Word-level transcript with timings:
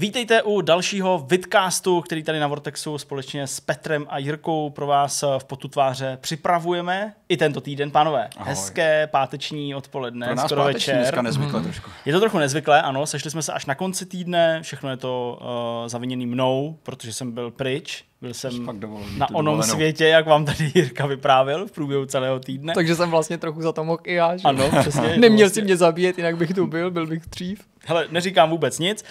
Vítejte 0.00 0.42
u 0.42 0.60
dalšího 0.60 1.26
vidcastu, 1.28 2.00
který 2.00 2.22
tady 2.22 2.40
na 2.40 2.46
Vortexu 2.46 2.98
společně 2.98 3.46
s 3.46 3.60
Petrem 3.60 4.06
a 4.08 4.18
Jirkou 4.18 4.70
pro 4.70 4.86
vás 4.86 5.24
v 5.38 5.44
potu 5.44 5.68
tváře 5.68 6.18
připravujeme 6.20 7.14
i 7.28 7.36
tento 7.36 7.60
týden, 7.60 7.90
pánové. 7.90 8.28
Ahoj. 8.36 8.48
Hezké 8.48 9.06
páteční 9.06 9.74
odpoledne, 9.74 10.26
Pro 10.26 10.34
nás 10.34 10.46
skoro 10.46 10.62
páteční, 10.62 10.92
večer. 10.92 10.96
dneska 10.96 11.22
nezvykle 11.22 11.62
trošku. 11.62 11.90
Je 12.04 12.12
to 12.12 12.20
trochu 12.20 12.38
nezvyklé, 12.38 12.82
ano, 12.82 13.06
sešli 13.06 13.30
jsme 13.30 13.42
se 13.42 13.52
až 13.52 13.66
na 13.66 13.74
konci 13.74 14.06
týdne, 14.06 14.62
všechno 14.62 14.90
je 14.90 14.96
to 14.96 15.38
uh, 15.40 15.88
zaviněný 15.88 16.26
mnou, 16.26 16.78
protože 16.82 17.12
jsem 17.12 17.32
byl 17.32 17.50
pryč, 17.50 18.04
byl 18.20 18.34
jsem 18.34 18.66
na 18.66 19.28
onom 19.30 19.44
dovolenou. 19.44 19.62
světě, 19.62 20.04
jak 20.08 20.26
vám 20.26 20.44
tady 20.44 20.72
Jirka 20.74 21.06
vyprávěl 21.06 21.66
v 21.66 21.72
průběhu 21.72 22.06
celého 22.06 22.40
týdne. 22.40 22.74
Takže 22.74 22.94
jsem 22.94 23.10
vlastně 23.10 23.38
trochu 23.38 23.62
za 23.62 23.72
to 23.72 23.84
mohl 23.84 23.98
i 24.04 24.14
já, 24.14 24.36
že? 24.36 24.48
Ano, 24.48 24.70
přesně. 24.80 25.08
Neměl 25.16 25.46
vlastně- 25.46 25.48
si 25.50 25.62
mě 25.62 25.76
zabíjet, 25.76 26.18
jinak 26.18 26.36
bych 26.36 26.54
tu 26.54 26.66
byl, 26.66 26.90
byl 26.90 27.06
bych 27.06 27.22
dřív. 27.26 27.60
Hele, 27.86 28.06
neříkám 28.10 28.50
vůbec 28.50 28.78
nic. 28.78 29.04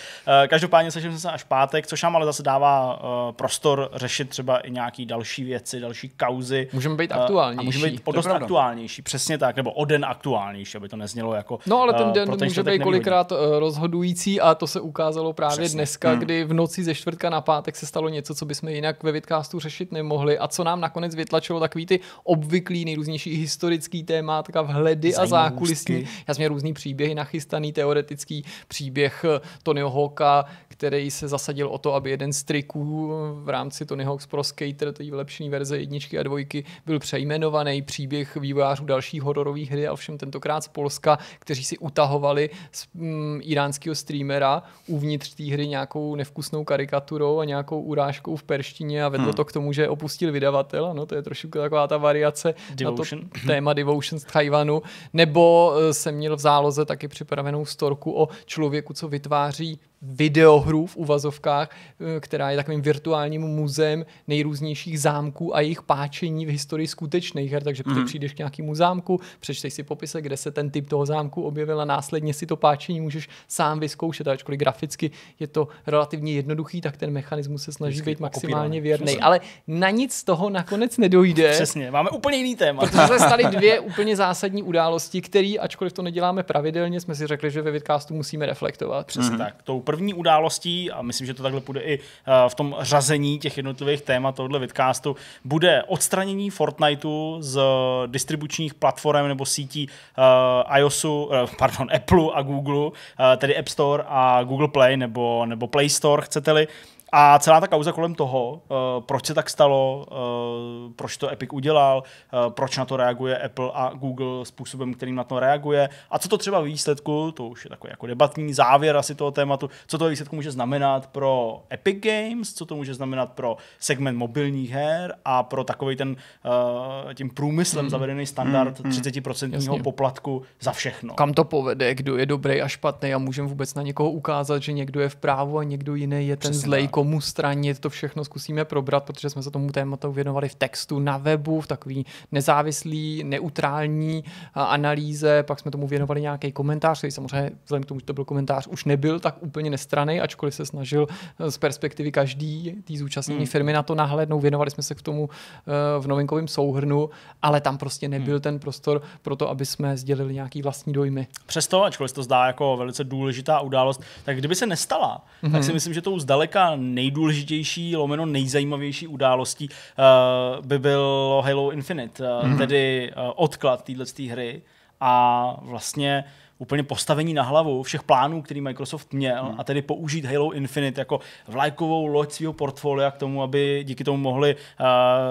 Eh, 0.43 0.47
Každopádně 0.47 0.91
sešli 0.91 1.09
jsme 1.09 1.19
se 1.19 1.31
až 1.31 1.43
pátek, 1.43 1.87
což 1.87 2.03
nám 2.03 2.15
ale 2.15 2.25
zase 2.25 2.43
dává 2.43 3.03
uh, 3.03 3.31
prostor 3.31 3.89
řešit 3.93 4.29
třeba 4.29 4.57
i 4.59 4.71
nějaký 4.71 5.05
další 5.05 5.43
věci, 5.43 5.79
další 5.79 6.09
kauzy. 6.09 6.67
Můžeme 6.73 6.95
být 6.95 7.11
Eh, 7.11 7.13
A 7.13 7.21
aktuálnější. 7.21 7.65
můžeme 7.65 7.87
být 7.91 8.01
o 8.05 8.11
dost 8.11 8.25
aktuálnější, 8.27 9.01
přesně 9.01 9.37
tak, 9.37 9.55
nebo 9.55 9.71
o 9.71 9.85
den 9.85 10.05
aktuálnější, 10.05 10.77
aby 10.77 10.89
to 10.89 10.97
neznělo 10.97 11.33
jako. 11.33 11.59
No 11.65 11.81
ale 11.81 11.93
ten 11.93 12.07
eh, 12.09 12.11
den 12.11 12.37
ten 12.37 12.47
může 12.47 12.63
být 12.63 12.81
kolikrát 12.83 13.31
eh, 13.31 13.59
rozhodující 13.59 14.41
a 14.41 14.55
to 14.55 14.67
se 14.67 14.79
ukázalo 14.79 15.33
právě. 15.33 15.57
Přesně. 15.57 15.77
dneska, 15.77 16.09
hmm. 16.09 16.19
kdy 16.19 16.43
v 16.43 16.53
noci 16.53 16.83
ze 16.83 16.95
čtvrtka 16.95 17.29
na 17.29 17.41
pátek 17.41 17.75
se 17.75 17.85
stalo 17.85 18.09
něco, 18.09 18.35
co 18.35 18.45
bychom 18.45 18.69
jinak 18.69 18.98
ve 19.03 19.11
vidcastu 19.11 19.59
řešit 19.59 19.91
nemohli 19.91 20.37
a 20.37 20.47
co 20.47 20.63
nám 20.63 20.81
nakonec 20.81 21.15
vytlačilo 21.15 21.59
takový 21.59 21.85
ty 21.85 21.99
obvyklý 22.23 22.85
nejrůznější 22.85 23.35
historický 23.35 24.03
témátka, 24.03 24.61
vhledy 24.61 25.15
a 25.15 25.25
Zajímavostky. 25.25 25.49
zákulisní. 25.49 26.07
Já 26.27 26.33
jsem 26.33 26.41
měl 26.41 26.49
různý 26.49 26.73
příběhy 26.73 27.15
nachystaný, 27.15 27.73
teoretický 27.73 28.45
příběh 28.67 29.25
eh, 29.25 29.41
Tonyho 29.63 29.89
Hawka, 29.89 30.45
který 30.67 31.11
se 31.11 31.27
zasadil 31.27 31.67
o 31.67 31.77
to, 31.77 31.93
aby 31.93 32.09
jeden 32.09 32.33
z 32.33 32.43
triků 32.43 33.11
eh, 33.11 33.43
v 33.43 33.49
rámci 33.49 33.85
Tony 33.85 34.03
Hawk's 34.03 34.25
Pro 34.25 34.43
Skater, 34.43 34.93
té 34.93 35.03
vylepšené 35.03 35.49
verze 35.49 35.77
jedničky 35.77 36.19
a 36.19 36.23
dvojky, 36.23 36.63
byl 36.85 36.99
přejmenovaný 36.99 37.81
příběh 37.81 38.35
vývojářů 38.35 38.85
dalších 38.85 39.21
hororových 39.21 39.71
hry, 39.71 39.87
a 39.87 39.93
ovšem 39.93 40.17
tentokrát 40.17 40.63
z 40.63 40.67
Polska, 40.67 41.19
kteří 41.39 41.63
si 41.63 41.77
utahovali 41.77 42.49
z 42.71 42.87
mm, 42.93 43.39
iránského 43.43 43.95
streamera 43.95 44.63
uvnitř 44.87 45.33
té 45.33 45.43
hry 45.43 45.67
nějakou 45.67 46.15
nevkusnou 46.15 46.63
karikaturou 46.63 47.39
a 47.39 47.45
nějakou 47.45 47.81
urážkou 47.81 48.35
v 48.35 48.43
perštině 48.43 48.88
a 48.97 49.09
vedlo 49.09 49.25
hmm. 49.25 49.33
to 49.33 49.45
k 49.45 49.51
tomu, 49.51 49.73
že 49.73 49.89
opustil 49.89 50.31
vydavatel, 50.31 50.85
ano, 50.85 51.05
to 51.05 51.15
je 51.15 51.21
trošku 51.21 51.47
taková 51.47 51.87
ta 51.87 51.97
variace 51.97 52.53
Devotion. 52.75 53.19
na 53.21 53.29
to 53.41 53.47
téma 53.47 53.73
Devotion 53.73 54.19
z 54.19 54.23
Taiwanu, 54.23 54.81
nebo 55.13 55.73
eh, 55.77 55.93
jsem 55.93 56.15
měl 56.15 56.35
v 56.35 56.39
záloze 56.39 56.85
taky 56.85 57.07
připravenou 57.07 57.65
storku 57.65 58.21
o 58.21 58.27
člověku, 58.45 58.93
co 58.93 59.07
vytváří 59.07 59.79
videohru 60.01 60.85
v 60.85 60.95
uvazovkách, 60.95 61.69
eh, 61.71 62.19
která 62.19 62.51
je 62.51 62.57
takovým 62.57 62.81
virtuálním 62.81 63.41
muzeem 63.41 64.05
nejrůznějších 64.27 64.99
zámků 64.99 65.55
a 65.55 65.61
jejich 65.61 65.81
páčení 65.81 66.45
v 66.45 66.49
historii 66.49 66.87
skutečných 66.87 67.51
her, 67.51 67.63
takže 67.63 67.83
mm. 67.85 68.05
přijdeš 68.05 68.33
k 68.33 68.37
nějakému 68.37 68.75
zámku, 68.75 69.19
přečteš 69.39 69.73
si 69.73 69.83
popisek, 69.83 70.23
kde 70.23 70.37
se 70.37 70.51
ten 70.51 70.69
typ 70.69 70.89
toho 70.89 71.05
zámku 71.05 71.43
objevil 71.43 71.81
a 71.81 71.85
následně 71.85 72.33
si 72.33 72.45
to 72.45 72.55
páčení 72.55 73.01
můžeš 73.01 73.29
sám 73.47 73.79
vyzkoušet, 73.79 74.27
a 74.27 74.31
ačkoliv 74.31 74.59
graficky 74.59 75.11
je 75.39 75.47
to 75.47 75.67
relativně 75.87 76.33
jednoduchý, 76.33 76.81
tak 76.81 76.97
ten 76.97 77.11
mechanismus 77.11 77.63
se 77.63 77.71
snaží 77.71 77.93
Vždycky 77.93 78.11
být 78.11 78.19
maximálně 78.19 78.81
věrný, 78.81 79.19
ale 79.19 79.39
na 79.67 79.89
nic 79.89 80.13
z 80.13 80.23
toho 80.23 80.49
nakonec 80.49 80.97
nedojde. 80.97 81.51
Přesně, 81.53 81.91
máme 81.91 82.09
úplně 82.09 82.37
jiný 82.37 82.55
téma. 82.55 82.81
Protože 82.81 83.07
se 83.07 83.19
staly 83.19 83.43
dvě 83.51 83.79
úplně 83.79 84.15
zásadní 84.15 84.63
události, 84.63 85.21
které, 85.21 85.53
ačkoliv 85.59 85.93
to 85.93 86.01
neděláme 86.01 86.43
pravidelně, 86.43 87.01
jsme 87.01 87.15
si 87.15 87.27
řekli, 87.27 87.51
že 87.51 87.61
ve 87.61 87.71
vidcastu 87.71 88.13
musíme 88.13 88.45
reflektovat. 88.45 89.07
Přesně 89.07 89.35
mm-hmm. 89.35 89.37
tak. 89.37 89.63
Tou 89.63 89.79
první 89.89 90.13
událostí, 90.13 90.91
a 90.91 91.01
myslím, 91.01 91.27
že 91.27 91.33
to 91.33 91.43
takhle 91.43 91.61
půjde 91.61 91.81
i 91.81 91.99
eh, 91.99 92.49
v 92.49 92.55
tom 92.55 92.75
řazení 92.79 93.39
těch 93.39 93.57
jednotlivých 93.57 94.01
témat 94.01 94.35
tohoto 94.35 94.59
vidcastu, 94.59 95.15
bude 95.45 95.83
odstranění 95.83 96.49
Fortniteu 96.49 97.37
z 97.39 97.61
distribučních 98.07 98.73
platform 98.73 99.27
nebo 99.27 99.45
sítí 99.45 99.87
uh, 99.87 100.77
iOSu, 100.77 101.23
uh, 101.23 101.49
pardon, 101.57 101.87
Apple 101.95 102.25
a 102.33 102.41
Google, 102.41 102.91
tedy 103.37 103.57
App 103.57 103.67
Store 103.67 104.03
a 104.07 104.43
Google 104.43 104.67
Play 104.67 104.97
nebo, 104.97 105.45
nebo 105.45 105.67
Play 105.67 105.89
Store, 105.89 106.21
chcete-li. 106.21 106.67
A 107.11 107.39
celá 107.39 107.61
ta 107.61 107.67
kauza 107.67 107.91
kolem 107.91 108.15
toho, 108.15 108.51
uh, 108.51 109.03
proč 109.05 109.25
se 109.25 109.33
tak 109.33 109.49
stalo, 109.49 110.05
uh, 110.11 110.93
proč 110.93 111.17
to 111.17 111.29
Epic 111.29 111.49
udělal, 111.53 112.03
uh, 112.33 112.53
proč 112.53 112.77
na 112.77 112.85
to 112.85 112.97
reaguje 112.97 113.37
Apple 113.37 113.71
a 113.73 113.91
Google 113.95 114.45
způsobem, 114.45 114.93
kterým 114.93 115.15
na 115.15 115.23
to 115.23 115.39
reaguje 115.39 115.89
a 116.11 116.19
co 116.19 116.29
to 116.29 116.37
třeba 116.37 116.61
výsledku, 116.61 117.31
to 117.31 117.47
už 117.47 117.65
je 117.65 117.69
takový 117.69 117.91
jako 117.91 118.07
debatní 118.07 118.53
závěr 118.53 118.97
asi 118.97 119.15
toho 119.15 119.31
tématu, 119.31 119.69
co 119.87 119.97
to 119.97 120.09
výsledku 120.09 120.35
může 120.35 120.51
znamenat 120.51 121.07
pro 121.07 121.61
Epic 121.73 121.97
Games, 121.99 122.53
co 122.53 122.65
to 122.65 122.75
může 122.75 122.93
znamenat 122.93 123.31
pro 123.31 123.57
segment 123.79 124.17
mobilních 124.17 124.71
her 124.71 125.15
a 125.25 125.43
pro 125.43 125.63
takový 125.63 125.95
ten 125.95 126.09
uh, 126.09 127.13
tím 127.13 127.29
průmyslem 127.29 127.85
mm. 127.85 127.89
zavedený 127.89 128.25
standard 128.25 128.79
mm. 128.79 128.91
30% 128.91 129.53
Jasně. 129.53 129.83
poplatku 129.83 130.41
za 130.59 130.71
všechno. 130.71 131.13
Kam 131.13 131.33
to 131.33 131.43
povede, 131.43 131.95
kdo 131.95 132.17
je 132.17 132.25
dobrý 132.25 132.61
a 132.61 132.67
špatný 132.67 133.13
a 133.13 133.17
můžeme 133.17 133.47
vůbec 133.47 133.73
na 133.73 133.81
někoho 133.81 134.11
ukázat, 134.11 134.61
že 134.63 134.71
někdo 134.71 134.99
je 134.99 135.09
v 135.09 135.15
právu 135.15 135.57
a 135.57 135.63
někdo 135.63 135.95
jiný 135.95 136.27
je 136.27 136.37
ten 136.37 136.51
Přesně 136.51 136.65
zlej. 136.65 136.87
Komu 136.99 137.21
stranit, 137.21 137.79
to 137.79 137.89
všechno 137.89 138.23
zkusíme 138.25 138.65
probrat, 138.65 139.03
protože 139.03 139.29
jsme 139.29 139.43
se 139.43 139.51
tomu 139.51 139.71
tématu 139.71 140.11
věnovali 140.11 140.49
v 140.49 140.55
textu 140.55 140.99
na 140.99 141.17
webu, 141.17 141.61
v 141.61 141.67
takový 141.67 142.05
nezávislý, 142.31 143.23
neutrální 143.23 144.23
a, 144.53 144.63
analýze, 144.63 145.43
pak 145.43 145.59
jsme 145.59 145.71
tomu 145.71 145.87
věnovali 145.87 146.21
nějaký 146.21 146.51
komentář, 146.51 146.97
který 146.97 147.11
samozřejmě 147.11 147.51
vzhledem 147.63 147.83
k 147.83 147.85
tomu, 147.85 147.99
že 147.99 148.05
to 148.05 148.13
byl 148.13 148.25
komentář, 148.25 148.67
už 148.67 148.85
nebyl 148.85 149.19
tak 149.19 149.35
úplně 149.39 149.69
nestraný, 149.69 150.21
ačkoliv 150.21 150.55
se 150.55 150.65
snažil 150.65 151.07
eh, 151.39 151.51
z 151.51 151.57
perspektivy 151.57 152.11
každý 152.11 152.75
té 152.83 152.97
zúčastněné 152.97 153.39
Hmm. 153.39 153.47
firmy 153.47 153.73
na 153.73 153.83
to 153.83 153.95
nahlédnout, 153.95 154.39
věnovali 154.39 154.71
jsme 154.71 154.83
se 154.83 154.95
k 154.95 155.01
tomu 155.01 155.29
eh, 155.31 155.71
v 155.99 156.07
novinkovém 156.07 156.47
souhrnu, 156.47 157.09
ale 157.41 157.61
tam 157.61 157.77
prostě 157.77 158.07
nebyl 158.07 158.35
Hmm. 158.35 158.41
ten 158.41 158.59
prostor 158.59 159.01
pro 159.21 159.35
to, 159.35 159.49
aby 159.49 159.65
jsme 159.65 159.97
sdělili 159.97 160.33
nějaký 160.33 160.61
vlastní 160.61 160.93
dojmy. 160.93 161.27
Přesto, 161.45 161.83
ačkoliv 161.83 162.09
se 162.11 162.15
to 162.15 162.23
zdá 162.23 162.45
jako 162.47 162.77
velice 162.77 163.03
důležitá 163.03 163.59
událost, 163.59 164.01
tak 164.25 164.37
kdyby 164.37 164.55
se 164.55 164.65
nestala, 164.65 165.25
mm-hmm. 165.43 165.51
tak 165.51 165.63
si 165.63 165.73
myslím, 165.73 165.93
že 165.93 166.01
tou 166.01 166.19
zdaleka 166.19 166.75
nejdůležitější, 166.95 167.95
lomeno 167.95 168.25
nejzajímavější 168.25 169.07
událostí 169.07 169.69
uh, 169.69 170.65
by 170.65 170.79
bylo 170.79 171.41
Halo 171.45 171.71
Infinite, 171.71 172.23
uh, 172.23 172.29
mm-hmm. 172.29 172.57
tedy 172.57 173.11
uh, 173.17 173.31
odklad 173.35 173.83
této 173.83 174.29
hry 174.29 174.61
a 175.01 175.55
vlastně 175.61 176.23
úplně 176.59 176.83
postavení 176.83 177.33
na 177.33 177.43
hlavu 177.43 177.83
všech 177.83 178.03
plánů, 178.03 178.41
který 178.41 178.61
Microsoft 178.61 179.13
měl 179.13 179.43
hmm. 179.43 179.55
a 179.57 179.63
tedy 179.63 179.81
použít 179.81 180.25
Halo 180.25 180.51
Infinite 180.51 181.01
jako 181.01 181.19
vlajkovou 181.47 182.07
loď 182.07 182.31
svého 182.31 182.53
portfolia 182.53 183.11
k 183.11 183.17
tomu, 183.17 183.43
aby 183.43 183.83
díky 183.87 184.03
tomu 184.03 184.17
mohli 184.17 184.55
uh, 184.55 184.85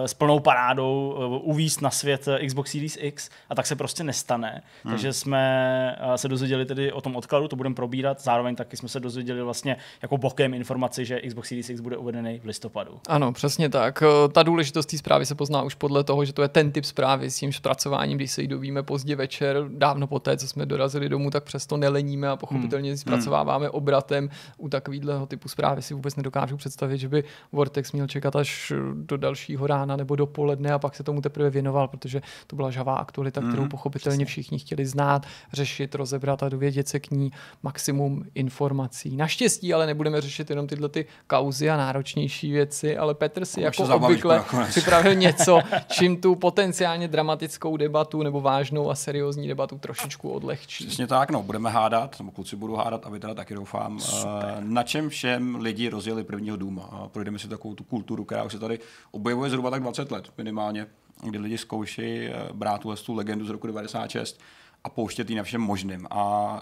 s 0.06 0.14
plnou 0.14 0.40
parádou 0.40 1.14
uh, 1.16 1.50
uvízt 1.50 1.82
na 1.82 1.90
svět 1.90 2.28
eh, 2.28 2.46
Xbox 2.46 2.70
Series 2.70 2.98
X 3.00 3.30
a 3.50 3.54
tak 3.54 3.66
se 3.66 3.76
prostě 3.76 4.04
nestane. 4.04 4.62
Hmm. 4.84 4.92
Takže 4.92 5.12
jsme 5.12 5.96
uh, 6.06 6.14
se 6.14 6.28
dozvěděli 6.28 6.66
tedy 6.66 6.92
o 6.92 7.00
tom 7.00 7.16
odkladu, 7.16 7.48
to 7.48 7.56
budeme 7.56 7.74
probírat, 7.74 8.20
zároveň 8.20 8.56
taky 8.56 8.76
jsme 8.76 8.88
se 8.88 9.00
dozvěděli 9.00 9.42
vlastně 9.42 9.76
jako 10.02 10.18
bokem 10.18 10.54
informaci, 10.54 11.04
že 11.04 11.20
Xbox 11.20 11.48
Series 11.48 11.70
X 11.70 11.80
bude 11.80 11.96
uvedený 11.96 12.38
v 12.38 12.44
listopadu. 12.44 13.00
Ano, 13.08 13.32
přesně 13.32 13.68
tak. 13.68 14.02
Ta 14.32 14.42
důležitost 14.42 14.86
té 14.86 14.98
zprávy 14.98 15.26
se 15.26 15.34
pozná 15.34 15.62
už 15.62 15.74
podle 15.74 16.04
toho, 16.04 16.24
že 16.24 16.32
to 16.32 16.42
je 16.42 16.48
ten 16.48 16.72
typ 16.72 16.84
zprávy 16.84 17.30
s 17.30 17.38
tím 17.38 17.52
zpracováním, 17.52 18.18
když 18.18 18.30
se 18.30 18.42
jí 18.42 18.48
dovíme 18.48 18.82
pozdě 18.82 19.16
večer, 19.16 19.64
dávno 19.68 20.06
poté, 20.06 20.36
co 20.36 20.48
jsme 20.48 20.66
dorazili 20.66 21.08
domů, 21.18 21.30
tak 21.30 21.44
přesto 21.44 21.76
neleníme 21.76 22.28
a 22.28 22.36
pochopitelně 22.36 22.90
ji 22.90 22.96
zpracováváme 22.96 23.70
obratem. 23.70 24.30
U 24.56 24.68
takového 24.68 25.26
typu 25.26 25.48
zprávy 25.48 25.82
si 25.82 25.94
vůbec 25.94 26.16
nedokážu 26.16 26.56
představit, 26.56 26.98
že 26.98 27.08
by 27.08 27.24
Vortex 27.52 27.92
měl 27.92 28.06
čekat 28.06 28.36
až 28.36 28.72
do 28.94 29.16
dalšího 29.16 29.66
rána 29.66 29.96
nebo 29.96 30.16
dopoledne 30.16 30.72
a 30.72 30.78
pak 30.78 30.94
se 30.94 31.02
tomu 31.02 31.20
teprve 31.20 31.50
věnoval, 31.50 31.88
protože 31.88 32.22
to 32.46 32.56
byla 32.56 32.70
žavá 32.70 32.96
aktualita, 32.96 33.40
kterou 33.40 33.68
pochopitelně 33.68 34.24
všichni 34.24 34.58
chtěli 34.58 34.86
znát, 34.86 35.26
řešit, 35.52 35.94
rozebrat 35.94 36.42
a 36.42 36.48
dovědět 36.48 36.88
se 36.88 37.00
k 37.00 37.10
ní 37.10 37.30
maximum 37.62 38.24
informací. 38.34 39.16
Naštěstí 39.16 39.74
ale 39.74 39.86
nebudeme 39.86 40.20
řešit 40.20 40.50
jenom 40.50 40.66
tyhle 40.66 40.88
ty 40.88 41.06
kauzy 41.26 41.70
a 41.70 41.76
náročnější 41.76 42.52
věci, 42.52 42.96
ale 42.96 43.14
Petr 43.14 43.44
si 43.44 43.60
jako 43.60 43.82
obvykle 43.82 44.44
připravil 44.68 45.14
něco, 45.26 45.60
čím 45.86 46.16
tu 46.16 46.34
potenciálně 46.34 47.08
dramatickou 47.08 47.76
debatu 47.76 48.22
nebo 48.22 48.40
vážnou 48.40 48.90
a 48.90 48.94
seriózní 48.94 49.48
debatu 49.48 49.78
trošičku 49.78 50.30
odlehčí. 50.30 50.86
Přesně 50.86 51.06
tak, 51.08 51.30
no, 51.30 51.42
budeme 51.42 51.70
hádat, 51.70 52.18
nebo 52.18 52.30
kluci 52.30 52.56
budou 52.56 52.74
hádat 52.74 53.06
a 53.06 53.10
vy 53.10 53.20
teda 53.20 53.34
taky 53.34 53.54
doufám, 53.54 54.00
Super. 54.00 54.56
na 54.60 54.82
čem 54.82 55.08
všem 55.08 55.56
lidi 55.56 55.88
rozjeli 55.88 56.24
prvního 56.24 56.56
důma. 56.56 56.82
A 56.82 57.08
projdeme 57.08 57.38
si 57.38 57.48
takovou 57.48 57.74
tu 57.74 57.84
kulturu, 57.84 58.24
která 58.24 58.44
už 58.44 58.52
se 58.52 58.58
tady 58.58 58.78
objevuje 59.10 59.50
zhruba 59.50 59.70
tak 59.70 59.82
20 59.82 60.10
let 60.10 60.32
minimálně, 60.38 60.86
kdy 61.22 61.38
lidi 61.38 61.58
zkouší 61.58 62.02
eh, 62.02 62.32
brát 62.52 62.80
tuhle 62.80 62.96
tu 62.96 63.14
legendu 63.14 63.46
z 63.46 63.50
roku 63.50 63.66
96 63.66 64.40
a 64.84 64.88
pouštět 64.88 65.30
ji 65.30 65.36
na 65.36 65.42
všem 65.42 65.60
možným. 65.60 66.06
A 66.10 66.60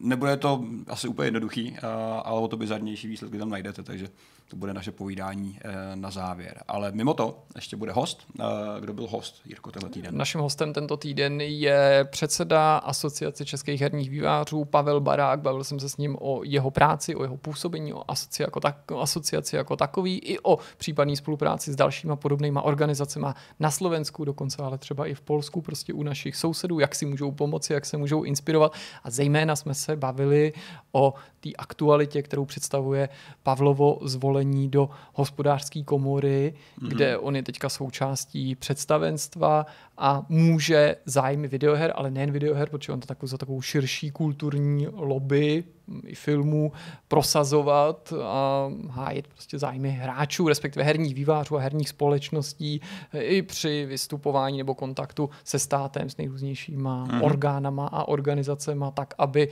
nebude 0.00 0.36
to 0.36 0.64
asi 0.88 1.08
úplně 1.08 1.26
jednoduchý, 1.26 1.76
ale 2.24 2.40
o 2.40 2.48
to 2.48 2.56
bizarnější 2.56 3.08
výsledky 3.08 3.38
tam 3.38 3.50
najdete, 3.50 3.82
takže 3.82 4.08
to 4.48 4.56
bude 4.56 4.74
naše 4.74 4.92
povídání 4.92 5.58
eh, 5.64 5.96
na 5.96 6.10
závěr. 6.10 6.62
Ale 6.68 6.92
mimo 6.92 7.14
to 7.14 7.38
ještě 7.54 7.76
bude 7.76 7.92
host. 7.92 8.24
Eh, 8.40 8.44
kdo 8.80 8.92
byl 8.92 9.06
host, 9.06 9.40
Jirko, 9.44 9.70
tenhle 9.70 9.90
týden? 9.90 10.16
Naším 10.16 10.40
hostem 10.40 10.72
tento 10.72 10.96
týden 10.96 11.40
je 11.40 12.06
předseda 12.10 12.76
Asociace 12.76 13.44
českých 13.44 13.80
herních 13.80 14.10
vývářů 14.10 14.64
Pavel 14.64 15.00
Barák. 15.00 15.40
Bavil 15.40 15.64
jsem 15.64 15.80
se 15.80 15.88
s 15.88 15.96
ním 15.96 16.16
o 16.20 16.44
jeho 16.44 16.70
práci, 16.70 17.14
o 17.14 17.22
jeho 17.22 17.36
působení, 17.36 17.92
o 17.92 18.10
asociaci 18.10 18.42
jako, 18.42 18.60
tak, 18.60 18.90
o 18.90 19.00
asociaci 19.00 19.56
jako 19.56 19.76
takový, 19.76 20.18
i 20.18 20.38
o 20.38 20.58
případné 20.76 21.16
spolupráci 21.16 21.72
s 21.72 21.76
dalšíma 21.76 22.16
podobnýma 22.16 22.62
organizacemi 22.62 23.26
na 23.60 23.70
Slovensku, 23.70 24.24
dokonce 24.24 24.62
ale 24.62 24.78
třeba 24.78 25.06
i 25.06 25.14
v 25.14 25.20
Polsku, 25.20 25.60
prostě 25.60 25.92
u 25.92 26.02
našich 26.02 26.36
sousedů, 26.36 26.78
jak 26.78 26.94
si 26.94 27.06
můžou 27.06 27.30
pomoci, 27.30 27.72
jak 27.72 27.86
se 27.86 27.96
můžou 27.96 28.22
inspirovat. 28.22 28.72
A 29.04 29.10
zejména 29.10 29.56
jsme 29.56 29.74
se 29.74 29.96
bavili 29.96 30.52
o 30.92 31.14
té 31.40 31.50
aktualitě, 31.58 32.22
kterou 32.22 32.44
představuje 32.44 33.08
Pavlovo 33.42 33.98
zvolení 34.02 34.33
do 34.68 34.90
hospodářské 35.12 35.82
komory, 35.82 36.54
mm-hmm. 36.54 36.88
kde 36.88 37.18
on 37.18 37.36
je 37.36 37.42
teďka 37.42 37.68
součástí 37.68 38.54
představenstva 38.54 39.66
a 39.98 40.26
může 40.28 40.96
zájmy 41.06 41.48
videoher, 41.48 41.92
ale 41.96 42.10
nejen 42.10 42.30
videoher, 42.30 42.68
protože 42.70 42.92
on 42.92 43.00
to 43.00 43.06
takovou 43.06 43.28
za 43.28 43.38
takovou 43.38 43.62
širší 43.62 44.10
kulturní 44.10 44.86
lobby 44.92 45.64
i 46.06 46.14
filmů 46.14 46.72
prosazovat 47.08 48.12
a 48.22 48.70
hájit 48.90 49.28
prostě 49.28 49.58
zájmy 49.58 49.90
hráčů, 49.90 50.48
respektive 50.48 50.84
herních 50.84 51.14
vývářů 51.14 51.56
a 51.56 51.60
herních 51.60 51.88
společností 51.88 52.80
i 53.12 53.42
při 53.42 53.86
vystupování 53.86 54.58
nebo 54.58 54.74
kontaktu 54.74 55.30
se 55.44 55.58
státem, 55.58 56.10
s 56.10 56.16
nejrůznějšíma 56.16 57.04
mm. 57.04 57.22
orgánama 57.22 57.86
a 57.86 58.08
organizacema, 58.08 58.90
tak, 58.90 59.14
aby 59.18 59.48
e, 59.48 59.50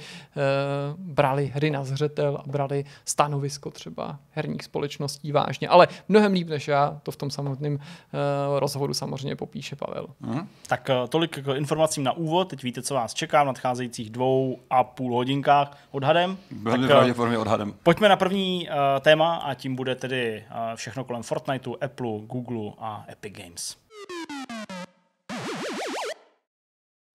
brali 0.99 1.47
hry 1.55 1.71
na 1.71 1.85
zřetel 1.85 2.37
a 2.44 2.49
brali 2.49 2.85
stanovisko 3.05 3.71
třeba 3.71 4.19
herních 4.31 4.65
společností 4.65 5.33
vážně. 5.33 5.69
Ale 5.69 5.89
mnohem 6.09 6.33
líp 6.33 6.49
než 6.49 6.69
já, 6.69 7.00
to 7.03 7.11
v 7.11 7.17
tom 7.17 7.31
samotném 7.31 7.75
e, 7.75 8.61
rozhovoru 8.61 8.94
samozřejmě 8.94 9.37
popíše 9.37 9.77
Pavel. 9.77 10.06
Mm. 10.21 10.31
Tak 10.67 10.90
eh, 10.90 10.94
tolik 11.08 11.38
k 11.44 11.55
informacím 11.56 12.05
na 12.05 12.12
úvod. 12.12 12.49
Teď 12.49 12.62
víte, 12.62 12.82
co 12.82 12.94
vás 12.94 13.14
čeká 13.14 13.43
v 13.43 13.46
nadcházejících 13.46 14.11
dvou 14.11 14.58
a 14.70 14.84
půl 14.84 15.14
hodinkách 15.14 15.79
odhadem 15.90 16.12
odhadem. 16.12 16.38
Velmi 16.62 16.87
pravděpodobně 16.87 17.38
odhadem. 17.38 17.75
Pojďme 17.82 18.08
na 18.08 18.17
první 18.17 18.69
uh, 18.69 18.75
téma 19.00 19.37
a 19.37 19.55
tím 19.55 19.76
bude 19.76 19.94
tedy 19.94 20.44
uh, 20.50 20.76
všechno 20.76 21.05
kolem 21.05 21.23
Fortniteu, 21.23 21.76
Apple, 21.81 22.20
Google 22.26 22.73
a 22.79 23.05
Epic 23.08 23.32
Games. 23.37 23.76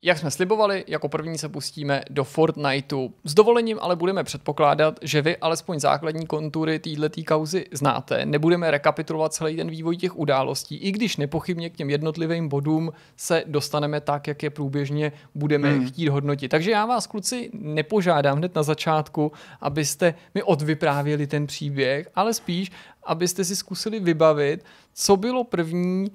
Jak 0.01 0.17
jsme 0.17 0.31
slibovali, 0.31 0.83
jako 0.87 1.09
první 1.09 1.37
se 1.37 1.49
pustíme 1.49 2.03
do 2.09 2.23
Fortniteu. 2.23 3.09
S 3.23 3.33
dovolením 3.33 3.77
ale 3.81 3.95
budeme 3.95 4.23
předpokládat, 4.23 4.99
že 5.01 5.21
vy 5.21 5.37
alespoň 5.37 5.79
základní 5.79 6.27
kontury 6.27 6.79
této 6.79 7.21
kauzy 7.27 7.65
znáte. 7.71 8.25
Nebudeme 8.25 8.71
rekapitulovat 8.71 9.33
celý 9.33 9.55
ten 9.55 9.69
vývoj 9.69 9.97
těch 9.97 10.17
událostí, 10.17 10.75
i 10.75 10.91
když 10.91 11.17
nepochybně 11.17 11.69
k 11.69 11.75
těm 11.75 11.89
jednotlivým 11.89 12.49
bodům 12.49 12.91
se 13.15 13.43
dostaneme 13.47 14.01
tak, 14.01 14.27
jak 14.27 14.43
je 14.43 14.49
průběžně 14.49 15.11
budeme 15.35 15.71
hmm. 15.71 15.87
chtít 15.87 16.09
hodnotit. 16.09 16.49
Takže 16.49 16.71
já 16.71 16.85
vás, 16.85 17.07
kluci, 17.07 17.49
nepožádám 17.53 18.37
hned 18.37 18.55
na 18.55 18.63
začátku, 18.63 19.31
abyste 19.61 20.13
mi 20.35 20.43
odvyprávěli 20.43 21.27
ten 21.27 21.47
příběh, 21.47 22.09
ale 22.15 22.33
spíš, 22.33 22.71
abyste 23.03 23.45
si 23.45 23.55
zkusili 23.55 23.99
vybavit, 23.99 24.65
co 24.93 25.17
bylo 25.17 25.43
první 25.43 26.11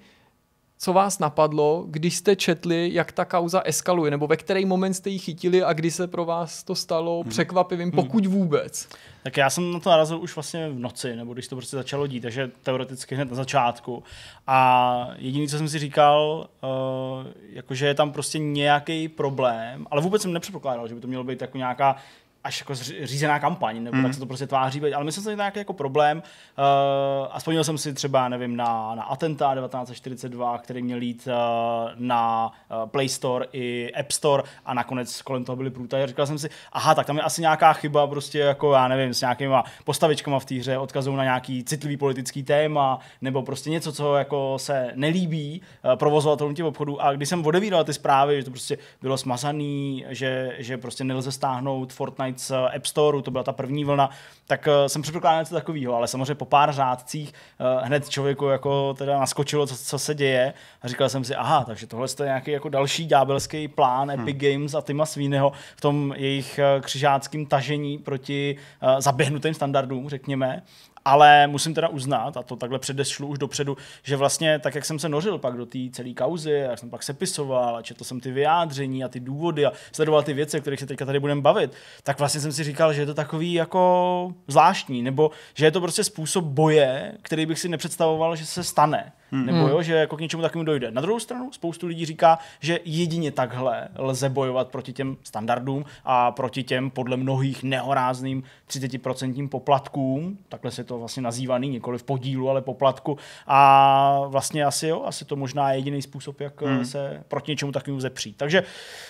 co 0.82 0.92
vás 0.92 1.18
napadlo, 1.18 1.84
když 1.88 2.16
jste 2.16 2.36
četli, 2.36 2.90
jak 2.92 3.12
ta 3.12 3.24
kauza 3.24 3.60
eskaluje, 3.60 4.10
nebo 4.10 4.26
ve 4.26 4.36
který 4.36 4.64
moment 4.64 4.94
jste 4.94 5.10
ji 5.10 5.18
chytili 5.18 5.62
a 5.62 5.72
kdy 5.72 5.90
se 5.90 6.06
pro 6.06 6.24
vás 6.24 6.64
to 6.64 6.74
stalo 6.74 7.20
hmm. 7.20 7.30
překvapivým, 7.30 7.88
hmm. 7.88 7.96
pokud 7.96 8.26
vůbec? 8.26 8.88
Tak 9.22 9.36
já 9.36 9.50
jsem 9.50 9.72
na 9.72 9.80
to 9.80 9.90
narazil 9.90 10.20
už 10.20 10.36
vlastně 10.36 10.68
v 10.68 10.78
noci, 10.78 11.16
nebo 11.16 11.32
když 11.32 11.48
to 11.48 11.56
prostě 11.56 11.76
začalo 11.76 12.06
dít, 12.06 12.20
takže 12.20 12.50
teoreticky 12.62 13.14
hned 13.14 13.30
na 13.30 13.36
začátku. 13.36 14.02
A 14.46 15.08
jediný, 15.16 15.48
co 15.48 15.58
jsem 15.58 15.68
si 15.68 15.78
říkal, 15.78 16.48
uh, 16.62 17.26
jakože 17.52 17.86
je 17.86 17.94
tam 17.94 18.12
prostě 18.12 18.38
nějaký 18.38 19.08
problém, 19.08 19.86
ale 19.90 20.02
vůbec 20.02 20.22
jsem 20.22 20.32
nepředpokládal, 20.32 20.88
že 20.88 20.94
by 20.94 21.00
to 21.00 21.08
mělo 21.08 21.24
být 21.24 21.40
jako 21.40 21.58
nějaká 21.58 21.96
až 22.44 22.60
jako 22.60 22.74
řízená 23.02 23.38
kampaň, 23.38 23.82
nebo 23.82 23.96
mm. 23.96 24.02
tak 24.02 24.14
se 24.14 24.20
to 24.20 24.26
prostě 24.26 24.46
tváří 24.46 24.82
ale 24.94 25.04
myslím, 25.04 25.22
že 25.22 25.24
to 25.24 25.30
je 25.30 25.36
nějaký 25.36 25.58
jako 25.58 25.72
problém. 25.72 26.18
Uh, 26.18 27.28
a 27.30 27.38
vzpomněl 27.38 27.64
jsem 27.64 27.78
si 27.78 27.94
třeba, 27.94 28.28
nevím, 28.28 28.56
na, 28.56 28.94
na 28.94 29.02
Atenta 29.02 29.54
1942, 29.54 30.58
který 30.58 30.82
měl 30.82 31.02
jít 31.02 31.26
uh, 31.26 31.90
na 31.94 32.52
uh, 32.70 32.88
Play 32.88 33.08
Store 33.08 33.46
i 33.52 33.92
App 34.00 34.12
Store 34.12 34.42
a 34.66 34.74
nakonec 34.74 35.22
kolem 35.22 35.44
toho 35.44 35.56
byly 35.56 35.70
průtahy. 35.70 36.06
Říkal 36.06 36.26
jsem 36.26 36.38
si, 36.38 36.50
aha, 36.72 36.94
tak 36.94 37.06
tam 37.06 37.16
je 37.16 37.22
asi 37.22 37.40
nějaká 37.40 37.72
chyba, 37.72 38.06
prostě 38.06 38.38
jako, 38.38 38.72
já 38.72 38.88
nevím, 38.88 39.14
s 39.14 39.20
nějakýma 39.20 39.64
postavičkama 39.84 40.38
v 40.38 40.44
té 40.44 40.54
hře, 40.54 40.78
odkazují 40.78 41.16
na 41.16 41.24
nějaký 41.24 41.64
citlivý 41.64 41.96
politický 41.96 42.42
téma, 42.42 42.98
nebo 43.20 43.42
prostě 43.42 43.70
něco, 43.70 43.92
co 43.92 44.16
jako 44.16 44.58
se 44.58 44.92
nelíbí 44.94 45.62
uh, 45.84 45.96
provozovatelům 45.96 46.54
těch 46.54 46.64
obchodů. 46.64 47.02
A 47.02 47.12
když 47.12 47.28
jsem 47.28 47.46
odevíral 47.46 47.84
ty 47.84 47.92
zprávy, 47.92 48.36
že 48.36 48.44
to 48.44 48.50
prostě 48.50 48.78
bylo 49.02 49.16
smazaný, 49.16 50.04
že, 50.08 50.56
že 50.58 50.78
prostě 50.78 51.04
nelze 51.04 51.32
stáhnout 51.32 51.92
Fortnite 51.92 52.31
Z 52.36 52.50
eh, 52.50 52.76
App 52.76 52.86
Store, 52.86 53.22
to 53.22 53.30
byla 53.30 53.44
ta 53.44 53.52
první 53.52 53.84
vlna, 53.84 54.10
tak 54.46 54.66
uh, 54.66 54.86
jsem 54.86 55.02
předpokládal 55.02 55.40
něco 55.40 55.54
takového, 55.54 55.94
ale 55.94 56.08
samozřejmě 56.08 56.34
po 56.34 56.44
pár 56.44 56.72
řádcích 56.72 57.32
uh, 57.60 57.86
hned 57.86 58.08
člověku 58.08 58.46
jako 58.46 58.94
teda 58.94 59.18
naskočilo, 59.18 59.66
co, 59.66 59.76
co 59.76 59.98
se 59.98 60.14
děje 60.14 60.54
a 60.82 60.88
říkal 60.88 61.08
jsem 61.08 61.24
si, 61.24 61.34
aha, 61.34 61.64
takže 61.64 61.86
tohle 61.86 62.06
je 62.20 62.26
nějaký 62.26 62.50
jako 62.50 62.68
další 62.68 63.06
ďábelský 63.06 63.68
plán 63.68 64.10
hmm. 64.10 64.20
Epic 64.20 64.36
Games 64.36 64.74
a 64.74 64.80
Tima 64.80 65.06
Svíneho 65.06 65.52
v 65.76 65.80
tom 65.80 66.14
jejich 66.16 66.60
křižáckým 66.80 67.46
tažení 67.46 67.98
proti 67.98 68.56
zaběhnutým 68.98 69.54
standardům, 69.54 70.08
řekněme. 70.08 70.62
Ale 71.04 71.46
musím 71.46 71.74
teda 71.74 71.88
uznat, 71.88 72.36
a 72.36 72.42
to 72.42 72.56
takhle 72.56 72.78
předešlu 72.78 73.28
už 73.28 73.38
dopředu, 73.38 73.76
že 74.02 74.16
vlastně 74.16 74.58
tak, 74.58 74.74
jak 74.74 74.84
jsem 74.84 74.98
se 74.98 75.08
nořil 75.08 75.38
pak 75.38 75.56
do 75.56 75.66
té 75.66 75.78
celé 75.92 76.14
kauzy, 76.14 76.50
jak 76.50 76.78
jsem 76.78 76.90
pak 76.90 77.02
sepisoval 77.02 77.76
a 77.76 77.82
četl 77.82 78.04
jsem 78.04 78.20
ty 78.20 78.30
vyjádření 78.30 79.04
a 79.04 79.08
ty 79.08 79.20
důvody 79.20 79.66
a 79.66 79.72
sledoval 79.92 80.22
ty 80.22 80.32
věci, 80.32 80.58
o 80.58 80.60
kterých 80.60 80.80
se 80.80 80.86
teďka 80.86 81.04
tady 81.04 81.20
budeme 81.20 81.40
bavit, 81.40 81.72
tak 82.02 82.18
vlastně 82.18 82.40
jsem 82.40 82.52
si 82.52 82.64
říkal, 82.64 82.92
že 82.92 83.02
je 83.02 83.06
to 83.06 83.14
takový 83.14 83.52
jako 83.52 84.34
zvláštní, 84.48 85.02
nebo 85.02 85.30
že 85.54 85.66
je 85.66 85.70
to 85.70 85.80
prostě 85.80 86.04
způsob 86.04 86.44
boje, 86.44 87.12
který 87.22 87.46
bych 87.46 87.58
si 87.58 87.68
nepředstavoval, 87.68 88.36
že 88.36 88.46
se 88.46 88.64
stane. 88.64 89.12
Hmm. 89.32 89.46
Nebo 89.46 89.68
jo, 89.68 89.82
že 89.82 89.94
jako 89.94 90.16
k 90.16 90.20
něčemu 90.20 90.42
takovému 90.42 90.64
dojde. 90.64 90.90
Na 90.90 91.00
druhou 91.00 91.20
stranu 91.20 91.52
spoustu 91.52 91.86
lidí 91.86 92.06
říká, 92.06 92.38
že 92.60 92.80
jedině 92.84 93.32
takhle 93.32 93.88
lze 93.98 94.28
bojovat 94.28 94.68
proti 94.68 94.92
těm 94.92 95.16
standardům 95.22 95.84
a 96.04 96.30
proti 96.30 96.62
těm 96.62 96.90
podle 96.90 97.16
mnohých 97.16 97.62
nehorázným 97.62 98.42
30% 98.68 99.48
poplatkům, 99.48 100.38
takhle 100.48 100.70
se 100.70 100.84
to 100.84 100.98
vlastně 100.98 101.22
nazývaný, 101.22 101.68
nikoli 101.68 101.98
v 101.98 102.02
podílu, 102.02 102.50
ale 102.50 102.62
poplatku. 102.62 103.18
A 103.46 104.20
vlastně 104.26 104.64
asi 104.64 104.86
jo, 104.86 105.02
asi 105.06 105.24
to 105.24 105.36
možná 105.36 105.72
je 105.72 105.78
jediný 105.78 106.02
způsob, 106.02 106.40
jak 106.40 106.62
hmm. 106.62 106.84
se 106.84 107.24
proti 107.28 107.52
něčemu 107.52 107.72
takovému 107.72 108.00
zepřít. 108.00 108.36
Takže 108.36 108.62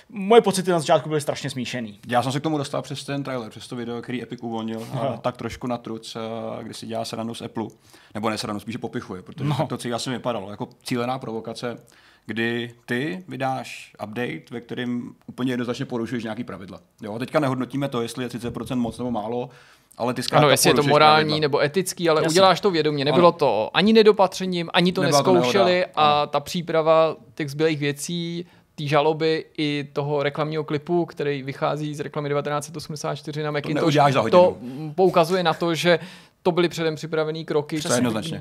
moje 0.08 0.42
pocity 0.42 0.70
na 0.70 0.78
začátku 0.78 1.08
byly 1.08 1.20
strašně 1.20 1.50
smíšený. 1.50 1.98
Já 2.08 2.22
jsem 2.22 2.32
se 2.32 2.40
k 2.40 2.42
tomu 2.42 2.58
dostal 2.58 2.82
přes 2.82 3.04
ten 3.04 3.22
trailer, 3.22 3.50
přes 3.50 3.68
to 3.68 3.76
video, 3.76 4.02
který 4.02 4.22
Epic 4.22 4.40
uvolnil, 4.42 4.86
a 5.00 5.16
tak 5.16 5.36
trošku 5.36 5.66
na 5.66 5.78
truc, 5.78 6.16
kdy 6.62 6.74
si 6.74 6.86
dělá 6.86 7.04
srandu 7.04 7.34
z 7.34 7.42
Apple. 7.42 7.66
Nebo 8.14 8.30
ne 8.30 8.38
srandu, 8.38 8.60
spíše 8.60 8.78
popichuje, 8.78 9.22
protože 9.22 9.44
no. 9.48 9.66
to, 9.68 9.76
co 9.76 9.88
já 9.88 9.98
jsem 9.98 10.12
vypadalo, 10.12 10.50
jako 10.50 10.68
cílená 10.82 11.18
provokace, 11.18 11.78
kdy 12.26 12.74
ty 12.86 13.24
vydáš 13.28 13.94
update, 14.04 14.42
ve 14.50 14.60
kterém 14.60 15.14
úplně 15.26 15.52
jednoznačně 15.52 15.84
porušuješ 15.84 16.24
nějaký 16.24 16.44
pravidla. 16.44 16.80
Jo, 17.02 17.18
teďka 17.18 17.40
nehodnotíme 17.40 17.88
to, 17.88 18.02
jestli 18.02 18.24
je 18.24 18.28
30% 18.28 18.76
moc 18.76 18.98
nebo 18.98 19.10
málo, 19.10 19.50
ale 19.98 20.14
ty 20.14 20.22
Ano, 20.32 20.50
jestli 20.50 20.70
je 20.70 20.74
to 20.74 20.82
morální 20.82 21.28
pravidla. 21.28 21.40
nebo 21.40 21.60
etický, 21.62 22.08
ale 22.08 22.22
Jasně. 22.22 22.34
uděláš 22.34 22.60
to 22.60 22.70
vědomě. 22.70 23.04
Nebylo 23.04 23.28
ano. 23.28 23.38
to 23.38 23.70
ani 23.74 23.92
nedopatřením, 23.92 24.70
ani 24.72 24.92
to 24.92 25.02
Nebyla 25.02 25.18
neskoušeli 25.18 25.84
to 25.94 26.00
a 26.00 26.26
ta 26.26 26.40
příprava 26.40 27.16
těch 27.34 27.50
zbylých 27.50 27.78
věcí 27.78 28.46
té 28.74 28.86
žaloby 28.86 29.44
i 29.58 29.88
toho 29.92 30.22
reklamního 30.22 30.64
klipu, 30.64 31.06
který 31.06 31.42
vychází 31.42 31.94
z 31.94 32.00
reklamy 32.00 32.28
1984 32.28 33.42
na 33.42 33.50
Macintosh, 33.50 33.96
to, 34.12 34.30
to 34.30 34.56
poukazuje 34.94 35.42
na 35.42 35.54
to, 35.54 35.74
že 35.74 35.98
to 36.42 36.52
byly 36.52 36.68
předem 36.68 36.94
připravené 36.94 37.44
kroky, 37.44 37.80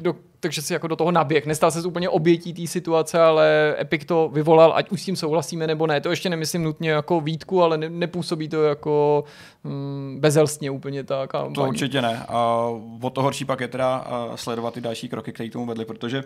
do, 0.01 0.15
takže 0.39 0.61
si 0.61 0.73
jako 0.73 0.87
do 0.87 0.95
toho 0.95 1.11
naběh. 1.11 1.45
Nestal 1.45 1.71
se 1.71 1.87
úplně 1.87 2.09
obětí 2.09 2.53
té 2.53 2.67
situace, 2.67 3.19
ale 3.19 3.75
Epic 3.79 4.05
to 4.05 4.29
vyvolal, 4.33 4.73
ať 4.75 4.89
už 4.89 5.01
s 5.01 5.05
tím 5.05 5.15
souhlasíme 5.15 5.67
nebo 5.67 5.87
ne. 5.87 6.01
To 6.01 6.09
ještě 6.09 6.29
nemyslím 6.29 6.63
nutně 6.63 6.89
jako 6.89 7.21
výtku, 7.21 7.63
ale 7.63 7.77
ne, 7.77 7.89
nepůsobí 7.89 8.49
to 8.49 8.63
jako 8.63 9.23
mm, 9.63 10.17
bezelstně 10.19 10.71
úplně 10.71 11.03
tak. 11.03 11.35
A 11.35 11.49
to 11.55 11.63
určitě 11.63 12.01
ne. 12.01 12.25
A 12.27 12.67
o 13.01 13.09
to 13.09 13.21
horší 13.21 13.45
pak 13.45 13.59
je 13.59 13.67
teda 13.67 14.07
sledovat 14.35 14.73
ty 14.73 14.81
další 14.81 15.09
kroky, 15.09 15.33
které 15.33 15.49
tomu 15.49 15.65
vedly, 15.65 15.85
protože 15.85 16.23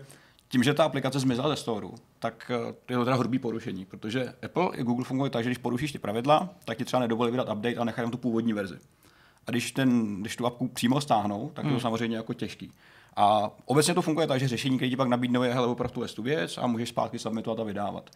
tím, 0.47 0.63
že 0.63 0.73
ta 0.73 0.83
aplikace 0.83 1.19
zmizela 1.19 1.49
ze 1.49 1.55
storu, 1.55 1.93
tak 2.19 2.51
e, 2.51 2.93
je 2.93 2.97
to 2.97 3.05
teda 3.05 3.17
hrubý 3.17 3.39
porušení, 3.39 3.85
protože 3.85 4.33
Apple 4.43 4.69
i 4.73 4.83
Google 4.83 5.05
funguje 5.05 5.29
tak, 5.29 5.43
že 5.43 5.49
když 5.49 5.57
porušíš 5.57 5.91
ty 5.91 5.99
pravidla, 5.99 6.49
tak 6.65 6.77
ti 6.77 6.85
třeba 6.85 6.99
nedovolí 6.99 7.31
vydat 7.31 7.49
update 7.49 7.75
a 7.75 7.83
nechají 7.83 8.11
tu 8.11 8.17
původní 8.17 8.53
verzi. 8.53 8.75
A 9.47 9.51
když, 9.51 9.71
ten, 9.71 10.21
když 10.21 10.35
tu 10.35 10.45
apku 10.45 10.67
přímo 10.67 11.01
stáhnou, 11.01 11.51
tak 11.53 11.65
je 11.65 11.69
to 11.69 11.73
hmm. 11.73 11.81
samozřejmě 11.81 12.17
jako 12.17 12.33
těžký. 12.33 12.71
A 13.15 13.51
obecně 13.65 13.93
to 13.93 14.01
funguje 14.01 14.27
tak, 14.27 14.39
že 14.39 14.47
řešení, 14.47 14.77
které 14.77 14.89
ti 14.89 14.95
pak 14.95 15.07
nabídnou, 15.07 15.43
je 15.43 15.53
hele, 15.53 15.67
opravdu 15.67 16.07
tu 16.07 16.23
věc 16.23 16.57
a 16.57 16.67
můžeš 16.67 16.89
zpátky 16.89 17.19
submitovat 17.19 17.59
a 17.59 17.63
vydávat. 17.63 18.09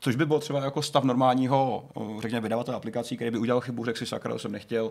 Což 0.00 0.16
by 0.16 0.26
bylo 0.26 0.38
třeba 0.38 0.64
jako 0.64 0.82
stav 0.82 1.04
normálního, 1.04 1.88
řekněme, 2.20 2.40
vydavatele 2.40 2.76
aplikací, 2.76 3.16
který 3.16 3.30
by 3.30 3.38
udělal 3.38 3.60
chybu, 3.60 3.84
řekl 3.84 3.98
si, 3.98 4.06
sakra, 4.06 4.32
to 4.32 4.38
jsem 4.38 4.52
nechtěl, 4.52 4.90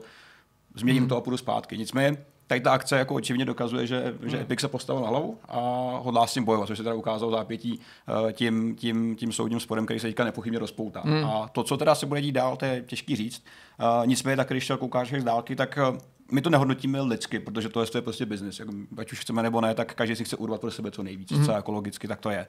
změním 0.75 1.03
hmm. 1.03 1.09
to 1.09 1.17
a 1.17 1.21
půjdu 1.21 1.37
zpátky. 1.37 1.77
Nicméně 1.77 2.25
tady 2.47 2.61
ta 2.61 2.71
akce 2.71 2.97
jako 2.97 3.15
očividně 3.15 3.45
dokazuje, 3.45 3.87
že, 3.87 4.15
že 4.23 4.37
hmm. 4.37 4.45
Epic 4.45 4.59
se 4.59 4.67
postavil 4.67 5.01
na 5.01 5.09
hlavu 5.09 5.37
a 5.47 5.59
hodlá 6.03 6.27
s 6.27 6.33
tím 6.33 6.43
bojovat, 6.43 6.67
což 6.67 6.77
se 6.77 6.83
teda 6.83 6.95
ukázalo 6.95 7.31
zápětí 7.31 7.79
eh, 8.29 8.33
tím, 8.33 8.75
tím, 8.75 9.15
tím 9.15 9.31
soudním 9.31 9.59
sporem, 9.59 9.85
který 9.85 9.99
se 9.99 10.07
teďka 10.07 10.23
nepochybně 10.23 10.59
rozpoutá. 10.59 11.01
Hmm. 11.01 11.25
A 11.25 11.47
to, 11.47 11.63
co 11.63 11.77
teda 11.77 11.95
se 11.95 12.05
bude 12.05 12.21
dít 12.21 12.31
dál, 12.31 12.57
to 12.57 12.65
je 12.65 12.81
těžký 12.81 13.15
říct. 13.15 13.43
Uh, 13.79 14.07
nicméně, 14.07 14.37
tak 14.37 14.49
když 14.49 14.67
to 14.67 14.77
koukáš 14.77 15.13
z 15.19 15.23
dálky, 15.23 15.55
tak 15.55 15.79
uh, 15.89 15.97
my 16.31 16.41
to 16.41 16.49
nehodnotíme 16.49 17.01
lidsky, 17.01 17.39
protože 17.39 17.69
to 17.69 17.81
je, 17.81 17.87
to 17.87 17.97
je 17.97 18.01
prostě 18.01 18.25
biznis. 18.25 18.61
Ať 18.97 19.11
už 19.11 19.19
chceme 19.19 19.43
nebo 19.43 19.61
ne, 19.61 19.75
tak 19.75 19.93
každý 19.93 20.15
si 20.15 20.23
chce 20.23 20.35
urvat 20.35 20.61
pro 20.61 20.71
sebe 20.71 20.91
co 20.91 21.03
nejvíc. 21.03 21.31
Mm. 21.31 21.45
Co 21.45 21.51
jako 21.51 21.71
logicky, 21.71 22.07
tak 22.07 22.19
to 22.19 22.29
je. 22.29 22.47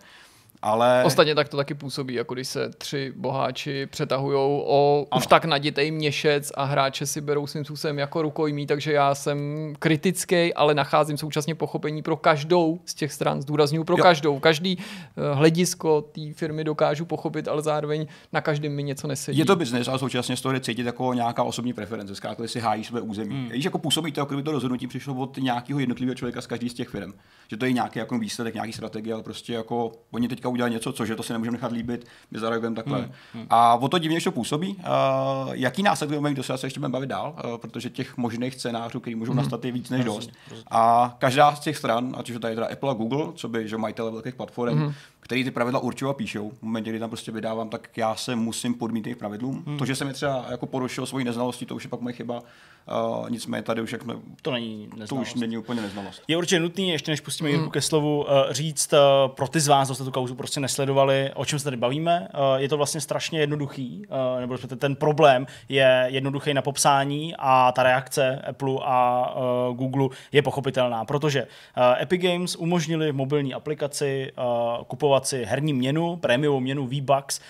Ale... 0.62 1.02
Ostatně 1.04 1.34
tak 1.34 1.48
to 1.48 1.56
taky 1.56 1.74
působí, 1.74 2.14
jako 2.14 2.34
když 2.34 2.48
se 2.48 2.70
tři 2.70 3.12
boháči 3.16 3.86
přetahují 3.86 4.36
o 4.38 5.06
ano. 5.10 5.18
už 5.18 5.26
tak 5.26 5.44
naditej 5.44 5.90
měšec 5.90 6.52
a 6.54 6.64
hráče 6.64 7.06
si 7.06 7.20
berou 7.20 7.46
svým 7.46 7.64
způsobem 7.64 7.98
jako 7.98 8.22
rukojmí, 8.22 8.66
takže 8.66 8.92
já 8.92 9.14
jsem 9.14 9.38
kritický, 9.78 10.54
ale 10.54 10.74
nacházím 10.74 11.18
současně 11.18 11.54
pochopení 11.54 12.02
pro 12.02 12.16
každou 12.16 12.80
z 12.84 12.94
těch 12.94 13.12
stran, 13.12 13.42
zdůraznuju 13.42 13.84
pro 13.84 13.96
jo. 13.96 14.02
každou. 14.02 14.38
Každý 14.38 14.76
uh, 14.76 15.38
hledisko 15.38 16.00
té 16.00 16.20
firmy 16.32 16.64
dokážu 16.64 17.04
pochopit, 17.04 17.48
ale 17.48 17.62
zároveň 17.62 18.06
na 18.32 18.40
každém 18.40 18.72
mi 18.72 18.82
něco 18.82 19.06
nesedí. 19.06 19.38
Je 19.38 19.44
to 19.44 19.56
biznes, 19.56 19.88
ale 19.88 19.98
současně 19.98 20.36
z 20.36 20.40
toho 20.40 20.60
cítit 20.60 20.86
jako 20.86 21.14
nějaká 21.14 21.42
osobní 21.42 21.72
preference, 21.72 22.14
zkrátka 22.14 22.48
si 22.48 22.60
hájí 22.60 22.84
své 22.84 23.00
území. 23.00 23.34
Hmm. 23.34 23.48
Když 23.48 23.64
jako 23.64 23.78
působí 23.78 24.12
to, 24.12 24.20
jako 24.20 24.34
kdyby 24.34 24.42
to 24.42 24.52
rozhodnutí 24.52 24.86
přišlo 24.86 25.14
od 25.14 25.36
nějakého 25.36 25.80
jednotlivého 25.80 26.14
člověka 26.14 26.40
z 26.40 26.46
každý 26.46 26.68
z 26.68 26.74
těch 26.74 26.88
firm. 26.88 27.12
Že 27.48 27.56
to 27.56 27.64
je 27.64 27.72
nějaký 27.72 27.98
jako 27.98 28.18
výsledek, 28.18 28.54
nějaký 28.54 28.72
strategie, 28.72 29.14
ale 29.14 29.22
prostě 29.22 29.52
jako 29.52 29.92
oni 30.10 30.28
teďka 30.44 30.52
udělali 30.52 30.72
něco, 30.72 30.92
což 30.92 31.08
je 31.08 31.16
to 31.16 31.22
si 31.22 31.32
nemůžeme 31.32 31.56
nechat 31.56 31.72
líbit, 31.72 32.06
my 32.30 32.38
zareagujeme 32.38 32.76
takhle. 32.76 32.98
Hmm, 32.98 33.10
hmm. 33.34 33.46
A 33.50 33.74
o 33.74 33.88
to 33.88 33.98
divně, 33.98 34.20
to 34.20 34.32
působí. 34.32 34.76
Uh, 34.76 35.52
jaký 35.52 35.82
následky 35.82 36.20
mají, 36.20 36.34
to 36.34 36.42
se 36.42 36.52
ještě 36.64 36.80
budeme 36.80 36.92
bavit 36.92 37.06
dál, 37.06 37.34
uh, 37.34 37.56
protože 37.56 37.90
těch 37.90 38.16
možných 38.16 38.54
scénářů, 38.54 39.00
které 39.00 39.16
můžou 39.16 39.32
hmm. 39.32 39.40
nastat, 39.40 39.64
je 39.64 39.72
víc 39.72 39.90
než 39.90 40.04
dost. 40.04 40.30
A 40.70 41.14
každá 41.18 41.54
z 41.54 41.60
těch 41.60 41.76
stran, 41.76 42.14
ať 42.18 42.30
už 42.30 42.38
to 42.40 42.46
je 42.46 42.54
teda 42.54 42.66
Apple 42.66 42.90
a 42.90 42.94
Google, 42.94 43.32
co 43.34 43.48
by 43.48 43.68
že 43.68 43.76
majitele 43.76 44.10
velkých 44.10 44.34
platform, 44.34 44.78
hmm 44.78 44.92
který 45.24 45.44
ty 45.44 45.50
pravidla 45.50 45.80
určují 45.80 46.10
a 46.10 46.12
píšou. 46.12 46.50
V 46.50 46.62
momentě, 46.62 46.90
kdy 46.90 46.98
tam 46.98 47.10
prostě 47.10 47.32
vydávám, 47.32 47.68
tak 47.68 47.96
já 47.96 48.14
se 48.14 48.36
musím 48.36 48.74
podmít 48.74 49.04
těch 49.04 49.16
pravidlům. 49.16 49.64
Hmm. 49.66 49.78
To, 49.78 49.84
že 49.84 49.96
jsem 49.96 50.08
je 50.08 50.14
třeba 50.14 50.44
jako 50.50 50.66
porušil 50.66 51.06
svoji 51.06 51.24
neznalostí, 51.24 51.66
to 51.66 51.74
už 51.74 51.84
je 51.84 51.90
pak 51.90 52.00
moje 52.00 52.12
chyba. 52.12 52.42
Uh, 53.18 53.30
nicméně 53.30 53.62
tady 53.62 53.82
už 53.82 53.92
jak 53.92 54.02
jsme, 54.02 54.14
to 54.42 54.52
není 54.52 54.88
neznalost. 54.96 55.08
To 55.08 55.14
už 55.14 55.34
není 55.34 55.58
úplně 55.58 55.82
neznalost. 55.82 56.22
Je 56.28 56.36
určitě 56.36 56.60
nutný, 56.60 56.88
ještě 56.90 57.10
než 57.10 57.20
pustíme 57.20 57.50
hmm. 57.50 57.70
ke 57.70 57.80
slovu, 57.80 58.22
uh, 58.22 58.28
říct 58.50 58.92
uh, 58.92 58.98
pro 59.34 59.48
ty 59.48 59.60
z 59.60 59.68
vás, 59.68 59.88
kdo 59.88 59.94
jste 59.94 60.04
tu 60.04 60.10
kauzu 60.10 60.34
prostě 60.34 60.60
nesledovali, 60.60 61.30
o 61.34 61.44
čem 61.44 61.58
se 61.58 61.64
tady 61.64 61.76
bavíme. 61.76 62.28
Uh, 62.34 62.60
je 62.60 62.68
to 62.68 62.76
vlastně 62.76 63.00
strašně 63.00 63.40
jednoduchý, 63.40 64.06
uh, 64.06 64.40
nebo 64.40 64.58
ten 64.58 64.96
problém 64.96 65.46
je 65.68 66.06
jednoduchý 66.08 66.54
na 66.54 66.62
popsání 66.62 67.34
a 67.38 67.72
ta 67.72 67.82
reakce 67.82 68.42
Apple 68.48 68.74
a 68.82 69.34
uh, 69.36 69.76
Google 69.76 70.08
je 70.32 70.42
pochopitelná, 70.42 71.04
protože 71.04 71.42
uh, 71.42 72.02
Epic 72.02 72.22
Games 72.22 72.56
umožnili 72.56 73.12
v 73.12 73.14
mobilní 73.14 73.54
aplikaci 73.54 74.32
uh, 74.38 74.84
kupovat 74.84 75.13
si 75.22 75.44
herní 75.44 75.72
měnu, 75.72 76.16
prémiovou 76.16 76.60
měnu 76.60 76.86
V-Bucks, 76.86 77.40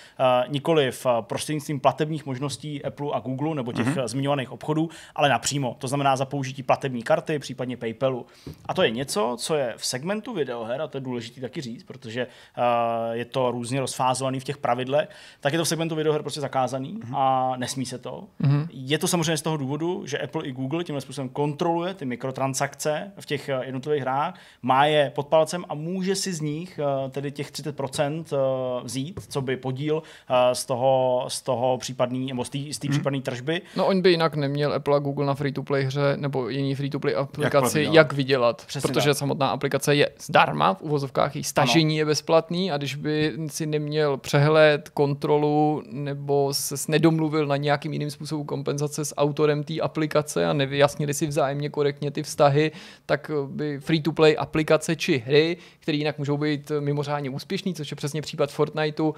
nikoli 0.47 0.91
v 0.91 1.05
prostřednictvím 1.21 1.79
platebních 1.79 2.25
možností 2.25 2.85
Apple 2.85 3.07
a 3.13 3.19
Google 3.19 3.55
nebo 3.55 3.73
těch 3.73 3.87
mm-hmm. 3.87 4.07
zmiňovaných 4.07 4.51
obchodů, 4.51 4.89
ale 5.15 5.29
napřímo. 5.29 5.75
To 5.79 5.87
znamená 5.87 6.15
za 6.15 6.25
použití 6.25 6.63
platební 6.63 7.03
karty, 7.03 7.39
případně 7.39 7.77
PayPalu. 7.77 8.25
A 8.65 8.73
to 8.73 8.83
je 8.83 8.89
něco, 8.89 9.35
co 9.39 9.55
je 9.55 9.73
v 9.77 9.85
segmentu 9.85 10.33
videoher, 10.33 10.81
a 10.81 10.87
to 10.87 10.97
je 10.97 11.01
důležité 11.01 11.41
taky 11.41 11.61
říct, 11.61 11.83
protože 11.83 12.27
uh, 12.27 12.63
je 13.11 13.25
to 13.25 13.51
různě 13.51 13.79
rozfázovaný 13.79 14.39
v 14.39 14.43
těch 14.43 14.57
pravidlech, 14.57 15.09
tak 15.39 15.53
je 15.53 15.59
to 15.59 15.65
v 15.65 15.67
segmentu 15.67 15.95
videoher 15.95 16.21
prostě 16.21 16.41
zakázaný 16.41 16.99
mm-hmm. 16.99 17.17
a 17.17 17.53
nesmí 17.57 17.85
se 17.85 17.97
to. 17.97 18.23
Mm-hmm. 18.41 18.67
Je 18.71 18.97
to 18.97 19.07
samozřejmě 19.07 19.37
z 19.37 19.41
toho 19.41 19.57
důvodu, 19.57 20.05
že 20.05 20.19
Apple 20.19 20.45
i 20.45 20.51
Google 20.51 20.83
tímhle 20.83 21.01
způsobem 21.01 21.29
kontroluje 21.29 21.93
ty 21.93 22.05
mikrotransakce 22.05 23.11
v 23.19 23.25
těch 23.25 23.49
jednotlivých 23.61 24.01
hrách, 24.01 24.39
má 24.61 24.85
je 24.85 25.11
pod 25.15 25.27
palcem 25.27 25.65
a 25.69 25.73
může 25.73 26.15
si 26.15 26.33
z 26.33 26.41
nich 26.41 26.79
uh, 26.79 27.11
tedy 27.11 27.31
těch 27.31 27.51
30% 27.55 28.23
uh, 28.31 28.85
vzít, 28.85 29.19
co 29.27 29.41
by 29.41 29.57
podíl 29.57 29.95
uh, 29.95 30.35
z 30.53 30.65
toho, 30.65 31.25
z 31.27 31.41
toho 31.41 31.77
případný, 31.77 32.25
nebo 32.25 32.45
z 32.45 32.49
té 32.49 32.57
mm-hmm. 32.57 32.89
případné 32.89 33.21
tržby. 33.21 33.61
No 33.75 33.87
on 33.87 34.01
by 34.01 34.11
jinak 34.11 34.35
neměl 34.35 34.73
Apple 34.73 34.95
a 34.95 34.99
Google 34.99 35.25
na 35.25 35.33
free-to-play 35.33 35.83
hře 35.83 36.17
nebo 36.17 36.49
jiný 36.49 36.75
free-to-play 36.75 37.15
aplikaci, 37.15 37.83
jak, 37.83 37.93
jak 37.93 38.13
vydělat. 38.13 38.65
Přesně 38.65 38.87
protože 38.87 39.09
tak. 39.09 39.17
samotná 39.17 39.47
aplikace 39.47 39.95
je 39.95 40.09
zdarma, 40.19 40.73
v 40.73 40.81
uvozovkách 40.81 41.35
její 41.35 41.43
stažení 41.43 41.95
ano. 41.95 41.97
je 41.97 42.05
bezplatný 42.05 42.71
a 42.71 42.77
když 42.77 42.95
by 42.95 43.33
si 43.47 43.65
neměl 43.65 44.17
přehled, 44.17 44.89
kontrolu 44.89 45.83
nebo 45.91 46.53
se 46.53 46.75
nedomluvil 46.87 47.47
na 47.47 47.57
nějakým 47.57 47.93
jiným 47.93 48.11
způsobu 48.11 48.43
kompenzace 48.43 49.05
s 49.05 49.15
autorem 49.17 49.63
té 49.63 49.79
aplikace 49.79 50.45
a 50.45 50.53
nevyjasnili 50.53 51.13
si 51.13 51.27
vzájemně 51.27 51.69
korektně 51.69 52.11
ty 52.11 52.23
vztahy, 52.23 52.71
tak 53.05 53.31
by 53.47 53.79
free-to-play 53.79 54.35
aplikace 54.39 54.95
či 54.95 55.23
hry, 55.25 55.57
které 55.79 55.97
jinak 55.97 56.17
můžou 56.17 56.37
být 56.37 56.71
mimořádně 56.79 57.29
úspěšný, 57.45 57.73
což 57.73 57.91
je 57.91 57.95
přesně 57.95 58.21
případ 58.21 58.51
Fortniteu, 58.51 59.13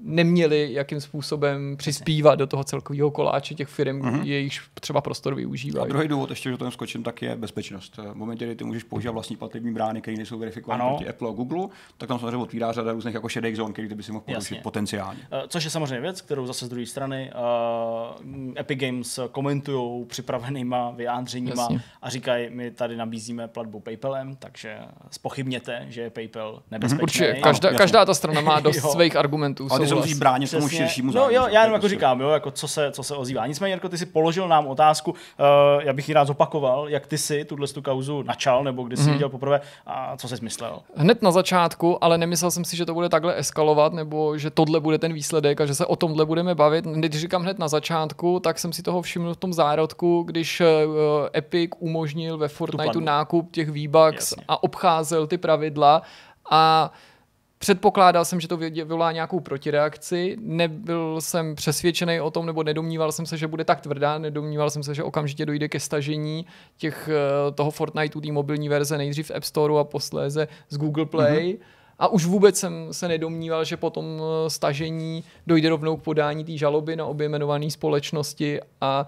neměli 0.00 0.68
jakým 0.72 1.00
způsobem 1.00 1.76
přispívat 1.76 2.34
do 2.34 2.46
toho 2.46 2.64
celkového 2.64 3.10
koláče 3.10 3.54
těch 3.54 3.68
firm, 3.68 4.02
mm-hmm. 4.02 4.22
jejichž 4.22 4.68
třeba 4.80 5.00
prostor 5.00 5.34
využívají. 5.34 5.84
A 5.84 5.88
druhý 5.88 6.08
důvod, 6.08 6.30
ještě, 6.30 6.50
že 6.50 6.56
to 6.56 6.70
skočím, 6.70 7.02
tak 7.02 7.22
je 7.22 7.36
bezpečnost. 7.36 7.96
V 7.96 8.14
momentě, 8.14 8.44
kdy 8.44 8.56
ty 8.56 8.64
můžeš 8.64 8.82
používat 8.82 9.12
vlastní 9.12 9.36
platební 9.36 9.74
brány, 9.74 10.00
které 10.00 10.16
nejsou 10.16 10.38
verifikované 10.38 10.84
proti 10.88 11.08
Apple 11.08 11.28
a 11.28 11.32
Google, 11.32 11.68
tak 11.98 12.08
tam 12.08 12.18
samozřejmě 12.18 12.36
otvírá 12.36 12.72
řada 12.72 12.92
různých 12.92 13.14
jako 13.14 13.28
šedých 13.28 13.56
zón, 13.56 13.72
které 13.72 13.88
by 13.88 14.02
si 14.02 14.12
mohl 14.12 14.24
porušit 14.24 14.62
potenciálně. 14.62 15.20
Uh, 15.32 15.38
což 15.48 15.64
je 15.64 15.70
samozřejmě 15.70 16.00
věc, 16.00 16.20
kterou 16.20 16.46
zase 16.46 16.66
z 16.66 16.68
druhé 16.68 16.86
strany 16.86 17.30
uh, 17.34 18.52
Epic 18.58 18.80
Games 18.80 19.20
komentují 19.32 20.04
připravenýma 20.06 20.90
vyjádřeníma 20.90 21.62
Jasně. 21.62 21.80
a 22.02 22.10
říkají, 22.10 22.50
my 22.50 22.70
tady 22.70 22.96
nabízíme 22.96 23.48
platbu 23.48 23.80
PayPalem, 23.80 24.36
takže 24.36 24.78
spochybněte, 25.10 25.86
že 25.88 26.00
je 26.00 26.10
PayPal 26.10 26.62
nebezpečný. 26.70 27.02
Určitě, 27.02 27.40
každá, 27.42 27.68
ano, 27.68 27.78
každá 27.78 28.04
ta 28.04 28.14
strana 28.14 28.40
má 28.40 28.60
dost 28.66 28.90
svých 28.90 29.16
argumentů 29.16 29.68
ty 29.86 29.88
se 29.88 29.94
musíš 29.94 30.14
bránit 30.14 30.50
tomu 30.50 30.68
širšímu 30.68 31.12
zájmu. 31.12 31.28
No 31.28 31.34
jo, 31.34 31.46
já 31.50 31.60
jenom 31.60 31.74
jako 31.74 31.88
říkám, 31.88 32.20
jo, 32.20 32.28
jako 32.28 32.50
co 32.50 32.68
se, 32.68 32.90
co 32.92 33.02
se 33.02 33.14
ozývá. 33.14 33.46
Nicméně, 33.46 33.74
jako 33.74 33.88
ty 33.88 33.98
si 33.98 34.06
položil 34.06 34.48
nám 34.48 34.66
otázku, 34.66 35.10
uh, 35.10 35.16
já 35.82 35.92
bych 35.92 36.08
ji 36.08 36.14
rád 36.14 36.24
zopakoval, 36.24 36.88
jak 36.88 37.06
ty 37.06 37.18
si 37.18 37.44
tuhle 37.44 37.68
tu 37.68 37.82
kauzu 37.82 38.22
načal, 38.22 38.64
nebo 38.64 38.82
kdy 38.82 38.96
jsi 38.96 39.02
hmm. 39.02 39.12
viděl 39.12 39.28
poprvé 39.28 39.60
a 39.86 40.16
co 40.16 40.28
jsi 40.28 40.34
myslel? 40.42 40.78
Hned 40.96 41.22
na 41.22 41.30
začátku, 41.30 42.04
ale 42.04 42.18
nemyslel 42.18 42.50
jsem 42.50 42.64
si, 42.64 42.76
že 42.76 42.86
to 42.86 42.94
bude 42.94 43.08
takhle 43.08 43.38
eskalovat, 43.38 43.92
nebo 43.92 44.38
že 44.38 44.50
tohle 44.50 44.80
bude 44.80 44.98
ten 44.98 45.12
výsledek 45.12 45.60
a 45.60 45.66
že 45.66 45.74
se 45.74 45.86
o 45.86 45.96
tomhle 45.96 46.26
budeme 46.26 46.54
bavit. 46.54 46.84
Když 46.84 47.20
říkám 47.20 47.42
hned 47.42 47.58
na 47.58 47.68
začátku, 47.68 48.40
tak 48.40 48.58
jsem 48.58 48.72
si 48.72 48.82
toho 48.82 49.02
všiml 49.02 49.34
v 49.34 49.36
tom 49.36 49.52
zárodku, 49.52 50.22
když 50.22 50.60
uh, 50.60 50.66
Epic 51.36 51.70
umožnil 51.78 52.38
ve 52.38 52.48
Fortniteu 52.48 53.00
nákup 53.00 53.52
těch 53.52 53.70
V-Bucks 53.70 54.34
a 54.48 54.62
obcházel 54.62 55.26
ty 55.26 55.38
pravidla 55.38 56.02
a 56.50 56.92
Předpokládal 57.58 58.24
jsem, 58.24 58.40
že 58.40 58.48
to 58.48 58.56
vyvolá 58.56 59.12
nějakou 59.12 59.40
protireakci, 59.40 60.36
nebyl 60.40 61.20
jsem 61.20 61.54
přesvědčený 61.54 62.20
o 62.20 62.30
tom, 62.30 62.46
nebo 62.46 62.62
nedomníval 62.62 63.12
jsem 63.12 63.26
se, 63.26 63.36
že 63.36 63.46
bude 63.46 63.64
tak 63.64 63.80
tvrdá, 63.80 64.18
nedomníval 64.18 64.70
jsem 64.70 64.82
se, 64.82 64.94
že 64.94 65.02
okamžitě 65.02 65.46
dojde 65.46 65.68
ke 65.68 65.80
stažení 65.80 66.46
těch, 66.76 67.08
eh, 67.08 67.52
toho 67.52 67.70
Fortniteu, 67.70 68.20
té 68.20 68.32
mobilní 68.32 68.68
verze, 68.68 68.98
nejdřív 68.98 69.30
v 69.30 69.36
App 69.36 69.44
Store 69.44 69.80
a 69.80 69.84
posléze 69.84 70.48
z 70.68 70.76
Google 70.76 71.06
Play. 71.06 71.52
Mm-hmm. 71.52 71.76
A 71.98 72.08
už 72.08 72.26
vůbec 72.26 72.58
jsem 72.58 72.88
se 72.90 73.08
nedomníval, 73.08 73.64
že 73.64 73.76
po 73.76 73.90
tom 73.90 74.04
eh, 74.06 74.50
stažení 74.50 75.24
dojde 75.46 75.68
rovnou 75.68 75.96
k 75.96 76.02
podání 76.02 76.44
té 76.44 76.56
žaloby 76.56 76.96
na 76.96 77.06
obě 77.06 77.24
jmenované 77.24 77.70
společnosti 77.70 78.60
a 78.80 79.06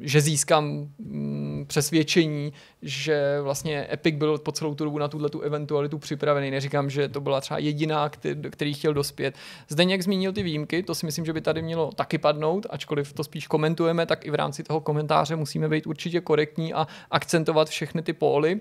že 0.00 0.20
získám 0.20 0.88
mm, 0.98 1.64
přesvědčení, 1.68 2.52
že 2.82 3.38
vlastně 3.42 3.88
Epic 3.92 4.16
byl 4.16 4.38
po 4.38 4.52
celou 4.52 4.74
tu 4.74 4.84
dobu 4.84 4.98
na 4.98 5.08
tuhle 5.08 5.30
tu 5.30 5.40
eventualitu 5.40 5.98
připravený. 5.98 6.50
Neříkám, 6.50 6.90
že 6.90 7.08
to 7.08 7.20
byla 7.20 7.40
třeba 7.40 7.58
jediná, 7.58 8.08
který, 8.08 8.42
který 8.50 8.74
chtěl 8.74 8.94
dospět. 8.94 9.34
Zde 9.68 9.84
jak 9.84 10.02
zmínil 10.02 10.32
ty 10.32 10.42
výjimky, 10.42 10.82
to 10.82 10.94
si 10.94 11.06
myslím, 11.06 11.24
že 11.24 11.32
by 11.32 11.40
tady 11.40 11.62
mělo 11.62 11.92
taky 11.92 12.18
padnout, 12.18 12.66
ačkoliv 12.70 13.12
to 13.12 13.24
spíš 13.24 13.46
komentujeme, 13.46 14.06
tak 14.06 14.26
i 14.26 14.30
v 14.30 14.34
rámci 14.34 14.62
toho 14.62 14.80
komentáře 14.80 15.36
musíme 15.36 15.68
být 15.68 15.86
určitě 15.86 16.20
korektní 16.20 16.74
a 16.74 16.86
akcentovat 17.10 17.68
všechny 17.68 18.02
ty 18.02 18.12
póly. 18.12 18.60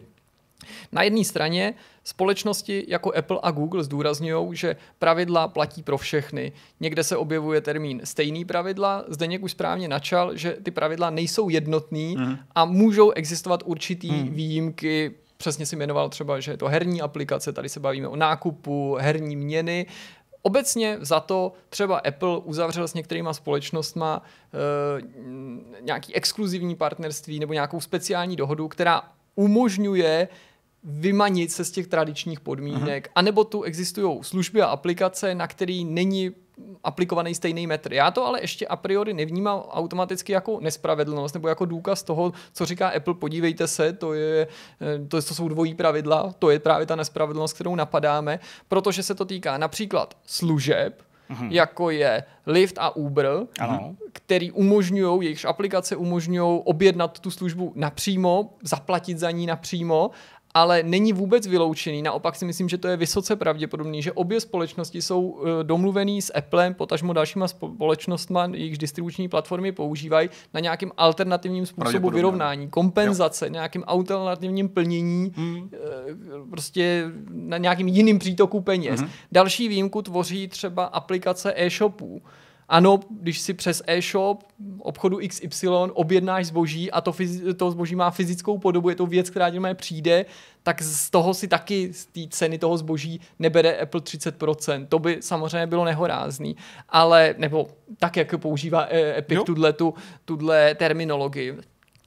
Na 0.91 1.03
jedné 1.03 1.23
straně 1.23 1.73
společnosti 2.03 2.85
jako 2.87 3.13
Apple 3.15 3.39
a 3.43 3.51
Google 3.51 3.83
zdůrazňují, 3.83 4.55
že 4.55 4.75
pravidla 4.99 5.47
platí 5.47 5.83
pro 5.83 5.97
všechny. 5.97 6.51
Někde 6.79 7.03
se 7.03 7.17
objevuje 7.17 7.61
termín 7.61 8.01
stejný 8.03 8.45
pravidla, 8.45 9.05
zde 9.07 9.39
už 9.39 9.51
správně 9.51 9.87
načal, 9.87 10.37
že 10.37 10.57
ty 10.63 10.71
pravidla 10.71 11.09
nejsou 11.09 11.49
jednotný 11.49 12.15
mm. 12.17 12.37
a 12.55 12.65
můžou 12.65 13.11
existovat 13.11 13.63
určitý 13.65 14.11
mm. 14.11 14.29
výjimky 14.29 15.15
přesně 15.37 15.65
si 15.65 15.75
jmenoval 15.75 16.09
třeba, 16.09 16.39
že 16.39 16.51
je 16.51 16.57
to 16.57 16.67
herní 16.67 17.01
aplikace, 17.01 17.53
tady 17.53 17.69
se 17.69 17.79
bavíme 17.79 18.07
o 18.07 18.15
nákupu, 18.15 18.97
herní 18.99 19.35
měny. 19.35 19.85
Obecně 20.41 20.97
za 21.01 21.19
to 21.19 21.53
třeba 21.69 21.97
Apple 21.97 22.37
uzavřel 22.37 22.87
s 22.87 22.93
některýma 22.93 23.33
společnostma 23.33 24.21
e, 24.53 25.81
nějaký 25.81 26.15
exkluzivní 26.15 26.75
partnerství 26.75 27.39
nebo 27.39 27.53
nějakou 27.53 27.79
speciální 27.81 28.35
dohodu, 28.35 28.67
která 28.67 29.01
umožňuje 29.35 30.27
vymanit 30.83 31.51
se 31.51 31.65
z 31.65 31.71
těch 31.71 31.87
tradičních 31.87 32.39
podmínek, 32.39 33.07
uh-huh. 33.07 33.11
anebo 33.15 33.43
tu 33.43 33.63
existují 33.63 34.19
služby 34.21 34.61
a 34.61 34.65
aplikace, 34.65 35.35
na 35.35 35.47
který 35.47 35.85
není 35.85 36.31
aplikovaný 36.83 37.35
stejný 37.35 37.67
metr. 37.67 37.93
Já 37.93 38.11
to 38.11 38.25
ale 38.25 38.41
ještě 38.41 38.67
a 38.67 38.75
priori 38.75 39.13
nevnímám 39.13 39.59
automaticky 39.59 40.31
jako 40.31 40.59
nespravedlnost 40.61 41.33
nebo 41.33 41.47
jako 41.47 41.65
důkaz 41.65 42.03
toho, 42.03 42.33
co 42.53 42.65
říká 42.65 42.89
Apple, 42.89 43.13
podívejte 43.13 43.67
se, 43.67 43.93
to, 43.93 44.13
je, 44.13 44.47
eh, 44.81 44.99
to, 45.07 45.21
to 45.21 45.33
jsou 45.33 45.47
dvojí 45.47 45.73
pravidla, 45.73 46.33
to 46.39 46.49
je 46.49 46.59
právě 46.59 46.85
ta 46.85 46.95
nespravedlnost, 46.95 47.53
kterou 47.53 47.75
napadáme, 47.75 48.39
protože 48.67 49.03
se 49.03 49.15
to 49.15 49.25
týká 49.25 49.57
například 49.57 50.17
služeb, 50.25 51.01
mm-hmm. 51.29 51.51
jako 51.51 51.89
je 51.89 52.23
Lyft 52.45 52.77
a 52.77 52.95
Uber, 52.95 53.47
ano. 53.59 53.95
který 54.11 54.51
umožňují, 54.51 55.25
jejichž 55.25 55.45
aplikace 55.45 55.95
umožňují 55.95 56.61
objednat 56.63 57.19
tu 57.19 57.31
službu 57.31 57.71
napřímo, 57.75 58.53
zaplatit 58.63 59.19
za 59.19 59.31
ní 59.31 59.45
napřímo 59.45 60.11
ale 60.53 60.83
není 60.83 61.13
vůbec 61.13 61.47
vyloučený. 61.47 62.01
Naopak 62.01 62.35
si 62.35 62.45
myslím, 62.45 62.69
že 62.69 62.77
to 62.77 62.87
je 62.87 62.97
vysoce 62.97 63.35
pravděpodobný, 63.35 64.01
že 64.01 64.11
obě 64.11 64.39
společnosti 64.39 65.01
jsou 65.01 65.41
eh, 65.41 65.63
domluvený 65.63 66.21
s 66.21 66.33
Applem, 66.37 66.73
potažmo 66.73 67.13
dalšíma 67.13 67.47
společnostmi, 67.47 68.39
jejichž 68.53 68.77
distribuční 68.77 69.29
platformy 69.29 69.71
používají 69.71 70.29
na 70.53 70.59
nějakým 70.59 70.91
alternativním 70.97 71.65
způsobu 71.65 72.09
vyrovnání, 72.09 72.69
kompenzace, 72.69 73.45
jo. 73.45 73.51
nějakým 73.51 73.83
alternativním 73.87 74.69
plnění, 74.69 75.33
hmm. 75.35 75.69
prostě 76.49 77.05
na 77.29 77.57
nějakým 77.57 77.87
jiným 77.87 78.19
přítoku 78.19 78.61
peněz. 78.61 78.99
Hmm. 78.99 79.09
Další 79.31 79.67
výjimku 79.67 80.01
tvoří 80.01 80.47
třeba 80.47 80.85
aplikace 80.85 81.53
e-shopů 81.55 82.21
ano, 82.69 82.99
když 83.09 83.39
si 83.39 83.53
přes 83.53 83.81
e-shop 83.87 84.43
obchodu 84.79 85.19
XY 85.27 85.67
objednáš 85.93 86.45
zboží 86.45 86.91
a 86.91 87.01
to, 87.01 87.11
fyzi- 87.11 87.53
to 87.53 87.71
zboží 87.71 87.95
má 87.95 88.11
fyzickou 88.11 88.57
podobu, 88.57 88.89
je 88.89 88.95
to 88.95 89.05
věc, 89.05 89.29
která 89.29 89.49
ti 89.49 89.59
přijde, 89.73 90.25
tak 90.63 90.81
z 90.81 91.09
toho 91.09 91.33
si 91.33 91.47
taky 91.47 91.93
z 91.93 92.05
té 92.05 92.19
ceny 92.29 92.57
toho 92.57 92.77
zboží 92.77 93.21
nebere 93.39 93.77
Apple 93.77 94.01
30%. 94.01 94.87
To 94.89 94.99
by 94.99 95.17
samozřejmě 95.21 95.67
bylo 95.67 95.85
nehorázný. 95.85 96.55
Ale, 96.89 97.35
nebo 97.37 97.67
tak, 97.99 98.17
jak 98.17 98.37
používá 98.37 98.87
e, 98.89 99.17
Epic 99.17 99.39
tuhle, 99.45 99.73
tu, 99.73 99.93
tuhle 100.25 100.75
terminologii. 100.75 101.57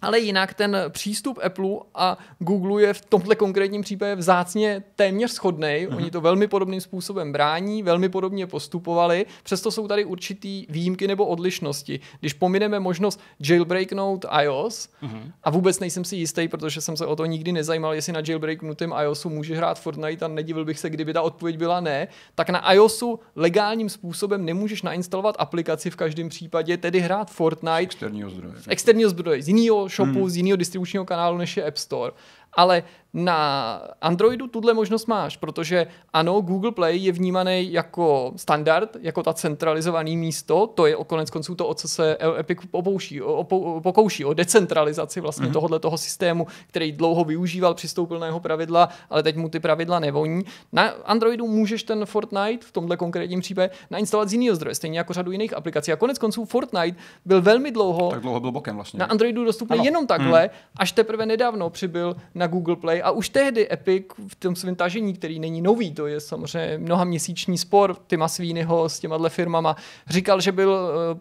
Ale 0.02 0.18
jinak 0.18 0.54
ten 0.54 0.76
přístup 0.88 1.38
Apple 1.42 1.70
a 1.94 2.18
Google 2.38 2.82
je 2.82 2.94
v 2.94 3.04
tomhle 3.04 3.34
konkrétním 3.34 3.82
případě 3.82 4.14
vzácně 4.14 4.82
téměř 4.96 5.32
shodný. 5.32 5.66
Mm-hmm. 5.68 5.96
Oni 5.96 6.10
to 6.10 6.20
velmi 6.20 6.48
podobným 6.48 6.80
způsobem 6.80 7.32
brání, 7.32 7.82
velmi 7.82 8.08
podobně 8.08 8.46
postupovali, 8.46 9.26
přesto 9.42 9.70
jsou 9.70 9.88
tady 9.88 10.04
určitý 10.04 10.66
výjimky 10.68 11.08
nebo 11.08 11.26
odlišnosti. 11.26 12.00
Když 12.20 12.32
pomineme 12.32 12.80
možnost 12.80 13.20
jailbreaknout 13.40 14.24
iOS, 14.42 14.88
mm-hmm. 15.02 15.32
a 15.42 15.50
vůbec 15.50 15.80
nejsem 15.80 16.04
si 16.04 16.16
jistý, 16.16 16.48
protože 16.48 16.80
jsem 16.80 16.96
se 16.96 17.06
o 17.06 17.16
to 17.16 17.24
nikdy 17.24 17.52
nezajímal, 17.52 17.94
jestli 17.94 18.12
na 18.12 18.22
jailbreaknutém 18.28 18.94
iOSu 19.02 19.28
může 19.28 19.56
hrát 19.56 19.80
Fortnite 19.80 20.24
a 20.24 20.28
nedivil 20.28 20.64
bych 20.64 20.78
se, 20.78 20.90
kdyby 20.90 21.12
ta 21.12 21.22
odpověď 21.22 21.58
byla 21.58 21.80
ne, 21.80 22.08
tak 22.34 22.50
na 22.50 22.72
iOSu 22.72 23.20
legálním 23.36 23.88
způsobem 23.88 24.44
nemůžeš 24.44 24.82
nainstalovat 24.82 25.36
aplikaci 25.38 25.90
v 25.90 25.96
každém 25.96 26.28
případě, 26.28 26.76
tedy 26.76 27.00
hrát 27.00 27.30
Fortnite 27.30 27.72
z 27.76 27.80
externího 27.80 28.30
zdroje. 28.30 28.54
Z 28.56 28.68
externího 28.68 29.10
zdroje, 29.10 29.42
z 29.42 29.48
jiného 29.48 29.88
shopu, 29.92 30.20
hmm. 30.20 30.30
z 30.30 30.36
jiného 30.36 30.56
distribučního 30.56 31.04
kanálu 31.04 31.38
než 31.38 31.56
je 31.56 31.64
App 31.64 31.76
Store. 31.76 32.12
Ale 32.54 32.82
na 33.14 33.80
Androidu 34.00 34.46
tuhle 34.46 34.74
možnost 34.74 35.06
máš, 35.06 35.36
protože 35.36 35.86
ano, 36.12 36.40
Google 36.40 36.72
Play 36.72 36.98
je 36.98 37.12
vnímaný 37.12 37.72
jako 37.72 38.32
standard, 38.36 38.96
jako 39.00 39.22
ta 39.22 39.32
centralizovaný 39.32 40.16
místo, 40.16 40.66
to 40.66 40.86
je 40.86 40.96
konec 41.06 41.30
konců 41.30 41.54
to, 41.54 41.68
o 41.68 41.74
co 41.74 41.88
se 41.88 42.16
Epic 42.38 42.58
opouší, 42.70 43.22
o, 43.22 43.44
pokouší, 43.82 44.24
o 44.24 44.34
decentralizaci 44.34 45.20
vlastně 45.20 45.46
mm-hmm. 45.46 45.52
tohohle 45.52 45.78
toho 45.78 45.98
systému, 45.98 46.46
který 46.66 46.92
dlouho 46.92 47.24
využíval, 47.24 47.74
přistoupil 47.74 48.18
na 48.18 48.26
jeho 48.26 48.40
pravidla, 48.40 48.88
ale 49.10 49.22
teď 49.22 49.36
mu 49.36 49.48
ty 49.48 49.60
pravidla 49.60 50.00
nevoní. 50.00 50.44
Na 50.72 50.82
Androidu 51.04 51.46
můžeš 51.46 51.82
ten 51.82 52.06
Fortnite, 52.06 52.66
v 52.66 52.72
tomhle 52.72 52.96
konkrétním 52.96 53.40
případě, 53.40 53.70
nainstalovat 53.90 54.28
z 54.28 54.32
jiného 54.32 54.56
zdroje, 54.56 54.74
stejně 54.74 54.98
jako 54.98 55.12
řadu 55.12 55.32
jiných 55.32 55.56
aplikací. 55.56 55.92
A 55.92 55.96
konec 55.96 56.18
konců 56.18 56.44
Fortnite 56.44 56.98
byl 57.24 57.42
velmi 57.42 57.70
dlouho, 57.70 58.10
tak 58.10 58.20
dlouho 58.20 58.40
byl 58.40 58.52
bokem 58.52 58.74
vlastně. 58.74 58.98
na 58.98 59.06
Androidu 59.06 59.44
dostupný 59.44 59.76
ano. 59.76 59.84
jenom 59.84 60.06
takhle, 60.06 60.42
mm. 60.42 60.50
až 60.76 60.92
teprve 60.92 61.26
nedávno 61.26 61.70
přibyl 61.70 62.16
na 62.34 62.41
Google 62.46 62.76
Play 62.76 63.02
a 63.04 63.10
už 63.10 63.28
tehdy 63.28 63.72
Epic 63.72 64.06
v 64.28 64.34
tom 64.34 64.56
svém 64.56 64.74
tažení, 64.74 65.14
který 65.14 65.38
není 65.38 65.62
nový, 65.62 65.94
to 65.94 66.06
je 66.06 66.20
samozřejmě 66.20 66.78
mnoha 66.78 67.04
měsíční 67.04 67.58
spor 67.58 67.96
Tima 68.06 68.28
Sweeneyho 68.28 68.88
s 68.88 68.98
těma 68.98 69.28
firmama, 69.28 69.76
říkal, 70.08 70.40
že 70.40 70.52
byl 70.52 70.70
uh, 70.70 71.18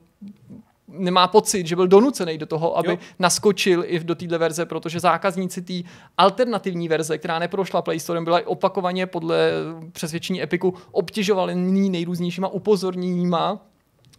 nemá 0.87 1.27
pocit, 1.27 1.67
že 1.67 1.75
byl 1.75 1.87
donucený 1.87 2.37
do 2.37 2.45
toho, 2.45 2.77
aby 2.77 2.89
jo. 2.89 2.97
naskočil 3.19 3.83
i 3.87 3.99
do 3.99 4.15
téhle 4.15 4.37
verze, 4.37 4.65
protože 4.65 4.99
zákazníci 4.99 5.61
té 5.61 5.73
alternativní 6.17 6.87
verze, 6.87 7.17
která 7.17 7.39
neprošla 7.39 7.81
Play 7.81 7.99
Store, 7.99 8.21
byla 8.21 8.39
opakovaně 8.45 9.05
podle 9.05 9.51
přesvědčení 9.91 10.43
Epiku 10.43 10.73
obtěžovaný 10.91 11.89
nejrůznějšíma 11.89 12.47
upozorněníma 12.47 13.70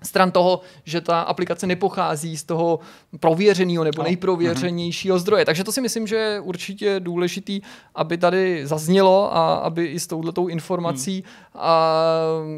stran 0.03 0.31
toho, 0.31 0.61
že 0.85 1.01
ta 1.01 1.21
aplikace 1.21 1.67
nepochází 1.67 2.37
z 2.37 2.45
toho 2.45 2.81
prověřeného 3.21 3.85
nebo 3.85 4.03
no. 4.03 4.05
nejprověřenějšího 4.05 5.19
zdroje. 5.19 5.45
Takže 5.45 5.65
to 5.65 5.73
si 5.73 5.81
myslím, 5.81 6.07
že 6.07 6.17
je 6.17 6.41
určitě 6.41 7.01
důležitý, 7.01 7.61
aby 7.95 8.19
tady 8.19 8.67
zaznělo 8.67 9.37
a 9.37 9.55
aby 9.55 9.87
i 9.87 10.01
s 10.01 10.07
touhletou 10.07 10.47
informací 10.49 11.15
hmm. 11.15 11.63
a 11.63 11.97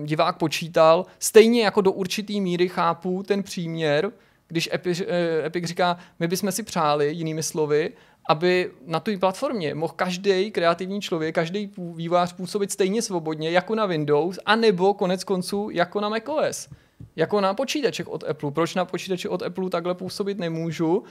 divák 0.04 0.38
počítal. 0.38 1.06
Stejně 1.18 1.64
jako 1.64 1.80
do 1.80 1.92
určitý 1.92 2.40
míry 2.40 2.68
chápu 2.68 3.22
ten 3.22 3.42
příměr, 3.42 4.12
když 4.48 4.68
Epic, 4.72 5.00
eh, 5.00 5.46
Epic 5.46 5.64
říká, 5.64 5.96
my 6.20 6.28
bychom 6.28 6.52
si 6.52 6.62
přáli, 6.62 7.12
jinými 7.12 7.42
slovy, 7.42 7.92
aby 8.28 8.70
na 8.86 9.00
té 9.00 9.18
platformě 9.18 9.74
mohl 9.74 9.92
každý 9.96 10.50
kreativní 10.50 11.00
člověk, 11.00 11.34
každý 11.34 11.70
vývář 11.94 12.32
působit 12.32 12.72
stejně 12.72 13.02
svobodně 13.02 13.50
jako 13.50 13.74
na 13.74 13.86
Windows, 13.86 14.38
anebo 14.46 14.94
konec 14.94 15.24
konců 15.24 15.70
jako 15.72 16.00
na 16.00 16.08
macOS 16.08 16.68
jako 17.16 17.40
na 17.40 17.54
počítačech 17.54 18.08
od 18.08 18.24
Apple. 18.28 18.50
Proč 18.50 18.74
na 18.74 18.84
počítači 18.84 19.28
od 19.28 19.42
Apple 19.42 19.70
takhle 19.70 19.94
působit 19.94 20.38
nemůžu? 20.38 21.04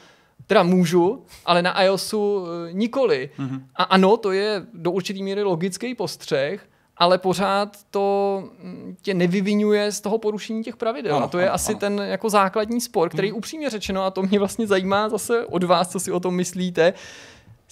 Teda 0.47 0.63
můžu, 0.63 1.25
ale 1.45 1.61
na 1.61 1.83
iOSu 1.83 2.45
e, 2.45 2.73
nikoli. 2.73 3.29
Mm-hmm. 3.39 3.61
A 3.75 3.83
ano, 3.83 4.17
to 4.17 4.31
je 4.31 4.65
do 4.73 4.91
určitý 4.91 5.23
míry 5.23 5.43
logický 5.43 5.95
postřeh, 5.95 6.69
ale 6.97 7.17
pořád 7.17 7.77
to 7.91 8.43
mm, 8.59 8.95
tě 9.01 9.13
nevyvinuje 9.13 9.91
z 9.91 10.01
toho 10.01 10.17
porušení 10.17 10.63
těch 10.63 10.77
pravidel. 10.77 11.15
Ano, 11.15 11.25
a 11.25 11.27
to 11.27 11.39
je 11.39 11.45
ano, 11.45 11.53
asi 11.53 11.71
ano. 11.71 11.79
ten 11.79 11.99
jako 11.99 12.29
základní 12.29 12.81
spor, 12.81 13.09
který 13.09 13.31
mm. 13.31 13.37
upřímně 13.37 13.69
řečeno, 13.69 14.03
a 14.03 14.11
to 14.11 14.23
mě 14.23 14.39
vlastně 14.39 14.67
zajímá 14.67 15.09
zase 15.09 15.45
od 15.45 15.63
vás, 15.63 15.89
co 15.89 15.99
si 15.99 16.11
o 16.11 16.19
tom 16.19 16.35
myslíte, 16.35 16.93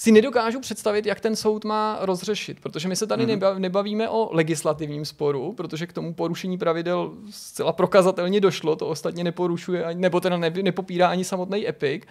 si 0.01 0.11
nedokážu 0.11 0.59
představit, 0.59 1.05
jak 1.05 1.19
ten 1.19 1.35
soud 1.35 1.65
má 1.65 1.97
rozřešit, 2.01 2.59
protože 2.59 2.87
my 2.87 2.95
se 2.95 3.07
tady 3.07 3.25
mm-hmm. 3.25 3.59
nebavíme 3.59 4.09
o 4.09 4.29
legislativním 4.31 5.05
sporu, 5.05 5.53
protože 5.53 5.87
k 5.87 5.93
tomu 5.93 6.13
porušení 6.13 6.57
pravidel 6.57 7.13
zcela 7.29 7.73
prokazatelně 7.73 8.41
došlo, 8.41 8.75
to 8.75 8.87
ostatně 8.87 9.23
neporušuje, 9.23 9.85
nebo 9.93 10.19
teda 10.19 10.37
ne, 10.37 10.49
nepopírá 10.61 11.07
ani 11.07 11.23
samotný 11.23 11.67
Epic, 11.67 12.03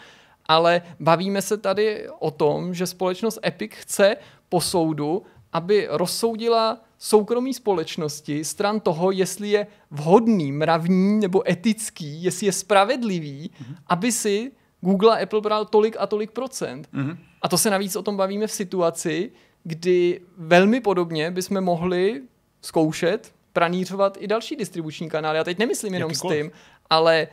ale 0.46 0.83
bavíme 1.00 1.42
se 1.42 1.57
tady 1.57 2.09
o 2.18 2.31
tom, 2.31 2.74
že 2.74 2.87
společnost 2.87 3.38
Epic 3.46 3.72
chce 3.74 4.16
po 4.48 4.61
soudu, 4.61 5.22
aby 5.53 5.87
rozsoudila 5.90 6.81
soukromí 6.98 7.55
společnosti 7.55 8.44
stran 8.44 8.81
toho, 8.81 9.11
jestli 9.11 9.48
je 9.48 9.66
vhodný, 9.90 10.53
mravní 10.53 11.20
nebo 11.20 11.50
etický, 11.50 12.22
jestli 12.22 12.46
je 12.46 12.53
spravedlivý, 12.53 13.50
mm-hmm. 13.50 13.76
aby 13.87 14.12
si 14.12 14.53
Google 14.81 15.18
a 15.18 15.22
Apple 15.22 15.40
bral 15.40 15.64
tolik 15.64 15.96
a 15.98 16.07
tolik 16.07 16.31
procent. 16.31 16.88
Mm-hmm. 16.94 17.16
A 17.42 17.48
to 17.48 17.59
se 17.59 17.70
navíc 17.70 17.96
o 17.96 18.03
tom 18.03 18.16
bavíme 18.16 18.46
v 18.46 18.53
situaci, 18.53 19.33
kdy 19.64 20.20
velmi 20.37 20.81
podobně 20.81 21.31
bychom 21.31 21.61
mohli 21.61 22.22
zkoušet 22.62 23.33
pranířovat 23.53 24.16
i 24.20 24.26
další 24.26 24.57
distribuční 24.57 25.11
kanály. 25.11 25.38
Já 25.38 25.44
teď 25.44 25.59
nemyslím 25.59 25.94
jenom 25.94 26.11
Jakýkoliv. 26.11 26.38
s 26.38 26.42
tím, 26.42 26.53
ale 26.90 27.29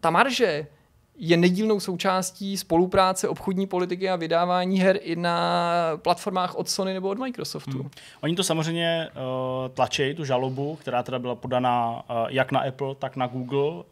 ta 0.00 0.10
marže 0.10 0.66
je 1.18 1.36
nedílnou 1.36 1.80
součástí 1.80 2.56
spolupráce 2.56 3.28
obchodní 3.28 3.66
politiky 3.66 4.10
a 4.10 4.16
vydávání 4.16 4.80
her 4.80 4.98
i 5.02 5.16
na 5.16 5.56
platformách 5.96 6.54
od 6.54 6.68
Sony 6.68 6.94
nebo 6.94 7.08
od 7.08 7.18
Microsoftu. 7.18 7.78
Hmm. 7.78 7.90
Oni 8.20 8.36
to 8.36 8.42
samozřejmě 8.42 9.08
uh, 9.14 9.74
tlačí, 9.74 10.14
tu 10.14 10.24
žalobu, 10.24 10.76
která 10.80 11.02
teda 11.02 11.18
byla 11.18 11.34
podaná 11.34 12.02
uh, 12.10 12.16
jak 12.28 12.52
na 12.52 12.60
Apple, 12.60 12.94
tak 12.94 13.16
na 13.16 13.26
Google. 13.26 13.70
Uh, 13.70 13.82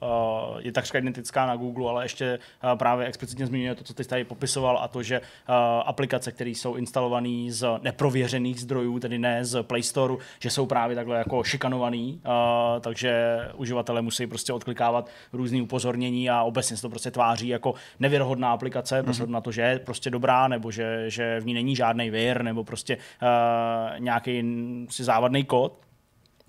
je 0.59 0.73
takřka 0.73 0.99
identická 0.99 1.47
na 1.47 1.57
Google, 1.57 1.91
ale 1.91 2.05
ještě 2.05 2.39
uh, 2.65 2.79
právě 2.79 3.07
explicitně 3.07 3.47
zmiňuje 3.47 3.75
to, 3.75 3.85
co 3.85 3.95
ty 3.95 4.05
tady 4.05 4.25
popisoval, 4.25 4.79
a 4.79 4.89
to, 4.89 5.03
že 5.03 5.21
uh, 5.21 5.55
aplikace, 5.85 6.33
které 6.33 6.51
jsou 6.51 6.75
instalované 6.75 7.47
z 7.49 7.69
neprověřených 7.83 8.61
zdrojů, 8.61 8.99
tedy 8.99 9.19
ne 9.19 9.45
z 9.45 9.63
Play 9.63 9.83
Store, 9.83 10.15
že 10.39 10.51
jsou 10.51 10.67
právě 10.67 10.97
takhle 10.97 11.19
jako 11.19 11.45
šikanovaný, 11.45 12.21
uh, 12.27 12.81
takže 12.81 13.39
uživatelé 13.55 14.03
musí 14.03 14.27
prostě 14.27 14.53
odklikávat 14.53 15.09
různé 15.33 15.63
upozornění 15.63 16.31
a 16.31 16.43
obecně 16.43 16.77
se 16.77 16.83
to 16.83 16.89
prostě 16.89 17.11
tváří 17.15 17.49
jako 17.49 17.75
nevěrohodná 18.01 18.53
aplikace, 18.53 19.01
mm-hmm. 19.01 19.05
prostě 19.05 19.27
na 19.27 19.41
to, 19.41 19.53
že 19.53 19.63
je 19.63 19.79
prostě 19.79 20.11
dobrá, 20.11 20.49
nebo 20.49 20.71
že, 20.71 21.05
že 21.11 21.41
v 21.41 21.47
ní 21.47 21.55
není 21.55 21.77
žádný 21.77 22.11
vir, 22.11 22.43
nebo 22.43 22.65
prostě 22.65 22.97
uh, 22.97 24.01
nějaký 24.01 24.43
si 24.91 25.05
závadný 25.05 25.45
kód, 25.45 25.85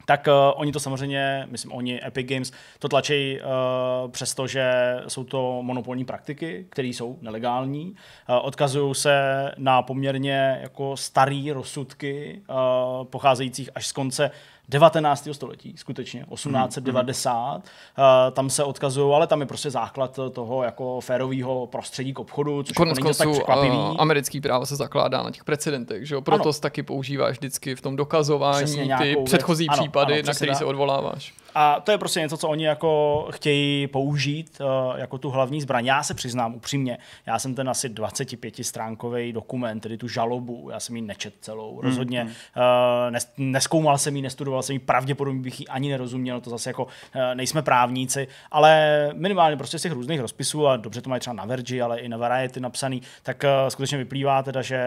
tak 0.06 0.28
uh, 0.28 0.34
oni 0.56 0.72
to 0.72 0.80
samozřejmě, 0.80 1.48
myslím, 1.52 1.72
oni, 1.72 2.06
Epic 2.06 2.28
Games, 2.28 2.52
to 2.80 2.90
tlačí 2.90 3.40
uh, 3.40 4.12
přesto, 4.12 4.48
že 4.48 4.96
jsou 5.08 5.24
to 5.24 5.60
monopolní 5.62 6.06
praktiky, 6.06 6.66
které 6.70 6.88
jsou 6.88 7.18
nelegální. 7.22 7.86
Uh, 7.92 8.36
odkazují 8.42 8.96
se 8.96 9.52
na 9.58 9.82
poměrně 9.82 10.60
jako 10.62 10.98
starý 10.98 11.52
rozsudky, 11.52 12.42
uh, 12.50 13.06
pocházejících 13.06 13.70
až 13.76 13.88
z 13.88 13.92
konce 13.92 14.32
19. 14.70 15.28
století, 15.32 15.74
skutečně, 15.78 16.26
1890. 16.34 17.56
Mm, 17.56 17.58
mm. 17.58 18.32
Tam 18.32 18.50
se 18.50 18.64
odkazují, 18.64 19.14
ale 19.16 19.28
tam 19.28 19.42
je 19.42 19.48
prostě 19.48 19.70
základ 19.72 20.20
toho 20.32 20.64
jako 20.64 21.02
férového 21.02 21.68
prostředí 21.68 22.14
k 22.14 22.20
obchodu, 22.20 22.64
což 22.64 22.74
Konec 22.78 22.98
jako 22.98 23.08
není 23.08 23.18
tak 23.18 23.30
překvapivý. 23.30 23.78
Uh, 23.78 23.96
americký 24.00 24.42
právo 24.42 24.66
se 24.66 24.76
zakládá 24.76 25.24
na 25.24 25.32
těch 25.32 25.44
precedentech, 25.44 26.08
že 26.08 26.16
jo? 26.16 26.22
Proto 26.22 26.54
taky 26.54 26.84
používáš 26.84 27.38
vždycky 27.38 27.76
v 27.76 27.82
tom 27.82 27.96
dokazování 27.96 28.92
ty 28.98 29.18
předchozí 29.26 29.68
věc. 29.68 29.80
případy, 29.80 30.14
ano, 30.14 30.20
ano, 30.20 30.28
na 30.28 30.34
který 30.34 30.56
se 30.56 30.66
odvoláváš. 30.66 31.34
A 31.58 31.80
to 31.80 31.92
je 31.92 31.98
prostě 31.98 32.20
něco, 32.20 32.38
co 32.38 32.50
oni 32.50 32.66
jako 32.66 33.28
chtějí 33.32 33.88
použít 33.88 34.62
uh, 34.62 35.00
jako 35.00 35.18
tu 35.18 35.30
hlavní 35.30 35.62
zbraň. 35.62 35.86
Já 35.86 36.04
se 36.04 36.14
přiznám 36.14 36.56
upřímně, 36.56 36.98
já 37.26 37.40
jsem 37.40 37.56
ten 37.56 37.70
asi 37.70 37.90
25 37.90 38.56
stránkový 38.62 39.34
dokument, 39.34 39.80
tedy 39.80 39.98
tu 39.98 40.08
žalobu, 40.08 40.70
já 40.72 40.80
jsem 40.80 40.96
ji 40.96 41.02
nečet 41.02 41.34
celou. 41.42 41.76
Hmm, 41.76 41.90
Rozhodně 41.90 42.22
hmm. 42.22 42.30
uh, 42.30 43.12
nes, 43.12 43.34
neskoumal 43.38 43.98
jsem 43.98 44.16
ji, 44.16 44.22
nestudoval 44.22 44.64
jsem 44.64 44.74
ji, 44.74 44.80
pravděpodobně 44.80 45.42
bych 45.42 45.60
ji 45.60 45.68
ani 45.68 45.90
nerozuměl, 45.90 46.42
to 46.42 46.50
zase 46.50 46.70
jako 46.70 46.84
uh, 46.84 46.90
nejsme 47.34 47.62
právníci, 47.62 48.28
ale 48.52 49.10
minimálně 49.14 49.58
prostě 49.58 49.80
z 49.80 49.82
těch 49.82 49.92
různých 49.92 50.20
rozpisů 50.20 50.68
a 50.68 50.78
dobře 50.78 51.02
to 51.02 51.10
mají 51.10 51.20
třeba 51.20 51.34
na 51.34 51.46
Vergi, 51.46 51.82
ale 51.82 52.00
i 52.00 52.10
na 52.10 52.18
Variety 52.18 52.60
napsaný, 52.60 53.02
tak 53.24 53.46
skutečně 53.70 53.98
vyplývá 53.98 54.44
teda, 54.44 54.62
že 54.62 54.80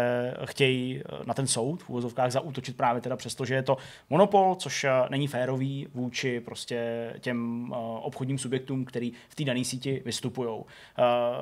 chtějí 0.44 1.02
na 1.26 1.34
ten 1.34 1.46
soud 1.46 1.82
v 1.82 1.90
úvozovkách 1.90 2.30
zaútočit 2.30 2.76
právě 2.76 3.02
teda 3.02 3.16
přesto, 3.16 3.44
že 3.44 3.54
je 3.54 3.62
to 3.62 3.76
monopol, 4.10 4.54
což 4.54 4.86
není 5.10 5.26
férový 5.26 5.88
vůči 5.94 6.40
prostě 6.40 6.57
prostě 6.58 7.14
těm 7.20 7.70
uh, 7.70 7.76
obchodním 8.02 8.38
subjektům, 8.38 8.84
který 8.84 9.12
v 9.28 9.34
té 9.34 9.44
dané 9.44 9.64
síti 9.64 10.02
vystupují. 10.04 10.48
Uh, 10.48 10.64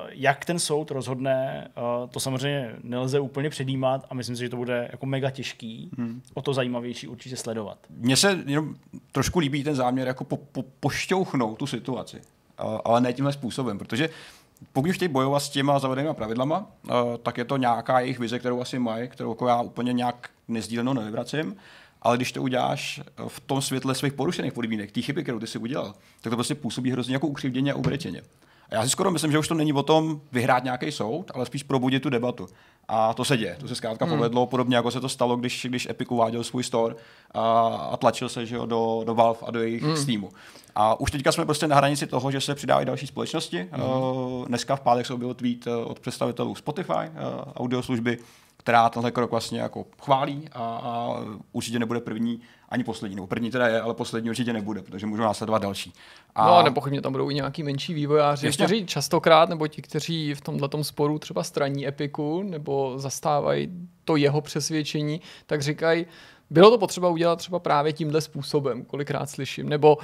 jak 0.09 0.45
ten 0.45 0.59
soud 0.59 0.91
rozhodne, 0.91 1.67
uh, 1.77 2.09
to 2.09 2.19
samozřejmě 2.19 2.75
nelze 2.83 3.19
úplně 3.19 3.49
předjímat 3.49 4.05
a 4.09 4.13
myslím 4.13 4.35
si, 4.35 4.43
že 4.43 4.49
to 4.49 4.57
bude 4.57 4.89
jako 4.91 5.05
mega 5.05 5.29
těžký, 5.29 5.89
hmm. 5.97 6.21
o 6.33 6.41
to 6.41 6.53
zajímavější 6.53 7.07
určitě 7.07 7.37
sledovat. 7.37 7.77
Mně 7.89 8.17
se 8.17 8.39
jenom 8.45 8.75
trošku 9.11 9.39
líbí 9.39 9.63
ten 9.63 9.75
záměr 9.75 10.07
jako 10.07 10.23
po, 10.23 10.37
po, 10.37 10.63
pošťouchnout 10.79 11.57
tu 11.57 11.67
situaci, 11.67 12.21
ale 12.85 13.01
ne 13.01 13.13
tímhle 13.13 13.33
způsobem, 13.33 13.77
protože 13.77 14.09
pokud 14.73 14.91
chtějí 14.91 15.09
bojovat 15.09 15.39
s 15.39 15.49
těma 15.49 15.79
zavedenými 15.79 16.15
pravidlama, 16.15 16.71
tak 17.23 17.37
je 17.37 17.45
to 17.45 17.57
nějaká 17.57 17.99
jejich 17.99 18.19
vize, 18.19 18.39
kterou 18.39 18.61
asi 18.61 18.79
mají, 18.79 19.07
kterou 19.07 19.29
jako 19.29 19.47
já 19.47 19.61
úplně 19.61 19.93
nějak 19.93 20.29
nezdílenou 20.47 20.93
nevyvracím 20.93 21.55
ale 22.01 22.17
když 22.17 22.31
to 22.31 22.41
uděláš 22.41 23.01
v 23.27 23.39
tom 23.39 23.61
světle 23.61 23.95
svých 23.95 24.13
porušených 24.13 24.53
podmínek, 24.53 24.91
té 24.91 25.01
chyby, 25.01 25.23
kterou 25.23 25.39
ty 25.39 25.47
si 25.47 25.57
udělal, 25.57 25.93
tak 26.21 26.29
to 26.31 26.37
prostě 26.37 26.55
působí 26.55 26.91
hrozně 26.91 27.15
jako 27.15 27.27
ukřivděně 27.27 27.73
a 27.73 27.75
uvretěně. 27.75 28.21
A 28.69 28.75
já 28.75 28.83
si 28.83 28.89
skoro 28.89 29.11
myslím, 29.11 29.31
že 29.31 29.39
už 29.39 29.47
to 29.47 29.53
není 29.53 29.73
o 29.73 29.83
tom 29.83 30.21
vyhrát 30.31 30.63
nějaký 30.63 30.91
soud, 30.91 31.31
ale 31.33 31.45
spíš 31.45 31.63
probudit 31.63 32.03
tu 32.03 32.09
debatu. 32.09 32.47
A 32.87 33.13
to 33.13 33.25
se 33.25 33.37
děje. 33.37 33.57
To 33.59 33.67
se 33.67 33.75
zkrátka 33.75 34.05
hmm. 34.05 34.15
povedlo, 34.15 34.45
podobně 34.45 34.75
jako 34.75 34.91
se 34.91 34.99
to 34.99 35.09
stalo, 35.09 35.35
když, 35.35 35.65
když 35.69 35.89
Epic 35.89 36.07
uváděl 36.11 36.43
svůj 36.43 36.63
store 36.63 36.95
a, 37.31 37.67
a 37.67 37.97
tlačil 37.97 38.29
se 38.29 38.45
že 38.45 38.55
jo, 38.55 38.65
do, 38.65 39.01
do 39.05 39.15
Valve 39.15 39.39
a 39.45 39.51
do 39.51 39.59
jejich 39.59 39.83
hmm. 39.83 39.97
Steamu. 39.97 40.29
A 40.75 40.99
už 40.99 41.11
teďka 41.11 41.31
jsme 41.31 41.45
prostě 41.45 41.67
na 41.67 41.75
hranici 41.75 42.07
toho, 42.07 42.31
že 42.31 42.41
se 42.41 42.55
přidávají 42.55 42.85
další 42.85 43.07
společnosti. 43.07 43.69
Hmm. 43.71 43.83
Uh, 43.83 44.45
dneska 44.45 44.75
v 44.75 44.81
pátek 44.81 45.05
se 45.05 45.13
objevil 45.13 45.33
tweet 45.33 45.67
uh, 45.67 45.73
od 45.91 45.99
představitelů 45.99 46.55
Spotify, 46.55 46.91
uh, 46.93 47.51
audioslužby, 47.55 48.17
která 48.67 48.89
tenhle 48.89 49.11
krok 49.11 49.31
vlastně 49.31 49.59
jako 49.59 49.85
chválí 50.01 50.49
a, 50.51 50.59
a 50.59 51.09
určitě 51.51 51.79
nebude 51.79 51.99
první 51.99 52.41
ani 52.69 52.83
poslední. 52.83 53.15
Nebo 53.15 53.27
první 53.27 53.51
teda 53.51 53.67
je, 53.67 53.81
ale 53.81 53.93
poslední 53.93 54.29
určitě 54.29 54.53
nebude, 54.53 54.81
protože 54.81 55.05
můžou 55.05 55.23
následovat 55.23 55.61
další. 55.61 55.93
A... 56.35 56.47
No 56.47 56.57
a 56.57 56.63
nepochybně 56.63 57.01
tam 57.01 57.11
budou 57.11 57.29
i 57.29 57.33
nějaký 57.33 57.63
menší 57.63 57.93
vývojáři, 57.93 58.45
Jasně. 58.45 58.65
kteří 58.65 58.85
častokrát, 58.85 59.49
nebo 59.49 59.67
ti, 59.67 59.81
kteří 59.81 60.33
v 60.33 60.41
tomhle 60.41 60.69
sporu 60.81 61.19
třeba 61.19 61.43
straní 61.43 61.87
Epiku, 61.87 62.43
nebo 62.43 62.93
zastávají 62.99 63.69
to 64.05 64.15
jeho 64.15 64.41
přesvědčení, 64.41 65.21
tak 65.45 65.61
říkají, 65.61 66.05
bylo 66.49 66.71
to 66.71 66.77
potřeba 66.77 67.09
udělat 67.09 67.35
třeba 67.35 67.59
právě 67.59 67.93
tímhle 67.93 68.21
způsobem, 68.21 68.85
kolikrát 68.85 69.29
slyším. 69.29 69.69
Nebo 69.69 69.95
uh, 69.95 70.03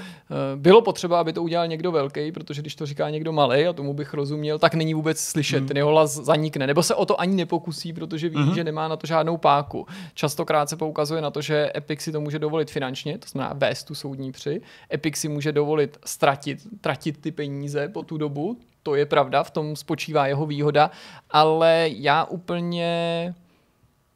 bylo 0.56 0.82
potřeba, 0.82 1.20
aby 1.20 1.34
to 1.34 1.44
udělal 1.44 1.68
někdo 1.68 1.92
velký, 1.92 2.32
protože 2.32 2.62
když 2.62 2.76
to 2.76 2.86
říká 2.86 3.10
někdo 3.10 3.32
malý, 3.32 3.68
a 3.68 3.74
tomu 3.74 3.94
bych 3.94 4.14
rozuměl, 4.14 4.60
tak 4.60 4.74
není 4.74 4.94
vůbec 4.94 5.20
slyšet, 5.20 5.60
mm. 5.60 5.68
ten 5.68 5.78
jeho 5.78 5.90
hlas 5.90 6.14
zanikne. 6.14 6.68
Nebo 6.68 6.84
se 6.84 6.96
o 6.96 7.06
to 7.06 7.22
ani 7.22 7.36
nepokusí, 7.36 7.94
protože 7.94 8.30
ví, 8.30 8.36
mm-hmm. 8.36 8.54
že 8.54 8.64
nemá 8.64 8.88
na 8.88 8.96
to 8.96 9.08
žádnou 9.08 9.38
páku. 9.38 9.88
Častokrát 10.14 10.70
se 10.70 10.78
poukazuje 10.78 11.22
na 11.22 11.32
to, 11.32 11.42
že 11.42 11.72
Epic 11.76 12.02
si 12.02 12.12
to 12.12 12.22
může 12.22 12.40
dovolit 12.40 12.72
finančně, 12.72 13.18
to 13.18 13.28
znamená 13.28 13.54
vést 13.58 13.84
tu 13.84 13.96
soudní 13.96 14.32
při. 14.32 14.62
Epic 14.94 15.18
si 15.18 15.28
může 15.28 15.52
dovolit 15.52 15.98
ztratit, 16.06 16.60
tratit 16.82 17.22
ty 17.22 17.32
peníze 17.32 17.88
po 17.88 18.04
tu 18.04 18.18
dobu, 18.18 18.58
to 18.84 18.96
je 18.96 19.06
pravda, 19.06 19.44
v 19.44 19.52
tom 19.52 19.76
spočívá 19.76 20.28
jeho 20.28 20.46
výhoda, 20.46 20.92
ale 21.32 21.90
já 21.92 22.24
úplně 22.26 23.34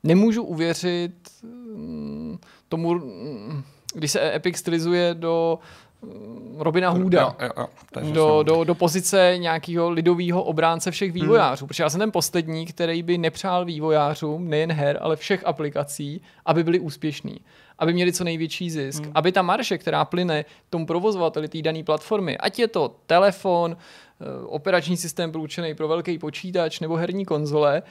nemůžu 0.08 0.44
uvěřit 0.44 1.14
mm, 1.44 2.40
tomu, 2.70 2.94
mm, 2.94 3.64
když 3.94 4.12
se 4.12 4.36
Epic 4.36 4.58
stylizuje 4.58 5.14
do 5.14 5.60
mm, 6.02 6.56
Robina 6.60 6.90
Hooda 6.90 7.22
jo, 7.22 7.34
jo, 7.42 7.68
jo, 8.02 8.12
do, 8.14 8.44
do, 8.44 8.64
do 8.64 8.76
pozice 8.76 9.36
nějakého 9.38 9.90
lidového 9.90 10.44
obránce 10.44 10.92
všech 10.92 11.12
hmm. 11.12 11.22
vývojářů. 11.22 11.64
Hmm. 11.64 11.68
Protože 11.68 11.84
já 11.84 11.90
jsem 11.90 12.00
ten 12.00 12.12
poslední, 12.12 12.66
který 12.66 13.04
by 13.04 13.18
nepřál 13.18 13.66
vývojářům 13.66 14.50
nejen 14.50 14.72
her, 14.72 14.98
ale 15.02 15.16
všech 15.16 15.46
aplikací, 15.46 16.22
aby 16.46 16.64
byli 16.64 16.80
úspěšní. 16.80 17.40
Aby 17.80 17.94
měli 17.94 18.14
co 18.14 18.24
největší 18.24 18.70
zisk. 18.70 19.04
Hmm. 19.04 19.12
Aby 19.16 19.32
ta 19.32 19.42
marše, 19.42 19.78
která 19.78 20.06
plyne 20.06 20.46
tomu 20.70 20.86
provozovateli 20.86 21.48
té 21.48 21.62
dané 21.62 21.84
platformy, 21.84 22.38
ať 22.38 22.60
je 22.60 22.68
to 22.68 22.96
telefon, 23.06 23.78
eh, 23.78 24.26
operační 24.46 24.98
systém 24.98 25.32
průčený 25.32 25.76
pro 25.76 25.88
velký 25.88 26.18
počítač 26.18 26.80
nebo 26.80 26.96
herní 26.96 27.26
konzole, 27.26 27.84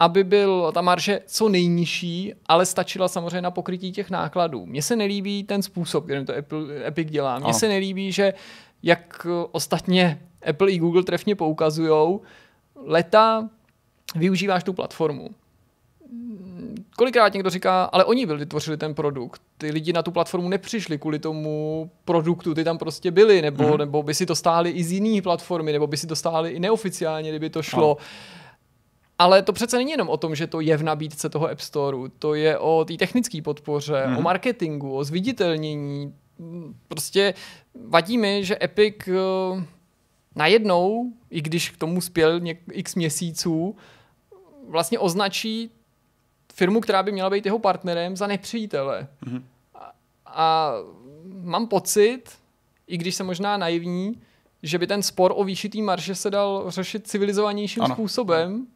aby 0.00 0.24
byl 0.24 0.72
ta 0.74 0.80
marže 0.80 1.20
co 1.26 1.48
nejnižší, 1.48 2.34
ale 2.46 2.66
stačila 2.66 3.08
samozřejmě 3.08 3.40
na 3.40 3.50
pokrytí 3.50 3.92
těch 3.92 4.10
nákladů. 4.10 4.66
Mně 4.66 4.82
se 4.82 4.96
nelíbí 4.96 5.44
ten 5.44 5.62
způsob, 5.62 6.04
kterým 6.04 6.26
to 6.26 6.36
Apple, 6.36 6.86
Epic 6.86 7.10
dělá. 7.10 7.38
Mně 7.38 7.54
se 7.54 7.68
nelíbí, 7.68 8.12
že 8.12 8.34
jak 8.82 9.26
ostatně 9.52 10.22
Apple 10.48 10.70
i 10.70 10.78
Google 10.78 11.02
trefně 11.02 11.36
poukazují, 11.36 12.18
leta 12.76 13.48
využíváš 14.16 14.64
tu 14.64 14.72
platformu. 14.72 15.30
Kolikrát 16.96 17.34
někdo 17.34 17.50
říká, 17.50 17.84
ale 17.84 18.04
oni 18.04 18.26
byli 18.26 18.38
vytvořili 18.38 18.76
ten 18.76 18.94
produkt. 18.94 19.42
Ty 19.58 19.70
lidi 19.70 19.92
na 19.92 20.02
tu 20.02 20.10
platformu 20.10 20.48
nepřišli 20.48 20.98
kvůli 20.98 21.18
tomu 21.18 21.90
produktu, 22.04 22.54
ty 22.54 22.64
tam 22.64 22.78
prostě 22.78 23.10
byli, 23.10 23.42
nebo, 23.42 23.64
mm-hmm. 23.64 23.78
nebo 23.78 24.02
by 24.02 24.14
si 24.14 24.26
to 24.26 24.36
stáli 24.36 24.70
i 24.70 24.84
z 24.84 24.92
jiné 24.92 25.22
platformy, 25.22 25.72
nebo 25.72 25.86
by 25.86 25.96
si 25.96 26.06
to 26.06 26.16
stáli 26.16 26.50
i 26.50 26.60
neoficiálně, 26.60 27.30
kdyby 27.30 27.50
to 27.50 27.62
šlo. 27.62 27.96
No. 28.00 28.04
Ale 29.22 29.42
to 29.42 29.52
přece 29.52 29.76
není 29.76 29.90
jenom 29.90 30.08
o 30.08 30.16
tom, 30.16 30.34
že 30.34 30.46
to 30.46 30.60
je 30.60 30.76
v 30.76 30.82
nabídce 30.82 31.28
toho 31.28 31.50
App 31.50 31.60
Storeu, 31.60 32.08
to 32.08 32.34
je 32.34 32.58
o 32.58 32.84
té 32.84 32.94
technické 32.94 33.42
podpoře, 33.42 33.92
mm-hmm. 33.92 34.12
o 34.12 34.14
mhm. 34.14 34.22
marketingu, 34.22 34.96
o 34.96 35.04
zviditelnění. 35.04 36.14
Prostě 36.88 37.34
vadí 37.88 38.18
mi, 38.18 38.44
že 38.44 38.58
Epic 38.62 38.96
uh, 39.08 39.62
najednou, 40.34 41.12
i 41.30 41.40
když 41.42 41.70
k 41.70 41.76
tomu 41.76 42.00
spěl 42.00 42.40
něk- 42.40 42.72
x 42.72 42.94
měsíců, 42.94 43.76
vlastně 44.68 44.98
označí 44.98 45.70
firmu, 46.54 46.80
která 46.80 47.02
by 47.02 47.12
měla 47.12 47.30
být 47.30 47.46
jeho 47.46 47.58
partnerem, 47.58 48.16
za 48.16 48.26
nepřítele. 48.26 49.08
Mm-hmm. 49.26 49.42
A, 49.74 49.92
a 50.26 50.72
mám 51.42 51.66
pocit, 51.66 52.22
i 52.86 52.96
když 52.96 53.14
jsem 53.14 53.26
možná 53.26 53.56
naivní, 53.56 54.20
že 54.62 54.78
by 54.78 54.86
ten 54.86 55.02
spor 55.02 55.32
o 55.36 55.44
výšitý 55.44 55.82
marže 55.82 56.14
se 56.14 56.30
dal 56.30 56.64
řešit 56.68 57.06
civilizovanějším 57.06 57.82
ano. 57.82 57.94
způsobem, 57.94 58.66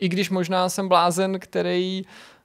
i 0.00 0.08
když 0.08 0.30
možná 0.30 0.68
jsem 0.68 0.88
blázen, 0.88 1.40
který 1.40 2.02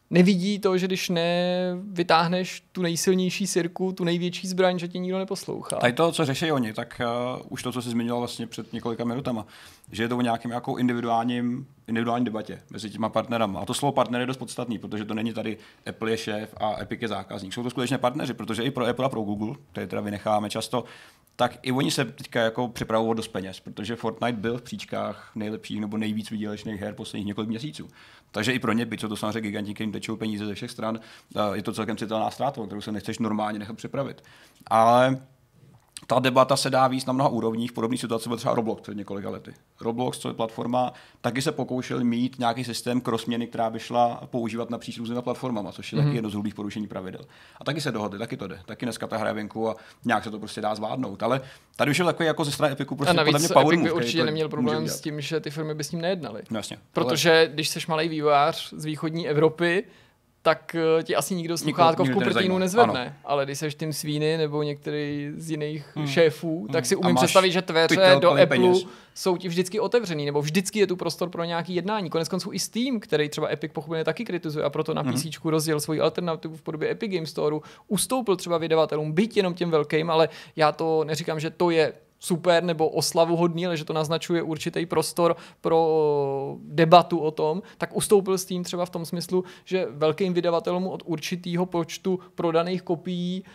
nevidí 0.10 0.60
to, 0.60 0.78
že 0.78 0.88
když 0.88 1.10
nevytáhneš 1.10 2.64
tu 2.72 2.82
nejsilnější 2.82 3.48
sirku, 3.48 3.92
tu 3.92 4.04
největší 4.04 4.48
zbraň, 4.48 4.80
že 4.80 4.88
tě 4.88 4.98
nikdo 4.98 5.18
neposlouchá. 5.18 5.76
Tady 5.76 5.94
to, 5.94 6.12
co 6.12 6.26
řeší 6.26 6.52
oni, 6.52 6.74
tak 6.74 7.02
uh, 7.36 7.42
už 7.50 7.64
to, 7.64 7.72
co 7.72 7.82
jsi 7.82 7.90
zmiňoval 7.90 8.20
vlastně 8.22 8.48
před 8.48 8.74
několika 8.74 9.04
minutama, 9.04 9.46
že 9.92 10.04
je 10.04 10.10
to 10.10 10.18
o 10.18 10.22
nějakým 10.22 10.52
jako 10.52 10.78
individuálním, 10.78 11.68
individuální 11.88 12.26
debatě 12.26 12.62
mezi 12.70 12.90
těma 12.90 13.10
partnerama. 13.10 13.60
A 13.60 13.66
to 13.66 13.74
slovo 13.74 13.92
partner 13.92 14.22
je 14.22 14.28
dost 14.28 14.38
podstatný, 14.38 14.80
protože 14.80 15.06
to 15.06 15.14
není 15.14 15.34
tady 15.34 15.58
Apple 15.90 16.12
je 16.12 16.18
šéf 16.18 16.54
a 16.58 16.82
Epic 16.82 17.02
je 17.02 17.08
zákazník. 17.08 17.54
Jsou 17.54 17.64
to 17.64 17.70
skutečně 17.70 17.98
partneři, 17.98 18.34
protože 18.34 18.64
i 18.64 18.72
pro 18.72 18.86
Apple 18.86 19.06
a 19.06 19.10
pro 19.10 19.22
Google, 19.22 19.56
které 19.72 19.88
teda 19.88 20.02
vynecháme 20.02 20.50
často, 20.50 20.84
tak 21.36 21.58
i 21.62 21.72
oni 21.72 21.92
se 21.92 22.06
teďka 22.06 22.42
jako 22.42 22.68
připravují 22.68 23.16
dost 23.16 23.28
peněz, 23.28 23.60
protože 23.60 23.96
Fortnite 23.96 24.40
byl 24.40 24.58
v 24.58 24.62
příčkách 24.62 25.32
nejlepších 25.36 25.82
nebo 25.82 25.98
nejvíc 25.98 26.30
vydělečných 26.32 26.82
her 26.82 26.94
posledních 26.94 27.28
několik 27.28 27.50
měsíců. 27.50 27.88
Takže 28.32 28.54
i 28.54 28.60
pro 28.60 28.72
ně, 28.72 28.86
byť 28.86 29.02
jsou 29.02 29.08
to 29.08 29.16
samozřejmě 29.16 29.42
giganti, 29.42 29.74
kterým 29.74 29.92
tečou 29.92 30.16
peníze 30.16 30.46
ze 30.46 30.54
všech 30.54 30.72
stran, 30.72 31.00
je 31.54 31.64
to 31.64 31.74
celkem 31.74 31.98
citelná 31.98 32.32
ztráta, 32.32 32.66
kterou 32.66 32.82
se 32.82 32.92
nechceš 32.92 33.20
normálně 33.20 33.60
nechat 33.60 33.78
připravit. 33.78 34.24
Ale 34.68 35.22
ta 36.08 36.20
debata 36.20 36.58
se 36.58 36.70
dá 36.70 36.88
víc 36.88 37.06
na 37.06 37.14
mnoha 37.14 37.30
úrovních. 37.30 37.72
V 37.72 37.74
podobné 37.74 37.98
situaci 37.98 38.30
byl 38.30 38.38
třeba 38.38 38.56
Roblox 38.56 38.82
před 38.82 38.98
několika 38.98 39.30
lety. 39.30 39.54
Roblox, 39.82 40.18
co 40.18 40.28
je 40.28 40.34
platforma, 40.34 40.94
taky 41.22 41.42
se 41.42 41.52
pokoušel 41.52 42.04
mít 42.04 42.40
nějaký 42.40 42.64
systém 42.64 43.02
crossměny, 43.02 43.48
která 43.48 43.70
by 43.70 43.80
šla 43.80 44.22
používat 44.30 44.70
na 44.70 44.80
různými 44.98 45.22
platformami, 45.22 45.70
což 45.72 45.94
je 45.94 45.96
mm-hmm. 45.96 46.02
taky 46.02 46.08
mhm. 46.08 46.16
jedno 46.16 46.30
z 46.30 46.34
hrubých 46.34 46.56
porušení 46.56 46.88
pravidel. 46.88 47.22
A 47.62 47.64
taky 47.64 47.82
se 47.82 47.92
dohodli, 47.92 48.20
taky 48.20 48.38
to 48.38 48.48
jde. 48.48 48.60
Taky 48.66 48.86
dneska 48.86 49.08
ta 49.08 49.18
hra 49.18 49.28
je 49.28 49.34
venku 49.34 49.70
a 49.70 49.76
nějak 50.06 50.24
se 50.24 50.32
to 50.32 50.40
prostě 50.40 50.62
dá 50.62 50.76
zvládnout. 50.76 51.24
Ale 51.24 51.42
tady 51.76 51.92
už 51.92 52.00
je 52.00 52.06
takový 52.06 52.28
jako 52.28 52.46
ze 52.46 52.52
strany 52.52 52.74
Epiku 52.74 52.96
prostě 52.96 53.10
a 53.12 53.14
navíc 53.14 53.32
podle 53.32 53.40
mě 53.40 53.50
power 53.54 53.74
Epic 53.74 53.84
by 53.84 53.92
určitě 53.92 54.24
neměl 54.24 54.50
problém 54.50 54.88
s 54.88 55.02
tím, 55.02 55.22
že 55.22 55.40
ty 55.40 55.50
firmy 55.50 55.76
by 55.76 55.84
s 55.84 55.92
ním 55.92 56.02
nejednaly. 56.02 56.42
No, 56.50 56.60
jasně. 56.60 56.78
Protože 56.94 57.32
ale... 57.32 57.48
když 57.54 57.70
jsi 57.70 57.80
malý 57.88 58.10
vývojář 58.10 58.74
z 58.74 58.86
východní 58.86 59.28
Evropy, 59.28 59.84
tak 60.46 60.76
eh, 60.76 61.04
ti 61.04 61.16
asi 61.16 61.36
nikdo 61.36 61.58
sluchátko 61.58 62.04
v 62.04 62.20
nezajímá. 62.20 62.60
nezvedne. 62.60 63.02
Ano. 63.02 63.16
Ale 63.26 63.46
když 63.46 63.60
seš 63.60 63.76
Tim 63.76 63.94
Sweeney 63.94 64.38
nebo 64.38 64.64
některý 64.64 65.32
z 65.38 65.52
jiných 65.52 65.86
hmm. 65.96 66.08
šéfů, 66.08 66.68
tak 66.72 66.86
si 66.86 66.96
umím 66.96 67.16
představit, 67.16 67.52
že 67.52 67.62
pytel 67.62 68.20
do 68.20 68.30
Apple 68.32 68.46
peněz. 68.46 68.86
jsou 69.16 69.38
ti 69.38 69.48
vždycky 69.48 69.80
otevřený, 69.80 70.26
nebo 70.26 70.42
vždycky 70.42 70.80
je 70.80 70.88
tu 70.88 70.96
prostor 70.96 71.30
pro 71.30 71.44
nějaký 71.44 71.76
jednání. 71.76 72.10
Konec 72.10 72.30
konců 72.30 72.54
i 72.54 72.60
Steam, 72.60 73.00
který 73.00 73.30
třeba 73.30 73.52
Epic 73.52 73.72
pochopitelně 73.74 74.04
taky 74.04 74.26
kritizuje 74.26 74.66
a 74.66 74.70
proto 74.70 74.94
na 74.94 75.04
PC 75.04 75.26
rozdělil 75.44 75.80
svoji 75.80 76.00
alternativu 76.00 76.56
v 76.56 76.62
podobě 76.62 76.92
Epic 76.92 77.12
Game 77.14 77.26
Store, 77.26 77.58
ustoupil 77.88 78.36
třeba 78.36 78.58
vydavatelům, 78.58 79.12
byť 79.12 79.38
jenom 79.38 79.54
těm 79.54 79.72
velkým, 79.72 80.10
ale 80.10 80.30
já 80.56 80.72
to 80.72 81.04
neříkám, 81.04 81.40
že 81.40 81.50
to 81.50 81.70
je 81.70 81.94
super 82.20 82.64
nebo 82.64 82.90
oslavu 82.90 83.36
hodný, 83.36 83.66
ale 83.66 83.78
že 83.78 83.86
to 83.86 83.94
naznačuje 83.94 84.42
určitý 84.42 84.86
prostor 84.86 85.36
pro 85.62 86.58
debatu 86.64 87.20
o 87.20 87.32
tom, 87.32 87.62
tak 87.78 87.96
ustoupil 87.98 88.38
s 88.38 88.46
tím 88.46 88.64
třeba 88.64 88.86
v 88.86 88.90
tom 88.90 89.06
smyslu, 89.06 89.44
že 89.66 89.88
velkým 89.90 90.34
vydavatelům 90.34 90.88
od 90.88 91.04
určitého 91.06 91.66
počtu 91.66 92.20
prodaných 92.36 92.82
kopií 92.82 93.44
e, 93.44 93.46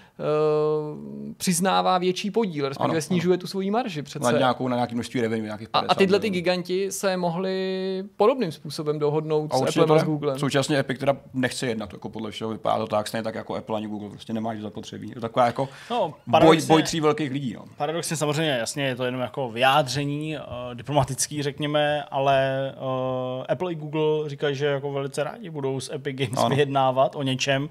přiznává 1.37 1.99
větší 1.99 2.31
podíl, 2.31 2.68
respektive 2.68 2.85
Ano, 2.90 2.94
ano. 2.94 3.01
snižuje 3.03 3.38
tu 3.38 3.46
svoji 3.46 3.70
marži 3.70 4.01
Na, 4.01 4.05
přece. 4.05 4.33
nějakou, 4.38 4.68
na 4.68 4.77
nějaký 4.77 4.94
množství 4.94 5.20
revenue, 5.20 5.44
nějakých 5.46 5.68
A, 5.73 5.79
50 5.81 5.92
a 5.92 5.94
tyhle 5.94 6.20
ty 6.20 6.31
giganti 6.31 6.92
se 6.92 7.16
mohli 7.16 8.05
podobným 8.16 8.53
způsobem 8.53 8.99
dohodnout 8.99 9.55
A 9.55 9.59
s 9.59 9.62
Applem 9.62 9.92
a 9.92 9.99
s. 9.99 10.05
Googlem. 10.05 10.38
Současně 10.38 10.79
Epic 10.79 10.99
teda 10.99 11.16
nechce 11.35 11.66
jednat, 11.66 11.92
jako 11.92 12.09
podle 12.09 12.31
všeho 12.31 12.51
vypadá 12.51 12.79
to 12.79 12.87
tak, 12.87 13.09
stejně 13.09 13.23
tak 13.25 13.35
jako 13.35 13.55
Apple 13.55 13.77
ani 13.77 13.87
Google, 13.87 14.11
prostě 14.11 14.33
nemáš 14.33 14.59
zapotřebí. 14.61 15.09
Je 15.09 15.14
to 15.14 15.20
taková 15.20 15.46
jako 15.46 15.68
No, 15.90 16.14
boj, 16.27 16.61
boj 16.66 16.83
tří 16.83 17.01
velkých 17.01 17.31
lidí. 17.33 17.55
No. 17.55 17.64
Paradoxně 17.77 18.16
samozřejmě, 18.16 18.60
jasně, 18.61 18.85
je 18.85 18.96
to 18.96 19.05
jenom 19.05 19.20
jako 19.20 19.49
vyjádření 19.49 20.37
uh, 20.37 20.42
diplomatický, 20.75 21.42
řekněme, 21.42 22.03
ale 22.03 22.73
uh, 22.77 23.44
Apple 23.49 23.73
i 23.73 23.75
Google 23.75 24.29
říkají, 24.29 24.57
že 24.57 24.66
jako 24.66 24.92
velice 24.92 25.25
rádi 25.25 25.51
budou 25.51 25.81
s 25.81 25.92
Epic 25.94 26.16
Games 26.16 26.44
Ano. 26.44 26.55
vyjednávat 26.57 27.16
o 27.16 27.23
něčem. 27.23 27.62
Uh, 27.62 27.68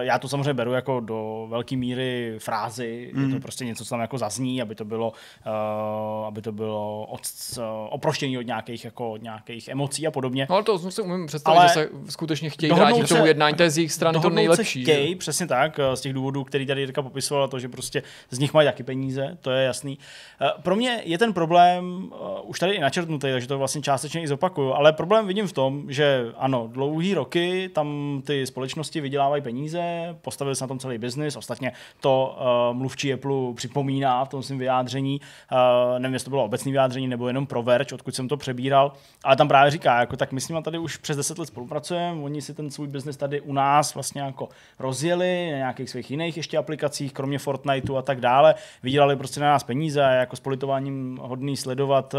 já 0.00 0.18
to 0.18 0.28
samozřejmě 0.28 0.54
beru 0.54 0.72
jako 0.72 1.00
do 1.00 1.46
velké 1.50 1.76
míry 1.76 2.34
frázy, 2.38 3.10
mm. 3.14 3.28
je 3.28 3.34
to 3.34 3.40
prostě 3.40 3.64
něco, 3.64 3.84
co 3.84 3.90
tam 3.90 4.00
jako 4.00 4.18
zazní, 4.18 4.62
aby 4.62 4.74
to 4.74 4.84
bylo, 4.84 5.12
uh, 5.46 6.26
aby 6.26 6.42
to 6.42 6.52
bylo 6.52 7.06
od, 7.06 7.20
uh, 7.58 7.64
oproštění 7.90 8.38
od 8.38 8.46
nějakých, 8.46 8.84
jako, 8.84 9.10
od 9.12 9.22
nějakých 9.22 9.68
emocí 9.68 10.06
a 10.06 10.10
podobně. 10.10 10.46
No 10.50 10.54
ale 10.54 10.64
to 10.64 10.78
si 10.78 11.02
umím 11.02 11.26
představit, 11.26 11.58
Ale 11.58 11.68
že 11.68 11.74
se 11.74 11.88
skutečně 12.08 12.50
chtějí 12.50 12.72
vrátit 12.72 13.04
k 13.04 13.08
tomu 13.08 13.22
se- 13.22 13.28
jednání, 13.28 13.56
to 13.56 13.62
je 13.62 13.70
z 13.70 13.78
jejich 13.78 13.92
strany 13.92 14.20
to 14.20 14.30
nejlepší. 14.30 14.84
Se 14.84 14.92
chtějí, 14.92 15.14
přesně 15.14 15.46
tak, 15.46 15.80
z 15.94 16.00
těch 16.00 16.12
důvodů, 16.12 16.44
který 16.44 16.66
tady 16.66 16.80
Jirka 16.80 17.02
popisoval, 17.02 17.48
to, 17.48 17.58
že 17.58 17.68
prostě 17.68 18.02
z 18.30 18.38
nich 18.38 18.54
mají 18.54 18.68
taky 18.68 18.82
peníze, 18.82 19.38
to 19.40 19.50
je 19.50 19.64
jasný. 19.64 19.98
Eh, 20.42 20.50
Pro 20.62 20.76
mě 20.76 21.02
je 21.04 21.18
ten 21.18 21.32
problém 21.32 21.84
uh, 21.84 22.28
už 22.42 22.58
tady 22.58 22.72
i 22.72 22.80
načrtnutý, 22.80 23.28
takže 23.32 23.48
to 23.48 23.58
vlastně 23.58 23.82
částečně 23.82 24.22
i 24.22 24.28
zopakuju, 24.28 24.72
ale 24.72 24.92
problém 24.92 25.26
vidím 25.26 25.46
v 25.46 25.52
tom, 25.52 25.84
že 25.88 26.26
ano, 26.36 26.68
dlouhý 26.72 27.14
roky 27.14 27.70
tam 27.74 28.20
ty 28.26 28.46
společnosti 28.46 29.00
vydělávají 29.00 29.42
peníze, 29.42 29.80
postavili 30.22 30.56
se 30.56 30.64
na 30.64 30.68
tom 30.68 30.78
celý 30.78 30.98
biznis, 30.98 31.36
ostatně 31.36 31.72
to 32.00 32.38
uh, 32.40 32.76
mluvčí 32.76 33.12
Apple 33.12 33.54
připomíná 33.54 34.24
v 34.24 34.28
tom 34.28 34.42
svém 34.42 34.58
vyjádření, 34.58 35.20
uh, 35.52 35.98
nevím, 35.98 36.14
jestli 36.14 36.24
to 36.24 36.30
bylo 36.30 36.44
obecné 36.44 36.70
vyjádření 36.70 37.08
nebo 37.08 37.28
jenom 37.28 37.46
pro 37.46 37.62
Verge, 37.62 37.94
odkud 37.94 38.14
jsem 38.14 38.28
to 38.28 38.36
přebíral, 38.36 38.92
ale 39.24 39.36
tam 39.36 39.48
právě 39.48 39.70
říká, 39.70 40.00
jako 40.00 40.16
tak 40.16 40.32
my 40.32 40.40
s 40.40 40.48
nimi 40.48 40.62
tady 40.62 40.78
už 40.78 40.96
přes 40.96 41.16
10 41.16 41.38
let 41.38 41.46
spolupracujeme, 41.46 42.22
oni 42.22 42.42
si 42.42 42.54
ten 42.54 42.70
svůj 42.70 42.88
biznis 42.88 43.16
tady 43.16 43.40
u 43.40 43.52
nás 43.52 43.94
vlastně 43.94 44.20
jako 44.20 44.48
rozjeli 44.78 45.48
na 45.50 45.56
nějakých 45.56 45.90
svých 45.90 46.10
jiných 46.10 46.36
ještě 46.36 46.58
aplikacích, 46.58 47.12
kromě 47.12 47.38
Fortniteu 47.38 47.96
a 47.96 48.02
tak 48.02 48.20
dále, 48.20 48.54
vydělali 48.82 49.16
prostě 49.16 49.40
na 49.40 49.46
nás 49.46 49.64
peníze 49.64 49.89
je 49.96 50.16
jako 50.16 50.36
s 50.36 50.40
politováním 50.40 51.18
hodný 51.22 51.56
sledovat, 51.56 52.14
eh, 52.14 52.18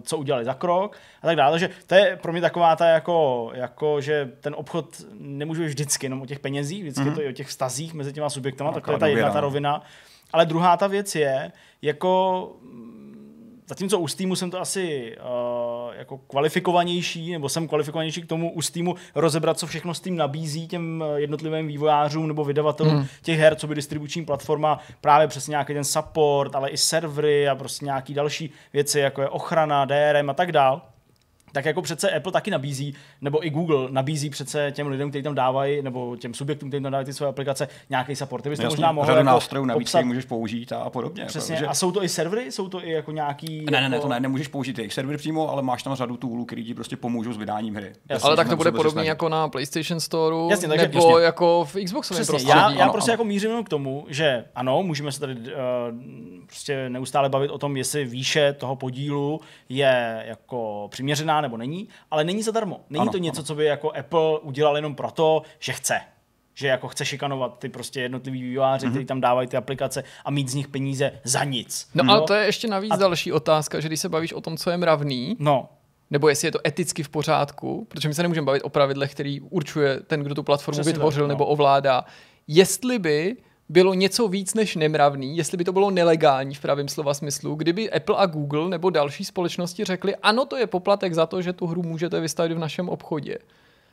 co 0.00 0.18
udělali 0.18 0.44
za 0.44 0.54
krok 0.54 0.96
a 1.22 1.26
tak 1.26 1.36
dále, 1.36 1.58
že 1.58 1.70
to 1.86 1.94
je 1.94 2.18
pro 2.22 2.32
mě 2.32 2.40
taková 2.40 2.76
ta 2.76 2.86
jako, 2.86 3.50
jako 3.54 4.00
že 4.00 4.32
ten 4.40 4.54
obchod 4.58 5.02
nemůže 5.18 5.64
vždycky 5.64 6.06
jenom 6.06 6.22
o 6.22 6.26
těch 6.26 6.38
penězích, 6.38 6.82
vždycky 6.82 7.04
mm-hmm. 7.04 7.14
to 7.14 7.22
je 7.22 7.28
o 7.28 7.32
těch 7.32 7.48
vztazích 7.48 7.94
mezi 7.94 8.12
těma 8.12 8.30
subjektama, 8.30 8.72
tak 8.72 8.84
to 8.84 8.92
je 8.92 8.98
ta 8.98 9.06
jedna 9.06 9.28
ta 9.28 9.34
no. 9.34 9.40
rovina. 9.40 9.82
Ale 10.32 10.46
druhá 10.46 10.76
ta 10.76 10.86
věc 10.86 11.14
je, 11.14 11.52
jako 11.82 12.52
Zatímco 13.70 13.98
u 13.98 14.08
Steamu 14.08 14.36
jsem 14.36 14.50
to 14.50 14.60
asi 14.60 15.16
uh, 15.16 15.94
jako 15.98 16.18
kvalifikovanější, 16.18 17.32
nebo 17.32 17.48
jsem 17.48 17.68
kvalifikovanější 17.68 18.22
k 18.22 18.26
tomu 18.26 18.52
u 18.52 18.62
Steamu 18.62 18.94
rozebrat, 19.14 19.58
co 19.58 19.66
všechno 19.66 19.94
Steam 19.94 20.16
nabízí 20.16 20.68
těm 20.68 21.04
eh, 21.06 21.20
jednotlivým 21.20 21.66
vývojářům 21.66 22.28
nebo 22.28 22.44
vydavatelům 22.44 22.94
hmm. 22.94 23.06
těch 23.22 23.38
her, 23.38 23.54
co 23.54 23.66
by 23.66 23.74
distribuční 23.74 24.24
platforma, 24.24 24.78
právě 25.00 25.28
přes 25.28 25.48
nějaký 25.48 25.74
ten 25.74 25.84
support, 25.84 26.54
ale 26.54 26.70
i 26.70 26.76
servery 26.76 27.48
a 27.48 27.54
prostě 27.54 27.84
nějaký 27.84 28.14
další 28.14 28.50
věci, 28.72 29.00
jako 29.00 29.22
je 29.22 29.28
ochrana, 29.28 29.84
DRM 29.84 30.30
a 30.30 30.34
tak 30.34 30.52
dál 30.52 30.82
tak 31.52 31.64
jako 31.64 31.82
přece 31.82 32.10
Apple 32.10 32.32
taky 32.32 32.50
nabízí, 32.50 32.94
nebo 33.20 33.46
i 33.46 33.50
Google 33.50 33.88
nabízí 33.90 34.30
přece 34.30 34.72
těm 34.72 34.86
lidem, 34.86 35.10
kteří 35.10 35.22
tam 35.22 35.34
dávají, 35.34 35.82
nebo 35.82 36.16
těm 36.16 36.34
subjektům, 36.34 36.70
kteří 36.70 36.82
tam 36.82 36.92
dávají 36.92 37.06
ty 37.06 37.12
své 37.12 37.26
aplikace, 37.26 37.68
nějaký 37.90 38.16
support. 38.16 38.42
Ty 38.42 38.48
byste 38.48 38.64
Jasně, 38.64 38.76
možná 38.76 38.92
mohli 38.92 39.06
řadu 39.06 39.18
jako 39.18 39.24
nástrojů 39.26 39.64
navíc, 39.64 39.88
který 39.88 40.04
můžeš 40.04 40.24
použít 40.24 40.72
a, 40.72 40.90
podobně. 40.90 41.24
Přesně. 41.24 41.54
Protože... 41.56 41.66
A 41.66 41.74
jsou 41.74 41.92
to 41.92 42.04
i 42.04 42.08
servery? 42.08 42.52
Jsou 42.52 42.68
to 42.68 42.84
i 42.86 42.90
jako 42.90 43.12
nějaký... 43.12 43.66
Ne, 43.70 43.80
ne, 43.80 43.88
ne, 43.88 43.96
jako... 43.96 44.06
to 44.06 44.12
ne, 44.12 44.20
nemůžeš 44.20 44.48
použít 44.48 44.78
jejich 44.78 44.92
server 44.94 45.16
přímo, 45.16 45.50
ale 45.50 45.62
máš 45.62 45.82
tam 45.82 45.94
řadu 45.94 46.16
toolů, 46.16 46.44
který 46.44 46.64
ti 46.64 46.74
prostě 46.74 46.96
pomůžou 46.96 47.32
s 47.32 47.36
vydáním 47.36 47.74
hry. 47.74 47.92
Jasně, 48.08 48.26
Ale 48.26 48.36
tak 48.36 48.48
to 48.48 48.56
bude 48.56 48.72
podobně 48.72 49.08
jako 49.08 49.28
na 49.28 49.48
PlayStation 49.48 50.00
Store, 50.00 50.36
Jasně, 50.50 50.68
takže- 50.68 50.88
nebo 50.88 51.10
jasně. 51.10 51.24
jako 51.24 51.64
v 51.64 51.76
Xboxovém 51.84 52.22
Přesně, 52.22 52.32
prostředí. 52.32 52.58
já, 52.58 52.70
já 52.70 52.82
ano, 52.82 52.92
prostě 52.92 53.10
ano. 53.10 53.14
jako 53.14 53.24
mířím 53.24 53.50
jenom 53.50 53.64
k 53.64 53.68
tomu, 53.68 54.06
že 54.08 54.44
ano, 54.54 54.82
můžeme 54.82 55.12
se 55.12 55.20
tady 55.20 55.34
uh, 55.34 55.46
prostě 56.46 56.88
neustále 56.88 57.28
bavit 57.28 57.50
o 57.50 57.58
tom, 57.58 57.76
jestli 57.76 58.04
výše 58.04 58.52
toho 58.52 58.76
podílu 58.76 59.40
je 59.68 60.24
jako 60.26 60.88
přiměřená 60.90 61.39
nebo 61.40 61.56
není, 61.56 61.88
ale 62.10 62.24
není 62.24 62.42
zadarmo. 62.42 62.80
Není 62.90 63.02
Ano, 63.02 63.12
to 63.12 63.18
něco, 63.18 63.38
ano. 63.40 63.46
co 63.46 63.54
by 63.54 63.64
jako 63.64 63.90
Apple 63.92 64.38
udělal 64.38 64.76
jenom 64.76 64.94
proto, 64.94 65.42
že 65.58 65.72
chce. 65.72 66.00
Že 66.54 66.66
jako 66.68 66.88
chce 66.88 67.04
šikanovat 67.04 67.58
ty 67.58 67.68
prostě 67.68 68.00
jednotlivý 68.00 68.42
vývojáři, 68.42 68.86
Mhm. 68.86 68.92
kteří 68.92 69.06
tam 69.06 69.20
dávají 69.20 69.48
ty 69.48 69.56
aplikace 69.56 70.04
a 70.24 70.30
mít 70.30 70.48
z 70.48 70.54
nich 70.54 70.68
peníze 70.68 71.12
za 71.24 71.44
nic. 71.44 71.88
No 71.94 72.12
ale 72.12 72.26
to 72.26 72.34
je 72.34 72.46
ještě 72.46 72.68
navíc 72.68 72.96
další 72.98 73.32
otázka, 73.32 73.80
že 73.80 73.88
když 73.88 74.00
se 74.00 74.08
bavíš 74.08 74.32
o 74.32 74.40
tom, 74.40 74.56
co 74.56 74.70
je 74.70 74.76
mravný, 74.76 75.36
No, 75.38 75.68
nebo 76.10 76.28
jestli 76.28 76.48
je 76.48 76.52
to 76.52 76.58
eticky 76.66 77.02
v 77.02 77.08
pořádku, 77.08 77.86
protože 77.90 78.08
my 78.08 78.14
se 78.14 78.22
nemůžeme 78.22 78.44
bavit 78.44 78.62
o 78.62 78.68
pravidlech, 78.68 79.12
který 79.12 79.40
určuje 79.40 80.00
ten, 80.00 80.20
kdo 80.20 80.34
tu 80.34 80.42
platformu 80.42 80.76
Přesně 80.76 80.92
vytvořil 80.92 81.22
tak, 81.22 81.28
no. 81.28 81.34
nebo 81.34 81.46
ovládá. 81.46 82.04
Jestli 82.48 82.98
by 82.98 83.36
bylo 83.70 83.94
něco 83.94 84.28
víc 84.28 84.54
než 84.54 84.76
nemravný, 84.76 85.36
jestli 85.36 85.56
by 85.56 85.64
to 85.64 85.72
bylo 85.72 85.90
nelegální 85.90 86.54
v 86.54 86.60
pravém 86.60 86.88
slova 86.88 87.14
smyslu, 87.14 87.54
kdyby 87.54 87.90
Apple 87.90 88.16
a 88.18 88.26
Google 88.26 88.68
nebo 88.68 88.90
další 88.90 89.24
společnosti 89.24 89.84
řekli, 89.84 90.16
ano, 90.16 90.44
to 90.44 90.56
je 90.56 90.66
poplatek 90.66 91.14
za 91.14 91.26
to, 91.26 91.42
že 91.42 91.52
tu 91.52 91.66
hru 91.66 91.82
můžete 91.82 92.20
vystavit 92.20 92.52
v 92.52 92.58
našem 92.58 92.88
obchodě. 92.88 93.38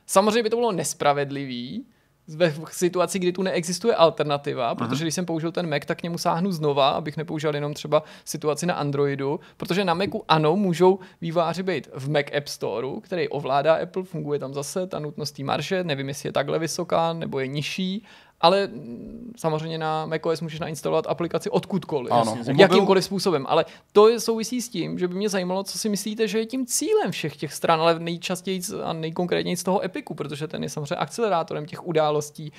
Samozřejmě 0.06 0.44
by 0.44 0.50
to 0.50 0.56
bylo 0.56 0.72
nespravedlivý, 0.72 1.86
ve 2.28 2.54
situaci, 2.72 3.20
kdy 3.20 3.32
tu 3.32 3.44
neexistuje 3.44 3.96
alternativa, 3.96 4.76
protože 4.76 5.04
když 5.04 5.14
jsem 5.14 5.26
použil 5.26 5.52
ten 5.52 5.70
Mac, 5.70 5.86
tak 5.86 6.00
k 6.00 6.04
němu 6.04 6.18
sáhnu 6.18 6.52
znova, 6.52 6.90
abych 6.90 7.18
nepoužil 7.18 7.56
jenom 7.56 7.74
třeba 7.74 8.04
situaci 8.26 8.66
na 8.66 8.74
Androidu, 8.74 9.40
protože 9.58 9.86
na 9.86 9.94
Macu 9.94 10.24
ano, 10.28 10.56
můžou 10.56 11.00
výváři 11.22 11.64
být 11.64 11.90
v 11.94 12.10
Mac 12.10 12.26
App 12.38 12.48
Store, 12.48 12.88
který 13.02 13.30
ovládá 13.30 13.76
Apple, 13.76 14.04
funguje 14.04 14.40
tam 14.40 14.54
zase 14.54 14.88
ta 14.88 15.00
nutnost 15.00 15.32
té 15.32 15.44
marže, 15.44 15.84
nevím, 15.84 16.08
jestli 16.08 16.30
je 16.30 16.34
takhle 16.34 16.60
vysoká 16.60 17.14
nebo 17.14 17.40
je 17.40 17.48
nižší, 17.48 18.06
ale 18.42 18.68
mm, 18.68 19.34
samozřejmě 19.38 19.78
na 19.78 20.06
macOS 20.06 20.42
můžeš 20.42 20.60
nainstalovat 20.60 21.08
aplikaci 21.08 21.50
odkudkoliv, 21.50 22.12
Ano. 22.12 22.36
jasně, 22.38 22.54
U 22.54 22.56
mobilu- 22.56 22.62
jakýmkoliv 22.62 23.04
způsobem, 23.04 23.46
ale 23.50 23.66
to 23.92 24.10
je 24.10 24.20
souvisí 24.20 24.62
s 24.62 24.70
tím, 24.70 25.00
že 25.00 25.08
by 25.08 25.16
mě 25.16 25.30
zajímalo, 25.30 25.64
co 25.64 25.78
si 25.78 25.90
myslíte, 25.90 26.28
že 26.28 26.40
je 26.40 26.46
tím 26.46 26.66
cílem 26.66 27.12
všech 27.12 27.38
těch 27.38 27.54
stran, 27.54 27.82
ale 27.82 28.00
nejčastěji 28.00 28.62
a 28.84 28.94
nejkonkrétněji 28.94 29.58
z 29.58 29.64
toho 29.64 29.86
Epiku, 29.86 30.14
protože 30.14 30.48
ten 30.48 30.64
je 30.64 30.70
samozřejmě 30.70 30.96
akcelerátorem 30.96 31.66
těch 31.66 31.88
událostí. 31.88 32.52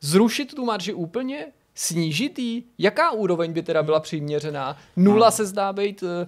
Zrušit 0.00 0.54
tu 0.54 0.64
marži 0.64 0.92
úplně, 0.94 1.46
snížit 1.74 2.38
ji, 2.38 2.62
jaká 2.78 3.10
úroveň 3.10 3.52
by 3.52 3.62
teda 3.62 3.82
byla 3.82 4.00
přiměřená? 4.00 4.76
Nula 4.96 5.30
se 5.30 5.46
zdá 5.46 5.72
být 5.72 6.02
eh, 6.02 6.26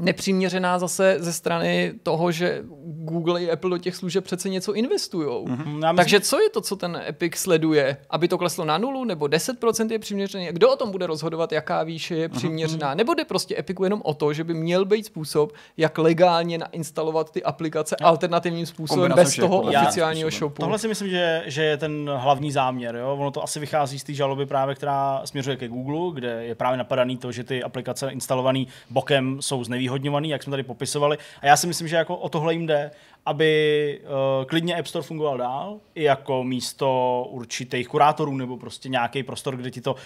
nepřiměřená 0.00 0.78
zase 0.78 1.16
ze 1.18 1.32
strany 1.32 1.92
toho, 2.02 2.32
že 2.32 2.62
Google 2.84 3.42
i 3.42 3.50
Apple 3.50 3.70
do 3.70 3.78
těch 3.78 3.96
služeb 3.96 4.24
přece 4.24 4.48
něco 4.48 4.72
investujou. 4.74 5.44
já 5.48 5.54
myslím- 5.56 5.96
Takže 5.96 6.20
co 6.20 6.40
je 6.40 6.50
to, 6.50 6.60
co 6.60 6.76
ten 6.76 7.02
Epic 7.08 7.36
sleduje? 7.36 7.96
Aby 8.10 8.28
to 8.28 8.38
kleslo 8.38 8.64
na 8.64 8.78
nulu, 8.78 9.04
nebo 9.04 9.26
10% 9.26 9.90
je 9.90 9.98
přiměřené? 9.98 10.52
Kdo 10.52 10.72
o 10.72 10.76
tom 10.76 10.90
bude 10.90 11.06
rozhodovat, 11.06 11.52
jaká 11.52 11.82
výše 11.82 12.16
je 12.16 12.28
přiměřená? 12.28 12.94
Nebo 12.94 13.14
jde 13.14 13.24
prostě 13.24 13.58
Epiku 13.58 13.84
jenom 13.84 14.00
o 14.04 14.14
to, 14.14 14.32
že 14.32 14.44
by 14.44 14.54
měl 14.54 14.84
být 14.84 15.06
způsob, 15.06 15.52
jak 15.76 15.98
legálně 15.98 16.58
nainstalovat 16.58 17.30
ty 17.30 17.42
aplikace 17.42 17.96
alternativním 17.96 18.66
způsobem 18.66 19.00
Kombinace 19.02 19.22
bez 19.22 19.30
všech 19.32 19.42
toho 19.44 19.62
mě 19.62 19.78
oficiálního 19.78 20.30
způsobem. 20.30 20.48
shopu? 20.48 20.62
Tohle 20.62 20.78
si 20.78 20.88
myslím, 20.88 21.08
že, 21.10 21.42
že 21.46 21.64
je 21.64 21.76
ten 21.76 22.10
hlavní 22.16 22.52
záměr. 22.52 22.96
Jo? 22.96 23.16
Ono 23.20 23.30
to 23.30 23.42
asi 23.42 23.60
vychází 23.60 23.98
z 23.98 24.04
té 24.04 24.12
žaloby 24.14 24.46
právě, 24.46 24.74
která 24.74 25.20
směřuje 25.24 25.56
ke 25.56 25.68
Google, 25.68 26.14
kde 26.14 26.44
je 26.44 26.54
právě 26.54 26.78
napadaný 26.78 27.16
to, 27.16 27.32
že 27.32 27.44
ty 27.44 27.62
aplikace 27.62 28.10
instalované 28.10 28.64
bokem 28.90 29.36
jsou 29.40 29.64
znevýhodňované, 29.90 30.28
jak 30.28 30.42
jsme 30.42 30.50
tady 30.50 30.62
popisovali. 30.62 31.18
A 31.40 31.46
já 31.46 31.56
si 31.56 31.66
myslím, 31.66 31.88
že 31.88 31.96
jako 31.96 32.16
o 32.16 32.28
tohle 32.28 32.52
jim 32.52 32.66
jde. 32.66 32.90
Aby 33.26 34.00
uh, 34.02 34.44
klidně 34.44 34.76
App 34.76 34.86
Store 34.86 35.02
fungoval 35.02 35.38
dál, 35.38 35.76
i 35.94 36.02
jako 36.02 36.44
místo 36.44 37.26
určitých 37.30 37.88
kurátorů, 37.88 38.36
nebo 38.36 38.56
prostě 38.56 38.88
nějaký 38.88 39.22
prostor, 39.22 39.56
kde 39.56 39.70
ti 39.70 39.80
to 39.80 39.92
uh, 39.92 39.98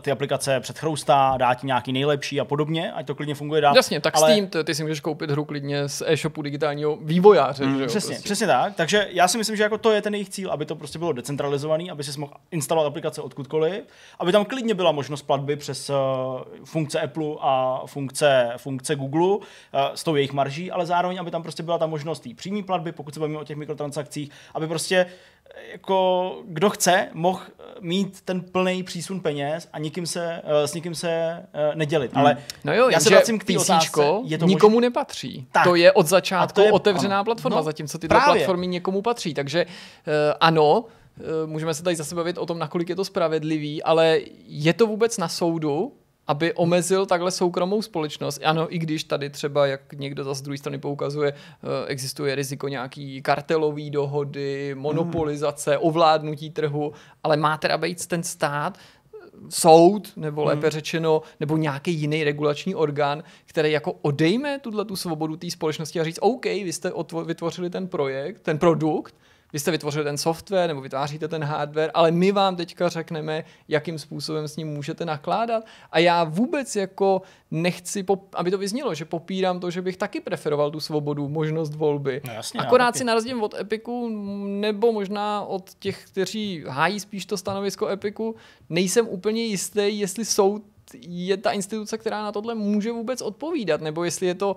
ty 0.00 0.10
aplikace 0.10 0.60
předchroustá, 0.60 1.34
dá 1.36 1.54
ti 1.54 1.66
nějaký 1.66 1.92
nejlepší 1.92 2.40
a 2.40 2.44
podobně, 2.44 2.92
ať 2.92 3.06
to 3.06 3.14
klidně 3.14 3.34
funguje 3.34 3.60
dál. 3.60 3.76
Jasně, 3.76 4.00
tak 4.00 4.16
Ale... 4.16 4.32
Steam, 4.32 4.46
ty, 4.46 4.64
ty 4.64 4.74
si 4.74 4.82
můžeš 4.82 5.00
koupit 5.00 5.30
hru 5.30 5.44
klidně 5.44 5.88
z 5.88 6.02
e-shopu 6.06 6.42
digitálního 6.42 6.96
vývojáře. 6.96 7.66
Mm, 7.66 7.76
že 7.76 7.82
jo, 7.82 7.86
přesně, 7.86 8.14
prostě. 8.14 8.24
přesně 8.24 8.46
tak. 8.46 8.74
Takže 8.74 9.08
já 9.10 9.28
si 9.28 9.38
myslím, 9.38 9.56
že 9.56 9.62
jako 9.62 9.78
to 9.78 9.92
je 9.92 10.02
ten 10.02 10.14
jejich 10.14 10.28
cíl, 10.28 10.50
aby 10.50 10.66
to 10.66 10.76
prostě 10.76 10.98
bylo 10.98 11.12
decentralizovaný, 11.12 11.90
aby 11.90 12.04
si 12.04 12.20
mohl 12.20 12.32
instalovat 12.50 12.90
aplikace 12.90 13.22
odkudkoliv, 13.22 13.84
aby 14.18 14.32
tam 14.32 14.44
klidně 14.44 14.74
byla 14.74 14.92
možnost 14.92 15.22
platby 15.22 15.56
přes 15.56 15.90
uh, 15.90 15.96
funkce 16.64 17.00
Apple 17.00 17.34
a 17.40 17.82
funkce, 17.86 18.52
funkce 18.56 18.96
Google 18.96 19.36
uh, 19.36 19.42
s 19.94 20.04
tou 20.04 20.16
jejich 20.16 20.32
marží, 20.32 20.70
ale 20.70 20.86
zároveň, 20.86 21.20
aby 21.20 21.30
tam 21.30 21.42
prostě 21.42 21.62
byla 21.62 21.78
ta 21.78 21.86
možnost 21.86 22.20
té 22.20 22.30
přímé 22.34 22.62
platby, 22.68 22.92
pokud 22.92 23.14
se 23.14 23.20
bavíme 23.20 23.38
o 23.38 23.44
těch 23.44 23.56
mikrotransakcích, 23.56 24.30
aby 24.54 24.66
prostě 24.66 25.06
jako 25.72 26.36
kdo 26.44 26.70
chce, 26.70 27.08
mohl 27.12 27.40
mít 27.80 28.20
ten 28.20 28.40
plný 28.40 28.82
přísun 28.82 29.20
peněz 29.20 29.68
a 29.72 29.78
nikým 29.78 30.06
se, 30.06 30.42
s 30.64 30.74
nikým 30.74 30.94
se 30.94 31.42
nedělit. 31.74 32.12
Hmm. 32.12 32.20
Ale 32.20 32.36
no 32.64 32.74
jo, 32.74 32.88
já 32.88 33.00
se 33.00 33.10
vracím 33.10 33.38
k 33.38 33.44
té 33.44 33.58
otázce. 33.58 34.02
Je 34.24 34.38
to 34.38 34.46
nikomu 34.46 34.74
možný... 34.74 34.86
nepatří. 34.86 35.46
Tak. 35.52 35.64
To 35.64 35.74
je 35.74 35.92
od 35.92 36.06
začátku 36.06 36.60
je, 36.60 36.72
otevřená 36.72 37.16
ano. 37.16 37.24
platforma, 37.24 37.56
no, 37.56 37.62
zatímco 37.62 37.98
tyto 37.98 38.14
právě. 38.14 38.34
platformy 38.34 38.66
někomu 38.66 39.02
patří. 39.02 39.34
Takže 39.34 39.66
ano, 40.40 40.84
můžeme 41.46 41.74
se 41.74 41.82
tady 41.82 41.96
zase 41.96 42.14
bavit 42.14 42.38
o 42.38 42.46
tom, 42.46 42.58
nakolik 42.58 42.88
je 42.88 42.96
to 42.96 43.04
spravedlivý, 43.04 43.82
ale 43.82 44.20
je 44.46 44.72
to 44.72 44.86
vůbec 44.86 45.18
na 45.18 45.28
soudu, 45.28 45.92
aby 46.28 46.52
omezil 46.52 47.06
takhle 47.06 47.30
soukromou 47.30 47.82
společnost. 47.82 48.40
Ano, 48.44 48.74
i 48.74 48.78
když 48.78 49.04
tady 49.04 49.30
třeba, 49.30 49.66
jak 49.66 49.92
někdo 49.92 50.24
zase 50.24 50.38
z 50.38 50.42
druhé 50.42 50.58
strany 50.58 50.78
poukazuje, 50.78 51.32
eh, 51.32 51.86
existuje 51.86 52.34
riziko 52.34 52.68
nějaký 52.68 53.22
kartelový 53.22 53.90
dohody, 53.90 54.74
monopolizace, 54.74 55.70
hmm. 55.70 55.80
ovládnutí 55.82 56.50
trhu, 56.50 56.92
ale 57.24 57.36
má 57.36 57.56
teda 57.56 57.78
být 57.78 58.06
ten 58.06 58.22
stát, 58.22 58.78
soud, 59.48 60.12
nebo 60.16 60.44
lépe 60.44 60.66
hmm. 60.66 60.70
řečeno, 60.70 61.22
nebo 61.40 61.56
nějaký 61.56 61.92
jiný 61.92 62.24
regulační 62.24 62.74
orgán, 62.74 63.22
který 63.46 63.72
jako 63.72 63.92
odejme 63.92 64.58
tuhle 64.58 64.84
tu 64.84 64.96
svobodu 64.96 65.36
té 65.36 65.50
společnosti 65.50 66.00
a 66.00 66.04
říct, 66.04 66.18
OK, 66.20 66.44
vy 66.44 66.72
jste 66.72 66.92
vytvořili 67.24 67.70
ten 67.70 67.88
projekt, 67.88 68.40
ten 68.40 68.58
produkt, 68.58 69.14
vy 69.52 69.58
jste 69.58 69.70
vytvořili 69.70 70.04
ten 70.04 70.18
software 70.18 70.68
nebo 70.68 70.80
vytváříte 70.80 71.28
ten 71.28 71.44
hardware, 71.44 71.90
ale 71.94 72.10
my 72.10 72.32
vám 72.32 72.56
teďka 72.56 72.88
řekneme, 72.88 73.44
jakým 73.68 73.98
způsobem 73.98 74.48
s 74.48 74.56
ním 74.56 74.68
můžete 74.68 75.04
nakládat. 75.04 75.64
A 75.92 75.98
já 75.98 76.24
vůbec 76.24 76.76
jako 76.76 77.22
nechci, 77.50 78.04
aby 78.34 78.50
to 78.50 78.58
vyznělo, 78.58 78.94
že 78.94 79.04
popírám 79.04 79.60
to, 79.60 79.70
že 79.70 79.82
bych 79.82 79.96
taky 79.96 80.20
preferoval 80.20 80.70
tu 80.70 80.80
svobodu, 80.80 81.28
možnost 81.28 81.74
volby. 81.74 82.20
No 82.26 82.32
jasně, 82.32 82.60
Akorát 82.60 82.96
si 82.96 83.04
narazím 83.04 83.42
od 83.42 83.54
Epiku, 83.54 84.08
nebo 84.46 84.92
možná 84.92 85.42
od 85.42 85.74
těch, 85.78 86.04
kteří 86.06 86.64
hájí 86.68 87.00
spíš 87.00 87.26
to 87.26 87.36
stanovisko 87.36 87.88
Epiku, 87.88 88.34
nejsem 88.68 89.08
úplně 89.08 89.44
jistý, 89.44 89.98
jestli 89.98 90.24
soud 90.24 90.62
je 91.00 91.36
ta 91.36 91.50
instituce, 91.50 91.98
která 91.98 92.22
na 92.22 92.32
tohle 92.32 92.54
může 92.54 92.92
vůbec 92.92 93.22
odpovídat, 93.22 93.80
nebo 93.80 94.04
jestli 94.04 94.26
je 94.26 94.34
to 94.34 94.56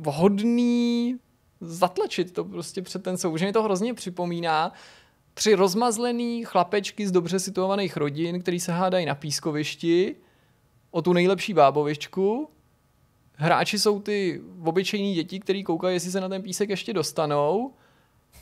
vhodný 0.00 1.18
zatlačit 1.60 2.32
to 2.32 2.44
prostě 2.44 2.82
před 2.82 3.02
ten 3.02 3.16
soud. 3.16 3.36
Že 3.36 3.46
mi 3.46 3.52
to 3.52 3.62
hrozně 3.62 3.94
připomíná 3.94 4.72
tři 5.34 5.54
rozmazlený 5.54 6.44
chlapečky 6.44 7.06
z 7.06 7.12
dobře 7.12 7.38
situovaných 7.38 7.96
rodin, 7.96 8.42
který 8.42 8.60
se 8.60 8.72
hádají 8.72 9.06
na 9.06 9.14
pískovišti 9.14 10.16
o 10.90 11.02
tu 11.02 11.12
nejlepší 11.12 11.54
bábovičku. 11.54 12.48
Hráči 13.34 13.78
jsou 13.78 14.00
ty 14.00 14.40
obyčejní 14.64 15.14
děti, 15.14 15.40
který 15.40 15.64
koukají, 15.64 15.96
jestli 15.96 16.10
se 16.10 16.20
na 16.20 16.28
ten 16.28 16.42
písek 16.42 16.70
ještě 16.70 16.92
dostanou. 16.92 17.72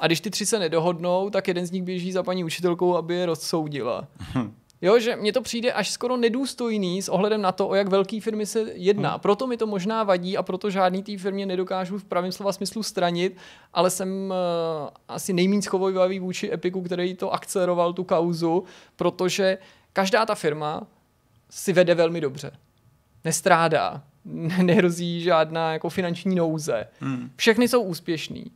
A 0.01 0.07
když 0.07 0.21
ty 0.21 0.31
tři 0.31 0.47
se 0.47 0.59
nedohodnou, 0.59 1.31
tak 1.31 1.49
jeden 1.49 1.67
z 1.67 1.71
nich 1.71 1.83
běží 1.83 2.13
za 2.13 2.23
paní 2.23 2.45
učitelkou, 2.45 2.97
aby 2.97 3.15
je 3.15 3.27
rozsoudila. 3.27 4.09
Jo, 4.83 4.99
že 4.99 5.17
mně 5.17 5.33
to 5.33 5.43
přijde 5.43 5.73
až 5.73 5.91
skoro 5.91 6.17
nedůstojný 6.17 7.03
s 7.03 7.09
ohledem 7.09 7.43
na 7.43 7.53
to, 7.53 7.69
o 7.69 7.75
jak 7.75 7.89
velký 7.89 8.21
firmy 8.21 8.47
se 8.47 8.61
jedná. 8.75 9.11
Hmm. 9.11 9.21
Proto 9.21 9.47
mi 9.47 9.57
to 9.57 9.67
možná 9.67 10.05
vadí 10.05 10.37
a 10.37 10.43
proto 10.43 10.71
žádný 10.71 11.03
té 11.03 11.19
firmě 11.19 11.47
nedokážu 11.47 11.99
v 11.99 12.05
pravém 12.05 12.33
slova 12.33 12.53
smyslu 12.53 12.83
stranit, 12.83 13.37
ale 13.73 13.91
jsem 13.91 14.09
uh, 14.09 14.89
asi 15.09 15.33
nejméně 15.33 15.63
schovojvavý 15.63 16.19
vůči 16.19 16.53
Epiku, 16.53 16.83
který 16.83 17.15
to 17.15 17.33
akceleroval 17.33 17.93
tu 17.93 18.05
kauzu, 18.05 18.65
protože 18.97 19.59
každá 19.93 20.27
ta 20.27 20.35
firma 20.35 20.87
si 21.51 21.73
vede 21.73 21.95
velmi 21.95 22.21
dobře. 22.21 22.51
Nestrádá, 23.25 24.03
nehrozí 24.63 25.21
žádná 25.21 25.73
jako 25.73 25.89
finanční 25.91 26.35
nouze. 26.35 26.87
Hmm. 27.01 27.31
Všechny 27.37 27.69
jsou 27.69 27.83
úspěšný. 27.83 28.51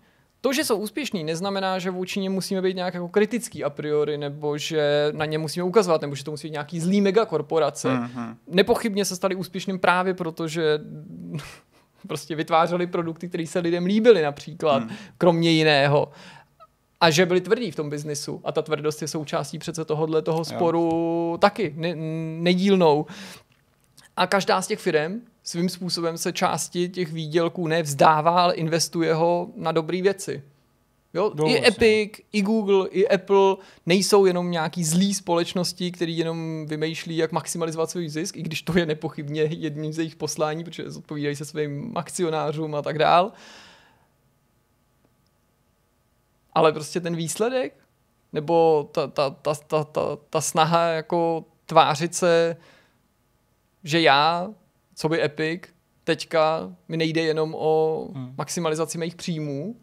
To, 0.46 0.52
že 0.52 0.64
jsou 0.64 0.76
úspěšní, 0.76 1.24
neznamená, 1.24 1.78
že 1.78 1.90
vůči 1.90 2.20
ně 2.20 2.30
musíme 2.30 2.62
být 2.62 2.76
nějak 2.76 2.94
jako 2.94 3.08
kritický 3.08 3.64
a 3.64 3.70
priori, 3.70 4.18
nebo 4.18 4.58
že 4.58 5.08
na 5.12 5.24
ně 5.24 5.38
musíme 5.38 5.64
ukazovat, 5.64 6.00
nebo 6.00 6.14
že 6.14 6.24
to 6.24 6.30
musí 6.30 6.48
být 6.48 6.52
nějaký 6.52 6.80
zlý 6.80 7.00
megakorporace. 7.00 7.88
Mm-hmm. 7.88 8.36
Nepochybně 8.48 9.04
se 9.04 9.16
stali 9.16 9.34
úspěšným 9.34 9.78
právě 9.78 10.14
proto, 10.14 10.48
že 10.48 10.78
prostě 12.08 12.34
vytvářeli 12.34 12.86
produkty, 12.86 13.28
které 13.28 13.46
se 13.46 13.58
lidem 13.58 13.84
líbily 13.86 14.22
například, 14.22 14.82
mm. 14.82 14.90
kromě 15.18 15.50
jiného. 15.50 16.12
A 17.00 17.10
že 17.10 17.26
byli 17.26 17.40
tvrdí 17.40 17.70
v 17.70 17.76
tom 17.76 17.90
biznisu. 17.90 18.40
A 18.44 18.52
ta 18.52 18.62
tvrdost 18.62 19.02
je 19.02 19.08
součástí 19.08 19.58
přece 19.58 19.84
tohohle 19.84 20.22
toho 20.22 20.44
sporu 20.44 20.90
jo. 21.32 21.38
taky 21.40 21.74
ne- 21.76 21.96
nedílnou. 22.42 23.06
A 24.16 24.26
každá 24.26 24.62
z 24.62 24.66
těch 24.66 24.78
firm 24.78 25.20
svým 25.42 25.68
způsobem 25.68 26.18
se 26.18 26.32
části 26.32 26.88
těch 26.88 27.12
výdělků 27.12 27.66
nevzdává, 27.66 28.42
ale 28.42 28.54
investuje 28.54 29.14
ho 29.14 29.50
na 29.56 29.72
dobré 29.72 30.02
věci. 30.02 30.42
Jo? 31.14 31.32
No, 31.34 31.48
I 31.48 31.52
vlastně. 31.52 31.68
Epic, 31.68 32.12
i 32.32 32.42
Google, 32.42 32.88
i 32.88 33.08
Apple 33.08 33.56
nejsou 33.86 34.26
jenom 34.26 34.50
nějaký 34.50 34.84
zlý 34.84 35.14
společnosti, 35.14 35.92
který 35.92 36.18
jenom 36.18 36.66
vymýšlí, 36.66 37.16
jak 37.16 37.32
maximalizovat 37.32 37.90
svůj 37.90 38.08
zisk, 38.08 38.36
i 38.36 38.42
když 38.42 38.62
to 38.62 38.78
je 38.78 38.86
nepochybně 38.86 39.42
jedním 39.42 39.92
z 39.92 39.98
jejich 39.98 40.16
poslání, 40.16 40.64
protože 40.64 40.90
zodpovídají 40.90 41.36
se 41.36 41.44
svým 41.44 41.92
akcionářům 41.96 42.74
a 42.74 42.82
tak 42.82 42.98
dál. 42.98 43.32
Ale 46.52 46.72
prostě 46.72 47.00
ten 47.00 47.16
výsledek, 47.16 47.76
nebo 48.32 48.88
ta, 48.92 49.06
ta, 49.06 49.30
ta, 49.30 49.54
ta, 49.54 49.84
ta, 49.84 50.18
ta 50.30 50.40
snaha 50.40 50.88
jako 50.88 51.44
tvářit 51.66 52.14
se, 52.14 52.56
že 53.86 54.00
já 54.00 54.48
co 54.94 55.08
by 55.08 55.22
Epic, 55.22 55.62
teďka 56.04 56.72
mi 56.88 56.96
nejde 56.96 57.20
jenom 57.20 57.54
o 57.58 58.08
hmm. 58.14 58.34
maximalizaci 58.38 58.98
mých 58.98 59.16
příjmů, 59.16 59.76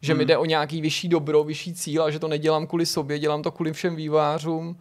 že 0.00 0.12
hmm. 0.12 0.18
mi 0.18 0.24
jde 0.24 0.36
o 0.36 0.44
nějaký 0.44 0.80
vyšší 0.80 1.08
dobro, 1.08 1.44
vyšší 1.44 1.74
cíl 1.74 2.02
a 2.02 2.10
že 2.10 2.18
to 2.18 2.28
nedělám 2.28 2.66
kvůli 2.66 2.86
sobě, 2.86 3.18
dělám 3.18 3.42
to 3.42 3.50
kvůli 3.50 3.72
všem 3.72 3.96
vývářům. 3.96 4.76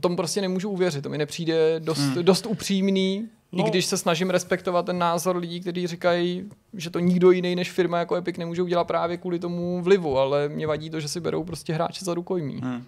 Tomu 0.00 0.16
prostě 0.16 0.40
nemůžu 0.40 0.70
uvěřit, 0.70 1.02
to 1.02 1.08
mi 1.08 1.18
nepřijde 1.18 1.80
dost, 1.80 2.00
hmm. 2.00 2.24
dost 2.24 2.46
upřímný, 2.46 3.28
no. 3.52 3.66
i 3.66 3.70
když 3.70 3.86
se 3.86 3.96
snažím 3.96 4.30
respektovat 4.30 4.86
ten 4.86 4.98
názor 4.98 5.36
lidí, 5.36 5.60
kteří 5.60 5.86
říkají, 5.86 6.50
že 6.74 6.90
to 6.90 6.98
nikdo 6.98 7.30
jiný 7.30 7.56
než 7.56 7.72
firma 7.72 7.98
jako 7.98 8.16
Epic 8.16 8.36
nemůže 8.36 8.62
udělat 8.62 8.84
právě 8.84 9.16
kvůli 9.16 9.38
tomu 9.38 9.82
vlivu, 9.82 10.18
ale 10.18 10.48
mě 10.48 10.66
vadí 10.66 10.90
to, 10.90 11.00
že 11.00 11.08
si 11.08 11.20
berou 11.20 11.44
prostě 11.44 11.72
hráče 11.72 12.04
za 12.04 12.14
rukojmí. 12.14 12.60
Hmm. 12.62 12.84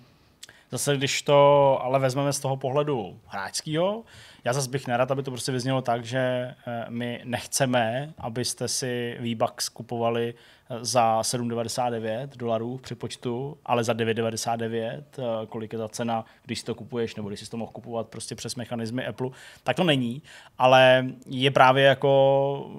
Zase, 0.75 0.97
když 0.97 1.23
to 1.23 1.79
ale 1.83 1.99
vezmeme 1.99 2.33
z 2.33 2.41
toho 2.41 2.57
pohledu 2.57 3.21
hráčského, 3.27 4.05
já 4.45 4.53
zase 4.53 4.71
bych 4.71 4.87
nerad, 4.87 5.11
aby 5.11 5.23
to 5.23 5.31
prostě 5.31 5.53
vyznělo 5.53 5.83
tak, 5.83 6.05
že 6.05 6.19
eh, 6.19 6.87
my 6.89 7.21
nechceme, 7.25 8.15
abyste 8.19 8.69
si 8.69 9.17
V-Bucks 9.21 9.69
kupovali 9.69 10.35
za 10.81 11.21
7,99 11.21 12.29
dolarů 12.37 12.77
v 12.77 12.81
přepočtu, 12.81 13.59
ale 13.67 13.85
za 13.85 13.93
9,99, 13.93 15.05
eh, 15.19 15.47
kolik 15.47 15.73
je 15.73 15.79
ta 15.79 15.89
cena, 15.89 16.25
když 16.45 16.59
si 16.59 16.65
to 16.65 16.75
kupuješ, 16.75 17.17
nebo 17.17 17.29
když 17.29 17.41
si 17.41 17.51
to 17.51 17.57
mohl 17.57 17.73
kupovat 17.73 18.09
prostě 18.09 18.35
přes 18.35 18.57
mechanizmy 18.57 19.07
Apple, 19.07 19.31
tak 19.65 19.77
to 19.77 19.85
není, 19.85 20.23
ale 20.59 21.07
je 21.27 21.51
právě 21.51 21.85
jako 21.85 22.71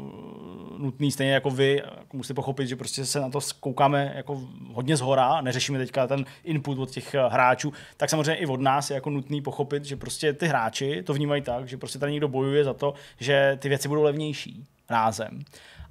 nutný, 0.78 1.12
stejně 1.12 1.34
jako 1.34 1.50
vy, 1.50 1.82
jako 1.86 2.18
musíte 2.18 2.34
pochopit, 2.34 2.68
že 2.68 2.76
prostě 2.76 3.06
se 3.06 3.20
na 3.20 3.30
to 3.30 3.40
koukáme 3.60 4.14
jako 4.16 4.42
hodně 4.74 4.98
zhora, 4.98 5.42
neřešíme 5.42 5.78
teďka 5.78 6.08
ten 6.08 6.26
input 6.44 6.80
od 6.80 6.92
těch 6.92 7.14
eh, 7.14 7.28
hráčů, 7.30 7.74
tak 7.98 8.10
samozřejmě 8.10 8.36
i 8.36 8.46
od 8.46 8.62
nás 8.62 8.90
je 8.90 8.94
jako 8.94 9.10
nutný 9.10 9.42
pochopit, 9.42 9.86
že 9.86 9.96
prostě 9.96 10.34
ty 10.34 10.48
hráči 10.48 11.04
to 11.04 11.14
vnímají 11.14 11.42
tak, 11.42 11.68
že 11.68 11.78
prostě 11.78 12.00
tady 12.00 12.12
někdo 12.12 12.28
bojuje 12.28 12.64
za 12.64 12.74
to, 12.74 12.94
že 13.20 13.58
ty 13.62 13.70
věci 13.70 13.88
budou 13.88 14.04
levnější 14.04 14.64
rázem. 14.90 15.40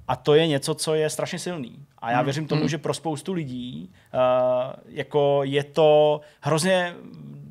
A 0.07 0.15
to 0.15 0.33
je 0.33 0.47
něco, 0.47 0.75
co 0.75 0.93
je 0.95 1.09
strašně 1.09 1.39
silný. 1.39 1.79
A 1.99 2.11
já 2.11 2.17
hmm. 2.17 2.25
věřím 2.25 2.47
tomu, 2.47 2.61
hmm. 2.61 2.69
že 2.69 2.77
pro 2.77 2.93
spoustu 2.93 3.33
lidí 3.33 3.89
uh, 4.13 4.73
jako 4.87 5.39
je 5.43 5.63
to 5.63 6.21
hrozně 6.41 6.95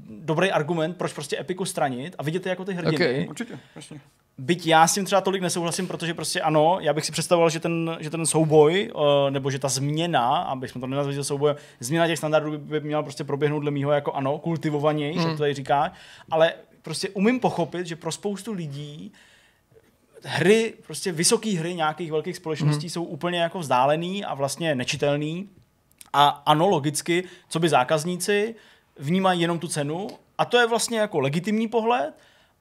dobrý 0.09 0.51
argument, 0.51 0.97
proč 0.97 1.13
prostě 1.13 1.41
Epiku 1.41 1.65
stranit 1.65 2.15
a 2.19 2.23
vidět 2.23 2.47
je 2.47 2.51
jako 2.51 2.65
ty 2.65 2.75
hrdiny. 2.75 2.95
Okay. 2.95 3.27
Určitě, 3.29 3.59
jasně. 3.77 4.01
Byť 4.39 4.67
já 4.67 4.87
s 4.87 4.95
tím 4.95 5.05
třeba 5.05 5.21
tolik 5.21 5.43
nesouhlasím, 5.43 5.87
protože 5.87 6.15
prostě 6.15 6.41
ano, 6.41 6.79
já 6.81 6.93
bych 6.93 7.05
si 7.05 7.13
představoval, 7.13 7.51
že 7.51 7.61
ten, 7.61 7.97
že 8.01 8.11
ten 8.11 8.27
souboj, 8.27 8.91
uh, 8.95 9.03
nebo 9.31 9.51
že 9.51 9.59
ta 9.59 9.69
změna, 9.69 10.37
aby 10.37 10.69
jsme 10.69 10.81
to 10.81 10.87
nenazvali 10.87 11.25
soubojem, 11.25 11.57
změna 11.81 12.07
těch 12.07 12.19
standardů 12.19 12.59
by 12.59 12.81
měla 12.81 13.03
prostě 13.03 13.25
proběhnout 13.25 13.61
dle 13.61 13.71
mýho 13.71 13.93
jako 13.93 14.13
ano, 14.13 14.39
kultivovanější, 14.39 15.19
mm. 15.19 15.25
jak 15.25 15.35
to 15.35 15.39
tady 15.43 15.55
říká, 15.55 15.93
ale 16.31 16.53
prostě 16.83 17.09
umím 17.09 17.41
pochopit, 17.41 17.87
že 17.87 17.97
pro 17.97 18.13
spoustu 18.13 18.53
lidí 18.53 19.13
hry, 20.25 20.75
prostě 20.87 21.13
vysoké 21.13 21.59
hry 21.59 21.75
nějakých 21.75 22.11
velkých 22.11 22.37
společností 22.37 22.87
mm. 22.87 22.91
jsou 22.91 23.05
úplně 23.05 23.39
jako 23.39 23.59
vzdálený 23.59 24.25
a 24.25 24.35
vlastně 24.35 24.75
nečitelný. 24.75 25.49
A 26.13 26.29
ano, 26.29 26.69
logicky, 26.69 27.25
co 27.49 27.61
by 27.61 27.69
zákazníci 27.69 28.55
vnímají 28.99 29.41
jenom 29.41 29.59
tu 29.59 29.69
cenu 29.69 30.09
a 30.39 30.45
to 30.45 30.59
je 30.59 30.67
vlastně 30.67 30.99
jako 30.99 31.21
legitimní 31.21 31.69
pohled, 31.69 32.15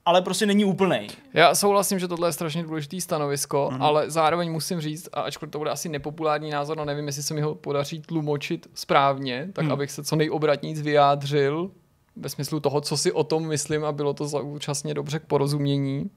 ale 0.06 0.22
prostě 0.22 0.46
není 0.46 0.66
úplný. 0.66 1.08
Já 1.34 1.56
souhlasím, 1.56 2.00
že 2.00 2.08
tohle 2.08 2.30
je 2.30 2.34
strašně 2.34 2.64
důležitý 2.64 3.02
stanovisko, 3.02 3.70
mm-hmm. 3.72 3.84
ale 3.84 4.12
zároveň 4.12 4.52
musím 4.52 4.82
říct, 4.82 5.10
a 5.14 5.22
ačkoliv 5.22 5.52
to 5.52 5.58
bude 5.58 5.72
asi 5.72 5.90
nepopulární 5.90 6.50
názor, 6.50 6.78
no 6.78 6.86
nevím, 6.86 7.08
jestli 7.08 7.24
se 7.24 7.34
mi 7.34 7.42
ho 7.42 7.56
podaří 7.56 8.02
tlumočit 8.02 8.68
správně, 8.74 9.50
tak 9.54 9.66
mm. 9.66 9.72
abych 9.72 9.92
se 9.92 10.04
co 10.04 10.16
nejobratníc 10.16 10.82
vyjádřil 10.82 11.72
ve 12.16 12.30
smyslu 12.30 12.60
toho, 12.60 12.82
co 12.82 12.98
si 12.98 13.12
o 13.12 13.24
tom 13.24 13.48
myslím 13.48 13.86
a 13.86 13.92
bylo 13.92 14.14
to 14.14 14.24
účastně 14.24 14.94
dobře 14.94 15.20
k 15.20 15.26
porozumění. 15.26 16.10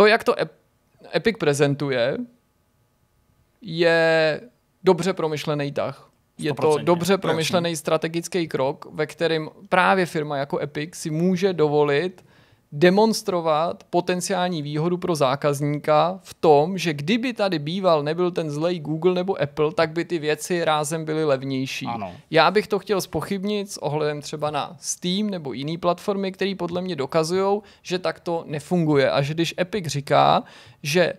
To, 0.00 0.06
jak 0.06 0.24
to 0.24 0.34
Epic 1.14 1.36
prezentuje, 1.38 2.18
je 3.60 4.40
dobře 4.84 5.12
promyšlený 5.12 5.72
tah. 5.72 6.10
Je 6.38 6.54
to 6.54 6.78
dobře 6.78 7.18
promyšlený 7.18 7.76
strategický 7.76 8.48
krok, 8.48 8.86
ve 8.92 9.06
kterém 9.06 9.50
právě 9.68 10.06
firma 10.06 10.36
jako 10.36 10.58
Epic 10.58 10.94
si 10.94 11.10
může 11.10 11.52
dovolit 11.52 12.24
demonstrovat 12.72 13.84
potenciální 13.90 14.62
výhodu 14.62 14.98
pro 14.98 15.14
zákazníka 15.14 16.20
v 16.22 16.34
tom, 16.34 16.78
že 16.78 16.94
kdyby 16.94 17.32
tady 17.32 17.58
býval 17.58 18.02
nebyl 18.02 18.30
ten 18.30 18.50
zlej 18.50 18.78
Google 18.78 19.14
nebo 19.14 19.42
Apple, 19.42 19.72
tak 19.72 19.90
by 19.90 20.04
ty 20.04 20.18
věci 20.18 20.64
rázem 20.64 21.04
byly 21.04 21.24
levnější. 21.24 21.86
Ano. 21.86 22.12
Já 22.30 22.50
bych 22.50 22.66
to 22.66 22.78
chtěl 22.78 23.00
spochybnit 23.00 23.70
s 23.70 23.82
ohledem 23.82 24.20
třeba 24.20 24.50
na 24.50 24.76
Steam 24.80 25.30
nebo 25.30 25.52
jiné 25.52 25.78
platformy, 25.78 26.32
které 26.32 26.54
podle 26.58 26.82
mě 26.82 26.96
dokazují, 26.96 27.60
že 27.82 27.98
tak 27.98 28.20
to 28.20 28.44
nefunguje 28.46 29.10
a 29.10 29.22
že 29.22 29.34
když 29.34 29.54
Epic 29.60 29.86
říká, 29.86 30.42
že 30.82 31.12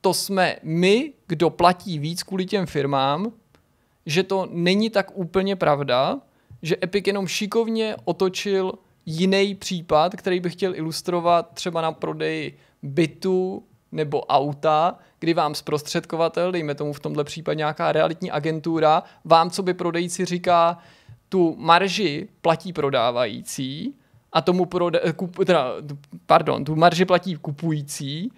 to 0.00 0.14
jsme 0.14 0.56
my, 0.62 1.12
kdo 1.26 1.50
platí 1.50 1.98
víc 1.98 2.22
kvůli 2.22 2.46
těm 2.46 2.66
firmám, 2.66 3.32
že 4.06 4.22
to 4.22 4.48
není 4.50 4.90
tak 4.90 5.10
úplně 5.14 5.56
pravda, 5.56 6.20
že 6.62 6.76
Epic 6.82 7.06
jenom 7.06 7.26
šikovně 7.26 7.96
otočil 8.04 8.72
jiný 9.06 9.54
případ, 9.54 10.14
který 10.16 10.40
bych 10.40 10.52
chtěl 10.52 10.74
ilustrovat 10.74 11.50
třeba 11.54 11.80
na 11.80 11.92
prodeji 11.92 12.58
bytu 12.82 13.64
nebo 13.92 14.20
auta, 14.20 14.98
kdy 15.18 15.34
vám 15.34 15.54
zprostředkovatel, 15.54 16.52
dejme 16.52 16.74
tomu 16.74 16.92
v 16.92 17.00
tomhle 17.00 17.24
případě 17.24 17.58
nějaká 17.58 17.92
realitní 17.92 18.30
agentura, 18.30 19.02
vám, 19.24 19.50
co 19.50 19.62
by 19.62 19.74
prodejci 19.74 20.24
říká, 20.24 20.78
tu 21.28 21.56
marži 21.58 22.28
platí 22.40 22.72
prodávající 22.72 23.94
a 24.32 24.40
tomu 24.40 24.66
prode, 24.66 25.00
kup, 25.16 25.44
teda, 25.44 25.72
pardon, 26.26 26.64
tu 26.64 26.76
marži 26.76 27.04
platí 27.04 27.36
kupující 27.36 28.32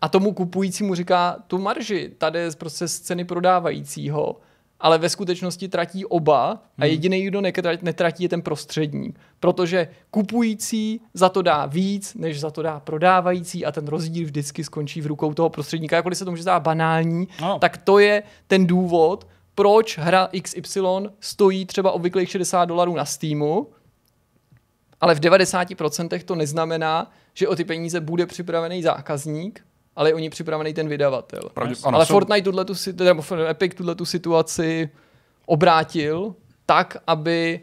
a 0.00 0.08
tomu 0.08 0.32
kupujícímu 0.32 0.94
říká 0.94 1.36
tu 1.46 1.58
marži, 1.58 2.12
tady 2.18 2.38
je 2.38 2.50
prostě 2.58 2.88
z 2.88 3.00
ceny 3.00 3.24
prodávajícího 3.24 4.40
ale 4.80 4.98
ve 4.98 5.08
skutečnosti 5.08 5.68
tratí 5.68 6.04
oba 6.04 6.50
a 6.78 6.82
hmm. 6.82 6.90
jediný, 6.90 7.22
kdo 7.22 7.40
netratí, 7.82 8.22
je 8.22 8.28
ten 8.28 8.42
prostředník. 8.42 9.18
Protože 9.40 9.88
kupující 10.10 11.00
za 11.14 11.28
to 11.28 11.42
dá 11.42 11.66
víc, 11.66 12.14
než 12.14 12.40
za 12.40 12.50
to 12.50 12.62
dá 12.62 12.80
prodávající 12.80 13.66
a 13.66 13.72
ten 13.72 13.86
rozdíl 13.86 14.24
vždycky 14.24 14.64
skončí 14.64 15.00
v 15.00 15.06
rukou 15.06 15.34
toho 15.34 15.48
prostředníka. 15.48 15.96
Jakkoliv 15.96 16.18
se 16.18 16.24
to 16.24 16.30
může 16.30 16.42
zdá 16.42 16.60
banální, 16.60 17.28
no. 17.40 17.58
tak 17.58 17.76
to 17.76 17.98
je 17.98 18.22
ten 18.46 18.66
důvod, 18.66 19.26
proč 19.54 19.98
hra 19.98 20.28
XY 20.42 20.80
stojí 21.20 21.66
třeba 21.66 21.92
obvyklých 21.92 22.30
60 22.30 22.64
dolarů 22.64 22.94
na 22.94 23.04
Steamu, 23.04 23.66
ale 25.00 25.14
v 25.14 25.20
90% 25.20 26.24
to 26.24 26.34
neznamená, 26.34 27.10
že 27.34 27.48
o 27.48 27.56
ty 27.56 27.64
peníze 27.64 28.00
bude 28.00 28.26
připravený 28.26 28.82
zákazník, 28.82 29.64
ale 29.96 30.10
je 30.10 30.14
o 30.14 30.18
ní 30.18 30.30
připravený 30.30 30.74
ten 30.74 30.88
vydavatel. 30.88 31.42
Pravdě, 31.54 31.74
ano, 31.84 31.96
ale 31.96 32.06
jsou... 32.06 32.12
Fortnite 32.12 32.42
tuhle 32.42 32.64
tu, 32.64 32.74
Epic 33.50 33.74
tuhle 33.74 33.94
tu 33.94 34.04
situaci 34.04 34.90
obrátil 35.46 36.34
tak, 36.66 36.96
aby 37.06 37.60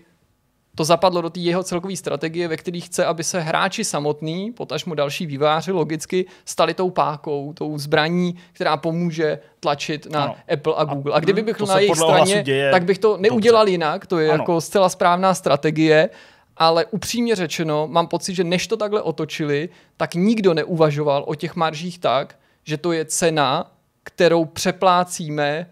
to 0.75 0.83
zapadlo 0.83 1.21
do 1.21 1.29
té 1.29 1.39
jeho 1.39 1.63
celkové 1.63 1.95
strategie, 1.95 2.47
ve 2.47 2.57
které 2.57 2.79
chce, 2.79 3.05
aby 3.05 3.23
se 3.23 3.39
hráči 3.39 3.83
samotný, 3.83 4.51
potažmo 4.51 4.95
další 4.95 5.25
výváři 5.25 5.71
logicky, 5.71 6.25
stali 6.45 6.73
tou 6.73 6.89
pákou, 6.89 7.53
tou 7.53 7.77
zbraní, 7.77 8.35
která 8.53 8.77
pomůže 8.77 9.39
tlačit 9.59 10.11
na 10.11 10.23
ano. 10.23 10.35
Apple 10.53 10.73
a 10.77 10.83
Google. 10.83 11.13
A 11.13 11.19
kdyby 11.19 11.41
bych 11.41 11.59
na 11.59 11.79
jejich 11.79 11.95
straně, 11.95 12.45
tak 12.71 12.83
bych 12.83 12.99
to 12.99 13.17
neudělal 13.17 13.63
dobře. 13.63 13.71
jinak, 13.71 14.07
to 14.07 14.19
je 14.19 14.29
ano. 14.29 14.43
jako 14.43 14.61
zcela 14.61 14.89
správná 14.89 15.33
strategie 15.33 16.09
ale 16.57 16.85
upřímně 16.85 17.35
řečeno, 17.35 17.87
mám 17.87 18.07
pocit, 18.07 18.35
že 18.35 18.43
než 18.43 18.67
to 18.67 18.77
takhle 18.77 19.01
otočili, 19.01 19.69
tak 19.97 20.15
nikdo 20.15 20.53
neuvažoval 20.53 21.23
o 21.27 21.35
těch 21.35 21.55
maržích 21.55 21.99
tak, 21.99 22.39
že 22.63 22.77
to 22.77 22.91
je 22.91 23.05
cena, 23.05 23.71
kterou 24.03 24.45
přeplácíme 24.45 25.69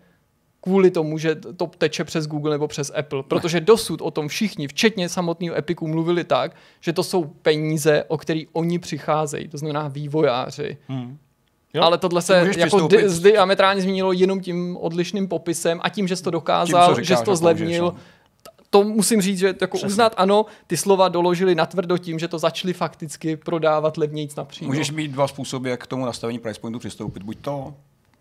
kvůli 0.61 0.91
tomu, 0.91 1.17
že 1.17 1.36
to 1.36 1.67
teče 1.67 2.03
přes 2.03 2.27
Google 2.27 2.51
nebo 2.51 2.67
přes 2.67 2.91
Apple. 2.95 3.23
Protože 3.23 3.59
dosud 3.59 4.01
o 4.01 4.11
tom 4.11 4.27
všichni, 4.27 4.67
včetně 4.67 5.09
samotného 5.09 5.57
Epiku, 5.57 5.88
mluvili 5.88 6.23
tak, 6.23 6.55
že 6.79 6.93
to 6.93 7.03
jsou 7.03 7.23
peníze, 7.23 8.03
o 8.07 8.17
které 8.17 8.41
oni 8.53 8.79
přicházejí, 8.79 9.47
to 9.47 9.57
znamená 9.57 9.88
vývojáři. 9.88 10.77
Hmm. 10.88 11.17
Jo, 11.73 11.84
Ale 11.84 11.97
tohle 11.97 12.21
se 12.21 12.51
jako 12.57 12.88
di- 12.88 13.21
diametrálně 13.21 13.82
změnilo 13.82 14.11
jenom 14.11 14.41
tím 14.41 14.77
odlišným 14.77 15.27
popisem 15.27 15.79
a 15.84 15.89
tím, 15.89 16.07
že 16.07 16.15
jsi 16.15 16.23
to 16.23 16.32
dokázal, 16.32 16.95
tím, 16.95 17.03
že 17.03 17.17
jsi 17.17 17.23
to 17.23 17.36
zlevnil, 17.36 17.95
to 18.74 18.84
musím 18.84 19.22
říct, 19.22 19.39
že 19.39 19.55
jako 19.61 19.78
Přesně. 19.78 19.88
uznat, 19.88 20.13
ano, 20.17 20.45
ty 20.67 20.78
slova 20.78 21.09
doložili 21.09 21.55
natvrdo 21.55 21.97
tím, 21.97 22.19
že 22.19 22.28
to 22.28 22.39
začali 22.39 22.74
fakticky 22.74 23.38
prodávat 23.38 23.97
levnějc 23.97 24.36
například. 24.36 24.67
Můžeš 24.67 24.91
mít 24.91 25.07
dva 25.11 25.28
způsoby, 25.28 25.69
jak 25.69 25.84
k 25.84 25.88
tomu 25.88 26.05
nastavení 26.05 26.39
price 26.39 26.59
pointu 26.59 26.80
přistoupit. 26.80 27.24
Buď 27.24 27.38
to 27.41 27.74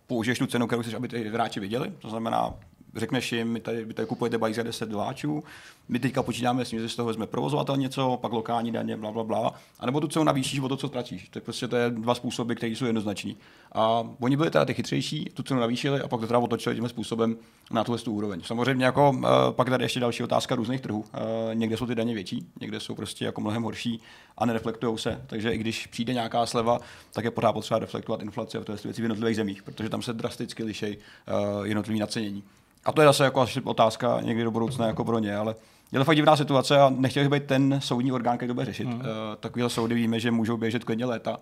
použiješ 0.07 0.39
tu 0.39 0.47
cenu, 0.47 0.67
kterou 0.67 0.83
chceš, 0.83 0.95
aby 0.95 1.09
ty 1.09 1.29
hráči 1.29 1.61
viděli, 1.61 1.93
to 1.99 2.11
znamená 2.11 2.55
řekneš 2.97 3.33
jim, 3.33 3.49
my 3.49 3.61
tady, 3.61 3.85
vy 3.85 3.95
tady 3.95 4.09
kupujete 4.09 4.39
balík 4.39 4.57
za 4.57 4.63
10 4.63 4.89
doláčů, 4.89 5.45
my 5.89 5.99
teďka 5.99 6.23
počítáme 6.23 6.65
s 6.65 6.71
tím, 6.71 6.81
že 6.81 6.89
z 6.89 6.97
toho 6.97 7.07
vezme 7.07 7.27
provozovatel 7.27 7.77
něco, 7.77 8.19
pak 8.23 8.33
lokální 8.33 8.73
daně, 8.73 8.97
bla, 8.97 9.13
bla, 9.13 9.25
bla, 9.25 9.53
a 9.81 9.87
nebo 9.87 10.01
tu 10.01 10.09
cenu 10.09 10.25
navýšíš 10.25 10.61
o 10.61 10.69
to, 10.69 10.77
co 10.77 10.89
ztratíš. 10.89 11.29
To 11.29 11.39
je 11.39 11.43
prostě 11.43 11.69
to 11.69 11.77
je 11.77 11.91
dva 11.91 12.15
způsoby, 12.15 12.55
které 12.55 12.73
jsou 12.73 12.85
jednoznační. 12.85 13.37
A 13.73 14.05
oni 14.21 14.37
byli 14.37 14.51
teda 14.51 14.65
ty 14.65 14.75
chytřejší, 14.75 15.31
tu 15.35 15.43
cenu 15.43 15.61
navýšili 15.61 16.01
a 16.01 16.09
pak 16.09 16.21
to 16.21 16.27
teda 16.27 16.39
otočili 16.39 16.75
tím 16.75 16.89
způsobem 16.89 17.37
na 17.71 17.85
tuhle 17.85 17.99
tu 17.99 18.13
úroveň. 18.13 18.41
Samozřejmě 18.43 18.85
jako, 18.85 19.11
uh, 19.11 19.25
pak 19.51 19.69
tady 19.71 19.85
ještě 19.85 20.01
další 20.01 20.23
otázka 20.23 20.55
různých 20.55 20.81
trhů. 20.81 20.99
Uh, 20.99 21.07
někde 21.55 21.77
jsou 21.77 21.87
ty 21.87 21.95
daně 21.95 22.15
větší, 22.15 22.47
někde 22.61 22.81
jsou 22.81 22.95
prostě 22.95 23.25
jako 23.25 23.41
mnohem 23.41 23.63
horší 23.63 24.01
a 24.39 24.47
nereflektují 24.47 24.99
se. 24.99 25.25
Takže 25.27 25.53
i 25.53 25.59
když 25.59 25.87
přijde 25.87 26.15
nějaká 26.15 26.47
sleva, 26.47 26.79
tak 27.13 27.25
je 27.25 27.31
pořád 27.31 27.53
potřeba 27.53 27.79
reflektovat 27.79 28.23
inflaci 28.23 28.59
a 28.59 28.61
v 28.61 28.85
věci 28.85 29.03
v 29.03 29.05
jednotlivých 29.05 29.37
zemích, 29.37 29.63
protože 29.63 29.89
tam 29.89 30.03
se 30.03 30.13
drasticky 30.13 30.65
liší 30.65 30.87
uh, 30.87 31.67
jednotlivý 31.67 31.99
nacenění. 31.99 32.45
A 32.85 32.93
to 32.93 33.03
je 33.03 33.07
zase 33.07 33.25
jako 33.25 33.41
asi 33.41 33.61
otázka 33.61 34.21
někdy 34.21 34.45
do 34.45 34.51
budoucna 34.51 34.87
jako 34.87 35.05
pro 35.05 35.19
ně, 35.19 35.37
ale 35.37 35.55
je 35.93 35.99
to 35.99 36.05
fakt 36.05 36.17
divná 36.17 36.37
situace 36.37 36.79
a 36.81 36.93
nechtěl 36.97 37.23
bych 37.23 37.41
být 37.41 37.49
ten 37.49 37.81
soudní 37.83 38.13
orgán, 38.13 38.37
který 38.37 38.49
to 38.49 38.55
bude 38.55 38.67
řešit. 38.67 38.87
Hmm. 38.87 39.01
Uh, 39.01 39.07
Takovýhle 39.41 39.71
soudy 39.71 39.95
víme, 39.95 40.21
že 40.21 40.31
můžou 40.31 40.57
běžet 40.57 40.85
klidně 40.85 41.05
léta, 41.05 41.41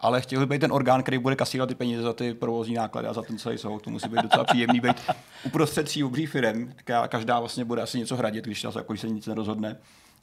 ale 0.00 0.20
chtěl 0.20 0.40
bych 0.40 0.48
být 0.48 0.58
ten 0.58 0.72
orgán, 0.72 1.02
který 1.02 1.18
bude 1.18 1.36
kasírovat 1.36 1.68
ty 1.68 1.74
peníze 1.74 2.02
za 2.02 2.12
ty 2.12 2.34
provozní 2.34 2.74
náklady 2.74 3.08
a 3.08 3.12
za 3.12 3.22
ten 3.22 3.38
celý 3.38 3.58
soud. 3.58 3.82
To 3.82 3.90
musí 3.90 4.08
být 4.08 4.22
docela 4.22 4.44
příjemný 4.44 4.80
být 4.80 4.96
uprostřed 5.44 5.82
tří 5.82 6.04
obří 6.04 6.26
firm, 6.26 6.72
každá 7.08 7.40
vlastně 7.40 7.64
bude 7.64 7.82
asi 7.82 7.98
něco 7.98 8.16
hradit, 8.16 8.44
když, 8.44 8.64
jako, 8.64 8.92
když 8.92 9.00
se 9.00 9.08
nic 9.08 9.26
nerozhodne. 9.26 9.76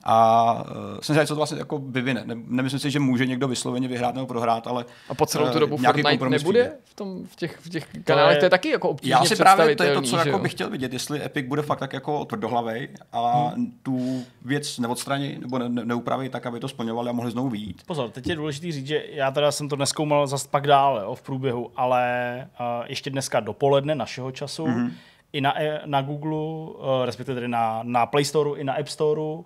A 0.06 0.53
uh, 0.53 0.99
jsem 1.01 1.14
zvědavý, 1.14 1.28
co 1.28 1.34
to 1.34 1.38
vlastně 1.38 1.58
jako 1.58 1.78
vyvine. 1.78 2.24
Ne, 2.26 2.36
nemyslím 2.47 2.80
si, 2.80 2.91
že 2.91 2.99
může 2.99 3.26
někdo 3.26 3.47
vysloveně 3.47 3.88
vyhrát 3.88 4.16
nebo 4.16 4.28
prohrát, 4.28 4.68
ale. 4.68 4.86
A 5.10 5.14
po 5.14 5.26
celou 5.26 5.49
tu 5.49 5.60
dobu 5.60 5.76
uh, 5.76 5.82
Fortnite 5.84 6.30
nebude 6.30 6.72
v, 6.84 6.93
tom, 6.93 7.26
v, 7.26 7.36
těch, 7.36 7.60
v 7.60 7.70
těch 7.70 7.88
kanálech, 8.03 8.34
to 8.34 8.36
je, 8.36 8.39
to 8.39 8.45
je 8.45 8.49
taky 8.49 8.70
jako 8.70 8.89
obtížně 8.89 9.12
Já 9.12 9.26
si 9.26 9.36
právě 9.36 9.76
to 9.76 9.84
je 9.84 9.93
to, 9.93 10.01
co 10.01 10.18
jako 10.18 10.39
bych 10.39 10.51
chtěl 10.51 10.70
vidět, 10.70 10.93
jestli 10.93 11.26
Epic 11.26 11.47
bude 11.47 11.62
fakt 11.62 11.80
tak 11.80 11.93
jako 11.93 12.26
tvrdohlavej 12.26 12.89
a 13.12 13.47
hmm. 13.47 13.72
tu 13.84 14.24
věc 14.41 14.80
neodstraní 14.80 15.38
nebo 15.41 15.60
ne, 15.60 15.70
ne, 15.70 15.86
neupraví 15.86 16.30
tak, 16.30 16.45
aby 16.45 16.60
to 16.60 16.68
splňovali 16.68 17.10
a 17.10 17.14
mohli 17.14 17.32
znovu 17.32 17.49
vyjít. 17.49 17.82
Pozor, 17.86 18.10
teď 18.10 18.28
je 18.28 18.36
důležité 18.36 18.72
říct, 18.72 18.88
že 18.88 19.03
já 19.12 19.32
teda 19.32 19.51
jsem 19.51 19.70
to 19.70 19.76
neskoumal 19.76 20.28
zase 20.28 20.47
pak 20.51 20.68
dále 20.68 21.03
jo, 21.03 21.16
v 21.16 21.22
průběhu, 21.22 21.72
ale 21.76 22.47
uh, 22.60 22.86
ještě 22.88 23.10
dneska 23.10 23.39
dopoledne 23.39 23.95
našeho 23.95 24.32
času 24.32 24.66
hmm 24.66 24.91
i 25.36 25.42
na, 25.42 25.62
e, 25.62 25.82
na 25.86 26.02
Google, 26.02 26.36
uh, 26.36 27.06
respektive 27.06 27.36
tedy 27.36 27.48
na, 27.48 27.80
na 27.84 28.06
Play 28.06 28.26
Store 28.26 28.60
i 28.60 28.64
na 28.64 28.74
App 28.74 28.88
Store 28.88 29.22
uh, 29.22 29.44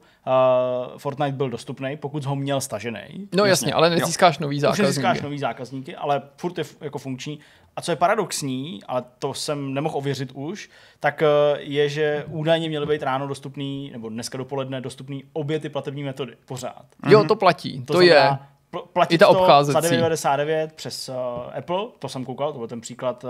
Fortnite 0.97 1.31
byl 1.31 1.49
dostupný, 1.49 1.97
pokud 1.97 2.25
ho 2.25 2.35
měl 2.35 2.61
stažený. 2.61 3.29
No 3.35 3.45
jasně, 3.45 3.73
ale 3.73 3.89
nezískáš 3.89 4.39
jo. 4.39 4.43
nový 4.43 4.59
zákazníky. 4.59 4.81
Už 4.81 4.87
nezískáš 4.87 5.21
nový 5.21 5.39
zákazníky, 5.39 5.95
ale 5.95 6.21
furt 6.37 6.57
je 6.57 6.63
jako 6.81 6.99
funkční. 6.99 7.39
A 7.75 7.81
co 7.81 7.91
je 7.91 7.95
paradoxní, 7.95 8.79
ale 8.87 9.03
to 9.19 9.33
jsem 9.33 9.73
nemohl 9.73 9.97
ověřit 9.97 10.31
už, 10.33 10.69
tak 10.99 11.23
je, 11.57 11.89
že 11.89 12.25
údajně 12.27 12.69
měly 12.69 12.85
být 12.85 13.03
ráno 13.03 13.27
dostupný, 13.27 13.89
nebo 13.91 14.09
dneska 14.09 14.37
dopoledne 14.37 14.81
dostupný 14.81 15.23
obě 15.33 15.59
ty 15.59 15.69
platební 15.69 16.03
metody 16.03 16.33
pořád. 16.45 16.85
Jo, 17.07 17.23
to 17.23 17.35
platí. 17.35 17.83
To, 17.85 17.93
to 17.93 17.99
znamená, 17.99 18.25
je 18.25 18.58
platit 18.93 19.15
I 19.15 19.17
ta 19.17 19.25
to 19.25 19.39
obcházecí. 19.39 19.73
za 19.73 19.79
9,99 19.79 20.69
přes 20.75 21.09
uh, 21.09 21.15
Apple, 21.57 21.87
to 21.99 22.09
jsem 22.09 22.25
koukal, 22.25 22.51
to 22.51 22.57
byl 22.57 22.67
ten 22.67 22.81
příklad, 22.81 23.23
uh, 23.23 23.29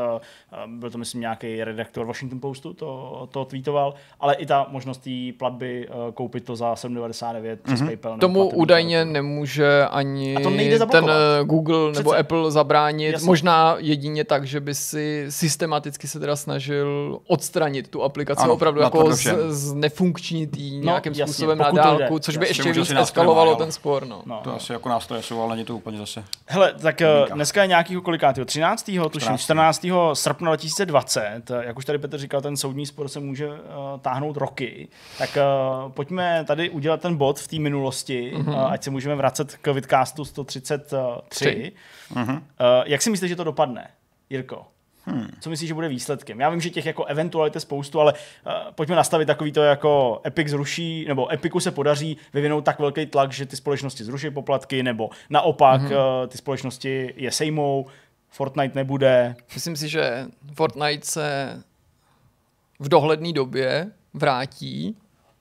byl 0.68 0.92
to 0.92 0.98
myslím 0.98 1.22
nějaký 1.22 1.64
redaktor 1.64 2.06
Washington 2.06 2.40
Postu, 2.40 2.74
to, 2.74 3.28
to 3.32 3.46
tweetoval, 3.46 3.94
ale 4.20 4.36
i 4.36 4.46
ta 4.46 4.68
možnost 4.70 4.98
té 4.98 5.10
platby 5.38 5.88
uh, 5.88 6.12
koupit 6.14 6.46
to 6.46 6.56
za 6.56 6.74
7,99 6.74 7.58
přes 7.64 7.82
mm-hmm. 7.82 7.86
PayPal. 7.86 8.12
nebo 8.12 8.22
Tomu 8.22 8.50
údajně 8.50 8.98
kartu. 8.98 9.14
nemůže 9.14 9.86
ani 9.86 10.36
to 10.44 10.86
ten 10.86 11.12
Google 11.44 11.92
nebo 11.92 12.12
Přece. 12.12 12.18
Apple 12.18 12.52
zabránit. 12.52 13.12
Jasně. 13.12 13.26
Možná 13.26 13.76
jedině 13.78 14.24
tak, 14.24 14.48
že 14.48 14.60
by 14.60 14.76
si 14.76 15.26
systematicky 15.30 16.08
se 16.08 16.20
teda 16.20 16.36
snažil 16.36 17.20
odstranit 17.28 17.88
tu 17.88 18.04
aplikaci 18.04 18.44
Ano, 18.44 18.54
opravdu 18.54 18.82
jako 18.82 19.14
z, 19.14 19.34
z 19.50 19.74
nefunkčnit 19.74 20.58
jí 20.58 20.80
nějakým 20.80 21.14
jasně, 21.14 21.34
způsobem 21.34 21.58
na 21.58 21.70
to 21.70 21.76
dálku, 21.76 22.20
což 22.20 22.38
by 22.38 22.48
ještě 22.48 22.74
víc 22.74 22.92
eskalovalo 22.92 23.56
ten 23.56 23.72
spor. 23.72 24.08
No. 24.08 24.22
No. 24.26 24.42
To 24.44 24.56
asi 24.56 24.74
jako 24.74 24.90
nástroje 24.90 25.22
jsou, 25.30 25.42
ale 25.42 25.56
není 25.56 25.66
to 25.66 25.76
úplně 25.76 25.98
zase. 25.98 26.24
Hele, 26.48 26.74
tak 26.74 27.02
eh, 27.02 27.06
Novinka. 27.08 27.36
dneska 27.36 27.62
je 27.62 27.68
nějakýho 27.68 28.02
kolikátýho? 28.02 28.46
13. 28.46 28.86
tuším, 29.12 29.38
14. 29.38 29.42
14. 29.42 29.86
srpna 30.14 30.50
2020. 30.50 31.42
Jak 31.62 31.78
už 31.78 31.86
tady 31.86 31.98
Petr 32.00 32.18
říkal, 32.18 32.42
ten 32.42 32.58
soudní 32.58 32.86
spor 32.86 33.08
se 33.08 33.20
může 33.20 33.48
uh, 33.48 33.54
táhnout 34.02 34.38
roky. 34.38 34.88
Tak 35.18 35.30
uh, 35.86 35.92
pojďme 35.92 36.44
tady 36.48 36.70
udělat 36.70 37.02
ten 37.02 37.16
bod 37.16 37.40
v 37.40 37.48
té 37.48 37.60
minulosti, 37.60 38.32
Mhm. 38.36 38.46
mm-hmm. 38.46 38.54
uh, 38.66 38.72
ať 38.72 38.84
se 38.84 38.90
můžeme 38.90 39.16
vracet 39.16 39.56
k 39.62 39.72
vidcastu 39.74 40.26
133. 40.26 40.96
Tři. 41.30 41.72
Uh, 42.16 42.22
jak 42.86 43.02
si 43.02 43.10
myslíš, 43.10 43.30
že 43.30 43.36
to 43.36 43.44
dopadne, 43.44 43.88
Jirko? 44.30 44.66
Hmm. 45.10 45.28
Co 45.40 45.50
myslíš, 45.50 45.68
že 45.68 45.74
bude 45.74 45.88
výsledkem? 45.88 46.40
Já 46.40 46.50
vím, 46.50 46.62
že 46.62 46.70
těch 46.70 46.86
jako 46.86 47.06
eventualit 47.06 47.56
je 47.56 47.62
spoustu, 47.62 48.00
ale 48.00 48.14
uh, 48.14 48.52
pojďme 48.76 48.96
nastavit 48.96 49.26
takový 49.26 49.52
to 49.52 49.64
jako 49.64 50.22
Epic 50.26 50.48
zruší, 50.48 51.06
nebo 51.08 51.34
Epiku 51.34 51.60
se 51.60 51.72
podaří 51.72 52.18
vyvinout 52.34 52.66
tak 52.66 52.80
velký 52.80 53.06
tlak, 53.06 53.32
že 53.32 53.46
ty 53.46 53.56
společnosti 53.56 54.04
zruší 54.04 54.30
poplatky, 54.30 54.84
nebo 54.84 55.10
naopak 55.30 55.82
hmm. 55.82 55.92
uh, 55.92 55.98
ty 56.28 56.38
společnosti 56.38 57.14
je 57.16 57.32
sejmou, 57.32 57.86
Fortnite 58.30 58.76
nebude. 58.76 59.36
Myslím 59.54 59.76
si, 59.76 59.90
že 59.90 60.26
Fortnite 60.54 61.06
se 61.06 61.58
v 62.80 62.90
dohledné 62.90 63.34
době 63.34 63.92
vrátí 64.14 64.96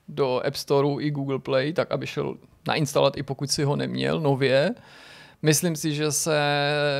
do 0.08 0.42
App 0.46 0.56
Storeu 0.56 1.00
i 1.00 1.10
Google 1.10 1.38
Play, 1.38 1.72
tak 1.72 1.90
aby 1.90 2.06
šel 2.06 2.36
nainstalovat 2.68 3.16
i 3.16 3.22
pokud 3.22 3.50
si 3.50 3.64
ho 3.64 3.76
neměl 3.76 4.20
nově. 4.20 4.74
Myslím 5.42 5.76
si, 5.76 5.94
že 5.94 6.12
se 6.12 6.40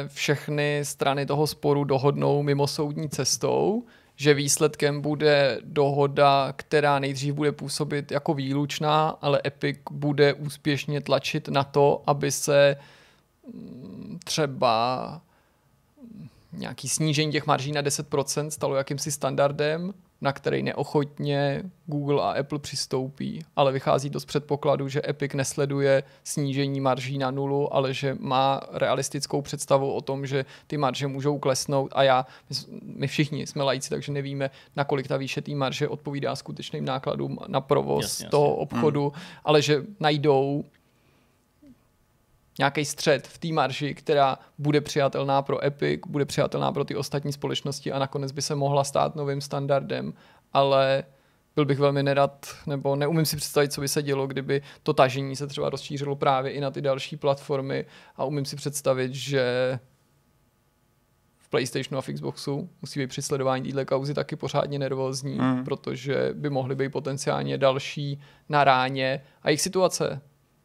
všechny 0.07 0.81
strany 0.83 1.27
toho 1.27 1.47
sporu 1.47 1.85
dohodnou 1.85 2.43
mimo 2.43 2.67
soudní 2.67 3.09
cestou, 3.09 3.85
že 4.17 4.35
výsledkem 4.35 5.01
bude 5.01 5.61
dohoda, 5.65 6.53
která 6.57 6.99
nejdřív 6.99 7.35
bude 7.35 7.53
působit 7.53 8.11
jako 8.13 8.35
výlučná, 8.35 9.09
ale 9.09 9.41
Epic 9.47 9.79
bude 9.91 10.35
úspěšně 10.35 11.01
tlačit 11.01 11.49
na 11.49 11.65
to, 11.65 12.03
aby 12.07 12.33
se 12.33 12.77
mm, 13.55 14.19
třeba 14.25 15.21
nějaký 16.53 16.89
snížení 16.89 17.33
těch 17.33 17.47
marží 17.47 17.73
na 17.73 17.83
10% 17.83 18.49
stalo 18.49 18.77
jakýmsi 18.77 19.13
standardem, 19.13 19.95
na 20.21 20.33
který 20.33 20.63
neochotně 20.63 21.63
Google 21.87 22.23
a 22.23 22.41
Apple 22.41 22.59
přistoupí, 22.59 23.45
ale 23.57 23.73
vychází 23.73 24.11
to 24.11 24.21
z 24.21 24.25
předpokladu, 24.25 24.89
že 24.89 25.03
Epic 25.09 25.33
nesleduje 25.35 26.03
snížení 26.25 26.81
marží 26.81 27.19
na 27.19 27.31
nulu, 27.31 27.75
ale 27.75 27.95
že 27.95 28.17
má 28.21 28.61
realistickou 28.73 29.43
představu 29.43 29.93
o 29.93 30.01
tom, 30.01 30.27
že 30.27 30.45
ty 30.67 30.77
marže 30.77 31.07
můžou 31.07 31.39
klesnout 31.39 31.93
a 31.95 32.03
já, 32.03 32.27
my 32.83 33.07
všichni 33.07 33.47
jsme 33.47 33.63
lajci, 33.63 33.91
takže 33.91 34.13
nevíme, 34.13 34.51
nakolik 34.77 35.09
ta 35.09 35.17
výše 35.17 35.43
té 35.43 35.55
marže 35.55 35.89
odpovídá 35.89 36.37
skutečným 36.37 36.85
nákladům 36.85 37.39
na 37.47 37.61
provoz 37.61 38.03
Jasně, 38.05 38.25
jasně. 38.25 38.31
toho 38.31 38.55
obchodu, 38.55 39.13
ale 39.45 39.63
že 39.63 39.83
najdou 40.01 40.65
nějaký 42.59 42.85
střed 42.85 43.27
v 43.27 43.39
té 43.39 43.49
marži, 43.49 43.95
která 43.95 44.39
bude 44.59 44.81
přijatelná 44.81 45.43
pro 45.43 45.65
Epic, 45.65 46.01
bude 46.07 46.25
přijatelná 46.25 46.73
pro 46.73 46.85
ty 46.85 46.97
ostatní 46.97 47.33
společnosti 47.33 47.93
a 47.93 47.99
nakonec 47.99 48.33
by 48.33 48.43
se 48.43 48.55
mohla 48.55 48.85
stát 48.85 49.17
novým 49.17 49.41
standardem, 49.41 50.15
ale 50.53 51.05
byl 51.55 51.65
bych 51.65 51.79
velmi 51.79 52.03
nerad, 52.03 52.47
nebo 52.67 52.97
neumím 52.97 53.27
si 53.27 53.37
představit, 53.37 53.73
co 53.73 53.81
by 53.81 53.89
se 53.89 54.03
dělo, 54.03 54.27
kdyby 54.27 54.63
to 54.83 54.93
tažení 54.93 55.37
se 55.37 55.47
třeba 55.47 55.71
rozšířilo 55.71 56.17
právě 56.17 56.53
i 56.53 56.61
na 56.61 56.71
ty 56.71 56.81
další 56.81 57.17
platformy 57.17 57.87
a 58.17 58.25
umím 58.25 58.45
si 58.45 58.57
představit, 58.57 59.15
že 59.15 59.79
v 61.39 61.49
PlayStationu 61.51 61.99
a 61.99 62.03
v 62.03 62.07
Xboxu 62.13 62.69
musí 62.83 63.01
být 63.01 63.07
při 63.07 63.23
sledování 63.23 63.65
téhle 63.65 63.85
kauzy 63.85 64.15
taky 64.15 64.37
pořádně 64.37 64.79
nervózní, 64.79 65.39
Mm. 65.39 65.65
protože 65.65 66.31
by 66.35 66.51
mohly 66.51 66.75
být 66.75 66.89
potenciálně 66.93 67.59
další 67.59 68.21
na 68.49 68.65
ráně 68.65 69.23
a 69.43 69.49
jejich 69.49 69.61
situace 69.61 70.21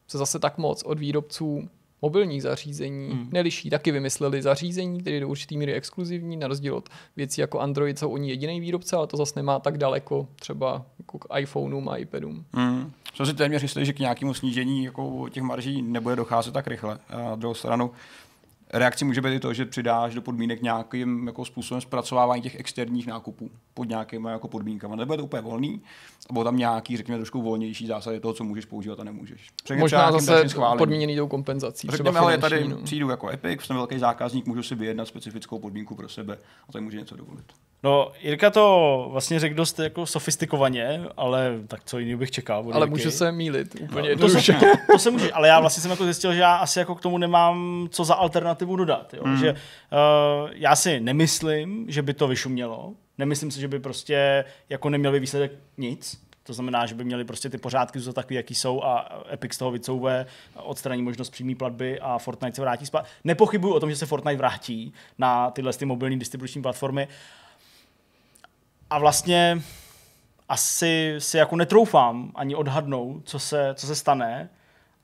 se 0.06 0.18
zase 0.18 0.38
tak 0.38 0.58
moc 0.58 0.82
od 0.82 0.98
výrobců 0.98 1.68
mobilních 2.04 2.42
zařízení 2.42 3.08
Hmm. 3.10 3.28
neliší. 3.32 3.70
Taky 3.70 3.92
vymysleli 3.92 4.42
zařízení, 4.42 5.00
které 5.00 5.20
do 5.20 5.28
určitý 5.28 5.56
míry 5.56 5.72
exkluzivní, 5.72 6.36
na 6.36 6.48
rozdíl 6.48 6.74
od 6.74 6.88
věcí 7.16 7.40
jako 7.40 7.60
Android 7.60 7.98
jsou 7.98 8.10
oni 8.10 8.28
jediný 8.28 8.60
výrobce, 8.60 8.96
ale 8.96 9.06
to 9.06 9.16
zase 9.16 9.32
nemá 9.36 9.58
tak 9.58 9.78
daleko 9.78 10.28
třeba 10.36 10.84
jako 10.98 11.18
k 11.18 11.38
iPhoneům 11.38 11.88
a 11.88 11.96
iPadům. 11.96 12.44
Mm. 12.52 12.92
Jsem 13.14 13.26
si 13.26 13.34
téměř 13.34 13.62
jistý, 13.62 13.84
že 13.84 13.92
k 13.92 13.98
nějakému 13.98 14.34
snížení 14.34 14.84
jako 14.84 15.28
těch 15.30 15.42
marží 15.42 15.82
nebude 15.82 16.16
docházet 16.16 16.54
tak 16.54 16.66
rychle. 16.66 16.98
A 17.08 17.16
na 17.18 17.36
druhou 17.36 17.54
stranu 17.54 17.90
reakcí 18.74 19.04
může 19.04 19.20
být 19.20 19.34
i 19.34 19.40
to, 19.40 19.54
že 19.54 19.64
přidáš 19.64 20.14
do 20.14 20.22
podmínek 20.22 20.62
nějakým 20.62 21.26
jako 21.26 21.44
způsobem 21.44 21.80
zpracovávání 21.80 22.42
těch 22.42 22.60
externích 22.60 23.06
nákupů 23.06 23.50
pod 23.74 23.88
nějakými 23.88 24.28
jako 24.30 24.48
podmínkami. 24.48 24.96
Nebude 24.96 25.16
to 25.16 25.24
úplně 25.24 25.42
volný, 25.42 25.82
a 26.30 26.32
budou 26.32 26.44
tam 26.44 26.56
nějaký, 26.56 26.96
řekněme, 26.96 27.18
trošku 27.18 27.42
volnější 27.42 27.86
zásady 27.86 28.20
toho, 28.20 28.34
co 28.34 28.44
můžeš 28.44 28.64
používat 28.64 29.00
a 29.00 29.04
nemůžeš. 29.04 29.48
Řekněme 29.66 29.80
Možná 29.80 30.12
zase 30.12 30.44
podmíněný 30.78 31.16
tou 31.16 31.28
kompenzací. 31.28 31.88
Řekněme, 31.90 32.20
ale 32.20 32.38
tady 32.38 32.68
no. 32.68 32.76
přijdu 32.76 33.10
jako 33.10 33.30
Epic, 33.30 33.60
jsem 33.62 33.76
velký 33.76 33.98
zákazník, 33.98 34.46
můžu 34.46 34.62
si 34.62 34.74
vyjednat 34.74 35.08
specifickou 35.08 35.58
podmínku 35.58 35.94
pro 35.94 36.08
sebe 36.08 36.38
a 36.68 36.72
tady 36.72 36.84
může 36.84 36.98
něco 36.98 37.16
dovolit. 37.16 37.44
No, 37.84 38.12
Jirka 38.22 38.50
to 38.50 39.06
vlastně 39.10 39.40
řekl 39.40 39.54
dost 39.54 39.78
jako 39.78 40.06
sofistikovaně, 40.06 41.04
ale 41.16 41.60
tak 41.68 41.80
co 41.84 41.98
jiného 41.98 42.18
bych 42.18 42.30
čekal. 42.30 42.58
Ale 42.58 42.78
Jirky. 42.78 42.90
můžu 42.90 43.10
se 43.10 43.32
mýlit 43.32 43.76
úplně 43.80 44.16
To 44.16 44.28
se, 44.28 44.54
to 44.92 44.98
se 44.98 45.10
může, 45.10 45.32
ale 45.32 45.48
já 45.48 45.60
vlastně 45.60 45.82
jsem 45.82 45.90
jako 45.90 46.04
zjistil, 46.04 46.34
že 46.34 46.40
já 46.40 46.56
asi 46.56 46.78
jako 46.78 46.94
k 46.94 47.00
tomu 47.00 47.18
nemám 47.18 47.86
co 47.90 48.04
za 48.04 48.14
alternativu 48.14 48.63
dodat. 48.76 49.14
Jo? 49.14 49.22
Mm. 49.26 49.38
Že, 49.38 49.52
uh, 49.52 50.50
já 50.52 50.76
si 50.76 51.00
nemyslím, 51.00 51.84
že 51.88 52.02
by 52.02 52.14
to 52.14 52.28
vyšumělo. 52.28 52.92
Nemyslím 53.18 53.50
si, 53.50 53.60
že 53.60 53.68
by 53.68 53.78
prostě 53.78 54.44
jako 54.68 54.90
neměl 54.90 55.12
by 55.12 55.20
výsledek 55.20 55.52
nic. 55.78 56.24
To 56.42 56.52
znamená, 56.52 56.86
že 56.86 56.94
by 56.94 57.04
měli 57.04 57.24
prostě 57.24 57.50
ty 57.50 57.58
pořádky 57.58 57.98
zůstat 57.98 58.12
takový, 58.12 58.34
jaký 58.34 58.54
jsou 58.54 58.82
a 58.82 59.22
Epic 59.32 59.52
z 59.52 59.58
toho 59.58 59.70
vycouve, 59.70 60.26
odstraní 60.54 61.02
možnost 61.02 61.30
přímé 61.30 61.54
platby 61.54 62.00
a 62.00 62.18
Fortnite 62.18 62.54
se 62.54 62.60
vrátí 62.60 62.86
zpátky. 62.86 63.10
Nepochybuju 63.24 63.74
o 63.74 63.80
tom, 63.80 63.90
že 63.90 63.96
se 63.96 64.06
Fortnite 64.06 64.36
vrátí 64.36 64.92
na 65.18 65.50
tyhle 65.50 65.72
ty 65.72 65.84
mobilní 65.84 66.18
distribuční 66.18 66.62
platformy. 66.62 67.08
A 68.90 68.98
vlastně 68.98 69.62
asi 70.48 71.14
si 71.18 71.36
jako 71.36 71.56
netroufám 71.56 72.32
ani 72.34 72.54
odhadnout, 72.54 73.22
co 73.24 73.38
se, 73.38 73.74
co 73.74 73.86
se 73.86 73.94
stane, 73.94 74.50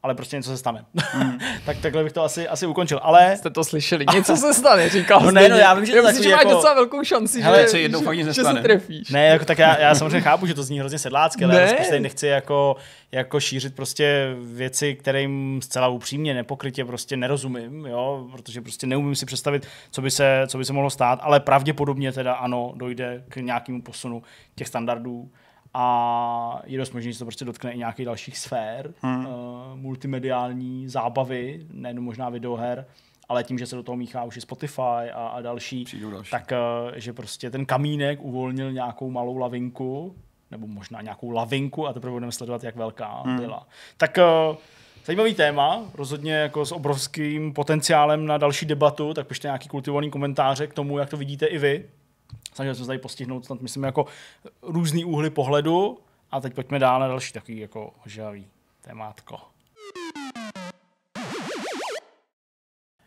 ale 0.03 0.15
prostě 0.15 0.37
něco 0.37 0.51
se 0.51 0.57
stane. 0.57 0.85
Mm. 1.15 1.39
tak 1.67 1.77
takhle 1.79 2.05
bych 2.05 2.13
to 2.13 2.23
asi, 2.23 2.49
asi 2.49 2.67
ukončil. 2.67 3.01
Ale 3.03 3.37
Jste 3.37 3.51
to 3.51 3.65
slyšeli, 3.65 4.05
něco 4.15 4.37
se 4.37 4.55
stane, 4.55 4.89
říkal 4.89 5.21
No 5.21 5.31
ne, 5.31 5.49
no, 5.49 5.57
já 5.57 5.75
vím, 5.75 5.87
že 5.87 5.93
to 5.93 5.99
já 5.99 6.03
myslím, 6.05 6.23
že 6.23 6.31
máš 6.31 6.39
jako- 6.39 6.55
docela 6.55 6.75
velkou 6.75 7.05
šanci, 7.05 7.41
Hele, 7.41 7.63
že, 7.63 7.69
se 7.69 7.81
jednou 7.81 8.01
fakt 8.01 8.17
že, 8.17 8.25
že 8.33 8.45
se 8.45 8.55
trefíš. 8.63 9.11
Ne, 9.11 9.27
jako, 9.27 9.45
tak 9.45 9.59
já, 9.59 9.79
já 9.79 9.95
samozřejmě 9.95 10.21
chápu, 10.21 10.47
že 10.47 10.55
to 10.55 10.63
zní 10.63 10.79
hrozně 10.81 10.99
sedlácky, 10.99 11.45
ale 11.45 11.55
Ne. 11.55 11.61
já 11.61 11.75
prostě 11.75 12.01
nechci 12.01 12.27
jako, 12.27 12.77
jako 13.13 13.41
šířit 13.41 13.75
prostě 13.77 14.35
věci, 14.43 14.95
kterým 14.95 15.61
zcela 15.63 15.89
upřímně, 15.89 16.35
nepokrytě 16.35 16.85
prostě 16.85 17.17
nerozumím, 17.17 17.87
jo, 17.87 18.27
protože 18.33 18.61
prostě 18.61 18.87
neumím 18.87 19.15
si 19.15 19.27
představit, 19.27 19.67
co 19.91 20.03
by, 20.03 20.11
se, 20.11 20.43
co 20.47 20.59
by 20.59 20.65
se 20.65 20.73
mohlo 20.73 20.91
stát, 20.91 21.19
ale 21.23 21.41
pravděpodobně 21.41 22.13
teda 22.13 22.33
ano, 22.35 22.73
dojde 22.77 23.25
k 23.29 23.37
nějakému 23.37 23.83
posunu 23.83 24.23
těch 24.55 24.69
standardů 24.69 25.31
a 25.75 26.63
je 26.65 26.79
dost 26.79 26.93
možné, 26.93 27.11
že 27.11 27.15
se 27.15 27.19
to 27.19 27.25
prostě 27.25 27.45
dotkne 27.45 27.73
i 27.73 27.79
nějakých 27.79 28.07
dalších 28.07 28.39
sfér, 28.39 28.95
hmm. 29.03 29.27
uh, 29.27 29.33
multimediální 29.75 30.89
zábavy, 30.89 31.67
nejenom 31.71 32.05
možná 32.05 32.29
videoher, 32.29 32.87
ale 33.31 33.45
tím, 33.45 33.59
že 33.59 33.67
se 33.67 33.77
do 33.77 33.83
toho 33.83 33.97
míchá 33.97 34.25
už 34.25 34.37
i 34.37 34.41
Spotify 34.41 35.11
a, 35.13 35.29
a 35.29 35.41
další, 35.41 35.85
Přijdou 35.85 36.11
další. 36.11 36.31
tak 36.31 36.53
eh, 36.53 36.57
že 37.01 37.13
prostě 37.13 37.51
ten 37.51 37.67
kamínek 37.67 38.23
uvolnil 38.23 38.73
nějakou 38.73 39.11
malou 39.11 39.37
lavinku, 39.37 40.17
nebo 40.51 40.67
možná 40.67 41.03
nějakou 41.03 41.31
lavinku 41.31 41.87
a 41.87 41.93
teprve 41.93 42.13
budeme 42.13 42.33
sledovat, 42.33 42.65
jak 42.65 42.77
velká 42.77 43.23
hmm. 43.23 43.37
byla. 43.37 43.67
Tak 43.97 44.19
eh, 44.19 44.25
zajímavý 45.05 45.35
téma, 45.35 45.83
rozhodně 45.95 46.33
jako 46.33 46.67
s 46.67 46.73
obrovským 46.73 47.53
potenciálem 47.53 48.27
na 48.27 48.39
další 48.39 48.67
debatu, 48.67 49.15
tak 49.15 49.27
pište 49.27 49.49
nějaký 49.49 49.69
kultivovaný 49.69 50.11
komentáře 50.11 50.67
k 50.67 50.75
tomu, 50.75 50.99
jak 50.99 51.11
to 51.11 51.17
vidíte 51.17 51.47
i 51.47 51.59
vy. 51.59 51.85
Snažili 52.53 52.75
jsme 52.75 52.85
se 52.85 52.87
tady 52.87 52.99
postihnout 52.99 53.45
snad, 53.45 53.61
myslím, 53.61 53.83
jako 53.83 54.07
různý 54.63 55.05
úhly 55.05 55.31
pohledu 55.31 55.99
a 56.31 56.41
teď 56.41 56.55
pojďme 56.55 56.79
dál 56.79 57.01
na 57.01 57.09
další 57.09 57.33
takový 57.33 57.59
jako 57.59 57.95
hožavý 58.05 58.47
témátko. 58.81 59.41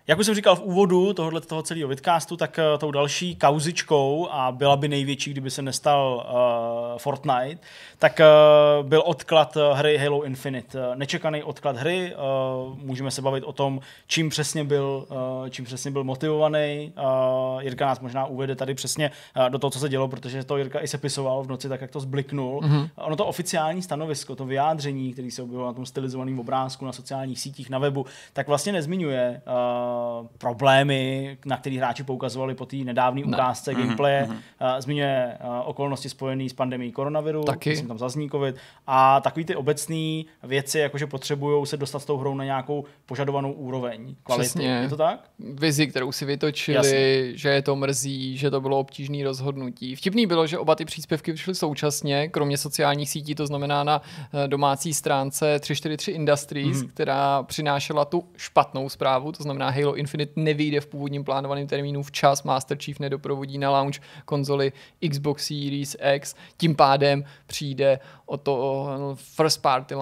Jak 0.07 0.19
už 0.19 0.25
jsem 0.25 0.35
říkal 0.35 0.55
v 0.55 0.61
úvodu 0.61 1.13
tohohle 1.13 1.41
toho 1.41 1.63
celého 1.63 1.89
vidcastu, 1.89 2.37
tak 2.37 2.59
uh, 2.73 2.79
tou 2.79 2.91
další 2.91 3.35
kauzičkou, 3.35 4.27
a 4.31 4.51
byla 4.51 4.75
by 4.75 4.87
největší, 4.87 5.31
kdyby 5.31 5.51
se 5.51 5.61
nestal 5.61 6.15
uh, 6.15 6.97
Fortnite, 6.97 7.57
tak 7.99 8.19
uh, 8.19 8.87
byl 8.87 9.03
odklad 9.05 9.57
hry 9.73 9.97
Halo 9.97 10.23
Infinite. 10.23 10.79
Nečekaný 10.95 11.43
odklad 11.43 11.77
hry, 11.77 12.15
uh, 12.15 12.77
můžeme 12.77 13.11
se 13.11 13.21
bavit 13.21 13.43
o 13.43 13.53
tom, 13.53 13.79
čím 14.07 14.29
přesně 14.29 14.63
byl, 14.63 15.05
uh, 15.09 15.49
čím 15.49 15.65
přesně 15.65 15.91
byl 15.91 16.03
motivovaný. 16.03 16.93
Uh, 16.97 17.61
Jirka 17.61 17.85
nás 17.85 17.99
možná 17.99 18.25
uvede 18.25 18.55
tady 18.55 18.73
přesně 18.73 19.11
uh, 19.37 19.49
do 19.49 19.59
toho, 19.59 19.71
co 19.71 19.79
se 19.79 19.89
dělo, 19.89 20.07
protože 20.07 20.43
to 20.43 20.57
Jirka 20.57 20.79
i 20.81 20.87
sepisoval 20.87 21.43
v 21.43 21.47
noci, 21.47 21.69
tak 21.69 21.81
jak 21.81 21.91
to 21.91 21.99
zbliknul. 21.99 22.61
Mm-hmm. 22.61 22.89
Ono 22.95 23.15
to 23.15 23.25
oficiální 23.25 23.81
stanovisko, 23.81 24.35
to 24.35 24.45
vyjádření, 24.45 25.13
který 25.13 25.31
se 25.31 25.41
objevilo 25.41 25.67
na 25.67 25.73
tom 25.73 25.85
stylizovaném 25.85 26.39
obrázku, 26.39 26.85
na 26.85 26.91
sociálních 26.91 27.39
sítích, 27.39 27.69
na 27.69 27.79
webu, 27.79 28.05
tak 28.33 28.47
vlastně 28.47 28.73
nezmiňuje 28.73 29.41
uh, 29.47 29.92
problémy, 30.37 31.37
na 31.45 31.57
které 31.57 31.77
hráči 31.77 32.03
poukazovali 32.03 32.55
po 32.55 32.65
té 32.65 32.75
nedávné 32.75 33.23
ukázce 33.23 33.71
mm-hmm. 33.71 33.79
gameplaye. 33.79 34.27
Mm-hmm. 34.29 34.79
Zmiňuje 34.79 35.37
uh, 35.43 35.69
okolnosti 35.69 36.09
spojené 36.09 36.49
s 36.49 36.53
pandemí 36.53 36.91
koronaviru, 36.91 37.43
Taky. 37.43 37.81
tam 37.81 37.97
zazní 37.97 38.29
covid, 38.29 38.55
a 38.87 39.21
takový 39.21 39.45
ty 39.45 39.55
obecné 39.55 40.23
věci, 40.43 40.79
jakože 40.79 41.07
potřebují 41.07 41.65
se 41.65 41.77
dostat 41.77 41.99
s 41.99 42.05
tou 42.05 42.17
hrou 42.17 42.35
na 42.35 42.43
nějakou 42.43 42.85
požadovanou 43.05 43.51
úroveň 43.51 44.15
kvality. 44.23 44.49
Přesně. 44.49 44.67
Je 44.67 44.89
to 44.89 44.97
tak? 44.97 45.19
Vizi, 45.39 45.87
kterou 45.87 46.11
si 46.11 46.25
vytočili, 46.25 46.75
Jasně. 46.75 47.37
že 47.37 47.49
je 47.49 47.61
to 47.61 47.75
mrzí, 47.75 48.37
že 48.37 48.51
to 48.51 48.61
bylo 48.61 48.79
obtížné 48.79 49.23
rozhodnutí. 49.23 49.95
Vtipný 49.95 50.25
bylo, 50.27 50.47
že 50.47 50.57
oba 50.57 50.75
ty 50.75 50.85
příspěvky 50.85 51.31
vyšly 51.31 51.55
současně, 51.55 52.29
kromě 52.29 52.57
sociálních 52.57 53.09
sítí, 53.09 53.35
to 53.35 53.47
znamená 53.47 53.83
na 53.83 54.01
domácí 54.47 54.93
stránce 54.93 55.59
343 55.59 56.11
Industries, 56.11 56.77
mm-hmm. 56.77 56.87
která 56.87 57.43
přinášela 57.43 58.05
tu 58.05 58.23
špatnou 58.37 58.89
zprávu, 58.89 59.31
to 59.31 59.43
znamená 59.43 59.69
Halo 59.83 59.95
Infinite 59.95 60.31
nevyjde 60.35 60.81
v 60.81 60.85
původním 60.85 61.23
plánovaném 61.23 61.67
termínu 61.67 62.03
včas, 62.03 62.43
Master 62.43 62.77
Chief 62.77 62.99
nedoprovodí 62.99 63.57
na 63.57 63.71
launch 63.71 63.95
konzoli 64.25 64.71
Xbox 65.09 65.47
Series 65.47 65.95
X, 66.13 66.35
tím 66.57 66.75
pádem 66.75 67.23
přijde 67.47 67.99
o 68.25 68.37
to 68.37 68.87
first 69.15 69.61
party 69.61 69.95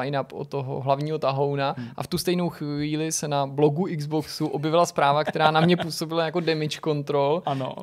lineup 0.00 0.32
od 0.32 0.48
toho 0.48 0.80
hlavního 0.80 1.18
tahouna. 1.18 1.74
Hmm. 1.78 1.88
a 1.96 2.02
v 2.02 2.06
tu 2.06 2.18
stejnou 2.18 2.48
chvíli 2.48 3.12
se 3.12 3.28
na 3.28 3.46
blogu 3.46 3.86
Xboxu 3.96 4.46
objevila 4.46 4.86
zpráva, 4.86 5.24
která 5.24 5.50
na 5.50 5.60
mě 5.60 5.76
působila 5.76 6.24
jako 6.24 6.40
damage 6.40 6.78
control, 6.84 7.42
ano 7.46 7.74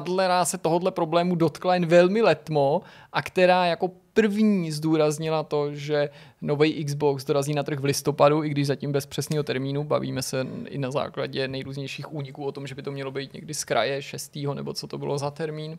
tato 0.00 0.16
se 0.44 0.58
tohohle 0.58 0.90
problému 0.90 1.34
dotkla 1.34 1.74
jen 1.74 1.86
velmi 1.86 2.22
letmo 2.22 2.82
a 3.12 3.22
která 3.22 3.66
jako 3.66 3.90
první 4.12 4.72
zdůraznila 4.72 5.42
to, 5.42 5.74
že 5.74 6.08
nový 6.42 6.84
Xbox 6.84 7.24
dorazí 7.24 7.54
na 7.54 7.62
trh 7.62 7.78
v 7.78 7.84
listopadu, 7.84 8.44
i 8.44 8.48
když 8.48 8.66
zatím 8.66 8.92
bez 8.92 9.06
přesného 9.06 9.42
termínu. 9.42 9.84
Bavíme 9.84 10.22
se 10.22 10.46
i 10.68 10.78
na 10.78 10.90
základě 10.90 11.48
nejrůznějších 11.48 12.12
úniků 12.12 12.44
o 12.44 12.52
tom, 12.52 12.66
že 12.66 12.74
by 12.74 12.82
to 12.82 12.92
mělo 12.92 13.10
být 13.10 13.34
někdy 13.34 13.54
z 13.54 13.64
kraje 13.64 14.02
6. 14.02 14.38
nebo 14.54 14.72
co 14.72 14.86
to 14.86 14.98
bylo 14.98 15.18
za 15.18 15.30
termín 15.30 15.78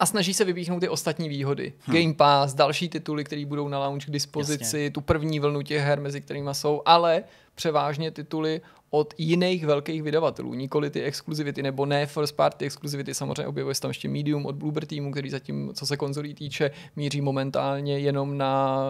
a 0.00 0.06
snaží 0.06 0.34
se 0.34 0.44
vypíchnout 0.44 0.80
ty 0.80 0.88
ostatní 0.88 1.28
výhody. 1.28 1.72
Hmm. 1.80 1.96
Game 1.96 2.14
Pass, 2.14 2.54
další 2.54 2.88
tituly, 2.88 3.24
které 3.24 3.46
budou 3.46 3.68
na 3.68 3.78
launch 3.78 4.04
k 4.04 4.10
dispozici, 4.10 4.64
Jasně. 4.64 4.90
tu 4.90 5.00
první 5.00 5.40
vlnu 5.40 5.62
těch 5.62 5.82
her, 5.82 6.00
mezi 6.00 6.20
kterými 6.20 6.50
jsou, 6.52 6.82
ale 6.84 7.24
převážně 7.54 8.10
tituly 8.10 8.60
od 8.90 9.14
jiných 9.18 9.66
velkých 9.66 10.02
vydavatelů, 10.02 10.54
nikoli 10.54 10.90
ty 10.90 11.02
exkluzivity, 11.02 11.62
nebo 11.62 11.86
ne 11.86 12.06
first 12.06 12.36
party 12.36 12.64
exkluzivity, 12.64 13.14
samozřejmě 13.14 13.46
objevuje 13.46 13.74
se 13.74 13.80
tam 13.80 13.90
ještě 13.90 14.08
Medium 14.08 14.46
od 14.46 14.54
Bloober 14.54 14.86
Teamu, 14.86 15.12
který 15.12 15.30
zatím, 15.30 15.70
co 15.74 15.86
se 15.86 15.96
konzolí 15.96 16.34
týče, 16.34 16.70
míří 16.96 17.20
momentálně 17.20 17.98
jenom 17.98 18.38
na 18.38 18.82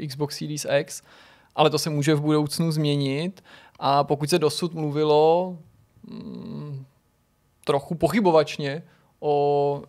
uh, 0.00 0.06
Xbox 0.06 0.38
Series 0.38 0.66
X, 0.78 1.02
ale 1.54 1.70
to 1.70 1.78
se 1.78 1.90
může 1.90 2.14
v 2.14 2.20
budoucnu 2.20 2.70
změnit 2.72 3.44
a 3.78 4.04
pokud 4.04 4.30
se 4.30 4.38
dosud 4.38 4.74
mluvilo 4.74 5.56
mm, 6.10 6.84
trochu 7.64 7.94
pochybovačně 7.94 8.82
o 9.20 9.82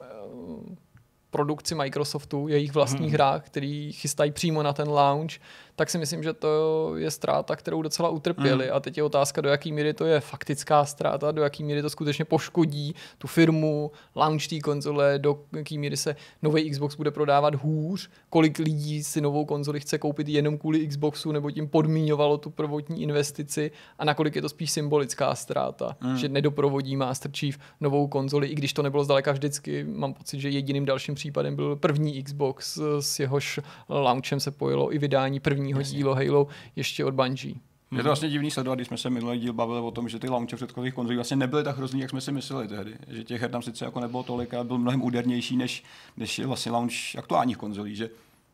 produkci 1.29 1.75
Microsoftu, 1.75 2.47
jejich 2.47 2.73
vlastních 2.73 3.01
hmm. 3.01 3.13
hrách, 3.13 3.45
který 3.45 3.93
chystají 3.93 4.31
přímo 4.31 4.63
na 4.63 4.73
ten 4.73 4.89
launch, 4.89 5.31
tak 5.79 5.89
si 5.89 5.97
myslím, 5.97 6.23
že 6.23 6.33
to 6.33 6.93
je 6.95 7.11
ztráta, 7.11 7.55
kterou 7.55 7.81
docela 7.81 8.09
utrpěli. 8.09 8.65
Mm. 8.65 8.71
A 8.73 8.79
teď 8.79 8.97
je 8.97 9.03
otázka, 9.03 9.41
do 9.41 9.49
jaký 9.49 9.71
míry 9.71 9.93
to 9.93 10.05
je 10.05 10.19
faktická 10.19 10.85
ztráta, 10.85 11.31
do 11.31 11.41
jaký 11.41 11.63
míry 11.63 11.81
to 11.81 11.89
skutečně 11.89 12.25
poškodí 12.25 12.95
tu 13.17 13.27
firmu, 13.27 13.91
launch 14.15 14.47
té 14.47 14.59
konzole, 14.59 15.19
do 15.19 15.39
jaký 15.57 15.77
míry 15.77 15.97
se 15.97 16.15
nový 16.41 16.69
Xbox 16.69 16.95
bude 16.95 17.11
prodávat 17.11 17.55
hůř, 17.55 18.09
kolik 18.29 18.59
lidí 18.59 19.03
si 19.03 19.21
novou 19.21 19.45
konzoli 19.45 19.79
chce 19.79 19.97
koupit 19.97 20.27
jenom 20.27 20.57
kvůli 20.57 20.87
Xboxu, 20.87 21.31
nebo 21.31 21.51
tím 21.51 21.67
podmíňovalo 21.67 22.37
tu 22.37 22.49
prvotní 22.49 23.01
investici 23.01 23.71
a 23.99 24.05
nakolik 24.05 24.35
je 24.35 24.41
to 24.41 24.49
spíš 24.49 24.71
symbolická 24.71 25.35
ztráta, 25.35 25.97
mm. 26.01 26.17
že 26.17 26.29
nedoprovodí 26.29 26.95
Master 26.95 27.31
Chief 27.31 27.57
novou 27.79 28.07
konzoli, 28.07 28.47
i 28.47 28.55
když 28.55 28.73
to 28.73 28.83
nebylo 28.83 29.03
zdaleka 29.03 29.31
vždycky. 29.31 29.83
Mám 29.83 30.13
pocit, 30.13 30.39
že 30.39 30.49
jediným 30.49 30.85
dalším 30.85 31.15
případem 31.15 31.55
byl 31.55 31.75
první 31.75 32.23
Xbox, 32.23 32.79
s 32.99 33.19
jehož 33.19 33.59
launchem 33.89 34.39
se 34.39 34.51
pojilo 34.51 34.95
i 34.95 34.97
vydání 34.97 35.39
první 35.39 35.68
prvního 35.73 35.79
Jasně. 35.79 35.97
dílo 35.97 36.15
Halo 36.15 36.47
ještě 36.75 37.05
od 37.05 37.13
Bungie. 37.13 37.55
Je 37.91 37.97
to 37.97 38.03
vlastně 38.03 38.29
divný 38.29 38.51
sledovat, 38.51 38.75
když 38.75 38.87
jsme 38.87 38.97
se 38.97 39.09
minulý 39.09 39.39
díl 39.39 39.53
bavili 39.53 39.79
o 39.79 39.91
tom, 39.91 40.09
že 40.09 40.19
ty 40.19 40.29
launche 40.29 40.55
předchozích 40.55 40.93
konzolí 40.93 41.15
vlastně 41.15 41.37
nebyly 41.37 41.63
tak 41.63 41.77
hrozný, 41.77 41.99
jak 41.99 42.09
jsme 42.09 42.21
si 42.21 42.31
mysleli 42.31 42.67
tehdy. 42.67 42.95
Že 43.07 43.23
těch 43.23 43.41
her 43.41 43.51
tam 43.51 43.61
sice 43.61 43.85
jako 43.85 43.99
nebylo 43.99 44.23
tolik, 44.23 44.53
ale 44.53 44.63
byl 44.63 44.77
mnohem 44.77 45.03
údernější 45.03 45.57
než, 45.57 45.83
než 46.17 46.39
je 46.39 46.47
vlastně 46.47 46.71
launch 46.71 47.15
aktuálních 47.17 47.57
konzolí. 47.57 47.95
Že 47.95 48.09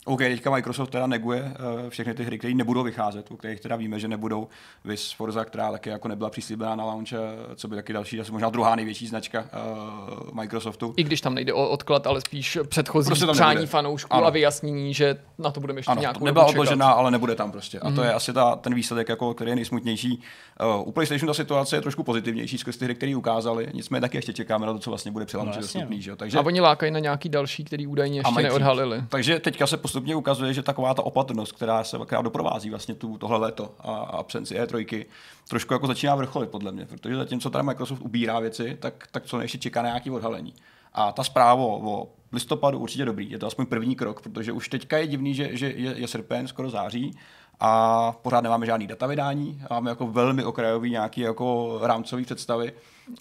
OK, 0.07 0.19
teďka 0.19 0.51
Microsoft 0.51 0.89
teda 0.89 1.07
neguje 1.07 1.53
uh, 1.83 1.89
všechny 1.89 2.13
ty 2.13 2.23
hry, 2.23 2.37
které 2.37 2.53
nebudou 2.53 2.83
vycházet, 2.83 3.31
o 3.31 3.37
kterých 3.37 3.59
teda 3.59 3.75
víme, 3.75 3.99
že 3.99 4.07
nebudou. 4.07 4.47
Vys 4.83 5.11
Forza, 5.11 5.45
která 5.45 5.71
taky 5.71 5.89
jako 5.89 6.07
nebyla 6.07 6.29
přislíbená 6.29 6.75
na 6.75 6.85
launch, 6.85 7.09
co 7.55 7.67
by 7.67 7.75
taky 7.75 7.93
další, 7.93 8.21
asi 8.21 8.31
možná 8.31 8.49
druhá 8.49 8.75
největší 8.75 9.07
značka 9.07 9.39
uh, 9.41 10.33
Microsoftu. 10.33 10.93
I 10.97 11.03
když 11.03 11.21
tam 11.21 11.35
nejde 11.35 11.53
o 11.53 11.69
odklad, 11.69 12.07
ale 12.07 12.21
spíš 12.21 12.57
předchozí 12.67 13.09
prostě 13.09 13.27
přání 13.31 13.65
fanoušků 13.65 14.13
ano. 14.13 14.25
a 14.25 14.29
vyjasnění, 14.29 14.93
že 14.93 15.17
na 15.37 15.51
to 15.51 15.59
budeme 15.59 15.79
ještě 15.79 15.91
ano, 15.91 16.01
nějakou 16.01 16.25
nebyla 16.25 16.45
odložená, 16.45 16.91
ale 16.91 17.11
nebude 17.11 17.35
tam 17.35 17.51
prostě. 17.51 17.79
A 17.79 17.89
mm. 17.89 17.95
to 17.95 18.01
je 18.01 18.07
mhm. 18.07 18.15
asi 18.15 18.33
ta, 18.33 18.55
ten 18.55 18.75
výsledek, 18.75 19.09
jako, 19.09 19.33
který 19.33 19.51
je 19.51 19.55
nejsmutnější. 19.55 20.21
Uh, 20.77 20.87
u 20.87 20.91
PlayStationu 20.91 21.27
ta 21.27 21.33
situace 21.33 21.75
je 21.75 21.81
trošku 21.81 22.03
pozitivnější 22.03 22.57
skrz 22.57 22.77
ty 22.77 22.85
hry, 22.85 22.95
které 22.95 23.15
ukázali, 23.15 23.69
nicméně 23.73 24.01
taky 24.01 24.17
ještě 24.17 24.33
čekáme 24.33 24.65
na 24.65 24.73
to, 24.73 24.79
co 24.79 24.89
vlastně 24.89 25.11
bude 25.11 25.25
při 25.25 25.37
no, 25.37 25.51
dostupný. 25.57 26.01
Že? 26.01 26.15
Takže... 26.15 26.37
A 26.37 26.41
oni 26.41 26.61
lákají 26.61 26.91
na 26.91 26.99
nějaký 26.99 27.29
další, 27.29 27.63
který 27.63 27.87
údajně 27.87 28.19
ještě 28.19 28.41
neodhalili. 28.41 29.03
Takže 29.09 29.39
teďka 29.39 29.67
se 29.67 29.77
postupně 29.95 30.15
ukazuje, 30.15 30.53
že 30.53 30.61
ta 30.61 30.65
taková 30.65 30.93
ta 30.93 31.05
opatrnost, 31.05 31.51
která 31.51 31.83
se 31.83 31.97
která 32.05 32.21
doprovází 32.21 32.69
vlastně 32.69 32.95
tu, 32.95 33.17
tohle 33.17 33.37
léto 33.37 33.75
a, 33.79 33.95
absenci 33.95 34.55
E3, 34.55 35.05
trošku 35.47 35.73
jako 35.73 35.87
začíná 35.87 36.15
vrcholit 36.15 36.49
podle 36.49 36.71
mě, 36.71 36.85
protože 36.85 37.15
zatímco 37.15 37.49
tady 37.49 37.65
Microsoft 37.65 38.01
ubírá 38.01 38.39
věci, 38.39 38.77
tak, 38.79 39.07
tak 39.11 39.25
co 39.25 39.41
ještě 39.41 39.57
čeká 39.57 39.81
na 39.81 39.87
nějaký 39.87 40.11
odhalení. 40.11 40.53
A 40.93 41.11
ta 41.11 41.23
zpráva 41.23 41.63
o 41.63 42.07
listopadu 42.31 42.79
určitě 42.79 43.05
dobrý, 43.05 43.31
je 43.31 43.39
to 43.39 43.47
aspoň 43.47 43.65
první 43.65 43.95
krok, 43.95 44.21
protože 44.21 44.51
už 44.51 44.69
teďka 44.69 44.97
je 44.97 45.07
divný, 45.07 45.33
že, 45.33 45.57
že 45.57 45.65
je, 45.65 45.99
je 45.99 46.07
srpen, 46.07 46.47
skoro 46.47 46.69
září 46.69 47.17
a 47.59 48.11
pořád 48.11 48.41
nemáme 48.41 48.65
žádný 48.65 48.87
data 48.87 49.07
vydání, 49.07 49.61
máme 49.69 49.89
jako 49.89 50.07
velmi 50.07 50.43
okrajový 50.43 50.91
nějaký 50.91 51.21
jako 51.21 51.79
rámcový 51.81 52.23
představy 52.23 52.73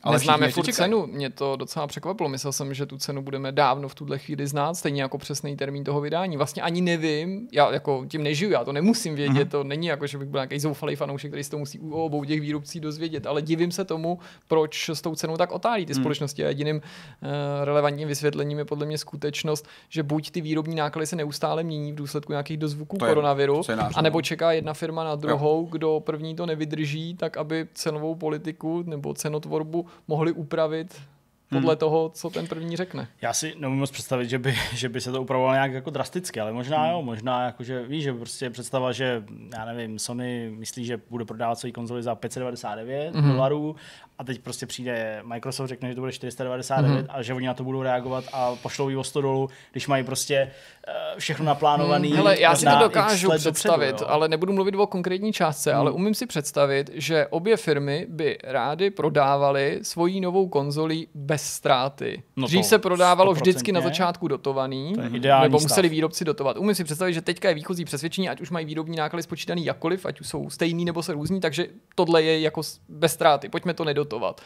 ale 0.02 0.14
Neznáme 0.14 0.50
furt 0.50 0.74
cenu, 0.74 1.06
mě 1.06 1.30
to 1.30 1.56
docela 1.56 1.86
překvapilo. 1.86 2.28
Myslel 2.28 2.52
jsem, 2.52 2.74
že 2.74 2.86
tu 2.86 2.98
cenu 2.98 3.22
budeme 3.22 3.52
dávno 3.52 3.88
v 3.88 3.94
tuhle 3.94 4.18
chvíli 4.18 4.46
znát, 4.46 4.74
stejně 4.74 5.02
jako 5.02 5.18
přesný 5.18 5.56
termín 5.56 5.84
toho 5.84 6.00
vydání. 6.00 6.36
Vlastně 6.36 6.62
ani 6.62 6.80
nevím, 6.80 7.48
já 7.52 7.72
jako 7.72 8.04
tím 8.08 8.22
nežiju, 8.22 8.50
já 8.50 8.64
to 8.64 8.72
nemusím 8.72 9.14
vědět, 9.14 9.48
mm-hmm. 9.48 9.50
to 9.50 9.64
není 9.64 9.86
jako, 9.86 10.06
že 10.06 10.18
bych 10.18 10.28
byl 10.28 10.38
nějaký 10.38 10.58
zoufalý 10.58 10.96
fanoušek, 10.96 11.30
který 11.30 11.44
si 11.44 11.50
to 11.50 11.58
musí 11.58 11.78
u 11.78 11.90
obou 11.90 12.24
těch 12.24 12.40
výrobcí 12.40 12.80
dozvědět, 12.80 13.26
ale 13.26 13.42
divím 13.42 13.72
se 13.72 13.84
tomu, 13.84 14.18
proč 14.48 14.88
s 14.88 15.00
tou 15.00 15.14
cenou 15.14 15.36
tak 15.36 15.52
otálí 15.52 15.86
ty 15.86 15.92
mm. 15.94 16.00
společnosti. 16.00 16.44
A 16.44 16.48
jediným 16.48 16.76
uh, 16.76 17.30
relevantním 17.64 18.08
vysvětlením 18.08 18.58
je 18.58 18.64
podle 18.64 18.86
mě 18.86 18.98
skutečnost, 18.98 19.66
že 19.88 20.02
buď 20.02 20.30
ty 20.30 20.40
výrobní 20.40 20.74
náklady 20.74 21.06
se 21.06 21.16
neustále 21.16 21.62
mění 21.62 21.92
v 21.92 21.94
důsledku 21.94 22.32
nějakých 22.32 22.56
dozvuků 22.56 22.98
to 22.98 23.06
koronaviru, 23.06 23.62
je, 23.68 23.76
anebo 23.94 24.22
čeká 24.22 24.52
jedna 24.52 24.74
firma 24.74 25.04
na 25.04 25.14
druhou, 25.14 25.60
jo. 25.60 25.68
kdo 25.70 26.00
první 26.00 26.36
to 26.36 26.46
nevydrží, 26.46 27.14
tak 27.14 27.36
aby 27.36 27.66
cenovou 27.74 28.14
politiku 28.14 28.82
nebo 28.86 29.14
cenotvorbu 29.14 29.73
hudbu 29.74 29.90
mohli 30.08 30.32
upravit 30.32 31.02
podle 31.48 31.72
hmm. 31.72 31.78
toho, 31.78 32.08
co 32.08 32.30
ten 32.30 32.46
první 32.46 32.76
řekne. 32.76 33.08
Já 33.22 33.32
si 33.32 33.54
nemůžu 33.58 33.80
moc 33.80 33.90
představit, 33.90 34.28
že 34.28 34.38
by, 34.38 34.54
že 34.74 34.88
by 34.88 35.00
se 35.00 35.12
to 35.12 35.22
upravovalo 35.22 35.54
nějak 35.54 35.72
jako 35.72 35.90
drasticky, 35.90 36.40
ale 36.40 36.52
možná 36.52 36.82
hmm. 36.82 36.92
jo, 36.92 37.02
možná 37.02 37.44
jako, 37.44 37.64
že 37.64 37.82
víš, 37.82 38.04
že 38.04 38.12
prostě 38.12 38.50
představa, 38.50 38.92
že 38.92 39.24
já 39.52 39.64
nevím, 39.64 39.98
Sony 39.98 40.50
myslí, 40.56 40.84
že 40.84 41.00
bude 41.10 41.24
prodávat 41.24 41.58
své 41.58 41.72
konzoli 41.72 42.02
za 42.02 42.14
599 42.14 43.14
hmm. 43.14 43.32
dolarů 43.32 43.76
a 44.18 44.24
teď 44.24 44.40
prostě 44.40 44.66
přijde 44.66 45.22
Microsoft, 45.22 45.68
řekne, 45.68 45.88
že 45.88 45.94
to 45.94 46.00
bude 46.00 46.12
499 46.12 47.06
mm-hmm. 47.06 47.06
a 47.08 47.22
že 47.22 47.34
oni 47.34 47.46
na 47.46 47.54
to 47.54 47.64
budou 47.64 47.82
reagovat 47.82 48.24
a 48.32 48.56
pošlou 48.56 48.88
ji 48.88 48.96
o 48.96 49.04
100 49.04 49.20
dolů, 49.20 49.50
když 49.72 49.86
mají 49.86 50.04
prostě 50.04 50.50
uh, 50.88 51.18
všechno 51.18 51.44
naplánované. 51.44 52.08
Hmm, 52.08 52.16
hele, 52.16 52.40
já 52.40 52.56
si 52.56 52.66
to 52.66 52.78
dokážu 52.80 53.30
představit, 53.30 53.90
dopředu, 53.90 54.10
ale 54.10 54.28
nebudu 54.28 54.52
mluvit 54.52 54.74
o 54.74 54.86
konkrétní 54.86 55.32
částce, 55.32 55.70
hmm. 55.70 55.80
ale 55.80 55.90
umím 55.90 56.14
si 56.14 56.26
představit, 56.26 56.90
že 56.94 57.26
obě 57.26 57.56
firmy 57.56 58.06
by 58.08 58.38
rády 58.44 58.90
prodávaly 58.90 59.78
svoji 59.82 60.20
novou 60.20 60.48
konzoli 60.48 61.06
bez 61.14 61.42
ztráty. 61.42 62.22
No 62.36 62.46
Dřív 62.46 62.66
se 62.66 62.78
prodávalo 62.78 63.32
vždycky 63.32 63.72
na 63.72 63.80
začátku 63.80 64.28
dotovaný, 64.28 64.94
nebo 65.42 65.48
museli 65.50 65.68
stav. 65.68 65.84
výrobci 65.84 66.24
dotovat. 66.24 66.56
Umím 66.56 66.74
si 66.74 66.84
představit, 66.84 67.12
že 67.12 67.20
teďka 67.20 67.48
je 67.48 67.54
výchozí 67.54 67.84
přesvědčení, 67.84 68.28
ať 68.28 68.40
už 68.40 68.50
mají 68.50 68.66
výrobní 68.66 68.96
náklady 68.96 69.22
spočítaný 69.22 69.64
jakkoliv, 69.64 70.06
ať 70.06 70.20
už 70.20 70.28
jsou 70.28 70.50
stejný 70.50 70.84
nebo 70.84 71.02
se 71.02 71.12
různí, 71.12 71.40
takže 71.40 71.66
tohle 71.94 72.22
je 72.22 72.40
jako 72.40 72.60
bez 72.88 73.12
ztráty. 73.12 73.48
Pojďme 73.48 73.74
to 73.74 73.84
nedotovat. 74.04 74.40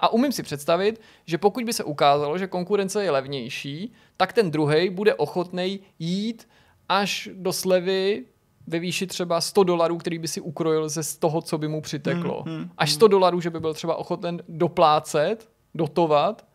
A 0.00 0.12
umím 0.12 0.32
si 0.32 0.42
představit, 0.42 1.00
že 1.26 1.38
pokud 1.38 1.64
by 1.64 1.72
se 1.72 1.84
ukázalo, 1.84 2.38
že 2.38 2.46
konkurence 2.46 3.04
je 3.04 3.10
levnější, 3.10 3.92
tak 4.16 4.32
ten 4.32 4.50
druhý 4.50 4.90
bude 4.90 5.14
ochotný 5.14 5.80
jít 5.98 6.48
až 6.88 7.28
do 7.32 7.52
slevy 7.52 8.24
ve 8.66 8.78
výši 8.78 9.06
třeba 9.06 9.40
100 9.40 9.64
dolarů, 9.64 9.98
který 9.98 10.18
by 10.18 10.28
si 10.28 10.40
ukrojil 10.40 10.88
ze 10.88 11.18
toho, 11.18 11.42
co 11.42 11.58
by 11.58 11.68
mu 11.68 11.80
přiteklo. 11.80 12.42
Hmm, 12.42 12.56
hmm, 12.56 12.70
až 12.78 12.92
100 12.92 13.08
dolarů, 13.08 13.40
že 13.40 13.50
by 13.50 13.60
byl 13.60 13.74
třeba 13.74 13.96
ochoten 13.96 14.42
doplácet, 14.48 15.48
dotovat, 15.74 16.46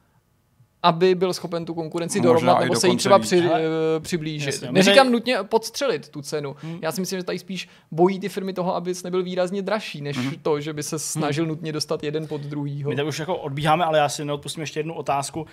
aby 0.83 1.15
byl 1.15 1.33
schopen 1.33 1.65
tu 1.65 1.73
konkurenci 1.73 2.21
dorovnat 2.21 2.59
nebo 2.59 2.75
se 2.75 2.87
jí 2.87 2.97
třeba 2.97 3.19
při, 3.19 3.39
uh, 3.39 3.53
přiblížit. 3.99 4.53
Jasně, 4.53 4.71
Neříkám 4.71 5.07
my... 5.07 5.11
nutně 5.11 5.37
podstřelit 5.43 6.09
tu 6.09 6.21
cenu. 6.21 6.55
Hmm. 6.59 6.79
Já 6.81 6.91
si 6.91 7.01
myslím, 7.01 7.19
že 7.19 7.23
tady 7.23 7.39
spíš 7.39 7.69
bojí 7.91 8.19
ty 8.19 8.29
firmy 8.29 8.53
toho, 8.53 8.75
aby 8.75 8.93
nebyl 9.03 9.23
výrazně 9.23 9.61
dražší, 9.61 10.01
než 10.01 10.17
hmm. 10.17 10.31
to, 10.41 10.59
že 10.61 10.73
by 10.73 10.83
se 10.83 10.99
snažil 10.99 11.43
hmm. 11.43 11.49
nutně 11.49 11.71
dostat 11.71 12.03
jeden 12.03 12.27
pod 12.27 12.41
druhýho. 12.41 12.89
My 12.89 12.95
tak 12.95 13.07
už 13.07 13.19
jako 13.19 13.37
odbíháme, 13.37 13.85
ale 13.85 13.97
já 13.97 14.09
si 14.09 14.25
neodpustím 14.25 14.61
ještě 14.61 14.79
jednu 14.79 14.93
otázku. 14.93 15.41
Uh, 15.41 15.47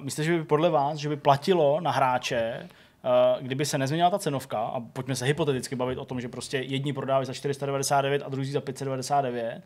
myslíte, 0.00 0.24
že 0.24 0.38
by 0.38 0.44
podle 0.44 0.70
vás, 0.70 0.98
že 0.98 1.08
by 1.08 1.16
platilo 1.16 1.80
na 1.80 1.90
hráče, 1.90 2.68
kdyby 3.40 3.66
se 3.66 3.78
nezměnila 3.78 4.10
ta 4.10 4.18
cenovka, 4.18 4.58
a 4.58 4.80
pojďme 4.80 5.16
se 5.16 5.24
hypoteticky 5.24 5.76
bavit 5.76 5.98
o 5.98 6.04
tom, 6.04 6.20
že 6.20 6.28
prostě 6.28 6.58
jedni 6.58 6.92
prodávají 6.92 7.26
za 7.26 7.32
499 7.32 8.22
a 8.26 8.28
druzí 8.28 8.52
za 8.52 8.60
599, 8.60 9.62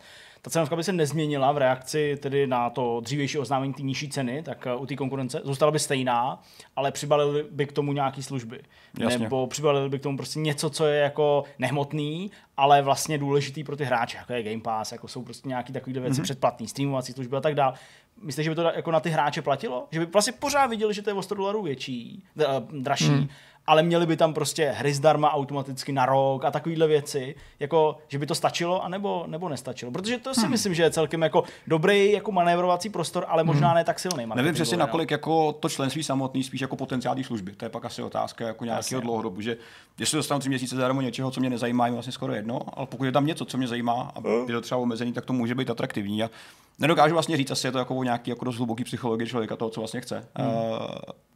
ta 0.46 0.50
cenovka 0.50 0.76
by 0.76 0.84
se 0.84 0.92
nezměnila 0.92 1.52
v 1.52 1.58
reakci 1.58 2.16
tedy 2.22 2.46
na 2.46 2.70
to 2.70 3.00
dřívější 3.00 3.38
oznámení 3.38 3.74
té 3.74 3.82
nižší 3.82 4.08
ceny, 4.08 4.42
tak 4.42 4.66
uh, 4.74 4.82
u 4.82 4.86
té 4.86 4.96
konkurence 4.96 5.40
zůstala 5.44 5.72
by 5.72 5.78
stejná, 5.78 6.42
ale 6.76 6.92
přibalili 6.92 7.44
by 7.50 7.66
k 7.66 7.72
tomu 7.72 7.92
nějaké 7.92 8.22
služby. 8.22 8.60
Jasně. 8.98 9.18
Nebo 9.18 9.46
přibalili 9.46 9.88
by 9.88 9.98
k 9.98 10.02
tomu 10.02 10.16
prostě 10.16 10.38
něco, 10.38 10.70
co 10.70 10.86
je 10.86 11.00
jako 11.00 11.44
nehmotný, 11.58 12.30
ale 12.56 12.82
vlastně 12.82 13.18
důležitý 13.18 13.64
pro 13.64 13.76
ty 13.76 13.84
hráče, 13.84 14.16
jako 14.16 14.32
je 14.32 14.42
Game 14.42 14.62
Pass, 14.62 14.92
jako 14.92 15.08
jsou 15.08 15.22
prostě 15.22 15.48
nějaké 15.48 15.72
takové 15.72 16.00
věci 16.00 16.20
mm-hmm. 16.20 16.24
předplatné, 16.24 16.68
streamovací 16.68 17.12
služby 17.12 17.36
a 17.36 17.40
tak 17.40 17.54
dále. 17.54 17.74
Myslíte, 18.22 18.42
že 18.42 18.50
by 18.50 18.56
to 18.56 18.62
jako 18.62 18.90
na 18.90 19.00
ty 19.00 19.10
hráče 19.10 19.42
platilo? 19.42 19.88
Že 19.90 20.00
by 20.00 20.06
vlastně 20.06 20.32
pořád 20.32 20.66
viděli, 20.66 20.94
že 20.94 21.02
to 21.02 21.10
je 21.10 21.14
o 21.14 21.22
100 21.22 21.34
dolarů 21.34 21.62
větší, 21.62 22.24
dražší, 22.70 23.10
mm 23.10 23.28
ale 23.66 23.82
měli 23.82 24.06
by 24.06 24.16
tam 24.16 24.34
prostě 24.34 24.74
hry 24.76 24.94
zdarma 24.94 25.32
automaticky 25.32 25.92
na 25.92 26.06
rok 26.06 26.44
a 26.44 26.50
takovéhle 26.50 26.86
věci, 26.86 27.34
jako, 27.60 27.98
že 28.08 28.18
by 28.18 28.26
to 28.26 28.34
stačilo, 28.34 28.84
anebo, 28.84 29.24
nebo 29.26 29.48
nestačilo. 29.48 29.92
Protože 29.92 30.18
to 30.18 30.34
si 30.34 30.40
hmm. 30.40 30.50
myslím, 30.50 30.74
že 30.74 30.82
je 30.82 30.90
celkem 30.90 31.22
jako 31.22 31.44
dobrý 31.66 32.12
jako 32.12 32.32
manévrovací 32.32 32.88
prostor, 32.88 33.24
ale 33.28 33.44
možná 33.44 33.68
hmm. 33.68 33.76
ne 33.76 33.84
tak 33.84 33.98
silný. 33.98 34.26
Nevím 34.34 34.54
přesně, 34.54 34.76
nakolik 34.76 35.10
jako 35.10 35.52
to 35.52 35.68
členství 35.68 36.02
samotný, 36.02 36.44
spíš 36.44 36.60
jako 36.60 36.76
potenciální 36.76 37.24
služby. 37.24 37.52
To 37.52 37.64
je 37.64 37.68
pak 37.68 37.84
asi 37.84 38.02
otázka 38.02 38.46
jako 38.46 38.64
nějakého 38.64 39.00
dlouhodobu, 39.00 39.40
že 39.40 39.56
jestli 39.98 40.16
dostanu 40.16 40.40
tři 40.40 40.48
měsíce 40.48 40.76
zadarmo 40.76 41.00
něčeho, 41.00 41.30
co 41.30 41.40
mě 41.40 41.50
nezajímá, 41.50 41.86
je 41.86 41.92
vlastně 41.92 42.12
skoro 42.12 42.34
jedno, 42.34 42.60
ale 42.72 42.86
pokud 42.86 43.04
je 43.04 43.12
tam 43.12 43.26
něco, 43.26 43.44
co 43.44 43.58
mě 43.58 43.68
zajímá 43.68 44.12
a 44.14 44.28
je 44.48 44.54
to 44.54 44.60
třeba 44.60 44.80
omezený, 44.80 45.12
tak 45.12 45.24
to 45.24 45.32
může 45.32 45.54
být 45.54 45.70
atraktivní. 45.70 46.22
A 46.22 46.30
nedokážu 46.78 47.14
vlastně 47.14 47.36
říct, 47.36 47.50
asi 47.50 47.66
je 47.66 47.72
to 47.72 47.78
jako 47.78 48.04
nějaký 48.04 48.30
jako 48.30 48.44
dost 48.44 48.56
hluboký 48.56 48.84
psychologie 48.84 49.26
člověka 49.26 49.56
toho, 49.56 49.70
co 49.70 49.80
vlastně 49.80 50.00
chce. 50.00 50.28
Hmm. 50.34 50.48
Uh, 50.48 50.54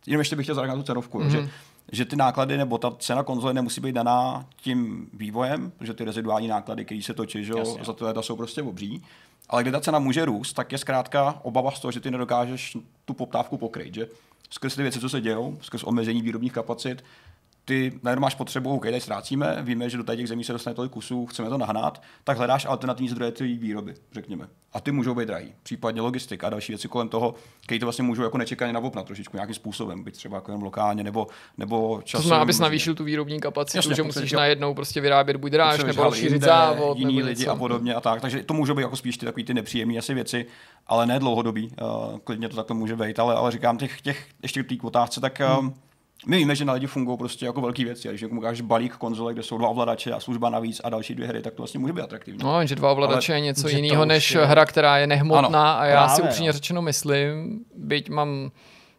jenom 0.06 0.20
ještě 0.20 0.36
bych 0.36 0.46
chtěl 0.46 0.54
zareagovat 0.54 0.82
tu 0.82 0.86
cenovku, 0.86 1.18
hmm. 1.18 1.30
že 1.30 1.48
že 1.92 2.04
ty 2.04 2.16
náklady 2.16 2.58
nebo 2.58 2.78
ta 2.78 2.90
cena 2.98 3.22
konzole 3.22 3.54
nemusí 3.54 3.80
být 3.80 3.92
daná 3.92 4.46
tím 4.56 5.08
vývojem, 5.12 5.72
protože 5.78 5.94
ty 5.94 6.04
reziduální 6.04 6.48
náklady, 6.48 6.84
které 6.84 7.02
se 7.02 7.14
točí, 7.14 7.44
že 7.44 7.52
za 7.82 7.92
ty 7.92 8.04
léta 8.04 8.22
jsou 8.22 8.36
prostě 8.36 8.62
obří. 8.62 9.02
Ale 9.48 9.62
kde 9.62 9.72
ta 9.72 9.80
cena 9.80 9.98
může 9.98 10.24
růst, 10.24 10.52
tak 10.52 10.72
je 10.72 10.78
zkrátka 10.78 11.40
obava 11.42 11.70
z 11.70 11.80
toho, 11.80 11.92
že 11.92 12.00
ty 12.00 12.10
nedokážeš 12.10 12.76
tu 13.04 13.14
poptávku 13.14 13.58
pokryt, 13.58 13.94
že 13.94 14.08
skrz 14.50 14.76
ty 14.76 14.82
věci, 14.82 15.00
co 15.00 15.08
se 15.08 15.20
dějou, 15.20 15.58
skrz 15.60 15.84
omezení 15.84 16.22
výrobních 16.22 16.52
kapacit, 16.52 17.04
ty 17.70 17.92
najednou 18.02 18.20
máš 18.20 18.34
potřebu, 18.34 18.74
OK, 18.74 18.84
tady 18.84 19.00
ztrácíme, 19.00 19.58
víme, 19.62 19.90
že 19.90 19.96
do 19.96 20.16
těch 20.16 20.28
zemí 20.28 20.44
se 20.44 20.52
dostane 20.52 20.74
tolik 20.74 20.92
kusů, 20.92 21.26
chceme 21.26 21.48
to 21.48 21.58
nahnat, 21.58 22.02
tak 22.24 22.38
hledáš 22.38 22.64
alternativní 22.64 23.08
zdroje 23.08 23.32
té 23.32 23.44
výroby, 23.44 23.94
řekněme. 24.12 24.48
A 24.72 24.80
ty 24.80 24.92
můžou 24.92 25.14
být 25.14 25.26
drahý, 25.26 25.54
případně 25.62 26.00
logistika 26.00 26.46
a 26.46 26.50
další 26.50 26.72
věci 26.72 26.88
kolem 26.88 27.08
toho, 27.08 27.34
které 27.64 27.80
to 27.80 27.86
vlastně 27.86 28.02
můžou 28.02 28.22
jako 28.22 28.38
nečekaně 28.38 28.72
navopnat 28.72 29.06
trošičku 29.06 29.36
nějakým 29.36 29.54
způsobem, 29.54 30.04
byť 30.04 30.14
třeba 30.14 30.36
jako 30.36 30.52
jen 30.52 30.62
lokálně 30.62 31.04
nebo, 31.04 31.26
nebo 31.58 32.00
časem. 32.04 32.22
To 32.22 32.28
znamená, 32.28 32.42
abys 32.42 32.58
navýšil 32.58 32.94
tu 32.94 33.04
výrobní 33.04 33.40
kapacitu, 33.40 33.78
Jasně, 33.78 33.94
že 33.94 34.02
musíš 34.02 34.32
najednou 34.32 34.74
prostě 34.74 35.00
vyrábět 35.00 35.36
buď 35.36 35.52
dráž, 35.52 35.84
nebo 35.84 36.12
šířit 36.12 36.42
závod, 36.42 36.98
jiný 36.98 37.16
nebo 37.16 37.28
lidi 37.28 37.46
a 37.46 37.56
podobně 37.56 37.94
a 37.94 38.00
tak. 38.00 38.20
Takže 38.20 38.42
to 38.42 38.54
můžou 38.54 38.74
být 38.74 38.82
jako 38.82 38.96
spíš 38.96 39.16
ty 39.16 39.26
takový 39.26 39.44
ty 39.44 39.54
nepříjemné 39.54 39.98
asi 39.98 40.14
věci, 40.14 40.46
ale 40.86 41.06
ne 41.06 41.18
dlouhodobý. 41.18 41.72
Uh, 41.82 42.18
klidně 42.18 42.48
to 42.48 42.56
takhle 42.56 42.76
může 42.76 42.96
být, 42.96 43.18
ale, 43.18 43.34
ale 43.34 43.50
říkám 43.50 43.78
těch, 43.78 44.00
těch 44.00 44.26
ještě 44.42 44.62
k 44.62 44.68
té 44.68 44.74
otázce, 44.82 45.20
tak 45.20 45.40
hmm. 45.40 45.74
My 46.26 46.36
víme, 46.36 46.56
že 46.56 46.64
na 46.64 46.72
lidi 46.72 46.86
fungují 46.86 47.18
prostě 47.18 47.46
jako 47.46 47.60
velké 47.60 47.84
věci. 47.84 48.08
A 48.08 48.10
když 48.10 48.22
jako 48.22 48.34
ukážeš 48.34 48.60
balík 48.60 48.96
konzole, 48.96 49.32
kde 49.32 49.42
jsou 49.42 49.58
dva 49.58 49.68
ovladače 49.68 50.12
a 50.12 50.20
služba 50.20 50.50
navíc 50.50 50.80
a 50.84 50.90
další 50.90 51.14
dvě 51.14 51.28
hry, 51.28 51.42
tak 51.42 51.54
to 51.54 51.62
vlastně 51.62 51.80
může 51.80 51.92
být 51.92 52.02
atraktivní. 52.02 52.40
No, 52.44 52.66
že 52.66 52.74
dva 52.74 52.92
ovladače 52.92 53.32
Ale 53.32 53.38
je 53.38 53.44
něco 53.44 53.68
jiného 53.68 54.04
než 54.04 54.30
je... 54.30 54.44
hra, 54.44 54.64
která 54.64 54.98
je 54.98 55.06
nehmotná. 55.06 55.72
Ano, 55.72 55.80
a 55.80 55.84
já 55.84 56.04
právě, 56.04 56.16
si 56.16 56.22
upřímně 56.22 56.52
řečeno 56.52 56.82
myslím, 56.82 57.60
byť 57.76 58.10
mám 58.10 58.50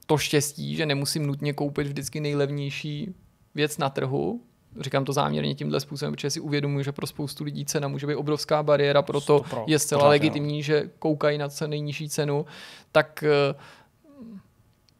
to 0.05 0.17
štěstí, 0.17 0.75
že 0.75 0.85
nemusím 0.85 1.27
nutně 1.27 1.53
koupit 1.53 1.87
vždycky 1.87 2.19
nejlevnější 2.19 3.15
věc 3.55 3.77
na 3.77 3.89
trhu, 3.89 4.41
říkám 4.79 5.05
to 5.05 5.13
záměrně 5.13 5.55
tímhle 5.55 5.79
způsobem, 5.79 6.13
protože 6.13 6.29
si 6.29 6.39
uvědomuji, 6.39 6.83
že 6.83 6.91
pro 6.91 7.07
spoustu 7.07 7.43
lidí 7.43 7.65
cena 7.65 7.87
může 7.87 8.07
být 8.07 8.15
obrovská 8.15 8.63
bariéra, 8.63 9.01
proto 9.01 9.45
pro, 9.49 9.65
je 9.67 9.79
zcela 9.79 10.07
legitimní, 10.07 10.57
no. 10.57 10.61
že 10.61 10.89
koukají 10.99 11.37
na 11.37 11.49
co 11.49 11.67
nejnižší 11.67 12.09
cenu, 12.09 12.45
tak 12.91 13.23
uh, 13.53 13.61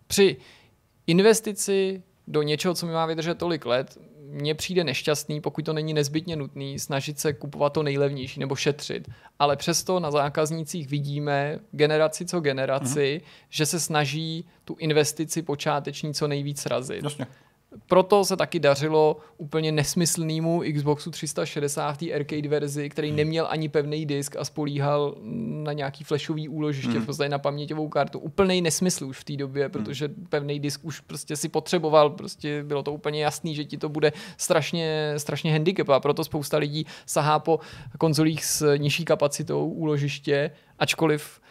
při 0.08 0.38
investici 1.08 2.04
do 2.28 2.42
něčeho, 2.42 2.74
co 2.74 2.86
mi 2.86 2.94
má 2.94 3.06
vydržet 3.06 3.38
tolik 3.38 3.66
let, 3.66 3.98
mně 4.20 4.56
přijde 4.56 4.84
nešťastný, 4.84 5.42
pokud 5.42 5.66
to 5.66 5.74
není 5.74 5.94
nezbytně 5.94 6.36
nutný, 6.36 6.80
snažit 6.80 7.20
se 7.20 7.34
kupovat 7.34 7.74
to 7.74 7.84
nejlevnější 7.84 8.40
nebo 8.40 8.56
šetřit. 8.56 9.10
Ale 9.40 9.56
přesto 9.56 10.00
na 10.00 10.12
zákaznících 10.12 10.88
vidíme 10.88 11.60
generaci 11.72 12.26
co 12.26 12.40
generaci, 12.40 13.22
mm-hmm. 13.24 13.48
že 13.50 13.66
se 13.66 13.80
snaží 13.80 14.46
tu 14.66 14.76
investici 14.80 15.42
počáteční 15.42 16.14
co 16.14 16.28
nejvíc 16.28 16.66
razit. 16.66 17.04
Jasně 17.04 17.28
proto 17.88 18.26
se 18.26 18.38
taky 18.38 18.60
dařilo 18.60 19.18
úplně 19.38 19.72
nesmyslnému 19.72 20.64
Xboxu 20.74 21.12
360 21.12 21.98
té 21.98 22.14
arcade 22.14 22.50
verzi, 22.50 22.90
který 22.90 23.08
hmm. 23.08 23.18
neměl 23.18 23.48
ani 23.50 23.70
pevný 23.70 24.06
disk 24.06 24.36
a 24.36 24.46
spolíhal 24.46 25.16
na 25.64 25.74
nějaký 25.74 26.04
flashový 26.04 26.50
úložiště, 26.50 26.92
hmm. 26.92 27.02
v 27.02 27.06
podstatě 27.06 27.30
na 27.30 27.40
paměťovou 27.40 27.90
kartu. 27.90 28.20
Úplný 28.20 28.62
nesmysl 28.62 29.06
už 29.06 29.20
v 29.20 29.24
té 29.24 29.36
době, 29.36 29.64
hmm. 29.64 29.72
protože 29.72 30.10
pevný 30.30 30.60
disk 30.60 30.86
už 30.86 31.00
prostě 31.00 31.36
si 31.36 31.50
potřeboval, 31.50 32.10
prostě 32.10 32.64
bylo 32.64 32.84
to 32.84 32.94
úplně 32.94 33.24
jasný, 33.24 33.56
že 33.56 33.66
ti 33.66 33.78
to 33.78 33.90
bude 33.90 34.14
strašně, 34.38 35.14
strašně 35.18 35.52
handicap 35.52 35.90
a 35.90 36.00
proto 36.00 36.24
spousta 36.24 36.58
lidí 36.58 36.86
sahá 37.06 37.40
po 37.40 37.60
konzolích 37.98 38.46
s 38.46 38.78
nižší 38.78 39.06
kapacitou 39.06 39.68
úložiště, 39.68 40.52
ačkoliv 40.80 41.42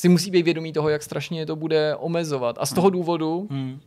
si 0.00 0.08
musí 0.08 0.30
být 0.30 0.42
vědomý 0.42 0.72
toho, 0.72 0.88
jak 0.88 1.02
strašně 1.02 1.46
to 1.46 1.56
bude 1.56 1.96
omezovat. 1.96 2.56
A 2.60 2.66
z 2.66 2.72
toho 2.72 2.88
hmm. 2.88 2.92
důvodu 2.92 3.48
hmm. 3.50 3.80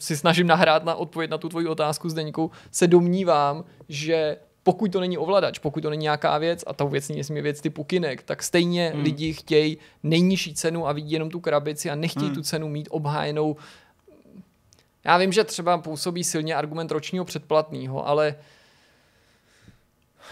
si 0.00 0.16
snažím 0.16 0.46
nahrát 0.46 0.84
na 0.84 0.94
odpověď 0.94 1.30
na 1.30 1.38
tu 1.38 1.48
tvoji 1.48 1.66
otázku, 1.66 2.08
Zdeňku, 2.08 2.50
se 2.70 2.86
domnívám, 2.86 3.64
že 3.88 4.36
pokud 4.62 4.92
to 4.92 5.00
není 5.00 5.18
ovladač, 5.18 5.58
pokud 5.58 5.80
to 5.80 5.90
není 5.90 6.02
nějaká 6.02 6.38
věc, 6.38 6.64
a 6.66 6.72
ta 6.72 6.84
věc 6.84 7.08
není 7.08 7.22
věc 7.42 7.60
typu 7.60 7.84
kinek, 7.84 8.22
tak 8.22 8.42
stejně 8.42 8.90
hmm. 8.94 9.02
lidi 9.02 9.32
chtějí 9.32 9.78
nejnižší 10.02 10.54
cenu 10.54 10.88
a 10.88 10.92
vidí 10.92 11.12
jenom 11.12 11.30
tu 11.30 11.40
krabici 11.40 11.90
a 11.90 11.94
nechtějí 11.94 12.26
hmm. 12.26 12.34
tu 12.34 12.42
cenu 12.42 12.68
mít 12.68 12.88
obhájenou. 12.90 13.56
Já 15.04 15.18
vím, 15.18 15.32
že 15.32 15.44
třeba 15.44 15.78
působí 15.78 16.24
silně 16.24 16.54
argument 16.54 16.90
ročního 16.90 17.24
předplatného, 17.24 18.08
ale 18.08 18.36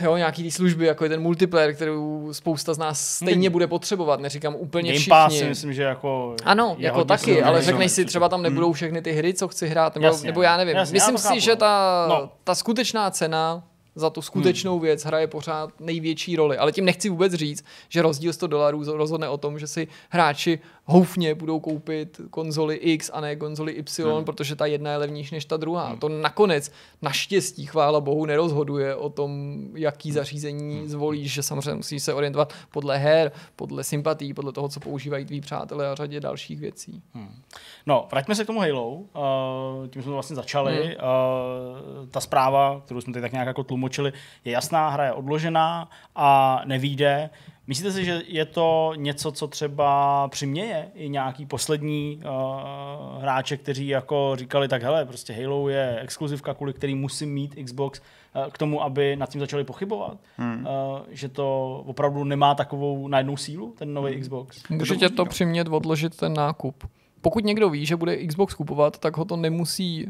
jo, 0.01 0.17
nějaký 0.17 0.43
ty 0.43 0.51
služby, 0.51 0.87
jako 0.87 1.05
je 1.05 1.11
ten 1.11 1.21
multiplayer, 1.21 1.75
kterou 1.75 2.29
spousta 2.33 2.75
z 2.75 2.79
nás 2.79 3.15
stejně 3.17 3.49
hmm. 3.49 3.53
bude 3.53 3.67
potřebovat, 3.67 4.21
neříkám 4.21 4.55
úplně 4.55 4.89
Game 4.89 4.99
všichni. 4.99 5.11
Pass 5.11 5.39
si 5.39 5.45
myslím, 5.45 5.73
že 5.73 5.83
jako 5.83 6.37
Ano, 6.45 6.77
jako 6.79 7.05
taky, 7.05 7.43
ale 7.43 7.63
řekneš 7.63 7.93
si, 7.93 8.05
třeba 8.05 8.29
tam 8.29 8.43
nebudou 8.43 8.67
hmm. 8.67 8.75
všechny 8.75 9.03
ty 9.03 9.13
hry, 9.13 9.35
co 9.35 9.49
chci 9.49 9.69
hrát, 9.69 9.95
nebo, 9.95 10.07
jasně, 10.07 10.27
nebo 10.27 10.43
já 10.43 10.57
nevím. 10.57 10.77
Jasně, 10.77 10.93
myslím 10.93 11.15
já 11.15 11.19
si, 11.21 11.41
že 11.41 11.57
ta, 11.57 12.07
no. 12.09 12.31
ta 12.45 12.55
skutečná 12.55 13.11
cena 13.11 13.63
za 13.95 14.11
tu 14.11 14.23
skutečnou 14.23 14.73
hmm. 14.73 14.83
věc 14.83 15.05
hraje 15.05 15.27
pořád 15.27 15.81
největší 15.81 16.37
roli. 16.37 16.59
Ale 16.59 16.73
tím 16.73 16.85
nechci 16.85 17.09
vůbec 17.09 17.33
říct, 17.33 17.65
že 17.89 18.03
rozdíl 18.03 18.33
100 18.33 18.47
dolarů 18.47 18.85
rozhodne 18.97 19.29
o 19.29 19.39
tom, 19.39 19.59
že 19.59 19.67
si 19.67 19.89
hráči 20.11 20.59
houfně 20.85 21.35
budou 21.35 21.61
koupit 21.61 22.21
konzoli 22.31 22.75
X 22.75 23.11
a 23.15 23.21
ne 23.21 23.37
konzoli 23.37 23.73
Y, 23.73 24.15
hmm. 24.15 24.25
protože 24.25 24.57
ta 24.57 24.67
jedna 24.67 24.91
je 24.91 24.97
levnější 24.97 25.35
než 25.35 25.45
ta 25.45 25.57
druhá. 25.57 25.89
Hmm. 25.89 25.99
To 25.99 26.09
nakonec 26.09 26.73
naštěstí, 27.03 27.67
chvála 27.67 28.01
bohu, 28.01 28.27
nerozhoduje 28.27 28.95
o 28.95 29.11
tom, 29.11 29.61
jaký 29.75 30.09
hmm. 30.09 30.15
zařízení 30.15 30.79
hmm. 30.79 30.89
zvolíš, 30.89 31.33
že 31.33 31.43
samozřejmě 31.43 31.75
musíš 31.75 32.03
se 32.03 32.15
orientovat 32.15 32.53
podle 32.71 32.99
her, 32.99 33.33
podle 33.57 33.85
sympatí, 33.85 34.35
podle 34.35 34.53
toho, 34.53 34.69
co 34.69 34.81
používají 34.81 35.25
tví 35.25 35.41
přátelé 35.41 35.89
a 35.89 35.95
řadě 35.95 36.21
dalších 36.21 36.61
věcí. 36.61 37.03
Hmm. 37.15 37.43
No, 37.87 38.09
vraťme 38.11 38.35
se 38.35 38.45
k 38.45 38.47
tomu 38.47 38.61
Halo. 38.61 38.91
Uh, 38.93 39.89
tím 39.91 40.03
jsme 40.03 40.13
vlastně 40.13 40.37
začali. 40.37 40.77
Hmm. 40.83 40.93
Uh, 40.93 42.07
ta 42.11 42.21
zpráva, 42.21 42.83
kterou 42.85 43.01
jsme 43.01 43.13
tady 43.13 43.23
tak 43.23 43.33
nějak 43.33 43.47
jako 43.47 43.65
tlumočili, 43.83 44.13
je 44.45 44.53
jasná, 44.53 44.89
hra 44.89 45.05
je 45.05 45.13
odložená 45.13 45.89
a 46.17 46.61
nevíde. 46.65 47.31
Myslíte 47.67 47.93
si, 47.93 48.05
že 48.05 48.23
je 48.27 48.45
to 48.45 48.93
něco, 48.97 49.33
co 49.33 49.49
třeba 49.49 50.29
přiměje 50.29 50.89
i 50.95 51.09
nějaký 51.09 51.47
poslední 51.47 52.19
uh, 52.25 53.23
hráče, 53.23 53.57
kteří 53.57 53.89
jako 53.89 54.33
říkali, 54.39 54.69
tak 54.69 54.83
hele, 54.83 55.05
prostě 55.05 55.33
Halo 55.33 55.69
je 55.69 55.99
exkluzivka, 56.01 56.55
kvůli 56.55 56.73
který 56.73 56.95
musím 56.95 57.35
mít 57.35 57.55
Xbox 57.65 58.01
uh, 58.01 58.51
k 58.51 58.59
tomu, 58.59 58.83
aby 58.83 59.17
nad 59.17 59.31
tím 59.31 59.41
začali 59.41 59.65
pochybovat? 59.65 60.19
Hmm. 60.37 60.67
Uh, 60.67 61.01
že 61.11 61.29
to 61.29 61.77
opravdu 61.87 62.25
nemá 62.25 62.55
takovou 62.55 63.09
najednou 63.09 63.37
sílu, 63.37 63.75
ten 63.79 63.95
nový 63.95 64.13
hmm. 64.13 64.21
Xbox? 64.21 64.63
Může 64.71 64.97
tě 64.97 65.09
to 65.09 65.25
přimět 65.25 65.69
odložit 65.69 66.17
ten 66.17 66.35
nákup. 66.35 66.85
Pokud 67.21 67.45
někdo 67.45 67.71
ví, 67.71 67.87
že 67.87 67.97
bude 67.97 68.27
Xbox 68.27 68.55
kupovat, 68.55 68.99
tak 68.99 69.17
ho 69.17 69.25
to 69.25 69.37
nemusí 69.37 70.09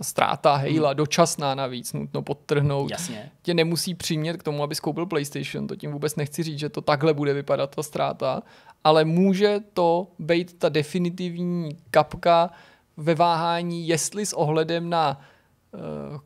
ta 0.00 0.04
ztráta 0.04 0.56
Halo, 0.56 0.86
hmm. 0.86 0.96
dočasná 0.96 1.54
navíc, 1.54 1.92
nutno 1.92 2.22
podtrhnout, 2.22 2.90
Jasně. 2.90 3.30
tě 3.42 3.54
nemusí 3.54 3.94
přimět 3.94 4.36
k 4.36 4.42
tomu, 4.42 4.62
aby 4.62 4.74
koupil 4.74 5.06
PlayStation. 5.06 5.66
To 5.66 5.76
tím 5.76 5.92
vůbec 5.92 6.16
nechci 6.16 6.42
říct, 6.42 6.58
že 6.58 6.68
to 6.68 6.80
takhle 6.80 7.14
bude 7.14 7.32
vypadat 7.32 7.74
ta 7.76 7.82
ztráta, 7.82 8.42
ale 8.84 9.04
může 9.04 9.60
to 9.72 10.06
být 10.18 10.58
ta 10.58 10.68
definitivní 10.68 11.76
kapka 11.90 12.50
ve 12.96 13.14
váhání, 13.14 13.88
jestli 13.88 14.26
s 14.26 14.32
ohledem 14.32 14.90
na 14.90 15.20
uh, 15.72 16.20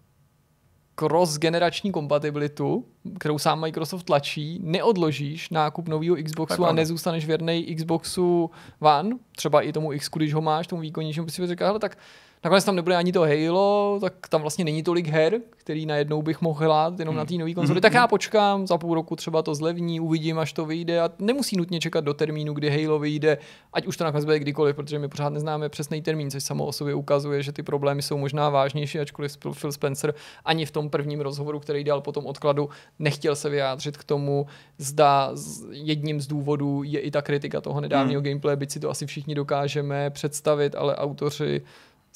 cross-generační 0.94 1.92
kompatibilitu, 1.92 2.84
kterou 3.18 3.38
sám 3.38 3.60
Microsoft 3.60 4.02
tlačí, 4.02 4.60
neodložíš 4.62 5.50
nákup 5.50 5.88
nového 5.88 6.16
Xboxu 6.24 6.62
tak 6.62 6.70
a 6.70 6.72
nezůstaneš 6.72 7.26
věrný 7.26 7.74
Xboxu 7.74 8.50
One, 8.80 9.16
třeba 9.36 9.62
i 9.62 9.72
tomu 9.72 9.92
X, 9.92 10.08
když 10.16 10.34
ho 10.34 10.40
máš, 10.40 10.66
tomu 10.66 10.82
výkonnějšímu, 10.82 11.28
si 11.28 11.46
říká, 11.46 11.66
hele, 11.66 11.78
tak 11.78 11.98
Nakonec 12.44 12.64
tam 12.64 12.76
nebude 12.76 12.96
ani 12.96 13.12
to 13.12 13.20
Halo, 13.20 13.98
tak 14.00 14.28
tam 14.28 14.40
vlastně 14.40 14.64
není 14.64 14.82
tolik 14.82 15.08
her, 15.08 15.40
který 15.50 15.86
najednou 15.86 16.22
bych 16.22 16.40
mohl 16.40 16.60
hrát 16.60 16.98
jenom 16.98 17.14
hmm. 17.14 17.18
na 17.18 17.24
té 17.24 17.34
nové 17.34 17.54
konzoli. 17.54 17.76
Hmm. 17.76 17.82
Tak 17.82 17.92
já 17.92 18.06
počkám, 18.06 18.66
za 18.66 18.78
půl 18.78 18.94
roku 18.94 19.16
třeba 19.16 19.42
to 19.42 19.54
zlevní, 19.54 20.00
uvidím, 20.00 20.38
až 20.38 20.52
to 20.52 20.64
vyjde 20.64 21.00
a 21.00 21.10
nemusí 21.18 21.56
nutně 21.56 21.80
čekat 21.80 22.04
do 22.04 22.14
termínu, 22.14 22.54
kdy 22.54 22.70
Halo 22.70 22.98
vyjde, 22.98 23.38
ať 23.72 23.86
už 23.86 23.96
to 23.96 24.04
nakonec 24.04 24.24
bude 24.24 24.38
kdykoliv, 24.38 24.76
protože 24.76 24.98
my 24.98 25.08
pořád 25.08 25.28
neznáme 25.28 25.68
přesný 25.68 26.02
termín, 26.02 26.30
což 26.30 26.42
samo 26.42 26.66
o 26.66 26.72
sobě 26.72 26.94
ukazuje, 26.94 27.42
že 27.42 27.52
ty 27.52 27.62
problémy 27.62 28.02
jsou 28.02 28.18
možná 28.18 28.50
vážnější, 28.50 29.00
ačkoliv 29.00 29.36
Phil 29.60 29.72
Spencer 29.72 30.14
ani 30.44 30.66
v 30.66 30.70
tom 30.70 30.90
prvním 30.90 31.20
rozhovoru, 31.20 31.60
který 31.60 31.84
dal 31.84 32.00
po 32.00 32.12
tom 32.12 32.26
odkladu, 32.26 32.68
nechtěl 32.98 33.36
se 33.36 33.48
vyjádřit 33.48 33.96
k 33.96 34.04
tomu, 34.04 34.46
zda 34.78 35.30
jedním 35.70 36.20
z 36.20 36.26
důvodů 36.26 36.82
je 36.82 37.00
i 37.00 37.10
ta 37.10 37.22
kritika 37.22 37.60
toho 37.60 37.80
nedávného 37.80 38.20
hmm. 38.20 38.24
gameplay, 38.24 38.56
byť 38.56 38.70
si 38.70 38.80
to 38.80 38.90
asi 38.90 39.06
všichni 39.06 39.34
dokážeme 39.34 40.10
představit, 40.10 40.74
ale 40.74 40.96
autoři 40.96 41.62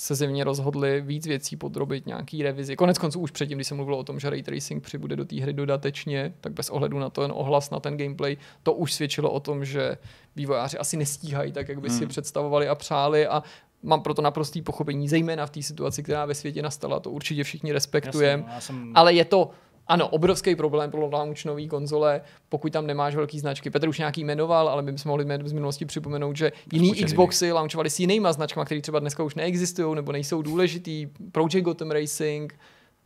se 0.00 0.14
zjevně 0.14 0.44
rozhodli 0.44 1.00
víc 1.00 1.26
věcí 1.26 1.56
podrobit 1.56 2.06
nějaký 2.06 2.42
revizi. 2.42 2.76
Konec 2.76 2.98
konců 2.98 3.20
už 3.20 3.30
předtím, 3.30 3.58
když 3.58 3.68
se 3.68 3.74
mluvilo 3.74 3.98
o 3.98 4.04
tom, 4.04 4.20
že 4.20 4.30
ray 4.30 4.42
tracing 4.42 4.82
přibude 4.82 5.16
do 5.16 5.24
té 5.24 5.40
hry 5.40 5.52
dodatečně, 5.52 6.34
tak 6.40 6.52
bez 6.52 6.70
ohledu 6.70 6.98
na 6.98 7.10
to 7.10 7.20
ten 7.20 7.32
ohlas, 7.34 7.70
na 7.70 7.80
ten 7.80 7.96
gameplay, 7.96 8.36
to 8.62 8.72
už 8.72 8.92
svědčilo 8.92 9.30
o 9.30 9.40
tom, 9.40 9.64
že 9.64 9.98
vývojáři 10.36 10.78
asi 10.78 10.96
nestíhají 10.96 11.52
tak, 11.52 11.68
jak 11.68 11.80
by 11.80 11.88
hmm. 11.88 11.98
si 11.98 12.06
představovali 12.06 12.68
a 12.68 12.74
přáli 12.74 13.26
a 13.26 13.42
mám 13.82 14.02
proto 14.02 14.22
naprostý 14.22 14.62
pochopení, 14.62 15.08
zejména 15.08 15.46
v 15.46 15.50
té 15.50 15.62
situaci, 15.62 16.02
která 16.02 16.24
ve 16.26 16.34
světě 16.34 16.62
nastala, 16.62 17.00
to 17.00 17.10
určitě 17.10 17.44
všichni 17.44 17.72
respektujeme, 17.72 18.44
no, 18.54 18.60
jsem... 18.60 18.92
ale 18.94 19.14
je 19.14 19.24
to 19.24 19.50
ano, 19.88 20.08
obrovský 20.08 20.56
problém 20.56 20.90
pro 20.90 21.08
launch 21.12 21.44
nový 21.44 21.68
konzole, 21.68 22.20
pokud 22.48 22.72
tam 22.72 22.86
nemáš 22.86 23.14
velký 23.14 23.40
značky. 23.40 23.70
Petr 23.70 23.88
už 23.88 23.98
nějaký 23.98 24.24
jmenoval, 24.24 24.68
ale 24.68 24.82
my 24.82 24.92
bychom 24.92 25.10
mohli 25.10 25.26
z 25.44 25.52
minulosti 25.52 25.84
připomenout, 25.84 26.36
že 26.36 26.52
jiný 26.72 26.94
Xboxy 26.94 27.52
launchovali 27.52 27.90
s 27.90 28.00
jinýma 28.00 28.32
značkami, 28.32 28.66
které 28.66 28.80
třeba 28.80 28.98
dneska 28.98 29.22
už 29.22 29.34
neexistují 29.34 29.94
nebo 29.94 30.12
nejsou 30.12 30.42
důležitý. 30.42 31.08
Project 31.32 31.64
Gotham 31.64 31.90
Racing, 31.90 32.54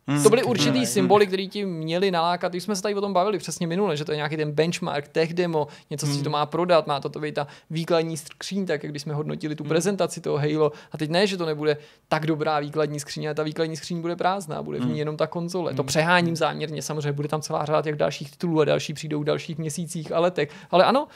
Hmm, 0.07 0.23
to 0.23 0.31
byly 0.31 0.43
určitý 0.43 0.79
ne, 0.79 0.87
symboly, 0.87 1.27
které 1.27 1.47
ti 1.47 1.65
měli 1.65 2.11
nalákat. 2.11 2.53
Když 2.53 2.63
jsme 2.63 2.77
se 2.77 2.83
tady 2.83 2.95
o 2.95 3.01
tom 3.01 3.13
bavili 3.13 3.39
přesně 3.39 3.67
minule, 3.67 3.97
že 3.97 4.05
to 4.05 4.13
je 4.13 4.17
nějaký 4.17 4.37
ten 4.37 4.53
benchmark, 4.53 5.09
tech 5.09 5.35
demo, 5.35 5.67
něco, 5.91 6.07
co 6.07 6.11
hmm. 6.13 6.19
si 6.19 6.25
to 6.25 6.31
má 6.31 6.47
prodat, 6.47 6.87
má 6.87 7.01
to, 7.01 7.09
to 7.09 7.21
být 7.21 7.35
ta 7.35 7.47
výkladní 7.71 8.17
skříň, 8.17 8.67
tak 8.67 8.83
jak 8.83 8.93
když 8.93 9.03
jsme 9.03 9.15
hodnotili 9.15 9.55
tu 9.55 9.65
prezentaci 9.65 10.21
toho 10.21 10.39
Halo. 10.39 10.73
A 10.93 10.99
teď 10.99 11.11
ne, 11.11 11.27
že 11.27 11.37
to 11.37 11.47
nebude 11.47 11.77
tak 12.09 12.27
dobrá 12.27 12.61
výkladní 12.61 13.01
skříň, 13.01 13.27
ale 13.27 13.35
ta 13.35 13.43
výkladní 13.43 13.77
skříň 13.77 14.01
bude 14.01 14.17
prázdná, 14.17 14.63
bude 14.63 14.79
v 14.79 14.87
ní 14.87 14.99
jenom 14.99 15.17
ta 15.17 15.27
konzole. 15.27 15.71
Hmm. 15.71 15.77
To 15.77 15.85
přeháním 15.85 16.37
záměrně, 16.37 16.83
samozřejmě 16.83 17.13
bude 17.13 17.29
tam 17.29 17.43
celá 17.43 17.65
řada 17.65 17.83
těch 17.83 17.97
dalších 17.97 18.31
titulů 18.31 18.61
a 18.61 18.65
další 18.65 18.95
přijdou 18.95 19.21
v 19.21 19.25
dalších 19.25 19.59
měsících 19.59 20.13
a 20.13 20.21
letech. 20.21 20.51
Ale 20.71 20.85
ano, 20.85 21.09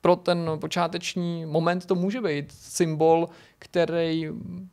pro 0.00 0.16
ten 0.16 0.50
počáteční 0.60 1.46
moment 1.46 1.86
to 1.86 1.94
může 1.94 2.20
být 2.20 2.52
symbol, 2.52 3.28
který 3.62 4.28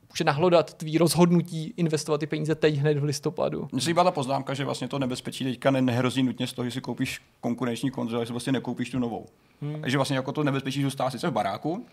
může 0.10 0.24
nahlodat 0.24 0.74
tvý 0.74 0.98
rozhodnutí 0.98 1.74
investovat 1.78 2.18
ty 2.18 2.28
peníze 2.28 2.56
teď 2.56 2.76
hned 2.76 2.98
v 2.98 3.04
listopadu. 3.04 3.68
Mně 3.72 3.82
se 3.82 3.90
líbá 3.90 4.04
ta 4.04 4.12
poznámka, 4.12 4.54
že 4.54 4.66
vlastně 4.66 4.88
to 4.88 5.00
nebezpečí 5.00 5.44
teďka 5.44 5.72
nehrozí 5.72 6.24
nutně 6.24 6.48
z 6.48 6.54
toho, 6.54 6.66
že 6.66 6.72
si 6.72 6.82
koupíš 6.82 7.22
konkurenční 7.42 7.92
konzoli, 7.92 8.22
že 8.22 8.28
si 8.28 8.34
vlastně 8.34 8.52
nekoupíš 8.52 8.90
tu 8.90 9.00
novou. 9.00 9.26
Hmm. 9.62 9.82
Takže 9.82 9.98
vlastně 9.98 10.16
jako 10.16 10.32
to 10.32 10.44
nebezpečí 10.44 10.84
zůstává 10.84 11.10
sice 11.10 11.30
v 11.30 11.34
baráku, 11.34 11.86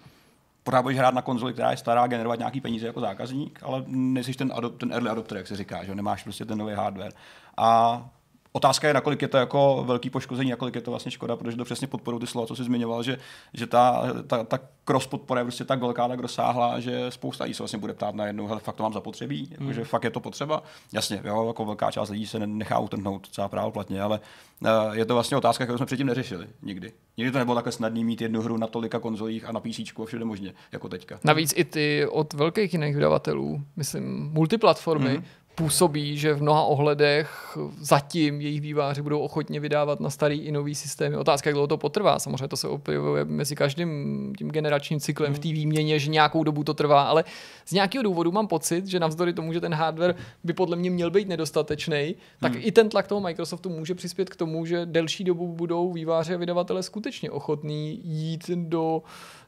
pořád 0.64 0.82
budeš 0.82 0.98
hrát 0.98 1.14
na 1.14 1.22
konzoli, 1.22 1.52
která 1.52 1.70
je 1.70 1.76
stará, 1.76 2.06
generovat 2.06 2.38
nějaký 2.38 2.60
peníze 2.60 2.86
jako 2.86 3.00
zákazník, 3.00 3.58
ale 3.62 3.84
nejsi 3.86 4.32
ten, 4.32 4.52
adop, 4.54 4.78
ten 4.78 4.92
early 4.92 5.10
adopter, 5.10 5.38
jak 5.38 5.46
se 5.46 5.56
říká, 5.56 5.84
že 5.84 5.94
nemáš 5.94 6.22
prostě 6.22 6.44
ten 6.44 6.58
nový 6.58 6.74
hardware. 6.74 7.12
A 7.56 8.08
Otázka 8.56 8.88
je, 8.88 8.94
nakolik 8.94 9.22
je 9.22 9.28
to 9.28 9.36
jako 9.36 9.84
velký 9.86 10.10
poškození, 10.10 10.50
nakolik 10.50 10.74
je 10.74 10.80
to 10.80 10.90
vlastně 10.90 11.10
škoda, 11.10 11.36
protože 11.36 11.56
to 11.56 11.64
přesně 11.64 11.86
podporují 11.86 12.20
ty 12.20 12.26
slova, 12.26 12.46
co 12.46 12.56
jsi 12.56 12.64
zmiňoval, 12.64 13.02
že, 13.02 13.18
že 13.54 13.66
ta, 13.66 14.02
ta, 14.26 14.44
ta 14.44 14.58
cross 14.84 15.06
podpora 15.06 15.40
je 15.40 15.44
prostě 15.44 15.64
tak 15.64 15.80
velká, 15.80 16.08
tak 16.08 16.20
rozsáhlá, 16.20 16.80
že 16.80 17.10
spousta 17.10 17.44
lidí 17.44 17.54
se 17.54 17.62
vlastně 17.62 17.78
bude 17.78 17.94
ptát 17.94 18.14
na 18.14 18.26
jednu, 18.26 18.46
hele, 18.46 18.60
fakt 18.60 18.76
to 18.76 18.82
mám 18.82 18.92
zapotřebí, 18.92 19.48
jako, 19.50 19.64
hmm. 19.64 19.72
že 19.72 19.84
fakt 19.84 20.04
je 20.04 20.10
to 20.10 20.20
potřeba. 20.20 20.62
Jasně, 20.92 21.20
jo, 21.24 21.46
jako 21.46 21.64
velká 21.64 21.90
část 21.90 22.10
lidí 22.10 22.26
se 22.26 22.46
nechá 22.46 22.78
utrhnout 22.78 23.28
třeba 23.28 23.48
právoplatně, 23.48 24.02
ale 24.02 24.20
uh, 24.60 24.68
je 24.92 25.04
to 25.04 25.14
vlastně 25.14 25.36
otázka, 25.36 25.64
kterou 25.64 25.78
jsme 25.78 25.86
předtím 25.86 26.06
neřešili 26.06 26.46
nikdy. 26.62 26.92
Nikdy 27.16 27.32
to 27.32 27.38
nebylo 27.38 27.54
takhle 27.54 27.72
snadné 27.72 28.04
mít 28.04 28.20
jednu 28.20 28.42
hru 28.42 28.56
na 28.56 28.66
tolika 28.66 28.98
konzolích 28.98 29.44
a 29.44 29.52
na 29.52 29.60
PC 29.60 29.78
a 30.02 30.04
všude 30.04 30.24
možně, 30.24 30.54
jako 30.72 30.88
teďka. 30.88 31.20
Navíc 31.24 31.54
i 31.56 31.64
ty 31.64 32.06
od 32.06 32.32
velkých 32.32 32.72
jiných 32.72 32.94
vydavatelů, 32.94 33.62
myslím, 33.76 34.30
multiplatformy, 34.32 35.10
hmm 35.10 35.24
působí, 35.54 36.18
že 36.18 36.34
v 36.34 36.42
mnoha 36.42 36.62
ohledech 36.62 37.58
zatím 37.80 38.40
jejich 38.40 38.60
výváři 38.60 39.02
budou 39.02 39.20
ochotně 39.20 39.60
vydávat 39.60 40.00
na 40.00 40.10
starý 40.10 40.40
i 40.40 40.52
nový 40.52 40.74
systémy. 40.74 41.16
Otázka, 41.16 41.50
jak 41.50 41.54
dlouho 41.54 41.66
to 41.66 41.76
potrvá. 41.76 42.18
Samozřejmě 42.18 42.48
to 42.48 42.56
se 42.56 42.68
objevuje 42.68 43.24
mezi 43.24 43.56
každým 43.56 44.32
tím 44.38 44.50
generačním 44.50 45.00
cyklem 45.00 45.34
v 45.34 45.38
té 45.38 45.48
výměně, 45.48 45.98
že 45.98 46.10
nějakou 46.10 46.44
dobu 46.44 46.64
to 46.64 46.74
trvá, 46.74 47.02
ale 47.02 47.24
z 47.66 47.72
nějakého 47.72 48.02
důvodu 48.02 48.32
mám 48.32 48.46
pocit, 48.46 48.86
že 48.86 49.00
navzdory 49.00 49.32
tomu, 49.32 49.52
že 49.52 49.60
ten 49.60 49.74
hardware 49.74 50.14
by 50.44 50.52
podle 50.52 50.76
mě 50.76 50.90
měl 50.90 51.10
být 51.10 51.28
nedostatečný, 51.28 52.14
tak 52.40 52.52
hmm. 52.52 52.62
i 52.64 52.72
ten 52.72 52.88
tlak 52.88 53.06
toho 53.06 53.20
Microsoftu 53.20 53.68
může 53.68 53.94
přispět 53.94 54.30
k 54.30 54.36
tomu, 54.36 54.66
že 54.66 54.86
delší 54.86 55.24
dobu 55.24 55.48
budou 55.48 55.92
výváři 55.92 56.34
a 56.34 56.38
vydavatele 56.38 56.82
skutečně 56.82 57.30
ochotní 57.30 58.00
jít 58.04 58.50
do 58.50 59.02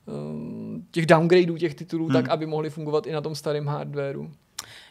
um, 0.06 0.86
těch 0.90 1.06
downgradeů 1.06 1.56
těch 1.56 1.74
titulů 1.74 2.04
hmm. 2.04 2.12
tak, 2.12 2.28
aby 2.28 2.46
mohli 2.46 2.70
fungovat 2.70 3.06
i 3.06 3.12
na 3.12 3.20
tom 3.20 3.34
starém 3.34 3.66
hardwareu. 3.66 4.30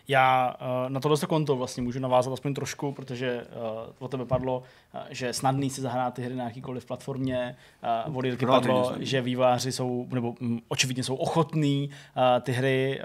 Já 0.08 0.56
uh, 0.62 0.90
na 0.90 1.00
tohle 1.00 1.18
konto 1.28 1.56
vlastně 1.56 1.84
můžu 1.84 2.00
navázat 2.00 2.34
aspoň 2.34 2.54
trošku, 2.54 2.92
protože 2.92 3.44
uh, 3.44 3.94
o 4.00 4.08
tebe 4.08 4.26
padlo, 4.26 4.64
že 5.10 5.34
snadný 5.34 5.70
si 5.70 5.82
zahrát 5.82 6.14
ty 6.14 6.22
hry 6.22 6.36
na 6.36 6.44
jakýkoliv 6.44 6.86
platformě. 6.86 7.56
Od 8.14 8.26
Jirky 8.26 8.46
padlo, 8.46 8.94
že 9.00 9.22
výváři 9.22 9.72
jsou, 9.72 10.08
nebo 10.12 10.36
um, 10.42 10.62
očividně 10.68 11.04
jsou 11.04 11.16
ochotní 11.16 11.90
ty 12.42 12.52
hry 12.52 13.02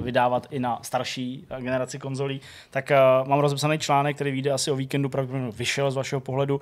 vydávat 0.00 0.46
i 0.50 0.58
na 0.58 0.78
starší 0.82 1.46
generaci 1.58 1.98
konzolí. 1.98 2.40
Tak 2.70 2.92
mám 3.26 3.40
rozepsaný 3.40 3.78
článek, 3.78 4.16
který 4.16 4.30
vyjde 4.30 4.50
asi 4.50 4.70
o 4.70 4.76
víkendu, 4.76 5.08
pravděpodobně 5.08 5.50
vyšel 5.50 5.90
z 5.90 5.96
vašeho 5.96 6.20
pohledu. 6.20 6.60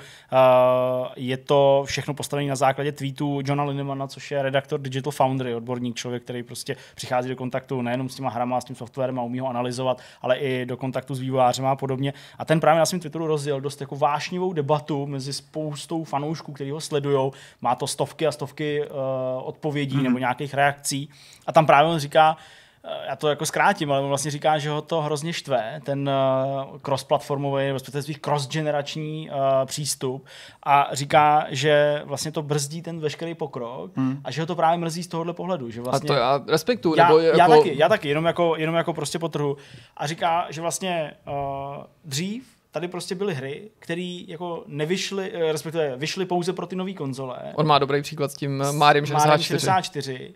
Je 1.17 1.37
to 1.37 1.83
všechno 1.87 2.15
postavené 2.15 2.49
na 2.49 2.57
základě 2.57 2.93
tweetu 2.93 3.41
Johna 3.45 3.65
Lindemana, 3.65 4.07
což 4.07 4.31
je 4.31 4.43
redaktor 4.43 4.81
Digital 4.81 5.13
Foundry, 5.13 5.55
odborník, 5.55 5.97
člověk, 5.97 6.23
který 6.23 6.43
prostě 6.43 6.77
přichází 6.95 7.29
do 7.29 7.37
kontaktu 7.37 7.83
nejenom 7.83 8.09
s 8.09 8.15
těma 8.15 8.31
hrama, 8.31 8.61
s 8.61 8.65
tím 8.65 8.77
softwarem 8.77 9.19
a 9.19 9.23
umí 9.23 9.41
ho 9.41 9.47
analyzovat 9.47 9.71
analyzovat, 9.71 10.01
ale 10.23 10.37
i 10.37 10.67
do 10.67 10.77
kontaktu 10.77 11.15
s 11.15 11.21
vývojářem 11.21 11.67
a 11.67 11.77
podobně. 11.77 12.13
A 12.39 12.45
ten 12.45 12.61
právě 12.61 12.79
na 12.79 12.87
svém 12.87 13.01
Twitteru 13.01 13.27
rozjel 13.27 13.61
dost 13.61 13.81
jako 13.81 13.97
vášnivou 13.97 14.53
debatu 14.53 14.70
mezi 15.07 15.33
spoustou 15.33 16.05
fanoušků, 16.05 16.53
kteří 16.53 16.71
ho 16.71 16.81
sledují. 16.81 17.31
Má 17.61 17.75
to 17.75 17.87
stovky 17.87 18.27
a 18.27 18.33
stovky 18.33 18.85
uh, 18.89 18.97
odpovědí 19.43 19.97
mm. 19.97 20.03
nebo 20.03 20.19
nějakých 20.19 20.55
reakcí. 20.55 21.11
A 21.47 21.53
tam 21.53 21.67
právě 21.67 21.91
on 21.91 21.99
říká, 21.99 22.37
eh, 22.85 23.07
já 23.09 23.17
to 23.17 23.29
jako 23.29 23.47
zkrátím, 23.47 23.93
ale 23.93 24.01
on 24.01 24.09
vlastně 24.09 24.31
říká, 24.31 24.59
že 24.59 24.71
ho 24.71 24.83
to 24.83 25.03
hrozně 25.03 25.33
štve, 25.33 25.81
ten 25.85 26.11
uh, 26.11 26.79
cross-platformový, 26.79 27.73
respektive 27.73 28.03
svých 28.03 28.19
cross-generační 28.19 29.31
uh, 29.31 29.37
přístup 29.65 30.27
a 30.63 30.89
říká, 30.93 31.47
že 31.51 32.03
vlastně 32.05 32.33
to 32.33 32.43
brzdí 32.43 32.83
ten 32.83 33.01
veškerý 33.01 33.35
pokrok 33.35 33.97
hmm. 33.97 34.21
a 34.25 34.31
že 34.31 34.41
ho 34.41 34.47
to 34.47 34.57
právě 34.57 34.79
mrzí 34.79 35.03
z 35.03 35.09
tohohle 35.09 35.33
pohledu. 35.33 35.71
Že 35.71 35.81
vlastně 35.81 36.11
a 36.11 36.13
to 36.13 36.15
já 36.15 36.41
respektuju. 36.49 36.95
Já, 36.97 37.09
nebo 37.09 37.19
jako... 37.19 37.39
já, 37.39 37.49
taky, 37.49 37.79
já 37.79 37.89
taky, 37.89 38.09
jenom 38.09 38.25
jako, 38.25 38.57
jenom 38.57 38.75
jako 38.75 38.93
prostě 38.93 39.19
potrhu. 39.19 39.57
A 39.97 40.07
říká, 40.07 40.47
že 40.51 40.61
vlastně 40.61 41.13
uh, 41.27 41.85
dřív 42.05 42.60
tady 42.71 42.89
prostě 42.89 43.15
byly 43.15 43.35
hry, 43.35 43.71
které 43.79 44.23
jako 44.27 44.65
nevyšly, 44.67 45.33
respektive 45.53 45.97
vyšly 45.97 46.27
pouze 46.27 46.53
pro 46.53 46.67
ty 46.67 46.77
nové 46.77 46.93
konzole. 46.93 47.39
On 47.55 47.67
má 47.67 47.79
dobrý 47.79 48.03
příklad 48.03 48.33
s 48.33 48.35
tím 48.35 48.65
Mario 48.73 49.07
64. 49.07 49.29
Mario 49.29 49.43
64 49.43 50.35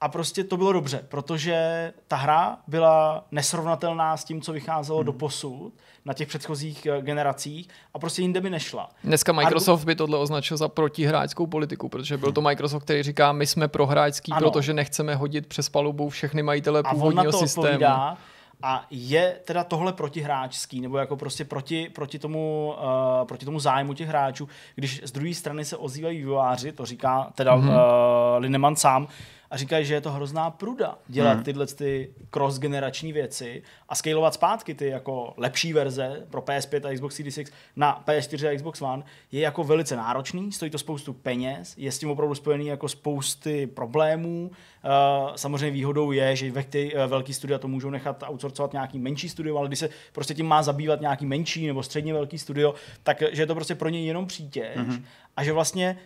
a 0.00 0.08
prostě 0.08 0.44
to 0.44 0.56
bylo 0.56 0.72
dobře, 0.72 1.04
protože 1.08 1.92
ta 2.08 2.16
hra 2.16 2.58
byla 2.66 3.24
nesrovnatelná 3.30 4.16
s 4.16 4.24
tím, 4.24 4.40
co 4.40 4.52
vycházelo 4.52 4.98
hmm. 4.98 5.06
do 5.06 5.12
posud 5.12 5.72
na 6.04 6.14
těch 6.14 6.28
předchozích 6.28 6.86
eh, 6.86 7.02
generacích 7.02 7.68
a 7.94 7.98
prostě 7.98 8.22
jinde 8.22 8.40
by 8.40 8.50
nešla. 8.50 8.88
Dneska 9.04 9.32
Microsoft 9.32 9.84
by 9.84 9.94
tohle 9.94 10.18
označil 10.18 10.56
za 10.56 10.68
protihráčskou 10.68 11.46
politiku, 11.46 11.88
protože 11.88 12.16
byl 12.16 12.32
to 12.32 12.40
Microsoft, 12.40 12.82
který 12.82 13.02
říká, 13.02 13.32
my 13.32 13.46
jsme 13.46 13.68
prohráčský, 13.68 14.32
ano. 14.32 14.50
protože 14.50 14.74
nechceme 14.74 15.14
hodit 15.14 15.46
přes 15.46 15.68
palubu 15.68 16.08
všechny 16.08 16.42
majitele 16.42 16.82
původního 16.82 17.20
a 17.20 17.22
on 17.22 17.26
na 17.26 17.32
to 17.32 17.38
systému. 17.38 17.66
Odpovídá, 17.66 18.16
a 18.62 18.86
je 18.90 19.38
teda 19.44 19.64
tohle 19.64 19.92
protihráčský, 19.92 20.80
nebo 20.80 20.98
jako 20.98 21.16
prostě 21.16 21.44
proti, 21.44 21.90
proti, 21.94 22.18
tomu, 22.18 22.74
uh, 22.78 23.26
proti 23.26 23.44
tomu 23.44 23.60
zájmu 23.60 23.94
těch 23.94 24.08
hráčů, 24.08 24.48
když 24.74 25.00
z 25.04 25.12
druhé 25.12 25.34
strany 25.34 25.64
se 25.64 25.76
ozývají 25.76 26.18
vývojáři, 26.18 26.72
to 26.72 26.86
říká 26.86 27.32
teda 27.34 27.56
mm-hmm. 27.56 27.68
uh, 27.68 28.38
Lineman 28.38 28.76
sám, 28.76 29.08
a 29.50 29.56
říkají, 29.56 29.84
že 29.84 29.94
je 29.94 30.00
to 30.00 30.12
hrozná 30.12 30.50
pruda 30.50 30.98
dělat 31.08 31.32
hmm. 31.32 31.42
tyhle 31.42 31.66
ty 31.66 32.10
cross-generační 32.30 33.12
věci 33.12 33.62
a 33.88 33.94
scalovat 33.94 34.34
zpátky 34.34 34.74
ty 34.74 34.86
jako 34.86 35.34
lepší 35.36 35.72
verze 35.72 36.26
pro 36.30 36.40
PS5 36.40 36.88
a 36.88 36.94
Xbox 36.94 37.16
Series 37.16 37.38
X 37.38 37.50
na 37.76 38.04
PS4 38.06 38.52
a 38.52 38.56
Xbox 38.56 38.82
One 38.82 39.02
je 39.32 39.40
jako 39.40 39.64
velice 39.64 39.96
náročný, 39.96 40.52
stojí 40.52 40.70
to 40.70 40.78
spoustu 40.78 41.12
peněz, 41.12 41.74
je 41.76 41.92
s 41.92 41.98
tím 41.98 42.10
opravdu 42.10 42.34
spojený 42.34 42.66
jako 42.66 42.88
spousty 42.88 43.66
problémů. 43.66 44.50
Uh, 44.50 45.36
samozřejmě 45.36 45.70
výhodou 45.70 46.12
je, 46.12 46.36
že 46.36 46.52
ty 46.70 46.94
uh, 46.94 47.00
velký 47.10 47.34
studia 47.34 47.58
to 47.58 47.68
můžou 47.68 47.90
nechat 47.90 48.24
outsourcovat 48.28 48.72
nějaký 48.72 48.98
menší 48.98 49.28
studio, 49.28 49.58
ale 49.58 49.68
když 49.68 49.78
se 49.78 49.88
prostě 50.12 50.34
tím 50.34 50.46
má 50.46 50.62
zabývat 50.62 51.00
nějaký 51.00 51.26
menší 51.26 51.66
nebo 51.66 51.82
středně 51.82 52.12
velký 52.12 52.38
studio, 52.38 52.74
tak 53.02 53.22
že 53.32 53.42
je 53.42 53.46
to 53.46 53.54
prostě 53.54 53.74
pro 53.74 53.88
ně 53.88 54.00
jenom 54.00 54.26
přítěž 54.26 54.76
hmm. 54.76 55.04
a 55.36 55.44
že 55.44 55.52
vlastně 55.52 55.98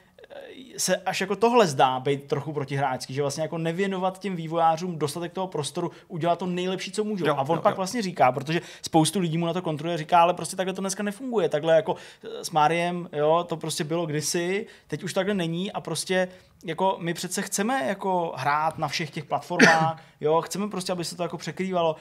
se 0.76 0.96
až 0.96 1.20
jako 1.20 1.36
tohle 1.36 1.66
zdá 1.66 2.00
být 2.00 2.24
trochu 2.24 2.52
protihráčský, 2.52 3.14
že 3.14 3.22
vlastně 3.22 3.42
jako 3.42 3.58
nevěnovat 3.58 4.18
těm 4.18 4.36
vývojářům 4.36 4.98
dostatek 4.98 5.32
toho 5.32 5.46
prostoru, 5.46 5.90
udělat 6.08 6.38
to 6.38 6.46
nejlepší, 6.46 6.92
co 6.92 7.04
můžou. 7.04 7.26
Jo, 7.26 7.34
a 7.36 7.40
on 7.40 7.56
jo, 7.56 7.62
pak 7.62 7.72
jo. 7.72 7.76
vlastně 7.76 8.02
říká, 8.02 8.32
protože 8.32 8.60
spoustu 8.82 9.18
lidí 9.18 9.38
mu 9.38 9.46
na 9.46 9.52
to 9.52 9.62
kontroluje, 9.62 9.98
říká, 9.98 10.20
ale 10.22 10.34
prostě 10.34 10.56
takhle 10.56 10.74
to 10.74 10.80
dneska 10.80 11.02
nefunguje. 11.02 11.48
Takhle 11.48 11.76
jako 11.76 11.96
s 12.42 12.50
Máriem, 12.50 13.08
jo, 13.12 13.44
to 13.48 13.56
prostě 13.56 13.84
bylo 13.84 14.06
kdysi, 14.06 14.66
teď 14.86 15.02
už 15.02 15.12
takhle 15.12 15.34
není 15.34 15.72
a 15.72 15.80
prostě 15.80 16.28
jako 16.64 16.96
my 17.00 17.14
přece 17.14 17.42
chceme 17.42 17.84
jako 17.88 18.32
hrát 18.36 18.78
na 18.78 18.88
všech 18.88 19.10
těch 19.10 19.24
platformách, 19.24 20.02
jo, 20.20 20.40
chceme 20.40 20.68
prostě, 20.68 20.92
aby 20.92 21.04
se 21.04 21.16
to 21.16 21.22
jako 21.22 21.38
překrývalo. 21.38 21.96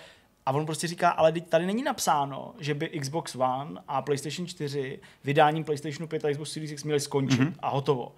A 0.46 0.52
on 0.52 0.66
prostě 0.66 0.88
říká, 0.88 1.10
ale 1.10 1.32
tady 1.32 1.66
není 1.66 1.84
napsáno, 1.84 2.54
že 2.60 2.74
by 2.74 2.90
Xbox 2.90 3.36
One 3.36 3.82
a 3.88 4.02
PlayStation 4.02 4.48
4 4.48 5.00
vydáním 5.24 5.64
PlayStation 5.64 6.08
5 6.08 6.26
a 6.26 6.32
Xbox 6.32 6.52
Series 6.52 6.72
X 6.72 6.84
měly 6.84 7.00
skončit 7.00 7.40
mm-hmm. 7.40 7.54
a 7.60 7.70
hotovo. 7.70 8.12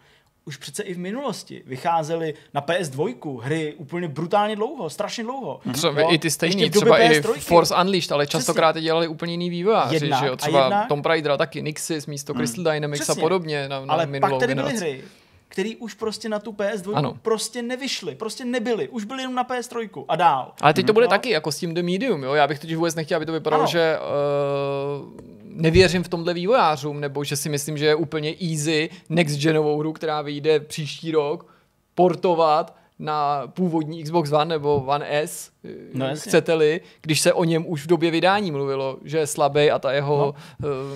Už 0.45 0.57
přece 0.57 0.83
i 0.83 0.93
v 0.93 0.97
minulosti 0.97 1.63
vycházely 1.65 2.33
na 2.53 2.61
PS2 2.61 3.39
hry 3.41 3.73
úplně 3.77 4.07
brutálně 4.07 4.55
dlouho, 4.55 4.89
strašně 4.89 5.23
dlouho. 5.23 5.59
Třeba 5.73 6.01
i 6.13 6.17
ty 6.17 6.31
stejný, 6.31 6.69
třeba 6.69 6.97
i 6.97 7.21
Force 7.21 7.75
Unleashed, 7.75 8.11
ale 8.11 8.27
častokrát 8.27 8.75
je 8.75 8.81
dělali 8.81 9.07
úplně 9.07 9.33
jiný 9.33 9.49
vývojáři, 9.49 9.99
že 10.19 10.25
jo? 10.25 10.35
Třeba 10.35 10.63
jednak, 10.63 10.87
Tomb 10.87 11.05
Raider 11.05 11.37
taky, 11.37 11.61
Nixis 11.61 12.05
místo 12.05 12.33
mm. 12.33 12.39
Crystal 12.39 12.73
Dynamics 12.73 13.03
Přesně. 13.03 13.21
a 13.21 13.23
podobně 13.23 13.69
na, 13.69 13.85
na 13.85 13.93
Ale 13.93 14.07
pak 14.19 14.39
tady 14.39 14.55
byly 14.55 14.77
hry, 14.77 15.03
který 15.51 15.75
už 15.75 15.93
prostě 15.93 16.29
na 16.29 16.39
tu 16.39 16.51
PS2 16.51 16.91
ano. 16.95 17.17
prostě 17.21 17.61
nevyšly, 17.61 18.15
prostě 18.15 18.45
nebyly, 18.45 18.89
už 18.89 19.03
byly 19.03 19.21
jenom 19.21 19.35
na 19.35 19.43
PS3 19.43 20.05
a 20.07 20.15
dál. 20.15 20.53
Ale 20.61 20.73
teď 20.73 20.85
to 20.85 20.93
bude 20.93 21.05
no. 21.05 21.09
taky 21.09 21.29
jako 21.29 21.51
s 21.51 21.57
tím 21.57 21.73
The 21.73 21.83
Medium, 21.83 22.23
jo? 22.23 22.33
Já 22.33 22.47
bych 22.47 22.59
totiž 22.59 22.75
vůbec 22.75 22.95
nechtěl, 22.95 23.15
aby 23.15 23.25
to 23.25 23.31
vypadalo, 23.31 23.63
ano. 23.63 23.71
že 23.71 23.97
uh, 23.99 25.19
nevěřím 25.43 26.03
v 26.03 26.09
tomhle 26.09 26.33
vývojářům, 26.33 26.99
nebo 26.99 27.23
že 27.23 27.35
si 27.35 27.49
myslím, 27.49 27.77
že 27.77 27.85
je 27.85 27.95
úplně 27.95 28.35
easy 28.51 28.89
next 29.09 29.39
genovou 29.39 29.79
hru, 29.79 29.93
která 29.93 30.21
vyjde 30.21 30.59
příští 30.59 31.11
rok, 31.11 31.53
portovat 31.95 32.75
na 33.01 33.47
původní 33.47 34.03
Xbox 34.03 34.31
One 34.31 34.45
nebo 34.45 34.75
One 34.75 35.05
S, 35.09 35.51
no, 35.93 36.05
chcete-li, 36.15 36.81
když 37.01 37.21
se 37.21 37.33
o 37.33 37.43
něm 37.43 37.65
už 37.67 37.83
v 37.83 37.87
době 37.87 38.11
vydání 38.11 38.51
mluvilo, 38.51 38.97
že 39.03 39.17
je 39.17 39.27
slabý 39.27 39.71
a 39.71 39.79
ta 39.79 39.91
jeho, 39.91 40.17
no. 40.17 40.33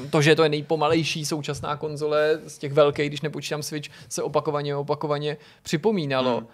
Eh, 0.05 0.09
to, 0.09 0.21
že 0.21 0.35
to 0.35 0.43
je 0.43 0.49
nejpomalejší 0.49 1.25
současná 1.25 1.77
konzole 1.77 2.39
z 2.47 2.57
těch 2.57 2.73
velkých, 2.73 3.09
když 3.09 3.21
nepočítám 3.21 3.63
Switch, 3.63 3.89
se 4.09 4.23
opakovaně 4.23 4.75
opakovaně 4.75 5.37
připomínalo. 5.63 6.37
Hmm. 6.37 6.47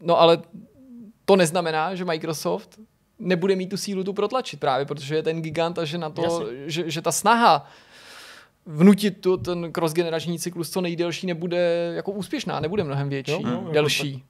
No 0.00 0.20
ale 0.20 0.42
to 1.24 1.36
neznamená, 1.36 1.94
že 1.94 2.04
Microsoft 2.04 2.78
nebude 3.18 3.56
mít 3.56 3.68
tu 3.68 3.76
sílu 3.76 4.04
tu 4.04 4.12
protlačit 4.12 4.60
právě, 4.60 4.86
protože 4.86 5.16
je 5.16 5.22
ten 5.22 5.42
gigant 5.42 5.78
a 5.78 5.84
že 5.84 5.98
na 5.98 6.10
to, 6.10 6.46
že, 6.66 6.90
že 6.90 7.02
ta 7.02 7.12
snaha 7.12 7.66
vnutit 8.66 9.20
tu, 9.20 9.36
ten 9.36 9.72
cross-generační 9.72 10.38
cyklus 10.38 10.70
co 10.70 10.80
nejdelší 10.80 11.26
nebude 11.26 11.92
jako 11.94 12.12
úspěšná, 12.12 12.60
nebude 12.60 12.84
mnohem 12.84 13.08
větší, 13.08 13.32
jo, 13.32 13.40
jo, 13.44 13.68
delší. 13.72 14.24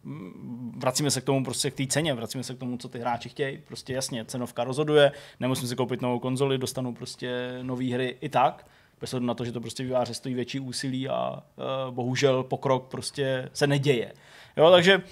Vracíme 0.76 1.10
se 1.10 1.20
k 1.20 1.24
tomu 1.24 1.44
prostě 1.44 1.70
k 1.70 1.74
té 1.74 1.86
ceně, 1.86 2.14
vracíme 2.14 2.44
se 2.44 2.54
k 2.54 2.58
tomu, 2.58 2.76
co 2.76 2.88
ty 2.88 2.98
hráči 2.98 3.28
chtějí. 3.28 3.58
Prostě 3.58 3.92
jasně, 3.92 4.24
cenovka 4.24 4.64
rozhoduje, 4.64 5.12
nemusím 5.40 5.68
si 5.68 5.76
koupit 5.76 6.02
novou 6.02 6.18
konzoli, 6.18 6.58
dostanu 6.58 6.94
prostě 6.94 7.58
nové 7.62 7.84
hry 7.84 8.16
i 8.20 8.28
tak 8.28 8.66
bez 9.00 9.14
na 9.18 9.34
to, 9.34 9.44
že 9.44 9.52
to 9.52 9.60
prostě 9.60 9.82
výváře 9.82 10.14
stojí 10.14 10.34
větší 10.34 10.60
úsilí 10.60 11.08
a 11.08 11.30
uh, 11.30 11.94
bohužel 11.94 12.42
pokrok 12.42 12.88
prostě 12.88 13.50
se 13.52 13.66
neděje. 13.66 14.12
Jo, 14.56 14.70
takže 14.70 14.96
uh, 14.96 15.02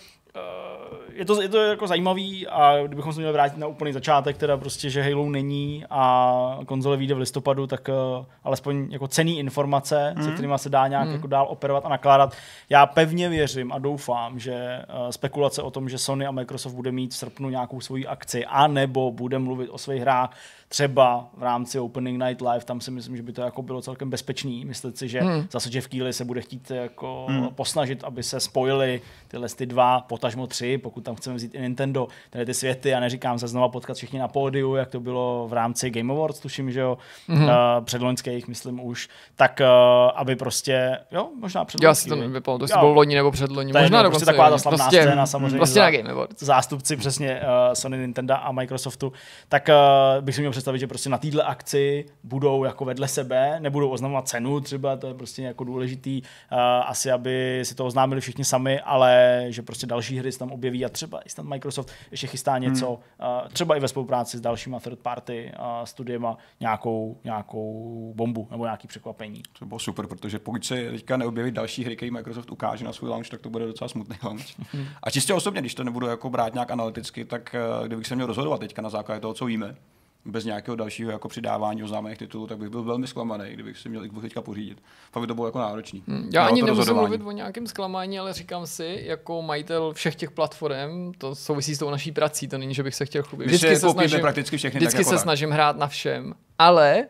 je 1.15 1.25
to, 1.25 1.43
je 1.43 1.49
to 1.49 1.59
jako 1.59 1.87
zajímavý 1.87 2.49
a 2.49 2.77
kdybychom 2.87 3.13
se 3.13 3.21
měli 3.21 3.33
vrátit 3.33 3.59
na 3.59 3.67
úplný 3.67 3.93
začátek, 3.93 4.37
teda 4.37 4.57
prostě, 4.57 4.91
že 4.91 5.03
Halo 5.03 5.31
není 5.31 5.85
a 5.91 6.59
konzole 6.67 6.97
vyjde 6.97 7.15
v 7.15 7.19
listopadu, 7.19 7.67
tak 7.67 7.89
uh, 7.89 8.25
alespoň 8.45 8.89
jako 8.91 9.09
cený 9.09 9.39
informace, 9.39 10.15
mm. 10.17 10.23
se 10.25 10.31
kterými 10.31 10.55
se 10.57 10.69
dá 10.69 10.89
nějak 10.89 11.09
mm. 11.09 11.15
jako 11.15 11.27
dál 11.27 11.47
operovat 11.49 11.87
a 11.87 11.89
nakládat. 11.89 12.35
Já 12.71 12.87
pevně 12.87 13.29
věřím 13.29 13.73
a 13.73 13.79
doufám, 13.79 14.39
že 14.39 14.83
uh, 14.89 15.11
spekulace 15.11 15.63
o 15.63 15.71
tom, 15.71 15.89
že 15.89 15.99
Sony 15.99 16.27
a 16.27 16.31
Microsoft 16.31 16.75
bude 16.75 16.93
mít 16.93 17.13
v 17.13 17.17
srpnu 17.17 17.51
nějakou 17.51 17.81
svoji 17.81 18.07
akci, 18.07 18.47
anebo 18.47 19.11
bude 19.11 19.39
mluvit 19.39 19.69
o 19.69 19.79
svých 19.79 20.01
hrách, 20.01 20.31
třeba 20.73 21.29
v 21.37 21.43
rámci 21.43 21.79
Opening 21.79 22.23
Night 22.23 22.41
Live, 22.41 22.65
tam 22.65 22.81
si 22.81 22.91
myslím, 22.91 23.17
že 23.17 23.23
by 23.23 23.33
to 23.33 23.43
jako 23.43 23.63
bylo 23.63 23.83
celkem 23.83 24.11
bezpečný. 24.11 24.65
Myslet 24.65 24.99
si, 24.99 25.09
že 25.09 25.21
hmm. 25.21 25.47
zase 25.51 25.69
Jeff 25.73 25.89
Keighley 25.89 26.13
se 26.13 26.25
bude 26.25 26.41
chtít 26.41 26.71
jako 26.71 27.27
hmm. 27.29 27.49
posnažit, 27.49 28.05
aby 28.05 28.23
se 28.23 28.41
spojili 28.41 29.01
tyhle 29.29 29.49
ty 29.49 29.67
dva, 29.67 30.01
potažmo 30.01 30.47
tři, 30.47 30.79
pokud 30.79 31.01
tam 31.05 31.15
chceme 31.15 31.37
vzít 31.37 31.55
i 31.55 31.61
Nintendo, 31.61 32.09
tedy 32.31 32.47
ty 32.47 32.55
světy 32.55 32.95
a 32.95 33.01
neříkám 33.01 33.39
se 33.39 33.49
znova 33.49 33.69
potkat 33.69 33.97
všichni 33.97 34.19
na 34.19 34.29
pódiu, 34.29 34.75
jak 34.75 34.91
to 34.91 35.01
bylo 35.01 35.49
v 35.49 35.53
rámci 35.53 35.91
Game 35.91 36.15
Awards, 36.15 36.41
tuším, 36.41 36.71
že 36.71 36.81
jo, 36.81 36.99
hmm. 37.29 37.45
uh, 37.45 37.51
předloňských, 37.85 38.49
myslím 38.49 38.85
už, 38.85 39.09
tak 39.37 39.61
uh, 39.61 40.11
aby 40.15 40.37
prostě, 40.37 40.99
jo, 41.11 41.29
možná 41.41 41.65
předloňský. 41.65 41.85
Já 41.85 41.95
si 41.95 42.09
to 42.09 42.17
nevypadalo, 42.17 42.59
to 42.59 42.79
bylo 42.79 42.93
loni 42.93 43.15
nebo 43.15 43.31
předloni, 43.31 43.73
možná 43.73 44.03
prostě 44.03 44.27
taková 44.27 44.51
ta 44.51 44.59
slavná 44.59 44.85
prostě, 44.85 45.03
scéna 45.03 45.27
samozřejmě. 45.27 45.57
Prostě 45.57 45.81
na 45.81 45.91
Game 45.91 46.11
Awards. 46.11 46.43
Zástupci 46.43 46.97
přesně 46.97 47.41
uh, 47.41 47.73
Sony, 47.73 47.99
Nintendo 47.99 48.35
a 48.35 48.53
Microsoftu, 48.53 49.13
tak 49.49 49.69
uh, 49.69 50.25
bych 50.25 50.35
si 50.35 50.41
měl 50.41 50.53
představit, 50.63 50.79
že 50.79 50.87
prostě 50.87 51.09
na 51.09 51.19
téhle 51.19 51.43
akci 51.43 52.05
budou 52.25 52.65
jako 52.65 52.85
vedle 52.85 53.09
sebe, 53.09 53.57
nebudou 53.61 53.89
oznamovat 53.89 54.29
cenu 54.29 54.61
třeba, 54.61 54.97
to 54.97 55.07
je 55.07 55.15
prostě 55.15 55.43
jako 55.43 55.65
důležitý, 55.65 56.23
uh, 56.23 56.59
asi 56.87 57.11
aby 57.11 57.61
si 57.63 57.75
to 57.75 57.87
oznámili 57.87 58.21
všichni 58.21 58.45
sami, 58.45 58.81
ale 58.81 59.45
že 59.49 59.63
prostě 59.63 59.87
další 59.87 60.19
hry 60.19 60.33
se 60.33 60.39
tam 60.39 60.51
objeví 60.51 60.85
a 60.85 60.89
třeba 60.89 61.21
i 61.21 61.29
tam 61.37 61.49
Microsoft 61.49 61.91
ještě 62.11 62.27
chystá 62.27 62.59
něco, 62.59 62.87
hmm. 62.87 63.43
uh, 63.43 63.49
třeba 63.49 63.77
i 63.77 63.81
ve 63.81 63.89
spolupráci 63.89 64.39
s 64.39 64.41
dalšíma 64.41 64.81
third 64.81 64.99
party 64.99 65.53
uh, 65.59 65.85
studiema 65.85 66.37
nějakou, 66.61 67.17
nějakou 67.25 68.13
bombu 68.17 68.49
nebo 68.51 68.65
nějaký 68.65 68.89
překvapení. 68.89 69.43
To 69.59 69.67
bylo 69.67 69.79
super, 69.79 70.07
protože 70.07 70.39
pokud 70.39 70.65
se 70.65 70.91
teďka 70.91 71.17
neobjeví 71.17 71.51
další 71.51 71.85
hry, 71.85 71.97
který 71.97 72.11
Microsoft 72.11 72.51
ukáže 72.51 72.85
na 72.85 72.93
svůj 72.93 73.11
launch, 73.11 73.29
tak 73.29 73.41
to 73.41 73.51
bude 73.51 73.67
docela 73.67 73.89
smutný 73.89 74.17
launch. 74.25 74.45
Hmm. 74.73 74.87
A 75.03 75.11
čistě 75.11 75.35
osobně, 75.35 75.61
když 75.61 75.75
to 75.75 75.85
nebudu 75.85 76.07
jako 76.07 76.31
brát 76.31 76.55
nějak 76.55 76.71
analyticky, 76.71 77.25
tak 77.25 77.57
kdybych 77.87 78.07
se 78.07 78.15
měl 78.15 78.27
rozhodovat 78.27 78.61
teďka 78.61 78.83
na 78.83 78.91
základě 78.91 79.21
toho, 79.21 79.35
co 79.35 79.45
víme, 79.45 79.77
bez 80.25 80.45
nějakého 80.45 80.77
dalšího 80.77 81.11
jako 81.11 81.29
přidávání 81.29 81.83
oznámených 81.83 82.19
titulů, 82.19 82.47
tak 82.47 82.59
bych 82.59 82.69
byl 82.69 82.83
velmi 82.83 83.07
zklamaný, 83.07 83.45
kdybych 83.53 83.79
si 83.79 83.89
měl 83.89 84.09
Xbox 84.09 84.23
teďka 84.23 84.43
pořídit. 84.43 84.83
Fakt 85.13 85.21
by 85.21 85.27
to 85.27 85.35
bylo 85.35 85.47
jako 85.47 85.59
náročný. 85.59 86.03
Hmm, 86.09 86.31
já 86.33 86.47
ani 86.47 86.63
nemusím 86.63 86.95
mluvit 86.95 87.23
o 87.25 87.31
nějakém 87.31 87.67
zklamání, 87.67 88.19
ale 88.19 88.33
říkám 88.33 88.67
si, 88.67 89.03
jako 89.05 89.43
majitel 89.43 89.93
všech 89.93 90.17
těch 90.17 90.31
platform, 90.31 91.13
to 91.19 91.35
souvisí 91.35 91.75
s 91.75 91.79
tou 91.79 91.91
naší 91.91 92.13
prací, 92.13 92.49
to 92.49 92.59
není, 92.59 92.75
že 92.75 92.83
bych 92.83 92.95
se 92.95 93.05
chtěl 93.05 93.23
chlubit. 93.23 93.47
Vždycky 93.47 93.77
se 93.77 93.91
snažím, 93.91 94.21
prakticky 94.21 94.57
všechny, 94.57 94.79
vždycky 94.81 94.99
tak 94.99 95.07
se 95.07 95.15
jako 95.15 95.23
snažím 95.23 95.51
hrát 95.51 95.77
na 95.77 95.87
všem, 95.87 96.35
ale 96.59 97.07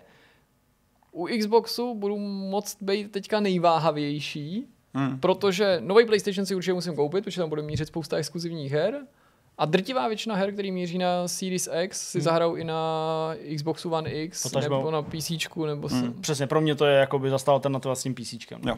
u 1.12 1.26
Xboxu 1.38 1.94
budu 1.94 2.18
moc 2.18 2.76
být 2.80 3.12
teďka 3.12 3.40
nejváhavější, 3.40 4.66
hmm. 4.94 5.20
protože 5.20 5.78
nový 5.80 6.06
PlayStation 6.06 6.46
si 6.46 6.54
určitě 6.54 6.74
musím 6.74 6.94
koupit, 6.94 7.24
protože 7.24 7.40
tam 7.40 7.48
bude 7.48 7.62
mířit 7.62 7.88
spousta 7.88 8.16
exkluzivních 8.16 8.72
her 8.72 9.06
A 9.62 9.64
drtivá 9.64 10.08
většina 10.08 10.34
her, 10.34 10.52
který 10.52 10.72
míří 10.72 10.98
na 10.98 11.28
Series 11.28 11.68
X, 11.82 12.10
si 12.10 12.18
hmm. 12.18 12.24
zahrajou 12.24 12.54
i 12.54 12.64
na 12.64 13.34
Xboxu 13.56 13.90
One 13.90 14.10
X, 14.10 14.42
Potažmo. 14.42 14.76
nebo 14.76 14.90
na 14.90 15.02
PC, 15.02 15.30
nebo 15.66 15.88
hmm. 15.88 16.14
se... 16.14 16.20
Přesně, 16.20 16.46
pro 16.46 16.60
mě 16.60 16.74
to 16.74 16.86
je 16.86 16.98
jako 16.98 17.18
by 17.18 17.30
zastal 17.30 17.54
alternativa 17.54 17.94
s 17.94 18.02
tím 18.02 18.14
PC, 18.14 18.30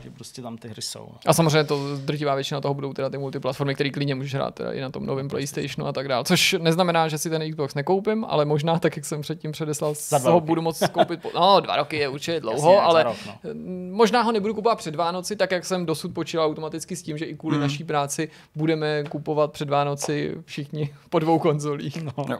že 0.02 0.10
prostě 0.14 0.42
tam 0.42 0.56
ty 0.56 0.68
hry 0.68 0.82
jsou. 0.82 1.08
A 1.26 1.32
samozřejmě 1.32 1.64
to 1.64 1.96
drtivá 1.96 2.34
většina 2.34 2.60
toho 2.60 2.74
budou 2.74 2.92
teda 2.92 3.10
ty 3.10 3.18
multiplatformy, 3.18 3.74
které 3.74 3.90
klidně 3.90 4.14
můžeš 4.14 4.34
hrát 4.34 4.54
teda 4.54 4.72
i 4.72 4.80
na 4.80 4.90
tom 4.90 5.06
novém 5.06 5.28
PlayStationu 5.28 5.86
a 5.86 5.92
tak 5.92 6.08
dále. 6.08 6.24
Což 6.24 6.56
neznamená, 6.58 7.08
že 7.08 7.18
si 7.18 7.30
ten 7.30 7.50
Xbox 7.50 7.74
nekoupím, 7.74 8.24
ale 8.28 8.44
možná 8.44 8.78
tak, 8.78 8.96
jak 8.96 9.04
jsem 9.04 9.20
předtím 9.20 9.52
předeslal, 9.52 9.94
ho 10.24 10.40
budu 10.40 10.62
moct 10.62 10.88
koupit. 10.88 11.22
Po... 11.22 11.30
No, 11.34 11.60
dva 11.60 11.76
roky 11.76 11.96
je 11.96 12.08
určitě 12.08 12.40
dlouho, 12.40 12.72
Jasně, 12.72 12.80
ale 12.80 13.02
rok, 13.02 13.16
no. 13.26 13.54
možná 13.90 14.22
ho 14.22 14.32
nebudu 14.32 14.54
kupovat 14.54 14.78
před 14.78 14.94
Vánoci, 14.94 15.36
tak 15.36 15.50
jak 15.50 15.64
jsem 15.64 15.86
dosud 15.86 16.14
počítal 16.14 16.46
automaticky 16.46 16.96
s 16.96 17.02
tím, 17.02 17.18
že 17.18 17.24
i 17.24 17.34
kvůli 17.34 17.56
mm. 17.56 17.62
naší 17.62 17.84
práci 17.84 18.28
budeme 18.54 19.04
kupovat 19.04 19.52
před 19.52 19.70
Vánoci 19.70 20.34
všichni 20.44 20.73
po 21.10 21.18
dvou 21.18 21.38
konzolích. 21.38 22.02
No. 22.02 22.12
No. 22.28 22.38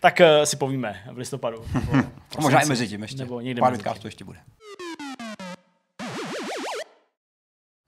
Tak 0.00 0.20
uh, 0.20 0.44
si 0.44 0.56
povíme 0.56 0.96
v 1.12 1.18
listopadu. 1.18 1.64
Možná 2.40 2.60
i 2.60 2.66
mezi 2.66 2.88
tím 2.88 3.02
ještě. 3.02 3.18
Nebo 3.18 3.40
někde 3.40 3.60
Pár 3.60 3.98
to 3.98 4.08
ještě 4.08 4.24
bude. 4.24 4.38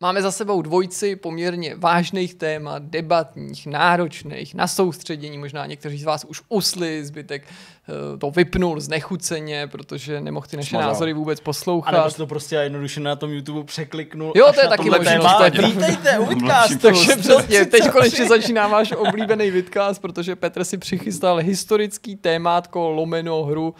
Máme 0.01 0.23
za 0.23 0.31
sebou 0.33 0.63
dvojci 0.63 1.17
poměrně 1.17 1.75
vážných 1.77 2.35
témat, 2.35 2.83
debatních, 2.83 3.67
náročných, 3.67 4.55
na 4.55 4.67
soustředění. 4.67 5.39
Možná 5.39 5.67
někteří 5.67 5.99
z 5.99 6.05
vás 6.05 6.25
už 6.25 6.43
usli, 6.49 7.05
zbytek 7.05 7.43
eh, 7.45 8.19
to 8.19 8.31
vypnul 8.31 8.81
znechuceně, 8.81 9.67
protože 9.67 10.21
nemohl 10.21 10.47
ty 10.47 10.57
naše 10.57 10.69
Smazal. 10.69 10.89
názory 10.89 11.13
vůbec 11.13 11.41
poslouchat. 11.41 11.95
A 11.95 12.05
nebo 12.05 12.11
to 12.11 12.27
prostě 12.27 12.57
jednoduše 12.57 13.01
na 13.01 13.17
tom 13.17 13.33
YouTube 13.33 13.65
překliknul. 13.65 14.33
Jo, 14.37 14.53
to 14.55 14.61
je 14.61 14.69
taky 14.69 14.91
možnost. 14.91 15.27
Vítejte 15.67 16.19
u 16.19 16.27
Vidcastu. 16.35 16.79
Takže 16.79 17.17
přesně, 17.17 17.67
teď 17.67 17.91
konečně 17.91 18.29
začíná 18.29 18.69
váš 18.69 18.93
oblíbený 18.93 19.51
Vidcast, 19.51 20.03
protože 20.03 20.37
Petr 20.37 20.65
si 20.65 20.79
přichystal 20.79 21.37
historický 21.37 22.17
témátko 22.17 22.91
lomeno 22.91 23.45
hru 23.45 23.75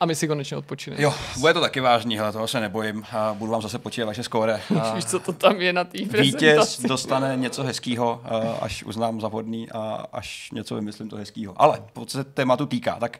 a 0.00 0.06
my 0.06 0.14
si 0.14 0.28
konečně 0.28 0.56
odpočineme. 0.56 1.02
Jo, 1.02 1.14
bude 1.40 1.54
to 1.54 1.60
taky 1.60 1.80
vážný, 1.80 2.18
hele, 2.18 2.32
toho 2.32 2.48
se 2.48 2.60
nebojím. 2.60 3.04
A 3.12 3.34
budu 3.34 3.52
vám 3.52 3.62
zase 3.62 3.78
počítat 3.78 4.06
vaše 4.06 4.22
skóre. 4.22 4.60
Víš, 4.94 5.04
co 5.04 5.18
to 5.18 5.32
tam 5.32 5.60
je 5.60 5.72
na 5.72 5.84
té 5.84 5.98
Vítěz 5.98 6.80
dostane 6.80 7.36
něco 7.36 7.62
hezkého, 7.62 8.22
až 8.60 8.84
uznám 8.84 9.20
za 9.20 9.28
vhodný 9.28 9.70
a 9.70 10.06
až 10.12 10.50
něco 10.50 10.74
vymyslím 10.74 11.08
to 11.08 11.16
hezkého. 11.16 11.54
Ale 11.56 11.82
pokud 11.92 12.10
se 12.10 12.24
tématu 12.24 12.66
týká, 12.66 12.96
tak 13.00 13.18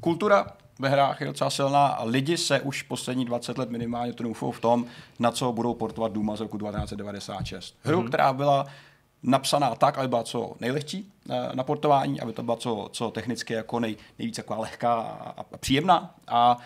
kultura 0.00 0.46
ve 0.78 0.88
hrách 0.88 1.20
je 1.20 1.26
docela 1.26 1.50
silná 1.50 1.86
a 1.86 2.04
lidi 2.04 2.36
se 2.36 2.60
už 2.60 2.82
poslední 2.82 3.24
20 3.24 3.58
let 3.58 3.70
minimálně 3.70 4.12
trumfou 4.12 4.50
v 4.50 4.60
tom, 4.60 4.86
na 5.18 5.30
co 5.30 5.52
budou 5.52 5.74
portovat 5.74 6.12
Duma 6.12 6.36
z 6.36 6.40
roku 6.40 6.58
1996. 6.58 7.74
Hru, 7.82 8.00
mm-hmm. 8.00 8.08
která 8.08 8.32
byla 8.32 8.66
napsaná 9.22 9.74
tak, 9.74 9.98
aby 9.98 10.08
byla 10.08 10.22
co 10.22 10.52
nejlehčí 10.60 11.12
eh, 11.30 11.48
na 11.54 11.64
portování, 11.64 12.20
aby 12.20 12.32
to 12.32 12.42
byla 12.42 12.56
co, 12.56 12.88
co 12.92 13.10
technicky 13.10 13.52
jako 13.52 13.80
nej, 13.80 13.96
nejvíc 14.18 14.38
jako 14.38 14.54
lehká 14.58 14.94
a, 14.94 15.30
a 15.30 15.56
příjemná. 15.56 16.14
A 16.28 16.58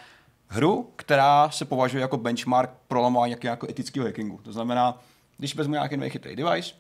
hru, 0.49 0.91
která 0.97 1.51
se 1.51 1.65
považuje 1.65 2.01
jako 2.01 2.17
benchmark 2.17 2.71
prolamování 2.89 3.31
jako, 3.31 3.47
jako 3.47 3.69
etického 3.71 4.07
hackingu. 4.07 4.41
To 4.43 4.53
znamená, 4.53 4.99
když 5.39 5.55
vezmu 5.55 5.73
nějaký 5.73 5.97
nový 5.97 6.11
chytrý 6.11 6.37
device 6.37 6.75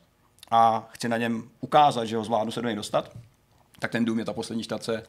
a 0.50 0.88
chci 0.90 1.08
na 1.08 1.16
něm 1.16 1.50
ukázat, 1.60 2.04
že 2.04 2.16
ho 2.16 2.24
zvládnu 2.24 2.52
se 2.52 2.62
do 2.62 2.68
něj 2.68 2.76
dostat, 2.76 3.10
tak 3.78 3.90
ten 3.90 4.04
Doom 4.04 4.18
je 4.18 4.24
ta 4.24 4.32
poslední 4.32 4.64
štace 4.64 5.02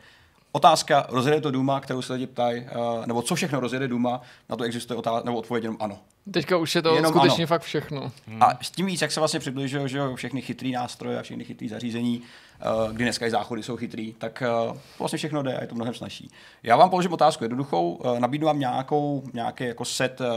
Otázka, 0.56 1.06
rozjede 1.10 1.41
to 1.41 1.51
Duma, 1.51 1.80
kterou 1.80 2.01
se 2.01 2.14
lidi 2.14 2.28
ptají, 2.28 2.62
uh, 2.62 3.06
nebo 3.06 3.22
co 3.22 3.36
všechno 3.36 3.60
rozjede 3.60 3.88
Duma, 3.88 4.22
na 4.49 4.56
to 4.56 4.64
existuje 4.64 4.97
otázka, 4.97 5.26
nebo 5.26 5.38
odpověď 5.38 5.64
jenom 5.64 5.78
ano. 5.80 5.97
Teďka 6.32 6.58
už 6.58 6.76
je 6.76 6.82
to 6.82 6.95
jenom 6.95 7.12
skutečně 7.12 7.43
ano. 7.43 7.47
fakt 7.47 7.62
všechno. 7.62 8.12
Hmm. 8.28 8.43
A 8.43 8.58
s 8.62 8.72
tím 8.72 8.86
víc, 8.86 9.01
jak 9.01 9.12
se 9.12 9.20
vlastně 9.20 9.39
přibližuje, 9.39 9.88
že 9.88 9.99
všechny 10.16 10.41
chytrý 10.41 10.72
nástroje 10.72 11.20
a 11.20 11.22
všechny 11.22 11.43
chytrý 11.43 11.70
zařízení, 11.70 12.22
uh, 12.22 12.91
kdy 12.91 13.03
dneska 13.03 13.26
i 13.26 13.32
záchody 13.32 13.64
jsou 13.64 13.78
chytrý, 13.78 14.14
tak 14.14 14.43
uh, 14.70 14.78
vlastně 14.99 15.18
všechno 15.18 15.43
jde 15.43 15.58
a 15.58 15.62
je 15.62 15.68
to 15.68 15.76
mnohem 15.76 15.93
snažší. 15.93 16.32
Já 16.64 16.76
vám 16.76 16.89
položím 16.89 17.14
otázku 17.14 17.43
jednoduchou, 17.43 17.91
uh, 17.91 18.20
nabídnu 18.20 18.47
vám 18.47 18.60
nějakou, 18.60 19.24
nějaký 19.34 19.64
jako 19.64 19.86
set 19.86 20.22
uh, 20.22 20.28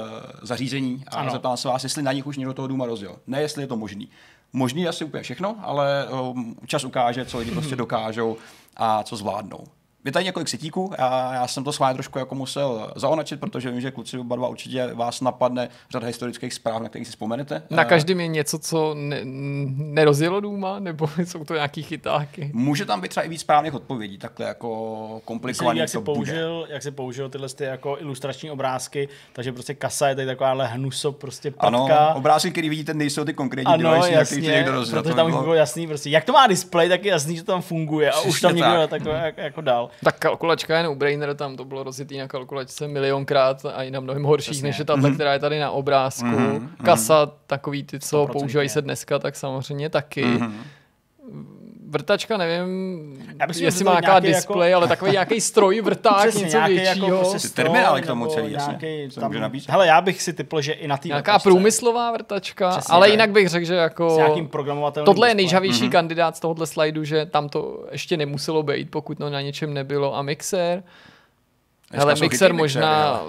zařízení 0.43 1.05
a 1.09 1.17
ano. 1.17 1.31
zeptám 1.31 1.57
se 1.57 1.69
vás, 1.69 1.85
jestli 1.85 2.03
na 2.03 2.13
nich 2.13 2.27
už 2.27 2.37
někdo 2.37 2.55
toho 2.55 2.69
Duma 2.69 2.87
rozjel. 2.87 3.17
Ne, 3.27 3.41
jestli 3.41 3.63
je 3.63 3.67
to 3.67 3.77
možný. 3.77 4.09
Možný 4.53 4.83
je 4.83 4.89
asi 4.89 5.05
úplně 5.05 5.23
všechno, 5.23 5.57
ale 5.63 6.09
um, 6.09 6.57
čas 6.67 6.85
ukáže, 6.85 7.25
co 7.25 7.39
lidi 7.39 7.51
prostě 7.51 7.77
dokážou 7.77 8.37
a 8.77 9.03
co 9.03 9.17
zvládnou. 9.17 9.65
Je 10.09 10.13
tady 10.13 10.25
několik 10.25 10.49
setíků 10.49 10.93
a 10.99 11.35
já 11.35 11.47
jsem 11.47 11.65
to 11.65 11.73
schválně 11.73 11.95
trošku 11.95 12.19
jako 12.19 12.35
musel 12.35 12.93
zaonačit, 12.97 13.41
protože 13.41 13.71
vím, 13.71 13.81
že 13.81 13.91
kluci 13.91 14.19
oba 14.19 14.37
dva 14.37 14.49
určitě 14.49 14.91
vás 14.95 15.21
napadne 15.21 15.69
řada 15.91 16.07
historických 16.07 16.55
zpráv, 16.55 16.83
na 16.83 16.89
kterých 16.89 17.07
si 17.07 17.11
vzpomenete. 17.11 17.63
Na 17.71 17.85
každém 17.85 18.21
je 18.21 18.29
něco, 18.29 18.59
co 18.59 18.95
ne, 18.95 19.21
nerozjelo 19.25 20.41
důma, 20.41 20.79
nebo 20.79 21.11
jsou 21.25 21.45
to 21.45 21.55
nějaký 21.55 21.83
chytáky? 21.83 22.51
Může 22.55 22.85
tam 22.85 23.01
být 23.01 23.09
třeba 23.09 23.25
i 23.25 23.29
víc 23.29 23.41
správných 23.41 23.75
odpovědí, 23.75 24.19
takhle 24.19 24.47
jako 24.47 25.21
komplikovaný 25.25 25.81
jak 25.81 25.93
to 25.93 26.01
použil, 26.01 26.67
Jak 26.71 26.83
se 26.83 26.91
použil 26.91 27.29
tyhle 27.29 27.49
ty 27.49 27.65
jako 27.65 27.97
ilustrační 28.01 28.51
obrázky, 28.51 29.09
takže 29.33 29.53
prostě 29.53 29.75
kasa 29.75 30.09
je 30.09 30.15
tady 30.15 30.27
takováhle 30.27 30.67
hnuso 30.67 31.13
prostě 31.13 31.51
patka. 31.51 31.77
Ano, 31.77 32.15
obrázky, 32.15 32.51
které 32.51 32.69
vidíte, 32.69 32.95
nejsou 32.95 33.25
ty 33.25 33.35
konkrétní 33.35 33.75
ano, 33.75 33.91
device, 33.91 34.13
jasně, 34.13 34.41
někdo 34.41 34.73
rozděl, 34.73 35.03
protože 35.03 35.15
tam 35.15 35.27
už 35.27 35.35
bylo 35.35 35.55
jasný, 35.55 35.87
prostě, 35.87 36.11
jak 36.11 36.25
to 36.25 36.33
má 36.33 36.47
display, 36.47 36.89
tak 36.89 37.05
je 37.05 37.11
jasný, 37.11 37.37
že 37.37 37.43
to 37.43 37.53
tam 37.53 37.63
funguje 37.63 38.11
a 38.11 38.21
už 38.21 38.41
tam 38.41 38.57
někdo 38.57 38.89
tak. 38.89 39.05
jako, 39.05 39.41
jako 39.41 39.61
dál. 39.61 39.91
Tak 40.05 40.19
kalkulačka 40.19 40.79
je 40.79 40.83
no-brainer, 40.83 41.35
tam 41.35 41.57
to 41.57 41.65
bylo 41.65 41.83
rozjetý 41.83 42.19
na 42.19 42.29
kalkulačce 42.29 42.89
milionkrát 42.89 43.67
a 43.67 43.83
i 43.83 43.91
na 43.91 44.01
mnohem 44.01 44.23
horších, 44.25 44.51
Přesně. 44.51 44.69
než 44.69 44.79
je 44.79 44.85
tato, 44.85 45.09
mm. 45.09 45.15
která 45.15 45.33
je 45.33 45.39
tady 45.39 45.59
na 45.59 45.71
obrázku. 45.71 46.27
Mm. 46.27 46.69
Kasa, 46.85 47.27
takový 47.47 47.85
ty, 47.85 48.01
co 48.01 48.27
používají 48.27 48.69
se 48.69 48.83
dneska, 48.83 49.19
tak 49.19 49.37
samozřejmě 49.37 49.91
taky. 49.91 50.25
Mm. 50.25 50.63
Vrtačka, 51.91 52.37
nevím, 52.37 53.27
Já 53.41 53.47
bych 53.47 53.61
jestli 53.61 53.85
má 53.85 53.91
nějaká 53.91 54.21
display, 54.21 54.71
jako... 54.71 54.77
ale 54.77 54.89
takový 54.89 55.11
nějaký 55.11 55.41
stroj, 55.41 55.81
vrták, 55.85 56.29
Přesně, 56.29 56.45
něco 56.45 56.57
jako 56.57 56.69
většího. 56.69 57.07
Jako 57.07 57.31
prostě 57.31 57.49
terminály 57.49 58.03
k 58.03 58.07
tomu 58.07 58.27
celý, 58.27 58.53
jasně. 58.53 58.79
Tam, 59.21 59.33
hele, 59.69 59.87
já 59.87 60.01
bych 60.01 60.23
si 60.23 60.33
typl, 60.33 60.61
že 60.61 60.73
i 60.73 60.89
na 60.89 60.97
té 60.97 61.09
Nějaká 61.09 61.33
vrtačce. 61.33 61.49
průmyslová 61.49 62.13
vrtačka, 62.13 62.71
Přesně, 62.71 62.95
ale 62.95 63.11
jinak 63.11 63.31
bych 63.31 63.49
řekl, 63.49 63.67
že 63.67 63.75
jako... 63.75 64.37
Tohle 65.05 65.29
je 65.29 65.35
nejžavější 65.35 65.85
mm-hmm. 65.85 65.93
kandidát 65.93 66.37
z 66.37 66.41
tohohle 66.41 66.67
slajdu, 66.67 67.05
že 67.05 67.27
tam 67.27 67.49
to 67.49 67.85
ještě 67.93 68.17
nemuselo 68.17 68.63
být, 68.63 68.91
pokud 68.91 69.19
to 69.19 69.31
na 69.31 69.41
něčem 69.41 69.75
nebylo. 69.75 70.17
A 70.17 70.23
mixer? 70.23 70.83
Ale 71.99 72.15
mixer 72.21 72.55
možná... 72.55 73.21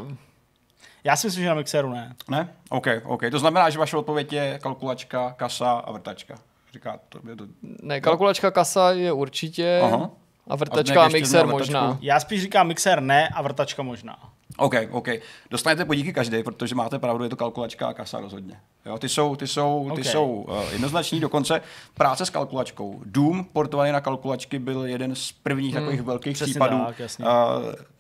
Já 1.04 1.16
si 1.16 1.28
myslím, 1.28 1.44
že 1.44 1.50
na 1.50 1.56
mixeru 1.56 1.90
ne. 1.90 2.16
Ne? 2.30 2.50
OK, 2.70 2.88
OK. 3.04 3.22
To 3.32 3.40
znamená, 3.40 3.70
že 3.70 3.80
vaše 3.80 3.98
odpověď 3.98 4.34
je 4.34 4.60
kalkulačka, 4.62 5.34
kasa 5.38 5.72
a 5.72 5.92
vrtačka. 5.92 6.36
Říká 6.74 7.00
to, 7.10 7.20
je 7.30 7.36
to... 7.36 7.48
Ne, 7.62 8.02
kalkulačka 8.02 8.52
kasa 8.52 8.92
je 8.92 9.12
určitě. 9.12 9.82
Aha. 9.84 10.10
A 10.48 10.56
vrtačka 10.56 11.02
a, 11.02 11.06
a 11.06 11.10
mixer 11.10 11.48
možná. 11.48 11.98
Já 12.02 12.20
spíš 12.20 12.42
říkám 12.42 12.68
mixer 12.68 13.02
ne 13.02 13.30
a 13.30 13.42
vrtačka 13.42 13.84
možná. 13.84 14.20
OK, 14.58 14.74
OK. 14.92 15.08
Dostanete 15.50 15.86
podíky 15.86 16.14
každý, 16.14 16.44
protože 16.44 16.76
máte 16.76 17.00
pravdu, 17.00 17.24
je 17.24 17.30
to 17.30 17.36
kalkulačka 17.36 17.88
a 17.88 17.94
kasa 17.94 18.20
rozhodně. 18.20 18.60
Jo, 18.86 18.98
ty 18.98 19.10
jsou, 19.10 19.36
ty 19.36 19.48
jsou, 19.48 19.86
ty 19.86 19.92
okay. 19.92 20.04
jsou 20.04 20.46
uh, 20.50 20.72
jednoznační, 20.72 21.20
dokonce 21.20 21.62
práce 21.94 22.26
s 22.26 22.30
kalkulačkou. 22.30 23.02
Doom 23.06 23.44
portovaný 23.44 23.92
na 23.92 24.02
kalkulačky 24.02 24.60
byl 24.60 24.86
jeden 24.86 25.16
z 25.16 25.32
prvních 25.32 25.76
hmm, 25.76 25.84
takových 25.84 26.02
velkých 26.02 26.38
případů. 26.38 26.78
Tak, 26.86 27.00
jasně. 27.00 27.26
Uh, 27.26 27.32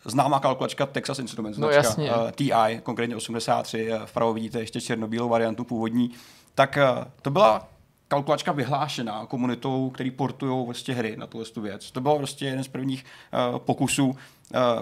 známá 0.05 0.39
kalkulačka 0.39 0.85
Texas 0.85 1.19
Instruments, 1.19 1.57
no, 1.57 1.69
jasně. 1.69 2.11
Uh, 2.11 2.31
TI, 2.31 2.81
konkrétně 2.83 3.15
83, 3.15 3.89
vpravo 4.05 4.33
vidíte 4.33 4.59
ještě 4.59 4.81
černobílou 4.81 5.29
variantu 5.29 5.63
původní. 5.63 6.11
Tak 6.55 6.77
uh, 6.97 7.03
to 7.21 7.29
byla 7.29 7.67
kalkulačka 8.09 8.51
vyhlášená 8.51 9.25
komunitou, 9.25 9.89
který 9.89 10.11
portují 10.11 10.65
vlastně 10.65 10.93
hry 10.93 11.17
na 11.17 11.27
tuhle 11.27 11.45
tu 11.45 11.61
věc. 11.61 11.91
To 11.91 12.01
byl 12.01 12.15
prostě 12.15 12.45
jeden 12.45 12.63
z 12.63 12.67
prvních 12.67 13.05
uh, 13.51 13.59
pokusů, 13.59 14.07
uh, 14.07 14.15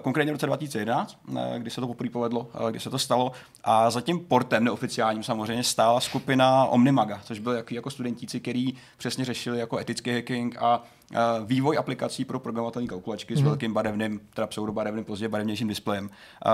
konkrétně 0.01 0.31
v 0.31 0.35
roce 0.35 0.45
2011, 0.45 1.17
uh, 1.27 1.37
eh, 1.39 1.59
kdy 1.59 1.69
se 1.69 1.81
to 1.81 1.87
poprvé 1.87 2.09
povedlo, 2.09 2.39
uh, 2.39 2.69
kdy 2.69 2.79
se 2.79 2.89
to 2.89 2.99
stalo. 2.99 3.31
A 3.63 3.89
za 3.89 4.01
tím 4.01 4.19
portem 4.19 4.63
neoficiálním 4.63 5.23
samozřejmě 5.23 5.63
stála 5.63 5.99
skupina 5.99 6.65
Omnimaga, 6.65 7.21
což 7.23 7.39
byli 7.39 7.63
jako, 7.71 7.89
studentíci, 7.89 8.39
kteří 8.39 8.77
přesně 8.97 9.25
řešili 9.25 9.59
jako 9.59 9.77
etický 9.77 10.11
hacking 10.11 10.57
a 10.59 10.83
vývoj 11.45 11.77
aplikací 11.77 12.25
pro 12.25 12.39
programovatelné 12.39 12.87
kalkulačky 12.87 13.33
mm. 13.33 13.37
s 13.37 13.41
mhm. 13.41 13.49
velkým 13.49 13.73
barevným, 13.73 14.19
teda 14.33 14.47
pseudobarevným, 14.47 15.05
později 15.05 15.29
barevnějším 15.29 15.67
displejem. 15.67 16.09
Uh, 16.45 16.51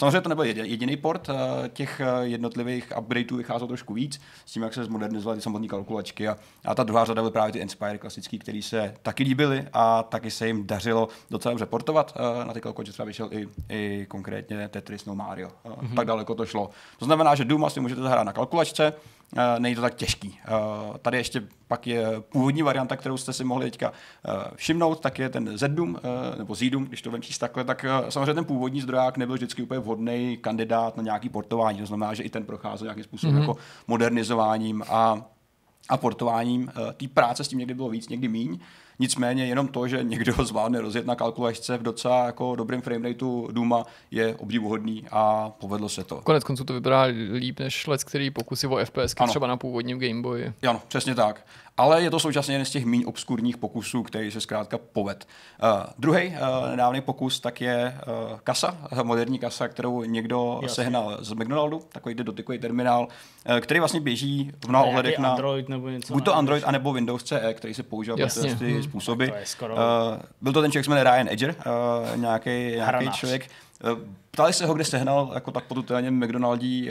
samozřejmě 0.00 0.20
to 0.20 0.28
nebyl 0.28 0.44
jediný 0.44 0.96
port, 0.96 1.28
uh, 1.28 1.34
těch 1.68 2.00
jednotlivých 2.22 2.92
upgradeů 2.98 3.36
vycházelo 3.36 3.68
trošku 3.68 3.94
víc, 3.94 4.20
s 4.46 4.52
tím, 4.52 4.62
jak 4.62 4.74
se 4.74 4.84
zmodernizovaly 4.84 5.38
ty 5.38 5.42
samotné 5.42 5.68
kalkulačky. 5.68 6.28
A, 6.28 6.36
a 6.64 6.74
ta 6.74 6.82
druhá 6.82 7.04
řada 7.04 7.22
byly 7.22 7.32
právě 7.32 7.52
ty 7.52 7.58
Inspire 7.58 7.98
klasický, 7.98 8.38
který 8.38 8.62
se 8.62 8.94
taky 9.02 9.22
líbily 9.22 9.66
a 9.72 10.02
taky 10.02 10.30
se 10.30 10.46
jim 10.46 10.66
dařilo 10.66 11.08
docela 11.30 11.52
dobře 11.52 11.66
portovat. 11.66 12.14
Na 12.44 12.52
ty 12.52 12.60
kalkulačky 12.60 12.92
třeba 12.92 13.06
vyšel 13.06 13.28
i, 13.32 13.48
i 13.68 14.06
konkrétně 14.08 14.68
Tetris 14.68 15.04
no 15.04 15.14
Mario. 15.14 15.48
Mm-hmm. 15.64 15.94
Tak 15.94 16.06
daleko 16.06 16.34
to 16.34 16.46
šlo. 16.46 16.70
To 16.98 17.04
znamená, 17.04 17.34
že 17.34 17.44
Doom 17.44 17.64
asi 17.64 17.80
můžete 17.80 18.00
zahrát 18.00 18.26
na 18.26 18.32
kalkulačce, 18.32 18.92
není 19.58 19.74
to 19.74 19.80
tak 19.80 19.94
těžký. 19.94 20.28
Uh, 20.28 20.96
tady 20.96 21.16
ještě 21.16 21.42
pak 21.68 21.86
je 21.86 22.06
původní 22.20 22.62
varianta, 22.62 22.96
kterou 22.96 23.16
jste 23.16 23.32
si 23.32 23.44
mohli 23.44 23.64
teďka 23.64 23.90
uh, 23.90 24.34
všimnout, 24.54 25.00
tak 25.00 25.18
je 25.18 25.28
ten 25.28 25.58
Zdum, 25.58 25.90
uh, 25.90 26.38
nebo 26.38 26.54
Zidum, 26.54 26.84
když 26.84 27.02
to 27.02 27.10
vemčíš 27.10 27.38
takhle, 27.38 27.64
tak 27.64 27.84
samozřejmě 28.08 28.34
ten 28.34 28.44
původní 28.44 28.80
zdroják 28.80 29.16
nebyl 29.16 29.34
vždycky 29.34 29.62
úplně 29.62 29.80
vhodný 29.80 30.38
kandidát 30.40 30.96
na 30.96 31.02
nějaký 31.02 31.28
portování, 31.28 31.78
to 31.78 31.86
znamená, 31.86 32.14
že 32.14 32.22
i 32.22 32.30
ten 32.30 32.44
procházel 32.44 32.84
nějakým 32.84 33.04
způsobem 33.04 33.36
mm-hmm. 33.36 33.40
jako 33.40 33.56
modernizováním 33.86 34.84
a 34.88 35.22
a 35.88 35.96
portováním. 35.96 36.70
Eh, 36.88 36.92
Té 36.92 37.08
práce 37.08 37.44
s 37.44 37.48
tím 37.48 37.58
někdy 37.58 37.74
bylo 37.74 37.88
víc, 37.88 38.08
někdy 38.08 38.28
míň. 38.28 38.58
Nicméně 38.98 39.46
jenom 39.46 39.68
to, 39.68 39.88
že 39.88 40.02
někdo 40.02 40.32
zvládne 40.44 40.80
rozjet 40.80 41.06
na 41.06 41.14
kalkulačce 41.14 41.78
v 41.78 41.82
docela 41.82 42.24
jako 42.26 42.56
dobrým 42.56 42.80
framerateu 42.80 43.48
Duma 43.52 43.84
je 44.10 44.34
obdivuhodný 44.34 45.04
a 45.10 45.50
povedlo 45.58 45.88
se 45.88 46.04
to. 46.04 46.20
Konec 46.24 46.44
konců 46.44 46.64
to 46.64 46.72
vypadá 46.72 47.02
líp 47.32 47.60
než 47.60 47.86
let, 47.86 48.04
který 48.04 48.30
pokusy 48.30 48.66
o 48.66 48.78
FPS 48.84 49.14
třeba 49.28 49.46
na 49.46 49.56
původním 49.56 49.98
Game 49.98 50.22
Boyi. 50.22 50.52
Ano, 50.68 50.82
přesně 50.88 51.14
tak. 51.14 51.46
Ale 51.76 52.02
je 52.02 52.10
to 52.10 52.18
současně 52.18 52.54
jeden 52.54 52.64
z 52.64 52.70
těch 52.70 52.84
méně 52.84 53.06
obskurních 53.06 53.56
pokusů, 53.56 54.02
který 54.02 54.30
se 54.30 54.40
zkrátka 54.40 54.78
poved. 54.92 55.26
Uh, 55.62 55.68
druhý 55.98 56.28
uh, 56.28 56.70
nedávný 56.70 57.00
pokus 57.00 57.40
tak 57.40 57.60
je 57.60 57.98
uh, 58.30 58.38
kasa, 58.44 58.76
moderní 59.02 59.38
kasa, 59.38 59.68
kterou 59.68 60.04
někdo 60.04 60.58
Jasně. 60.62 60.74
sehnal 60.74 61.18
z 61.20 61.32
McDonaldu, 61.32 61.82
takový 61.92 62.14
dotykový 62.14 62.58
terminál, 62.58 63.08
uh, 63.50 63.58
který 63.58 63.80
vlastně 63.80 64.00
běží 64.00 64.52
v 64.64 64.68
mnoha 64.68 64.84
ohledech 64.84 65.18
na 65.18 65.30
Android 65.30 65.68
nebo 65.68 65.88
něco. 65.88 66.12
buď 66.12 66.24
to? 66.24 66.36
Android, 66.36 66.64
anebo 66.66 66.92
Windows 66.92 67.22
CE, 67.22 67.54
který 67.54 67.74
se 67.74 67.82
používá 67.82 68.16
pro 68.16 68.26
ty 68.26 68.48
Hmm. 68.68 68.87
Způsoby. 68.88 69.26
To 69.26 69.34
je 69.34 69.46
skoro- 69.46 69.74
Uh, 69.74 69.80
byl 70.40 70.52
to 70.52 70.62
ten 70.62 70.70
člověk, 70.72 70.84
se 70.84 70.90
jmenuje 70.90 71.04
Ryan 71.14 71.28
Edger, 71.28 71.54
uh, 72.12 72.20
nějaký, 72.20 72.50
nějaký 72.50 73.10
člověk. 73.10 73.50
Uh, 73.92 73.98
Ptali 74.30 74.52
se 74.52 74.66
ho, 74.66 74.74
kde 74.74 74.84
sehnal 74.84 75.30
jako 75.34 75.50
tak 75.50 75.64
potutelně 75.64 76.10
McDonaldí, 76.10 76.90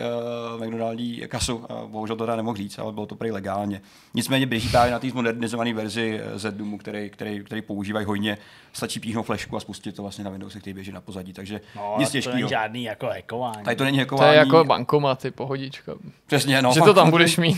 uh, 0.58 0.66
McDonaldí 0.66 1.24
kasu. 1.28 1.56
Uh, 1.56 1.90
bohužel 1.90 2.16
to 2.16 2.24
teda 2.24 2.36
nemohl 2.36 2.58
říct, 2.58 2.80
ale 2.80 2.92
bylo 2.94 3.06
to 3.06 3.16
prý 3.16 3.32
legálně. 3.32 3.82
Nicméně 4.14 4.46
běží 4.46 4.70
právě 4.70 4.92
na 4.92 5.00
té 5.00 5.10
zmodernizované 5.10 5.74
verzi 5.74 6.22
eh, 6.24 6.40
z 6.40 6.52
Doomu, 6.52 6.78
který, 6.78 7.10
který, 7.10 7.44
který 7.44 7.62
používají 7.62 8.06
hojně. 8.06 8.38
Stačí 8.74 9.00
píchnout 9.00 9.24
flešku 9.26 9.58
a 9.58 9.60
spustit 9.60 9.96
to 9.96 10.02
vlastně 10.02 10.24
na 10.24 10.30
Windows, 10.32 10.56
který 10.56 10.74
běží 10.74 10.92
na 10.92 11.02
pozadí. 11.02 11.34
Takže 11.34 11.62
No, 11.76 11.96
nic 12.00 12.10
to 12.10 12.14
není 12.14 12.24
těžkého. 12.24 12.50
žádný 12.50 12.84
jako 12.84 13.06
hackování. 13.08 13.64
Tady 13.64 13.76
to 13.76 13.84
není 13.84 13.98
To 13.98 14.02
hackování. 14.02 14.34
je 14.34 14.38
jako 14.40 14.64
bankomaty, 14.64 15.32
pohodička. 15.32 15.92
Přesně, 16.28 16.62
no. 16.62 16.74
že 16.74 16.82
to 16.82 16.94
tam 16.94 17.10
budeš 17.12 17.38
mít. 17.38 17.58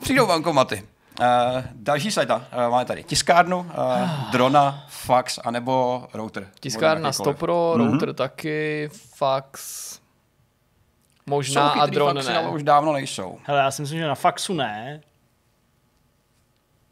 Přijdou 0.00 0.26
bankomaty. 0.26 0.82
Uh, 1.20 1.62
další 1.74 2.10
sajta. 2.10 2.36
Uh, 2.36 2.70
máme 2.70 2.84
tady 2.84 3.04
tiskárnu, 3.04 3.58
uh, 3.58 3.66
drona, 4.32 4.84
fax, 4.88 5.38
anebo 5.44 6.04
router. 6.14 6.48
Tiskárna 6.60 6.94
Nebo 6.94 7.06
jakýkoliv. 7.06 7.36
Stopro, 7.36 7.74
Mhm. 7.78 7.90
router 7.90 8.12
taky, 8.14 8.88
fax, 9.14 9.60
Jsou 9.92 10.00
možná 11.26 11.68
a 11.68 11.74
chytrý 11.80 11.90
dron 11.94 12.14
faxy, 12.16 12.30
ne. 12.30 12.38
ale 12.38 12.48
už 12.48 12.62
dávno 12.62 12.92
nejsou. 12.92 13.38
Hele, 13.44 13.60
já 13.60 13.70
si 13.70 13.82
myslím, 13.82 13.98
že 13.98 14.06
na 14.06 14.14
faxu 14.14 14.54
ne. 14.54 15.00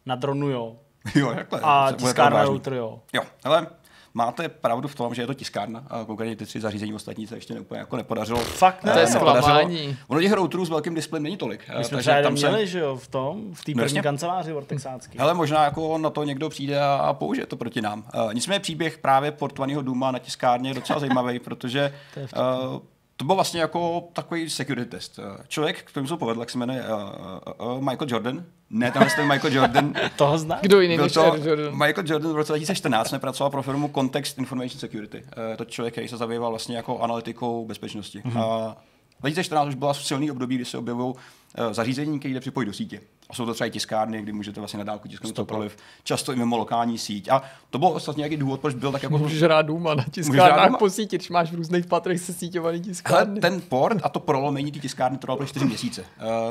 Na 0.07 0.15
dronu 0.15 0.49
jo. 0.49 0.77
jo, 1.15 1.35
takhle. 1.35 1.61
A 1.63 1.93
tiskárna 1.97 2.45
router 2.45 2.73
jo. 2.73 3.01
Jo, 3.13 3.23
ale 3.45 3.67
máte 4.15 4.49
pravdu 4.49 4.89
v 4.89 4.95
tom, 4.95 5.15
že 5.15 5.23
je 5.23 5.27
to 5.27 5.35
tiskárna. 5.35 5.85
A 5.91 6.05
konkrétně 6.05 6.37
ty 6.37 6.47
tři 6.47 6.61
zařízení 6.61 6.95
ostatní 6.95 7.27
se 7.27 7.35
ještě 7.35 7.61
úplně 7.61 7.79
jako 7.81 7.97
nepodařilo. 7.97 8.39
Fakt 8.41 8.85
ne. 8.85 8.93
To 8.93 8.99
je 8.99 9.05
Eh, 9.05 9.09
zklamání. 9.09 9.97
Ono 10.09 10.21
těch 10.21 10.33
routerů 10.33 10.65
s 10.65 10.71
velkým 10.71 10.95
displejem 10.95 11.23
není 11.23 11.37
tolik. 11.37 11.69
My 11.69 11.75
eh, 11.81 11.85
jsme 11.85 11.97
takže 11.97 12.21
tam 12.23 12.37
se- 12.37 12.49
měli, 12.49 12.67
že 12.67 12.79
jo, 12.79 12.97
v 12.97 13.09
tom, 13.09 13.55
v 13.55 13.65
té 13.65 13.73
No 13.75 13.83
první 13.83 14.03
kanceláři 14.03 14.53
Vortexácký. 14.53 15.19
Hele, 15.19 15.35
možná 15.35 15.65
jako 15.65 15.99
na 15.99 16.11
to 16.11 16.25
někdo 16.25 16.49
přijde 16.49 16.81
a, 16.81 16.95
a 16.95 17.13
použije 17.13 17.47
to 17.47 17.57
proti 17.57 17.81
nám. 17.83 18.05
Uh, 18.15 18.35
nicméně 18.35 18.61
příběh 18.61 18.99
právě 18.99 19.31
portovaného 19.33 19.83
Duma 19.83 20.11
na 20.11 20.19
tiskárně 20.19 20.71
je 20.71 20.75
docela 20.75 20.99
zajímavý, 20.99 21.39
protože 21.39 21.95
To 22.15 22.21
je 22.21 22.27
uh, 22.27 22.79
to 23.17 23.25
byl 23.25 23.35
vlastně 23.35 23.61
jako 23.61 24.09
takový 24.13 24.51
security 24.51 24.91
test. 24.91 25.19
Uh, 25.19 25.25
člověk, 25.49 25.83
kterým 25.83 26.07
se 26.07 26.17
povedl, 26.17 26.41
jak 26.41 26.51
se 26.51 26.59
jmenuje 26.59 26.83
uh, 26.83 27.77
uh, 27.77 27.81
Michael 27.81 28.11
Jordan, 28.11 28.45
ne 28.71 28.93
tenhle 28.93 29.11
ten 29.17 29.29
Michael 29.29 29.55
Jordan, 29.55 29.95
Toho 30.17 30.39
zná? 30.39 30.59
Kdo 30.63 30.81
jiný 30.81 30.97
byl 30.97 31.05
než 31.05 31.17
Jordan? 31.17 31.71
Michael 31.71 32.05
Jordan 32.07 32.33
v 32.33 32.37
roce 32.37 32.53
2014 32.53 33.11
nepracoval 33.11 33.51
pro 33.51 33.63
firmu 33.63 33.91
Context 33.95 34.39
Information 34.39 34.81
Security. 34.81 35.23
Uh, 35.23 35.51
je 35.51 35.57
to 35.57 35.65
člověk, 35.65 35.95
který 35.95 36.09
se 36.09 36.17
zabýval 36.17 36.51
vlastně 36.51 36.77
jako 36.77 36.99
analytikou 36.99 37.67
bezpečnosti. 37.67 38.23
Mhm. 38.25 38.37
Mm-hmm. 38.37 38.67
Uh, 38.67 38.75
2014 39.21 39.69
už 39.69 39.75
byla 39.75 39.95
silný 39.95 40.31
období, 40.31 40.55
kdy 40.55 40.65
se 40.65 40.79
objevují 40.79 41.15
uh, 41.15 41.21
zařízení, 41.71 42.19
které 42.19 42.35
jde 42.35 42.41
připojit 42.41 42.67
do 42.67 42.73
sítě. 42.73 43.01
A 43.31 43.35
jsou 43.35 43.47
to 43.47 43.55
třeba 43.55 43.67
i 43.69 43.71
tiskárny, 43.71 44.23
kdy 44.23 44.33
můžete 44.33 44.61
vlastně 44.61 44.79
na 44.79 44.85
dálku 44.85 45.09
tisknout 45.09 45.37
cokoliv. 45.37 45.77
Často 46.05 46.33
i 46.33 46.37
mimo 46.37 46.57
lokální 46.57 46.99
síť. 46.99 47.29
A 47.29 47.43
to 47.71 47.79
byl 47.79 47.89
ostatně 47.89 48.21
nějaký 48.21 48.37
důvod, 48.37 48.61
proč 48.61 48.75
byl 48.75 48.93
tak 48.93 49.03
jako 49.03 49.19
Můžeš 49.19 49.43
hrát 49.43 49.63
Duma 49.63 49.95
na 49.95 50.05
tiskárnách 50.11 50.79
po 50.79 50.91
síti, 50.91 51.17
když 51.17 51.31
máš 51.31 51.53
v 51.53 51.55
různých 51.55 51.87
patrech 51.87 52.21
se 52.21 52.33
síťovaný 52.33 52.79
Hele, 52.79 52.85
tiskárny. 52.85 53.41
ten 53.41 53.61
port 53.61 53.99
a 54.03 54.09
to 54.09 54.21
prolomení 54.21 54.73
té 54.73 54.79
tiskárny 54.79 55.19
trvalo 55.19 55.39
pro 55.39 55.47
čtyři 55.47 55.65
měsíce. 55.65 56.05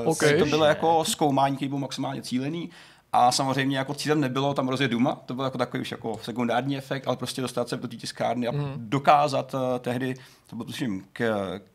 Uh, 0.04 0.10
OK. 0.10 0.24
To 0.40 0.46
bylo 0.46 0.66
jako 0.66 1.06
zkoumání, 1.06 1.56
který 1.56 1.70
byl 1.70 1.78
maximálně 1.78 2.22
cílený. 2.22 2.70
A 3.16 3.32
samozřejmě 3.32 3.78
jako 3.78 3.94
cílem 3.94 4.20
nebylo 4.20 4.54
tam 4.54 4.68
rozjet 4.68 4.92
Duma, 4.92 5.16
to 5.26 5.34
byl 5.34 5.46
jako 5.46 5.58
takový 5.58 5.82
už 5.82 5.92
jako 5.92 6.20
sekundární 6.22 6.78
efekt, 6.78 7.08
ale 7.08 7.18
prostě 7.18 7.42
dostat 7.42 7.70
se 7.70 7.78
do 7.78 7.88
té 7.88 7.96
tiskárny 7.96 8.48
a 8.48 8.52
mm. 8.52 8.74
dokázat 8.78 9.54
uh, 9.54 9.60
tehdy, 9.80 10.16
to 10.48 10.56
byl 10.56 10.66
tuším, 10.66 11.06
k, 11.14 11.22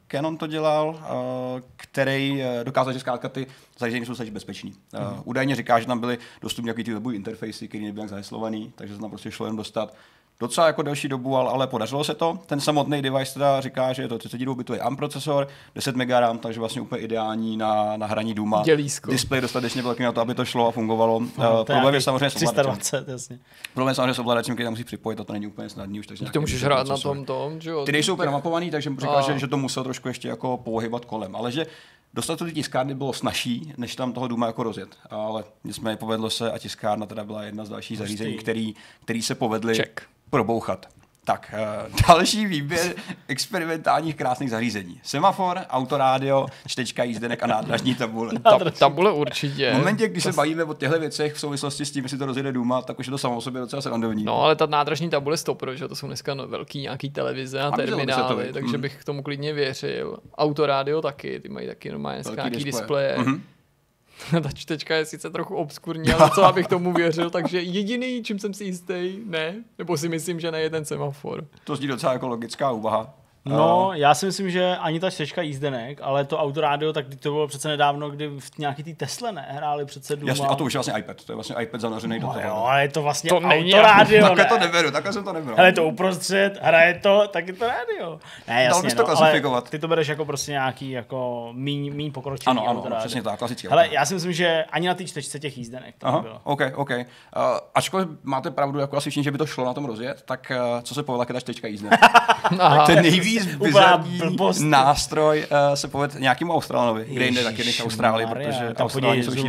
Canon 0.09 0.37
to 0.37 0.47
dělal, 0.47 0.89
uh, 0.89 1.61
který 1.77 2.33
uh, 2.33 2.65
dokázal, 2.65 2.93
že 2.93 3.01
zkrátka 3.01 3.29
ty 3.29 3.47
zařízení 3.79 4.07
jsou 4.07 4.13
dostatečně 4.13 4.35
bezpečný. 4.35 4.75
Uh, 4.95 5.01
mm. 5.01 5.23
Údajně 5.25 5.57
říká, 5.57 5.81
že 5.81 5.87
tam 5.87 6.01
byly 6.01 6.19
dostupné 6.43 6.67
nějaký 6.67 6.85
ty 6.85 6.95
webové 6.95 7.15
interfejsy, 7.15 7.69
které 7.69 7.85
nebyly 7.85 8.01
nějak 8.01 8.11
zaheslovaný, 8.11 8.73
takže 8.77 8.95
se 8.95 9.01
tam 9.01 9.11
prostě 9.11 9.31
šlo 9.31 9.47
jen 9.47 9.57
dostat 9.57 9.95
docela 10.41 10.67
jako 10.67 10.83
delší 10.83 11.09
dobu, 11.09 11.37
ale, 11.37 11.51
ale 11.51 11.67
podařilo 11.67 12.05
se 12.05 12.15
to. 12.15 12.39
Ten 12.47 12.61
samotný 12.61 13.03
device 13.03 13.35
teda 13.35 13.61
říká, 13.61 13.93
že 13.93 14.03
je 14.03 14.09
to 14.09 14.17
32-bitový 14.19 14.79
ARM 14.81 14.97
procesor, 14.97 15.49
10 15.75 15.97
MB 15.97 16.11
RAM, 16.11 16.39
takže 16.39 16.61
vlastně 16.61 16.81
úplně 16.81 17.03
ideální 17.03 17.57
na, 17.57 17.97
na 17.97 18.07
hraní 18.07 18.35
Duma. 18.35 18.63
Dělísko. 18.63 19.11
Display 19.11 19.41
dostatečně 19.41 19.83
velký 19.83 20.03
na 20.03 20.13
to, 20.13 20.21
aby 20.21 20.35
to 20.35 20.45
šlo 20.45 20.69
a 20.69 20.71
fungovalo. 20.71 21.21
No, 21.21 21.59
Uh, 21.59 21.65
problém 21.65 21.95
je 21.95 22.01
samozřejmě 22.01 22.31
s 22.31 22.37
ovladačem. 22.37 22.77
320, 22.77 23.09
jasně. 23.09 23.39
Problém 23.75 23.91
je 23.91 23.95
samozřejmě 23.95 24.15
s 24.15 24.19
ovladačem, 24.19 24.55
který 24.55 24.65
tam 24.67 24.73
musí 24.73 24.85
připojit 24.85 25.21
a 25.21 25.25
to 25.25 25.33
není 25.33 25.47
úplně 25.47 25.69
snadný 25.69 26.01
už. 26.01 26.07
Takže 26.07 26.25
to 26.25 26.41
můžeš 26.41 26.65
hrát 26.65 26.79
na 26.79 26.85
procesor. 26.85 27.17
tom 27.17 27.25
tom, 27.25 27.61
že 27.61 27.71
jo? 27.71 27.85
Ty 27.85 27.93
nejsou 27.93 28.17
premapovaný, 28.17 28.71
takže 28.71 28.91
říkal, 28.91 29.17
A. 29.19 29.21
že, 29.21 29.39
že 29.39 29.47
to 29.47 29.57
musel 29.57 29.85
trošku 29.85 30.09
ještě 30.09 30.29
jako 30.29 30.57
pohybat 30.57 31.05
kolem. 31.05 31.37
Ale 31.37 31.53
že 31.53 31.67
dostat 32.15 32.39
to 32.39 32.45
do 32.45 32.51
tiskárny 32.51 32.95
bylo 32.95 33.13
snažší, 33.13 33.73
než 33.77 33.97
tam 33.97 34.13
toho 34.13 34.29
Duma 34.29 34.47
jako 34.47 34.63
rozjet. 34.63 34.89
Ale 35.11 35.45
nicméně 35.65 35.97
povedlo 35.97 36.31
se 36.31 36.53
a 36.53 36.59
tiskárna 36.59 37.07
teda 37.07 37.25
byla 37.25 37.43
jedna 37.43 37.65
z 37.65 37.69
dalších 37.69 37.99
zařízení, 37.99 38.35
který, 38.35 38.75
který 39.05 39.23
se 39.23 39.35
povedly 39.35 39.75
Check. 39.75 40.01
Probouchat. 40.31 40.87
Tak, 41.25 41.55
uh, 41.89 41.97
další 42.09 42.47
výběr 42.47 42.95
experimentálních 43.29 44.17
krásných 44.17 44.51
zařízení. 44.51 45.01
Semafor, 45.03 45.59
autorádio, 45.71 46.47
čtečka 46.67 47.05
jízdenek 47.05 47.43
a 47.43 47.47
nádražní 47.47 47.95
tabule. 47.95 48.33
Ta, 48.45 48.59
tabule 48.79 49.13
určitě. 49.13 49.71
V 49.75 49.79
momentě, 49.79 50.09
když 50.09 50.23
se 50.25 50.33
bavíme 50.33 50.65
o 50.65 50.75
těchto 50.75 51.01
věcech 51.01 51.35
v 51.35 51.41
souvislosti 51.41 51.85
s 51.87 51.91
tím, 51.91 52.05
jestli 52.05 52.19
to 52.19 52.27
rozjede 52.27 52.53
Duma, 52.53 52.83
tak 52.83 52.99
už 52.99 53.07
je 53.07 53.11
to 53.11 53.19
samo 53.19 53.37
o 53.37 53.41
sobě 53.41 53.61
docela 53.61 53.83
srandovní. 53.83 54.25
No, 54.25 54.43
ale 54.43 54.57
ta 54.57 54.67
nádražní 54.67 55.11
tabule 55.11 55.37
stopro, 55.37 55.77
že 55.77 55.89
to 55.89 55.95
jsou 55.97 56.07
dneska 56.07 56.35
no, 56.35 56.47
velký 56.49 56.81
nějaký 56.81 57.11
televize 57.11 57.61
a 57.61 57.69
A 57.69 57.71
by 57.71 57.83
to, 57.87 57.97
terminály, 57.97 58.45
viď? 58.45 58.53
takže 58.55 58.77
Mm. 58.77 58.81
bych 58.83 59.05
tomu 59.05 59.23
klidně 59.23 59.53
věřil. 59.53 60.19
Autorádio 60.39 61.03
taky, 61.03 61.41
ty 61.41 61.49
mají 61.49 61.67
taky 61.67 61.91
normálně 61.91 62.23
nějaký 62.35 62.65
displeje. 62.65 62.73
displeje. 62.73 63.19
Mhm. 63.19 63.43
Ta 64.43 64.51
čtečka 64.55 64.97
je 64.97 65.05
sice 65.05 65.31
trochu 65.31 65.57
obskurní, 65.57 66.13
ale 66.13 66.31
co 66.35 66.45
abych 66.45 66.67
tomu 66.67 66.93
věřil, 66.93 67.31
takže 67.31 67.63
jediný, 67.63 68.23
čím 68.23 68.39
jsem 68.39 68.55
si 68.55 68.65
jistý, 68.65 69.19
ne, 69.25 69.65
nebo 69.79 69.97
si 69.97 70.09
myslím, 70.09 70.41
že 70.41 70.51
ne, 70.51 70.61
je 70.61 70.71
ten 70.71 70.85
semafor. 70.85 71.47
To 71.65 71.77
zní 71.77 71.87
docela 71.87 72.13
jako 72.13 72.29
logická 72.29 72.71
úvaha. 72.71 73.15
No, 73.57 73.91
já 73.95 74.15
si 74.15 74.27
myslím, 74.27 74.51
že 74.51 74.77
ani 74.77 75.01
ta 75.01 75.11
čtečka 75.11 75.43
jízdenek, 75.43 75.99
ale 76.03 76.25
to 76.25 76.39
autorádio, 76.39 76.93
tak 76.93 77.07
to 77.21 77.31
bylo 77.31 77.47
přece 77.49 77.69
nedávno, 77.69 78.11
kdy 78.11 78.29
v 78.29 78.59
nějaký 78.59 78.83
té 78.83 78.95
Tesle 78.95 79.33
nehráli 79.33 79.85
přece 79.85 80.17
Duma. 80.17 80.31
Jasně, 80.31 80.47
a 80.47 80.55
to 80.55 80.65
už 80.65 80.75
je 80.75 80.79
vlastně 80.79 80.95
iPad, 80.99 81.25
to 81.25 81.33
je 81.33 81.35
vlastně 81.35 81.57
iPad 81.63 81.81
zanořený 81.81 82.21
do 82.21 82.27
No 82.27 82.33
toho. 82.33 82.47
jo, 82.49 82.55
ale 82.55 82.83
je 82.83 82.89
to 82.89 83.03
vlastně 83.03 83.29
To 83.29 83.41
není 83.41 83.75
autorádio, 83.75 84.23
Takhle 84.29 84.45
ne? 84.45 84.49
to 84.51 84.59
neberu, 84.59 84.91
takhle 84.91 85.13
jsem 85.13 85.25
to 85.25 85.33
nebral. 85.33 85.57
Hele, 85.57 85.73
to 85.73 85.85
uprostřed, 85.85 86.59
hraje 86.63 86.95
to, 87.03 87.29
tak 87.29 87.47
je 87.47 87.53
to 87.53 87.67
rádio. 87.67 88.21
Ne, 88.49 88.65
jasně, 88.65 88.83
bys 88.83 88.95
to 88.95 89.03
no, 89.03 89.07
klasifikovat. 89.07 89.63
ale 89.65 89.71
ty 89.71 89.79
to 89.79 89.89
bereš 89.89 90.09
jako 90.09 90.25
prostě 90.25 90.53
nějaký 90.53 90.91
jako 90.91 91.49
míň, 91.53 91.95
míň 91.95 92.13
pokročilý 92.13 92.51
Ano, 92.51 92.63
ano, 92.69 92.79
autorádio. 92.79 92.99
přesně 93.07 93.23
tak, 93.23 93.39
klasický 93.39 93.69
Hele, 93.69 93.85
auto. 93.85 93.95
já 93.95 94.05
si 94.07 94.15
myslím, 94.15 94.33
že 94.33 94.65
ani 94.71 94.89
na 94.89 94.95
té 94.95 95.05
čtečce 95.05 95.39
těch 95.39 95.59
jízdenek 95.59 95.95
to 95.99 96.07
Aha, 96.07 96.17
nebylo. 96.17 96.41
OK, 96.45 96.61
OK. 96.75 96.91
Uh, 96.91 97.05
ačkoliv 97.75 98.09
máte 98.23 98.51
pravdu, 98.51 98.79
jako 98.79 98.97
asi 98.97 99.11
všichni, 99.11 99.25
že 99.25 99.31
by 99.31 99.39
to 99.39 99.47
šlo 99.47 99.65
na 99.65 99.75
tom 99.75 99.85
rozjet, 99.85 100.23
tak 100.23 100.53
uh, 100.75 100.81
co 100.83 100.95
se 100.95 101.03
povedla, 101.03 101.25
když 101.25 101.43
čtečka 101.43 101.69
jízdne. 101.69 101.91
Aha. 102.61 102.87
Ten 102.87 103.03
nejvíc 103.03 103.38
Bizarní 103.47 104.21
nástroj 104.61 105.47
uh, 105.51 105.75
se 105.75 105.89
povede 105.89 106.21
nějakému 106.21 106.53
Australanovi, 106.53 107.07
kde 107.13 107.25
jinde 107.25 107.45
taky 107.45 107.65
než 107.65 107.85
Austrálii, 107.85 108.27
protože 108.27 108.75
podívej 108.93 109.23
jsou 109.23 109.47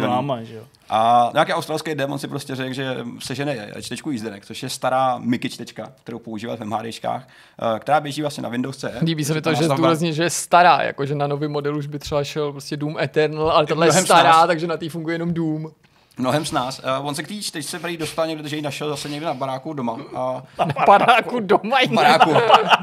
jo. 0.54 0.64
A 0.90 1.30
nějaký 1.34 1.54
australský 1.54 1.96
démon 1.96 2.20
si 2.20 2.28
prostě 2.28 2.56
řekl, 2.56 2.74
že 2.74 2.98
sežene 3.20 3.72
čtečku 3.82 4.12
jízdenek, 4.12 4.46
což 4.46 4.64
je 4.64 4.70
stará 4.70 5.18
Mickey 5.18 5.50
čtečka, 5.50 5.92
kterou 6.04 6.20
používat 6.20 6.60
v 6.60 6.66
MHDčkách, 6.66 7.28
eh, 7.76 7.80
která 7.80 8.00
běží 8.00 8.22
vlastně 8.22 8.44
na 8.44 8.50
Windows 8.50 8.78
CE. 8.78 9.00
Líbí 9.02 9.26
se 9.26 9.34
mi 9.34 9.42
to, 9.42 9.54
že 9.54 9.64
zdůrazně, 9.64 10.14
že 10.14 10.24
je 10.24 10.30
stará, 10.30 10.82
jakože 10.82 11.16
na 11.16 11.28
nový 11.28 11.48
model 11.48 11.78
už 11.78 11.88
by 11.88 12.00
třeba 12.00 12.24
šel 12.24 12.52
prostě 12.52 12.78
Doom 12.78 13.00
Eternal, 13.00 13.50
ale 13.50 13.66
tohle 13.66 13.88
je 13.88 13.92
stará, 13.92 14.34
snáz. 14.34 14.48
takže 14.48 14.68
na 14.68 14.78
té 14.78 14.90
funguje 14.90 15.16
jenom 15.16 15.34
Doom. 15.34 15.72
Mnohem 16.18 16.46
s 16.46 16.52
nás. 16.52 16.80
Uh, 17.00 17.08
on 17.08 17.16
se 17.16 17.24
k 17.24 17.28
té 17.28 17.42
čtečce 17.42 17.80
prý 17.80 17.98
dostal 17.98 18.28
někde, 18.28 18.50
že 18.50 18.56
ji 18.56 18.62
našel 18.62 18.90
zase 18.90 19.10
někde 19.10 19.26
na 19.26 19.34
baráku 19.34 19.74
doma. 19.74 19.98
A 20.16 20.44
Na 20.60 20.86
baráku 20.86 21.40
doma 21.40 21.80
jde. 21.82 21.96
baráku, 21.96 22.34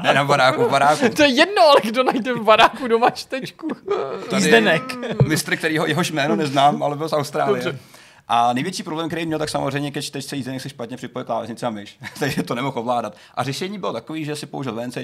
ne 0.03 0.13
na 0.13 0.23
baráku, 0.25 0.63
v 0.63 0.69
baráku. 0.71 1.09
To 1.09 1.21
je 1.23 1.29
jedno, 1.29 1.61
ale 1.61 1.81
kdo 1.83 2.03
najde 2.03 2.33
v 2.33 2.43
baráku 2.43 2.87
doma 2.87 3.09
čtečku. 3.09 3.67
Tady 4.29 4.35
Jízdenek. 4.43 4.83
Mistr, 5.27 5.55
kterýho 5.55 5.85
jehož 5.85 6.11
jméno 6.11 6.35
neznám, 6.35 6.83
ale 6.83 6.95
byl 6.95 7.09
z 7.09 7.13
Austrálie. 7.13 7.63
Dobře. 7.63 7.79
A 8.27 8.53
největší 8.53 8.83
problém, 8.83 9.07
který 9.07 9.25
měl, 9.25 9.39
tak 9.39 9.49
samozřejmě 9.49 9.91
ke 9.91 10.01
čtečce 10.01 10.35
jízdenek 10.35 10.61
se 10.61 10.69
špatně 10.69 10.97
připojil 10.97 11.25
klávesnice 11.25 11.67
a 11.67 11.69
myš, 11.69 11.99
takže 12.19 12.43
to 12.43 12.55
nemohl 12.55 12.79
ovládat. 12.79 13.15
A 13.35 13.43
řešení 13.43 13.79
bylo 13.79 13.93
takový, 13.93 14.25
že 14.25 14.35
si 14.35 14.45
použil 14.45 14.75
VNC 14.75 14.97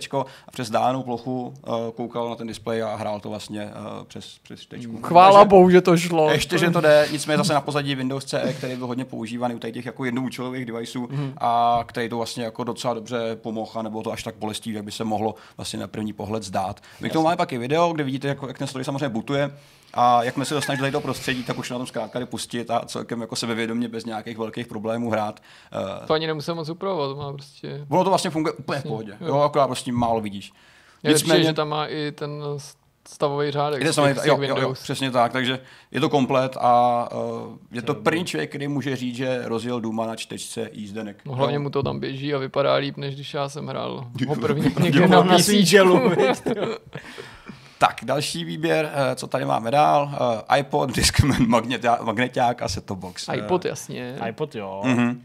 a 0.48 0.52
přes 0.52 0.70
dálnou 0.70 1.04
plochu 1.04 1.54
uh, 1.68 1.76
koukal 1.96 2.30
na 2.30 2.36
ten 2.36 2.48
displej 2.48 2.84
a 2.84 2.96
hrál 2.96 3.20
to 3.20 3.30
vlastně 3.30 3.66
uh, 3.66 4.04
přes, 4.04 4.38
přes 4.44 4.60
čtečku. 4.60 5.02
Chvála 5.02 5.40
takže, 5.40 5.50
bohu, 5.50 5.70
že 5.70 5.82
to 5.82 5.98
šlo. 5.98 6.32
Ještě, 6.32 6.58
že 6.58 6.72
to 6.72 6.82
jde, 6.82 7.08
nicméně 7.12 7.38
zase 7.38 7.54
na 7.54 7.62
pozadí 7.62 7.96
Windows 7.96 8.26
CE, 8.26 8.54
který 8.54 8.76
byl 8.76 8.88
hodně 8.88 9.06
používaný 9.06 9.56
u 9.56 9.60
těch 9.60 9.86
jako 9.86 10.06
jednoučelových 10.06 10.66
deviceů 10.66 11.08
mm. 11.12 11.34
a 11.38 11.84
který 11.88 12.10
to 12.10 12.18
vlastně 12.18 12.44
jako 12.44 12.64
docela 12.64 12.94
dobře 12.94 13.36
pomohl, 13.36 13.72
a 13.76 13.82
nebo 13.82 14.04
to 14.04 14.12
až 14.12 14.24
tak 14.24 14.36
bolestivý, 14.36 14.76
jak 14.76 14.86
by 14.86 14.92
se 14.92 15.04
mohlo 15.04 15.36
vlastně 15.58 15.80
na 15.80 15.88
první 15.88 16.14
pohled 16.14 16.44
zdát. 16.44 16.82
My 17.02 17.10
k 17.10 17.14
tomu 17.14 17.24
máme 17.24 17.38
pak 17.38 17.54
i 17.54 17.58
video, 17.58 17.94
kde 17.94 18.04
vidíte, 18.04 18.28
jak, 18.28 18.38
jak 18.48 18.58
ten 18.58 18.68
story 18.68 18.84
samozřejmě 18.84 19.10
butuje. 19.10 19.52
A 19.94 20.24
jak 20.24 20.34
jsme 20.34 20.46
se 20.46 20.54
dostali 20.54 20.92
do 20.92 21.02
prostředí, 21.02 21.44
tak 21.44 21.58
už 21.58 21.70
na 21.70 21.78
tom 21.78 21.88
zkrátka 21.88 22.26
pustit 22.26 22.72
a 22.72 22.80
celkem 22.86 23.22
jako 23.22 23.36
sebevědomě 23.36 23.88
bez 23.88 24.06
nějakých 24.06 24.38
velkých 24.38 24.68
problémů 24.68 25.10
hrát. 25.10 25.40
Eh, 26.04 26.08
to 26.08 26.14
ani 26.14 26.28
nemusím 26.28 26.56
moc 26.56 26.70
upravovat, 26.70 27.08
to 27.08 27.16
má 27.16 27.34
prostě... 27.34 27.86
Ono 27.90 28.04
to 28.04 28.10
vlastně 28.10 28.30
funguje 28.30 28.54
úplně 28.54 28.80
v 28.80 28.84
pohodě, 28.84 29.18
jo, 29.22 29.40
akorát 29.40 29.68
prostě 29.68 29.92
málo 29.92 30.22
vidíš. 30.22 30.54
Je 31.04 31.14
Nicméně, 31.14 31.44
že 31.44 31.54
tam 31.54 31.70
má 31.70 31.86
i 31.86 32.12
ten 32.12 32.44
stavový 33.08 33.52
řádek. 33.52 33.84
Je 33.84 33.94
to 33.94 34.08
jo, 34.08 34.42
jo, 34.42 34.58
jo, 34.60 34.74
přesně 34.74 35.12
tak, 35.12 35.32
takže 35.32 35.60
je 35.92 36.00
to 36.00 36.10
komplet 36.10 36.58
a 36.60 37.08
uh, 37.16 37.58
je 37.72 37.82
to 37.82 37.96
první 37.96 38.26
člověk, 38.26 38.50
který 38.50 38.68
může 38.68 38.96
říct, 38.96 39.16
že 39.16 39.42
rozjel 39.46 39.82
Duma 39.82 40.06
na 40.06 40.16
čtečce 40.16 40.70
jízdenek. 40.74 41.22
No, 41.26 41.36
hlavně 41.36 41.60
mu 41.60 41.70
to 41.70 41.84
tam 41.84 42.00
běží 42.00 42.34
a 42.34 42.38
vypadá 42.38 42.76
líp, 42.76 42.98
než 42.98 43.16
když 43.16 43.34
já 43.34 43.50
jsem 43.50 43.68
hrál 43.68 44.08
poprvé 44.28 44.60
někde 44.60 45.08
na 45.08 45.24
PC. 45.24 45.50
Tak, 47.88 48.00
další 48.04 48.46
výběr, 48.46 48.92
eh, 48.94 49.16
co 49.16 49.28
tady 49.28 49.46
máme 49.46 49.72
dál. 49.72 50.12
Uh, 50.50 50.58
iPod, 50.58 50.92
Discman, 50.96 51.48
magneták 52.02 52.62
a 52.62 52.68
set 52.68 52.92
box. 52.92 53.30
iPod, 53.34 53.66
jasně. 53.66 54.16
iPod, 54.30 54.56
jo. 54.56 54.82
Mm-hmm. 54.86 55.18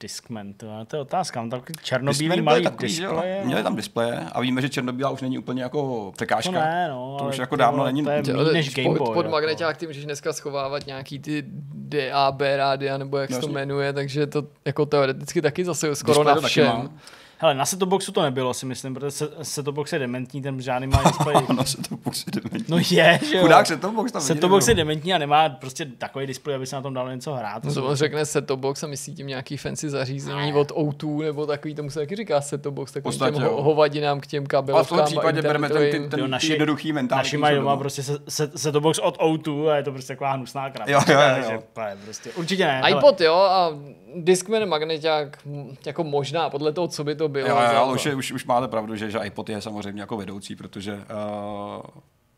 Discman, 0.00 0.52
to, 0.52 0.66
to 0.86 0.96
je 0.96 1.00
otázka. 1.00 1.40
Mám 1.40 1.50
takový 1.50 1.74
černobílý 1.82 2.40
malý 2.40 2.62
takový, 2.62 2.88
displeje. 2.88 3.44
Měli 3.44 3.62
tam 3.62 3.76
displeje 3.76 4.26
a 4.32 4.40
víme, 4.40 4.62
že 4.62 4.68
černobílá 4.68 5.10
už 5.10 5.20
není 5.20 5.38
úplně 5.38 5.62
jako 5.62 6.12
překážka. 6.16 6.52
To 6.52 6.58
ne, 6.58 6.88
no. 6.88 7.16
To 7.18 7.24
už 7.24 7.38
jako 7.38 7.56
dávno 7.56 7.84
není. 7.84 8.04
To 8.04 8.10
je 8.10 8.22
méně 8.22 8.52
než 8.52 8.74
Game 8.74 8.88
Boy. 8.88 8.98
Pod, 8.98 9.12
pod 9.12 9.16
jako. 9.16 9.30
magneťák 9.30 9.76
ty 9.76 9.86
můžeš 9.86 10.04
dneska 10.04 10.32
schovávat 10.32 10.86
nějaký 10.86 11.18
ty 11.18 11.44
DAB 11.74 12.40
rádia, 12.56 12.98
nebo 12.98 13.18
jak 13.18 13.30
no, 13.30 13.36
se 13.36 13.40
to 13.40 13.48
jmenuje, 13.48 13.92
takže 13.92 14.26
to 14.26 14.46
jako 14.64 14.86
teoreticky 14.86 15.42
taky 15.42 15.64
zase 15.64 15.96
skoro 15.96 16.24
na 16.24 16.40
všem. 16.40 16.90
Hele, 17.38 17.54
na 17.54 17.66
setoboxu 17.66 18.12
to 18.12 18.22
nebylo, 18.22 18.54
si 18.54 18.66
myslím, 18.66 18.94
protože 18.94 19.26
setobox 19.42 19.92
je 19.92 19.98
dementní, 19.98 20.42
ten 20.42 20.60
žádný 20.60 20.86
má 20.86 21.02
display. 21.02 21.36
na 21.56 21.64
setobox 21.64 22.24
je 22.26 22.40
dementní. 22.40 22.64
No 22.68 22.76
je, 22.76 23.20
že 23.30 23.36
jo. 23.36 23.42
Chudák 23.42 23.66
setobox 23.66 24.12
tam 24.12 24.22
Setobox 24.22 24.68
je 24.68 24.74
dementní 24.74 25.14
a 25.14 25.18
nemá 25.18 25.48
prostě 25.48 25.86
takový 25.86 26.26
display, 26.26 26.56
aby 26.56 26.66
se 26.66 26.76
na 26.76 26.82
tom 26.82 26.94
dalo 26.94 27.10
něco 27.10 27.34
hrát. 27.34 27.64
No 27.64 27.74
to 27.74 27.96
řekne 27.96 28.26
setobox 28.26 28.82
a 28.82 28.86
myslí 28.86 29.14
tím 29.14 29.26
nějaký 29.26 29.56
fancy 29.56 29.90
zařízení 29.90 30.52
od 30.52 30.72
O2 30.72 31.22
nebo 31.22 31.46
takový, 31.46 31.74
tomu 31.74 31.90
se 31.90 32.00
taky 32.00 32.16
říká 32.16 32.40
setobox, 32.40 32.92
tak 32.92 33.02
těm 33.18 33.34
ho, 33.34 33.62
hovadinám 33.62 34.20
k 34.20 34.26
těm 34.26 34.46
kabelovkám. 34.46 34.98
Ale 34.98 35.06
v 35.06 35.08
tom 35.08 35.16
případě 35.16 35.42
bereme 35.42 35.68
ten, 35.68 35.90
ten, 35.90 36.10
ten 36.10 36.20
jo, 36.20 36.26
naši, 36.26 36.52
jednoduchý 36.52 36.92
mentální. 36.92 37.18
Naši 37.18 37.36
mají 37.36 37.56
doma 37.56 37.76
prostě 37.76 38.02
setobox 38.56 38.98
od 38.98 39.18
O2 39.18 39.68
a 39.68 39.76
je 39.76 39.82
to 39.82 39.92
prostě 39.92 40.12
taková 40.12 40.32
hnusná 40.32 40.70
krabička. 40.70 41.12
Jo, 41.12 41.18
jo, 41.18 41.52
jo. 41.52 41.62
Prostě, 42.04 42.30
určitě 42.30 42.66
ne. 42.66 42.82
iPod 42.90 43.20
jo 43.20 43.34
a 43.34 43.70
Discman 44.16 44.68
magneťák 44.68 45.38
jako 45.86 46.04
možná 46.04 46.50
podle 46.50 46.72
toho, 46.72 46.88
co 46.88 47.04
by 47.04 47.14
to 47.14 47.25
bylo. 47.28 47.48
Jo, 47.48 47.58
jo, 47.74 47.92
už, 47.94 48.06
je, 48.06 48.14
už, 48.14 48.32
už 48.32 48.44
máte 48.44 48.68
pravdu, 48.68 48.96
že, 48.96 49.10
že 49.10 49.18
iPod 49.24 49.48
je 49.48 49.60
samozřejmě 49.60 50.02
jako 50.02 50.16
vedoucí, 50.16 50.56
protože 50.56 50.94
uh, 50.94 51.82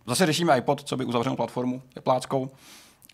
zase 0.07 0.27
řešíme 0.27 0.59
iPod, 0.59 0.83
co 0.83 0.97
by 0.97 1.05
uzavřenou 1.05 1.37
platformu 1.37 1.83
pláckou. 2.03 2.51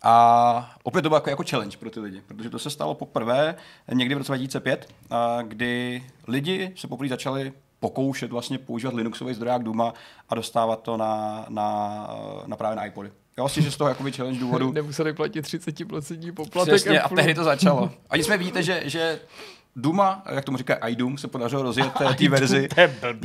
A 0.02 0.74
opět 0.82 1.02
to 1.02 1.09
bylo 1.09 1.16
jako, 1.16 1.30
jako 1.30 1.44
challenge 1.51 1.76
pro 1.76 1.90
ty 1.90 2.01
lidi, 2.01 2.22
protože 2.26 2.51
to 2.51 2.59
se 2.59 2.70
stalo 2.70 2.94
poprvé 2.94 3.55
někdy 3.92 4.14
v 4.14 4.18
roce 4.18 4.32
2005, 4.32 4.88
uh, 5.10 5.16
kdy 5.42 6.02
lidi 6.28 6.72
se 6.76 6.88
poprvé 6.88 7.09
začali 7.09 7.52
pokoušet 7.80 8.30
vlastně 8.30 8.59
používat 8.59 8.94
Linuxový 8.94 9.34
zdroják 9.34 9.62
Duma 9.62 9.94
a 10.28 10.34
dostávat 10.34 10.82
to 10.82 10.96
na, 10.96 11.46
na, 11.48 12.09
na 12.46 12.56
právě 12.56 12.76
na 12.76 12.84
iPody. 12.84 13.10
Jo, 13.38 13.48
si, 13.48 13.62
že 13.62 13.70
z 13.70 13.76
toho 13.76 13.88
jakoby 13.88 14.12
challenge 14.12 14.40
důvodu. 14.40 14.72
Nemuseli 14.74 15.12
platit 15.12 15.44
30% 15.44 16.32
poplatek. 16.34 16.74
Přesně, 16.74 17.01
a 17.01 17.09
tehdy 17.09 17.34
to 17.34 17.44
začalo. 17.44 17.90
A 18.10 18.16
jsme 18.16 18.38
vidíte, 18.38 18.62
že, 18.62 18.82
že 18.84 19.20
Duma, 19.76 20.22
jak 20.30 20.44
tomu 20.44 20.59
říká 20.59 20.74
iDoom, 20.74 21.18
se 21.18 21.28
podařilo 21.28 21.62
rozjet 21.62 21.92
té 22.18 22.28
verzi 22.28 22.68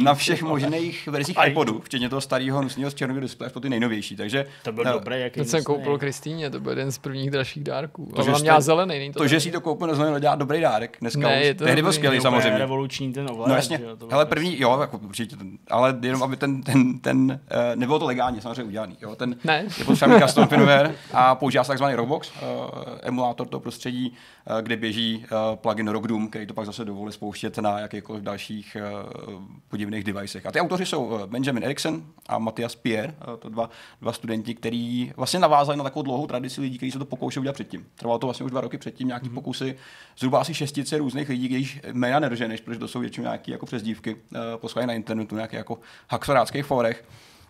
na 0.03 0.13
všech 0.13 0.43
možných 0.43 1.07
verzích 1.07 1.37
iPodu, 1.47 1.81
včetně 1.81 2.09
toho 2.09 2.21
starého 2.21 2.61
nusného 2.61 2.91
z 2.91 2.93
černého 2.93 3.19
displeje 3.19 3.49
po 3.49 3.59
ty 3.59 3.69
nejnovější. 3.69 4.15
Takže, 4.15 4.45
to 4.63 4.71
byl 4.71 4.83
uh, 4.83 4.91
dobré, 4.91 5.19
jak 5.19 5.33
To 5.33 5.43
jsem 5.43 5.63
koupil 5.63 5.97
Kristýně, 5.97 6.49
to 6.49 6.59
byl 6.59 6.69
jeden 6.71 6.91
z 6.91 6.97
prvních 6.97 7.31
dražších 7.31 7.63
dárků. 7.63 8.11
To, 8.15 8.23
že 8.23 8.31
měla 8.41 8.61
zelený, 8.61 9.11
to, 9.11 9.19
to 9.19 9.27
že 9.27 9.39
si 9.39 9.51
to 9.51 9.61
koupil, 9.61 9.87
neznamená 9.87 10.19
dělat 10.19 10.39
dobrý 10.39 10.61
dárek. 10.61 10.97
Dneska 11.01 11.19
ne, 11.19 11.43
je 11.43 11.53
to 11.53 11.63
tehdy 11.63 11.81
byl 11.81 11.93
skvělý 11.93 12.21
samozřejmě. 12.21 12.57
revoluční 12.57 13.13
ten 13.13 13.27
ovlád. 13.31 13.47
No 13.47 13.55
jasně, 13.55 13.81
hele, 14.11 14.25
první, 14.25 14.61
jo, 14.61 14.77
jako 14.81 14.97
určitě, 14.97 15.35
ten, 15.35 15.57
ale 15.69 15.97
jenom 16.01 16.23
aby 16.23 16.37
ten, 16.37 16.63
ten, 16.63 16.99
ten 16.99 17.39
uh, 17.51 17.57
nebylo 17.75 17.99
to 17.99 18.05
legálně 18.05 18.41
samozřejmě 18.41 18.63
udělaný. 18.63 18.97
Jo, 19.01 19.15
ten 19.15 19.35
ne. 19.43 19.65
je 19.77 19.85
potřeba 19.85 20.21
custom 20.21 20.47
firmware 20.47 20.95
a 21.13 21.35
používá 21.35 21.63
se 21.63 21.67
takzvaný 21.67 21.95
Rockbox, 21.95 22.31
uh, 22.31 22.37
emulátor 23.01 23.47
toho 23.47 23.61
prostředí, 23.61 24.13
kde 24.61 24.77
běží 24.77 25.25
plugin 25.55 25.87
Rockdoom, 25.87 26.29
který 26.39 26.47
to 26.47 26.53
pak 26.53 26.65
zase 26.65 26.85
dovolí 26.85 27.11
spouštět 27.11 27.57
na 27.57 27.79
jakýchkoliv 27.79 28.23
dalších 28.23 28.77
uh, 29.27 29.43
podivných 29.67 30.03
devicech. 30.03 30.45
A 30.45 30.51
ty 30.51 30.59
autoři 30.59 30.85
jsou 30.85 31.19
eh, 31.19 31.27
Benjamin 31.27 31.63
Eriksen 31.63 32.03
a 32.27 32.39
Matthias 32.39 32.75
Pierre, 32.75 33.13
uh, 33.27 33.37
to 33.37 33.49
dva, 33.49 33.69
dva 34.01 34.13
studenti, 34.13 34.55
kteří 34.55 35.13
vlastně 35.17 35.39
navázali 35.39 35.77
na 35.77 35.83
takovou 35.83 36.03
dlouhou 36.03 36.27
tradici 36.27 36.61
lidí, 36.61 36.77
kteří 36.77 36.91
se 36.91 36.99
to 36.99 37.05
pokoušeli 37.05 37.41
udělat 37.41 37.53
předtím. 37.53 37.85
Trvalo 37.95 38.19
to 38.19 38.27
vlastně 38.27 38.43
už 38.43 38.51
dva 38.51 38.61
roky 38.61 38.77
předtím, 38.77 39.07
nějaký 39.07 39.29
mm-hmm. 39.29 39.33
pokusy, 39.33 39.75
zhruba 40.17 40.39
asi 40.39 40.53
šestice 40.53 40.97
různých 40.97 41.29
lidí, 41.29 41.47
když 41.47 41.79
jména 41.93 42.19
nedoženeš, 42.19 42.61
protože 42.61 42.79
to 42.79 42.87
jsou 42.87 42.99
většinou 42.99 43.23
nějaké 43.23 43.51
jako 43.51 43.65
přezdívky, 43.65 44.15
uh, 44.75 44.85
na 44.85 44.93
internetu, 44.93 45.35
nějaké 45.35 45.57
jako 45.57 45.79
hacksoráckých 46.09 46.65
fórech. 46.65 47.03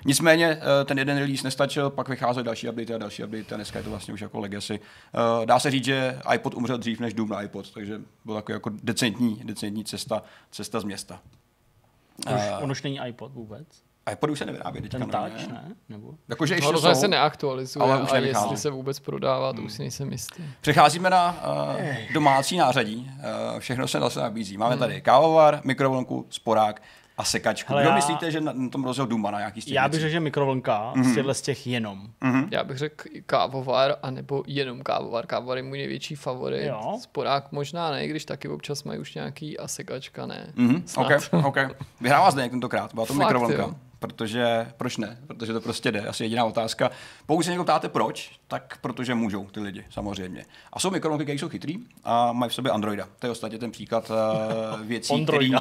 Nicméně 0.06 0.48
eh, 0.48 0.86
ten 0.86 0.98
jeden 0.98 1.18
release 1.18 1.44
nestačil, 1.44 1.90
pak 1.90 2.10
vycházely 2.10 2.46
další 2.46 2.70
update 2.70 2.96
a 2.96 2.98
další 2.98 3.24
update 3.24 3.56
a 3.56 3.56
dneska 3.56 3.80
je 3.80 3.84
to 3.84 3.90
vlastně 3.90 4.14
už 4.14 4.22
jako 4.22 4.40
legacy. 4.40 4.80
Eh, 4.80 5.46
dá 5.46 5.60
se 5.60 5.72
říct, 5.72 5.86
že 5.86 6.20
iPod 6.34 6.54
umřel 6.54 6.78
dřív 6.78 7.00
než 7.00 7.14
Doom 7.14 7.30
na 7.30 7.42
iPod, 7.42 7.74
takže 7.74 8.02
byl 8.26 8.36
takový 8.36 8.54
jako 8.54 8.70
decentní, 8.84 9.42
decentní 9.44 9.86
cesta, 9.86 10.24
cesta 10.52 10.80
z 10.80 10.84
města. 10.84 11.20
On 12.28 12.36
už, 12.36 12.42
uh, 12.42 12.64
on 12.64 12.72
už 12.72 12.84
není 12.84 13.00
iPod 13.08 13.34
vůbec? 13.34 13.68
iPod 14.12 14.30
už 14.30 14.40
se 14.40 14.46
nevyrábí 14.46 14.82
teďka. 14.82 14.98
Ten 14.98 15.10
touch, 15.10 15.48
ne? 15.48 15.54
ne? 15.54 15.76
Nebo? 15.90 16.14
Jakože 16.28 16.56
ještě 16.56 16.72
no, 16.72 16.80
jsou, 16.80 16.96
se 16.96 17.08
neaktualizuje, 17.08 17.84
ale 17.84 18.02
už 18.02 18.12
a 18.12 18.18
jestli 18.18 18.58
se 18.58 18.70
vůbec 18.70 19.00
prodává, 19.00 19.54
to 19.54 19.58
hmm. 19.58 19.66
už 19.66 19.74
si 19.74 19.82
nejsem 19.82 20.12
jistý. 20.12 20.44
Přecházíme 20.62 21.10
na 21.10 21.44
uh, 21.78 22.14
domácí 22.14 22.58
nářadí. 22.58 23.12
Uh, 23.54 23.60
všechno 23.60 23.88
se 23.88 24.00
zase 24.00 24.20
nabízí. 24.20 24.58
Máme 24.58 24.72
hmm. 24.72 24.80
tady 24.80 25.02
kávovar, 25.02 25.62
mikrovlnku, 25.64 26.26
sporák, 26.30 26.82
a 27.20 27.24
sekačku. 27.24 27.74
Hele, 27.74 27.82
Kdo 27.82 27.90
já... 27.90 27.96
myslíte, 27.96 28.32
že 28.32 28.42
na, 28.42 28.54
na 28.54 28.70
tom 28.70 28.84
rozjel 28.84 29.08
Duma 29.08 29.32
na 29.32 29.40
nějaký 29.40 29.62
z 29.62 29.66
těch 29.66 29.74
Já 29.74 29.88
bych 29.88 30.00
řekl, 30.00 30.12
že 30.12 30.20
mikrovlnka 30.20 30.94
mm-hmm. 30.96 31.12
z 31.12 31.16
těchto 31.16 31.34
z 31.34 31.42
těch 31.42 31.68
jenom. 31.68 32.08
Mm-hmm. 32.22 32.48
Já 32.52 32.64
bych 32.64 32.78
řekl 32.78 33.10
kávovar, 33.26 33.96
anebo 34.04 34.44
jenom 34.48 34.82
kávovar. 34.82 35.26
Kávovar 35.28 35.58
je 35.58 35.64
můj 35.64 35.78
největší 35.78 36.16
favorit. 36.16 36.68
Jo. 36.68 36.98
Sporák 37.02 37.52
možná 37.52 37.92
ne, 37.92 38.08
když 38.08 38.26
taky 38.26 38.48
občas 38.48 38.84
mají 38.84 39.00
už 39.00 39.16
nějaký 39.16 39.58
a 39.58 39.68
sekačka 39.68 40.26
ne. 40.26 40.54
Mm-hmm. 40.56 41.42
OK, 41.42 41.46
OK. 41.46 41.58
Vyhrává 42.02 42.32
zde 42.32 42.50
tentokrát, 42.50 42.94
byla 42.94 43.06
to 43.06 43.14
Fakt, 43.14 43.28
mikrovlnka. 43.28 43.62
Jo 43.62 43.76
protože 44.00 44.68
proč 44.78 44.98
ne? 44.98 45.18
Protože 45.28 45.54
to 45.54 45.62
prostě 45.62 45.92
jde. 45.92 46.02
Asi 46.02 46.24
jediná 46.24 46.46
otázka. 46.46 46.92
Pokud 47.26 47.44
se 47.44 47.50
někdo 47.50 47.64
ptáte 47.64 47.90
proč, 47.90 48.32
tak 48.48 48.78
protože 48.82 49.16
můžou 49.16 49.46
ty 49.46 49.60
lidi, 49.60 49.86
samozřejmě. 49.90 50.46
A 50.74 50.80
jsou 50.80 50.92
mikrovlnky, 50.92 51.24
které 51.24 51.40
jsou 51.40 51.50
chytrý 51.50 51.78
a 52.04 52.34
mají 52.34 52.50
v 52.50 52.54
sobě 52.54 52.72
Androida. 52.72 53.08
To 53.20 53.28
je 53.28 53.32
ostatně 53.32 53.58
ten 53.58 53.72
příklad 53.72 54.12
uh, 54.12 54.82
věcí, 54.86 55.26
který... 55.26 55.52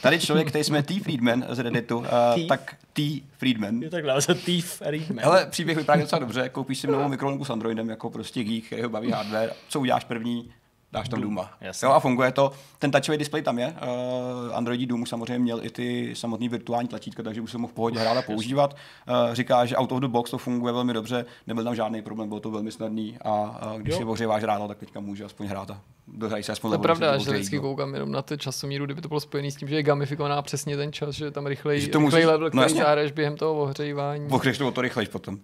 Tady 0.00 0.20
člověk, 0.20 0.48
který 0.48 0.64
jsme 0.64 0.82
T. 0.82 1.00
Friedman 1.00 1.44
z 1.48 1.58
Redditu, 1.58 1.98
uh, 1.98 2.06
tak 2.48 2.76
T. 2.92 3.22
Friedman. 3.38 3.82
Je 3.82 3.90
takhle, 3.90 4.22
se 4.22 4.34
T. 4.34 4.60
Friedman. 4.62 5.24
Hele, 5.24 5.46
příběh 5.46 5.76
vypadá 5.76 6.00
docela 6.00 6.18
dobře. 6.18 6.48
Koupíš 6.48 6.78
si 6.78 6.86
novou 6.86 7.08
mikrovlnku 7.08 7.44
s 7.44 7.50
Androidem 7.50 7.90
jako 7.90 8.10
prostě 8.10 8.44
geek, 8.44 8.64
který 8.66 8.82
ho 8.82 8.88
baví 8.88 9.10
hardware. 9.10 9.52
Co 9.68 9.80
uděláš 9.80 10.04
první? 10.04 10.52
Dáš 10.96 11.08
tam 11.08 11.20
Duma. 11.20 11.50
Jo, 11.82 11.90
a 11.90 12.00
funguje 12.00 12.32
to. 12.32 12.52
Ten 12.78 12.90
touchový 12.90 13.18
display 13.18 13.42
tam 13.42 13.58
je. 13.58 13.66
Uh, 13.66 14.56
Android 14.56 14.88
Doom 14.88 15.06
samozřejmě 15.06 15.38
měl 15.38 15.64
i 15.64 15.70
ty 15.70 16.14
samotný 16.16 16.48
virtuální 16.48 16.88
tlačítka, 16.88 17.22
takže 17.22 17.40
už 17.40 17.50
se 17.50 17.58
mohl 17.58 17.72
v 17.72 17.74
pohodě 17.74 17.98
hrát 17.98 18.16
a 18.16 18.22
používat. 18.22 18.76
Uh, 19.08 19.34
říká, 19.34 19.66
že 19.66 19.76
out 19.76 19.92
of 19.92 20.00
the 20.00 20.08
box 20.08 20.30
to 20.30 20.38
funguje 20.38 20.72
velmi 20.72 20.92
dobře, 20.92 21.24
nebyl 21.46 21.64
tam 21.64 21.74
žádný 21.74 22.02
problém, 22.02 22.28
bylo 22.28 22.40
to 22.40 22.50
velmi 22.50 22.72
snadný 22.72 23.18
a 23.24 23.32
uh, 23.72 23.80
když 23.80 23.92
jo. 23.92 23.98
si 23.98 24.04
ohříváš 24.04 24.42
ráno, 24.42 24.68
tak 24.68 24.78
teďka 24.78 25.00
může 25.00 25.24
aspoň 25.24 25.46
hrát 25.46 25.70
a 25.70 25.80
dohrají 26.08 26.44
se 26.44 26.52
aspoň 26.52 26.70
To 26.70 26.74
je 26.74 26.78
pravda, 26.78 27.18
že 27.18 27.30
vždycky 27.30 27.58
koukám 27.58 27.94
jenom 27.94 28.12
na 28.12 28.22
ty 28.22 28.38
časomíru, 28.38 28.84
kdyby 28.84 29.00
to 29.00 29.08
bylo 29.08 29.20
spojené 29.20 29.50
s 29.50 29.56
tím, 29.56 29.68
že 29.68 29.74
je 29.74 29.82
gamifikovaná 29.82 30.42
přesně 30.42 30.76
ten 30.76 30.92
čas, 30.92 31.14
že 31.14 31.30
tam 31.30 31.46
rychlej, 31.46 31.80
že 31.80 31.88
to 31.88 31.98
rychlej 31.98 32.22
musíš, 32.22 32.26
level, 32.26 32.50
který 32.50 32.78
no 32.78 33.14
během 33.14 33.36
toho 33.36 33.54
ohřívání. 33.54 34.28
Ohřeješ 34.30 34.58
to 34.58 34.68
o 34.68 34.70
to 34.70 34.80
rychlejš 34.80 35.08
potom. 35.08 35.38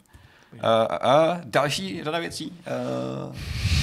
Uh, 0.52 0.58
uh, 0.60 1.36
další 1.44 2.04
řada 2.04 2.18
věcí. 2.18 2.52
Uh, 3.28 3.36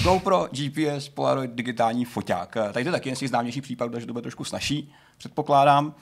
GoPro, 0.04 0.48
GPS, 0.52 1.10
Polaroid, 1.10 1.52
digitální 1.52 2.06
foťák. 2.06 2.56
Uh, 2.56 2.72
tady 2.72 2.84
to 2.84 2.88
je 2.88 2.92
taky 2.92 3.10
jeden 3.10 3.16
z 3.16 3.20
těch 3.20 3.30
známějších 3.30 3.64
případů, 3.64 3.92
takže 3.92 4.08
to 4.08 4.14
bude 4.14 4.22
trošku 4.22 4.44
snažší, 4.44 4.94
předpokládám. 5.18 5.96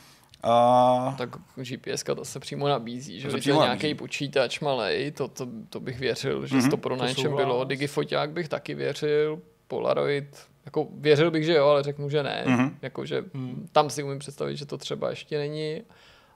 A 0.44 1.16
Tak 1.18 1.30
GPS 1.56 2.04
to 2.04 2.26
se 2.26 2.40
přímo 2.40 2.68
nabízí, 2.68 3.20
že 3.20 3.30
To 3.30 3.38
nějaký 3.38 3.96
počítač 3.96 4.60
malej, 4.60 5.12
to, 5.12 5.28
to, 5.28 5.48
to 5.70 5.80
bych 5.80 6.00
věřil, 6.00 6.46
že 6.48 6.56
Mhm. 6.56 6.70
to 6.70 6.78
pro 6.78 6.96
na 6.96 7.08
něčem 7.08 7.36
bylo. 7.36 7.64
Digifoťák 7.64 8.32
bych 8.32 8.50
taky 8.50 8.76
věřil, 8.76 9.40
Polaroid, 9.68 10.38
jako 10.66 10.88
věřil 10.92 11.32
bych, 11.32 11.44
že 11.46 11.54
jo, 11.54 11.68
ale 11.68 11.84
řeknu, 11.84 12.10
že 12.10 12.24
ne. 12.24 12.44
Mhm. 12.48 12.78
Jako, 12.82 13.06
že 13.06 13.24
tam 13.72 13.90
si 13.90 14.04
umím 14.04 14.20
představit, 14.20 14.58
že 14.58 14.66
to 14.66 14.78
třeba 14.78 15.10
ještě 15.10 15.38
není. 15.38 15.82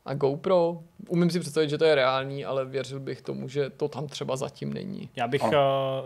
A 0.06 0.14
GoPro, 0.14 0.80
umím 1.08 1.30
si 1.30 1.40
představit, 1.40 1.70
že 1.70 1.78
to 1.78 1.86
je 1.86 1.96
reálný, 1.96 2.46
ale 2.46 2.66
věřil 2.66 3.00
bych 3.00 3.22
tomu, 3.22 3.48
že 3.48 3.70
to 3.70 3.88
tam 3.88 4.08
třeba 4.08 4.36
zatím 4.36 4.74
není. 4.74 5.10
Já 5.16 5.28
bych 5.28 5.44
uh, 5.44 5.50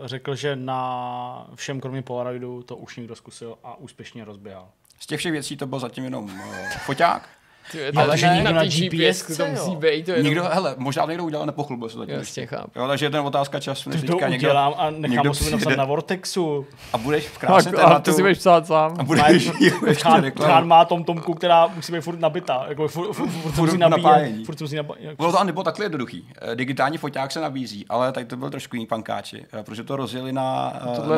řekl, 0.04 0.34
že 0.34 0.56
na 0.56 1.50
všem 1.54 1.80
kromě 1.80 2.02
Polaroidu 2.02 2.62
to 2.62 2.76
už 2.76 2.96
někdo 2.96 3.16
zkusil 3.16 3.58
a 3.64 3.76
úspěšně 3.76 4.24
rozběhal. 4.24 4.68
z 4.98 5.06
těch 5.06 5.18
všech 5.18 5.32
věcí 5.32 5.56
to 5.56 5.66
byl 5.66 5.78
zatím 5.78 6.04
jenom 6.04 6.24
uh, 6.24 6.68
foťák. 6.86 7.28
Ty, 7.72 7.90
Ale 7.96 8.16
že 8.18 8.28
nikdo 8.28 8.44
na 8.44 8.50
na 8.52 8.60
ty 8.62 8.68
GPS 8.68 9.22
GPS, 9.22 9.36
to 9.36 9.42
jo. 9.42 9.48
musí 9.50 9.76
být. 9.76 10.04
To 10.06 10.10
je 10.10 10.22
Nikdo, 10.22 10.40
jenom- 10.40 10.52
hele, 10.54 10.74
možná 10.78 11.06
někdo 11.06 11.24
udělal, 11.24 11.46
nepochlubil 11.46 11.88
se 11.88 11.98
zatím. 11.98 12.14
Jasně, 12.14 12.42
ještě. 12.42 12.56
chápu. 12.56 12.70
Jo, 12.80 12.88
takže 12.88 13.06
je 13.06 13.10
to 13.10 13.16
jen 13.16 13.26
otázka 13.26 13.60
času, 13.60 13.90
než 13.90 14.00
To 14.00 14.06
teďka 14.06 14.28
někdo, 14.28 14.48
udělám 14.48 14.74
a 14.76 14.90
nechám 14.90 15.10
někdo 15.10 15.34
sobě 15.34 15.52
napsat 15.52 15.76
na 15.76 15.84
Vortexu. 15.84 16.66
a 16.92 16.98
budeš 16.98 17.28
v 17.28 17.38
krásném 17.38 17.74
Tak, 17.74 17.84
a 17.84 17.86
tématu 17.88 18.10
to 18.10 18.12
si 18.16 18.22
budeš 18.22 18.38
psát 18.38 18.66
sám. 18.66 18.94
a 18.98 19.04
budeš 19.04 19.22
jí 19.28 19.32
ještě 19.86 20.02
Chán, 20.02 20.22
reklamu. 20.22 20.52
Chán 20.52 20.66
má 20.68 20.84
tom 20.84 21.04
tomku, 21.04 21.34
která 21.34 21.66
musí 21.66 21.92
být 21.92 22.00
furt 22.00 22.20
nabitá. 22.20 22.64
Jako 22.68 22.88
furt, 22.88 23.12
furt, 23.12 23.28
furt, 23.30 23.52
furt 23.52 23.66
musí 23.66 23.78
nabíjet. 23.78 24.02
napájení. 24.04 24.44
Furt 24.44 24.60
musí 24.60 24.76
nabíjet. 24.76 25.16
Bylo 25.16 25.32
to 25.32 25.44
nebylo 25.44 25.64
takhle 25.64 25.84
jednoduchý. 25.84 26.28
Eh, 26.42 26.54
Digitální 26.56 26.98
foťák 26.98 27.32
se 27.32 27.40
nabízí, 27.40 27.86
ale 27.88 28.12
tady 28.12 28.26
to 28.26 28.36
byl 28.36 28.50
trošku 28.50 28.76
jiný 28.76 28.86
pankáči, 28.86 29.44
eh, 29.60 29.62
protože 29.62 29.84
to 29.84 29.96
rozjeli 29.96 30.32
na, 30.32 30.72
eh, 30.76 31.08
na 31.08 31.16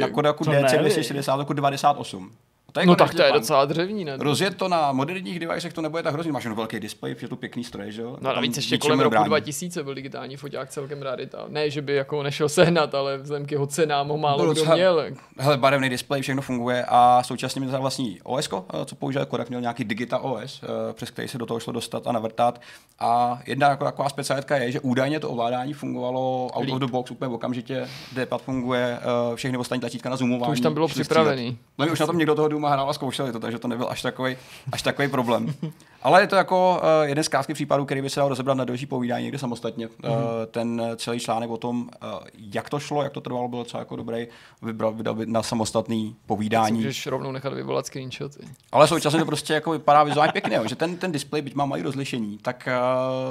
na 0.00 0.08
Kodaku 0.08 0.44
DC 0.44 0.72
vy. 0.72 0.78
260 0.78 1.36
roku 1.36 1.52
98. 1.52 2.30
To 2.72 2.80
je 2.80 2.86
No 2.86 2.96
konečně 2.96 3.16
tak 3.18 3.26
to 3.26 3.34
je 3.34 3.40
docela 3.40 3.64
dřevní, 3.64 4.04
ne? 4.04 4.16
Rozjet 4.20 4.56
to 4.56 4.68
na 4.68 4.92
moderních 4.92 5.38
devicech 5.40 5.72
to 5.72 5.80
nebude 5.80 6.02
tak 6.02 6.12
hrozný. 6.14 6.32
Máš 6.32 6.44
jenom 6.44 6.56
velký 6.56 6.80
displej, 6.80 7.16
je 7.22 7.28
to 7.28 7.36
pěkný 7.36 7.64
stroj, 7.64 7.92
že 7.92 8.02
jo? 8.02 8.16
No 8.20 8.30
a 8.30 8.32
navíc 8.32 8.56
ještě 8.56 8.78
kolem 8.78 9.00
roku 9.00 9.10
nebrání. 9.14 9.28
2000 9.28 9.82
byl 9.84 9.94
digitální 9.94 10.36
foťák 10.36 10.70
celkem 10.70 11.02
rarita. 11.02 11.44
Ne, 11.48 11.70
že 11.70 11.82
by 11.82 11.94
jako 11.94 12.22
nešel 12.22 12.48
sehnat, 12.48 12.94
ale 12.94 13.18
vzhledem 13.18 13.46
k 13.46 13.52
jeho 13.52 13.66
cenám 13.66 14.08
ho 14.08 14.18
málo 14.18 14.38
Bylo 14.38 14.52
kdo 14.52 14.60
docela- 14.60 14.76
měl. 14.76 15.04
Hele, 15.38 15.56
barevný 15.56 15.88
displej, 15.88 16.22
všechno 16.22 16.42
funguje 16.42 16.84
a 16.88 17.22
současně 17.22 17.60
měl 17.60 17.80
vlastní 17.80 18.18
OS, 18.22 18.48
co 18.84 18.94
používal 18.96 19.26
Kodak, 19.26 19.48
měl 19.48 19.60
nějaký 19.60 19.84
Digita 19.84 20.18
OS, 20.18 20.60
eh, 20.62 20.92
přes 20.92 21.10
který 21.10 21.28
se 21.28 21.38
do 21.38 21.46
toho 21.46 21.60
šlo 21.60 21.72
dostat 21.72 22.06
a 22.06 22.12
navrtat. 22.12 22.60
A 22.98 23.38
jedna 23.46 23.68
jako 23.68 23.84
taková 23.84 24.08
specialitka 24.08 24.56
je, 24.56 24.72
že 24.72 24.80
údajně 24.80 25.20
to 25.20 25.30
ovládání 25.30 25.72
fungovalo 25.72 26.46
out 26.52 26.64
Líp. 26.64 26.74
of 26.74 26.80
the 26.80 26.86
box 26.86 27.10
úplně 27.10 27.34
okamžitě, 27.34 27.88
D-pad 28.12 28.42
funguje, 28.42 28.98
eh, 29.32 29.36
všechny 29.36 29.58
ostatní 29.58 29.80
tlačítka 29.80 30.10
na 30.10 30.16
zoomování. 30.16 30.50
To 30.50 30.52
už 30.52 30.60
tam 30.60 30.74
bylo 30.74 30.88
připravený. 30.88 31.58
No 31.78 31.86
už 31.92 32.00
na 32.00 32.06
tom 32.06 32.18
někdo 32.18 32.34
toho 32.34 32.48
Duma 32.60 32.70
hrál 32.72 32.90
a 32.90 32.92
zkoušeli 32.92 33.32
to, 33.32 33.40
takže 33.40 33.58
to 33.58 33.68
nebyl 33.68 33.86
až 33.90 34.02
takový, 34.02 34.36
až 34.72 34.82
takový 34.82 35.08
problém. 35.08 35.54
Ale 36.02 36.20
je 36.20 36.26
to 36.26 36.36
jako 36.36 36.80
uh, 36.82 37.08
jeden 37.08 37.24
z 37.24 37.28
krátkých 37.28 37.54
případů, 37.54 37.84
který 37.84 38.02
by 38.02 38.10
se 38.10 38.20
dal 38.20 38.28
rozebrat 38.28 38.56
na 38.56 38.64
další 38.64 38.86
povídání 38.86 39.24
někde 39.24 39.38
samostatně. 39.38 39.88
Uh, 39.88 40.12
ten 40.50 40.82
celý 40.96 41.20
článek 41.20 41.50
o 41.50 41.56
tom, 41.56 41.80
uh, 41.80 42.18
jak 42.36 42.70
to 42.70 42.80
šlo, 42.80 43.02
jak 43.02 43.12
to 43.12 43.20
trvalo, 43.20 43.48
byl 43.48 43.58
docela 43.58 43.78
jako 43.78 43.96
dobrý. 43.96 44.26
Vybral, 44.62 44.92
vydal 44.92 45.14
by 45.14 45.26
na 45.26 45.42
samostatný 45.42 46.16
povídání. 46.26 46.76
Můžeš 46.76 47.06
rovnou 47.06 47.32
nechat 47.32 47.52
vyvolat 47.52 47.86
screenshoty. 47.86 48.48
Ale 48.72 48.88
současně 48.88 49.18
to 49.18 49.26
prostě 49.26 49.54
jako 49.54 49.70
vypadá 49.70 50.02
vizuálně 50.02 50.32
pěkně, 50.32 50.56
jo, 50.56 50.68
že 50.68 50.76
ten, 50.76 50.96
ten 50.96 51.12
displej, 51.12 51.42
byť 51.42 51.54
má 51.54 51.66
malý 51.66 51.82
rozlišení, 51.82 52.38
tak 52.42 52.68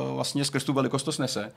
uh, 0.08 0.16
vlastně 0.16 0.46
skrz 0.46 0.64
tu 0.64 0.74
velikost 0.74 1.04
to 1.04 1.12
snese. 1.12 1.52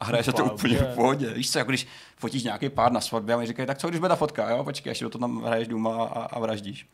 A 0.00 0.04
hraje 0.04 0.24
se 0.24 0.32
to 0.32 0.44
úplně 0.44 0.78
v 0.78 0.94
pohodě. 0.94 1.30
Víš 1.34 1.50
co, 1.50 1.58
jako 1.58 1.70
když 1.70 1.86
fotíš 2.16 2.42
nějaký 2.42 2.68
pár 2.68 2.92
na 2.92 3.00
svatbě 3.00 3.34
a 3.34 3.38
mi 3.38 3.46
říkají, 3.46 3.66
tak 3.66 3.78
co 3.78 3.88
když 3.88 4.00
bude 4.00 4.08
ta 4.08 4.16
fotka, 4.16 4.50
jo, 4.50 4.64
počkej, 4.64 4.90
až 4.90 5.00
do 5.00 5.10
to 5.10 5.18
tam 5.18 5.42
hraješ 5.42 5.68
Duma 5.68 6.04
a, 6.04 6.22
a 6.24 6.38
vraždíš. 6.38 6.86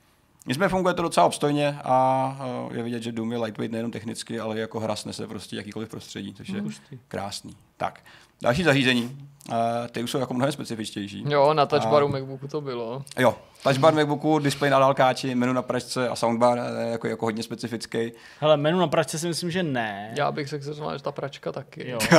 Nicméně 0.46 0.68
funguje 0.68 0.94
to 0.94 1.02
docela 1.02 1.26
obstojně 1.26 1.78
a 1.84 2.36
uh, 2.68 2.76
je 2.76 2.82
vidět, 2.82 3.02
že 3.02 3.12
Doom 3.12 3.32
je 3.32 3.38
lightweight 3.38 3.72
nejenom 3.72 3.90
technicky, 3.90 4.40
ale 4.40 4.58
jako 4.58 4.80
hra 4.80 4.96
snese 4.96 5.26
prostě 5.26 5.56
jakýkoliv 5.56 5.88
prostředí, 5.88 6.34
což 6.34 6.48
je 6.48 6.62
krásný. 7.08 7.56
Tak, 7.76 8.00
další 8.42 8.62
zařízení, 8.62 9.28
uh, 9.48 9.56
ty 9.90 10.02
už 10.02 10.10
jsou 10.10 10.18
jako 10.18 10.34
mnohem 10.34 10.52
specifičtější. 10.52 11.24
Jo, 11.28 11.54
na 11.54 11.66
touchbaru 11.66 12.08
Macbooku 12.08 12.48
to 12.48 12.60
bylo. 12.60 13.04
Jo, 13.18 13.36
touchbar 13.62 13.94
Macbooku, 13.94 14.38
displej 14.38 14.70
na 14.70 14.78
dálkáči, 14.78 15.34
menu 15.34 15.52
na 15.52 15.62
pračce 15.62 16.08
a 16.08 16.16
soundbar 16.16 16.58
eh, 16.58 16.90
jako, 16.90 17.06
jako 17.06 17.26
hodně 17.26 17.42
specifický. 17.42 18.12
Hele, 18.40 18.56
menu 18.56 18.78
na 18.78 18.86
pračce 18.86 19.18
si 19.18 19.28
myslím, 19.28 19.50
že 19.50 19.62
ne. 19.62 20.12
Já 20.18 20.32
bych 20.32 20.48
řekl, 20.48 20.64
že 20.64 20.72
ta 21.02 21.12
pračka 21.12 21.52
taky. 21.52 21.90
Jo. 21.90 21.98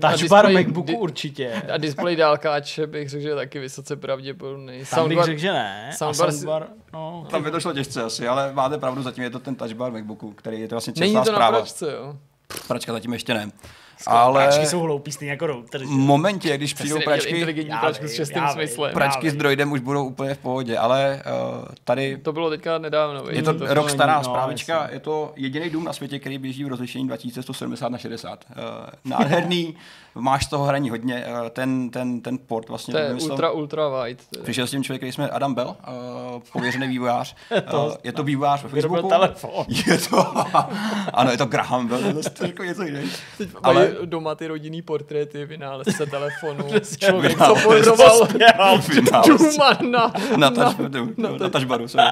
Na 0.00 0.10
Touchbar 0.10 0.46
display- 0.46 0.52
Macbooku 0.54 0.86
di- 0.86 0.96
určitě. 0.96 1.62
A 1.72 1.76
display 1.76 2.16
dálkáče 2.16 2.86
bych 2.86 3.08
řekl, 3.08 3.22
že 3.22 3.28
je 3.28 3.34
taky 3.34 3.58
vysoce 3.58 3.96
pravděpodobný. 3.96 4.82
Tam 4.90 5.08
bych 5.08 5.24
řekl, 5.24 5.38
že 5.40 5.52
ne. 5.52 5.90
soundbar 5.96 6.28
a 6.28 6.32
si- 6.32 6.38
soundbar, 6.38 6.66
no. 6.92 7.26
Tam 7.30 7.42
by 7.42 7.50
to 7.50 7.60
šlo 7.60 7.72
těžce 7.72 8.02
asi, 8.02 8.28
ale 8.28 8.52
máte 8.52 8.78
pravdu, 8.78 9.02
zatím 9.02 9.24
je 9.24 9.30
to 9.30 9.38
ten 9.38 9.54
touchbar 9.54 9.92
Macbooku, 9.92 10.32
který 10.32 10.60
je 10.60 10.68
to 10.68 10.74
vlastně 10.74 10.92
Není 11.00 11.12
čestná 11.12 11.24
to 11.24 11.30
na 11.32 11.36
zpráva. 11.36 11.58
pračce, 11.58 11.92
jo. 11.92 12.16
Pračka 12.68 12.92
zatím 12.92 13.12
ještě 13.12 13.34
ne. 13.34 13.50
Ale... 14.06 14.44
Pračky 14.44 14.66
jsou 14.66 14.80
hloupý, 14.80 15.12
stejně 15.12 15.30
jako 15.30 15.46
router. 15.46 15.80
že? 15.80 15.86
v 15.86 15.90
momentě, 15.90 16.56
když 16.56 16.74
přijdou 16.74 17.00
pračky, 17.04 17.30
inteligentní 17.30 17.70
Já 17.72 17.80
pračku 17.80 18.08
s 18.08 18.14
šestým 18.14 18.42
já 18.42 18.48
vím. 18.48 18.54
smyslem. 18.54 18.92
pračky 18.92 19.30
s 19.30 19.34
droidem 19.34 19.72
už 19.72 19.80
budou 19.80 20.04
úplně 20.04 20.34
v 20.34 20.38
pohodě, 20.38 20.78
ale 20.78 21.22
uh, 21.60 21.64
tady 21.84 22.16
To 22.16 22.32
bylo 22.32 22.50
teďka 22.50 22.78
nedávno. 22.78 23.24
je 23.30 23.42
to 23.42 23.52
viď? 23.54 23.62
rok 23.70 23.90
stará 23.90 24.18
no, 24.18 24.24
zprávička, 24.24 24.88
je 24.92 25.00
to 25.00 25.32
jediný 25.36 25.70
dům 25.70 25.84
na 25.84 25.92
světě, 25.92 26.18
který 26.18 26.38
běží 26.38 26.64
v 26.64 26.68
rozlišení 26.68 27.06
2170 27.06 27.88
na 27.88 27.98
60. 27.98 28.44
Uh, 28.50 28.64
nádherný, 29.04 29.74
máš 30.14 30.44
z 30.44 30.48
toho 30.48 30.64
hraní 30.64 30.90
hodně, 30.90 31.24
uh, 31.42 31.48
ten, 31.48 31.90
ten, 31.90 32.20
ten 32.20 32.38
port 32.38 32.68
vlastně 32.68 32.92
To 32.92 32.98
je 33.00 33.08
vymyslel- 33.14 33.30
ultra, 33.30 33.50
ultra 33.50 33.88
wide. 34.02 34.20
to. 34.34 34.42
Přišel 34.42 34.66
s 34.66 34.70
tím 34.70 34.84
člověk, 34.84 35.00
který 35.00 35.12
jsme 35.12 35.28
Adam 35.28 35.54
Bell, 35.54 35.68
uh, 35.68 36.42
pověřený 36.52 36.88
vývojář. 36.88 37.36
Uh, 37.86 37.94
je 38.04 38.12
to 38.12 38.22
vývojář 38.22 38.62
ve 38.62 38.68
Facebooku. 38.68 39.08
telefon. 39.08 39.64
Je 39.86 39.98
to, 39.98 40.26
ano, 41.14 41.30
je 41.30 41.36
to 41.38 41.46
Graham 41.46 41.88
Bell, 41.88 42.04
je 42.04 42.14
to 42.14 42.46
jako 42.46 42.64
něco 42.64 42.82
jiného. 42.82 43.08
Teď 43.38 43.48
Ale- 43.62 43.90
doma 44.04 44.34
ty 44.34 44.46
rodinný 44.46 44.82
portréty, 44.82 45.46
vynálezce 45.46 46.06
telefonu, 46.06 46.64
člověk, 46.98 47.38
co 47.38 47.54
Vynálezce. 47.54 47.62
poroval 47.68 48.26
Vynálezce. 48.26 49.00
Duma 49.28 49.70
na, 49.90 50.12
na, 50.36 50.50
na, 50.50 50.72
touch, 50.72 51.16
na, 51.18 51.30
na 51.30 51.48
touchbaru, 51.48 51.88
sorry. 51.88 52.06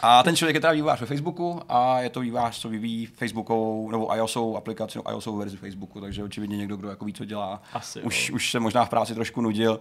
A 0.00 0.22
ten 0.22 0.36
člověk 0.36 0.54
je 0.54 0.60
teda 0.60 0.72
vývojář 0.72 1.00
ve 1.00 1.06
Facebooku 1.06 1.60
a 1.68 2.00
je 2.00 2.10
to 2.10 2.20
vývojář, 2.20 2.58
co 2.60 2.68
vyvíjí 2.68 3.06
Facebookovou 3.06 3.90
nebo 3.90 4.16
iOSovou 4.16 4.56
aplikaci, 4.56 4.98
nebo 4.98 5.10
iOSovou 5.10 5.36
verzi 5.38 5.56
Facebooku, 5.56 6.00
takže 6.00 6.24
očividně 6.24 6.56
někdo, 6.56 6.76
kdo 6.76 6.88
jako 6.88 7.04
ví, 7.04 7.12
co 7.12 7.24
dělá. 7.24 7.62
Asi 7.72 8.02
už, 8.02 8.30
už 8.30 8.50
se 8.50 8.60
možná 8.60 8.84
v 8.84 8.88
práci 8.88 9.14
trošku 9.14 9.40
nudil. 9.40 9.80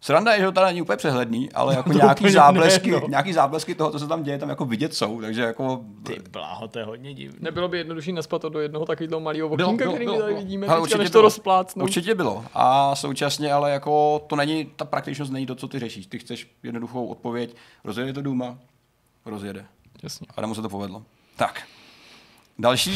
Sranda 0.00 0.32
je, 0.32 0.38
že 0.38 0.44
to 0.44 0.52
teda 0.52 0.66
není 0.66 0.82
úplně 0.82 0.96
přehledný, 0.96 1.52
ale 1.52 1.74
jako 1.76 1.92
To 1.92 1.98
nějaký 1.98 2.20
úplně 2.20 2.32
záblesky, 2.32 2.90
ne, 2.90 3.00
no. 3.00 3.08
nějaký 3.08 3.32
záblesky 3.32 3.74
toho, 3.74 3.90
co 3.90 3.98
se 3.98 4.06
tam 4.06 4.22
děje, 4.22 4.38
tam 4.38 4.48
jako 4.48 4.64
vidět 4.64 4.94
jsou, 4.94 5.20
takže 5.20 5.42
jako... 5.42 5.80
Ty 6.02 6.16
bláho, 6.30 6.68
to 6.68 6.78
je 6.78 6.84
hodně 6.84 7.14
divný. 7.14 7.38
Nebylo 7.40 7.68
by 7.68 7.78
jednodušší 7.78 8.12
naspat 8.12 8.42
to 8.42 8.48
do 8.48 8.60
jednoho 8.60 8.86
takového 8.86 9.20
malého 9.20 9.48
okýnka, 9.48 9.64
bylo, 9.64 9.92
který 9.92 10.04
bylo, 10.04 10.16
my 10.16 10.22
tady 10.22 10.34
vidíme, 10.34 10.66
Hele, 10.66 10.76
teďka, 10.76 10.82
určitě 10.82 10.98
než 10.98 11.10
to 11.10 11.12
bylo. 11.12 11.22
rozplácnou. 11.22 11.82
Určitě 11.84 12.14
bylo. 12.14 12.44
A 12.54 12.94
současně 12.94 13.52
ale 13.52 13.70
jako 13.70 14.18
to 14.26 14.36
není, 14.36 14.64
ta 14.76 14.84
praktičnost 14.84 15.32
není 15.32 15.46
to, 15.46 15.54
co 15.54 15.68
ty 15.68 15.78
řešíš. 15.78 16.06
Ty 16.06 16.18
chceš 16.18 16.50
jednoduchou 16.62 17.06
odpověď, 17.06 17.56
rozjede 17.84 18.12
to 18.12 18.22
Duma, 18.22 18.58
rozjede. 19.24 19.66
Jasně. 20.02 20.26
A 20.36 20.46
mu 20.46 20.54
se 20.54 20.62
to 20.62 20.68
povedlo. 20.68 21.02
Tak. 21.36 21.62
Další, 22.58 22.90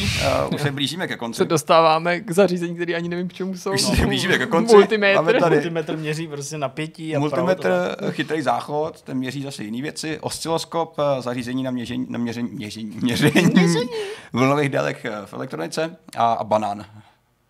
uh, 0.47 0.53
už 0.55 0.61
se 0.61 0.71
blížíme 0.71 1.07
ke 1.07 1.17
konci. 1.17 1.37
Se 1.37 1.45
dostáváme 1.45 2.19
k 2.19 2.31
zařízení, 2.31 2.75
který 2.75 2.95
ani 2.95 3.09
nevím, 3.09 3.27
k 3.27 3.33
čemu 3.33 3.57
jsou. 3.57 3.73
Už 3.73 3.81
se 3.81 4.05
blížíme 4.05 4.37
ke 4.37 4.45
konci. 4.45 4.75
Multimetr. 4.75 5.15
Máme 5.15 5.33
tady 5.33 5.55
Multimetr 5.55 5.97
měří 5.97 6.27
prostě 6.27 6.57
napětí 6.57 7.15
a 7.15 7.19
multimetr, 7.19 7.95
proud, 7.97 8.13
chytrý 8.13 8.41
záchod, 8.41 9.01
ten 9.01 9.17
měří 9.17 9.43
zase 9.43 9.63
jiné 9.63 9.81
věci, 9.81 10.19
osciloskop, 10.19 10.95
eh, 10.99 11.21
zařízení 11.21 11.63
na 11.63 11.71
měření, 11.71 12.05
na 12.09 12.19
měření, 12.19 12.49
měření, 12.51 12.97
měření, 13.01 13.45
měření. 13.45 13.89
vlnových 14.33 14.69
délek 14.69 15.05
eh, 15.05 15.11
v 15.25 15.33
elektronice 15.33 15.97
a, 16.17 16.33
a 16.33 16.43
banán. 16.43 16.85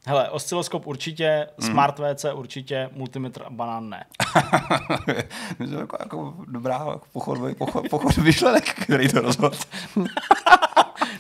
Hele, 0.07 0.29
osciloskop 0.29 0.87
určitě, 0.87 1.47
Mhm. 1.57 1.71
Smart 1.71 1.99
VC 1.99 2.25
určitě, 2.33 2.89
multimetr 2.93 3.41
a 3.45 3.49
banán 3.49 3.89
ne. 3.89 4.05
to 5.57 5.63
je 5.63 5.79
jako, 5.79 5.97
jako 5.99 6.33
dobrá 6.47 6.99
pochod, 7.13 7.39
pochod, 7.57 7.89
pochod 7.89 8.17
myšlenek, 8.17 8.73
který 8.83 9.09
to 9.09 9.21
rozhod. 9.21 9.53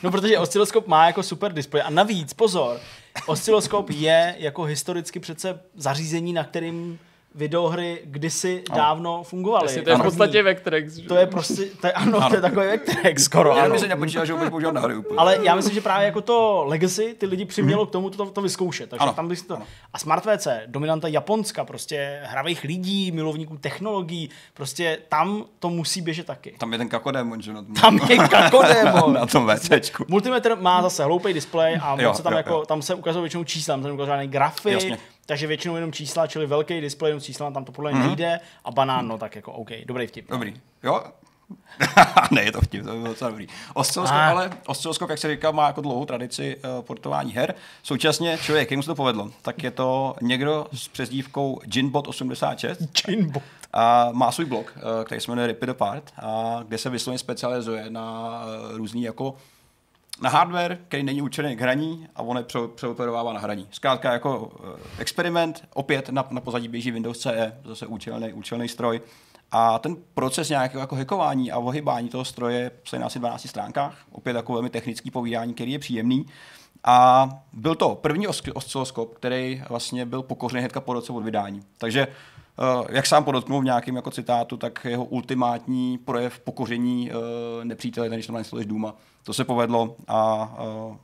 No, 0.03 0.11
protože 0.11 0.39
osciloskop 0.39 0.87
má 0.87 1.05
jako 1.05 1.23
super 1.23 1.53
displej. 1.53 1.83
A 1.85 1.89
navíc, 1.89 2.33
pozor, 2.33 2.79
osciloskop 3.25 3.89
je 3.89 4.35
jako 4.37 4.63
historicky 4.63 5.19
přece 5.19 5.59
zařízení, 5.75 6.33
na 6.33 6.43
kterým 6.43 6.99
videohry 7.37 8.01
kdysi 8.05 8.63
dávno 8.75 9.23
fungovaly. 9.23 9.65
Jasně, 9.65 9.81
to 9.81 9.89
je 9.89 9.95
v 9.95 9.99
První. 9.99 10.11
podstatě 10.11 10.43
Vectrex. 10.43 10.93
že? 10.93 11.07
To 11.07 11.15
je 11.15 11.27
prostě, 11.27 11.65
to 11.81 11.87
je, 11.87 11.93
ano, 11.93 12.29
to 12.29 12.35
je 12.35 12.41
takový 12.41 12.65
Vectrex 12.67 13.23
skoro, 13.23 13.49
Já 13.57 13.63
ano. 13.63 13.71
bych 13.71 13.79
se 13.81 13.87
nepočítal, 13.87 14.25
že 14.25 14.33
vůbec 14.33 14.49
používat 14.49 14.71
na 14.73 14.81
hry 14.81 14.95
úplně. 14.95 15.17
Ale 15.17 15.37
já 15.41 15.55
myslím, 15.55 15.73
že 15.73 15.81
právě 15.81 16.05
jako 16.05 16.21
to 16.21 16.63
Legacy 16.67 17.15
ty 17.17 17.25
lidi 17.25 17.45
přimělo 17.45 17.85
k 17.85 17.91
tomu 17.91 18.09
to, 18.09 18.25
to 18.25 18.41
vyzkoušet. 18.41 18.89
Takže 18.89 19.03
Ano, 19.03 19.13
tam 19.13 19.27
bych 19.27 19.41
to... 19.41 19.55
ano. 19.55 19.65
A 19.93 19.99
Smart 19.99 20.23
VC, 20.25 20.47
dominanta 20.65 21.07
Japonska, 21.07 21.65
prostě 21.65 22.19
hravých 22.23 22.63
lidí, 22.63 23.11
milovníků 23.11 23.57
technologií, 23.57 24.29
prostě 24.53 24.97
tam 25.09 25.45
to 25.59 25.69
musí 25.69 26.01
běžet 26.01 26.25
taky. 26.27 26.55
Tam 26.57 26.71
je 26.71 26.77
ten 26.77 26.89
kakodémon, 26.89 27.41
že? 27.41 27.53
Na 27.53 27.61
tom, 27.63 27.73
Tam 27.75 27.99
je 28.09 28.17
kakodémon. 28.17 29.13
na 29.19 29.25
tom 29.25 29.47
VCčku. 29.55 30.05
Multimetr 30.07 30.55
má 30.55 30.81
zase 30.81 31.03
hloupý 31.03 31.33
displej 31.33 31.79
a 31.81 31.97
Jo, 32.01 32.07
moc 32.07 32.17
se 32.17 32.23
tam, 32.23 32.33
jo, 32.33 32.37
jako, 32.37 32.53
jo. 32.53 32.65
tam 32.65 32.81
se 32.81 32.95
ukazují 32.95 33.21
většinou 33.23 33.43
čísla, 33.43 33.73
tam 33.77 33.83
se 33.99 34.05
žádné 34.05 34.27
grafy, 34.27 34.71
Jasně. 34.71 34.97
Takže 35.27 35.47
většinou 35.47 35.75
jenom 35.75 35.91
čísla, 35.93 36.27
čili 36.27 36.45
velký 36.45 36.81
displej 36.81 37.09
jenom 37.09 37.21
čísla, 37.21 37.51
tam 37.51 37.65
to 37.65 37.71
podle 37.71 37.91
mě 37.93 38.03
nejde 38.07 38.39
a 38.65 38.71
banán, 38.71 39.07
no 39.07 39.17
tak 39.17 39.35
jako 39.35 39.51
OK, 39.51 39.69
dobrý 39.85 40.07
vtip. 40.07 40.29
Dobrý. 40.29 40.61
Jo, 40.83 41.03
ne, 42.31 42.43
je 42.43 42.51
to 42.51 42.61
vtip, 42.61 42.83
to 42.85 42.91
by 42.91 42.95
bylo 42.97 43.07
docela 43.07 43.29
dobrý. 43.29 43.47
Oscilloskop, 43.73 44.17
Ah. 44.19 44.29
ale 44.29 44.49
oscilloskop, 44.65 45.09
jak 45.09 45.19
se 45.19 45.27
říká, 45.35 45.51
má 45.51 45.67
jako 45.67 45.81
dlouhou 45.81 46.05
tradici 46.05 46.57
uh, 46.57 46.81
portování 46.85 47.33
her. 47.33 47.55
Současně 47.83 48.37
člověk, 48.37 48.67
kterému 48.67 48.83
se 48.83 48.87
to 48.87 48.95
povedlo, 48.95 49.31
tak 49.41 49.63
je 49.63 49.71
to 49.71 50.15
někdo 50.21 50.67
s 50.73 50.87
přezdívkou 50.87 51.59
Ginbot86 51.65 52.87
Chinbo. 53.05 53.41
a 53.73 54.09
má 54.11 54.31
svůj 54.31 54.45
blog, 54.45 54.73
eh, 54.77 55.05
který 55.05 55.21
se 55.21 55.31
jmenuje 55.31 55.47
Rip 55.47 55.63
It 55.63 55.69
Apart, 55.69 56.03
a 56.21 56.59
kde 56.67 56.77
se 56.77 56.89
vysloveně 56.89 57.19
specializuje 57.19 57.85
na 57.89 58.31
eh, 58.73 58.77
různý 58.77 59.03
jako 59.03 59.35
na 60.21 60.29
hardware, 60.29 60.77
který 60.87 61.03
není 61.03 61.21
určený 61.21 61.55
k 61.55 61.61
hraní 61.61 62.07
a 62.15 62.21
on 62.21 62.37
je 62.37 62.43
pře- 62.43 62.67
přeoperovává 62.75 63.33
na 63.33 63.39
hraní. 63.39 63.67
Zkrátka 63.71 64.13
jako 64.13 64.51
eh, 64.63 65.01
experiment, 65.01 65.63
opět 65.73 66.09
na, 66.09 66.27
na 66.31 66.41
pozadí 66.41 66.67
běží 66.67 66.91
Windows 66.91 67.17
CE, 67.19 67.57
zase 67.65 67.87
účelný, 67.87 68.33
účelný 68.33 68.67
stroj. 68.67 69.01
A 69.51 69.79
ten 69.79 69.95
proces 70.13 70.49
nějakého 70.49 70.81
jako 70.81 70.95
hackování 70.95 71.51
a 71.51 71.57
ohybání 71.57 72.09
toho 72.09 72.25
stroje 72.25 72.71
je 72.93 72.99
na 72.99 73.05
asi 73.05 73.19
12 73.19 73.47
stránkách, 73.47 73.97
opět 74.11 74.35
jako 74.35 74.53
velmi 74.53 74.69
technický 74.69 75.11
povídání, 75.11 75.53
který 75.53 75.71
je 75.71 75.79
příjemný. 75.79 76.25
A 76.83 77.29
byl 77.53 77.75
to 77.75 77.95
první 77.95 78.27
os- 78.27 78.51
osciloskop, 78.53 79.15
který 79.15 79.63
vlastně 79.69 80.05
byl 80.05 80.21
pokořený 80.23 80.59
hnedka 80.59 80.81
po 80.81 80.93
roce 80.93 81.13
od 81.13 81.21
vydání. 81.21 81.61
Takže 81.77 82.07
Uh, 82.79 82.85
jak 82.89 83.05
sám 83.05 83.23
podotknul 83.23 83.61
v 83.61 83.63
nějakém 83.63 83.95
jako 83.95 84.11
citátu, 84.11 84.57
tak 84.57 84.85
jeho 84.89 85.05
ultimátní 85.05 85.97
projev 85.97 86.39
pokoření 86.39 87.11
uh, 87.11 87.17
nepřítele, 87.63 88.09
když 88.09 88.27
tam 88.27 88.33
nainstaluješ 88.33 88.65
Duma. 88.67 88.95
To 89.27 89.33
se 89.33 89.43
povedlo 89.43 89.95
a 90.07 90.49
uh, 90.63 90.95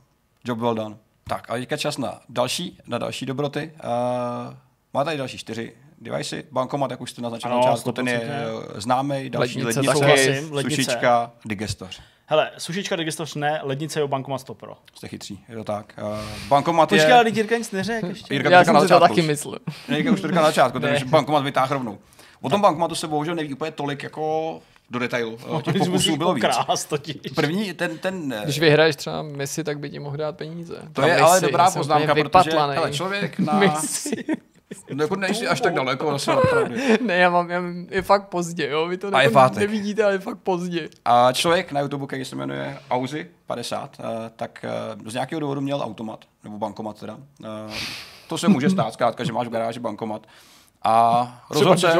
job 0.44 0.58
well 0.58 0.74
done. 0.74 0.96
Tak 1.28 1.50
a 1.50 1.54
teďka 1.54 1.76
čas 1.76 1.98
na 1.98 2.20
další, 2.28 2.78
na 2.86 2.98
další 2.98 3.26
dobroty. 3.26 3.70
Uh, 3.74 4.54
má 4.94 5.04
tady 5.04 5.16
další 5.16 5.38
čtyři 5.38 5.72
devicey. 6.00 6.44
Bankomat, 6.52 6.90
jak 6.90 7.00
už 7.00 7.10
jste 7.10 7.22
naznačil 7.22 7.50
na 7.50 7.56
začátku, 7.56 7.92
ten 7.92 8.08
je 8.08 8.18
100%. 8.18 8.56
uh, 8.56 8.80
známý. 8.80 9.30
Další 9.30 9.62
Lednice 9.62 9.80
lednice. 9.80 9.98
Souhlasím, 9.98 10.52
lednice. 10.52 10.82
sušička, 10.82 11.30
digestoř. 11.44 12.00
Hele, 12.26 12.50
sušička 12.58 12.96
digestoř 12.96 13.34
ne, 13.34 13.60
lednice 13.62 14.00
jo, 14.00 14.08
bankomat 14.08 14.40
100 14.40 14.54
pro. 14.54 14.76
Jste 14.94 15.08
chytří, 15.08 15.44
je 15.48 15.56
to 15.56 15.64
tak. 15.64 15.94
Uh, 16.02 16.18
bankomat 16.48 16.88
Počkej, 16.88 17.08
je... 17.08 17.14
ale 17.14 17.30
Jirka 17.30 17.56
nic 17.56 17.70
neřekl 17.70 18.06
ještě. 18.06 18.34
Jirka 18.34 18.48
to 18.48 18.52
Já 18.52 18.64
jsem 18.64 18.80
si 18.80 18.88
to 18.88 19.00
taky 19.00 19.22
myslel. 19.22 19.58
Jirka 19.88 20.12
už 20.12 20.20
to 20.20 20.28
na 20.28 20.42
začátku, 20.42 20.80
takže 20.80 21.04
bankomat 21.04 21.44
vytáhl 21.44 21.74
rovnou. 21.74 21.98
O 22.40 22.50
tom 22.50 22.60
bankomatu 22.60 22.94
se 22.94 23.08
bohužel 23.08 23.34
neví 23.34 23.54
úplně 23.54 23.70
tolik 23.70 24.02
jako 24.02 24.60
do 24.90 24.98
detailu. 24.98 25.38
Eh, 25.58 25.62
Těch 25.62 25.76
pokusů 25.78 26.16
bylo 26.16 26.34
víc. 26.34 26.44
První, 27.34 27.72
ten, 27.74 27.98
ten, 27.98 28.34
Když 28.44 28.58
vyhraješ 28.58 28.96
třeba 28.96 29.22
misi, 29.22 29.64
tak 29.64 29.78
by 29.78 29.90
ti 29.90 29.98
mohl 29.98 30.16
dát 30.16 30.36
peníze. 30.36 30.74
to 30.92 31.02
je 31.02 31.08
Messi, 31.08 31.22
ale 31.22 31.40
dobrá 31.40 31.70
poznámka, 31.70 32.14
protože 32.14 32.50
hele, 32.50 32.92
člověk 32.92 33.38
na... 33.38 33.52
Messi. 33.52 34.24
No, 34.94 35.04
jako 35.04 35.16
nejsi 35.16 35.48
až 35.48 35.60
tak 35.60 35.74
daleko, 35.74 36.10
zase 36.12 36.32
opravdu. 36.36 36.74
ne, 37.06 37.16
já 37.16 37.30
mám, 37.30 37.50
já 37.50 37.60
mám, 37.60 37.86
je 37.90 38.02
fakt 38.02 38.28
pozdě, 38.28 38.68
jo, 38.68 38.86
vy 38.86 38.96
to 38.96 39.14
A 39.14 39.22
jako 39.22 39.34
pátek. 39.34 39.58
nevidíte, 39.58 40.04
ale 40.04 40.12
je 40.12 40.18
fakt 40.18 40.38
pozdě. 40.38 40.88
A 41.04 41.32
člověk 41.32 41.72
na 41.72 41.80
YouTube, 41.80 42.06
který 42.06 42.24
se 42.24 42.36
jmenuje 42.36 42.78
Auzi50, 42.90 43.88
eh, 44.00 44.04
tak 44.36 44.64
eh, 44.64 45.10
z 45.10 45.14
nějakého 45.14 45.40
důvodu 45.40 45.60
měl 45.60 45.80
automat, 45.82 46.24
nebo 46.44 46.58
bankomat 46.58 47.00
teda. 47.00 47.18
Eh, 47.44 47.74
To 48.28 48.38
se 48.38 48.48
může 48.48 48.70
stát, 48.70 48.92
zkrátka, 48.92 49.24
že 49.24 49.32
máš 49.32 49.46
v 49.46 49.50
garáži 49.50 49.80
bankomat. 49.80 50.26
A 50.84 51.28
rozhodl 51.50 51.76
se 51.76 51.92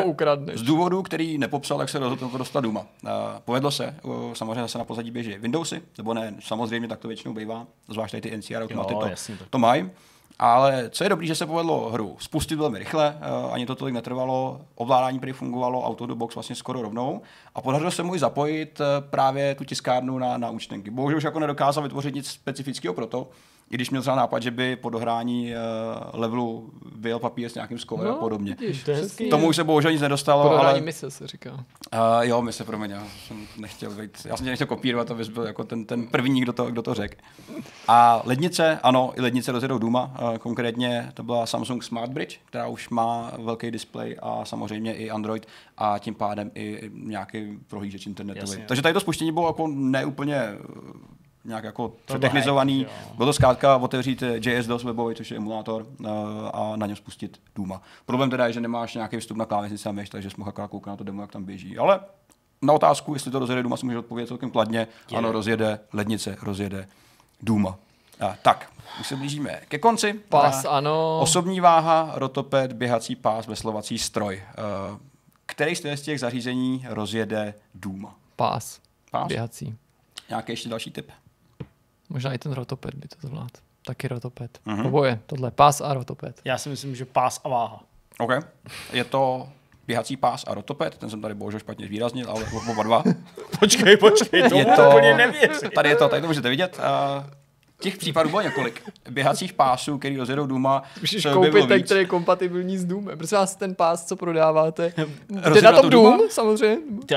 z 0.54 0.62
důvodu, 0.62 1.02
který 1.02 1.38
nepopsal, 1.38 1.80
jak 1.80 1.88
se 1.88 1.98
rozhodl 1.98 2.28
to 2.28 2.38
dostat 2.38 2.60
Duma. 2.60 2.86
Eh, 3.06 3.10
Povedlo 3.44 3.70
se, 3.70 3.84
eh, 3.84 4.34
samozřejmě 4.34 4.60
zase 4.60 4.78
na 4.78 4.84
pozadí 4.84 5.10
běží 5.10 5.34
Windowsy, 5.38 5.82
nebo 5.98 6.14
ne, 6.14 6.34
samozřejmě 6.40 6.88
tak 6.88 6.98
to 6.98 7.08
většinou 7.08 7.34
bývá, 7.34 7.66
zvlášť 7.88 8.10
tady 8.10 8.20
ty 8.20 8.36
NCR 8.36 8.62
automaty 8.62 8.94
Jo, 8.94 9.00
to, 9.38 9.44
to 9.50 9.58
mají. 9.58 9.90
Ale 10.38 10.90
co 10.90 11.04
je 11.04 11.10
dobrý, 11.10 11.26
že 11.26 11.34
se 11.34 11.46
povedlo 11.46 11.90
hru 11.90 12.16
spustit 12.18 12.56
velmi 12.56 12.78
rychle, 12.78 13.18
eh, 13.20 13.52
ani 13.52 13.66
to 13.66 13.74
tolik 13.74 13.94
netrvalo, 13.94 14.60
ovládání 14.74 15.18
prý 15.18 15.32
fungovalo, 15.32 15.84
auto 15.86 16.06
do 16.06 16.14
box 16.14 16.34
vlastně 16.34 16.56
skoro 16.56 16.82
rovnou 16.82 17.22
a 17.54 17.60
podařilo 17.60 17.90
se 17.90 18.02
mu 18.02 18.14
i 18.14 18.18
zapojit 18.18 18.80
právě 19.00 19.54
tu 19.54 19.64
tiskárnu 19.64 20.18
na, 20.18 20.38
na 20.38 20.50
účtenky. 20.50 20.90
Bohužel 20.90 21.16
už 21.16 21.24
jako 21.24 21.38
nedokázal 21.38 21.82
vytvořit 21.82 22.14
nic 22.14 22.26
specifického 22.30 22.94
pro 22.94 23.06
to, 23.06 23.28
i 23.70 23.74
když 23.74 23.90
měl 23.90 24.02
třeba 24.02 24.16
nápad, 24.16 24.42
že 24.42 24.50
by 24.50 24.76
po 24.76 24.90
dohrání 24.90 25.52
uh, 25.52 26.20
levelu 26.20 26.70
vyjel 26.96 27.18
papír 27.18 27.48
s 27.48 27.54
nějakým 27.54 27.78
skovem 27.78 28.12
a 28.12 28.14
podobně. 28.14 28.56
No, 28.60 28.66
vidíš, 28.66 28.84
To 28.84 28.92
hezký. 28.94 29.30
Tomu 29.30 29.48
už 29.48 29.56
se 29.56 29.64
bohužel 29.64 29.92
nic 29.92 30.00
nedostalo, 30.00 30.42
Podání 30.42 30.68
ale 30.68 30.80
mise 30.80 31.10
se 31.10 31.26
říká. 31.26 31.52
Uh, 31.52 31.60
jo, 32.20 32.42
my 32.42 32.52
se 32.52 32.64
promiň, 32.64 32.90
já 32.90 33.06
jsem 33.26 33.46
nechtěl 33.56 33.90
být, 33.90 34.18
já 34.24 34.36
jsem 34.36 34.44
tě 34.44 34.50
nechtěl 34.50 34.66
kopírovat, 34.66 35.10
abys 35.10 35.28
byl 35.28 35.42
jako 35.42 35.64
ten, 35.64 35.84
ten 35.84 36.06
první, 36.06 36.40
kdo 36.40 36.52
to, 36.52 36.64
kdo 36.70 36.82
to 36.82 36.94
řekl. 36.94 37.14
A 37.88 38.22
lednice, 38.24 38.78
ano, 38.82 39.12
i 39.16 39.20
lednice 39.20 39.52
rozjedou 39.52 39.78
Duma, 39.78 40.16
uh, 40.22 40.36
konkrétně 40.36 41.10
to 41.14 41.22
byla 41.22 41.46
Samsung 41.46 41.84
Smart 41.84 42.12
Bridge, 42.12 42.38
která 42.44 42.66
už 42.66 42.88
má 42.88 43.32
velký 43.38 43.70
displej 43.70 44.16
a 44.22 44.44
samozřejmě 44.44 44.94
i 44.94 45.10
Android 45.10 45.46
a 45.78 45.98
tím 45.98 46.14
pádem 46.14 46.50
i 46.54 46.90
nějaký 46.94 47.58
prohlížeč 47.68 48.06
internetový. 48.06 48.50
Jasně. 48.50 48.64
Takže 48.68 48.82
tady 48.82 48.92
to 48.92 49.00
spuštění 49.00 49.32
bylo 49.32 49.46
jako 49.46 49.66
neúplně 49.66 50.42
nějak 51.44 51.64
jako 51.64 51.92
přetechnizovaný. 52.04 52.78
hack, 52.84 52.92
jo. 53.08 53.12
Bylo 53.16 53.26
to 53.26 53.32
zkrátka 53.32 53.76
otevřít 53.76 54.22
JS-DOS 54.22 54.84
webový, 54.84 55.14
což 55.14 55.30
je 55.30 55.36
emulátor, 55.36 55.86
uh, 56.00 56.08
a 56.54 56.72
na 56.76 56.86
něm 56.86 56.96
spustit 56.96 57.40
Duma. 57.54 57.82
Problém 58.06 58.30
teda 58.30 58.46
je, 58.46 58.52
že 58.52 58.60
nemáš 58.60 58.94
nějaký 58.94 59.16
vstup 59.16 59.36
na 59.36 59.44
klávesnici 59.44 59.88
a 59.88 59.92
myš, 59.92 60.10
takže 60.10 60.30
jsi 60.30 60.36
mohl 60.38 60.52
koukat 60.52 60.86
na 60.92 60.96
to 60.96 61.04
demo, 61.04 61.22
jak 61.22 61.32
tam 61.32 61.44
běží. 61.44 61.78
Ale 61.78 62.00
na 62.62 62.72
otázku, 62.72 63.14
jestli 63.14 63.30
to 63.30 63.38
rozjede 63.38 63.62
Duma, 63.62 63.76
si 63.76 63.86
můžeš 63.86 63.98
odpovědět 63.98 64.28
celkem 64.28 64.50
kladně. 64.50 64.86
Je. 65.10 65.18
Ano, 65.18 65.32
rozjede 65.32 65.80
lednice, 65.92 66.36
rozjede 66.42 66.88
Duma. 67.42 67.76
A, 68.20 68.36
tak, 68.42 68.72
už 69.00 69.06
se 69.06 69.16
blížíme 69.16 69.60
ke 69.68 69.78
konci. 69.78 70.12
Pas, 70.28 70.64
A, 70.64 70.68
ano. 70.70 71.18
Osobní 71.22 71.60
váha, 71.60 72.12
rotoped, 72.14 72.72
běhací 72.72 73.16
pás, 73.16 73.46
veslovací 73.46 73.98
stroj. 73.98 74.42
Uh, 74.92 74.98
který 75.46 75.76
z 75.76 75.80
těch- 75.80 75.98
z 75.98 76.02
těch 76.02 76.20
zařízení 76.20 76.86
rozjede 76.88 77.54
Duma? 77.74 78.14
Pás. 78.36 78.80
Pás? 79.10 79.28
Běhací. 79.28 79.74
Nějaký 80.28 80.52
ještě 80.52 80.68
další 80.68 80.90
tip? 80.90 81.10
Možná 82.08 82.32
i 82.32 82.38
ten 82.38 82.52
rotoped 82.52 82.94
by 82.94 83.08
to 83.08 83.26
zvládl. 83.28 83.48
Taky 83.86 84.08
rotoped. 84.08 84.58
Mhm. 84.64 84.76
Mm-hmm. 84.76 84.86
Oboje. 84.86 85.20
Tohle 85.26 85.50
pás 85.50 85.80
a 85.80 85.94
rotoped. 85.94 86.40
Já 86.44 86.58
si 86.58 86.68
myslím, 86.68 86.94
že 86.96 87.04
pás 87.04 87.40
a 87.44 87.48
váha. 87.48 87.80
OK. 88.18 88.30
Je 88.92 89.04
to 89.04 89.48
běhací 89.86 90.16
pás 90.16 90.44
a 90.46 90.54
rotoped, 90.54 90.98
ten 90.98 91.10
jsem 91.10 91.20
tady 91.20 91.34
bohužel 91.34 91.60
špatně 91.60 91.86
zvýraznil, 91.86 92.30
ale 92.30 92.44
oba 92.70 92.82
dva. 92.82 93.04
Počkej, 93.60 93.96
počkej, 93.96 94.48
tomu 94.48 94.58
Je 94.60 94.64
to, 94.64 94.88
úplně 94.88 95.14
nevěřím. 95.14 95.70
tady 95.74 95.88
je 95.88 95.96
to, 95.96 96.08
tady 96.08 96.22
to 96.22 96.28
můžete 96.28 96.48
vidět. 96.48 96.78
Uh, 96.78 97.24
těch 97.80 97.96
případů 97.98 98.28
bylo 98.28 98.40
několik. 98.42 98.82
Běhacích 99.10 99.52
pásů, 99.52 99.98
který 99.98 100.16
rozjedou 100.16 100.46
Duma, 100.46 100.82
Můžeš 101.00 101.26
koupit 101.32 101.68
ten, 101.68 101.82
který 101.82 102.00
je 102.00 102.06
kompatibilní 102.06 102.78
s 102.78 102.84
Doomem. 102.84 103.18
Prosím 103.18 103.38
vás, 103.38 103.56
ten 103.56 103.74
pás, 103.74 104.04
co 104.06 104.16
prodáváte. 104.16 104.92
Jde 105.54 105.62
na 105.62 105.72
to 105.72 105.80
tom 105.80 105.90
Doom, 105.90 106.18
Doom? 106.18 106.30
samozřejmě. 106.30 106.78
Ty 107.06 107.14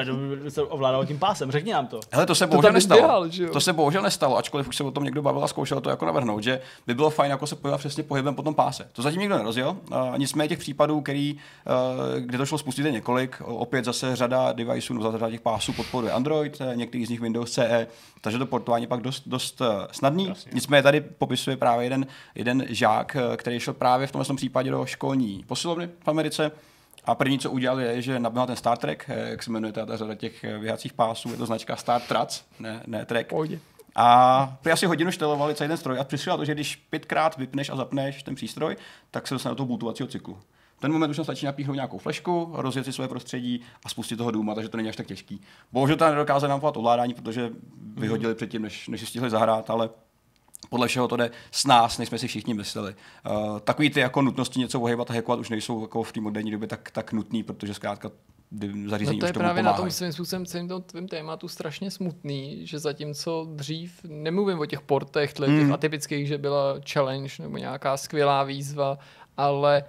se 0.52 0.62
ovládal 0.62 1.06
tím 1.06 1.20
pásem, 1.20 1.52
řekni 1.52 1.74
nám 1.74 1.88
to. 1.88 2.00
Hele, 2.12 2.26
to 2.26 2.36
se 2.36 2.48
To 2.48 2.52
bohužel 2.52 2.72
nestalo. 2.72 3.26
jo? 3.32 3.50
to 3.54 3.62
se 3.62 3.74
bohužel 3.74 4.02
nestalo, 4.02 4.38
ačkoliv 4.38 4.68
už 4.68 4.76
se 4.76 4.84
o 4.84 4.92
tom 4.92 5.04
někdo 5.04 5.22
bavil 5.22 5.44
a 5.44 5.48
zkoušel 5.48 5.82
to 5.82 5.90
jako 5.90 6.06
navrhnout, 6.06 6.44
že 6.44 6.62
by 6.88 6.94
bylo 6.96 7.10
fajn 7.10 7.32
jako 7.32 7.48
se 7.48 7.56
podívat 7.56 7.78
přesně 7.78 8.04
pohybem 8.04 8.36
po 8.36 8.42
tom 8.42 8.56
páse. 8.56 8.88
To 8.94 9.02
zatím 9.02 9.20
nikdo 9.20 9.38
nerozjel. 9.38 9.78
Uh, 9.92 10.18
nicméně 10.18 10.48
těch 10.50 10.60
případů, 10.60 11.02
který, 11.02 11.34
uh, 12.14 12.20
kde 12.20 12.38
to 12.38 12.46
šlo 12.46 12.58
spustit 12.58 12.86
je 12.86 12.92
několik, 12.92 13.42
opět 13.46 13.86
zase 13.86 14.16
řada 14.16 14.52
deviceů, 14.52 14.98
nebo 14.98 15.12
řada 15.12 15.30
těch 15.30 15.42
pásů 15.42 15.74
podporuje 15.74 16.12
Android, 16.14 16.58
eh, 16.62 16.76
některý 16.76 17.06
z 17.06 17.10
nich 17.10 17.20
Windows 17.22 17.52
CE, 17.52 17.88
takže 18.22 18.38
to 18.40 18.46
portování 18.46 18.88
pak 18.88 19.02
dost, 19.02 19.24
dost 19.26 19.62
uh, 19.62 19.68
snadný. 19.92 20.26
Jasně. 20.28 20.47
Nicméně 20.53 20.84
tady 20.84 21.02
popisuje 21.02 21.57
právě 21.57 21.86
jeden, 21.86 22.07
jeden 22.36 22.65
žák, 22.69 23.15
eh, 23.15 23.38
který 23.38 23.60
šel 23.60 23.74
právě 23.74 24.07
v 24.07 24.11
tomhle 24.11 24.36
případě 24.36 24.72
do 24.72 24.86
školní 24.86 25.44
posilovny 25.48 25.90
v 26.03 26.07
Americe. 26.07 26.52
A 27.06 27.15
první, 27.15 27.40
co 27.40 27.52
udělal, 27.52 27.80
je, 27.80 28.02
že 28.02 28.19
nabil 28.19 28.45
ten 28.45 28.56
Star 28.56 28.78
Trek, 28.78 29.06
eh, 29.10 29.30
jak 29.30 29.44
se 29.44 29.52
jmenuje 29.52 29.74
ta 29.74 29.86
ta 29.86 29.98
řada 29.98 30.15
těch 30.15 30.44
eh, 30.44 30.60
běhacích 30.60 30.94
pásů, 30.94 31.32
je 31.32 31.38
to 31.38 31.45
značka 31.45 31.76
Star 31.76 32.02
Trac, 32.02 32.44
ne, 32.60 32.84
ne 32.88 33.06
Trek. 33.06 33.28
Pohodě. 33.28 33.60
A 33.95 34.57
prý 34.61 34.72
asi 34.72 34.86
hodinu 34.86 35.11
štelovali 35.11 35.56
celý 35.56 35.68
ten 35.68 35.78
stroj 35.78 35.99
a 35.99 36.03
přišli 36.03 36.30
na 36.30 36.38
to, 36.38 36.45
že 36.45 36.53
když 36.53 36.76
pětkrát 36.76 37.38
vypneš 37.38 37.69
a 37.69 37.76
zapneš 37.76 38.24
ten 38.24 38.36
přístroj, 38.36 38.76
tak 39.11 39.28
se 39.28 39.36
dostane 39.36 39.52
do 39.52 39.56
toho 39.56 39.68
bootovacího 39.68 40.07
cyklu. 40.07 40.38
Ten 40.80 40.91
moment 40.91 41.10
už 41.10 41.15
tam 41.15 41.26
stačí 41.26 41.45
napíchnout 41.45 41.76
nějakou 41.76 41.98
flešku, 41.98 42.49
rozjet 42.53 42.86
si 42.86 42.94
své 42.94 43.07
prostředí 43.07 43.61
a 43.84 43.90
spustit 43.90 44.15
toho 44.15 44.32
Duma, 44.32 44.56
takže 44.56 44.69
to 44.69 44.78
není 44.78 44.90
až 44.90 44.95
tak 44.95 45.07
těžký. 45.07 45.41
Bohužel 45.72 45.98
tam 45.98 46.10
nedokázali 46.10 46.49
nám 46.49 46.61
ovládání, 46.64 47.14
protože 47.14 47.49
vyhodili 47.95 48.36
předtím, 48.36 48.61
než, 48.61 48.88
než 48.88 48.99
si 48.99 49.06
stihli 49.06 49.30
zahrát, 49.30 49.69
ale 49.69 49.90
podle 50.70 50.88
všeho 50.88 51.08
to 51.08 51.18
jde 51.18 51.32
s 51.52 51.66
nás, 51.66 51.98
než 51.98 52.10
jsme 52.10 52.18
si 52.18 52.28
všichni 52.28 52.54
mysleli. 52.54 52.96
Uh, 53.30 53.60
takový 53.60 53.90
ty 53.90 54.00
jako 54.00 54.22
nutnosti 54.22 54.60
něco 54.60 54.82
ohýbat 54.82 55.12
a 55.12 55.14
hackovat 55.14 55.40
už 55.40 55.50
nejsou 55.50 55.82
jako 55.82 56.04
v 56.04 56.12
té 56.12 56.22
moderní 56.22 56.52
době 56.52 56.68
tak, 56.68 56.92
tak 56.92 57.14
nutný, 57.14 57.44
protože 57.44 57.74
zkrátka 57.74 58.12
zařízení 58.88 59.18
No 59.18 59.22
to 59.22 59.26
je 59.26 59.34
právě 59.34 59.64
na 59.64 59.70
tom 59.72 59.76
pomáhají. 59.76 59.92
svým 59.92 60.12
způsobem 60.14 60.46
celým 60.46 60.68
tom 60.68 60.82
tvým 60.82 61.08
tématu 61.08 61.48
strašně 61.48 61.92
smutný, 61.92 62.68
že 62.68 62.80
zatímco 62.80 63.48
dřív, 63.56 64.00
nemluvím 64.04 64.60
o 64.60 64.66
těch 64.66 64.82
portech, 64.82 65.34
těch 65.34 65.50
Mm. 65.50 65.74
atypických, 65.74 66.28
že 66.28 66.38
byla 66.38 66.76
challenge 66.94 67.34
nebo 67.40 67.58
nějaká 67.58 67.98
skvělá 67.98 68.44
výzva, 68.44 68.98
ale 69.38 69.84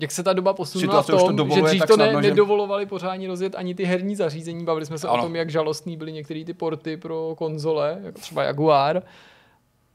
jak 0.00 0.10
se 0.10 0.22
ta 0.22 0.32
doba 0.32 0.52
posunula 0.52 1.02
v 1.02 1.08
už 1.08 1.20
to 1.22 1.32
tom, 1.32 1.50
že 1.50 1.62
dřív 1.62 1.86
to 1.86 1.96
ne, 1.96 2.04
snadno, 2.04 2.22
že- 2.22 2.28
nedovolovali 2.28 2.86
pořádně 2.86 3.28
rozjet 3.28 3.54
ani 3.54 3.74
ty 3.74 3.84
herní 3.84 4.16
zařízení. 4.16 4.64
Bavili 4.64 4.86
jsme 4.86 4.98
se 4.98 5.08
Ano. 5.08 5.18
o 5.18 5.22
tom, 5.26 5.36
jak 5.36 5.50
žalostný 5.50 5.96
byly 5.96 6.12
některé 6.12 6.44
ty 6.44 6.54
porty 6.54 6.96
pro 6.96 7.34
konzole, 7.38 7.98
jako 8.04 8.20
třeba 8.20 8.42
Jaguar. 8.42 9.02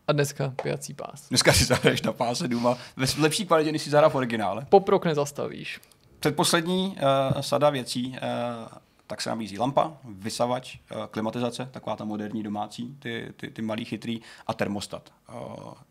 A 0.07 0.11
dneska 0.11 0.53
pijací 0.63 0.93
pás. 0.93 1.29
Dneska 1.29 1.53
si 1.53 1.65
zahraješ 1.65 2.01
na 2.01 2.13
páse 2.13 2.47
Duma 2.47 2.77
ve 2.97 3.05
lepší 3.19 3.45
kvalitě, 3.45 3.71
než 3.71 3.81
si 3.81 3.89
zahrál 3.89 4.09
v 4.09 4.15
originále. 4.15 4.65
Poprok 4.69 5.05
nezastavíš. 5.05 5.79
Předposlední 6.19 6.97
uh, 7.35 7.41
sada 7.41 7.69
věcí, 7.69 8.07
uh, 8.09 8.67
tak 9.07 9.21
se 9.21 9.29
nabízí 9.29 9.57
lampa, 9.59 9.97
vysavač, 10.03 10.77
eh, 10.91 10.95
klimatizace, 11.11 11.69
taková 11.71 11.95
ta 11.95 12.05
moderní 12.05 12.43
domácí, 12.43 12.95
ty, 12.99 13.33
ty, 13.37 13.49
ty 13.49 13.61
malý 13.61 13.85
chytrý 13.85 14.21
a 14.47 14.53
termostat. 14.53 15.13
Eh, 15.29 15.33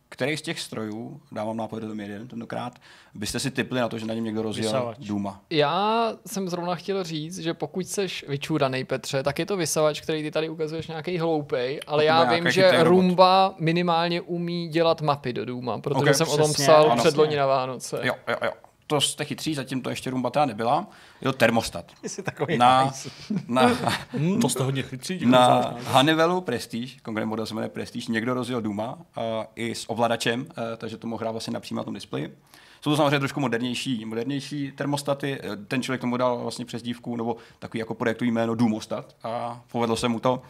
který 0.08 0.36
z 0.36 0.42
těch 0.42 0.60
strojů, 0.60 1.20
dávám 1.32 1.56
nápad 1.56 1.82
do 1.82 2.02
jeden 2.02 2.28
tentokrát, 2.28 2.78
byste 3.14 3.40
si 3.40 3.50
typli 3.50 3.80
na 3.80 3.88
to, 3.88 3.98
že 3.98 4.06
na 4.06 4.14
něm 4.14 4.24
někdo 4.24 4.42
rozjel 4.42 4.66
Vysavač. 4.66 4.96
Duma? 4.98 5.40
Já 5.50 6.12
jsem 6.26 6.48
zrovna 6.48 6.74
chtěl 6.74 7.04
říct, 7.04 7.38
že 7.38 7.54
pokud 7.54 7.88
seš 7.88 8.24
vyčúranej, 8.28 8.84
Petře, 8.84 9.22
tak 9.22 9.38
je 9.38 9.46
to 9.46 9.56
vysavač, 9.56 10.00
který 10.00 10.22
ty 10.22 10.30
tady 10.30 10.48
ukazuješ 10.48 10.86
nějaký 10.88 11.18
hloupej, 11.18 11.80
ale 11.86 12.02
to 12.02 12.06
já 12.06 12.24
vím, 12.24 12.50
že 12.50 12.70
robot. 12.70 12.86
Roomba 12.86 13.54
minimálně 13.58 14.20
umí 14.20 14.68
dělat 14.68 15.00
mapy 15.00 15.32
do 15.32 15.44
Duma, 15.44 15.78
protože 15.78 16.10
Ok, 16.10 16.16
jsem 16.16 16.28
o 16.28 16.36
tom 16.36 16.52
přesně, 16.52 16.64
psal 16.64 16.96
předloni 16.96 17.36
na 17.36 17.46
Vánoce. 17.46 18.00
Jo, 18.02 18.14
jo, 18.28 18.36
jo. 18.44 18.50
To 18.86 19.00
jste 19.00 19.24
chytří, 19.24 19.54
zatím 19.54 19.82
to 19.82 19.90
ještě 19.90 20.10
Roomba 20.10 20.30
teda 20.30 20.44
nebyla. 20.46 20.86
Je 21.20 21.24
to 21.24 21.32
termostat. 21.32 21.92
Jsi 22.06 22.22
takový 22.22 22.58
Na, 22.58 22.84
nice. 22.84 23.10
na, 23.48 23.70
Hm, 24.18 24.40
to 24.40 24.48
jste 24.48 24.62
hodně 24.62 24.82
chytří. 24.82 25.26
na. 25.26 25.74
Honeywellu 25.86 26.40
Prestige, 26.40 27.00
konkrétně 27.02 27.26
model 27.26 27.46
se 27.46 27.54
jmenuje 27.54 27.68
Prestige, 27.68 28.12
někdo 28.12 28.34
rozjel 28.34 28.60
Duma 28.62 28.94
uh, 28.94 29.22
i 29.56 29.74
s 29.74 29.90
ovladačem, 29.90 30.40
uh, 30.40 30.46
takže 30.76 30.96
to 30.96 31.06
mohl 31.06 31.20
hrát 31.20 31.30
vlastně 31.30 31.52
napřímo 31.52 31.78
na 31.80 31.84
tom 31.84 31.94
displeji. 31.94 32.36
Jsou 32.80 32.90
to 32.90 32.96
samozřejmě 32.96 33.18
trošku 33.18 33.40
modernější, 33.40 34.04
modernější 34.04 34.72
termostaty. 34.72 35.38
Eh, 35.42 35.56
Ten 35.56 35.82
člověk 35.82 36.00
tomu 36.00 36.16
dal 36.16 36.38
vlastně 36.38 36.64
přezdívku 36.64 37.16
nebo 37.16 37.36
takový 37.58 37.78
jako 37.78 37.94
projektový 37.94 38.30
jméno 38.30 38.54
Dumostat 38.54 39.16
a 39.22 39.60
povedlo 39.72 39.96
se 39.96 40.08
mu 40.08 40.20
to. 40.20 40.42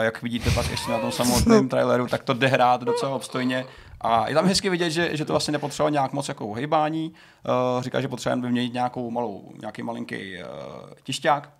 Jak 0.00 0.22
vidíte 0.22 0.50
pak 0.50 0.70
ještě 0.70 0.90
na 0.92 0.98
tom 0.98 1.12
samotném 1.12 1.68
traileru, 1.72 2.06
tak 2.06 2.22
to 2.24 2.34
jde 2.34 2.46
hrát 2.46 2.80
docela 2.82 3.14
obstojně. 3.14 3.64
A 4.06 4.28
je 4.28 4.34
tam 4.34 4.46
hezky 4.46 4.70
vidět, 4.70 4.90
že, 4.90 5.16
že 5.16 5.24
to 5.24 5.32
vlastně 5.32 5.52
nepotřebovalo 5.52 5.90
nějak 5.90 6.12
moc 6.12 6.28
jako 6.28 6.52
hejbání. 6.52 7.12
Uh, 7.76 7.82
říká, 7.82 8.00
že 8.00 8.08
potřebujeme 8.08 8.42
vyměnit 8.42 8.72
nějakou 8.74 9.10
malou, 9.10 9.52
nějaký 9.60 9.82
malinký 9.82 10.36
uh, 10.38 10.90
tišťák, 11.02 11.50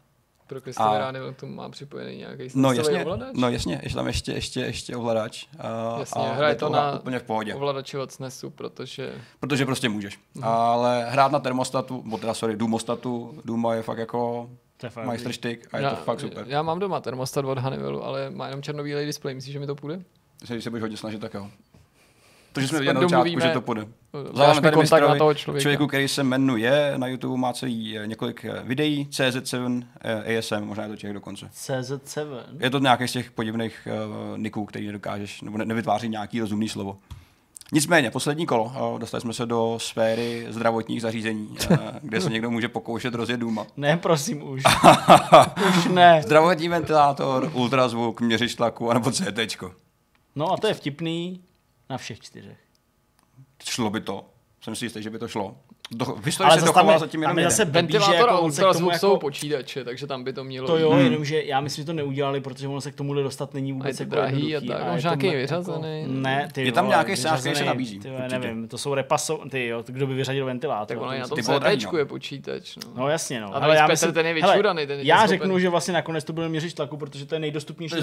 Pro 0.47 0.60
Kristofera 0.60 1.09
A- 1.09 1.32
k 1.32 1.36
tomu 1.40 1.55
má 1.55 1.68
připojený 1.68 2.16
nějaký 2.16 2.48
No 2.55 2.73
jasně, 2.73 3.02
ovladač. 3.02 3.28
no 3.35 3.48
jasně, 3.48 3.81
ještě 3.82 3.97
tam 3.97 4.06
ještě, 4.06 4.32
ještě, 4.32 4.60
ještě 4.60 4.97
ovladač. 4.97 5.47
Uh, 5.94 6.01
Jasně, 6.01 6.23
a 6.23 6.32
hraje 6.32 6.55
to 6.55 6.68
na 6.68 6.93
úplně 6.98 7.18
v 7.18 7.23
pohodě, 7.23 7.55
ovladači 7.55 7.98
od 7.98 8.12
SNESu, 8.12 8.51
protože 8.51 9.14
protože 9.40 9.66
prostě 9.66 9.89
můžeš. 9.89 10.18
Mhm. 10.35 10.44
Ale 10.44 11.06
hrát 11.09 11.32
na 11.32 11.39
termostatu, 11.39 12.02
bo 12.06 12.18
teda 12.18 12.35
sorry, 12.35 12.56
Dumostatu, 12.56 13.40
Duma 13.44 13.74
je 13.74 13.82
fakt 13.82 13.98
jako 13.98 14.51
To 14.77 14.86
je 14.86 15.06
majstrštyk 15.06 15.68
a 15.74 15.78
je 15.78 15.85
já, 15.85 15.90
to 15.90 15.97
fakt 15.97 16.20
super. 16.20 16.44
já 16.48 16.62
mám 16.62 16.78
doma 16.78 17.01
termostat 17.01 17.44
od 17.44 17.59
Honeywellu, 17.59 18.05
ale 18.05 18.31
má 18.31 18.47
jenom 18.47 18.62
černobílej 18.62 19.06
displej, 19.06 19.35
myslíš, 19.35 19.52
že 19.52 19.59
mi 19.60 19.66
to 19.66 19.74
půjde? 19.74 20.02
Když 20.48 20.64
se 20.64 20.70
budeš 20.70 20.82
hodně 20.82 20.97
snažit, 20.97 21.18
tak 21.20 21.35
jo. 21.35 21.48
Takže 22.57 22.69
jsme 22.69 22.78
Se 22.78 22.81
viděli 22.81 22.95
na 22.95 23.01
začátku, 23.01 23.41
že 23.41 23.49
to 23.49 23.61
půjde. 23.61 23.87
Mi 24.55 24.61
tady 24.61 24.74
kontakt 24.74 25.09
na 25.09 25.15
toho 25.16 25.35
člověka. 25.35 25.62
člověku, 25.62 25.87
který 25.87 26.09
se 26.09 26.23
jmenuje, 26.23 26.93
na 26.97 27.07
YouTube 27.07 27.37
má 27.37 27.53
celý 27.53 27.99
eh, 27.99 28.07
několik 28.07 28.45
eh, 28.45 28.62
videí, 28.65 29.09
CZ7 29.11 29.83
eh, 30.01 30.39
ASM, 30.39 30.65
možná 30.65 30.85
je 30.85 30.91
to 30.91 30.97
Čech 30.97 31.12
dokonce. 31.12 31.51
CZ7. 31.55 32.27
Je 32.61 32.70
to 32.70 32.78
nějaký 32.78 33.09
z 33.09 33.12
těch 33.12 33.31
podivných 33.31 33.89
uh, 34.33 34.39
niků, 34.39 34.65
který 34.65 34.87
nedokážeš, 34.87 35.43
nebo 35.43 35.59
ne, 35.59 35.65
nevytváří 35.65 36.09
nějaký 36.09 36.41
rozumný 36.41 36.69
slovo. 36.69 36.99
Nicméně, 37.73 38.11
poslední 38.11 38.47
kolo, 38.47 38.97
dostali 38.99 39.20
jsme 39.20 39.33
se 39.33 39.47
do 39.47 39.78
sféry 39.81 40.47
zdravotních 40.51 41.03
zařízení, 41.03 41.57
kde 42.03 42.20
se 42.20 42.31
někdo 42.31 42.51
může 42.51 42.69
pokoušet 42.69 43.15
rozjet 43.15 43.41
důma. 43.41 43.66
Ne, 43.77 43.97
prosím 43.97 44.49
už. 44.49 44.62
už 45.69 45.85
ne. 45.85 46.23
Zdravotní 46.23 46.69
ventilátor, 46.69 47.51
ultrazvuk, 47.55 48.20
měřič 48.20 48.55
tlaku, 48.55 48.91
anebo 48.91 49.11
CT. 49.11 49.57
No 50.37 50.53
a 50.53 50.57
to 50.57 50.66
je 50.66 50.74
vtipný 50.74 51.41
na 51.91 51.99
všech 51.99 52.21
čtyřech. 52.21 52.59
Šlo 53.65 53.91
by 53.91 54.01
to. 54.01 54.31
Jsem 54.61 54.77
si 54.77 54.85
jistý, 54.85 55.03
že 55.03 55.11
by 55.11 55.19
to 55.19 55.29
šlo. 55.29 55.61
Do, 55.91 56.05
v 56.05 56.09
Ale 56.11 56.21
historii 56.25 56.51
se 56.61 56.93
je, 56.93 56.99
zatím 56.99 57.21
tam 57.21 57.23
jenom 57.23 57.39
je 57.39 57.45
zase 57.45 57.65
blbý, 57.65 57.93
že 57.93 57.99
Ventilátor 57.99 58.29
a 58.29 58.33
jako 58.33 58.41
on 58.41 58.53
se 58.53 58.57
k 58.57 58.65
tomu 58.65 58.69
ultrazvuk 58.69 58.95
jsou 58.95 59.07
jako... 59.07 59.19
počítače, 59.21 59.85
takže 59.85 60.07
tam 60.07 60.25
by 60.25 60.33
to 60.33 60.45
mělo 60.45 60.67
To 60.67 60.79
jo, 60.79 60.91
Hmm. 60.91 61.01
jenomže 61.05 61.43
já 61.43 61.61
myslím, 61.61 61.83
že 61.83 61.87
to 61.87 61.93
neudělali, 61.93 62.41
protože 62.41 62.69
ono 62.69 62.81
se 62.81 62.93
k 62.93 62.95
tomuhle 62.95 63.23
dostat 63.23 63.55
není 63.55 63.71
A 63.73 63.75
je 63.75 63.75
vůbec 63.75 63.97
to 63.97 64.03
jako 64.03 64.15
drahý 64.15 64.57
a 64.57 64.61
tak, 64.61 64.69
je 64.87 64.93
možná 64.93 65.11
nějaký 65.11 65.27
me- 65.27 65.37
vyřazený. 65.37 66.01
Jako, 66.01 66.13
ne, 66.13 66.49
ty 66.53 66.65
Je 66.65 66.73
tam 66.73 66.89
nějaký 66.89 67.17
scénář, 67.17 67.41
který 67.41 67.57
se 67.57 67.65
nabízí, 67.65 67.99
Ty, 68.01 68.11
nevím, 68.31 68.69
to 68.69 68.79
jsou 68.79 68.95
repaso, 68.95 69.41
ty 69.51 69.67
jo, 69.67 69.85
kdo 69.87 70.07
by 70.07 70.15
vyřadil 70.15 70.47
ventilátor. 70.47 70.97
Tak 70.97 71.03
ono 71.03 71.13
i 71.15 71.19
na 71.19 71.29
to- 71.29 71.35
tom 71.35 71.45
CTčku 71.45 71.93
no. 71.93 71.99
je 71.99 72.05
počítač. 72.05 72.77
No. 72.77 72.93
No 72.97 73.09
jasně, 73.09 73.41
no. 73.41 73.57
A 73.57 73.59
Hele, 73.59 73.77
já 73.77 73.87
myslím, 73.87 74.13
ten 74.13 74.27
je 74.27 74.35
vyčuraný, 74.35 74.87
ten 74.87 74.99
je 74.99 75.07
já 75.07 75.27
řeknu, 75.27 75.59
že 75.59 75.69
vlastně 75.69 75.95
nakonec 75.95 76.25
to 76.25 76.33
byl 76.33 76.49
měřič 76.49 76.75
tlaku, 76.75 76.97
protože 76.97 77.27
to 77.27 77.35
je 77.35 77.39
nejdostupnější 77.39 77.97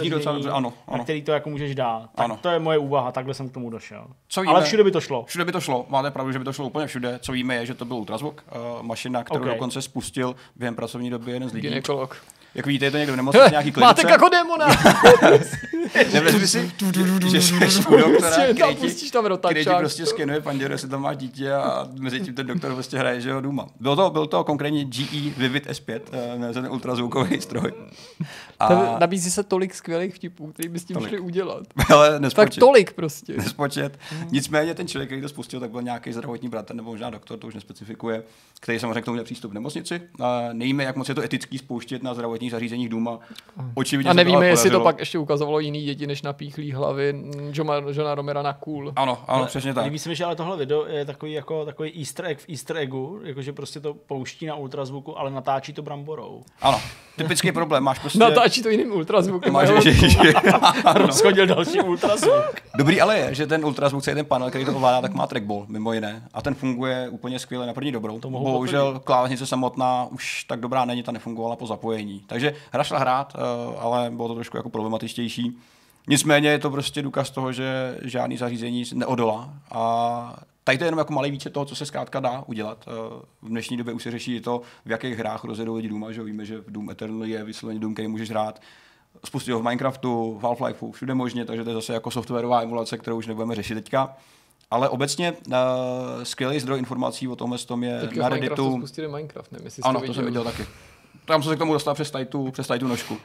ano, 0.52 0.74
na 0.98 1.04
který 1.04 1.22
to 1.22 1.32
jako 1.32 1.50
můžeš 1.50 1.76
dát. 1.76 2.10
Tak 2.16 2.40
to 2.42 2.50
je 2.50 2.60
moje 2.60 2.78
úvaha, 2.78 3.12
takhle 3.12 3.34
jsem 3.34 3.50
k 3.50 3.54
tomu 3.54 3.70
došel. 3.70 4.06
Ale 4.48 4.64
všude 4.64 4.84
by 4.84 4.92
to 4.92 5.02
šlo. 5.02 5.26
Všude 5.28 5.46
by 5.46 5.52
to 5.52 5.62
šlo, 5.62 5.86
máte 5.90 6.12
pravdu, 6.12 6.32
že 6.32 6.40
by 6.40 6.46
to 6.46 6.54
šlo 6.54 6.66
úplně 6.66 6.88
všude. 6.88 7.20
Co 7.22 7.32
víme 7.32 7.56
je, 7.56 7.66
že 7.74 7.78
to 7.78 7.86
byl 7.86 7.98
ultrazvuk, 7.98 8.44
uh, 8.78 8.84
mašina, 8.84 9.24
kterou 9.24 9.41
Ok. 9.45 9.48
dokonce 9.50 9.82
spustil 9.82 10.36
během 10.56 10.76
pracovní 10.76 11.10
doby 11.10 11.32
jeden 11.32 11.50
z 11.50 11.54
lidí. 11.54 11.68
Ginekolog. 11.68 12.18
Jak 12.56 12.66
vidíte, 12.66 12.86
je 12.86 12.92
to 12.92 12.98
někdo 12.98 13.14
v 13.14 13.16
nemocnici, 13.16 13.52
nějaký 13.52 13.72
klinice. 13.72 13.88
Máte 13.88 14.12
jako 14.12 14.30
démona! 14.30 14.68
Nevezmi 16.14 16.48
si, 16.48 16.72
že 17.32 17.42
jsi 17.42 17.54
u 17.88 17.98
doktora, 17.98 18.10
Prostě 18.10 18.54
tam 18.54 18.76
který 18.76 18.94
ti, 18.96 19.12
tam 19.12 19.26
který 19.40 19.66
ti 19.66 19.72
prostě 19.80 20.06
skenuje 20.06 20.42
panděru, 20.42 20.74
jestli 20.74 20.90
tam 20.90 21.02
má 21.02 21.14
dítě 21.14 21.54
a 21.54 21.88
mezi 22.00 22.20
tím 22.22 22.36
ten 22.36 22.48
doktor 22.48 22.74
prostě 22.74 22.98
hraje, 22.98 23.22
že 23.22 23.34
ho 23.34 23.42
duma. 23.42 23.68
Byl 23.80 23.96
to, 23.96 24.10
byl 24.10 24.26
to 24.26 24.44
konkrétně 24.44 24.86
GE 24.86 25.30
Vivid 25.38 25.68
S5, 25.68 26.02
eh, 26.50 26.54
ten 26.54 26.68
ultrazvukový 26.72 27.42
stroj. 27.42 27.74
A, 28.60 28.68
Tam 28.68 29.00
Nabízí 29.00 29.32
se 29.32 29.44
tolik 29.44 29.76
skvělých 29.76 30.16
vtipů, 30.16 30.48
který 30.48 30.70
by 30.70 30.80
s 30.80 30.86
tím 30.86 30.94
Tolik. 30.94 31.10
šli 31.10 31.20
udělat. 31.20 31.64
ale 31.94 32.12
Tak 32.12 32.22
nespočet. 32.22 32.60
tolik 32.60 32.94
prostě. 32.94 33.34
nespočet. 33.38 34.00
Nicméně 34.32 34.74
ten 34.74 34.88
člověk, 34.88 35.10
který 35.10 35.22
to 35.22 35.30
spustil, 35.30 35.60
tak 35.60 35.72
byl 35.72 35.82
nějaký 35.82 36.14
zdravotní 36.14 36.50
bratr 36.50 36.76
nebo 36.76 36.92
možná 36.92 37.10
doktor, 37.10 37.40
to 37.40 37.48
už 37.48 37.54
nespecifikuje, 37.54 38.24
který 38.60 38.80
samozřejmě 38.80 39.02
k 39.02 39.06
tomu 39.06 39.14
měl 39.14 39.26
přístup 39.26 39.52
v 39.52 39.54
nemocnici. 39.54 40.02
A 40.20 40.42
nevíme, 40.54 40.84
jak 40.84 40.96
moc 40.96 41.10
je 41.10 41.16
to 41.16 41.22
etický 41.22 41.58
spouštět 41.58 42.04
na 42.04 42.14
zdravotních 42.49 42.52
zařízeních 42.52 42.90
Duma. 42.90 43.20
Očividně 43.76 44.10
A 44.10 44.14
se 44.14 44.15
to 44.15 44.20
ale 44.20 44.24
nevíme, 44.24 44.48
jestli 44.48 44.70
to 44.70 44.80
pak 44.80 44.99
ještě 44.99 45.18
ukazovalo 45.18 45.60
jiný 45.60 45.84
děti, 45.84 46.07
než 46.07 46.22
na 46.22 46.34
píchlý 46.34 46.72
hlavy 46.72 47.24
Johna, 47.52 47.76
Johna 47.76 48.15
Romera 48.15 48.41
na 48.41 48.53
cool. 48.53 48.94
Ano, 48.95 49.18
ano, 49.28 49.45
přesně 49.45 49.74
tak. 49.74 49.86
Líbí 49.86 49.99
se 49.99 50.10
mi, 50.10 50.15
že 50.15 50.26
ale 50.26 50.36
tohle 50.36 50.57
video 50.57 50.86
je 50.86 51.06
takový, 51.06 51.34
jako, 51.34 51.65
takový 51.65 51.99
easter 51.99 52.26
egg 52.26 52.40
v 52.40 52.49
easter 52.49 52.78
eggu, 52.78 53.20
jakože 53.24 53.53
prostě 53.53 53.80
to 53.80 53.94
pouští 53.94 54.45
na 54.45 54.56
ultrazvuku, 54.56 55.20
ale 55.20 55.32
natáčí 55.32 55.74
to 55.74 55.82
bramborou. 55.82 56.44
Ano, 56.61 56.82
typický 57.15 57.52
problém. 57.52 57.84
Máš 57.84 57.99
prostě... 57.99 58.20
Natáčí 58.20 58.64
to 58.64 58.70
jiným 58.70 58.91
ultrazvukem. 58.91 59.53
Máš, 59.53 59.70
že, 59.84 59.94
Rozchodil 60.95 61.48
další 61.48 61.82
ultrazvuk. 61.82 62.61
Dobrý 62.78 63.02
ale 63.02 63.18
je, 63.18 63.36
že 63.36 63.48
ten 63.48 63.65
ultrazvuk, 63.65 64.03
celý 64.03 64.15
ten 64.15 64.26
panel, 64.26 64.49
který 64.49 64.65
to 64.65 64.76
ovládá, 64.76 65.02
tak 65.02 65.14
má 65.14 65.28
trackball, 65.28 65.65
mimo 65.68 65.94
jiné. 65.94 66.24
A 66.34 66.41
ten 66.41 66.56
funguje 66.56 67.10
úplně 67.10 67.40
skvěle 67.40 67.68
na 67.68 67.74
první 67.74 67.91
dobrou. 67.91 68.20
To 68.20 68.30
Bohužel 68.30 68.99
klávesnice 69.03 69.45
samotná 69.45 70.07
už 70.11 70.44
tak 70.44 70.60
dobrá 70.60 70.86
není, 70.86 71.03
ta 71.03 71.11
nefungovala 71.11 71.56
po 71.56 71.68
zapojení. 71.68 72.24
Takže 72.34 72.54
hra 72.72 72.84
šla 72.84 73.00
hrát, 73.00 73.34
eh, 73.36 73.78
ale 73.80 74.10
bylo 74.16 74.28
to 74.28 74.36
trošku 74.36 74.58
jako 74.58 74.70
problematičtější. 74.70 75.58
Nicméně 76.08 76.50
je 76.50 76.60
to 76.60 76.70
prostě 76.70 77.02
důkaz 77.02 77.30
toho, 77.32 77.52
že 77.52 77.98
žádný 78.02 78.38
zařízení 78.38 78.84
neodolá. 78.94 79.54
A 79.72 80.36
tady 80.64 80.78
to 80.78 80.84
je 80.84 80.88
jenom 80.88 80.98
jako 80.98 81.14
malý 81.14 81.32
výčet 81.32 81.54
toho, 81.54 81.66
co 81.66 81.76
se 81.76 81.86
zkrátka 81.86 82.20
dá 82.20 82.44
udělat. 82.48 82.86
Eh, 82.88 82.92
V 83.42 83.50
dnešní 83.50 83.78
době 83.78 83.94
už 83.94 84.04
se 84.04 84.12
řeší 84.12 84.36
i 84.36 84.42
to, 84.42 84.62
v 84.86 84.92
jakých 84.92 85.18
hrách 85.18 85.44
rozjedou 85.44 85.76
lidi 85.76 85.90
Duma, 85.90 86.12
že 86.12 86.24
víme, 86.24 86.46
že 86.46 86.58
v 86.62 86.72
Doom 86.72 86.90
Eternal 86.90 87.26
je 87.26 87.44
vysloveně 87.44 87.80
Doom, 87.80 87.94
který 87.94 88.08
můžeš 88.08 88.30
hrát 88.30 88.62
spustil 89.26 89.56
ho 89.56 89.62
v 89.62 89.64
Minecraftu, 89.64 90.38
v 90.42 90.44
Half-Lifeu, 90.44 90.92
všude 90.92 91.14
možně, 91.14 91.46
takže 91.46 91.64
to 91.64 91.70
je 91.70 91.74
zase 91.74 91.94
jako 91.94 92.12
softwarová 92.12 92.62
emulace, 92.62 92.98
kterou 92.98 93.18
už 93.18 93.28
nebudeme 93.28 93.56
řešit 93.56 93.76
teďka. 93.76 94.16
Ale 94.72 94.90
obecně 94.90 95.32
uh, 95.32 95.54
skvělý 96.24 96.60
zdroj 96.60 96.80
informací 96.80 97.28
o 97.28 97.36
tomhle 97.36 97.58
tom 97.58 97.84
je 97.84 98.00
Teďka 98.00 98.22
na 98.22 98.30
Minecraftu 98.30 98.64
Redditu. 98.64 98.78
spustili 98.82 99.08
Minecraft, 99.08 99.52
nevím, 99.52 99.66
jestli 99.66 99.84
Ano, 99.84 100.02
to 100.02 100.08
to 100.08 100.14
jsem 100.14 100.26
viděl 100.26 100.44
taky. 100.44 100.66
Tam 101.26 101.44
jsem 101.44 101.49
se 101.52 101.56
k 101.56 101.60
tomu 101.60 101.73
dostal 101.73 101.94
přes 101.94 102.11
tady 102.11 102.26
tu, 102.26 102.52
přes 102.52 102.68
tady 102.68 102.80
tu 102.80 102.88
nožku. 102.88 103.18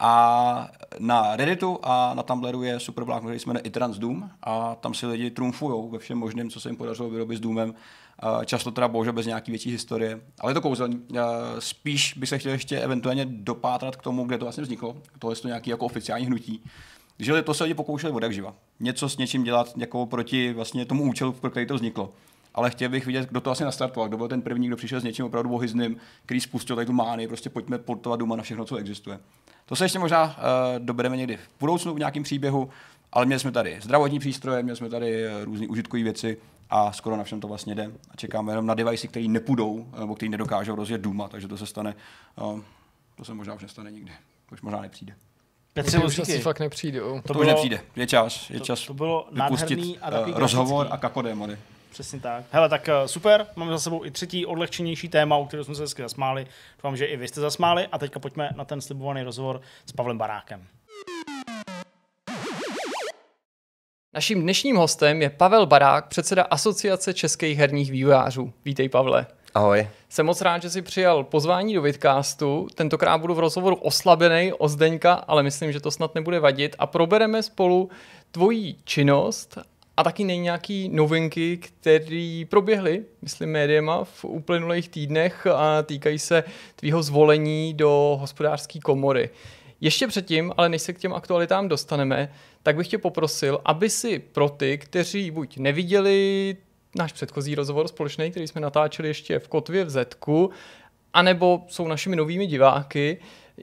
A 0.00 0.68
na 0.98 1.36
Redditu 1.36 1.78
a 1.82 2.14
na 2.14 2.22
Tumblru 2.22 2.62
je 2.62 2.80
super 2.80 3.04
blog, 3.04 3.22
který 3.22 3.38
se 3.38 3.50
jmenuje 3.50 3.62
Itrans 3.62 3.98
Doom 3.98 4.30
a 4.42 4.74
tam 4.74 4.94
si 4.94 5.06
lidi 5.06 5.30
trumfujou 5.30 5.88
ve 5.88 5.98
všem 5.98 6.18
možném, 6.18 6.50
co 6.50 6.60
se 6.60 6.68
jim 6.68 6.76
podařilo 6.76 7.10
vyrobit 7.10 7.38
s 7.38 7.40
Doomem. 7.40 7.74
Často 8.44 8.70
teda 8.70 8.88
bohužel 8.88 9.12
bez 9.12 9.26
nějaký 9.26 9.52
větší 9.52 9.70
historie, 9.70 10.20
ale 10.40 10.50
je 10.50 10.54
to 10.54 10.60
kouzelný. 10.60 11.02
A 11.18 11.24
Spíš 11.58 12.14
bych 12.14 12.28
se 12.28 12.38
chtěl 12.38 12.52
ještě 12.52 12.80
eventuálně 12.80 13.26
dopátrat 13.28 13.96
k 13.96 14.02
tomu, 14.02 14.24
kde 14.24 14.38
to 14.38 14.44
vlastně 14.44 14.62
vzniklo. 14.62 14.96
Tohle 15.18 15.36
je 15.36 15.40
to 15.40 15.48
nějaký 15.48 15.70
jako 15.70 15.86
oficiální 15.86 16.26
hnutí. 16.26 16.64
Že 17.18 17.42
to 17.42 17.54
se 17.54 17.64
lidi 17.64 17.74
pokoušeli 17.74 18.34
živa. 18.34 18.54
Něco 18.80 19.08
s 19.08 19.16
něčím 19.16 19.44
dělat 19.44 19.72
jako 19.76 20.06
proti 20.06 20.52
vlastně 20.52 20.84
tomu 20.84 21.02
účelu, 21.02 21.32
pro 21.32 21.50
který 21.50 21.66
to 21.66 21.74
vzniklo. 21.74 22.12
Ale 22.54 22.70
chtěl 22.70 22.88
bych 22.88 23.06
vidět, 23.06 23.28
kdo 23.28 23.40
to 23.40 23.50
asi 23.50 23.64
nastartoval, 23.64 24.08
kdo 24.08 24.16
byl 24.16 24.28
ten 24.28 24.42
první, 24.42 24.66
kdo 24.66 24.76
přišel 24.76 25.00
s 25.00 25.04
něčím 25.04 25.24
opravdu 25.24 25.54
ohyzným, 25.54 25.96
který 26.24 26.40
spustil 26.40 26.76
tady 26.76 26.86
tu 26.86 26.92
mány, 26.92 27.28
prostě 27.28 27.50
pojďme 27.50 27.78
portovat 27.78 28.20
Duma 28.20 28.36
na 28.36 28.42
všechno, 28.42 28.64
co 28.64 28.76
existuje. 28.76 29.18
To 29.66 29.76
se 29.76 29.84
ještě 29.84 29.98
možná 29.98 30.24
uh, 30.24 30.32
dobereme 30.78 31.16
někdy 31.16 31.36
v 31.36 31.60
budoucnu 31.60 31.94
v 31.94 31.98
nějakém 31.98 32.22
příběhu, 32.22 32.70
ale 33.12 33.26
měli 33.26 33.40
jsme 33.40 33.52
tady 33.52 33.78
zdravotní 33.82 34.18
přístroje, 34.18 34.62
měli 34.62 34.76
jsme 34.76 34.88
tady 34.88 35.26
uh, 35.26 35.44
různé 35.44 35.66
užitkové 35.66 36.02
věci 36.02 36.36
a 36.70 36.92
skoro 36.92 37.16
na 37.16 37.24
všem 37.24 37.40
to 37.40 37.48
vlastně 37.48 37.74
jde. 37.74 37.92
A 38.10 38.16
čekáme 38.16 38.52
jenom 38.52 38.66
na 38.66 38.74
device, 38.74 39.06
které 39.06 39.28
nepůjdou, 39.28 39.86
nebo 39.98 40.14
které 40.14 40.30
nedokážou 40.30 40.74
rozjet 40.74 41.00
Duma, 41.00 41.28
takže 41.28 41.48
to 41.48 41.56
se 41.58 41.66
stane, 41.66 41.94
uh, 42.42 42.60
to 43.16 43.24
se 43.24 43.34
možná 43.34 43.54
už 43.54 43.62
nestane 43.62 43.90
nikdy. 43.90 44.12
To 44.48 44.54
už 44.54 44.62
možná 44.62 44.80
nepřijde. 44.80 45.14
Petře, 45.72 45.98
už 45.98 46.18
asi 46.18 46.38
fakt 46.38 46.60
nepřijdou. 46.60 47.20
To, 47.20 47.32
to 47.32 47.40
už 47.40 47.46
nepřijde. 47.46 47.80
Je 47.96 48.06
čas. 48.06 48.50
Je 48.50 48.60
čas 48.60 48.86
to 48.86 48.94
bylo 48.94 49.28
vypustit 49.32 49.78
nádherný 49.78 49.98
a 49.98 50.20
uh, 50.20 50.38
rozhovor 50.38 50.88
a 50.90 50.96
kakodémony. 50.96 51.58
Přesně 51.92 52.20
tak. 52.20 52.44
Hele, 52.50 52.68
tak 52.68 52.88
uh, 52.88 53.06
super, 53.06 53.46
máme 53.56 53.72
za 53.72 53.78
sebou 53.78 54.04
i 54.04 54.10
třetí 54.10 54.46
odlehčenější 54.46 55.08
téma, 55.08 55.36
u 55.36 55.46
kterého 55.46 55.64
jsme 55.64 55.74
se 55.74 55.82
hezky 55.82 56.02
zasmáli. 56.02 56.46
Doufám, 56.76 56.96
že 56.96 57.06
i 57.06 57.16
vy 57.16 57.28
jste 57.28 57.40
zasmáli 57.40 57.86
a 57.92 57.98
teďka 57.98 58.20
pojďme 58.20 58.50
na 58.56 58.64
ten 58.64 58.80
slibovaný 58.80 59.22
rozhovor 59.22 59.60
s 59.86 59.92
Pavlem 59.92 60.18
Barákem. 60.18 60.66
Naším 64.14 64.42
dnešním 64.42 64.76
hostem 64.76 65.22
je 65.22 65.30
Pavel 65.30 65.66
Barák, 65.66 66.08
předseda 66.08 66.42
Asociace 66.42 67.14
českých 67.14 67.58
herních 67.58 67.90
vývojářů. 67.90 68.52
Vítej, 68.64 68.88
Pavle. 68.88 69.26
Ahoj. 69.54 69.88
Jsem 70.08 70.26
moc 70.26 70.40
rád, 70.40 70.62
že 70.62 70.70
jsi 70.70 70.82
přijal 70.82 71.24
pozvání 71.24 71.74
do 71.74 71.82
Vidcastu. 71.82 72.68
Tentokrát 72.74 73.18
budu 73.18 73.34
v 73.34 73.38
rozhovoru 73.38 73.76
oslabený 73.76 74.52
o 74.52 74.68
Zdeňka, 74.68 75.12
ale 75.12 75.42
myslím, 75.42 75.72
že 75.72 75.80
to 75.80 75.90
snad 75.90 76.14
nebude 76.14 76.40
vadit. 76.40 76.76
A 76.78 76.86
probereme 76.86 77.42
spolu 77.42 77.90
tvoji 78.30 78.74
činnost 78.84 79.58
a 79.96 80.02
taky 80.04 80.24
nej 80.24 80.38
nějaký 80.38 80.88
novinky, 80.88 81.56
které 81.56 82.42
proběhly, 82.48 83.04
myslím, 83.22 83.50
médiema 83.50 84.04
v 84.04 84.24
uplynulých 84.24 84.88
týdnech 84.88 85.46
a 85.46 85.82
týkají 85.82 86.18
se 86.18 86.44
tvýho 86.76 87.02
zvolení 87.02 87.74
do 87.74 88.16
hospodářské 88.20 88.80
komory. 88.80 89.30
Ještě 89.80 90.06
předtím, 90.06 90.52
ale 90.56 90.68
než 90.68 90.82
se 90.82 90.92
k 90.92 90.98
těm 90.98 91.14
aktualitám 91.14 91.68
dostaneme, 91.68 92.32
tak 92.62 92.76
bych 92.76 92.88
tě 92.88 92.98
poprosil, 92.98 93.60
aby 93.64 93.90
si 93.90 94.18
pro 94.18 94.48
ty, 94.48 94.78
kteří 94.78 95.30
buď 95.30 95.56
neviděli 95.56 96.56
náš 96.96 97.12
předchozí 97.12 97.54
rozhovor 97.54 97.88
společný, 97.88 98.30
který 98.30 98.46
jsme 98.46 98.60
natáčeli 98.60 99.08
ještě 99.08 99.38
v 99.38 99.48
Kotvě 99.48 99.84
v 99.84 99.90
Zetku, 99.90 100.50
anebo 101.12 101.62
jsou 101.68 101.88
našimi 101.88 102.16
novými 102.16 102.46
diváky, 102.46 103.18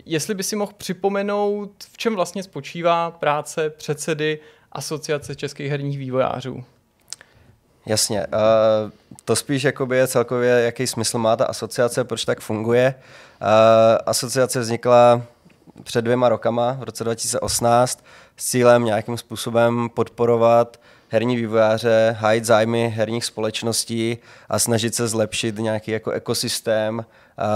jestli 0.05 0.35
by 0.35 0.43
si 0.43 0.55
mohl 0.55 0.71
připomenout, 0.77 1.83
v 1.91 1.97
čem 1.97 2.15
vlastně 2.15 2.43
spočívá 2.43 3.11
práce 3.11 3.69
předsedy 3.69 4.39
Asociace 4.71 5.35
českých 5.35 5.71
herních 5.71 5.97
vývojářů. 5.97 6.63
Jasně. 7.85 8.27
Uh, 8.27 8.91
to 9.25 9.35
spíš 9.35 9.63
jakoby 9.63 9.97
je 9.97 10.07
celkově, 10.07 10.49
jaký 10.49 10.87
smysl 10.87 11.17
má 11.17 11.35
ta 11.35 11.45
asociace, 11.45 12.03
proč 12.03 12.25
tak 12.25 12.39
funguje. 12.39 12.95
Uh, 13.41 13.47
asociace 14.05 14.59
vznikla 14.59 15.21
před 15.83 16.01
dvěma 16.01 16.29
rokama, 16.29 16.77
v 16.79 16.83
roce 16.83 17.03
2018, 17.03 18.03
s 18.37 18.45
cílem 18.45 18.85
nějakým 18.85 19.17
způsobem 19.17 19.89
podporovat 19.93 20.79
herní 21.09 21.35
vývojáře, 21.35 22.15
hájit 22.19 22.45
zájmy 22.45 22.93
herních 22.95 23.25
společností 23.25 24.17
a 24.49 24.59
snažit 24.59 24.95
se 24.95 25.07
zlepšit 25.07 25.57
nějaký 25.57 25.91
jako 25.91 26.11
ekosystém 26.11 27.05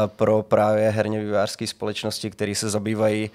pro 0.08 0.42
právě 0.42 0.90
herně 0.90 1.20
vývojářské 1.20 1.68
společnosti, 1.68 2.30
které 2.30 2.56
se 2.56 2.70
zabývají 2.70 3.32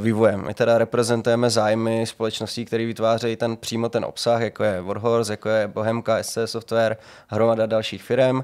vývojem. 0.00 0.46
My 0.46 0.54
teda 0.54 0.78
reprezentujeme 0.78 1.50
zájmy 1.50 2.06
společností, 2.06 2.64
které 2.64 2.86
vytvářejí 2.86 3.36
ten, 3.36 3.56
přímo 3.56 3.88
ten 3.88 4.04
obsah, 4.04 4.40
jako 4.40 4.64
je 4.64 4.82
Warhorse, 4.82 5.32
jako 5.32 5.48
je 5.48 5.68
Bohemka, 5.68 6.22
SC 6.22 6.38
Software, 6.44 6.96
hromada 7.28 7.66
dalších 7.66 8.02
firm. 8.02 8.40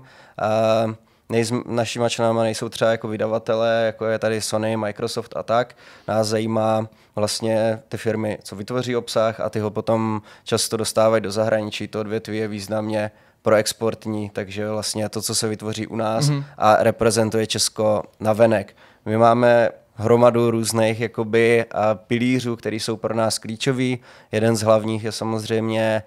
Nejsme, 1.29 1.61
našimi 1.67 2.11
členama 2.11 2.43
nejsou 2.43 2.69
třeba 2.69 2.91
jako 2.91 3.09
vydavatele, 3.09 3.83
jako 3.87 4.07
je 4.07 4.19
tady 4.19 4.41
Sony, 4.41 4.77
Microsoft 4.77 5.37
a 5.37 5.43
tak. 5.43 5.77
Nás 6.09 6.27
zajímá 6.27 6.89
vlastně 7.17 7.83
ty 7.89 7.97
firmy, 7.97 8.39
co 8.43 8.57
vytvoří 8.57 8.97
obsah 8.97 9.41
a 9.41 9.51
ty 9.51 9.59
ho 9.61 9.71
potom 9.71 10.23
často 10.45 10.77
dostávají 10.77 11.23
do 11.23 11.31
zahraničí. 11.31 11.89
To 11.89 12.01
odvětví 12.01 12.39
je 12.39 12.49
významně 12.49 13.11
proexportní, 13.47 14.31
takže 14.31 14.71
vlastně 14.71 15.09
to, 15.09 15.23
co 15.23 15.35
se 15.35 15.49
vytvoří 15.49 15.87
u 15.87 15.97
nás 15.97 16.25
mm-hmm. 16.25 16.45
a 16.59 16.83
reprezentuje 16.83 17.47
Česko 17.47 18.03
na 18.21 18.33
venek. 18.33 18.77
My 19.05 19.17
máme 19.17 19.71
hromadu 19.95 20.51
různých 20.51 21.01
jakoby, 21.01 21.65
pilířů, 21.95 22.57
které 22.57 22.77
jsou 22.77 22.97
pro 22.97 23.15
nás 23.15 23.39
klíčový. 23.39 23.99
Jeden 24.33 24.57
z 24.57 24.63
hlavních 24.63 25.05
je 25.05 25.13
samozřejmě 25.13 26.03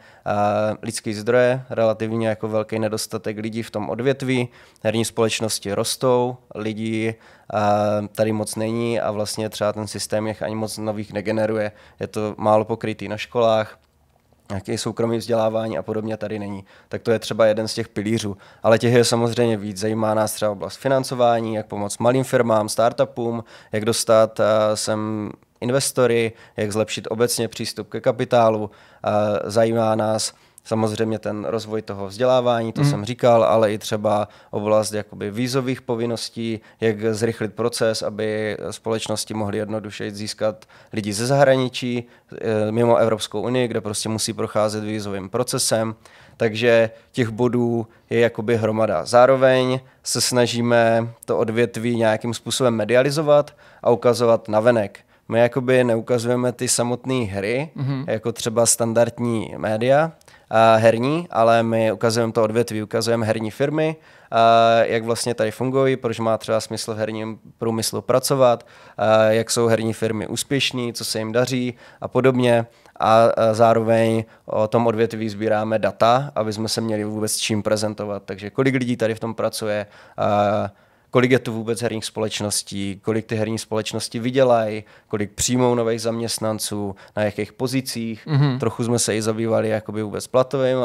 lidský 0.81 1.13
zdroje, 1.13 1.63
relativně 1.69 2.27
jako 2.27 2.47
velký 2.47 2.79
nedostatek 2.79 3.37
lidí 3.37 3.63
v 3.63 3.71
tom 3.71 3.89
odvětví. 3.89 4.49
Herní 4.83 5.05
společnosti 5.05 5.73
rostou, 5.73 6.37
lidí 6.55 7.13
tady 8.15 8.31
moc 8.31 8.55
není 8.55 8.99
a 8.99 9.11
vlastně 9.11 9.49
třeba 9.49 9.73
ten 9.73 9.87
systém 9.87 10.27
jich 10.27 10.43
ani 10.43 10.55
moc 10.55 10.77
nových 10.77 11.13
negeneruje. 11.13 11.71
Je 11.99 12.07
to 12.07 12.35
málo 12.37 12.65
pokrytý 12.65 13.07
na 13.07 13.17
školách, 13.17 13.79
nějaké 14.49 14.77
soukromé 14.77 15.17
vzdělávání 15.17 15.77
a 15.77 15.83
podobně 15.83 16.17
tady 16.17 16.39
není. 16.39 16.65
Tak 16.89 17.01
to 17.01 17.11
je 17.11 17.19
třeba 17.19 17.45
jeden 17.45 17.67
z 17.67 17.73
těch 17.73 17.87
pilířů. 17.87 18.37
Ale 18.63 18.79
těch 18.79 18.93
je 18.93 19.05
samozřejmě 19.05 19.57
víc. 19.57 19.77
Zajímá 19.77 20.13
nás 20.13 20.33
třeba 20.33 20.51
oblast 20.51 20.75
financování, 20.75 21.55
jak 21.55 21.65
pomoct 21.67 21.97
malým 21.97 22.23
firmám, 22.23 22.69
startupům, 22.69 23.43
jak 23.71 23.85
dostat 23.85 24.39
uh, 24.39 24.45
sem 24.73 25.31
investory, 25.61 26.31
jak 26.57 26.71
zlepšit 26.71 27.07
obecně 27.09 27.47
přístup 27.47 27.89
ke 27.89 28.01
kapitálu. 28.01 28.61
Uh, 28.61 28.69
zajímá 29.43 29.95
nás 29.95 30.33
Samozřejmě 30.69 31.19
ten 31.19 31.45
rozvoj 31.45 31.81
toho 31.81 32.07
vzdělávání, 32.07 32.73
to 32.73 32.81
mm. 32.81 32.89
jsem 32.89 33.05
říkal, 33.05 33.43
ale 33.43 33.73
i 33.73 33.77
třeba 33.77 34.27
oblast 34.51 34.93
jakoby 34.93 35.31
vízových 35.31 35.81
povinností, 35.81 36.59
jak 36.81 37.13
zrychlit 37.13 37.53
proces, 37.53 38.01
aby 38.01 38.57
společnosti 38.71 39.33
mohly 39.33 39.57
jednoduše 39.57 40.11
získat 40.11 40.65
lidi 40.93 41.13
ze 41.13 41.25
zahraničí, 41.25 42.03
eh, 42.31 42.71
mimo 42.71 42.97
Evropskou 42.97 43.41
unii, 43.41 43.67
kde 43.67 43.81
prostě 43.81 44.09
musí 44.09 44.33
procházet 44.33 44.83
vízovým 44.83 45.29
procesem. 45.29 45.95
Takže 46.37 46.89
těch 47.11 47.29
bodů 47.29 47.87
je 48.09 48.19
jakoby 48.19 48.57
hromada. 48.57 49.05
Zároveň 49.05 49.79
se 50.03 50.21
snažíme 50.21 51.09
to 51.25 51.37
odvětví 51.37 51.95
nějakým 51.95 52.33
způsobem 52.33 52.75
medializovat 52.75 53.55
a 53.83 53.89
ukazovat 53.89 54.49
na 54.49 54.59
venek. 54.59 54.99
My 55.29 55.39
jakoby 55.39 55.83
neukazujeme 55.83 56.51
ty 56.51 56.67
samotné 56.67 57.15
hry, 57.15 57.69
mm-hmm. 57.77 58.05
jako 58.07 58.31
třeba 58.31 58.65
standardní 58.65 59.53
média, 59.57 60.11
herní, 60.77 61.27
ale 61.31 61.63
my 61.63 61.91
ukazujeme 61.91 62.33
to 62.33 62.43
odvětví, 62.43 62.83
ukazujeme 62.83 63.25
herní 63.25 63.51
firmy, 63.51 63.95
jak 64.81 65.03
vlastně 65.03 65.33
tady 65.33 65.51
fungují, 65.51 65.95
proč 65.95 66.19
má 66.19 66.37
třeba 66.37 66.59
smysl 66.61 66.93
v 66.93 66.97
herním 66.97 67.39
průmyslu 67.57 68.01
pracovat, 68.01 68.67
jak 69.29 69.51
jsou 69.51 69.67
herní 69.67 69.93
firmy 69.93 70.27
úspěšní, 70.27 70.93
co 70.93 71.05
se 71.05 71.19
jim 71.19 71.31
daří 71.31 71.73
a 72.01 72.07
podobně. 72.07 72.65
A 72.99 73.27
zároveň 73.51 74.23
o 74.45 74.67
tom 74.67 74.87
odvětví 74.87 75.29
sbíráme 75.29 75.79
data, 75.79 76.31
aby 76.35 76.53
jsme 76.53 76.69
se 76.69 76.81
měli 76.81 77.03
vůbec 77.03 77.37
čím 77.37 77.63
prezentovat. 77.63 78.23
Takže 78.25 78.49
kolik 78.49 78.75
lidí 78.75 78.97
tady 78.97 79.15
v 79.15 79.19
tom 79.19 79.33
pracuje, 79.33 79.85
kolik 81.09 81.31
je 81.31 81.39
tu 81.39 81.53
vůbec 81.53 81.81
herních 81.81 82.05
společností, 82.05 82.99
kolik 83.03 83.25
ty 83.25 83.35
herní 83.35 83.57
společnosti 83.57 84.19
vydělají, 84.19 84.83
kolik 85.07 85.31
přijmou 85.31 85.75
nových 85.75 86.01
zaměstnanců, 86.01 86.95
na 87.17 87.23
jakých 87.23 87.53
pozicích. 87.53 88.27
Mm-hmm. 88.27 88.59
Trochu 88.59 88.83
jsme 88.83 88.99
se 88.99 89.15
i 89.15 89.21
zabývali 89.21 89.69
jakoby 89.69 90.03
vůbec 90.03 90.27
platovými 90.27 90.81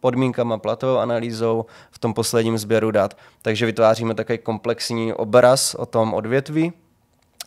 podmínkama, 0.00 0.58
platovou 0.58 0.96
analýzou 0.96 1.66
v 1.90 1.98
tom 1.98 2.14
posledním 2.14 2.58
sběru 2.58 2.90
dat. 2.90 3.16
Takže 3.42 3.66
vytváříme 3.66 4.14
takový 4.14 4.38
komplexní 4.38 5.12
obraz 5.12 5.74
o 5.74 5.86
tom 5.86 6.14
odvětví 6.14 6.72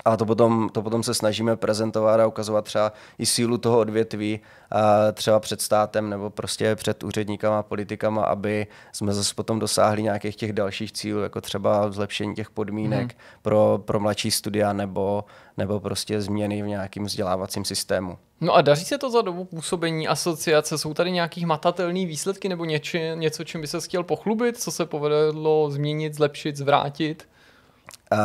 a 0.06 0.18
to 0.18 0.26
potom, 0.26 0.70
to 0.70 0.82
potom 0.82 1.04
se 1.04 1.14
snažíme 1.14 1.56
prezentovat 1.56 2.20
a 2.20 2.28
ukazovat 2.28 2.66
třeba 2.66 2.94
i 3.18 3.26
sílu 3.26 3.58
toho 3.58 3.80
odvětví 3.80 4.40
třeba 5.14 5.40
před 5.40 5.62
státem 5.62 6.10
nebo 6.10 6.30
prostě 6.30 6.76
před 6.76 7.04
úředníkama 7.04 7.60
a 7.60 7.64
politikama, 7.64 8.24
aby 8.24 8.68
jsme 8.92 9.14
zase 9.14 9.36
potom 9.36 9.60
dosáhli 9.60 10.04
nějakých 10.04 10.36
těch 10.36 10.54
dalších 10.54 10.92
cílů, 10.92 11.22
jako 11.22 11.42
třeba 11.42 11.92
zlepšení 11.92 12.36
těch 12.36 12.50
podmínek 12.50 13.02
hmm. 13.02 13.20
pro, 13.42 13.82
pro 13.86 14.00
mladší 14.00 14.32
studia 14.32 14.74
nebo, 14.74 15.26
nebo 15.58 15.80
prostě 15.80 16.22
změny 16.22 16.62
v 16.62 16.68
nějakém 16.68 17.06
vzdělávacím 17.06 17.66
systému. 17.66 18.18
No 18.42 18.54
a 18.54 18.62
daří 18.62 18.86
se 18.86 18.98
to 18.98 19.10
za 19.10 19.22
dobu 19.22 19.46
působení 19.46 20.08
asociace? 20.08 20.78
Jsou 20.78 20.94
tady 20.94 21.12
nějaký 21.12 21.44
hmatatelné 21.44 22.06
výsledky 22.06 22.50
nebo 22.50 22.66
něči, 22.66 23.12
něco, 23.16 23.44
čím 23.44 23.62
by 23.62 23.68
se 23.68 23.82
chtěl 23.82 24.04
pochlubit? 24.04 24.58
Co 24.58 24.72
se 24.72 24.86
povedlo 24.86 25.72
změnit, 25.72 26.14
zlepšit, 26.14 26.58
zvrátit? 26.58 27.28
Uh, 28.12 28.20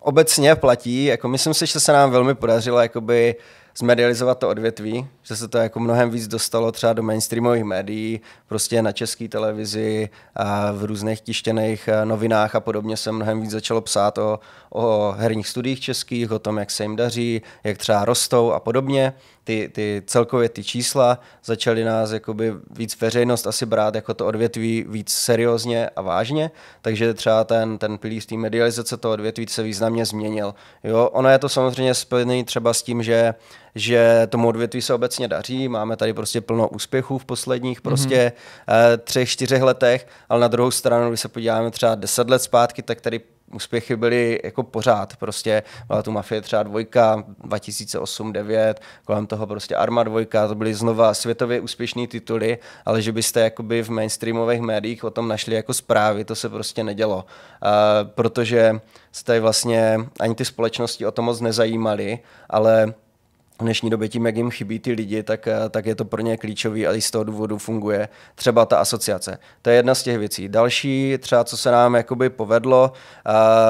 obecně 0.00 0.54
platí, 0.54 1.04
jako 1.04 1.28
myslím 1.28 1.54
si, 1.54 1.66
že 1.66 1.80
se 1.80 1.92
nám 1.92 2.10
velmi 2.10 2.34
podařilo 2.34 2.80
jakoby 2.80 3.36
zmedializovat 3.78 4.38
to 4.38 4.48
odvětví, 4.48 5.06
že 5.22 5.36
se 5.36 5.48
to 5.48 5.58
jako 5.58 5.80
mnohem 5.80 6.10
víc 6.10 6.28
dostalo 6.28 6.72
třeba 6.72 6.92
do 6.92 7.02
mainstreamových 7.02 7.64
médií, 7.64 8.20
prostě 8.46 8.82
na 8.82 8.92
české 8.92 9.28
televizi 9.28 10.08
a 10.34 10.72
v 10.72 10.84
různých 10.84 11.20
tištěných 11.20 11.88
eh, 11.88 12.04
novinách 12.04 12.54
a 12.54 12.60
podobně 12.60 12.96
se 12.96 13.12
mnohem 13.12 13.40
víc 13.40 13.50
začalo 13.50 13.80
psát 13.80 14.18
o, 14.18 14.40
o 14.70 15.14
herních 15.18 15.48
studiích 15.48 15.80
českých, 15.80 16.30
o 16.30 16.38
tom, 16.38 16.58
jak 16.58 16.70
se 16.70 16.84
jim 16.84 16.96
daří, 16.96 17.42
jak 17.64 17.78
třeba 17.78 18.04
rostou 18.04 18.52
a 18.52 18.60
podobně. 18.60 19.14
Ty, 19.48 19.70
ty 19.74 20.02
celkově 20.06 20.48
ty 20.48 20.64
čísla 20.64 21.20
začaly 21.44 21.84
nás 21.84 22.10
jakoby 22.10 22.52
víc 22.70 23.00
veřejnost 23.00 23.46
asi 23.46 23.66
brát 23.66 23.94
jako 23.94 24.14
to 24.14 24.26
odvětví 24.26 24.84
víc 24.88 25.12
seriózně 25.12 25.88
a 25.96 26.02
vážně, 26.02 26.50
takže 26.82 27.14
třeba 27.14 27.44
ten, 27.44 27.78
ten 27.78 27.98
pilíř 27.98 28.26
té 28.26 28.36
medializace 28.36 28.96
toho 28.96 29.14
odvětví 29.14 29.46
se 29.46 29.62
významně 29.62 30.06
změnil. 30.06 30.54
Jo, 30.84 31.08
ono 31.12 31.28
je 31.28 31.38
to 31.38 31.48
samozřejmě 31.48 31.94
spojené 31.94 32.44
třeba 32.44 32.74
s 32.74 32.82
tím, 32.82 33.02
že 33.02 33.34
že 33.74 34.26
tomu 34.30 34.48
odvětví 34.48 34.82
se 34.82 34.94
obecně 34.94 35.28
daří, 35.28 35.68
máme 35.68 35.96
tady 35.96 36.12
prostě 36.12 36.40
plno 36.40 36.68
úspěchů 36.68 37.18
v 37.18 37.24
posledních 37.24 37.80
prostě 37.80 38.32
mm-hmm. 38.68 38.98
třech, 38.98 39.28
čtyřech 39.28 39.62
letech, 39.62 40.06
ale 40.28 40.40
na 40.40 40.48
druhou 40.48 40.70
stranu, 40.70 41.08
když 41.08 41.20
se 41.20 41.28
podíváme 41.28 41.70
třeba 41.70 41.94
deset 41.94 42.30
let 42.30 42.42
zpátky, 42.42 42.82
tak 42.82 43.00
tady 43.00 43.20
úspěchy 43.52 43.96
byly 43.96 44.40
jako 44.44 44.62
pořád. 44.62 45.16
Prostě 45.16 45.62
byla 45.86 46.02
tu 46.02 46.12
Mafie 46.12 46.40
třeba 46.40 46.62
dvojka, 46.62 47.24
2008-2009, 47.44 48.74
kolem 49.04 49.26
toho 49.26 49.46
prostě 49.46 49.76
Arma 49.76 50.02
dvojka, 50.04 50.48
to 50.48 50.54
byly 50.54 50.74
znova 50.74 51.14
světově 51.14 51.60
úspěšné 51.60 52.06
tituly, 52.06 52.58
ale 52.84 53.02
že 53.02 53.12
byste 53.12 53.40
jakoby 53.40 53.82
v 53.82 53.90
mainstreamových 53.90 54.60
médiích 54.60 55.04
o 55.04 55.10
tom 55.10 55.28
našli 55.28 55.54
jako 55.54 55.74
zprávy, 55.74 56.24
to 56.24 56.34
se 56.34 56.48
prostě 56.48 56.84
nedělo. 56.84 57.16
Uh, 57.16 58.08
protože 58.08 58.80
se 59.12 59.24
tady 59.24 59.40
vlastně 59.40 60.00
ani 60.20 60.34
ty 60.34 60.44
společnosti 60.44 61.06
o 61.06 61.10
to 61.10 61.22
moc 61.22 61.40
nezajímaly, 61.40 62.18
ale 62.50 62.94
v 63.58 63.62
dnešní 63.62 63.90
době 63.90 64.08
tím, 64.08 64.26
jak 64.26 64.36
jim 64.36 64.50
chybí 64.50 64.78
ty 64.78 64.92
lidi, 64.92 65.22
tak, 65.22 65.48
tak 65.70 65.86
je 65.86 65.94
to 65.94 66.04
pro 66.04 66.22
ně 66.22 66.36
klíčový 66.36 66.86
a 66.86 66.94
i 66.94 67.00
z 67.00 67.10
toho 67.10 67.24
důvodu 67.24 67.58
funguje 67.58 68.08
třeba 68.34 68.66
ta 68.66 68.78
asociace. 68.78 69.38
To 69.62 69.70
je 69.70 69.76
jedna 69.76 69.94
z 69.94 70.02
těch 70.02 70.18
věcí. 70.18 70.48
Další, 70.48 71.18
třeba 71.18 71.44
co 71.44 71.56
se 71.56 71.70
nám 71.70 71.94
jakoby 71.94 72.30
povedlo, 72.30 72.92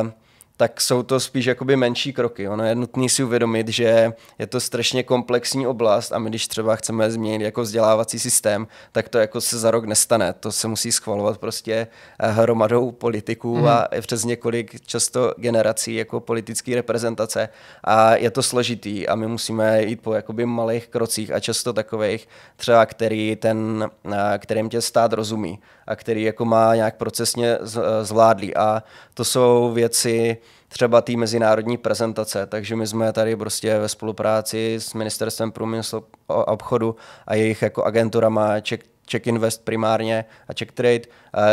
uh, 0.02 0.10
tak 0.59 0.81
jsou 0.81 1.03
to 1.03 1.21
spíš 1.21 1.47
jakoby 1.47 1.77
menší 1.77 2.13
kroky. 2.13 2.49
Ono 2.49 2.65
je 2.65 2.75
nutné 2.75 3.09
si 3.09 3.25
uvědomit, 3.25 3.69
že 3.69 4.13
je 4.39 4.47
to 4.47 4.61
strašně 4.61 5.03
komplexní 5.03 5.67
oblast 5.67 6.13
a 6.13 6.19
my 6.19 6.31
když 6.31 6.49
třeba 6.49 6.77
chceme 6.77 7.11
změnit 7.11 7.45
jako 7.45 7.63
vzdělávací 7.63 8.19
systém, 8.19 8.67
tak 8.93 9.09
to 9.09 9.19
jako 9.19 9.41
se 9.41 9.59
za 9.59 9.71
rok 9.71 9.85
nestane. 9.85 10.33
To 10.33 10.53
se 10.53 10.69
musí 10.69 10.93
schvalovat 10.93 11.39
prostě 11.39 11.87
eh, 12.19 12.31
hromadou 12.31 12.91
politiků 12.91 13.57
mm. 13.57 13.67
a 13.69 13.89
přes 14.01 14.25
několik 14.25 14.87
často 14.87 15.35
generací 15.37 15.95
jako 15.95 16.21
politické 16.21 16.75
reprezentace 16.75 17.49
a 17.85 18.17
je 18.17 18.31
to 18.31 18.43
složitý 18.43 19.09
a 19.09 19.15
my 19.15 19.27
musíme 19.27 19.83
jít 19.83 20.03
po 20.03 20.15
jakoby 20.15 20.47
malých 20.47 20.89
krocích 20.89 21.33
a 21.33 21.41
často 21.41 21.73
takových 21.73 22.29
třeba, 22.57 22.87
který 22.87 23.37
ten, 23.37 23.91
eh, 24.13 24.39
kterým 24.39 24.69
tě 24.69 24.81
stát 24.81 25.13
rozumí 25.13 25.59
a 25.89 25.97
který 25.97 26.23
jako 26.23 26.44
má 26.44 26.74
nějak 26.74 26.97
procesně 26.97 27.59
zvládlý. 28.02 28.56
A 28.56 28.82
to 29.15 29.24
jsou 29.24 29.73
věci, 29.73 30.36
třeba 30.69 31.01
té 31.01 31.16
mezinárodní 31.16 31.77
prezentace, 31.77 32.47
takže 32.47 32.77
my 32.77 32.86
jsme 32.86 33.12
tady 33.12 33.36
prostě 33.36 33.78
ve 33.78 33.89
spolupráci 33.89 34.74
s 34.74 34.94
Ministerstvem 34.94 35.52
průmyslu 35.52 36.05
a 36.28 36.48
obchodu 36.48 36.97
a 37.27 37.35
jejich 37.35 37.62
jako 37.62 37.85
agenturama 37.85 38.60
Czech, 38.60 38.81
Czech 39.06 39.27
Invest 39.27 39.65
primárně 39.65 40.24
a 40.48 40.52
Czech 40.52 40.73
Trade 40.73 41.02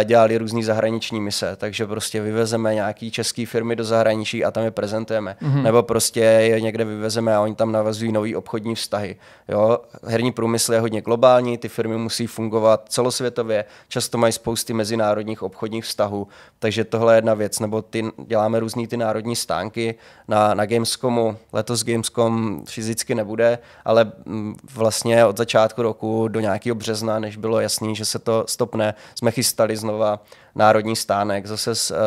dělali 0.03 0.37
různé 0.37 0.63
zahraniční 0.63 1.21
mise, 1.21 1.55
takže 1.55 1.87
prostě 1.87 2.21
vyvezeme 2.21 2.73
nějaký 2.73 3.11
české 3.11 3.45
firmy 3.45 3.75
do 3.75 3.83
zahraničí 3.83 4.45
a 4.45 4.51
tam 4.51 4.63
je 4.63 4.71
prezentujeme. 4.71 5.35
Mm-hmm. 5.41 5.63
Nebo 5.63 5.83
prostě 5.83 6.19
je 6.19 6.61
někde 6.61 6.85
vyvezeme 6.85 7.35
a 7.35 7.41
oni 7.41 7.55
tam 7.55 7.71
navazují 7.71 8.11
nový 8.11 8.35
obchodní 8.35 8.75
vztahy. 8.75 9.15
Jo? 9.47 9.77
Herní 10.03 10.31
průmysl 10.31 10.73
je 10.73 10.79
hodně 10.79 11.01
globální, 11.01 11.57
ty 11.57 11.69
firmy 11.69 11.97
musí 11.97 12.27
fungovat 12.27 12.85
celosvětově, 12.89 13.65
často 13.87 14.17
mají 14.17 14.33
spousty 14.33 14.73
mezinárodních 14.73 15.43
obchodních 15.43 15.85
vztahů, 15.85 16.27
takže 16.59 16.83
tohle 16.83 17.13
je 17.13 17.17
jedna 17.17 17.33
věc. 17.33 17.59
Nebo 17.59 17.81
ty, 17.81 18.05
děláme 18.27 18.59
různé 18.59 18.87
ty 18.87 18.97
národní 18.97 19.35
stánky 19.35 19.95
na, 20.27 20.53
na 20.53 20.65
Gamescomu. 20.65 21.37
Letos 21.53 21.83
Gamescom 21.83 22.61
fyzicky 22.69 23.15
nebude, 23.15 23.59
ale 23.85 24.11
mm, 24.25 24.55
vlastně 24.73 25.25
od 25.25 25.37
začátku 25.37 25.81
roku 25.81 26.27
do 26.27 26.39
nějakého 26.39 26.75
března, 26.75 27.19
než 27.19 27.37
bylo 27.37 27.59
jasný, 27.59 27.95
že 27.95 28.05
se 28.05 28.19
to 28.19 28.45
stopne, 28.47 28.93
jsme 29.15 29.31
chystali 29.31 29.74
znova 29.77 30.19
národní 30.55 30.95
stánek, 30.95 31.45
zase 31.45 31.75
s, 31.75 31.91
uh, 31.91 31.97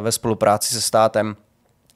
ve 0.00 0.12
spolupráci 0.12 0.74
se 0.74 0.80
státem. 0.80 1.36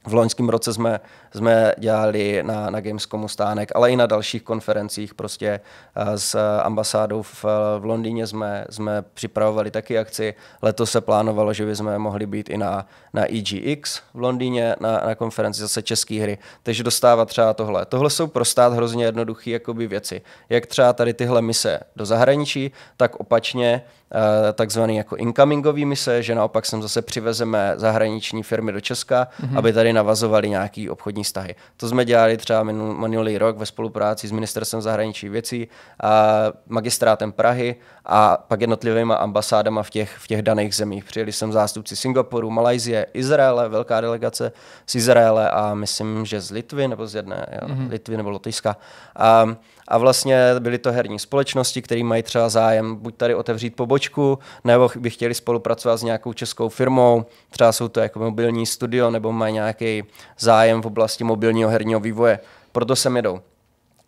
V 0.05 0.13
loňském 0.13 0.49
roce 0.49 0.73
jsme, 0.73 0.99
jsme 1.35 1.73
dělali 1.77 2.43
na, 2.43 2.69
na 2.69 2.81
Gamescomu 2.81 3.27
stánek, 3.27 3.71
ale 3.75 3.91
i 3.91 3.95
na 3.95 4.05
dalších 4.05 4.43
konferencích. 4.43 5.13
Prostě 5.13 5.59
uh, 5.97 6.13
s 6.13 6.59
ambasádou 6.59 7.21
v, 7.21 7.45
v 7.79 7.85
Londýně 7.85 8.27
jsme, 8.27 8.65
jsme 8.69 9.03
připravovali 9.13 9.71
taky 9.71 9.99
akci. 9.99 10.33
Letos 10.61 10.91
se 10.91 11.01
plánovalo, 11.01 11.53
že 11.53 11.65
bychom 11.65 11.99
mohli 11.99 12.25
být 12.25 12.49
i 12.49 12.57
na, 12.57 12.85
na 13.13 13.25
EGX 13.33 14.01
v 14.13 14.19
Londýně, 14.19 14.75
na, 14.79 15.01
na 15.05 15.15
konferenci 15.15 15.61
zase 15.61 15.81
české 15.81 16.21
hry. 16.21 16.37
Takže 16.63 16.83
dostávat 16.83 17.25
třeba 17.29 17.53
tohle. 17.53 17.85
Tohle 17.85 18.09
jsou 18.09 18.27
pro 18.27 18.45
stát 18.45 18.73
hrozně 18.73 19.05
jednoduché 19.05 19.59
věci. 19.87 20.21
Jak 20.49 20.65
třeba 20.65 20.93
tady 20.93 21.13
tyhle 21.13 21.41
mise 21.41 21.79
do 21.95 22.05
zahraničí, 22.05 22.71
tak 22.97 23.15
opačně 23.15 23.83
Eh, 24.15 24.53
takzvaný 24.53 24.97
jako 24.97 25.15
incomingový 25.15 25.85
mise, 25.85 26.23
že 26.23 26.35
naopak 26.35 26.65
sem 26.65 26.81
zase 26.81 27.01
přivezeme 27.01 27.73
zahraniční 27.75 28.43
firmy 28.43 28.71
do 28.71 28.81
Česka, 28.81 29.27
mm-hmm. 29.41 29.57
aby 29.57 29.73
tady 29.73 29.93
navazovali 29.93 30.49
nějaký 30.49 30.89
obchodní 30.89 31.22
vztahy. 31.23 31.55
To 31.77 31.87
jsme 31.87 32.05
dělali 32.05 32.37
třeba 32.37 32.63
minulý 32.63 33.37
rok 33.37 33.57
ve 33.57 33.65
spolupráci 33.65 34.27
s 34.27 34.31
Ministerstvem 34.31 34.81
zahraničí 34.81 35.29
věcí 35.29 35.67
a 36.03 36.43
magistrátem 36.67 37.31
Prahy 37.31 37.75
a 38.05 38.37
pak 38.47 38.61
jednotlivými 38.61 39.13
ambasádama 39.13 39.83
v 39.83 39.89
těch, 39.89 40.17
v 40.17 40.27
těch 40.27 40.41
daných 40.41 40.75
zemích. 40.75 41.03
Přijeli 41.03 41.31
sem 41.31 41.51
zástupci 41.51 41.95
Singapuru, 41.95 42.49
Malajzie, 42.49 43.05
Izraele, 43.13 43.69
velká 43.69 44.01
delegace 44.01 44.51
z 44.85 44.95
Izraele 44.95 45.49
a 45.49 45.73
myslím, 45.73 46.25
že 46.25 46.41
z 46.41 46.51
Litvy 46.51 46.87
nebo 46.87 47.07
z 47.07 47.15
jedné, 47.15 47.45
jo, 47.61 47.67
mm-hmm. 47.67 47.89
Litvy 47.89 48.17
nebo 48.17 48.29
Lotyšska. 48.29 48.77
A 49.15 49.55
a 49.87 49.97
vlastně 49.97 50.39
byly 50.59 50.77
to 50.77 50.91
herní 50.91 51.19
společnosti, 51.19 51.81
které 51.81 52.03
mají 52.03 52.23
třeba 52.23 52.49
zájem 52.49 52.95
buď 52.95 53.15
tady 53.15 53.35
otevřít 53.35 53.75
pobočku, 53.75 54.39
nebo 54.63 54.89
by 54.99 55.09
chtěli 55.09 55.33
spolupracovat 55.33 55.97
s 55.97 56.03
nějakou 56.03 56.33
českou 56.33 56.69
firmou, 56.69 57.25
třeba 57.49 57.71
jsou 57.71 57.87
to 57.87 57.99
jako 57.99 58.19
mobilní 58.19 58.65
studio, 58.65 59.11
nebo 59.11 59.31
mají 59.31 59.53
nějaký 59.53 60.03
zájem 60.39 60.81
v 60.81 60.85
oblasti 60.85 61.23
mobilního 61.23 61.69
herního 61.69 61.99
vývoje. 61.99 62.39
Proto 62.71 62.95
sem 62.95 63.15
jedou. 63.15 63.41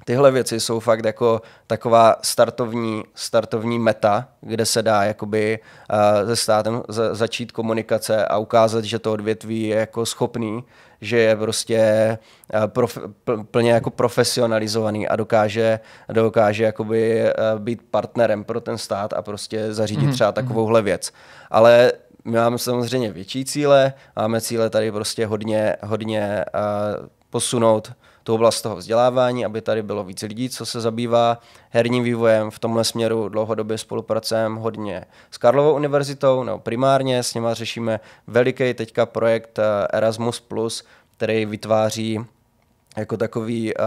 Tyhle 0.06 0.32
věci 0.32 0.60
jsou 0.60 0.80
fakt 0.80 1.06
jako 1.06 1.41
taková 1.68 2.15
startovní, 2.22 3.03
startovní 3.15 3.80
meta, 3.80 4.27
kde 4.41 4.65
se 4.65 4.82
dá 4.82 5.03
jakoby 5.03 5.60
uh, 6.23 6.27
se 6.27 6.36
státem 6.36 6.84
za, 6.88 7.15
začít 7.15 7.52
komunikace 7.52 8.26
a 8.26 8.38
ukázat, 8.38 8.84
že 8.84 8.99
to 8.99 9.14
odvětví 9.14 9.68
je 9.68 9.76
jako 9.76 10.06
schopný 10.06 10.64
že 11.02 11.18
je 11.18 11.36
prostě 11.36 11.77
eh, 12.53 12.68
prof, 12.68 12.98
plně 13.52 13.72
jako 13.72 13.90
profesionalizovaný 13.90 15.07
a 15.07 15.15
dokáže, 15.15 15.80
dokáže 16.11 16.64
jakoby 16.64 17.22
eh, 17.22 17.34
být 17.57 17.82
partnerem 17.91 18.44
pro 18.44 18.61
ten 18.61 18.77
stát 18.77 19.14
a 19.14 19.22
prostě 19.22 19.73
zařídit 19.73 20.10
mm-hmm. 20.10 20.14
třeba 20.14 20.30
mhm. 20.30 20.36
takovouhle 20.36 20.82
věc. 20.82 21.11
Ale 21.52 21.91
my 22.26 22.38
máme 22.38 22.57
samozřejmě 22.57 23.11
větší 23.11 23.45
cíle, 23.45 23.94
máme 24.15 24.41
cíle 24.41 24.69
tady 24.69 24.91
prostě 24.91 25.26
hodně, 25.26 25.76
hodně 25.84 26.45
uh, 26.56 27.07
posunout 27.30 27.91
tu 28.26 28.34
oblast 28.34 28.61
toho 28.61 28.76
vzdělávání, 28.76 29.45
aby 29.45 29.61
tady 29.61 29.84
bylo 29.84 30.03
víc 30.03 30.22
lidí, 30.22 30.49
co 30.49 30.65
se 30.65 30.81
zabývá 30.81 31.38
herním 31.69 32.03
vývojem. 32.03 32.52
V 32.52 32.60
tomhle 32.60 32.84
směru 32.84 33.30
dlouhodobě 33.30 33.77
spolupracujeme 33.77 34.60
hodně 34.60 35.06
s 35.31 35.38
Karlovou 35.38 35.76
univerzitou, 35.76 36.43
nebo 36.43 36.60
primárně 36.60 37.23
s 37.23 37.34
nimi 37.34 37.47
řešíme 37.52 37.99
veliký 38.27 38.73
teďka 38.73 39.06
projekt 39.06 39.60
eh, 39.60 39.88
Erasmus+, 39.93 40.43
který 41.18 41.45
vytváří 41.45 42.26
jako 42.97 43.18
takový 43.18 43.73
uh, 43.73 43.84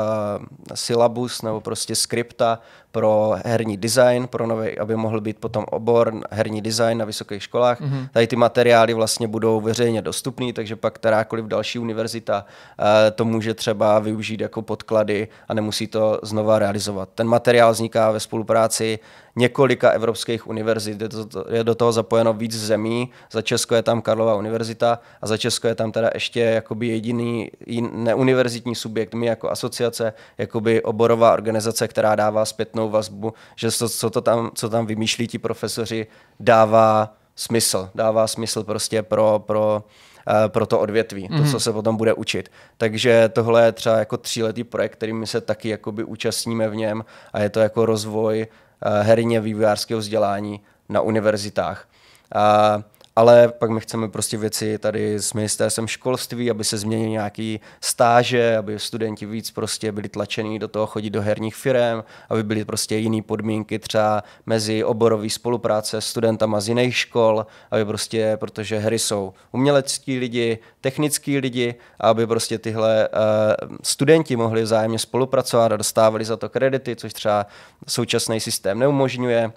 syllabus 0.75 1.43
nebo 1.43 1.61
prostě 1.61 1.97
skripta 1.97 2.61
pro 2.93 3.35
herní 3.45 3.77
design, 3.77 4.27
pro 4.27 4.47
nový, 4.47 4.79
aby 4.79 4.97
mohl 4.97 5.21
být 5.21 5.39
potom 5.39 5.65
obor 5.71 6.15
herní 6.31 6.63
design 6.63 6.99
na 6.99 7.05
vysokých 7.05 7.43
školách. 7.43 7.81
Mm-hmm. 7.81 8.09
Tady 8.13 8.27
ty 8.27 8.37
materiály 8.37 8.95
vlastně 8.95 9.29
budou 9.29 9.61
veřejně 9.61 10.03
dostupné, 10.03 10.53
takže 10.53 10.77
pak 10.77 10.95
kterákoliv 10.95 11.45
další 11.45 11.79
univerzita 11.79 12.45
uh, 12.45 12.87
to 13.15 13.25
může 13.25 13.55
třeba 13.55 13.99
využít 13.99 14.41
jako 14.41 14.63
podklady 14.63 15.29
a 15.49 15.55
nemusí 15.55 15.87
to 15.87 16.21
znova 16.23 16.59
realizovat. 16.59 17.09
Ten 17.15 17.27
materiál 17.27 17.73
vzniká 17.73 18.11
ve 18.11 18.21
spolupráci 18.21 18.99
několika 19.37 19.91
evropských 19.91 20.47
univerzit, 20.47 21.01
je, 21.01 21.09
to, 21.09 21.45
je 21.51 21.65
do 21.65 21.75
toho 21.75 21.93
zapojeno 21.93 22.33
víc 22.33 22.57
zemí, 22.57 23.11
za 23.33 23.43
Česko 23.43 23.75
je 23.75 23.83
tam 23.83 24.03
Karlova 24.03 24.35
univerzita 24.35 25.01
a 25.23 25.27
za 25.27 25.37
Česko 25.37 25.69
je 25.69 25.75
tam 25.75 25.93
teda 25.93 26.11
ještě 26.15 26.41
jakoby 26.41 26.87
jediný 26.87 27.51
neuniverzitní 27.93 28.75
subjekt, 28.75 29.15
my 29.15 29.27
jako 29.27 29.51
asociace, 29.51 30.13
jakoby 30.39 30.83
oborová 30.83 31.33
organizace, 31.33 31.89
která 31.89 32.15
dává 32.15 32.45
zpětnou 32.45 32.88
vazbu, 32.91 33.35
že 33.57 33.79
to, 33.79 33.89
co, 33.89 34.11
to 34.11 34.21
tam, 34.21 34.51
co 34.55 34.69
tam 34.69 34.87
vymýšlí 34.87 35.29
ti 35.29 35.39
profesoři, 35.39 36.07
dává 36.41 37.15
smysl, 37.37 37.91
dává 37.95 38.27
smysl 38.27 38.65
prostě 38.65 39.03
pro, 39.03 39.39
pro, 39.47 39.85
uh, 40.29 40.49
pro 40.49 40.67
to 40.67 40.81
odvětví, 40.81 41.29
mm. 41.31 41.37
to, 41.37 41.45
co 41.45 41.51
mhm. 41.51 41.61
se 41.61 41.73
potom 41.73 41.97
bude 41.97 42.15
učit. 42.15 42.51
Takže 42.77 43.29
tohle 43.29 43.65
je 43.65 43.73
třeba 43.73 43.99
jako 43.99 44.17
tříletý 44.17 44.65
projekt, 44.65 44.93
který 44.93 45.13
my 45.13 45.27
se 45.27 45.41
taky 45.41 45.69
jakoby 45.69 46.05
účastníme 46.05 46.69
v 46.69 46.77
něm 46.77 47.05
a 47.33 47.41
je 47.41 47.51
to 47.51 47.61
jako 47.61 47.87
rozvoj 47.87 48.47
uh, 48.47 48.93
herně 49.07 49.41
vývojářského 49.41 50.01
vzdělání 50.01 50.61
na 50.89 51.01
univerzitách. 51.01 51.89
Uh, 52.37 52.83
ale 53.19 53.49
pak 53.49 53.71
my 53.71 53.81
chceme 53.81 54.09
prostě 54.09 54.37
věci 54.37 54.79
tady 54.79 55.15
s 55.15 55.33
ministerstvem 55.33 55.87
školství, 55.87 56.51
aby 56.51 56.65
se 56.65 56.79
změnily 56.79 57.11
nějaký 57.11 57.61
stáže, 57.81 58.57
aby 58.57 58.79
studenti 58.79 59.27
víc 59.27 59.51
prostě 59.51 59.93
byli 59.93 60.09
tlačení 60.09 60.59
do 60.59 60.69
toho 60.69 60.87
chodit 60.87 61.11
do 61.11 61.23
herních 61.23 61.57
firm, 61.57 62.05
aby 62.29 62.43
byly 62.43 62.65
prostě 62.65 62.97
jiné 62.97 63.23
podmínky 63.23 63.79
třeba 63.79 64.23
mezi 64.47 64.85
oborový 64.85 65.31
spolupráce 65.31 66.01
studentama 66.01 66.61
z 66.61 66.69
jiných 66.69 66.97
škol, 66.97 67.47
aby 67.71 67.85
prostě, 67.85 68.37
protože 68.37 68.79
hry 68.79 68.99
jsou 68.99 69.33
umělecký 69.53 70.19
lidi, 70.19 70.59
technický 70.81 71.39
lidi, 71.39 71.75
aby 72.01 72.27
prostě 72.27 72.59
tyhle 72.59 73.09
uh, 73.09 73.77
studenti 73.83 74.37
mohli 74.37 74.63
vzájemně 74.63 74.99
spolupracovat 74.99 75.73
a 75.73 75.77
dostávali 75.77 76.25
za 76.25 76.37
to 76.37 76.49
kredity, 76.49 76.97
což 76.97 77.13
třeba 77.13 77.47
současný 77.87 78.41
systém 78.41 78.79
neumožňuje 78.79 79.53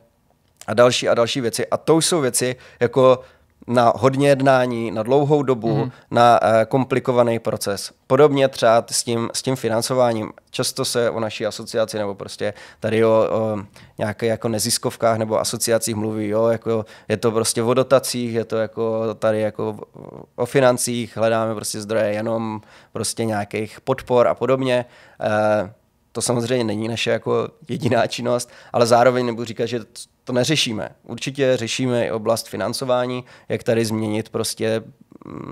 a 0.68 0.74
další 0.74 1.10
a 1.10 1.14
další 1.14 1.42
věci. 1.42 1.68
A 1.68 1.78
to 1.78 1.98
jsou 1.98 2.22
věci, 2.22 2.56
jako 2.80 3.20
na 3.68 3.94
hodně 3.96 4.30
jednání, 4.30 4.92
na 4.92 5.04
dlouhou 5.04 5.44
dobu, 5.44 5.76
mm. 5.76 5.92
na 6.12 6.40
uh, 6.42 6.48
komplikovaný 6.68 7.40
proces. 7.40 7.92
Podobně 8.08 8.48
třeba 8.48 8.86
s 8.92 9.04
tím, 9.04 9.30
s 9.34 9.42
tím 9.42 9.56
financováním. 9.56 10.32
Často 10.52 10.86
se 10.86 11.10
o 11.10 11.20
naší 11.20 11.46
asociaci 11.46 11.98
nebo 11.98 12.16
prostě 12.16 12.54
tady 12.80 13.06
o, 13.06 13.28
o 13.32 13.58
nějaké 13.98 14.26
jako 14.26 14.48
neziskovkách 14.48 15.18
nebo 15.18 15.40
asociacích 15.40 15.96
mluví, 15.96 16.28
jo, 16.28 16.48
jako 16.48 16.86
je 17.08 17.18
to 17.18 17.32
prostě 17.32 17.64
o 17.64 17.74
dotacích, 17.74 18.34
je 18.34 18.46
to 18.46 18.58
jako 18.58 19.14
tady 19.14 19.42
jako 19.42 19.80
o 20.36 20.46
financích, 20.46 21.18
hledáme 21.18 21.56
prostě 21.56 21.82
zdroje 21.82 22.14
jenom 22.14 22.62
prostě 22.94 23.26
nějakých 23.26 23.82
podpor 23.82 24.28
a 24.28 24.36
podobně. 24.36 24.86
Uh, 25.64 25.70
to 26.12 26.22
samozřejmě 26.22 26.64
není 26.64 26.88
naše 26.88 27.12
jako 27.12 27.48
jediná 27.70 28.08
činnost, 28.08 28.50
ale 28.74 28.86
zároveň 28.86 29.26
nebudu 29.26 29.46
říkat, 29.46 29.66
že 29.66 29.80
to 30.24 30.34
neřešíme. 30.34 30.90
Určitě 31.04 31.58
řešíme 31.58 32.06
i 32.06 32.12
oblast 32.12 32.48
financování, 32.48 33.24
jak 33.50 33.64
tady 33.64 33.86
změnit 33.86 34.30
prostě 34.30 34.84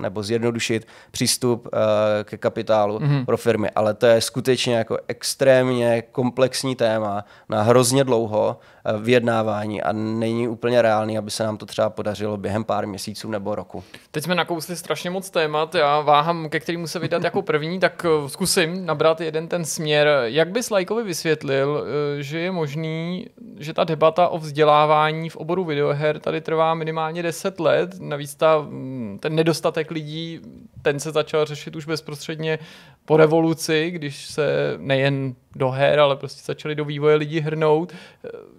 nebo 0.00 0.22
zjednodušit 0.22 0.86
přístup 1.10 1.66
uh, 1.72 1.80
ke 2.24 2.36
kapitálu 2.36 2.98
mm-hmm. 2.98 3.24
pro 3.24 3.36
firmy, 3.36 3.70
ale 3.70 3.94
to 3.94 4.06
je 4.06 4.20
skutečně 4.20 4.74
jako 4.74 4.98
extrémně 5.08 6.02
komplexní 6.12 6.76
téma 6.76 7.24
na 7.48 7.62
hrozně 7.62 8.04
dlouho 8.04 8.48
uh, 8.48 8.79
vyjednávání 8.98 9.82
a 9.82 9.92
není 9.92 10.48
úplně 10.48 10.82
reálný, 10.82 11.18
aby 11.18 11.30
se 11.30 11.44
nám 11.44 11.56
to 11.56 11.66
třeba 11.66 11.90
podařilo 11.90 12.36
během 12.36 12.64
pár 12.64 12.86
měsíců 12.86 13.30
nebo 13.30 13.54
roku. 13.54 13.84
Teď 14.10 14.24
jsme 14.24 14.34
nakousli 14.34 14.76
strašně 14.76 15.10
moc 15.10 15.30
témat, 15.30 15.74
já 15.74 16.00
váhám, 16.00 16.48
ke 16.48 16.60
kterému 16.60 16.86
se 16.86 16.98
vydat 16.98 17.24
jako 17.24 17.42
první, 17.42 17.80
tak 17.80 18.06
uh, 18.20 18.28
zkusím 18.28 18.86
nabrat 18.86 19.20
jeden 19.20 19.48
ten 19.48 19.64
směr. 19.64 20.08
Jak 20.24 20.50
bys 20.50 20.70
Lajkovi 20.70 21.04
vysvětlil, 21.04 21.84
že 22.18 22.38
je 22.38 22.50
možný, 22.50 23.26
že 23.58 23.72
ta 23.72 23.84
debata 23.84 24.28
o 24.28 24.38
vzdělávání 24.38 25.28
v 25.28 25.36
oboru 25.36 25.64
videoher 25.64 26.18
tady 26.18 26.40
trvá 26.40 26.74
minimálně 26.74 27.22
10 27.22 27.60
let, 27.60 28.00
navíc 28.00 28.34
ta, 28.34 28.58
mm, 28.60 29.18
ten 29.20 29.34
nedostatek 29.34 29.90
lidí, 29.90 30.40
ten 30.82 31.00
se 31.00 31.10
začal 31.10 31.44
řešit 31.44 31.76
už 31.76 31.86
bezprostředně 31.86 32.58
po 33.04 33.16
revoluci, 33.16 33.90
když 33.90 34.26
se 34.26 34.74
nejen 34.78 35.34
do 35.54 35.70
her, 35.70 36.00
ale 36.00 36.16
prostě 36.16 36.42
začali 36.44 36.74
do 36.74 36.84
vývoje 36.84 37.16
lidi 37.16 37.40
hrnout. 37.40 37.92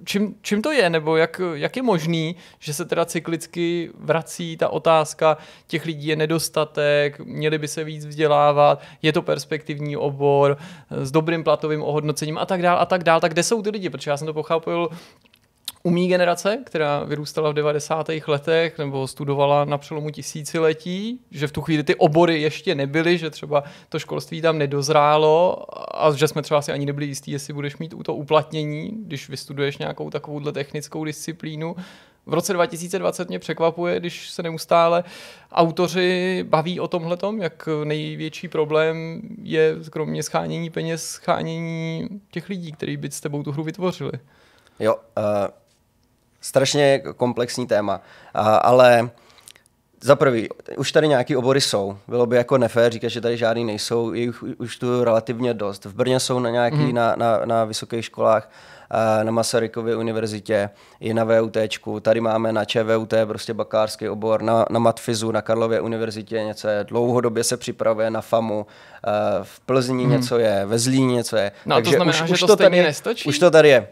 Čím, 0.06 0.36
čím 0.42 0.62
to 0.62 0.72
je, 0.72 0.90
nebo 0.90 1.18
jak, 1.18 1.42
jak 1.54 1.76
je 1.76 1.84
možný, 1.84 2.36
že 2.60 2.74
se 2.74 2.86
teda 2.86 3.06
cyklicky 3.06 3.90
vrací 4.00 4.58
ta 4.58 4.70
otázka, 4.70 5.38
těch 5.68 5.86
lidí 5.86 6.08
je 6.08 6.16
nedostatek, 6.16 7.20
měli 7.20 7.58
by 7.58 7.68
se 7.68 7.84
víc 7.84 8.06
vzdělávat, 8.06 8.82
je 9.02 9.14
to 9.14 9.22
perspektivní 9.22 9.98
obor 9.98 10.58
s 10.90 11.12
dobrým 11.12 11.44
platovým 11.44 11.84
ohodnocením 11.84 12.38
a 12.38 12.46
tak 12.46 12.62
dál 12.62 12.80
a 12.80 12.86
tak 12.86 13.04
dál. 13.04 13.20
Tak 13.20 13.34
kde 13.34 13.44
jsou 13.44 13.62
ty 13.62 13.70
lidi? 13.70 13.90
Protože 13.90 14.12
já 14.12 14.18
jsem 14.18 14.28
to 14.28 14.34
pochopil 14.34 14.90
umí 15.84 16.08
generace, 16.08 16.58
která 16.66 17.04
vyrůstala 17.04 17.50
v 17.52 17.54
90. 17.54 18.08
letech 18.28 18.78
nebo 18.78 19.08
studovala 19.08 19.66
na 19.66 19.78
přelomu 19.78 20.10
tisíciletí, 20.10 21.20
že 21.32 21.48
v 21.48 21.52
tu 21.52 21.62
chvíli 21.62 21.84
ty 21.84 21.96
obory 21.96 22.42
ještě 22.42 22.76
nebyly, 22.76 23.18
že 23.18 23.30
třeba 23.30 23.64
to 23.90 24.00
školství 24.00 24.42
tam 24.42 24.58
nedozrálo 24.58 25.66
a 26.02 26.12
že 26.12 26.28
jsme 26.28 26.42
třeba 26.42 26.62
si 26.62 26.72
ani 26.72 26.86
nebyli 26.86 27.06
jistí, 27.06 27.32
jestli 27.32 27.54
budeš 27.54 27.78
mít 27.78 27.94
to 28.04 28.16
uplatnění, 28.16 28.92
když 29.06 29.30
vystuduješ 29.30 29.78
nějakou 29.78 30.10
takovouhle 30.10 30.52
technickou 30.52 31.04
disciplínu. 31.04 31.76
V 32.26 32.34
roce 32.34 32.54
2020 32.54 33.30
mě 33.30 33.40
překvapuje, 33.40 34.00
když 34.00 34.30
se 34.30 34.44
neustále 34.44 35.04
autoři 35.52 36.44
baví 36.50 36.80
o 36.80 36.88
tomhle, 36.88 37.18
jak 37.40 37.70
největší 37.84 38.48
problém 38.48 39.22
je 39.42 39.76
kromě 39.90 40.24
schánění 40.24 40.70
peněz, 40.70 41.04
schánění 41.04 42.08
těch 42.32 42.50
lidí, 42.50 42.72
kteří 42.72 42.98
by 42.98 43.12
s 43.12 43.22
tebou 43.22 43.44
tu 43.44 43.52
hru 43.52 43.64
vytvořili. 43.64 44.12
Jo, 44.80 44.96
uh, 44.96 45.61
strašně 46.42 47.04
komplexní 47.18 47.68
téma, 47.68 48.02
a, 48.34 48.56
ale 48.56 49.10
za 50.04 50.16
prvý, 50.16 50.50
už 50.78 50.92
tady 50.92 51.08
nějaký 51.08 51.36
obory 51.36 51.62
jsou. 51.62 51.98
Bylo 52.08 52.26
by 52.26 52.36
jako 52.36 52.58
nefér 52.58 52.92
říkat, 52.92 53.08
že 53.08 53.22
tady 53.22 53.38
žádný 53.38 53.66
nejsou, 53.66 54.14
je 54.14 54.32
už 54.58 54.78
tu 54.78 55.04
relativně 55.04 55.54
dost. 55.54 55.86
V 55.86 55.94
Brně 55.94 56.20
jsou 56.20 56.40
na 56.40 56.50
nějaký, 56.50 56.78
mm. 56.78 56.94
na, 56.94 57.16
na, 57.18 57.42
na 57.46 57.66
vysokých 57.66 58.06
školách, 58.06 58.50
na 59.24 59.32
Masarykově 59.32 59.96
univerzitě, 59.96 60.70
i 61.00 61.14
na 61.14 61.24
VUT, 61.24 61.58
tady 62.02 62.22
máme 62.22 62.52
na 62.52 62.66
ČVUT 62.66 63.14
prostě 63.28 63.54
bakalářský 63.54 64.10
obor, 64.10 64.42
na, 64.42 64.66
na 64.70 64.80
Matfizu, 64.80 65.32
na 65.32 65.42
Karlově 65.42 65.82
univerzitě 65.82 66.44
něco 66.44 66.68
je, 66.68 66.84
dlouhodobě 66.84 67.44
se 67.44 67.58
připravuje 67.58 68.10
na 68.10 68.22
FAMu, 68.22 68.66
v 69.44 69.60
Plzni 69.60 70.04
hmm. 70.04 70.12
něco 70.12 70.40
je, 70.40 70.66
ve 70.66 70.80
Zlíně 70.80 71.16
něco 71.16 71.38
je. 71.38 71.52
No 71.66 71.76
Takže 71.76 71.92
to 71.92 71.96
znamená, 71.96 72.24
už, 72.24 72.28
že 72.28 72.34
už 72.34 72.40
to, 72.40 72.48
to 72.48 72.56
tady, 72.56 72.84
nestačí? 72.84 73.30
Už 73.30 73.40
to 73.40 73.52
tady 73.52 73.70
je. 73.70 73.88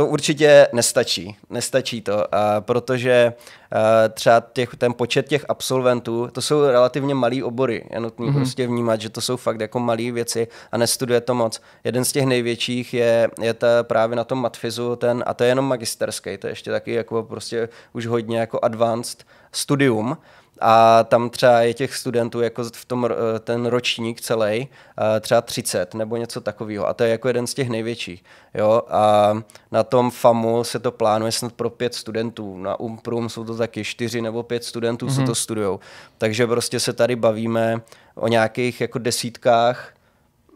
To 0.00 0.06
určitě 0.06 0.68
nestačí. 0.72 1.36
Nestačí 1.50 2.00
to, 2.00 2.34
a 2.34 2.60
protože 2.60 3.32
a 3.72 4.08
třeba 4.08 4.42
těch, 4.52 4.76
ten 4.78 4.92
počet 4.94 5.28
těch 5.28 5.44
absolventů, 5.48 6.28
to 6.32 6.42
jsou 6.42 6.66
relativně 6.66 7.14
malý 7.14 7.42
obory. 7.42 7.84
Je 7.90 8.00
nutný 8.00 8.28
mm-hmm. 8.28 8.34
prostě 8.34 8.66
vnímat, 8.66 9.00
že 9.00 9.08
to 9.08 9.20
jsou 9.20 9.36
fakt 9.36 9.60
jako 9.60 9.80
malé 9.80 10.10
věci 10.10 10.48
a 10.72 10.78
nestuduje 10.78 11.20
to 11.20 11.34
moc. 11.34 11.60
Jeden 11.84 12.04
z 12.04 12.12
těch 12.12 12.26
největších 12.26 12.94
je, 12.94 13.30
je 13.40 13.54
ta 13.54 13.82
právě 13.82 14.16
na 14.16 14.24
tom 14.24 14.42
matfizu, 14.42 14.96
ten, 14.96 15.24
a 15.26 15.34
to 15.34 15.44
je 15.44 15.50
jenom 15.50 15.64
magisterský, 15.64 16.36
to 16.36 16.46
je 16.46 16.50
ještě 16.50 16.70
taky 16.70 16.92
jako 16.94 17.22
prostě 17.22 17.68
už 17.92 18.06
hodně 18.06 18.38
jako 18.38 18.58
advanced 18.62 19.24
studium, 19.52 20.16
a 20.60 21.04
tam 21.04 21.30
třeba 21.30 21.60
je 21.60 21.74
těch 21.74 21.96
studentů 21.96 22.40
jako 22.40 22.64
v 22.64 22.84
tom 22.84 23.08
eh, 23.10 23.38
ten 23.38 23.66
ročník 23.66 24.20
celý 24.20 24.68
eh, 25.16 25.20
třeba 25.20 25.40
30 25.40 25.94
nebo 25.94 26.16
něco 26.16 26.40
takového 26.40 26.88
a 26.88 26.94
to 26.94 27.04
je 27.04 27.10
jako 27.10 27.28
jeden 27.28 27.46
z 27.46 27.54
těch 27.54 27.68
největších. 27.68 28.24
Jo? 28.54 28.82
A 28.88 29.32
na 29.72 29.82
tom 29.82 30.10
FAMu 30.10 30.64
se 30.64 30.78
to 30.78 30.92
plánuje 30.92 31.32
snad 31.32 31.52
pro 31.52 31.70
pět 31.70 31.94
studentů, 31.94 32.58
na 32.58 32.80
UMPRUM 32.80 33.28
jsou 33.28 33.44
to 33.44 33.56
taky 33.56 33.84
čtyři 33.84 34.20
nebo 34.20 34.42
pět 34.42 34.64
studentů, 34.64 35.06
mm-hmm. 35.06 35.20
se 35.20 35.22
to 35.22 35.34
studují. 35.34 35.78
Takže 36.18 36.46
prostě 36.46 36.80
se 36.80 36.92
tady 36.92 37.16
bavíme 37.16 37.80
o 38.14 38.28
nějakých 38.28 38.80
jako 38.80 38.98
desítkách, 38.98 39.94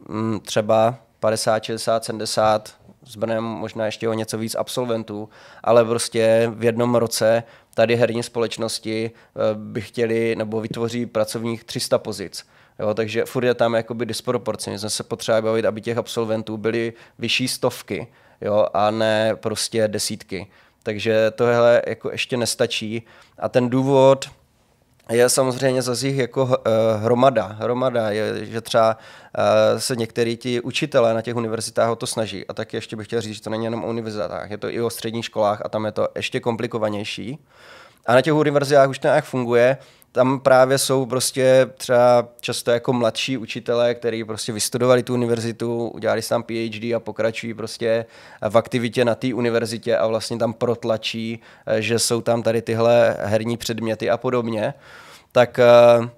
mm, 0.08 0.40
třeba 0.40 0.96
50, 1.20 1.64
60, 1.64 2.04
70 2.04 2.74
s 3.06 3.16
Brnem 3.16 3.44
možná 3.44 3.86
ještě 3.86 4.08
o 4.08 4.12
něco 4.12 4.38
víc 4.38 4.54
absolventů, 4.54 5.28
ale 5.64 5.84
prostě 5.84 6.52
v 6.54 6.64
jednom 6.64 6.94
roce 6.94 7.42
tady 7.74 7.96
herní 7.96 8.22
společnosti 8.22 9.10
eh, 9.10 9.40
by 9.54 9.80
chtěli 9.80 10.36
nebo 10.36 10.60
vytvoří 10.60 11.06
pracovních 11.06 11.64
300 11.64 11.98
pozic. 11.98 12.46
Jo, 12.78 12.94
takže 12.94 13.24
furt 13.24 13.44
je 13.44 13.54
tam 13.54 13.74
jakoby 13.74 14.06
disproporce. 14.06 14.70
My 14.70 14.78
jsme 14.78 14.90
se 14.90 15.02
potřebovali 15.02 15.42
bavit, 15.42 15.64
aby 15.64 15.80
těch 15.80 15.98
absolventů 15.98 16.56
byly 16.56 16.92
vyšší 17.18 17.48
stovky 17.48 18.06
jo, 18.40 18.66
a 18.74 18.90
ne 18.90 19.36
prostě 19.36 19.88
desítky. 19.88 20.46
Takže 20.82 21.30
tohle 21.30 21.82
jako 21.86 22.10
ještě 22.10 22.36
nestačí. 22.36 23.02
A 23.38 23.48
ten 23.48 23.70
důvod, 23.70 24.30
je 25.10 25.28
samozřejmě 25.28 25.82
zase 25.82 26.06
jich 26.06 26.16
jako 26.16 26.44
uh, 26.44 26.52
hromada. 27.02 27.46
Hromada 27.46 28.10
je, 28.10 28.46
že 28.46 28.60
třeba 28.60 28.98
uh, 29.38 29.78
se 29.78 29.96
některý 29.96 30.36
ti 30.36 30.60
učitelé 30.60 31.14
na 31.14 31.22
těch 31.22 31.36
univerzitách 31.36 31.90
o 31.90 31.96
to 31.96 32.06
snaží. 32.06 32.46
A 32.46 32.52
tak 32.52 32.72
ještě 32.72 32.96
bych 32.96 33.06
chtěl 33.06 33.20
říct, 33.20 33.34
že 33.34 33.42
to 33.42 33.50
není 33.50 33.64
jenom 33.64 33.84
o 33.84 33.88
univerzitách, 33.88 34.50
je 34.50 34.58
to 34.58 34.68
i 34.70 34.80
o 34.80 34.90
středních 34.90 35.24
školách 35.24 35.62
a 35.64 35.68
tam 35.68 35.84
je 35.84 35.92
to 35.92 36.08
ještě 36.16 36.40
komplikovanější. 36.40 37.38
A 38.06 38.14
na 38.14 38.22
těch 38.22 38.34
univerzitách 38.34 38.88
už 38.88 38.98
to 38.98 39.06
nějak 39.06 39.24
funguje, 39.24 39.78
tam 40.14 40.40
právě 40.40 40.78
jsou 40.78 41.06
prostě 41.06 41.70
třeba 41.76 42.28
často 42.40 42.70
jako 42.70 42.92
mladší 42.92 43.36
učitelé, 43.38 43.94
kteří 43.94 44.24
prostě 44.24 44.52
vystudovali 44.52 45.02
tu 45.02 45.14
univerzitu, 45.14 45.88
udělali 45.88 46.22
tam 46.22 46.42
PhD 46.42 46.94
a 46.96 47.00
pokračují 47.00 47.54
prostě 47.54 48.06
v 48.48 48.58
aktivitě 48.58 49.04
na 49.04 49.14
té 49.14 49.34
univerzitě 49.34 49.96
a 49.96 50.06
vlastně 50.06 50.38
tam 50.38 50.52
protlačí, 50.52 51.40
eh, 51.66 51.82
že 51.82 51.98
jsou 51.98 52.20
tam 52.20 52.42
tady 52.42 52.62
tyhle 52.62 53.16
herní 53.20 53.56
předměty 53.56 54.10
a 54.10 54.16
podobně. 54.16 54.74
Tak 55.32 55.60
uh, 55.98 56.08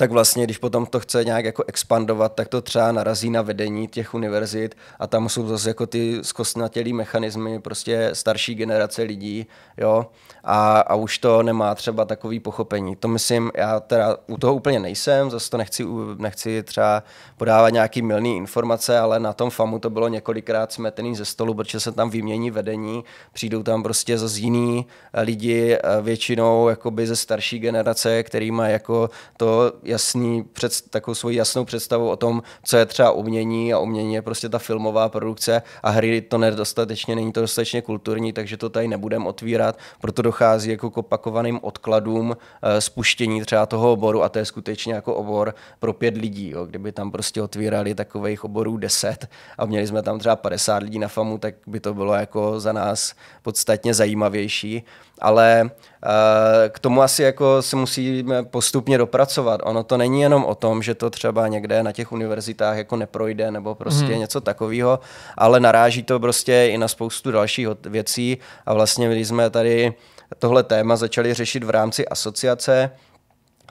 tak 0.00 0.10
vlastně, 0.10 0.44
když 0.44 0.58
potom 0.58 0.86
to 0.86 1.00
chce 1.00 1.24
nějak 1.24 1.44
jako 1.44 1.64
expandovat, 1.66 2.34
tak 2.34 2.48
to 2.48 2.60
třeba 2.60 2.92
narazí 2.92 3.30
na 3.30 3.42
vedení 3.42 3.88
těch 3.88 4.14
univerzit 4.14 4.74
a 4.98 5.06
tam 5.06 5.28
jsou 5.28 5.48
zase 5.48 5.70
jako 5.70 5.86
ty 5.86 6.18
zkostnatělý 6.22 6.92
mechanismy, 6.92 7.60
prostě 7.60 8.10
starší 8.12 8.54
generace 8.54 9.02
lidí, 9.02 9.46
jo, 9.78 10.06
a, 10.44 10.80
a 10.80 10.94
už 10.94 11.18
to 11.18 11.42
nemá 11.42 11.74
třeba 11.74 12.04
takový 12.04 12.40
pochopení. 12.40 12.96
To 12.96 13.08
myslím, 13.08 13.50
já 13.54 13.80
teda 13.80 14.16
u 14.26 14.36
toho 14.36 14.54
úplně 14.54 14.80
nejsem, 14.80 15.30
zase 15.30 15.50
to 15.50 15.56
nechci, 15.56 15.84
nechci 16.18 16.62
třeba 16.62 17.02
podávat 17.36 17.70
nějaký 17.70 18.02
milný 18.02 18.36
informace, 18.36 18.98
ale 18.98 19.20
na 19.20 19.32
tom 19.32 19.50
FAMu 19.50 19.78
to 19.78 19.90
bylo 19.90 20.08
několikrát 20.08 20.72
smetený 20.72 21.16
ze 21.16 21.24
stolu, 21.24 21.54
protože 21.54 21.80
se 21.80 21.92
tam 21.92 22.10
vymění 22.10 22.50
vedení, 22.50 23.04
přijdou 23.32 23.62
tam 23.62 23.82
prostě 23.82 24.18
zase 24.18 24.40
jiný 24.40 24.86
lidi, 25.14 25.78
většinou 26.02 26.68
jakoby 26.68 27.06
ze 27.06 27.16
starší 27.16 27.58
generace, 27.58 28.22
který 28.22 28.50
má 28.50 28.68
jako 28.68 29.10
to 29.36 29.72
jasný, 29.90 30.42
před, 30.42 30.72
takovou 30.90 31.14
svoji 31.14 31.36
jasnou 31.36 31.64
představu 31.64 32.10
o 32.10 32.16
tom, 32.16 32.42
co 32.64 32.76
je 32.76 32.86
třeba 32.86 33.10
umění 33.10 33.72
a 33.72 33.78
umění 33.78 34.14
je 34.14 34.22
prostě 34.22 34.48
ta 34.48 34.58
filmová 34.58 35.08
produkce 35.08 35.62
a 35.82 35.90
hry 35.90 36.20
to 36.20 36.38
nedostatečně, 36.38 37.16
není 37.16 37.32
to 37.32 37.40
dostatečně 37.40 37.82
kulturní, 37.82 38.32
takže 38.32 38.56
to 38.56 38.68
tady 38.68 38.88
nebudeme 38.88 39.24
otvírat, 39.24 39.78
proto 40.00 40.22
dochází 40.22 40.70
jako 40.70 40.90
k 40.90 40.96
opakovaným 40.98 41.58
odkladům 41.62 42.36
e, 42.62 42.80
spuštění 42.80 43.44
třeba 43.44 43.66
toho 43.66 43.92
oboru 43.92 44.22
a 44.22 44.28
to 44.28 44.38
je 44.38 44.44
skutečně 44.44 44.94
jako 44.94 45.14
obor 45.14 45.54
pro 45.78 45.92
pět 45.92 46.16
lidí. 46.16 46.50
Jo. 46.50 46.66
Kdyby 46.66 46.92
tam 46.92 47.10
prostě 47.10 47.42
otvírali 47.42 47.94
takových 47.94 48.44
oborů 48.44 48.76
deset 48.76 49.28
a 49.58 49.66
měli 49.66 49.86
jsme 49.86 50.02
tam 50.02 50.18
třeba 50.18 50.36
50 50.36 50.82
lidí 50.82 50.98
na 50.98 51.08
FAMu, 51.08 51.38
tak 51.38 51.54
by 51.66 51.80
to 51.80 51.94
bylo 51.94 52.14
jako 52.14 52.60
za 52.60 52.72
nás 52.72 53.14
podstatně 53.42 53.94
zajímavější 53.94 54.84
ale 55.20 55.70
eh, 55.70 56.68
k 56.68 56.78
tomu 56.78 57.02
asi 57.02 57.22
jako 57.22 57.62
se 57.62 57.76
musíme 57.76 58.42
postupně 58.42 58.98
dopracovat. 58.98 59.60
Ono 59.64 59.84
to 59.84 59.96
není 59.96 60.20
jenom 60.20 60.44
o 60.44 60.54
tom, 60.54 60.82
že 60.82 60.94
to 60.94 61.10
třeba 61.10 61.48
někde 61.48 61.82
na 61.82 61.92
těch 61.92 62.12
univerzitách 62.12 62.76
jako 62.76 62.96
neprojde 62.96 63.50
nebo 63.50 63.74
prostě 63.74 64.04
hmm. 64.04 64.18
něco 64.18 64.40
takového, 64.40 65.00
ale 65.36 65.60
naráží 65.60 66.02
to 66.02 66.20
prostě 66.20 66.68
i 66.70 66.78
na 66.78 66.88
spoustu 66.88 67.30
dalších 67.30 67.68
věcí 67.84 68.38
a 68.66 68.74
vlastně 68.74 69.08
když 69.08 69.28
jsme 69.28 69.50
tady 69.50 69.94
tohle 70.38 70.62
téma 70.62 70.96
začali 70.96 71.34
řešit 71.34 71.64
v 71.64 71.70
rámci 71.70 72.08
asociace, 72.08 72.90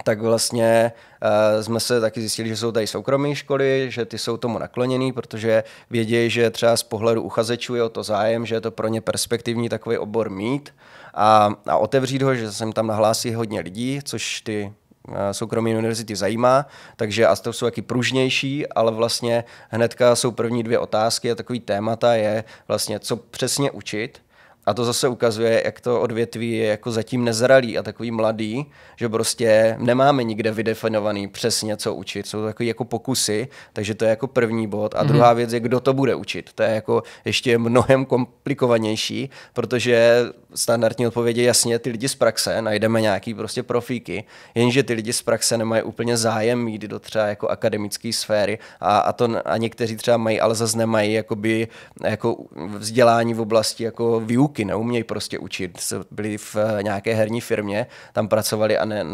tak 0.04 0.22
vlastně 0.22 0.92
uh, 1.24 1.64
jsme 1.64 1.80
se 1.80 2.02
taky 2.02 2.20
zjistili, 2.20 2.50
že 2.50 2.58
jsou 2.58 2.72
tady 2.72 2.88
soukromé 2.88 3.36
školy, 3.36 3.88
že 3.92 4.06
ty 4.06 4.18
jsou 4.18 4.38
tomu 4.38 4.60
nakloněný, 4.60 5.14
protože 5.14 5.64
vědí, 5.90 6.30
že 6.30 6.50
třeba 6.50 6.78
z 6.78 6.84
pohledu 6.84 7.22
uchazečů 7.22 7.76
je 7.76 7.84
o 7.84 7.90
to 7.90 8.04
zájem, 8.04 8.46
že 8.46 8.56
je 8.56 8.62
to 8.62 8.72
pro 8.72 8.88
ně 8.88 9.02
perspektivní 9.02 9.70
takový 9.70 9.98
obor 9.98 10.30
mít 10.30 10.74
a, 11.14 11.54
a 11.68 11.78
otevřít 11.78 12.22
ho, 12.22 12.36
že 12.36 12.52
jsem 12.52 12.72
tam 12.72 12.88
nahlásí 12.88 13.34
hodně 13.34 13.62
lidí, 13.62 14.00
což 14.04 14.42
ty 14.42 14.74
eh, 15.14 15.34
soukromé 15.34 15.70
univerzity 15.70 16.16
zajímá, 16.16 16.66
takže 16.96 17.28
a 17.28 17.36
to 17.36 17.54
jsou 17.54 17.66
taky 17.66 17.82
pružnější, 17.82 18.68
ale 18.68 18.92
vlastně 18.92 19.44
hnedka 19.70 20.16
jsou 20.16 20.32
první 20.32 20.64
dvě 20.64 20.80
otázky 20.80 21.32
a 21.32 21.36
takový 21.36 21.60
témata 21.60 22.14
je 22.14 22.44
vlastně, 22.68 23.00
co 23.00 23.16
přesně 23.16 23.72
učit, 23.72 24.22
a 24.70 24.74
to 24.74 24.86
zase 24.86 25.08
ukazuje, 25.08 25.62
jak 25.66 25.82
to 25.82 26.02
odvětví 26.02 26.52
je 26.52 26.66
jako 26.66 26.92
zatím 26.92 27.26
nezralý 27.26 27.78
a 27.78 27.84
takový 27.84 28.12
mladý, 28.12 28.66
že 28.96 29.10
prostě 29.10 29.76
nemáme 29.80 30.24
nikde 30.24 30.52
vydefinovaný 30.52 31.28
přesně, 31.28 31.78
co 31.78 31.96
učit. 31.96 32.28
Jsou 32.28 32.40
to 32.40 32.46
takový 32.46 32.68
jako 32.68 32.86
pokusy, 32.86 33.48
takže 33.74 33.96
to 33.96 34.06
je 34.06 34.10
jako 34.10 34.28
první 34.28 34.68
bod. 34.68 34.96
A 34.96 35.04
mm-hmm. 35.04 35.08
druhá 35.08 35.34
věc 35.34 35.54
je, 35.54 35.60
kdo 35.60 35.80
to 35.80 35.94
bude 35.94 36.16
učit. 36.16 36.50
To 36.56 36.64
je 36.64 36.70
jako 36.70 37.04
ještě 37.26 37.58
mnohem 37.58 38.06
komplikovanější, 38.06 39.30
protože 39.54 40.26
standardní 40.56 41.08
odpověď 41.08 41.38
je 41.38 41.44
jasně 41.44 41.80
ty 41.80 41.90
lidi 41.90 42.10
z 42.10 42.16
praxe, 42.16 42.62
najdeme 42.62 43.02
nějaký 43.02 43.34
prostě 43.34 43.64
profíky, 43.64 44.24
jenže 44.56 44.84
ty 44.84 44.94
lidi 44.94 45.14
z 45.14 45.22
praxe 45.22 45.58
nemají 45.58 45.84
úplně 45.84 46.18
zájem 46.18 46.64
mít 46.64 46.82
do 46.82 47.00
třeba 47.00 47.28
jako 47.28 47.48
akademické 47.48 48.14
sféry 48.14 48.60
a, 48.80 48.98
a, 48.98 49.14
to, 49.14 49.30
a 49.46 49.58
někteří 49.58 49.96
třeba 49.96 50.18
mají, 50.18 50.42
ale 50.42 50.56
zase 50.56 50.78
nemají 50.78 51.14
jakoby, 51.14 51.68
jako 52.04 52.38
vzdělání 52.78 53.34
v 53.34 53.42
oblasti 53.42 53.84
jako 53.84 54.20
výuky, 54.20 54.66
neumějí 54.66 55.04
prostě 55.04 55.40
učit. 55.40 55.94
Byli 56.12 56.38
v 56.38 56.56
nějaké 56.82 57.14
herní 57.14 57.42
firmě, 57.42 57.88
tam 58.14 58.28
pracovali 58.28 58.78
a 58.78 58.86
ne, 58.86 59.06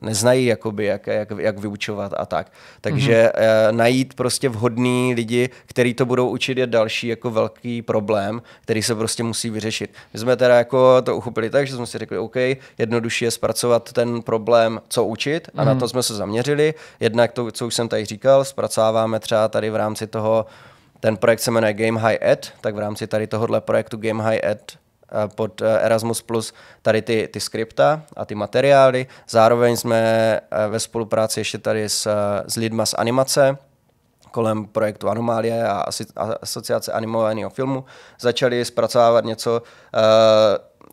neznají 0.00 0.46
jakoby, 0.46 0.84
jak, 0.84 1.06
jak, 1.06 1.28
jak 1.38 1.58
vyučovat 1.58 2.12
a 2.16 2.26
tak. 2.26 2.52
Takže 2.80 3.32
mm-hmm. 3.34 3.72
najít 3.76 4.14
prostě 4.14 4.48
vhodný 4.48 5.14
lidi, 5.14 5.50
který 5.66 5.94
to 5.94 6.06
budou 6.06 6.28
učit, 6.28 6.58
je 6.58 6.66
další 6.66 7.08
jako 7.08 7.30
velký 7.30 7.82
problém, 7.82 8.42
který 8.62 8.82
se 8.82 8.94
prostě 8.94 9.22
musí 9.22 9.50
vyřešit. 9.50 9.90
My 10.12 10.18
jsme 10.18 10.36
teda 10.36 10.56
jako 10.56 10.81
to 11.02 11.16
uchopili 11.16 11.50
tak, 11.50 11.66
že 11.66 11.76
jsme 11.76 11.86
si 11.86 11.98
řekli, 11.98 12.18
OK, 12.18 12.36
jednodušší 12.78 13.24
je 13.24 13.30
zpracovat 13.30 13.92
ten 13.92 14.22
problém, 14.22 14.80
co 14.88 15.04
učit 15.04 15.48
a 15.54 15.62
mm. 15.62 15.66
na 15.66 15.72
mhm. 15.72 15.80
to 15.80 15.88
jsme 15.88 16.02
se 16.02 16.14
zaměřili. 16.14 16.74
Jednak 17.00 17.32
to, 17.32 17.50
co 17.50 17.66
už 17.66 17.74
jsem 17.74 17.88
tady 17.88 18.04
říkal, 18.04 18.44
zpracováváme 18.44 19.20
třeba 19.20 19.48
tady 19.48 19.70
v 19.70 19.76
rámci 19.76 20.06
toho, 20.06 20.46
ten 21.02 21.16
projekt 21.16 21.40
se 21.40 21.50
jmenuje 21.50 21.74
Game 21.74 22.00
High 22.00 22.18
Ed, 22.22 22.52
tak 22.60 22.74
v 22.74 22.78
rámci 22.78 23.06
tady 23.06 23.26
tohohle 23.26 23.60
projektu 23.60 23.96
Game 23.96 24.22
High 24.22 24.40
Ed 24.44 24.72
eh, 24.72 25.28
pod 25.34 25.62
eh, 25.62 25.80
Erasmus 25.80 26.22
Plus 26.22 26.54
tady 26.82 27.02
ty, 27.02 27.28
ty 27.32 27.40
skripta 27.40 28.02
a 28.16 28.24
ty 28.24 28.34
materiály. 28.34 29.06
Zároveň 29.28 29.76
jsme 29.76 30.00
eh, 30.00 30.68
ve 30.68 30.80
spolupráci 30.80 31.40
ještě 31.40 31.58
tady 31.58 31.88
s, 31.88 32.08
s 32.46 32.56
lidma 32.56 32.86
z 32.86 32.94
animace, 32.94 33.58
kolem 34.30 34.64
projektu 34.64 35.08
Anomálie 35.08 35.68
a 35.68 35.84
asociace 36.42 36.92
animovaného 36.92 37.50
filmu 37.50 37.84
začali 38.20 38.64
zpracovávat 38.64 39.24
něco, 39.24 39.62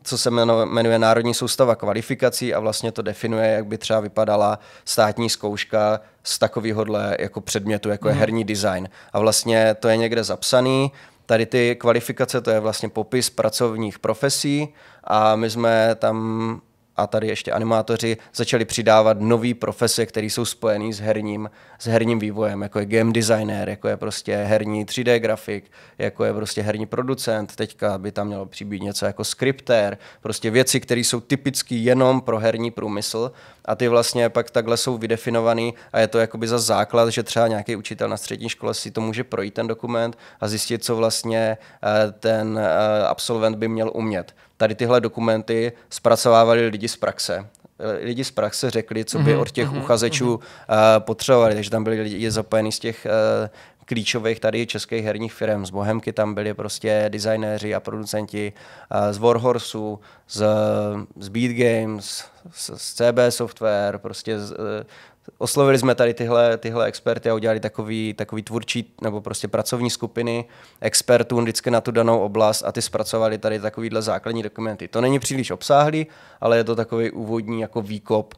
co 0.03 0.17
se 0.17 0.31
jmenuje 0.65 0.99
Národní 0.99 1.33
soustava 1.33 1.75
kvalifikací 1.75 2.53
a 2.53 2.59
vlastně 2.59 2.91
to 2.91 3.01
definuje, 3.01 3.49
jak 3.49 3.65
by 3.65 3.77
třeba 3.77 3.99
vypadala 3.99 4.59
státní 4.85 5.29
zkouška 5.29 5.99
z 6.23 6.39
takovéhohle 6.39 7.17
jako 7.19 7.41
předmětu, 7.41 7.89
jako 7.89 8.07
je 8.07 8.13
mhm. 8.13 8.19
herní 8.19 8.43
design. 8.43 8.89
A 9.13 9.19
vlastně 9.19 9.75
to 9.79 9.87
je 9.87 9.97
někde 9.97 10.23
zapsaný, 10.23 10.91
Tady 11.29 11.45
ty 11.45 11.75
kvalifikace, 11.75 12.41
to 12.41 12.51
je 12.51 12.59
vlastně 12.59 12.89
popis 12.89 13.29
pracovních 13.29 13.99
profesí 13.99 14.73
a 15.03 15.35
my 15.35 15.49
jsme 15.49 15.95
tam 15.95 16.61
a 16.99 17.07
tady 17.07 17.27
ještě 17.27 17.51
animátoři 17.51 18.17
začali 18.35 18.65
přidávat 18.65 19.17
nové 19.19 19.53
profese, 19.53 20.05
které 20.05 20.27
jsou 20.27 20.45
spojené 20.45 20.93
s 20.93 20.99
herním, 20.99 21.49
s 21.79 21.85
herním 21.85 22.19
vývojem, 22.19 22.61
jako 22.61 22.79
je 22.79 22.85
game 22.85 23.13
designer, 23.13 23.69
jako 23.69 23.87
je 23.87 23.97
prostě 23.97 24.35
herní 24.35 24.85
3D 24.85 25.17
grafik, 25.17 25.71
jako 25.97 26.25
je 26.25 26.33
prostě 26.33 26.61
herní 26.61 26.85
producent, 26.85 27.55
teďka 27.55 27.97
by 27.97 28.11
tam 28.11 28.27
mělo 28.27 28.45
přibýt 28.45 28.81
něco 28.81 29.05
jako 29.05 29.23
skriptér, 29.23 29.97
prostě 30.21 30.51
věci, 30.51 30.79
které 30.79 31.01
jsou 31.01 31.19
typické 31.19 31.75
jenom 31.75 32.21
pro 32.21 32.39
herní 32.39 32.71
průmysl 32.71 33.31
a 33.65 33.75
ty 33.75 33.87
vlastně 33.87 34.29
pak 34.29 34.51
takhle 34.51 34.77
jsou 34.77 34.97
vydefinovaný 34.97 35.73
a 35.93 35.99
je 35.99 36.07
to 36.07 36.19
jakoby 36.19 36.47
za 36.47 36.59
základ, 36.59 37.09
že 37.09 37.23
třeba 37.23 37.47
nějaký 37.47 37.75
učitel 37.75 38.09
na 38.09 38.17
střední 38.17 38.49
škole 38.49 38.73
si 38.73 38.91
to 38.91 39.01
může 39.01 39.23
projít 39.23 39.53
ten 39.53 39.67
dokument 39.67 40.17
a 40.41 40.47
zjistit, 40.47 40.83
co 40.83 40.95
vlastně 40.95 41.57
eh, 41.83 42.11
ten 42.11 42.59
eh, 42.59 43.07
absolvent 43.07 43.57
by 43.57 43.67
měl 43.67 43.91
umět 43.93 44.33
tady 44.59 44.75
tyhle 44.75 45.01
dokumenty 45.01 45.71
zpracovávali 45.89 46.67
lidi 46.67 46.87
z 46.87 46.97
praxe. 46.97 47.45
Lidi 48.01 48.23
z 48.23 48.31
praxe 48.31 48.69
řekli, 48.69 49.05
co 49.05 49.19
by 49.19 49.31
mhm, 49.31 49.39
od 49.39 49.51
těch 49.51 49.69
mm-hmm, 49.69 49.81
uchazečů 49.81 50.35
mm-hmm. 50.35 50.99
potřebovali, 50.99 51.55
takže 51.55 51.69
tam 51.69 51.83
byli 51.83 52.01
lidi 52.01 52.31
zapojení 52.31 52.71
z 52.71 52.79
těch 52.79 53.07
uh, 53.43 53.47
klíčových 53.89 54.39
tady 54.39 54.67
českých 54.67 55.05
herních 55.05 55.33
firm. 55.33 55.65
Z 55.65 55.69
Bohemky 55.69 56.13
tam 56.13 56.33
byli 56.33 56.53
prostě 56.53 57.05
designéři 57.09 57.75
a 57.75 57.79
producenti 57.79 58.53
uh, 58.53 59.13
z 59.13 59.17
Warhorsu, 59.17 59.99
z, 60.27 60.45
z 61.19 61.27
Beat 61.27 61.51
Games, 61.51 62.25
z, 62.51 62.71
z 62.75 62.93
CB 62.93 63.19
Software, 63.29 63.97
prostě 63.97 64.39
z, 64.39 64.51
uh, 64.51 64.57
oslovili 65.37 65.79
jsme 65.79 65.95
tady 65.95 66.13
tyhle, 66.13 66.57
tyhle 66.57 66.85
experty 66.85 67.29
a 67.29 67.33
udělali 67.33 67.59
takový, 67.59 68.13
takový 68.13 68.43
tvůrčí 68.43 68.93
nebo 69.01 69.21
prostě 69.21 69.47
pracovní 69.47 69.89
skupiny 69.89 70.45
expertů 70.81 71.41
vždycky 71.41 71.71
na 71.71 71.81
tu 71.81 71.91
danou 71.91 72.19
oblast 72.19 72.63
a 72.65 72.71
ty 72.71 72.81
zpracovali 72.81 73.37
tady 73.37 73.59
takovýhle 73.59 74.01
základní 74.01 74.43
dokumenty. 74.43 74.87
To 74.87 75.01
není 75.01 75.19
příliš 75.19 75.51
obsáhlý, 75.51 76.07
ale 76.41 76.57
je 76.57 76.63
to 76.63 76.75
takový 76.75 77.11
úvodní 77.11 77.61
jako 77.61 77.81
výkop 77.81 78.33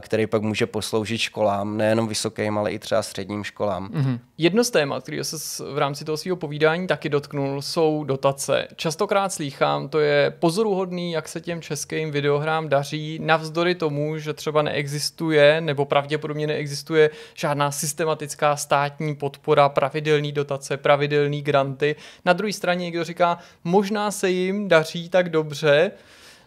který 0.00 0.26
pak 0.26 0.42
může 0.42 0.66
posloužit 0.66 1.20
školám, 1.20 1.76
nejenom 1.76 2.08
vysokým, 2.08 2.58
ale 2.58 2.72
i 2.72 2.78
třeba 2.78 3.02
středním 3.02 3.44
školám. 3.44 3.88
Mm-hmm. 3.88 4.18
Jedno 4.38 4.64
z 4.64 4.70
témat, 4.70 5.02
který 5.02 5.18
se 5.22 5.64
v 5.74 5.78
rámci 5.78 6.04
toho 6.04 6.16
svého 6.16 6.36
povídání 6.36 6.86
taky 6.86 7.08
dotknul, 7.08 7.62
jsou 7.62 8.04
dotace. 8.04 8.68
Častokrát 8.76 9.32
slýchám, 9.32 9.88
to 9.88 10.00
je 10.00 10.34
pozoruhodný, 10.38 11.12
jak 11.12 11.28
se 11.28 11.40
těm 11.40 11.62
českým 11.62 12.10
videohrám 12.10 12.68
daří, 12.68 13.18
navzdory 13.22 13.74
tomu, 13.74 14.18
že 14.18 14.32
třeba 14.32 14.62
neexistuje, 14.62 15.60
nebo 15.60 15.84
pravděpodobně 15.84 16.46
neexistuje 16.46 17.10
žádná 17.34 17.70
systematická 17.70 18.56
státní 18.56 19.14
podpora, 19.14 19.68
pravidelný 19.68 20.32
dotace, 20.32 20.76
pravidelný 20.76 21.42
granty. 21.42 21.96
Na 22.24 22.32
druhé 22.32 22.52
straně 22.52 22.84
někdo 22.84 23.04
říká, 23.04 23.38
možná 23.64 24.10
se 24.10 24.30
jim 24.30 24.68
daří 24.68 25.08
tak 25.08 25.28
dobře, 25.28 25.90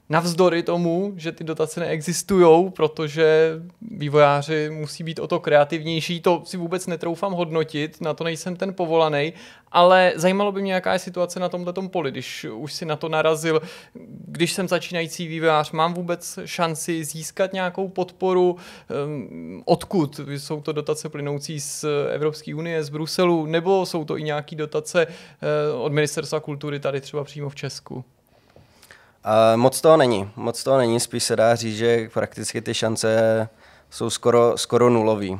navzdory 0.09 0.63
tomu, 0.63 1.13
že 1.15 1.31
ty 1.31 1.43
dotace 1.43 1.79
neexistují, 1.79 2.69
protože 2.69 3.59
vývojáři 3.91 4.69
musí 4.69 5.03
být 5.03 5.19
o 5.19 5.27
to 5.27 5.39
kreativnější, 5.39 6.21
to 6.21 6.41
si 6.45 6.57
vůbec 6.57 6.87
netroufám 6.87 7.33
hodnotit, 7.33 8.01
na 8.01 8.13
to 8.13 8.23
nejsem 8.23 8.55
ten 8.55 8.73
povolaný, 8.73 9.33
ale 9.71 10.13
zajímalo 10.15 10.51
by 10.51 10.61
mě, 10.61 10.73
jaká 10.73 10.93
je 10.93 10.99
situace 10.99 11.39
na 11.39 11.49
tomto 11.49 11.73
poli, 11.89 12.11
když 12.11 12.45
už 12.53 12.73
si 12.73 12.85
na 12.85 12.95
to 12.95 13.09
narazil, 13.09 13.61
když 14.27 14.53
jsem 14.53 14.67
začínající 14.67 15.27
vývojář, 15.27 15.71
mám 15.71 15.93
vůbec 15.93 16.39
šanci 16.45 17.03
získat 17.03 17.53
nějakou 17.53 17.87
podporu, 17.87 18.57
um, 19.05 19.63
odkud 19.65 20.19
jsou 20.27 20.61
to 20.61 20.71
dotace 20.71 21.09
plynoucí 21.09 21.59
z 21.59 21.85
Evropské 22.11 22.55
unie, 22.55 22.83
z 22.83 22.89
Bruselu, 22.89 23.45
nebo 23.45 23.85
jsou 23.85 24.05
to 24.05 24.17
i 24.17 24.23
nějaké 24.23 24.55
dotace 24.55 25.07
uh, 25.07 25.81
od 25.81 25.91
Ministerstva 25.91 26.39
kultury 26.39 26.79
tady 26.79 27.01
třeba 27.01 27.23
přímo 27.23 27.49
v 27.49 27.55
Česku? 27.55 28.05
Uh, 29.27 29.57
moc 29.57 29.81
toho 29.81 29.97
není. 29.97 30.29
Moc 30.35 30.63
toho 30.63 30.77
není, 30.77 30.99
spíš 30.99 31.23
se 31.23 31.35
dá 31.35 31.55
říct, 31.55 31.77
že 31.77 32.09
prakticky 32.13 32.61
ty 32.61 32.73
šance 32.73 33.49
jsou 33.89 34.09
skoro, 34.09 34.53
skoro 34.57 34.89
nulový. 34.89 35.31
Uh, 35.31 35.39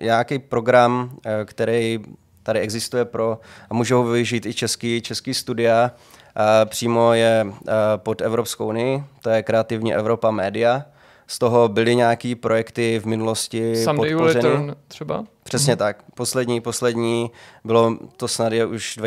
nějaký 0.00 0.38
program, 0.38 1.10
uh, 1.12 1.20
který 1.44 2.00
tady 2.42 2.60
existuje 2.60 3.04
pro, 3.04 3.38
a 3.70 3.74
můžou 3.74 4.04
využít 4.04 4.46
i 4.46 4.54
český, 4.54 5.00
český 5.00 5.34
studia, 5.34 5.90
uh, 5.90 6.68
přímo 6.68 7.12
je 7.12 7.44
uh, 7.46 7.52
pod 7.96 8.20
Evropskou 8.20 8.66
unii, 8.66 9.04
to 9.22 9.30
je 9.30 9.42
Kreativní 9.42 9.94
Evropa 9.94 10.30
Média, 10.30 10.84
z 11.26 11.38
toho 11.38 11.68
byly 11.68 11.96
nějaký 11.96 12.34
projekty 12.34 12.98
v 12.98 13.06
minulosti 13.06 13.84
Someday 13.84 14.14
podpořeny. 14.14 14.48
Return 14.48 14.74
třeba? 14.88 15.24
Přesně 15.42 15.76
tak. 15.76 16.02
Poslední, 16.14 16.60
poslední, 16.60 17.30
bylo 17.64 17.96
to 18.16 18.28
snad 18.28 18.52
je 18.52 18.66
už 18.66 18.98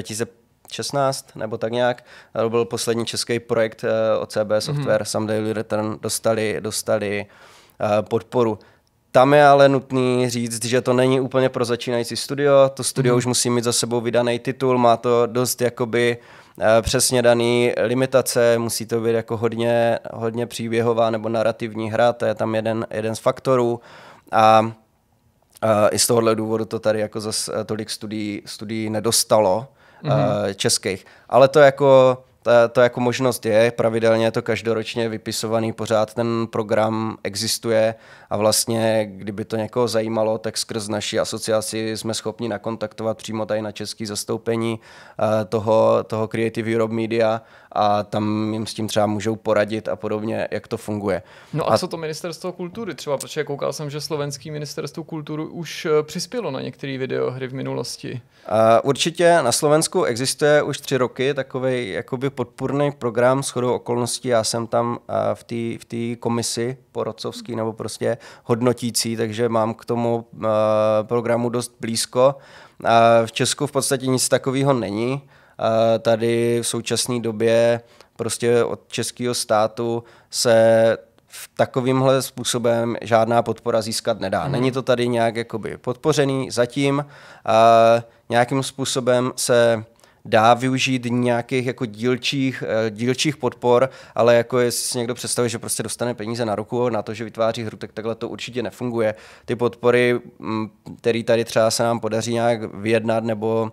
2016 0.76 1.36
nebo 1.36 1.58
tak 1.58 1.72
nějak. 1.72 2.06
To 2.42 2.50
byl 2.50 2.66
poslední 2.66 3.06
český 3.06 3.40
projekt 3.40 3.84
uh, 3.84 4.22
od 4.22 4.32
CB 4.32 4.52
Software, 4.60 5.02
mm-hmm. 5.02 5.06
Someday 5.06 5.54
Return, 5.54 5.98
dostali, 6.02 6.58
dostali 6.60 7.26
uh, 7.82 8.02
podporu. 8.02 8.60
Tam 9.12 9.34
je 9.34 9.48
ale 9.48 9.70
nutný 9.70 10.30
říct, 10.30 10.66
že 10.66 10.82
to 10.82 10.94
není 10.94 11.20
úplně 11.20 11.50
pro 11.50 11.66
začínající 11.66 12.16
studio. 12.16 12.54
To 12.74 12.84
studio 12.84 13.14
mm-hmm. 13.14 13.18
už 13.18 13.26
musí 13.26 13.50
mít 13.50 13.64
za 13.64 13.74
sebou 13.74 14.02
vydaný 14.02 14.40
titul, 14.40 14.78
má 14.78 14.98
to 14.98 15.26
dost 15.26 15.62
jakoby 15.62 16.18
eh, 16.60 16.82
přesně 16.82 17.22
daný 17.22 17.74
limitace, 17.82 18.58
musí 18.58 18.86
to 18.86 19.00
být 19.00 19.12
jako 19.12 19.38
hodně, 19.38 20.00
hodně 20.14 20.46
příběhová 20.46 21.10
nebo 21.10 21.30
narrativní 21.30 21.92
hra, 21.92 22.14
to 22.14 22.26
je 22.26 22.36
tam 22.36 22.56
jeden, 22.56 22.88
jeden 22.92 23.16
z 23.16 23.20
faktorů. 23.20 23.80
A 24.32 24.72
a 25.62 25.88
i 25.88 26.00
z 26.00 26.08
tohohle 26.08 26.36
důvodu 26.36 26.66
to 26.66 26.80
tady 26.80 27.00
jako 27.00 27.22
zas 27.22 27.50
tolik 27.66 27.90
studií, 27.90 28.42
studií 28.46 28.90
nedostalo 28.90 29.68
mm-hmm. 30.06 30.56
českých. 30.56 31.06
Ale 31.30 31.48
to 31.48 31.60
jako 31.60 32.18
to, 32.46 32.52
to 32.72 32.82
jako 32.82 33.00
možnost 33.00 33.46
je, 33.46 33.72
pravidelně 33.72 34.26
je 34.26 34.32
to 34.32 34.42
každoročně 34.42 35.10
vypisovaný, 35.10 35.74
pořád 35.74 36.14
ten 36.14 36.48
program 36.48 37.18
existuje 37.24 37.96
a 38.30 38.38
vlastně, 38.38 39.08
kdyby 39.12 39.46
to 39.46 39.56
někoho 39.58 39.88
zajímalo, 39.88 40.38
tak 40.38 40.58
skrz 40.58 40.88
naší 40.88 41.20
asociaci 41.20 41.98
jsme 41.98 42.14
schopni 42.14 42.48
nakontaktovat 42.48 43.18
přímo 43.18 43.46
tady 43.46 43.62
na 43.62 43.72
české 43.72 44.06
zastoupení 44.06 44.80
uh, 44.80 45.26
toho, 45.50 46.04
toho 46.04 46.28
Creative 46.28 46.76
Europe 46.76 46.94
Media 46.94 47.42
a 47.72 48.04
tam 48.04 48.54
jim 48.54 48.68
s 48.68 48.74
tím 48.74 48.88
třeba 48.88 49.06
můžou 49.06 49.36
poradit 49.36 49.88
a 49.88 49.96
podobně, 49.96 50.48
jak 50.52 50.68
to 50.68 50.78
funguje. 50.78 51.22
No 51.54 51.70
a, 51.70 51.74
a 51.74 51.78
co 51.78 51.88
to 51.88 51.98
ministerstvo 51.98 52.52
kultury 52.52 52.96
třeba, 52.96 53.18
protože 53.18 53.44
koukal 53.44 53.74
jsem, 53.74 53.90
že 53.90 54.02
slovenský 54.02 54.52
ministerstvo 54.52 55.04
kultury 55.04 55.44
už 55.44 55.86
eh, 55.86 56.04
přispělo 56.04 56.52
na 56.52 56.62
některé 56.62 56.98
videohry 56.98 57.48
v 57.48 57.54
minulosti. 57.54 58.22
Uh, 58.52 58.90
určitě 58.90 59.38
na 59.42 59.52
Slovensku 59.52 60.04
existuje 60.04 60.64
už 60.64 60.78
tři 60.78 60.98
roky 60.98 61.34
takový 61.34 61.92
jakoby 61.92 62.30
podpůrný 62.30 62.92
program 62.92 63.44
s 63.44 63.50
chodou 63.50 63.74
okolností. 63.74 64.28
Já 64.28 64.44
jsem 64.44 64.68
tam 64.68 64.92
uh, 64.92 65.16
v 65.34 65.44
té 65.44 65.56
v 65.82 65.86
tý 65.86 66.16
komisi 66.16 66.78
porodcovský 66.92 67.56
nebo 67.56 67.74
prostě 67.74 68.18
hodnotící, 68.44 69.18
takže 69.18 69.50
mám 69.50 69.74
k 69.74 69.86
tomu 69.86 70.26
uh, 70.34 70.46
programu 71.04 71.50
dost 71.50 71.76
blízko. 71.80 72.36
Uh, 72.84 72.90
v 73.26 73.32
Česku 73.32 73.68
v 73.68 73.72
podstatě 73.72 74.08
nic 74.08 74.30
takového 74.30 74.74
není. 74.74 75.14
Uh, 75.14 75.20
tady 76.00 76.60
v 76.62 76.68
současné 76.68 77.20
době 77.20 77.82
prostě 78.16 78.64
od 78.64 78.80
českého 78.88 79.34
státu 79.34 80.04
se 80.30 80.98
v 81.28 81.50
takovýmhle 81.58 82.22
způsobem 82.22 82.96
žádná 83.02 83.42
podpora 83.42 83.82
získat 83.82 84.20
nedá. 84.20 84.44
Hmm. 84.44 84.52
Není 84.52 84.72
to 84.72 84.82
tady 84.82 85.08
nějak 85.08 85.36
jakoby 85.36 85.78
podpořený 85.78 86.52
zatím. 86.52 87.06
Nějakým 88.30 88.64
způsobem 88.64 89.32
se 89.36 89.84
dá 90.26 90.54
využít 90.54 91.08
nějakých 91.10 91.66
jako 91.66 91.86
dílčích, 91.86 92.64
eh, 92.68 92.90
dílčích 92.90 93.38
podpor, 93.38 93.90
ale 94.16 94.36
jako 94.36 94.60
jestli 94.60 94.88
si 94.88 94.98
někdo 94.98 95.16
představuje, 95.16 95.50
že 95.50 95.60
prostě 95.60 95.84
dostane 95.84 96.14
peníze 96.14 96.46
na 96.46 96.56
ruku 96.56 96.90
na 96.90 97.02
to, 97.02 97.14
že 97.14 97.24
vytváří 97.24 97.64
hru, 97.64 97.78
tak 97.78 97.92
takhle 97.92 98.16
to 98.16 98.30
určitě 98.30 98.64
nefunguje. 98.64 99.16
Ty 99.46 99.56
podpory, 99.56 100.20
mm, 100.40 100.70
které 100.98 101.24
tady 101.24 101.46
třeba 101.46 101.72
se 101.72 101.84
nám 101.84 102.00
podaří 102.00 102.34
nějak 102.34 102.76
vyjednat 102.76 103.24
nebo 103.24 103.72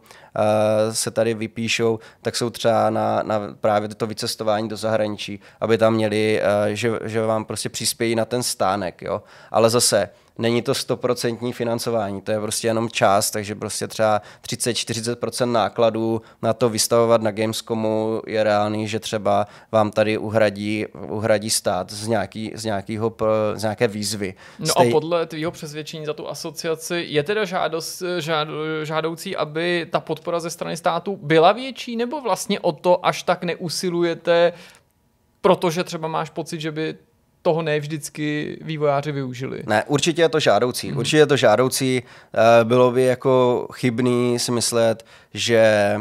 se 0.92 1.10
tady 1.10 1.34
vypíšou, 1.34 1.98
tak 2.22 2.36
jsou 2.36 2.50
třeba 2.50 2.90
na, 2.90 3.22
na 3.22 3.40
právě 3.60 3.88
to 3.88 4.06
vycestování 4.06 4.68
do 4.68 4.76
zahraničí, 4.76 5.40
aby 5.60 5.78
tam 5.78 5.94
měli, 5.94 6.42
uh, 6.42 6.74
že, 6.74 6.98
že 7.04 7.22
vám 7.22 7.44
prostě 7.44 7.68
přispějí 7.68 8.14
na 8.14 8.24
ten 8.24 8.42
stánek. 8.42 9.02
Jo? 9.02 9.22
Ale 9.50 9.70
zase, 9.70 10.08
není 10.38 10.62
to 10.62 10.74
stoprocentní 10.74 11.52
financování, 11.52 12.20
to 12.20 12.32
je 12.32 12.40
prostě 12.40 12.68
jenom 12.68 12.90
část, 12.90 13.30
takže 13.30 13.54
prostě 13.54 13.88
třeba 13.88 14.22
30-40% 14.46 15.52
nákladů 15.52 16.22
na 16.42 16.52
to 16.52 16.68
vystavovat 16.68 17.22
na 17.22 17.30
Gamescomu 17.30 18.22
je 18.26 18.44
reálný, 18.44 18.88
že 18.88 19.00
třeba 19.00 19.46
vám 19.72 19.90
tady 19.90 20.18
uhradí, 20.18 20.86
uhradí 21.08 21.50
stát 21.50 21.90
z, 21.90 22.08
nějaký, 22.08 22.52
z, 22.54 22.64
nějakýho, 22.64 23.16
z 23.54 23.62
nějaké 23.62 23.88
výzvy. 23.88 24.34
No 24.58 24.66
Stej... 24.66 24.88
a 24.88 24.92
podle 24.92 25.26
tvýho 25.26 25.50
přesvědčení 25.50 26.06
za 26.06 26.14
tu 26.14 26.28
asociaci 26.28 27.04
je 27.08 27.22
teda 27.22 27.44
žádost, 27.44 28.02
žád, 28.18 28.48
žádoucí, 28.82 29.36
aby 29.36 29.86
ta 29.90 30.00
podpora 30.00 30.21
ze 30.40 30.50
strany 30.50 30.76
státu 30.76 31.18
byla 31.22 31.52
větší, 31.52 31.96
nebo 31.96 32.20
vlastně 32.20 32.60
o 32.60 32.72
to 32.72 33.06
až 33.06 33.22
tak 33.22 33.44
neusilujete, 33.44 34.52
protože 35.40 35.84
třeba 35.84 36.08
máš 36.08 36.30
pocit, 36.30 36.60
že 36.60 36.72
by 36.72 36.96
toho 37.42 37.62
ne 37.62 37.80
vždycky 37.80 38.58
vývojáři 38.62 39.12
využili. 39.12 39.62
Ne, 39.66 39.84
určitě 39.86 40.22
je 40.22 40.28
to 40.28 40.40
žádoucí. 40.40 40.88
Hmm. 40.88 40.98
Určitě 40.98 41.16
je 41.16 41.26
to 41.26 41.36
žádoucí. 41.36 42.02
Eh, 42.02 42.64
bylo 42.64 42.90
by 42.90 43.04
jako 43.04 43.66
chybný 43.72 44.38
si 44.38 44.52
myslet, 44.52 45.06
že, 45.34 45.96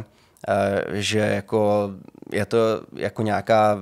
eh, 0.48 0.84
že 0.91 1.19
jako 1.19 1.91
je 2.31 2.45
to 2.45 2.57
jako 2.95 3.22
nějaká 3.22 3.77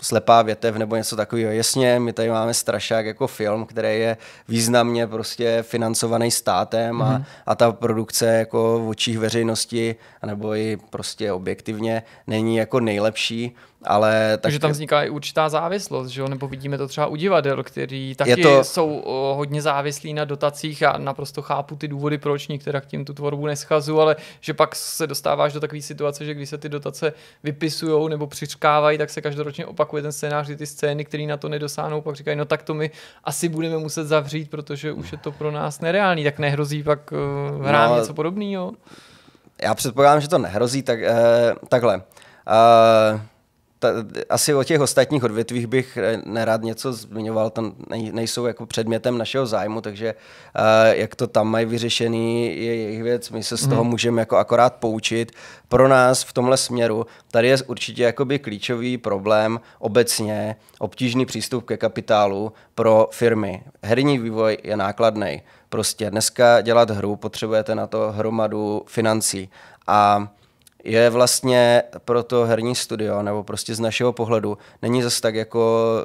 slepá 0.00 0.42
větev 0.42 0.76
nebo 0.76 0.96
něco 0.96 1.16
takového. 1.16 1.52
Jasně, 1.52 2.00
my 2.00 2.12
tady 2.12 2.30
máme 2.30 2.54
Strašák 2.54 3.06
jako 3.06 3.26
film, 3.26 3.66
který 3.66 4.00
je 4.00 4.16
významně 4.48 5.06
prostě 5.06 5.62
financovaný 5.62 6.30
státem 6.30 7.02
a, 7.02 7.18
mm. 7.18 7.24
a 7.46 7.54
ta 7.54 7.72
produkce 7.72 8.26
jako 8.26 8.80
v 8.84 8.88
očích 8.88 9.18
veřejnosti, 9.18 9.96
nebo 10.26 10.54
i 10.54 10.78
prostě 10.90 11.32
objektivně 11.32 12.02
není 12.26 12.56
jako 12.56 12.80
nejlepší, 12.80 13.54
ale 13.86 14.30
tak... 14.32 14.40
Takže 14.40 14.58
tam 14.58 14.70
vzniká 14.70 15.02
i 15.02 15.10
určitá 15.10 15.48
závislost, 15.48 16.08
že 16.08 16.20
jo? 16.20 16.28
nebo 16.28 16.48
vidíme 16.48 16.78
to 16.78 16.88
třeba 16.88 17.06
u 17.06 17.16
divadel, 17.16 17.62
který 17.62 18.14
taky 18.14 18.42
to... 18.42 18.64
jsou 18.64 19.02
hodně 19.36 19.62
závislí 19.62 20.14
na 20.14 20.24
dotacích 20.24 20.82
a 20.82 20.98
naprosto 20.98 21.42
chápu 21.42 21.76
ty 21.76 21.88
důvody, 21.88 22.18
proč 22.18 22.48
některá 22.48 22.80
k 22.80 22.86
tím 22.86 23.04
tu 23.04 23.14
tvorbu 23.14 23.46
neschazu, 23.46 24.00
ale 24.00 24.16
že 24.40 24.54
pak 24.54 24.76
se 24.76 25.06
dostáváš 25.06 25.52
do 25.52 25.60
takové 25.60 25.82
situace, 25.82 26.24
že 26.24 26.34
když 26.34 26.48
se 26.48 26.58
ty 26.58 26.68
dotace 26.68 27.12
vypisují 27.42 28.10
nebo 28.10 28.26
přičkávají, 28.26 28.98
tak 28.98 29.10
se 29.10 29.20
každoročně 29.20 29.66
opakuje 29.66 30.02
ten 30.02 30.12
scénář, 30.12 30.50
ty 30.56 30.66
scény, 30.66 31.04
které 31.04 31.26
na 31.26 31.36
to 31.36 31.48
nedosáhnou, 31.48 32.00
pak 32.00 32.16
říkají, 32.16 32.36
no 32.36 32.44
tak 32.44 32.62
to 32.62 32.74
my 32.74 32.90
asi 33.24 33.48
budeme 33.48 33.78
muset 33.78 34.04
zavřít, 34.04 34.50
protože 34.50 34.92
už 34.92 35.12
je 35.12 35.18
to 35.18 35.32
pro 35.32 35.50
nás 35.50 35.80
nereálný, 35.80 36.24
tak 36.24 36.38
nehrozí 36.38 36.82
pak 36.82 37.12
uh, 37.12 37.66
hrát 37.66 37.88
no, 37.88 37.96
něco 37.96 38.14
podobného. 38.14 38.72
Já 39.62 39.74
předpokládám, 39.74 40.20
že 40.20 40.28
to 40.28 40.38
nehrozí, 40.38 40.82
tak 40.82 40.98
uh, 40.98 41.68
takhle. 41.68 41.96
Uh, 41.96 43.20
ta, 43.78 43.88
asi 44.28 44.54
o 44.54 44.64
těch 44.64 44.80
ostatních 44.80 45.24
odvětvích 45.24 45.66
bych 45.66 45.96
eh, 45.96 46.20
nerad 46.24 46.62
něco 46.62 46.92
zmiňoval, 46.92 47.50
tam 47.50 47.74
nej, 47.90 48.12
nejsou 48.12 48.46
jako 48.46 48.66
předmětem 48.66 49.18
našeho 49.18 49.46
zájmu, 49.46 49.80
takže 49.80 50.14
uh, 50.14 50.94
jak 50.94 51.14
to 51.14 51.26
tam 51.26 51.48
mají 51.48 51.66
vyřešený, 51.66 52.46
je 52.46 52.76
jejich 52.76 53.02
věc, 53.02 53.30
my 53.30 53.42
se 53.42 53.56
z 53.56 53.66
toho 53.68 53.84
mm. 53.84 53.90
můžeme 53.90 54.22
jako 54.22 54.36
akorát 54.36 54.74
poučit. 54.74 55.32
Pro 55.68 55.88
nás 55.88 56.24
v 56.24 56.32
tomhle 56.32 56.56
směru 56.56 57.06
tady 57.30 57.48
je 57.48 57.56
určitě 57.66 58.02
jakoby 58.02 58.38
klíčový 58.38 58.98
problém 58.98 59.60
obecně 59.78 60.56
obtížný 60.78 61.26
přístup 61.26 61.64
ke 61.64 61.76
kapitálu 61.76 62.52
pro 62.74 63.08
firmy. 63.12 63.62
Herní 63.82 64.18
vývoj 64.18 64.58
je 64.62 64.76
nákladný. 64.76 65.42
Prostě 65.68 66.10
dneska 66.10 66.60
dělat 66.60 66.90
hru 66.90 67.16
potřebujete 67.16 67.74
na 67.74 67.86
to 67.86 68.12
hromadu 68.12 68.82
financí 68.86 69.50
a 69.86 70.28
je 70.86 71.10
vlastně 71.10 71.82
pro 72.04 72.22
to 72.22 72.44
herní 72.44 72.74
studio, 72.74 73.22
nebo 73.22 73.44
prostě 73.44 73.74
z 73.74 73.80
našeho 73.80 74.12
pohledu, 74.12 74.58
není 74.82 75.02
zase 75.02 75.20
tak 75.20 75.34
jako 75.34 76.04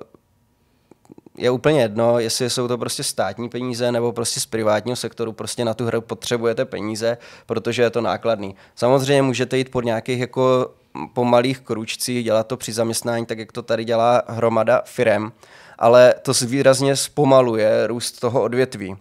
je 1.38 1.52
úplně 1.52 1.82
jedno, 1.82 2.20
jestli 2.20 2.49
jsou 2.49 2.68
to 2.68 2.78
prostě 2.78 3.03
státní 3.03 3.49
peníze 3.49 3.91
nebo 3.91 4.14
prostě 4.14 4.40
z 4.40 4.45
privátního 4.45 4.95
sektoru, 4.95 5.34
prostě 5.34 5.66
na 5.66 5.74
tu 5.74 5.86
hru 5.86 6.02
potřebujete 6.02 6.66
peníze, 6.66 7.18
protože 7.45 7.82
je 7.82 7.90
to 7.90 8.02
nákladný. 8.02 8.56
Samozřejmě 8.76 9.22
můžete 9.22 9.58
jít 9.58 9.72
pod 9.72 9.86
nějakých 9.86 10.20
jako 10.20 10.72
pomalých 11.14 11.60
kručcích, 11.60 12.24
dělat 12.24 12.48
to 12.48 12.58
při 12.58 12.74
zaměstnání, 12.74 13.26
tak 13.26 13.38
jak 13.38 13.52
to 13.52 13.62
tady 13.62 13.86
dělá 13.86 14.22
hromada 14.28 14.82
firem, 14.86 15.32
ale 15.80 16.14
to 16.22 16.34
výrazně 16.45 16.95
zpomaluje 16.95 17.88
růst 17.88 18.20
toho 18.20 18.41
odvětví. 18.41 18.98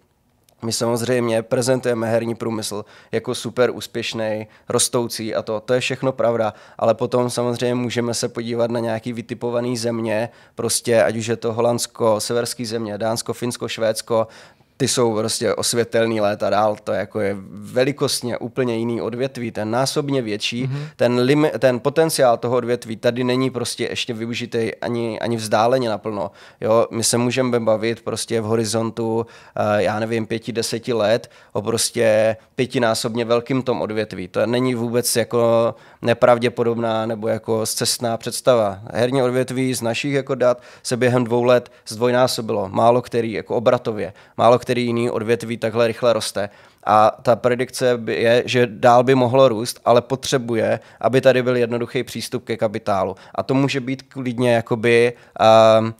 My 0.62 0.72
samozřejmě 0.72 1.42
prezentujeme 1.42 2.10
herní 2.10 2.34
průmysl 2.34 2.84
jako 3.12 3.34
super 3.34 3.70
úspěšný, 3.70 4.46
rostoucí 4.68 5.34
a 5.34 5.42
to, 5.42 5.60
to 5.60 5.74
je 5.74 5.80
všechno 5.80 6.12
pravda, 6.12 6.54
ale 6.78 6.94
potom 6.94 7.30
samozřejmě 7.30 7.74
můžeme 7.74 8.14
se 8.14 8.28
podívat 8.28 8.70
na 8.70 8.80
nějaký 8.80 9.12
vytipovaný 9.12 9.76
země, 9.76 10.28
prostě 10.54 11.02
ať 11.02 11.16
už 11.16 11.26
je 11.26 11.36
to 11.36 11.52
Holandsko, 11.52 12.20
severský 12.20 12.66
země, 12.66 12.98
Dánsko, 12.98 13.32
Finsko, 13.32 13.68
Švédsko, 13.68 14.26
ty 14.80 14.88
jsou 14.88 15.14
prostě 15.14 15.54
osvětelný 15.54 16.20
léta 16.20 16.50
dál, 16.50 16.76
to 16.84 16.92
jako 16.92 17.20
je 17.20 17.36
velikostně 17.50 18.38
úplně 18.38 18.76
jiný 18.76 19.00
odvětví, 19.00 19.50
ten 19.50 19.70
násobně 19.70 20.22
větší, 20.22 20.66
mm-hmm. 20.66 20.88
ten, 20.96 21.18
lim, 21.18 21.48
ten 21.58 21.80
potenciál 21.80 22.36
toho 22.36 22.56
odvětví 22.56 22.96
tady 22.96 23.24
není 23.24 23.50
prostě 23.50 23.86
ještě 23.90 24.14
využitý 24.14 24.74
ani, 24.74 25.20
ani 25.20 25.36
vzdáleně 25.36 25.88
naplno. 25.88 26.30
Jo, 26.60 26.86
my 26.90 27.04
se 27.04 27.18
můžeme 27.18 27.60
bavit 27.60 28.02
prostě 28.02 28.40
v 28.40 28.44
horizontu, 28.44 29.26
eh, 29.56 29.82
já 29.82 30.00
nevím, 30.00 30.26
pěti, 30.26 30.52
deseti 30.52 30.92
let 30.92 31.30
o 31.52 31.62
prostě 31.62 32.36
pětinásobně 32.56 33.24
velkým 33.24 33.62
tom 33.62 33.82
odvětví. 33.82 34.28
To 34.28 34.46
není 34.46 34.74
vůbec 34.74 35.16
jako 35.16 35.74
nepravděpodobná 36.02 37.06
nebo 37.06 37.28
jako 37.28 37.66
zcestná 37.66 38.16
představa. 38.16 38.80
Herní 38.92 39.22
odvětví 39.22 39.74
z 39.74 39.82
našich 39.82 40.12
jako 40.12 40.34
dat 40.34 40.62
se 40.82 40.96
během 40.96 41.24
dvou 41.24 41.44
let 41.44 41.72
zdvojnásobilo. 41.88 42.68
Málo 42.68 43.02
který 43.02 43.32
jako 43.32 43.56
obratově, 43.56 44.12
málo 44.36 44.58
který 44.58 44.69
jiný 44.78 45.10
odvětví 45.10 45.56
takhle 45.56 45.86
rychle 45.86 46.12
roste. 46.12 46.50
A 46.84 47.16
ta 47.22 47.36
predikce 47.36 48.00
je, 48.06 48.42
že 48.46 48.66
dál 48.66 49.04
by 49.04 49.14
mohlo 49.14 49.48
růst, 49.48 49.80
ale 49.84 50.02
potřebuje, 50.02 50.80
aby 51.00 51.20
tady 51.20 51.42
byl 51.42 51.56
jednoduchý 51.56 52.02
přístup 52.02 52.44
ke 52.44 52.56
kapitálu. 52.56 53.16
A 53.34 53.42
to 53.42 53.54
může 53.54 53.80
být 53.80 54.02
klidně 54.02 54.54
jakoby 54.54 55.12
uh, 55.40 55.86
uh, 55.86 55.92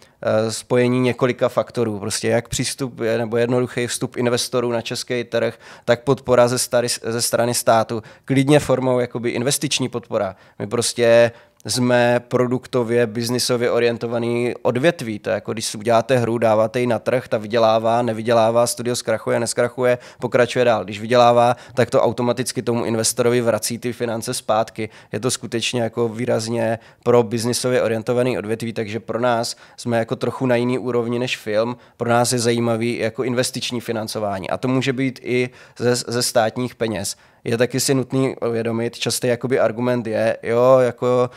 spojení 0.48 1.00
několika 1.00 1.48
faktorů. 1.48 1.98
Prostě 1.98 2.28
jak 2.28 2.48
přístup 2.48 3.00
nebo 3.00 3.36
jednoduchý 3.36 3.86
vstup 3.86 4.16
investorů 4.16 4.72
na 4.72 4.80
český 4.80 5.24
trh, 5.24 5.58
tak 5.84 6.02
podpora 6.02 6.48
ze, 6.48 6.58
stary, 6.58 6.88
ze 7.02 7.22
strany 7.22 7.54
státu. 7.54 8.02
Klidně 8.24 8.60
formou 8.60 8.98
jakoby 8.98 9.30
investiční 9.30 9.88
podpora. 9.88 10.36
My 10.58 10.66
prostě 10.66 11.32
jsme 11.66 12.20
produktově, 12.28 13.06
biznisově 13.06 13.70
orientovaný 13.70 14.54
odvětví. 14.62 15.18
To 15.18 15.30
je 15.30 15.34
jako 15.34 15.52
když 15.52 15.64
si 15.64 15.78
uděláte 15.78 16.16
hru, 16.16 16.38
dáváte 16.38 16.80
ji 16.80 16.86
na 16.86 16.98
trh, 16.98 17.28
ta 17.28 17.38
vydělává, 17.38 18.02
nevydělává, 18.02 18.66
studio 18.66 18.96
zkrachuje, 18.96 19.40
neskrachuje, 19.40 19.98
pokračuje 20.20 20.64
dál. 20.64 20.84
Když 20.84 21.00
vydělává, 21.00 21.56
tak 21.74 21.90
to 21.90 22.02
automaticky 22.02 22.62
tomu 22.62 22.84
investorovi 22.84 23.40
vrací 23.40 23.78
ty 23.78 23.92
finance 23.92 24.34
zpátky. 24.34 24.88
Je 25.12 25.20
to 25.20 25.30
skutečně 25.30 25.82
jako 25.82 26.08
výrazně 26.08 26.78
pro 27.02 27.22
biznisově 27.22 27.82
orientovaný 27.82 28.38
odvětví, 28.38 28.72
takže 28.72 29.00
pro 29.00 29.20
nás 29.20 29.56
jsme 29.76 29.98
jako 29.98 30.16
trochu 30.16 30.46
na 30.46 30.56
jiný 30.56 30.78
úrovni 30.78 31.18
než 31.18 31.36
film. 31.36 31.76
Pro 31.96 32.08
nás 32.08 32.32
je 32.32 32.38
zajímavý 32.38 32.98
jako 32.98 33.24
investiční 33.24 33.80
financování. 33.80 34.50
A 34.50 34.56
to 34.56 34.68
může 34.68 34.92
být 34.92 35.20
i 35.22 35.50
ze, 35.78 35.96
ze 35.96 36.22
státních 36.22 36.74
peněz 36.74 37.16
je 37.44 37.58
taky 37.58 37.80
si 37.80 37.94
nutný 37.94 38.36
uvědomit, 38.48 38.98
častý 38.98 39.26
jakoby 39.26 39.58
argument 39.58 40.06
je, 40.06 40.38
jo, 40.42 40.78
jako 40.78 41.30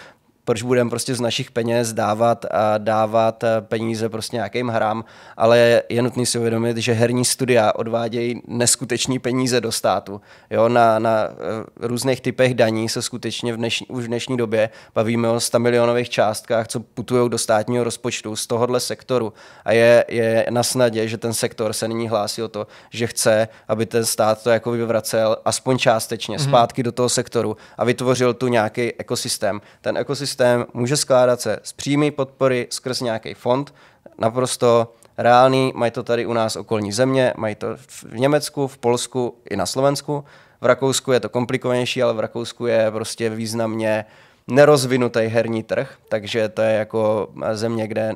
proč 0.45 0.63
budeme 0.63 0.89
prostě 0.89 1.15
z 1.15 1.21
našich 1.21 1.51
peněz 1.51 1.93
dávat 1.93 2.45
a 2.51 2.77
dávat 2.77 3.43
eh, 3.43 3.61
peníze 3.61 4.09
prostě 4.09 4.35
nějakým 4.35 4.67
hrám, 4.67 5.05
ale 5.37 5.83
je 5.89 6.01
nutný 6.01 6.25
si 6.25 6.39
uvědomit, 6.39 6.77
že 6.77 6.93
herní 6.93 7.25
studia 7.25 7.71
odvádějí 7.75 8.41
neskutečný 8.47 9.19
peníze 9.19 9.61
do 9.61 9.71
státu. 9.71 10.21
Jo, 10.49 10.69
na, 10.69 10.99
na 10.99 11.23
eh, 11.23 11.87
různých 11.87 12.21
typech 12.21 12.53
daní 12.53 12.89
se 12.89 13.01
skutečně 13.01 13.53
v 13.53 13.57
dnešní, 13.57 13.87
už 13.87 14.03
v 14.03 14.07
dnešní 14.07 14.37
době 14.37 14.69
bavíme 14.95 15.29
o 15.29 15.39
100 15.39 15.59
milionových 15.59 16.09
částkách, 16.09 16.67
co 16.67 16.79
putují 16.79 17.29
do 17.29 17.37
státního 17.37 17.83
rozpočtu 17.83 18.35
z 18.35 18.47
tohohle 18.47 18.79
sektoru. 18.79 19.33
A 19.65 19.71
je, 19.71 20.05
je 20.07 20.45
na 20.49 20.63
snadě, 20.63 21.07
že 21.07 21.17
ten 21.17 21.33
sektor 21.33 21.73
se 21.73 21.87
nyní 21.87 22.09
hlásí 22.09 22.41
o 22.41 22.47
to, 22.47 22.67
že 22.89 23.07
chce, 23.07 23.47
aby 23.67 23.85
ten 23.85 24.05
stát 24.05 24.43
to 24.43 24.49
jako 24.49 24.71
vyvracel 24.71 25.37
aspoň 25.45 25.77
částečně 25.77 26.37
mm-hmm. 26.37 26.49
zpátky 26.49 26.83
do 26.83 26.91
toho 26.91 27.09
sektoru 27.09 27.57
a 27.77 27.85
vytvořil 27.85 28.33
tu 28.33 28.47
nějaký 28.47 28.93
ekosystém. 28.93 29.61
Ten 29.81 29.97
ekosystém 29.97 30.32
systém 30.33 30.65
může 30.73 30.97
skládat 30.97 31.41
se 31.41 31.59
z 31.63 31.73
přímé 31.73 32.11
podpory 32.11 32.67
skrz 32.69 33.01
nějaký 33.01 33.33
fond, 33.33 33.73
naprosto 34.17 34.93
reálný, 35.17 35.71
mají 35.75 35.91
to 35.91 36.03
tady 36.03 36.25
u 36.25 36.33
nás 36.33 36.55
okolní 36.55 36.91
země, 36.91 37.33
mají 37.37 37.55
to 37.55 37.67
v 37.77 38.13
Německu, 38.13 38.67
v 38.67 38.77
Polsku 38.77 39.37
i 39.49 39.55
na 39.55 39.65
Slovensku. 39.65 40.25
V 40.61 40.65
Rakousku 40.65 41.11
je 41.11 41.19
to 41.19 41.29
komplikovanější, 41.29 42.03
ale 42.03 42.13
v 42.13 42.19
Rakousku 42.19 42.65
je 42.65 42.91
prostě 42.91 43.29
významně 43.29 44.05
nerozvinutý 44.47 45.19
herní 45.19 45.63
trh, 45.63 45.97
takže 46.09 46.49
to 46.49 46.61
je 46.61 46.73
jako 46.73 47.29
země, 47.53 47.87
kde 47.87 48.13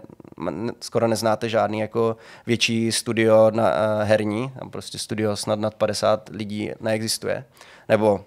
skoro 0.81 1.07
neznáte 1.07 1.49
žádný 1.49 1.80
jako 1.80 2.18
větší 2.45 2.91
studio 2.91 3.52
na, 3.52 3.64
uh, 3.64 4.03
herní, 4.03 4.52
prostě 4.69 4.98
studio 4.98 5.35
snad 5.35 5.60
nad 5.60 5.76
50 5.76 6.30
lidí 6.30 6.72
neexistuje, 6.80 7.45
nebo 7.89 8.26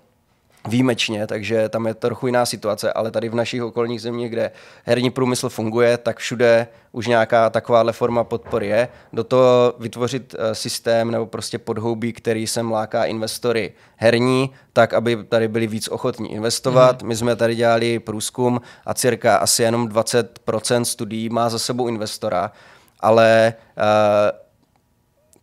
výjimečně, 0.69 1.27
takže 1.27 1.69
tam 1.69 1.87
je 1.87 1.95
trochu 1.95 2.27
jiná 2.27 2.47
situace, 2.47 2.93
ale 2.93 3.11
tady 3.11 3.29
v 3.29 3.35
našich 3.35 3.63
okolních 3.63 4.03
zemích, 4.03 4.31
kde 4.31 4.51
herní 4.85 5.11
průmysl 5.11 5.49
funguje, 5.49 5.99
tak 5.99 6.19
všude 6.19 6.67
už 6.93 7.07
nějaká 7.07 7.51
takováhle 7.51 7.93
forma 7.93 8.25
podpory 8.25 8.67
je. 8.67 8.89
Do 9.13 9.25
toho 9.25 9.75
vytvořit 9.79 10.35
eh, 10.39 10.55
systém 10.55 11.11
nebo 11.11 11.27
prostě 11.27 11.59
podhoubí, 11.59 12.13
který 12.13 12.47
sem 12.47 12.73
láká 12.73 13.05
investory 13.05 13.73
herní, 13.97 14.51
tak 14.73 14.95
aby 14.95 15.25
tady 15.25 15.49
byli 15.49 15.67
víc 15.67 15.89
ochotní 15.89 16.33
investovat. 16.33 17.03
Mm. 17.03 17.09
My 17.09 17.17
jsme 17.17 17.37
tady 17.37 17.55
dělali 17.55 17.99
průzkum 17.99 18.61
a 18.87 18.95
cirka 18.95 19.37
asi 19.37 19.63
jenom 19.63 19.89
20% 19.89 20.83
studií 20.83 21.29
má 21.29 21.49
za 21.49 21.59
sebou 21.59 21.89
investora, 21.89 22.53
ale 23.01 23.55
uh, 23.77 24.50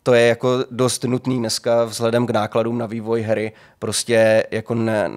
to 0.08 0.14
je 0.14 0.26
jako 0.26 0.64
dost 0.70 1.04
nutný 1.04 1.38
dneska 1.38 1.84
vzhledem 1.84 2.26
k 2.26 2.30
nákladům 2.30 2.78
na 2.78 2.86
vývoj 2.86 3.22
hry. 3.22 3.52
Prostě 3.78 4.46
jako 4.50 4.74
ne, 4.74 5.10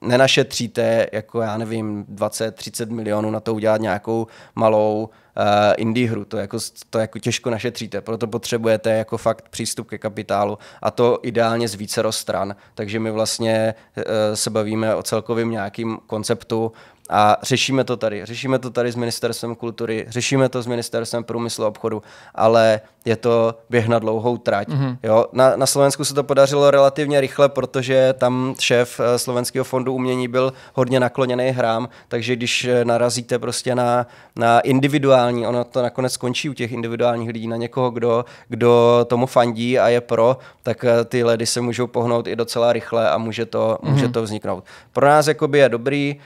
nenašetříte 0.00 1.06
jako 1.12 1.40
já 1.40 1.56
nevím 1.56 2.04
20-30 2.04 2.90
milionů 2.90 3.30
na 3.30 3.40
to 3.40 3.54
udělat 3.54 3.80
nějakou 3.80 4.26
malou 4.54 5.04
uh, 5.04 5.44
indie 5.76 6.10
hru. 6.10 6.24
To 6.24 6.36
jako, 6.36 6.58
to 6.90 6.98
jako 6.98 7.18
těžko 7.18 7.50
našetříte, 7.50 8.00
proto 8.00 8.26
potřebujete 8.26 8.90
jako 8.90 9.18
fakt 9.18 9.48
přístup 9.48 9.88
ke 9.88 9.98
kapitálu 9.98 10.58
a 10.82 10.90
to 10.90 11.18
ideálně 11.22 11.68
z 11.68 11.74
více 11.74 12.02
stran. 12.10 12.56
Takže 12.74 13.00
my 13.00 13.10
vlastně 13.10 13.74
uh, 13.96 14.02
se 14.34 14.50
bavíme 14.50 14.94
o 14.94 15.02
celkovém 15.02 15.50
nějakým 15.50 15.98
konceptu 16.06 16.72
a 17.08 17.36
řešíme 17.42 17.84
to 17.84 17.96
tady. 17.96 18.26
Řešíme 18.26 18.58
to 18.58 18.70
tady 18.70 18.92
s 18.92 18.96
ministerstvem 18.96 19.54
kultury, 19.54 20.06
řešíme 20.08 20.48
to 20.48 20.62
s 20.62 20.66
ministerstvem 20.66 21.24
průmyslu 21.24 21.64
a 21.64 21.68
obchodu, 21.68 22.02
ale 22.34 22.80
je 23.04 23.16
to 23.16 23.54
běh 23.70 23.88
na 23.88 23.98
dlouhou 23.98 24.36
trať. 24.36 24.68
Mm-hmm. 24.68 24.96
Jo, 25.02 25.26
na, 25.32 25.56
na 25.56 25.66
Slovensku 25.66 26.04
se 26.04 26.14
to 26.14 26.24
podařilo 26.24 26.70
relativně 26.70 27.20
rychle, 27.20 27.48
protože 27.48 28.14
tam 28.18 28.54
šéf 28.60 29.00
eh, 29.00 29.18
Slovenského 29.18 29.64
fondu 29.64 29.94
umění 29.94 30.28
byl 30.28 30.52
hodně 30.74 31.00
nakloněný 31.00 31.48
hrám, 31.48 31.88
takže 32.08 32.36
když 32.36 32.64
eh, 32.64 32.84
narazíte 32.84 33.38
prostě 33.38 33.74
na, 33.74 34.06
na 34.36 34.60
individuální, 34.60 35.46
ono 35.46 35.64
to 35.64 35.82
nakonec 35.82 36.12
skončí 36.12 36.50
u 36.50 36.52
těch 36.52 36.72
individuálních 36.72 37.28
lidí, 37.28 37.46
na 37.46 37.56
někoho, 37.56 37.90
kdo, 37.90 38.24
kdo 38.48 39.04
tomu 39.08 39.26
fandí 39.26 39.78
a 39.78 39.88
je 39.88 40.00
pro, 40.00 40.38
tak 40.62 40.84
eh, 40.84 41.04
ty 41.04 41.24
ledy 41.24 41.46
se 41.46 41.60
můžou 41.60 41.86
pohnout 41.86 42.26
i 42.26 42.36
docela 42.36 42.72
rychle 42.72 43.10
a 43.10 43.18
může 43.18 43.46
to, 43.46 43.78
mm-hmm. 43.82 43.90
může 43.90 44.08
to 44.08 44.22
vzniknout. 44.22 44.64
Pro 44.92 45.06
nás 45.06 45.26
jakoby 45.26 45.58
je 45.58 45.68
dobrý, 45.68 46.16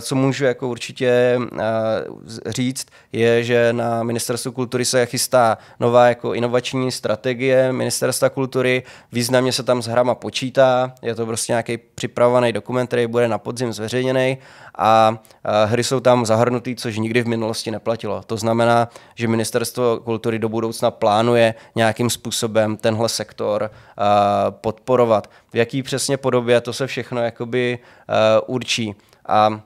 co 0.00 0.14
můžu 0.26 0.44
jako 0.44 0.68
určitě 0.68 1.38
říct, 2.46 2.86
je, 3.12 3.44
že 3.44 3.72
na 3.72 4.02
ministerstvu 4.02 4.52
kultury 4.52 4.84
se 4.84 5.06
chystá 5.06 5.58
nová 5.80 6.08
jako 6.08 6.34
inovační 6.34 6.92
strategie 6.92 7.72
ministerstva 7.72 8.28
kultury. 8.28 8.82
Významně 9.12 9.52
se 9.52 9.62
tam 9.62 9.82
s 9.82 9.86
hrama 9.86 10.14
počítá, 10.14 10.94
je 11.02 11.14
to 11.14 11.26
prostě 11.26 11.52
nějaký 11.52 11.78
připravovaný 11.94 12.52
dokument, 12.52 12.86
který 12.86 13.06
bude 13.06 13.28
na 13.28 13.38
podzim 13.38 13.72
zveřejněný 13.72 14.38
a 14.78 15.18
hry 15.64 15.84
jsou 15.84 16.00
tam 16.00 16.26
zahrnutý, 16.26 16.76
což 16.76 16.98
nikdy 16.98 17.22
v 17.22 17.26
minulosti 17.26 17.70
neplatilo. 17.70 18.22
To 18.26 18.36
znamená, 18.36 18.88
že 19.14 19.28
ministerstvo 19.28 20.00
kultury 20.04 20.38
do 20.38 20.48
budoucna 20.48 20.90
plánuje 20.90 21.54
nějakým 21.74 22.10
způsobem 22.10 22.76
tenhle 22.76 23.08
sektor 23.08 23.70
podporovat. 24.50 25.30
V 25.52 25.54
jaký 25.54 25.82
přesně 25.82 26.16
podobě, 26.16 26.60
to 26.60 26.72
se 26.72 26.86
všechno 26.86 27.22
jakoby 27.22 27.78
určí. 28.46 28.94
A 29.28 29.60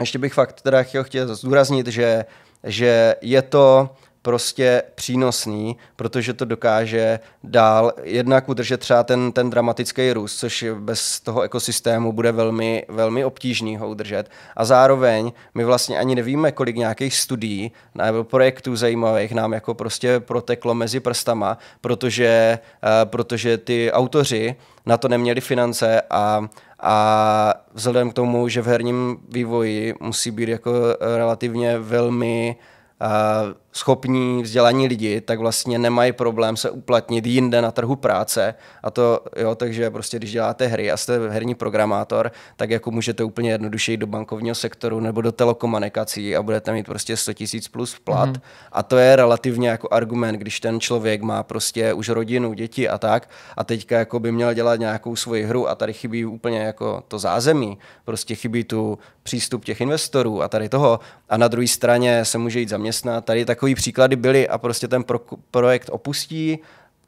ještě 0.00 0.18
bych 0.18 0.34
fakt 0.34 0.62
teda 0.62 0.82
chtěl, 0.82 1.04
chtěl 1.04 1.34
zdůraznit, 1.34 1.86
že, 1.86 2.24
že 2.64 3.14
je 3.20 3.42
to 3.42 3.90
prostě 4.22 4.82
přínosný, 4.94 5.76
protože 5.96 6.34
to 6.34 6.44
dokáže 6.44 7.20
dál 7.44 7.92
jednak 8.02 8.48
udržet 8.48 8.80
třeba 8.80 9.02
ten, 9.02 9.32
ten 9.32 9.50
dramatický 9.50 10.12
růst, 10.12 10.36
což 10.36 10.64
bez 10.78 11.20
toho 11.20 11.42
ekosystému 11.42 12.12
bude 12.12 12.32
velmi, 12.32 12.84
velmi 12.88 13.24
obtížný 13.24 13.76
ho 13.76 13.88
udržet. 13.88 14.30
A 14.56 14.64
zároveň 14.64 15.32
my 15.54 15.64
vlastně 15.64 15.98
ani 15.98 16.14
nevíme, 16.14 16.52
kolik 16.52 16.76
nějakých 16.76 17.14
studií 17.14 17.72
nebo 17.94 18.24
projektů 18.24 18.76
zajímavých 18.76 19.32
nám 19.32 19.52
jako 19.52 19.74
prostě 19.74 20.20
proteklo 20.20 20.74
mezi 20.74 21.00
prstama, 21.00 21.58
protože, 21.80 22.58
uh, 22.82 23.10
protože 23.10 23.58
ty 23.58 23.92
autoři 23.92 24.56
na 24.86 24.96
to 24.96 25.08
neměli 25.08 25.40
finance 25.40 26.02
a 26.10 26.48
a 26.80 27.54
vzhledem 27.74 28.10
k 28.10 28.14
tomu, 28.14 28.48
že 28.48 28.62
v 28.62 28.66
herním 28.66 29.18
vývoji 29.28 29.94
musí 30.00 30.30
být 30.30 30.48
jako 30.48 30.72
relativně 31.00 31.78
velmi 31.78 32.56
schopní, 33.72 34.42
vzdělaní 34.42 34.88
lidi, 34.88 35.20
tak 35.20 35.38
vlastně 35.38 35.78
nemají 35.78 36.12
problém 36.12 36.56
se 36.56 36.70
uplatnit 36.70 37.26
jinde 37.26 37.62
na 37.62 37.70
trhu 37.70 37.96
práce. 37.96 38.54
A 38.82 38.90
to, 38.90 39.20
jo, 39.36 39.54
takže 39.54 39.90
prostě 39.90 40.16
když 40.16 40.32
děláte 40.32 40.66
hry 40.66 40.90
a 40.90 40.96
jste 40.96 41.28
herní 41.28 41.54
programátor, 41.54 42.32
tak 42.56 42.70
jako 42.70 42.90
můžete 42.90 43.24
úplně 43.24 43.50
jednoduše 43.50 43.92
jít 43.92 43.96
do 43.96 44.06
bankovního 44.06 44.54
sektoru 44.54 45.00
nebo 45.00 45.20
do 45.20 45.32
telekomunikací 45.32 46.36
a 46.36 46.42
budete 46.42 46.72
mít 46.72 46.86
prostě 46.86 47.16
100 47.16 47.32
tisíc 47.32 47.68
plus 47.68 47.98
plat. 48.04 48.28
Mm-hmm. 48.28 48.40
A 48.72 48.82
to 48.82 48.96
je 48.96 49.16
relativně 49.16 49.68
jako 49.68 49.88
argument, 49.90 50.36
když 50.36 50.60
ten 50.60 50.80
člověk 50.80 51.22
má 51.22 51.42
prostě 51.42 51.92
už 51.92 52.08
rodinu, 52.08 52.52
děti 52.54 52.88
a 52.88 52.98
tak 52.98 53.30
a 53.56 53.64
teďka 53.64 53.98
jako 53.98 54.20
by 54.20 54.32
měl 54.32 54.54
dělat 54.54 54.80
nějakou 54.80 55.16
svoji 55.16 55.44
hru 55.44 55.68
a 55.68 55.74
tady 55.74 55.92
chybí 55.92 56.24
úplně 56.24 56.58
jako 56.58 57.02
to 57.08 57.18
zázemí, 57.18 57.78
prostě 58.04 58.34
chybí 58.34 58.64
tu 58.64 58.98
přístup 59.22 59.64
těch 59.64 59.80
investorů 59.80 60.42
a 60.42 60.48
tady 60.48 60.68
toho. 60.68 61.00
A 61.28 61.36
na 61.36 61.48
druhé 61.48 61.68
straně 61.68 62.24
se 62.24 62.38
může 62.38 62.60
jít 62.60 62.68
zaměstnat. 62.68 63.24
Tady 63.24 63.44
takový 63.58 63.74
příklady 63.74 64.16
byly 64.16 64.48
a 64.48 64.58
prostě 64.58 64.88
ten 64.88 65.04
pro, 65.04 65.20
projekt 65.50 65.90
opustí, 65.92 66.58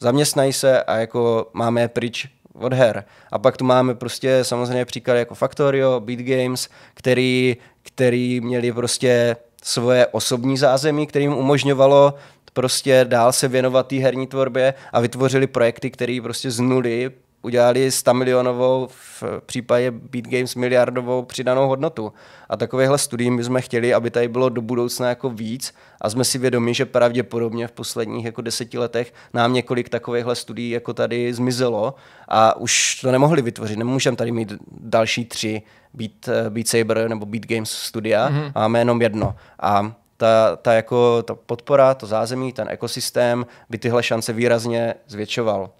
zaměstnají 0.01 0.53
se 0.53 0.83
a 0.83 0.97
jako 0.97 1.51
máme 1.53 1.89
pryč 1.89 2.29
od 2.55 2.73
her. 2.73 3.05
A 3.33 3.39
pak 3.39 3.57
tu 3.57 3.65
máme 3.65 3.95
prostě 3.95 4.45
samozřejmě 4.45 4.85
příklady 4.85 5.19
jako 5.19 5.35
Factorio, 5.35 6.01
Beat 6.01 6.19
Games, 6.19 6.69
který, 6.95 7.57
který 7.83 8.41
měli 8.41 8.73
prostě 8.73 9.37
svoje 9.63 10.07
osobní 10.07 10.57
zázemí, 10.59 11.07
který 11.07 11.25
jim 11.25 11.33
umožňovalo 11.33 12.15
prostě 12.53 13.05
dál 13.09 13.33
se 13.33 13.49
věnovat 13.49 13.87
té 13.87 13.97
herní 13.97 14.27
tvorbě 14.27 14.75
a 14.93 15.01
vytvořili 15.01 15.47
projekty, 15.47 15.91
které 15.91 16.19
prostě 16.23 16.51
z 16.51 16.61
nuly 16.61 17.11
udělali 17.43 17.91
100 17.91 18.15
milionovou, 18.15 18.89
v 18.91 19.25
případě 19.47 19.91
Beat 19.91 20.25
Games 20.25 20.55
miliardovou 20.55 21.23
přidanou 21.23 21.69
hodnotu. 21.69 22.13
A 22.49 22.57
takovéhle 22.57 22.99
studií 22.99 23.31
my 23.31 23.45
jsme 23.45 23.61
chtěli, 23.61 23.95
aby 23.95 24.11
tady 24.11 24.29
bylo 24.29 24.49
do 24.49 24.63
budoucna 24.63 25.09
jako 25.09 25.31
víc 25.31 25.75
a 26.01 26.11
jsme 26.11 26.25
si 26.25 26.39
vědomi, 26.39 26.75
že 26.75 26.87
pravděpodobně 26.87 27.69
v 27.69 27.73
posledních 27.73 28.25
jako 28.25 28.43
deseti 28.43 28.79
letech 28.79 29.15
nám 29.35 29.53
několik 29.53 29.89
takovýchhle 29.89 30.37
studií 30.37 30.71
jako 30.71 30.95
tady 30.95 31.35
zmizelo 31.35 31.95
a 32.29 32.57
už 32.57 33.01
to 33.01 33.13
nemohli 33.13 33.43
vytvořit. 33.43 33.79
Nemůžeme 33.79 34.17
tady 34.17 34.33
mít 34.33 34.53
další 34.81 35.25
tři 35.25 35.63
Beat, 35.95 36.49
Beat 36.49 36.69
Saber 36.69 37.09
nebo 37.09 37.27
Beat 37.27 37.47
Games 37.47 37.71
studia, 37.71 38.31
mm-hmm. 38.31 38.53
máme 38.55 38.79
jenom 38.79 39.03
jedno. 39.03 39.35
A 39.61 39.93
ta, 40.17 40.57
ta, 40.57 40.73
jako, 40.73 41.23
ta 41.23 41.35
podpora, 41.35 41.95
to 41.95 42.07
zázemí, 42.07 42.53
ten 42.53 42.69
ekosystém 42.71 43.47
by 43.71 43.79
tyhle 43.79 44.03
šance 44.03 44.33
výrazně 44.33 44.95
zvětšoval. 45.07 45.71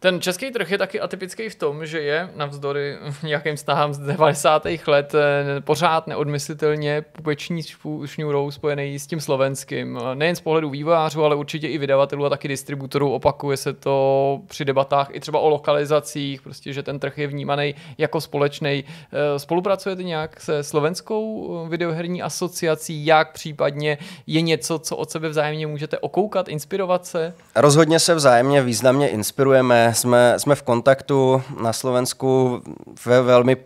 Ten 0.00 0.20
český 0.20 0.50
trh 0.50 0.70
je 0.70 0.78
taky 0.78 1.00
atypický 1.00 1.48
v 1.48 1.54
tom, 1.54 1.86
že 1.86 2.00
je 2.00 2.30
navzdory 2.36 2.98
nějakým 3.22 3.56
snahám 3.56 3.94
z 3.94 3.98
90. 3.98 4.66
let 4.86 5.14
eh, 5.14 5.60
pořád 5.60 6.06
neodmyslitelně 6.06 7.04
pupeční 7.12 7.62
šňůrou 8.04 8.50
spojený 8.50 8.98
s 8.98 9.06
tím 9.06 9.20
slovenským. 9.20 9.98
Nejen 10.14 10.36
z 10.36 10.40
pohledu 10.40 10.70
vývojářů, 10.70 11.24
ale 11.24 11.36
určitě 11.36 11.68
i 11.68 11.78
vydavatelů 11.78 12.26
a 12.26 12.30
taky 12.30 12.48
distributorů. 12.48 13.12
Opakuje 13.12 13.56
se 13.56 13.72
to 13.72 14.40
při 14.46 14.64
debatách 14.64 15.08
i 15.12 15.20
třeba 15.20 15.38
o 15.38 15.48
lokalizacích, 15.48 16.42
prostě, 16.42 16.72
že 16.72 16.82
ten 16.82 16.98
trh 16.98 17.18
je 17.18 17.26
vnímaný 17.26 17.74
jako 17.98 18.20
společný. 18.20 18.84
Eh, 19.12 19.38
spolupracujete 19.38 20.02
nějak 20.02 20.40
se 20.40 20.62
slovenskou 20.62 21.50
eh, 21.64 21.68
videoherní 21.68 22.22
asociací? 22.22 23.06
Jak 23.06 23.32
případně 23.32 23.98
je 24.26 24.40
něco, 24.40 24.78
co 24.78 24.96
od 24.96 25.10
sebe 25.10 25.28
vzájemně 25.28 25.66
můžete 25.66 25.98
okoukat, 25.98 26.48
inspirovat 26.48 27.06
se? 27.06 27.34
Rozhodně 27.56 27.98
se 27.98 28.14
vzájemně 28.14 28.62
významně 28.62 29.08
inspirujeme 29.08 29.85
jsme, 29.94 30.34
jsme 30.36 30.54
v 30.54 30.62
kontaktu 30.62 31.42
na 31.62 31.72
Slovensku 31.72 32.62
ve 33.06 33.22
velmi 33.22 33.56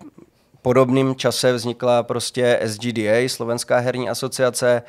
podobném 0.63 1.15
čase 1.15 1.53
vznikla 1.53 2.03
prostě 2.03 2.61
SGDA, 2.65 3.29
Slovenská 3.29 3.79
herní 3.79 4.11
asociace. 4.11 4.83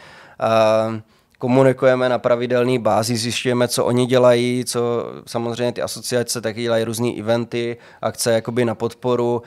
komunikujeme 1.41 2.09
na 2.09 2.19
pravidelné 2.19 2.79
bázi, 2.79 3.17
zjišťujeme, 3.17 3.67
co 3.67 3.85
oni 3.85 4.05
dělají, 4.05 4.65
co 4.65 5.05
samozřejmě 5.25 5.71
ty 5.71 5.81
asociace 5.81 6.41
taky 6.41 6.61
dělají 6.61 6.83
různé 6.83 7.09
eventy, 7.19 7.77
akce 8.01 8.31
jakoby 8.31 8.65
na 8.65 8.75
podporu, 8.75 9.41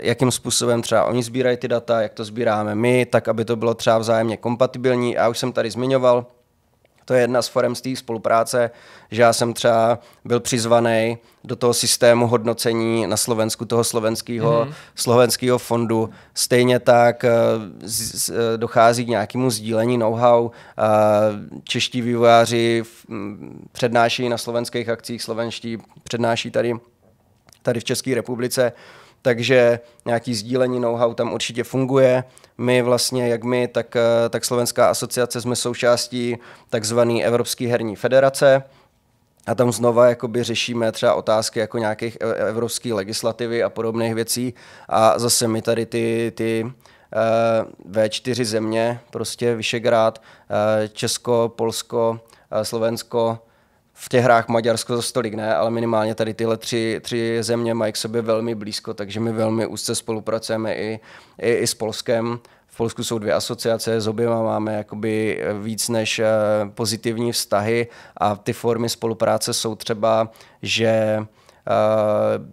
jakým 0.00 0.30
způsobem 0.30 0.82
třeba 0.82 1.04
oni 1.04 1.22
sbírají 1.22 1.56
ty 1.56 1.68
data, 1.68 2.02
jak 2.02 2.12
to 2.12 2.24
sbíráme 2.24 2.74
my, 2.74 3.06
tak 3.06 3.28
aby 3.28 3.44
to 3.44 3.56
bylo 3.56 3.74
třeba 3.74 3.98
vzájemně 3.98 4.36
kompatibilní. 4.36 5.12
Já 5.12 5.28
už 5.28 5.38
jsem 5.38 5.52
tady 5.52 5.70
zmiňoval, 5.70 6.26
to 7.04 7.14
je 7.14 7.20
jedna 7.20 7.42
z 7.42 7.48
forem 7.48 7.74
z 7.74 7.80
té 7.80 7.96
spolupráce, 7.96 8.70
že 9.10 9.22
já 9.22 9.32
jsem 9.32 9.54
třeba 9.54 9.98
byl 10.24 10.40
přizvaný 10.40 11.18
do 11.44 11.56
toho 11.56 11.74
systému 11.74 12.26
hodnocení 12.26 13.06
na 13.06 13.16
Slovensku, 13.16 13.64
toho 13.64 13.84
slovenského, 13.84 14.64
mm-hmm. 14.64 14.74
slovenského 14.94 15.58
fondu. 15.58 16.10
Stejně 16.34 16.78
tak 16.78 17.24
eh, 17.24 17.30
z, 17.82 18.24
z, 18.24 18.28
eh, 18.28 18.56
dochází 18.56 19.04
k 19.04 19.08
nějakému 19.08 19.50
sdílení 19.50 19.98
know-how. 19.98 20.50
Čeští 21.64 22.02
vývojáři 22.02 22.82
přednáší 23.72 24.28
na 24.28 24.38
slovenských 24.38 24.88
akcích, 24.88 25.22
slovenští 25.22 25.78
přednáší 26.02 26.50
tady, 26.50 26.74
tady 27.62 27.80
v 27.80 27.84
České 27.84 28.14
republice 28.14 28.72
takže 29.24 29.80
nějaký 30.04 30.34
sdílení 30.34 30.80
know-how 30.80 31.14
tam 31.14 31.32
určitě 31.32 31.64
funguje. 31.64 32.24
My 32.58 32.82
vlastně, 32.82 33.28
jak 33.28 33.44
my, 33.44 33.68
tak, 33.68 33.96
eh, 33.96 34.28
tak 34.28 34.44
Slovenská 34.44 34.88
asociace 34.88 35.40
jsme 35.40 35.56
součástí 35.56 36.36
takzvané 36.70 37.22
Evropské 37.22 37.66
herní 37.66 37.96
federace, 37.96 38.62
a 39.46 39.54
tam 39.54 39.72
znova 39.72 40.08
jakoby 40.08 40.42
řešíme 40.42 40.92
třeba 40.92 41.14
otázky 41.14 41.60
jako 41.60 41.78
nějakých 41.78 42.18
e, 42.20 42.34
evropské 42.34 42.94
legislativy 42.94 43.62
a 43.62 43.68
podobných 43.68 44.14
věcí. 44.14 44.54
A 44.88 45.18
zase 45.18 45.48
my 45.48 45.62
tady 45.62 45.86
ty, 45.86 46.32
ty 46.34 46.64
uh, 46.64 47.92
V4 47.92 48.44
země, 48.44 49.00
prostě 49.10 49.54
Vyšegrád, 49.54 50.18
uh, 50.22 50.88
Česko, 50.92 51.52
Polsko, 51.56 52.20
uh, 52.52 52.62
Slovensko, 52.62 53.38
v 53.94 54.08
těch 54.08 54.24
hrách 54.24 54.48
Maďarsko 54.48 54.96
za 54.96 55.02
stolik 55.02 55.34
ne, 55.34 55.54
ale 55.54 55.70
minimálně 55.70 56.14
tady 56.14 56.34
tyhle 56.34 56.56
tři, 56.56 57.00
tři 57.02 57.38
země 57.40 57.74
mají 57.74 57.92
k 57.92 57.96
sobě 57.96 58.22
velmi 58.22 58.54
blízko, 58.54 58.94
takže 58.94 59.20
my 59.20 59.32
velmi 59.32 59.66
úzce 59.66 59.94
spolupracujeme 59.94 60.74
i, 60.74 61.00
i, 61.38 61.52
i 61.52 61.66
s 61.66 61.74
Polskem. 61.74 62.38
V 62.66 62.76
Polsku 62.76 63.04
jsou 63.04 63.18
dvě 63.18 63.32
asociace, 63.32 64.00
s 64.00 64.08
oběma 64.08 64.42
máme 64.42 64.74
jakoby 64.74 65.42
víc 65.62 65.88
než 65.88 66.18
eh, 66.18 66.26
pozitivní 66.74 67.32
vztahy 67.32 67.86
a 68.16 68.36
ty 68.36 68.52
formy 68.52 68.88
spolupráce 68.88 69.52
jsou 69.52 69.74
třeba, 69.74 70.30
že 70.62 71.18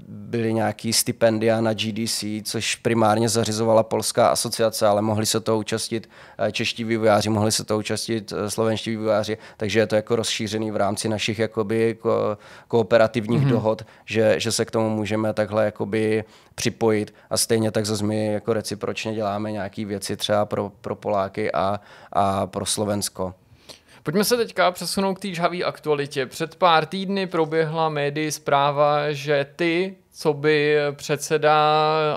byly 0.07 0.53
nějaký 0.53 0.93
stipendia 0.93 1.61
na 1.61 1.73
GDC, 1.73 2.23
což 2.43 2.75
primárně 2.75 3.29
zařizovala 3.29 3.83
Polská 3.83 4.27
asociace, 4.27 4.87
ale 4.87 5.01
mohli 5.01 5.25
se 5.25 5.39
to 5.39 5.57
účastnit 5.57 6.09
eh, 6.37 6.51
čeští 6.51 6.83
vývojáři, 6.83 7.29
mohli 7.29 7.51
se 7.51 7.63
to 7.63 7.77
účastnit 7.77 8.33
eh, 8.33 8.49
slovenští 8.49 8.89
vývojáři, 8.89 9.37
takže 9.57 9.79
je 9.79 9.87
to 9.87 9.95
jako 9.95 10.15
rozšířený 10.15 10.71
v 10.71 10.75
rámci 10.75 11.09
našich 11.09 11.39
jakoby 11.39 11.97
ko- 12.01 12.37
kooperativních 12.67 13.41
mm-hmm. 13.41 13.49
dohod, 13.49 13.85
že, 14.05 14.39
že 14.39 14.51
se 14.51 14.65
k 14.65 14.71
tomu 14.71 14.89
můžeme 14.89 15.33
takhle 15.33 15.65
jakoby 15.65 16.23
připojit 16.55 17.13
a 17.29 17.37
stejně 17.37 17.71
tak 17.71 17.85
zase 17.85 18.03
my 18.03 18.33
jako 18.33 18.53
recipročně 18.53 19.13
děláme 19.13 19.51
nějaké 19.51 19.85
věci 19.85 20.17
třeba 20.17 20.45
pro, 20.45 20.71
pro 20.81 20.95
Poláky 20.95 21.51
a, 21.51 21.79
a 22.13 22.47
pro 22.47 22.65
Slovensko. 22.65 23.33
Pojďme 24.03 24.23
se 24.23 24.37
teďka 24.37 24.71
přesunout 24.71 25.13
k 25.13 25.19
té 25.19 25.33
žhavé 25.33 25.57
aktualitě. 25.57 26.25
Před 26.25 26.55
pár 26.55 26.85
týdny 26.85 27.27
proběhla 27.27 27.89
médii 27.89 28.31
zpráva, 28.31 29.11
že 29.11 29.45
ty, 29.55 29.95
co 30.11 30.33
by 30.33 30.77
předseda 30.91 31.55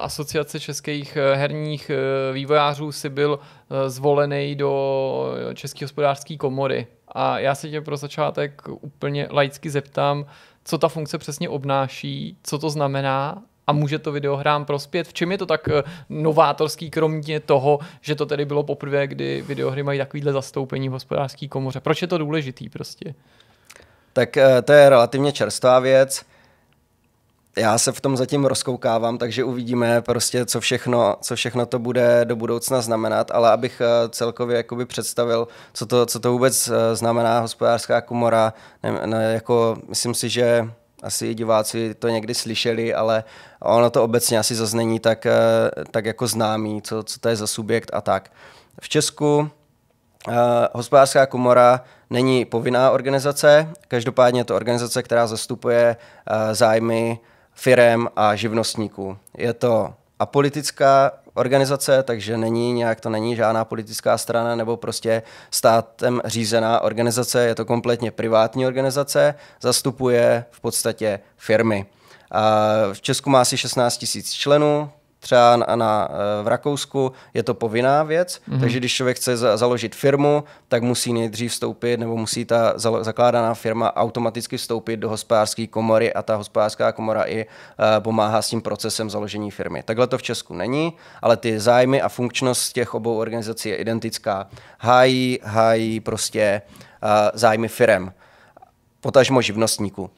Asociace 0.00 0.60
českých 0.60 1.18
herních 1.34 1.90
vývojářů 2.32 2.92
si 2.92 3.08
byl 3.08 3.38
eh, 3.40 3.90
zvolený 3.90 4.54
do 4.54 5.34
České 5.54 5.84
hospodářské 5.84 6.36
komory. 6.36 6.86
A 7.08 7.38
já 7.38 7.54
se 7.54 7.70
tě 7.70 7.80
pro 7.80 7.96
začátek 7.96 8.62
úplně 8.68 9.28
laicky 9.30 9.70
zeptám, 9.70 10.26
co 10.64 10.78
ta 10.78 10.88
funkce 10.88 11.18
přesně 11.18 11.48
obnáší, 11.48 12.36
co 12.42 12.58
to 12.58 12.70
znamená 12.70 13.42
a 13.66 13.72
může 13.72 13.98
to 13.98 14.12
videohrám 14.12 14.64
prospět. 14.64 15.08
V 15.08 15.12
čem 15.12 15.32
je 15.32 15.38
to 15.38 15.46
tak 15.46 15.68
eh, 15.68 15.82
novátorský, 16.08 16.90
kromě 16.90 17.40
toho, 17.40 17.78
že 18.00 18.14
to 18.14 18.26
tedy 18.26 18.44
bylo 18.44 18.62
poprvé, 18.62 19.06
kdy 19.06 19.42
videohry 19.42 19.82
mají 19.82 19.98
takovýhle 19.98 20.32
zastoupení 20.32 20.88
v 20.88 20.92
hospodářské 20.92 21.48
komoře? 21.48 21.80
Proč 21.80 22.02
je 22.02 22.08
to 22.08 22.18
důležitý 22.18 22.68
prostě? 22.68 23.14
Tak 24.12 24.36
eh, 24.36 24.62
to 24.62 24.72
je 24.72 24.88
relativně 24.88 25.32
čerstvá 25.32 25.78
věc. 25.78 26.22
Já 27.56 27.78
se 27.78 27.92
v 27.92 28.00
tom 28.00 28.16
zatím 28.16 28.44
rozkoukávám, 28.44 29.18
takže 29.18 29.44
uvidíme 29.44 30.02
prostě, 30.02 30.46
co 30.46 30.60
všechno, 30.60 31.16
co 31.20 31.36
všechno 31.36 31.66
to 31.66 31.78
bude 31.78 32.24
do 32.24 32.36
budoucna 32.36 32.80
znamenat, 32.80 33.30
ale 33.30 33.50
abych 33.50 33.80
eh, 33.80 34.08
celkově 34.08 34.56
jakoby 34.56 34.86
představil, 34.86 35.48
co 35.72 35.86
to, 35.86 36.06
co 36.06 36.20
to 36.20 36.32
vůbec 36.32 36.70
znamená 36.94 37.40
hospodářská 37.40 38.00
komora, 38.00 38.52
ne, 38.82 39.06
ne, 39.06 39.32
jako 39.34 39.76
myslím 39.88 40.14
si, 40.14 40.28
že 40.28 40.68
asi 41.04 41.34
diváci 41.34 41.94
to 41.94 42.08
někdy 42.08 42.34
slyšeli, 42.34 42.94
ale 42.94 43.24
ono 43.60 43.90
to 43.90 44.04
obecně 44.04 44.38
asi 44.38 44.54
zase 44.54 44.76
není 44.76 45.00
tak, 45.00 45.26
eh, 45.26 45.32
tak 45.90 46.04
jako 46.04 46.26
známý, 46.26 46.82
co, 46.82 47.02
co 47.02 47.20
to 47.20 47.28
je 47.28 47.36
za 47.36 47.46
subjekt 47.46 47.90
a 47.92 48.00
tak. 48.00 48.32
V 48.80 48.88
Česku 48.88 49.38
uh, 49.38 50.34
hospodářská 50.72 51.26
komora 51.26 51.84
není 52.10 52.44
povinná 52.44 52.90
organizace, 52.90 53.68
každopádně 53.88 54.40
je 54.40 54.44
to 54.44 54.56
organizace, 54.56 55.02
která 55.02 55.26
zastupuje 55.26 55.96
uh, 55.96 56.36
zájmy 56.52 57.18
firem 57.52 58.08
a 58.16 58.34
živnostníků. 58.36 59.18
Je 59.38 59.52
to 59.52 59.94
apolitická 60.18 61.12
organizace, 61.34 62.02
takže 62.02 62.36
není 62.36 62.72
nějak, 62.72 63.00
to 63.00 63.10
není 63.10 63.36
žádná 63.36 63.64
politická 63.64 64.18
strana 64.18 64.56
nebo 64.56 64.76
prostě 64.76 65.22
státem 65.50 66.20
řízená 66.24 66.80
organizace, 66.80 67.46
je 67.46 67.54
to 67.54 67.64
kompletně 67.64 68.10
privátní 68.10 68.66
organizace, 68.66 69.34
zastupuje 69.60 70.44
v 70.50 70.60
podstatě 70.60 71.20
firmy. 71.36 71.86
A 72.30 72.70
v 72.92 73.00
Česku 73.00 73.30
má 73.30 73.40
asi 73.40 73.56
16 73.56 74.04
000 74.14 74.24
členů, 74.32 74.90
třeba 75.24 75.56
na, 75.56 75.76
na, 75.76 76.08
eh, 76.10 76.42
v 76.42 76.48
Rakousku 76.48 77.12
je 77.34 77.42
to 77.42 77.54
povinná 77.54 78.02
věc, 78.02 78.40
mm-hmm. 78.48 78.60
takže 78.60 78.78
když 78.78 78.94
člověk 78.94 79.16
chce 79.16 79.36
za, 79.36 79.56
založit 79.56 79.94
firmu, 79.94 80.44
tak 80.68 80.82
musí 80.82 81.12
nejdřív 81.12 81.52
vstoupit, 81.52 82.00
nebo 82.00 82.16
musí 82.16 82.44
ta 82.44 82.72
zalo, 82.76 83.04
zakládaná 83.04 83.54
firma 83.54 83.96
automaticky 83.96 84.56
vstoupit 84.56 84.96
do 84.96 85.08
hospodářské 85.08 85.66
komory 85.66 86.12
a 86.12 86.22
ta 86.22 86.36
hospodářská 86.36 86.92
komora 86.92 87.22
i 87.22 87.44
uh, 87.44 87.84
pomáhá 87.98 88.42
s 88.42 88.48
tím 88.48 88.62
procesem 88.62 89.10
založení 89.10 89.50
firmy. 89.50 89.82
Takhle 89.82 90.06
to 90.06 90.18
v 90.18 90.22
Česku 90.22 90.54
není, 90.54 90.92
ale 91.22 91.36
ty 91.36 91.60
zájmy 91.60 92.02
a 92.02 92.08
funkčnost 92.08 92.72
těch 92.72 92.94
obou 92.94 93.16
organizací 93.16 93.68
je 93.68 93.76
identická. 93.76 94.46
Hájí, 94.78 95.38
hájí 95.42 96.00
prostě 96.00 96.62
uh, 97.02 97.08
zájmy 97.34 97.68
firem, 97.68 98.12
potažmo 99.00 99.42
živnostníků. 99.42 100.10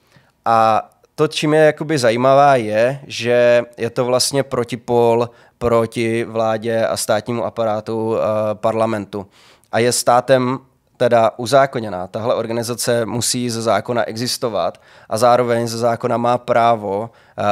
A 0.44 0.90
to, 1.16 1.28
čím 1.28 1.54
je 1.54 1.60
jakoby 1.60 1.98
zajímavá, 1.98 2.56
je, 2.56 3.00
že 3.06 3.62
je 3.76 3.90
to 3.90 4.04
vlastně 4.04 4.42
protipol 4.42 5.30
proti 5.58 6.24
vládě 6.24 6.86
a 6.86 6.96
státnímu 6.96 7.44
aparátu 7.44 8.08
uh, 8.08 8.18
parlamentu. 8.54 9.26
A 9.72 9.78
je 9.78 9.92
státem 9.92 10.58
teda 10.96 11.30
uzákoněná. 11.36 12.06
Tahle 12.06 12.34
organizace 12.34 13.06
musí 13.06 13.50
ze 13.50 13.62
zákona 13.62 14.04
existovat 14.04 14.80
a 15.08 15.18
zároveň 15.18 15.66
ze 15.68 15.78
zákona 15.78 16.16
má 16.16 16.38
právo 16.38 17.00
uh, 17.00 17.44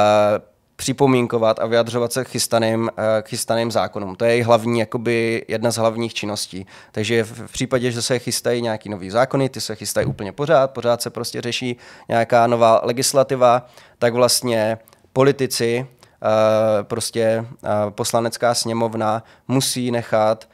připomínkovat 0.75 1.59
a 1.59 1.65
vyjadřovat 1.65 2.13
se 2.13 2.25
k 2.25 2.27
chystaným, 2.27 2.89
eh, 2.97 3.21
k 3.21 3.27
chystaným 3.27 3.71
zákonům. 3.71 4.15
To 4.15 4.25
je 4.25 4.45
hlavní, 4.45 4.79
jakoby 4.79 5.45
jedna 5.47 5.71
z 5.71 5.77
hlavních 5.77 6.13
činností. 6.13 6.65
Takže 6.91 7.23
v 7.23 7.51
případě, 7.51 7.91
že 7.91 8.01
se 8.01 8.19
chystají 8.19 8.61
nějaký 8.61 8.89
nový 8.89 9.09
zákony, 9.09 9.49
ty 9.49 9.61
se 9.61 9.75
chystají 9.75 10.07
úplně 10.07 10.31
pořád, 10.31 10.71
pořád 10.71 11.01
se 11.01 11.09
prostě 11.09 11.41
řeší 11.41 11.77
nějaká 12.09 12.47
nová 12.47 12.81
legislativa, 12.83 13.65
tak 13.99 14.13
vlastně 14.13 14.77
politici, 15.13 15.87
eh, 16.23 16.83
prostě 16.83 17.45
eh, 17.63 17.67
poslanecká 17.89 18.53
sněmovna 18.53 19.23
musí 19.47 19.91
nechat 19.91 20.47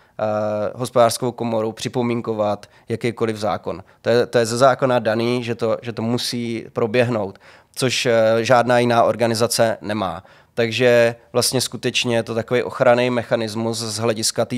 hospodářskou 0.76 1.32
komoru 1.32 1.72
připomínkovat 1.72 2.70
jakýkoliv 2.90 3.38
zákon. 3.38 3.84
To 4.02 4.10
je, 4.10 4.26
to 4.26 4.38
je 4.38 4.46
ze 4.46 4.58
zákona 4.58 5.00
daný, 5.00 5.44
že 5.44 5.56
to, 5.56 5.78
že 5.82 5.94
to 5.94 6.02
musí 6.02 6.66
proběhnout 6.74 7.40
což 7.76 8.06
eh, 8.06 8.36
žádná 8.40 8.80
jiná 8.80 9.04
organizace 9.04 9.78
nemá. 9.82 10.24
Takže 10.54 11.16
vlastně 11.34 11.62
skutečně 11.62 12.16
je 12.16 12.24
to 12.24 12.36
takový 12.36 12.64
ochranný 12.64 13.10
mechanismus 13.10 13.78
z 13.78 13.98
hlediska 13.98 14.46
té 14.46 14.56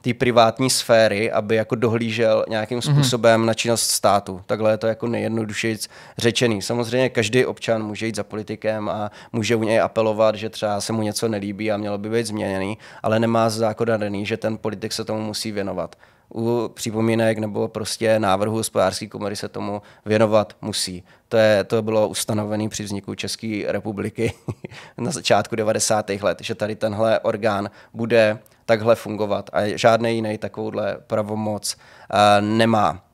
té 0.00 0.14
privátní 0.14 0.70
sféry, 0.70 1.32
aby 1.32 1.56
jako 1.56 1.74
dohlížel 1.74 2.44
nějakým 2.48 2.80
mhm. 2.84 2.94
způsobem 2.94 3.42
mm-hmm. 3.42 3.46
na 3.46 3.54
činnost 3.54 3.90
státu. 3.90 4.40
Takhle 4.46 4.70
je 4.70 4.76
to 4.76 4.86
jako 4.86 5.06
nejjednodušeji 5.06 5.78
řečený. 6.18 6.62
Samozřejmě 6.62 7.08
každý 7.08 7.44
občan 7.46 7.82
může 7.82 8.06
jít 8.06 8.16
za 8.16 8.24
politikem 8.24 8.88
a 8.88 9.10
může 9.32 9.56
u 9.56 9.62
něj 9.62 9.80
apelovat, 9.80 10.34
že 10.34 10.50
třeba 10.50 10.80
se 10.80 10.92
mu 10.92 11.02
něco 11.02 11.28
nelíbí 11.28 11.72
a 11.72 11.76
mělo 11.76 11.98
by 11.98 12.10
být 12.10 12.26
změněný, 12.26 12.78
ale 13.02 13.18
nemá 13.20 13.50
zákona 13.50 13.96
daný, 13.96 14.26
že 14.26 14.36
ten 14.36 14.58
politik 14.58 14.92
se 14.92 15.04
tomu 15.04 15.20
musí 15.20 15.52
věnovat 15.52 15.96
u 16.34 16.70
připomínek 16.74 17.38
nebo 17.38 17.68
prostě 17.68 18.18
návrhu 18.18 18.56
hospodářské 18.56 19.06
komory 19.06 19.36
se 19.36 19.48
tomu 19.48 19.82
věnovat 20.04 20.56
musí. 20.60 21.04
To, 21.28 21.36
je, 21.36 21.64
to 21.64 21.82
bylo 21.82 22.08
ustanovené 22.08 22.68
při 22.68 22.82
vzniku 22.82 23.14
České 23.14 23.62
republiky 23.66 24.32
na 24.98 25.10
začátku 25.10 25.56
90. 25.56 26.10
let, 26.10 26.38
že 26.40 26.54
tady 26.54 26.76
tenhle 26.76 27.20
orgán 27.20 27.70
bude 27.94 28.38
takhle 28.64 28.94
fungovat 28.94 29.50
a 29.52 29.76
žádný 29.76 30.14
jiný 30.14 30.38
takovouhle 30.38 30.96
pravomoc 31.06 31.76
uh, 31.76 32.46
nemá. 32.46 33.09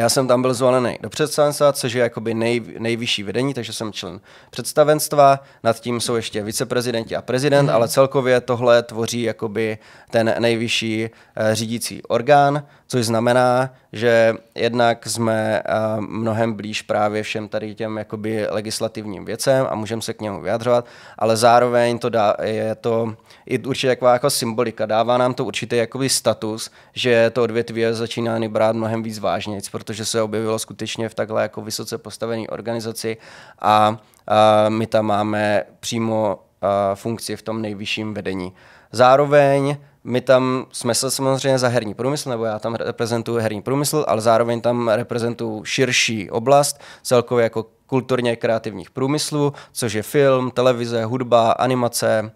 Já 0.00 0.08
jsem 0.08 0.28
tam 0.28 0.42
byl 0.42 0.54
zvolený 0.54 0.98
do 1.00 1.08
představenstva, 1.10 1.72
což 1.72 1.92
je 1.92 2.02
jakoby 2.02 2.34
nej, 2.34 2.62
nejvyšší 2.78 3.22
vedení, 3.22 3.54
takže 3.54 3.72
jsem 3.72 3.92
člen 3.92 4.20
představenstva, 4.50 5.40
nad 5.62 5.80
tím 5.80 6.00
jsou 6.00 6.14
ještě 6.14 6.42
viceprezidenti 6.42 7.16
a 7.16 7.22
prezident, 7.22 7.66
mm. 7.66 7.70
ale 7.70 7.88
celkově 7.88 8.40
tohle 8.40 8.82
tvoří 8.82 9.22
jakoby 9.22 9.78
ten 10.10 10.34
nejvyšší 10.38 11.04
uh, 11.04 11.52
řídící 11.52 12.02
orgán, 12.02 12.62
což 12.90 13.06
znamená, 13.06 13.70
že 13.92 14.34
jednak 14.54 15.06
jsme 15.06 15.62
uh, 15.62 16.00
mnohem 16.00 16.52
blíž 16.52 16.82
právě 16.82 17.22
všem 17.22 17.48
tady 17.48 17.74
těm 17.74 17.98
jakoby 17.98 18.46
legislativním 18.50 19.24
věcem 19.24 19.66
a 19.70 19.74
můžeme 19.74 20.02
se 20.02 20.14
k 20.14 20.20
němu 20.20 20.40
vyjadřovat, 20.40 20.86
ale 21.18 21.36
zároveň 21.36 21.98
to 21.98 22.08
dá, 22.08 22.36
je 22.42 22.74
to 22.74 23.14
i 23.46 23.58
určitě 23.58 23.88
taková 23.88 24.12
jako 24.12 24.30
symbolika, 24.30 24.86
dává 24.86 25.18
nám 25.18 25.34
to 25.34 25.44
určitý 25.44 25.76
jakoby 25.76 26.08
status, 26.08 26.70
že 26.92 27.30
to 27.30 27.42
odvětví 27.42 27.84
začíná 27.90 28.38
brát 28.48 28.76
mnohem 28.76 29.02
víc 29.02 29.18
vážně, 29.18 29.60
protože 29.70 30.04
se 30.04 30.22
objevilo 30.22 30.58
skutečně 30.58 31.08
v 31.08 31.14
takhle 31.14 31.42
jako 31.42 31.62
vysoce 31.62 31.98
postavené 31.98 32.48
organizaci 32.48 33.16
a, 33.58 33.98
a 34.26 34.68
my 34.68 34.86
tam 34.86 35.06
máme 35.06 35.62
přímo 35.80 36.38
a, 36.62 36.94
funkci 36.94 37.36
v 37.36 37.42
tom 37.42 37.62
nejvyšším 37.62 38.14
vedení. 38.14 38.52
Zároveň 38.92 39.76
my 40.04 40.20
tam 40.20 40.66
jsme 40.72 40.94
se 40.94 41.10
samozřejmě 41.10 41.58
za 41.58 41.68
herní 41.68 41.94
průmysl, 41.94 42.30
nebo 42.30 42.44
já 42.44 42.58
tam 42.58 42.74
reprezentuji 42.74 43.42
herní 43.42 43.62
průmysl, 43.62 44.04
ale 44.08 44.20
zároveň 44.20 44.60
tam 44.60 44.88
reprezentuji 44.88 45.64
širší 45.64 46.30
oblast, 46.30 46.80
celkově 47.02 47.42
jako 47.42 47.66
kulturně 47.86 48.36
kreativních 48.36 48.90
průmyslů, 48.90 49.52
což 49.72 49.92
je 49.92 50.02
film, 50.02 50.50
televize, 50.50 51.04
hudba, 51.04 51.52
animace, 51.52 52.32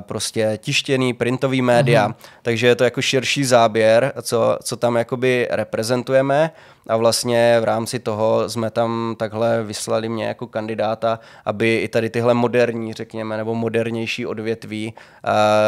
prostě 0.00 0.58
tištěný, 0.62 1.12
printový 1.12 1.62
média, 1.62 2.08
mm-hmm. 2.08 2.14
takže 2.42 2.66
je 2.66 2.74
to 2.74 2.84
jako 2.84 3.02
širší 3.02 3.44
záběr, 3.44 4.12
co, 4.22 4.58
co 4.62 4.76
tam 4.76 4.96
jakoby 4.96 5.48
reprezentujeme 5.50 6.50
a 6.88 6.96
vlastně 6.96 7.56
v 7.60 7.64
rámci 7.64 7.98
toho 7.98 8.48
jsme 8.48 8.70
tam 8.70 9.14
takhle 9.18 9.62
vyslali 9.62 10.08
mě 10.08 10.26
jako 10.26 10.46
kandidáta, 10.46 11.20
aby 11.44 11.76
i 11.76 11.88
tady 11.88 12.10
tyhle 12.10 12.34
moderní, 12.34 12.92
řekněme, 12.92 13.36
nebo 13.36 13.54
modernější 13.54 14.26
odvětví 14.26 14.94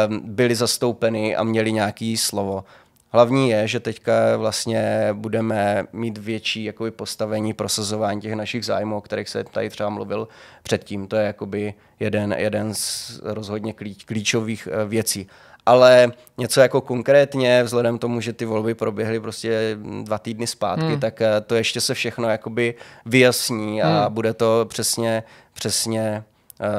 byly 0.09 0.55
zastoupeny 0.55 1.35
a 1.35 1.43
měli 1.43 1.71
nějaký 1.71 2.17
slovo. 2.17 2.63
Hlavní 3.11 3.49
je, 3.49 3.67
že 3.67 3.79
teďka 3.79 4.37
vlastně 4.37 5.09
budeme 5.13 5.85
mít 5.93 6.17
větší 6.17 6.63
jakoby, 6.63 6.91
postavení 6.91 7.53
prosazování 7.53 8.21
těch 8.21 8.33
našich 8.33 8.65
zájmů, 8.65 8.97
o 8.97 9.01
kterých 9.01 9.29
se 9.29 9.43
tady 9.43 9.69
třeba 9.69 9.89
mluvil 9.89 10.27
předtím. 10.63 11.07
To 11.07 11.15
je 11.15 11.25
jakoby 11.25 11.73
jeden, 11.99 12.35
jeden 12.37 12.73
z 12.73 13.11
rozhodně 13.23 13.73
klíč, 13.73 14.03
klíčových 14.03 14.67
eh, 14.71 14.85
věcí. 14.85 15.27
Ale 15.65 16.11
něco 16.37 16.61
jako 16.61 16.81
konkrétně, 16.81 17.63
vzhledem 17.63 17.97
k 17.97 18.01
tomu, 18.01 18.21
že 18.21 18.33
ty 18.33 18.45
volby 18.45 18.73
proběhly 18.73 19.19
prostě 19.19 19.77
dva 20.03 20.17
týdny 20.17 20.47
zpátky, 20.47 20.85
hmm. 20.85 20.99
tak 20.99 21.21
eh, 21.21 21.41
to 21.41 21.55
ještě 21.55 21.81
se 21.81 21.93
všechno 21.93 22.29
jakoby 22.29 22.75
vyjasní 23.05 23.81
a 23.81 24.03
hmm. 24.03 24.13
bude 24.13 24.33
to 24.33 24.65
přesně, 24.69 25.23
přesně 25.53 26.23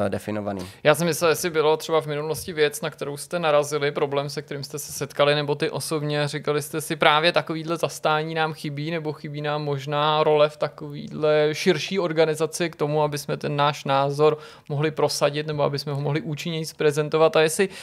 definovaný. 0.09 0.69
Já 0.83 0.95
jsem 0.95 1.07
myslel, 1.07 1.31
jestli 1.31 1.51
bylo 1.51 1.77
třeba 1.77 2.01
v 2.01 2.07
minulosti 2.07 2.53
věc, 2.53 2.81
na 2.81 2.91
kterou 2.91 3.17
jste 3.17 3.39
narazili, 3.39 3.93
problém, 3.93 4.31
se 4.31 4.43
kterým 4.43 4.65
jste 4.65 4.79
se 4.79 4.93
setkali, 4.93 5.35
nebo 5.35 5.55
ty 5.55 5.71
osobně 5.71 6.29
říkali 6.29 6.63
jste 6.63 6.81
si 6.81 6.97
právě 6.97 7.33
takovýhle 7.33 7.77
zastání 7.77 8.35
nám 8.35 8.53
chybí, 8.53 8.91
nebo 8.91 9.13
chybí 9.13 9.41
nám 9.41 9.65
možná 9.65 10.25
role 10.25 10.49
v 10.49 10.57
takovýhle 10.57 11.49
širší 11.53 11.99
organizaci 11.99 12.71
k 12.71 12.77
tomu, 12.77 13.03
aby 13.03 13.19
jsme 13.19 13.37
ten 13.37 13.57
náš 13.57 13.85
názor 13.85 14.39
mohli 14.69 14.91
prosadit, 14.91 15.47
nebo 15.47 15.63
aby 15.63 15.79
jsme 15.79 15.93
ho 15.93 16.01
mohli 16.01 16.21
účinněji 16.21 16.65
prezentovat 16.77 17.37
a 17.37 17.41
jestli 17.41 17.69
uh, 17.69 17.75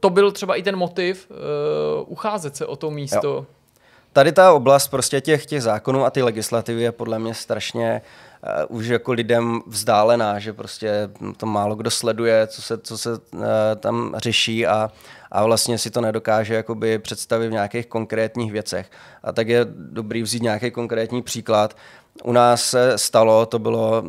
to 0.00 0.10
byl 0.10 0.32
třeba 0.32 0.54
i 0.54 0.62
ten 0.62 0.76
motiv 0.76 1.30
uh, 1.30 1.36
ucházet 2.06 2.56
se 2.56 2.66
o 2.66 2.76
to 2.76 2.90
místo. 2.90 3.28
Jo. 3.28 3.46
Tady 4.12 4.32
ta 4.32 4.52
oblast 4.52 4.88
prostě 4.88 5.20
těch, 5.20 5.46
těch 5.46 5.62
zákonů 5.62 6.04
a 6.04 6.10
ty 6.10 6.22
legislativy 6.22 6.82
je 6.82 6.92
podle 6.92 7.18
mě 7.18 7.34
strašně 7.34 8.02
uh, 8.04 8.25
uh, 8.68 8.76
už 8.76 8.86
jako 8.86 9.12
lidem 9.12 9.60
vzdálená, 9.66 10.38
že 10.38 10.52
prostě 10.52 11.10
to 11.36 11.46
málo 11.46 11.74
kdo 11.74 11.90
sleduje, 11.90 12.46
co 12.46 12.62
se, 12.62 12.78
co 12.78 12.98
se 12.98 13.10
uh, 13.10 13.40
tam 13.76 14.14
řeší 14.16 14.66
a, 14.66 14.90
a 15.30 15.44
vlastně 15.44 15.78
si 15.78 15.90
to 15.90 16.00
nedokáže 16.00 16.54
jakoby 16.54 16.98
představit 16.98 17.48
v 17.48 17.52
nějakých 17.52 17.86
konkrétních 17.86 18.52
věcech. 18.52 18.90
A 19.22 19.32
tak 19.32 19.48
je 19.48 19.66
dobrý 19.70 20.22
vzít 20.22 20.42
nějaký 20.42 20.70
konkrétní 20.70 21.22
příklad. 21.22 21.76
U 22.24 22.32
nás 22.32 22.62
se 22.62 22.98
stalo, 22.98 23.46
to 23.46 23.58
bylo 23.58 24.04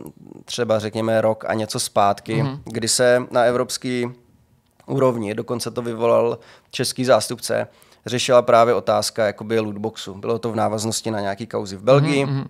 třeba 0.46 0.80
řekněme 0.80 1.22
rok 1.22 1.46
a 1.48 1.54
něco 1.54 1.80
zpátky, 1.80 2.44
mm-hmm. 2.44 2.60
kdy 2.66 2.88
se 2.88 3.24
na 3.32 3.44
evropský 3.44 4.12
úrovni, 4.86 5.36
dokonce 5.36 5.72
to 5.72 5.82
vyvolal 5.82 6.40
český 6.72 7.06
zástupce, 7.06 7.68
řešila 8.06 8.42
právě 8.42 8.74
otázka 8.74 9.26
jakoby 9.26 9.60
lootboxu. 9.60 10.14
Bylo 10.14 10.40
to 10.40 10.52
v 10.52 10.56
návaznosti 10.56 11.12
na 11.12 11.20
nějaký 11.20 11.48
kauzy 11.48 11.76
v 11.76 11.84
Belgii. 11.84 12.26
Mm-hmm 12.26 12.46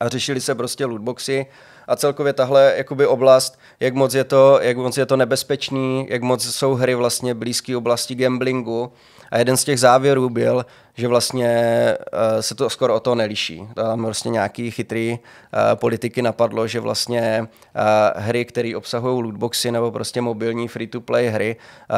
a 0.00 0.08
řešili 0.08 0.40
se 0.40 0.54
prostě 0.54 0.86
lootboxy 0.86 1.46
a 1.88 1.96
celkově 1.96 2.32
tahle 2.32 2.74
jakoby 2.76 3.06
oblast, 3.06 3.58
jak 3.80 3.94
moc 3.94 4.14
je 4.14 4.24
to, 4.24 4.58
jak 4.62 4.76
moc 4.76 4.96
je 4.96 5.06
to 5.06 5.16
nebezpečný, 5.16 6.06
jak 6.08 6.22
moc 6.22 6.44
jsou 6.44 6.74
hry 6.74 6.94
vlastně 6.94 7.34
blízké 7.34 7.76
oblasti 7.76 8.14
gamblingu. 8.14 8.92
A 9.30 9.38
jeden 9.38 9.56
z 9.56 9.64
těch 9.64 9.80
závěrů 9.80 10.30
byl, 10.30 10.66
že 10.94 11.08
vlastně 11.08 11.50
uh, 12.12 12.40
se 12.40 12.54
to 12.54 12.70
skoro 12.70 12.94
o 12.94 13.00
to 13.00 13.14
neliší. 13.14 13.68
Tam 13.74 14.02
vlastně 14.02 14.30
nějaký 14.30 14.70
chytrý 14.70 15.18
uh, 15.18 15.58
politiky 15.74 16.22
napadlo, 16.22 16.66
že 16.66 16.80
vlastně 16.80 17.40
uh, 17.40 18.22
hry, 18.22 18.44
které 18.44 18.76
obsahují 18.76 19.22
lootboxy 19.22 19.70
nebo 19.70 19.90
prostě 19.90 20.20
mobilní 20.20 20.68
free-to-play 20.68 21.28
hry, 21.28 21.56
uh, 21.90 21.96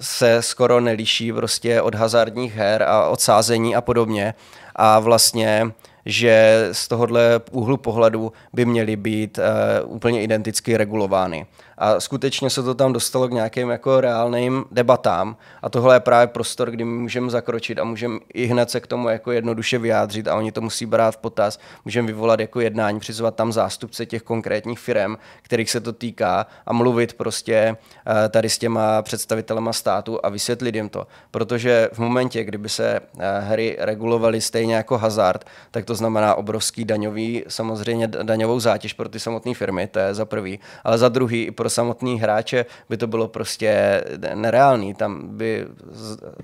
se 0.00 0.42
skoro 0.42 0.80
neliší 0.80 1.32
prostě 1.32 1.82
od 1.82 1.94
hazardních 1.94 2.54
her 2.54 2.82
a 2.82 3.08
od 3.08 3.20
sázení 3.20 3.76
a 3.76 3.80
podobně. 3.80 4.34
A 4.76 4.98
vlastně 4.98 5.72
že 6.06 6.68
z 6.72 6.88
tohohle 6.88 7.40
úhlu 7.50 7.76
pohledu 7.76 8.32
by 8.52 8.64
měly 8.64 8.96
být 8.96 9.38
uh, 9.38 9.94
úplně 9.94 10.22
identicky 10.22 10.76
regulovány. 10.76 11.46
A 11.78 12.00
skutečně 12.00 12.50
se 12.50 12.62
to 12.62 12.74
tam 12.74 12.92
dostalo 12.92 13.28
k 13.28 13.32
nějakým 13.32 13.70
jako 13.70 14.00
reálným 14.00 14.64
debatám 14.70 15.36
a 15.62 15.68
tohle 15.68 15.96
je 15.96 16.00
právě 16.00 16.26
prostor, 16.26 16.70
kdy 16.70 16.84
my 16.84 16.98
můžeme 16.98 17.30
zakročit 17.30 17.78
a 17.78 17.84
můžeme 17.84 18.18
i 18.34 18.46
hned 18.46 18.70
se 18.70 18.80
k 18.80 18.86
tomu 18.86 19.08
jako 19.08 19.32
jednoduše 19.32 19.78
vyjádřit 19.78 20.28
a 20.28 20.36
oni 20.36 20.52
to 20.52 20.60
musí 20.60 20.86
brát 20.86 21.10
v 21.10 21.16
potaz. 21.16 21.58
Můžeme 21.84 22.06
vyvolat 22.06 22.40
jako 22.40 22.60
jednání, 22.60 23.00
přizvat 23.00 23.34
tam 23.34 23.52
zástupce 23.52 24.06
těch 24.06 24.22
konkrétních 24.22 24.78
firm, 24.78 25.16
kterých 25.42 25.70
se 25.70 25.80
to 25.80 25.92
týká 25.92 26.46
a 26.66 26.72
mluvit 26.72 27.12
prostě 27.12 27.76
uh, 28.06 28.12
tady 28.30 28.48
s 28.48 28.58
těma 28.58 29.02
představitelema 29.02 29.72
státu 29.72 30.26
a 30.26 30.28
vysvětlit 30.28 30.74
jim 30.74 30.88
to. 30.88 31.06
Protože 31.30 31.88
v 31.92 31.98
momentě, 31.98 32.44
kdyby 32.44 32.68
se 32.68 33.00
uh, 33.00 33.22
hry 33.40 33.76
regulovaly 33.80 34.40
stejně 34.40 34.74
jako 34.74 34.98
hazard, 34.98 35.44
tak 35.70 35.84
to 35.84 35.94
znamená 35.94 36.34
obrovský 36.34 36.84
daňový, 36.84 37.44
samozřejmě 37.48 38.06
daňovou 38.06 38.60
zátěž 38.60 38.92
pro 38.92 39.08
ty 39.08 39.20
samotné 39.20 39.54
firmy, 39.54 39.86
to 39.86 39.98
je 39.98 40.14
za 40.14 40.24
prvý, 40.24 40.60
ale 40.84 40.98
za 40.98 41.08
druhý 41.08 41.42
i 41.42 41.50
pro 41.50 41.63
samotný 41.70 42.20
hráče 42.20 42.66
by 42.88 42.96
to 42.96 43.06
bylo 43.06 43.28
prostě 43.28 44.02
nereálný. 44.34 44.94
Tam 44.94 45.22
by 45.28 45.66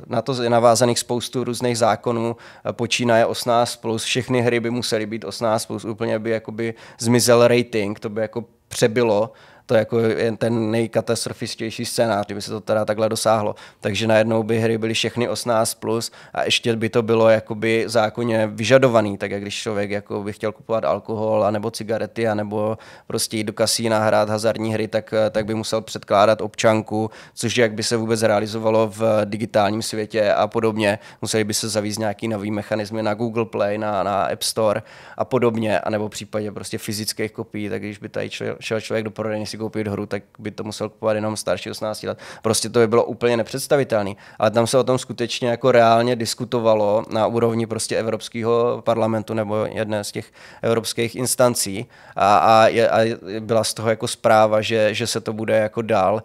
na 0.06 0.22
to 0.22 0.42
je 0.42 0.50
navázaných 0.50 0.98
spoustu 0.98 1.44
různých 1.44 1.78
zákonů, 1.78 2.36
počínaje 2.72 3.26
18+, 3.26 3.80
plus, 3.80 4.04
všechny 4.04 4.40
hry 4.42 4.60
by 4.60 4.70
musely 4.70 5.06
být 5.06 5.24
18+, 5.24 5.66
plus, 5.66 5.84
úplně 5.84 6.18
by 6.18 6.30
jakoby 6.30 6.74
zmizel 6.98 7.48
rating, 7.48 8.00
to 8.00 8.08
by 8.08 8.20
jako 8.20 8.44
přebylo 8.68 9.32
to 9.70 9.74
jako 9.74 9.98
je 9.98 10.32
ten 10.36 10.70
nejkatastrofičtější 10.70 11.84
scénář, 11.84 12.26
kdyby 12.26 12.42
se 12.42 12.50
to 12.50 12.60
teda 12.60 12.84
takhle 12.84 13.08
dosáhlo. 13.08 13.54
Takže 13.80 14.06
najednou 14.06 14.42
by 14.42 14.60
hry 14.60 14.78
byly 14.78 14.94
všechny 14.94 15.28
18+, 15.28 15.78
plus 15.78 16.12
a 16.34 16.44
ještě 16.44 16.76
by 16.76 16.88
to 16.88 17.02
bylo 17.02 17.28
jakoby 17.28 17.84
zákonně 17.86 18.46
vyžadovaný, 18.46 19.18
tak 19.18 19.30
jak 19.30 19.42
když 19.42 19.54
člověk 19.54 19.90
jako 19.90 20.22
by 20.22 20.32
chtěl 20.32 20.52
kupovat 20.52 20.84
alkohol 20.84 21.44
a 21.44 21.50
nebo 21.50 21.70
cigarety 21.70 22.28
a 22.28 22.34
nebo 22.34 22.78
prostě 23.06 23.36
jít 23.36 23.44
do 23.44 23.52
kasína 23.52 23.98
hrát 23.98 24.28
hazardní 24.28 24.72
hry, 24.74 24.88
tak, 24.88 25.14
tak 25.30 25.46
by 25.46 25.54
musel 25.54 25.80
předkládat 25.80 26.40
občanku, 26.40 27.10
což 27.34 27.56
jak 27.56 27.72
by 27.72 27.82
se 27.82 27.96
vůbec 27.96 28.22
realizovalo 28.22 28.88
v 28.88 29.02
digitálním 29.24 29.82
světě 29.82 30.32
a 30.32 30.46
podobně. 30.46 30.98
Museli 31.22 31.44
by 31.44 31.54
se 31.54 31.68
zavízt 31.68 31.98
nějaký 31.98 32.28
nový 32.28 32.50
mechanismy 32.50 33.02
na 33.02 33.14
Google 33.14 33.44
Play, 33.44 33.78
na, 33.78 34.02
na 34.02 34.24
App 34.24 34.42
Store 34.42 34.82
a 35.16 35.24
podobně, 35.24 35.80
anebo 35.80 36.08
v 36.08 36.10
případě 36.10 36.52
prostě 36.52 36.78
fyzických 36.78 37.32
kopií, 37.32 37.68
tak 37.68 37.82
když 37.82 37.98
by 37.98 38.08
tady 38.08 38.30
šel 38.60 38.80
člověk 38.80 39.04
do 39.04 39.10
prodejny 39.10 39.46
si 39.46 39.59
koupit 39.60 39.88
hru, 39.88 40.06
tak 40.06 40.22
by 40.38 40.50
to 40.50 40.64
musel 40.64 40.88
kupovat 40.88 41.14
jenom 41.14 41.36
starší 41.36 41.70
18 41.70 42.02
let. 42.02 42.18
Prostě 42.42 42.68
to 42.68 42.78
by 42.78 42.88
bylo 42.88 43.04
úplně 43.04 43.36
nepředstavitelné. 43.36 44.14
Ale 44.38 44.50
tam 44.50 44.66
se 44.66 44.78
o 44.78 44.84
tom 44.84 44.98
skutečně 44.98 45.48
jako 45.48 45.72
reálně 45.72 46.16
diskutovalo 46.16 47.04
na 47.10 47.26
úrovni 47.26 47.66
prostě 47.66 47.96
Evropského 47.96 48.82
parlamentu 48.84 49.34
nebo 49.34 49.64
jedné 49.64 50.04
z 50.04 50.12
těch 50.12 50.32
evropských 50.62 51.16
instancí 51.16 51.86
a, 52.16 52.36
a, 52.36 52.68
a 52.68 53.16
byla 53.40 53.64
z 53.64 53.74
toho 53.74 53.90
jako 53.90 54.08
zpráva, 54.08 54.60
že, 54.60 54.94
že 54.94 55.06
se 55.06 55.20
to 55.20 55.32
bude 55.32 55.56
jako 55.56 55.82
dál 55.82 56.22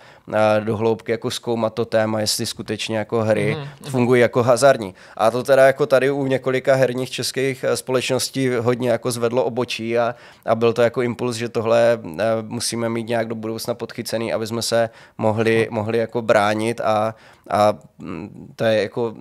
do 0.60 0.78
hloubky 0.78 1.12
jako 1.12 1.32
zkoumat 1.32 1.74
to 1.74 1.86
téma, 1.86 2.20
jestli 2.20 2.46
skutečně 2.46 2.98
jako 2.98 3.24
hry 3.24 3.58
mm. 3.60 3.90
fungují 3.90 4.22
jako 4.22 4.44
hazardní. 4.44 4.96
A 5.18 5.32
to 5.32 5.44
teda 5.44 5.68
jako 5.68 5.86
tady 5.86 6.12
u 6.12 6.26
několika 6.26 6.76
herních 6.76 7.10
českých 7.10 7.64
eh, 7.64 7.78
společností 7.78 8.50
hodně 8.50 8.90
jako 8.90 9.12
zvedlo 9.12 9.44
obočí 9.44 9.98
a, 9.98 10.16
a 10.46 10.56
byl 10.56 10.74
to 10.74 10.82
jako 10.82 11.02
impuls, 11.02 11.36
že 11.36 11.50
tohle 11.50 12.00
eh, 12.20 12.24
musíme 12.42 12.90
mít 12.90 13.08
nějak 13.08 13.28
do 13.28 13.36
budoucna 13.36 13.74
podchycený, 13.74 14.34
aby 14.34 14.48
jsme 14.48 14.62
se 14.62 14.90
mohli, 15.18 15.68
mohli 15.72 15.98
jako 15.98 16.22
bránit 16.22 16.82
a, 16.82 17.16
a 17.50 17.74
mm, 17.98 18.54
to 18.56 18.64
je 18.64 18.82
jako 18.82 19.16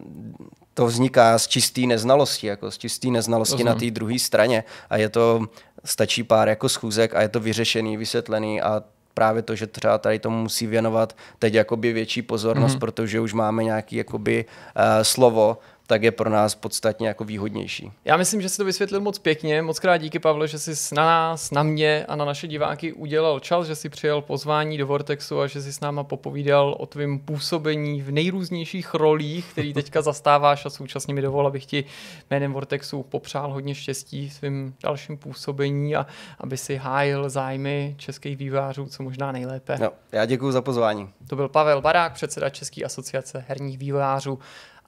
to 0.74 0.86
vzniká 0.86 1.38
z 1.38 1.48
čisté 1.48 1.80
neznalosti, 1.80 2.46
jako 2.46 2.70
z 2.70 2.78
čisté 2.78 3.08
neznalosti 3.08 3.64
na 3.64 3.74
té 3.74 3.90
druhé 3.90 4.18
straně 4.18 4.64
a 4.90 4.96
je 4.96 5.08
to, 5.08 5.46
stačí 5.84 6.22
pár 6.22 6.48
jako 6.48 6.68
schůzek 6.68 7.14
a 7.14 7.22
je 7.22 7.28
to 7.28 7.40
vyřešený, 7.40 7.96
vysvětlený 7.96 8.62
a 8.62 8.82
právě 9.14 9.42
to, 9.42 9.54
že 9.54 9.66
třeba 9.66 9.98
tady 9.98 10.18
tomu 10.18 10.42
musí 10.42 10.66
věnovat 10.66 11.16
teď 11.38 11.54
jakoby 11.54 11.92
větší 11.92 12.22
pozornost, 12.22 12.74
mm-hmm. 12.74 12.78
protože 12.78 13.20
už 13.20 13.32
máme 13.32 13.64
nějaký 13.64 13.96
jakoby 13.96 14.44
uh, 14.44 14.82
slovo, 15.02 15.58
tak 15.86 16.02
je 16.02 16.10
pro 16.10 16.30
nás 16.30 16.54
podstatně 16.54 17.08
jako 17.08 17.24
výhodnější. 17.24 17.92
Já 18.04 18.16
myslím, 18.16 18.42
že 18.42 18.48
si 18.48 18.56
to 18.56 18.64
vysvětlil 18.64 19.00
moc 19.00 19.18
pěkně. 19.18 19.62
Moc 19.62 19.78
krát 19.78 19.96
díky, 19.96 20.18
Pavle, 20.18 20.48
že 20.48 20.58
jsi 20.58 20.94
na 20.94 21.04
nás, 21.04 21.50
na 21.50 21.62
mě 21.62 22.04
a 22.08 22.16
na 22.16 22.24
naše 22.24 22.48
diváky 22.48 22.92
udělal 22.92 23.40
čas, 23.40 23.66
že 23.66 23.74
si 23.74 23.88
přijel 23.88 24.20
pozvání 24.20 24.78
do 24.78 24.86
Vortexu 24.86 25.40
a 25.40 25.46
že 25.46 25.62
si 25.62 25.72
s 25.72 25.80
náma 25.80 26.04
popovídal 26.04 26.76
o 26.78 26.86
tvém 26.86 27.18
působení 27.18 28.02
v 28.02 28.12
nejrůznějších 28.12 28.94
rolích, 28.94 29.46
který 29.52 29.74
teďka 29.74 30.02
zastáváš 30.02 30.66
a 30.66 30.70
současně 30.70 31.14
mi 31.14 31.22
dovol, 31.22 31.46
abych 31.46 31.66
ti 31.66 31.84
jménem 32.30 32.52
Vortexu 32.52 33.02
popřál 33.02 33.52
hodně 33.52 33.74
štěstí 33.74 34.28
v 34.28 34.32
svým 34.34 34.74
dalším 34.82 35.16
působení 35.16 35.96
a 35.96 36.06
aby 36.40 36.56
si 36.56 36.76
hájil 36.76 37.30
zájmy 37.30 37.94
českých 37.98 38.36
vývářů 38.36 38.86
co 38.86 39.02
možná 39.02 39.32
nejlépe. 39.32 39.76
No, 39.80 39.90
já 40.12 40.24
děkuji 40.24 40.52
za 40.52 40.62
pozvání. 40.62 41.08
To 41.26 41.36
byl 41.36 41.48
Pavel 41.48 41.80
Barák, 41.80 42.12
předseda 42.12 42.50
České 42.50 42.84
asociace 42.84 43.44
herních 43.48 43.78
vývářů 43.78 44.38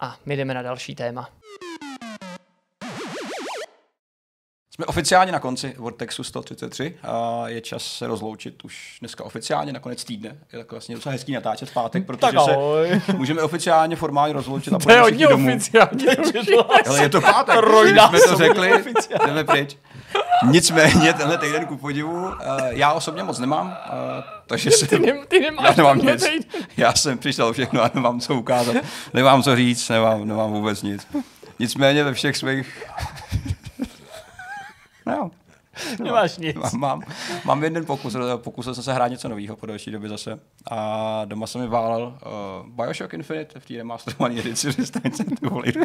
a 0.01 0.17
my 0.27 0.37
jdeme 0.37 0.55
na 0.55 0.63
další 0.63 0.95
téma. 0.95 1.29
Jsme 4.75 4.87
oficiálně 4.87 5.33
na 5.33 5.41
konci 5.41 5.75
Vortexu 5.79 6.25
133 6.25 6.97
a 7.03 7.43
je 7.49 7.61
čas 7.61 7.83
se 7.85 8.07
rozloučit 8.07 8.65
už 8.65 8.97
dneska 9.01 9.25
oficiálně 9.25 9.73
na 9.73 9.81
konec 9.81 10.05
týdne. 10.05 10.39
Je 10.53 10.59
tak 10.59 10.71
vlastně 10.71 10.95
docela 10.95 11.13
hezký 11.13 11.33
natáčet 11.33 11.71
v 11.71 11.75
pátek, 11.75 12.07
protože 12.07 12.39
se 12.45 13.13
můžeme 13.17 13.43
oficiálně 13.43 13.97
formálně 13.97 14.33
rozloučit 14.33 14.73
a 14.73 14.79
půjdeme 14.79 15.07
všichni 15.07 15.27
domů. 15.27 15.49
Oficiálně, 15.49 16.07
Ale 16.87 17.03
je 17.03 17.09
to 17.09 17.21
pátek, 17.21 17.57
jsme 18.09 18.21
to 18.21 18.37
řekli, 18.37 18.85
jdeme 19.27 19.45
pryč. 19.45 19.77
Nicméně 20.51 21.13
tenhle 21.13 21.39
týden 21.39 21.67
ku 21.67 21.77
podivu, 21.77 22.31
já 22.69 22.93
osobně 22.93 23.23
moc 23.23 23.39
nemám, 23.39 23.77
takže 24.47 24.71
ty, 24.89 24.99
ne, 24.99 25.13
ty 25.29 25.41
nemáš 25.41 25.65
já 25.65 25.75
nemám 25.77 25.99
nic. 25.99 26.25
Já 26.77 26.95
jsem 26.95 27.19
přišel 27.19 27.53
všechno 27.53 27.83
a 27.83 27.91
nemám 27.95 28.21
co 28.21 28.35
ukázat, 28.35 28.77
nemám 29.15 29.43
co 29.43 29.57
říct, 29.57 29.89
nemám, 29.89 30.29
nemám 30.29 30.53
vůbec 30.53 30.83
nic. 30.83 31.07
Nicméně 31.59 32.05
ve 32.05 32.15
všech 32.15 32.37
svých 32.37 32.85
No. 35.07 35.31
Nemáš 36.03 36.39
nic. 36.39 36.57
Mám, 36.57 36.81
mám, 36.81 37.03
mám 37.45 37.65
jeden 37.65 37.87
pokus, 37.87 38.17
pokusil 38.37 38.75
jsem 38.75 38.85
se 38.85 38.93
hrát 38.93 39.09
něco 39.09 39.29
nového 39.29 39.57
po 39.57 39.67
další 39.67 39.91
době 39.91 40.09
zase. 40.09 40.41
A 40.71 41.25
doma 41.25 41.47
jsem 41.47 41.61
mi 41.61 41.67
válel 41.67 42.19
uh, 42.27 42.69
Bioshock 42.69 43.15
Infinite 43.15 43.61
v 43.61 43.67
té 43.67 43.75
remasterované 43.75 44.41
edici, 44.41 44.69
přestaňte 44.73 45.25
tu 45.25 45.51
volit. 45.51 45.77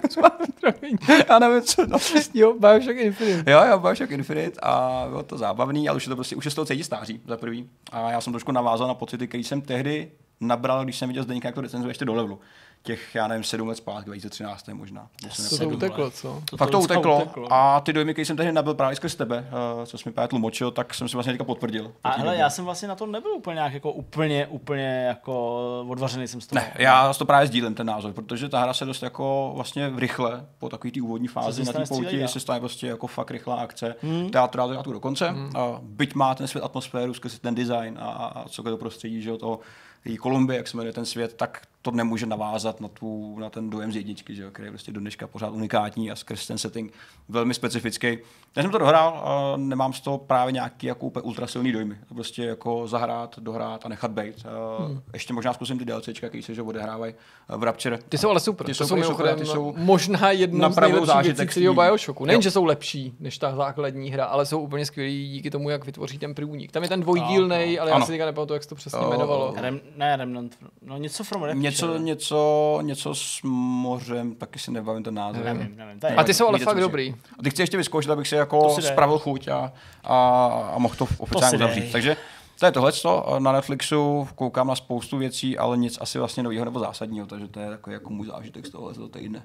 Já 1.30 1.40
nevím, 1.40 1.62
co 1.62 1.86
no. 1.88 1.98
Jo, 2.34 2.56
Bioshock 2.60 2.98
Infinite. 2.98 3.52
Jo, 3.52 3.62
jo, 3.70 3.80
Bioshock 3.80 4.12
Infinite 4.12 4.60
a 4.64 5.06
bylo 5.10 5.24
to 5.24 5.38
zábavný, 5.38 5.90
ale 5.90 5.98
už 5.98 6.06
je 6.06 6.10
to 6.10 6.16
prostě, 6.16 6.36
už 6.36 6.46
je 6.46 6.52
z 6.52 6.56
toho 6.56 6.66
cítit 6.66 6.84
stáří 6.84 7.22
za 7.28 7.38
prvý. 7.38 7.70
A 7.92 8.12
já 8.12 8.22
jsem 8.22 8.34
trošku 8.34 8.52
navázal 8.52 8.88
na 8.88 8.94
pocity, 8.94 9.28
které 9.28 9.44
jsem 9.44 9.62
tehdy 9.62 10.12
nabral, 10.42 10.84
když 10.84 10.98
jsem 10.98 11.10
viděl 11.10 11.24
Zdeníka, 11.24 11.48
jak 11.48 11.56
to 11.56 11.62
recenzuje 11.62 11.90
ještě 11.90 12.06
do 12.06 12.14
levelu 12.14 12.40
těch, 12.84 13.16
já 13.16 13.28
nevím, 13.28 13.44
sedm 13.44 13.68
let 13.68 13.76
zpátky, 13.76 14.06
2013 14.06 14.68
možná. 14.74 15.08
To, 15.50 15.58
to 15.58 15.70
uteklo, 15.70 16.12
co? 16.12 16.44
To 16.50 16.58
Fakt 16.58 16.70
to, 16.70 16.78
to 16.78 16.84
uteklo. 16.84 17.22
uteklo. 17.22 17.48
A 17.54 17.80
ty 17.80 17.94
dojmy, 17.94 18.14
které 18.14 18.26
jsem 18.26 18.38
tehdy 18.38 18.52
nabil 18.52 18.74
právě 18.74 18.96
skrz 18.96 19.16
tebe, 19.16 19.50
uh, 19.78 19.86
co 19.86 19.98
jsi 19.98 20.10
mi 20.10 20.14
právě 20.14 20.28
tlumočil, 20.28 20.72
tak 20.72 20.94
jsem 20.94 21.08
si 21.08 21.14
vlastně 21.16 21.34
teďka 21.34 21.44
potvrdil. 21.44 21.94
A 22.04 22.10
hele, 22.10 22.38
já 22.38 22.50
jsem 22.50 22.66
vlastně 22.66 22.88
na 22.88 22.96
to 22.96 23.06
nebyl 23.06 23.32
úplně 23.32 23.56
nějak 23.56 23.74
jako 23.74 23.92
úplně, 23.92 24.48
úplně 24.48 25.06
jako 25.08 25.86
odvařený 25.88 26.28
jsem 26.28 26.42
z 26.42 26.48
toho. 26.48 26.62
Ne, 26.62 26.74
já 26.78 27.14
to 27.14 27.26
právě 27.26 27.48
sdílím 27.48 27.74
ten 27.74 27.88
názor, 27.88 28.14
protože 28.14 28.50
ta 28.50 28.62
hra 28.62 28.74
se 28.74 28.86
dost 28.86 29.04
jako 29.04 29.52
vlastně 29.56 29.92
rychle, 29.96 30.46
po 30.58 30.70
takové 30.70 30.92
té 30.92 31.02
úvodní 31.02 31.28
fázi 31.28 31.64
na 31.66 31.74
té 31.74 31.86
pouti, 31.86 32.28
se 32.28 32.40
stane 32.40 32.60
prostě 32.60 32.88
jako 32.88 33.08
fakt 33.08 33.32
rychlá 33.32 33.56
akce. 33.56 33.96
Hmm. 34.02 34.30
Teatrál 34.30 34.84
to 34.84 34.94
do 34.94 35.00
konce. 35.00 35.30
Hmm. 35.30 35.46
Uh, 35.46 35.78
byť 35.82 36.16
má 36.16 36.36
ten 36.36 36.48
svět 36.48 36.64
atmosféru 36.64 37.14
skrz 37.14 37.40
ten 37.40 37.56
design 37.56 37.98
a, 38.02 38.06
a, 38.06 38.26
a 38.26 38.50
co 38.50 38.64
to 38.64 38.78
prostředí, 38.78 39.22
že 39.22 39.38
to 39.38 39.60
i 40.06 40.18
Kolumbie, 40.18 40.58
jak 40.58 40.68
se 40.68 40.78
jmenuje 40.78 40.94
ten 40.94 41.06
svět, 41.06 41.34
tak 41.34 41.62
to 41.82 41.92
nemůže 41.92 42.26
navázat 42.26 42.82
na, 42.82 42.88
tu, 42.88 43.40
na 43.40 43.50
ten 43.50 43.70
dojem 43.70 43.92
z 43.92 43.96
jedničky, 43.96 44.36
že 44.36 44.44
jo, 44.44 44.52
který 44.52 44.68
je 44.68 44.72
prostě 44.72 44.92
do 44.92 45.00
dneška 45.00 45.28
pořád 45.28 45.50
unikátní 45.50 46.12
a 46.12 46.16
skrz 46.16 46.48
ten 46.48 46.58
setting 46.58 46.94
velmi 47.30 47.54
specifický. 47.54 48.18
Já 48.56 48.62
jsem 48.64 48.72
to 48.72 48.78
dohrál 48.78 49.22
a 49.26 49.58
nemám 49.58 49.94
z 49.94 50.02
toho 50.02 50.18
právě 50.18 50.52
nějaký 50.52 50.88
jako 50.88 51.06
úplně 51.06 51.24
ultrasilný 51.24 51.72
dojmy. 51.72 51.98
Prostě 52.16 52.44
jako 52.44 52.88
zahrát, 52.88 53.40
dohrát 53.40 53.86
a 53.86 53.90
nechat 53.90 54.12
být. 54.12 54.46
Hmm. 54.80 55.02
Ještě 55.14 55.34
možná 55.34 55.54
zkusím 55.54 55.80
ty 55.80 55.86
DLCčka, 55.86 56.28
který 56.28 56.44
se 56.44 56.54
že 56.54 56.62
odehrávají 56.62 57.14
v 57.48 57.64
Rapture. 57.64 58.00
Ty 58.10 58.18
jsou 58.18 58.30
ale 58.30 58.40
super. 58.40 58.68
Ty 58.68 58.74
to 58.74 58.88
jsou, 58.88 58.98
jsou, 58.98 59.04
super, 59.04 59.36
ty 59.36 59.46
jsou 59.46 59.74
možná 59.78 60.32
jedno 60.32 60.72
z 60.72 60.76
nejlepších 60.80 61.36
věcí 61.38 61.54
celého 61.54 61.74
Bioshocku. 61.74 62.26
Nejen, 62.26 62.38
Jo. 62.38 62.42
že 62.42 62.52
jsou 62.52 62.66
lepší 62.66 63.14
než 63.20 63.38
ta 63.38 63.56
základní 63.56 64.10
hra, 64.12 64.26
ale 64.26 64.46
jsou 64.46 64.60
úplně 64.60 64.86
skvělí 64.86 65.30
díky 65.30 65.50
tomu, 65.52 65.70
jak 65.70 65.86
vytvoří 65.86 66.18
ten 66.18 66.36
průnik. 66.36 66.72
Tam 66.72 66.84
je 66.84 66.90
ten 66.90 67.02
dvojdílnej, 67.02 67.80
ale 67.80 67.90
já 67.90 67.96
Ano. 67.96 68.06
si 68.06 68.12
teďka 68.12 68.26
nepamatuju, 68.26 68.56
jak 68.56 68.64
se 68.64 68.70
to 68.70 68.76
přesně 68.76 69.00
jmenovalo. 69.08 69.54
Rem, 69.58 69.80
ne, 69.96 70.16
Remnant, 70.16 70.58
no 70.82 70.98
něco 70.98 71.24
from 71.24 71.44
Refuge. 71.44 71.62
Něco, 71.72 71.98
něco, 71.98 72.80
něco 72.82 73.16
s 73.16 73.40
mořem, 73.44 74.36
taky 74.36 74.60
si 74.60 74.72
nebavím 74.72 75.04
ten 75.04 75.14
název. 75.14 75.44
Nevím, 75.44 75.78
nevím. 75.78 76.00
To 76.00 76.08
je 76.08 76.16
A 76.16 76.24
ty 76.24 76.34
jsou 76.34 76.48
ale 76.48 76.60
fakt 76.60 76.80
dobrý. 76.80 77.16
A 77.40 77.44
ty 77.44 77.50
chci 77.50 77.62
ještě 77.62 77.78
vyzkoušet, 77.78 78.12
abych 78.12 78.28
si 78.28 78.36
jako 78.36 78.70
si 78.70 78.82
dej. 78.82 78.92
spravil 78.92 79.20
chuť 79.20 79.48
a, 79.48 79.74
a, 80.04 80.48
a 80.76 80.78
mohl 80.78 80.96
to 80.96 81.08
oficiálně 81.18 81.58
uzavřít. 81.58 81.92
Takže 81.92 82.18
to 82.60 82.66
je 82.66 82.72
tohle 82.72 82.92
na 83.40 83.52
Netflixu, 83.52 84.28
koukám 84.36 84.68
na 84.68 84.76
spoustu 84.76 85.18
věcí, 85.18 85.58
ale 85.58 85.78
nic 85.78 85.98
asi 86.02 86.20
vlastně 86.20 86.44
nového 86.44 86.66
nebo 86.66 86.80
zásadního, 86.80 87.28
takže 87.28 87.48
to 87.48 87.60
je 87.60 87.70
takový 87.70 87.94
jako 87.94 88.10
můj 88.10 88.28
zážitek 88.28 88.66
z 88.66 88.70
tohohle 88.70 89.10
týdne. 89.10 89.44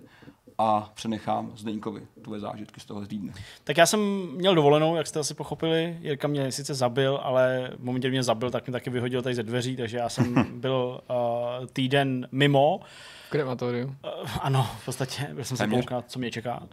A 0.59 0.91
přenechám 0.95 1.53
Zdeňkovi 1.57 2.03
tvoje 2.23 2.41
zážitky 2.41 2.81
z 2.81 2.85
toho 2.85 3.07
týdne. 3.07 3.33
Tak 3.65 3.77
já 3.77 3.87
jsem 3.87 4.01
měl 4.33 4.55
dovolenou, 4.55 4.97
jak 4.97 5.07
jste 5.07 5.21
asi 5.21 5.35
pochopili. 5.35 5.99
Jirka 6.01 6.29
mě 6.29 6.53
sice 6.53 6.75
zabil, 6.75 7.21
ale 7.23 7.71
v 7.79 7.85
momentě, 7.85 8.09
kdy 8.09 8.15
mě 8.15 8.23
zabil, 8.23 8.51
tak 8.51 8.67
mě 8.67 8.73
taky 8.73 8.91
vyhodil 8.91 9.23
tady 9.23 9.35
ze 9.35 9.43
dveří, 9.43 9.77
takže 9.77 9.97
já 9.97 10.09
jsem 10.09 10.35
byl 10.61 11.01
uh, 11.11 11.67
týden 11.73 12.29
mimo. 12.33 12.81
V 13.27 13.31
krematoriu. 13.31 13.87
Uh, 13.87 14.31
ano, 14.41 14.71
v 14.81 14.85
podstatě 14.85 15.29
byl 15.33 15.45
jsem 15.45 15.57
se 15.57 15.67
koukal, 15.67 16.05
co 16.07 16.19
mě 16.19 16.31
čeká. 16.31 16.59
Uh, 16.61 16.69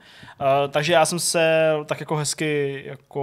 takže 0.69 0.93
já 0.93 1.05
jsem 1.05 1.19
se 1.19 1.73
tak 1.85 1.99
jako 1.99 2.15
hezky 2.15 2.83
jako 2.85 3.19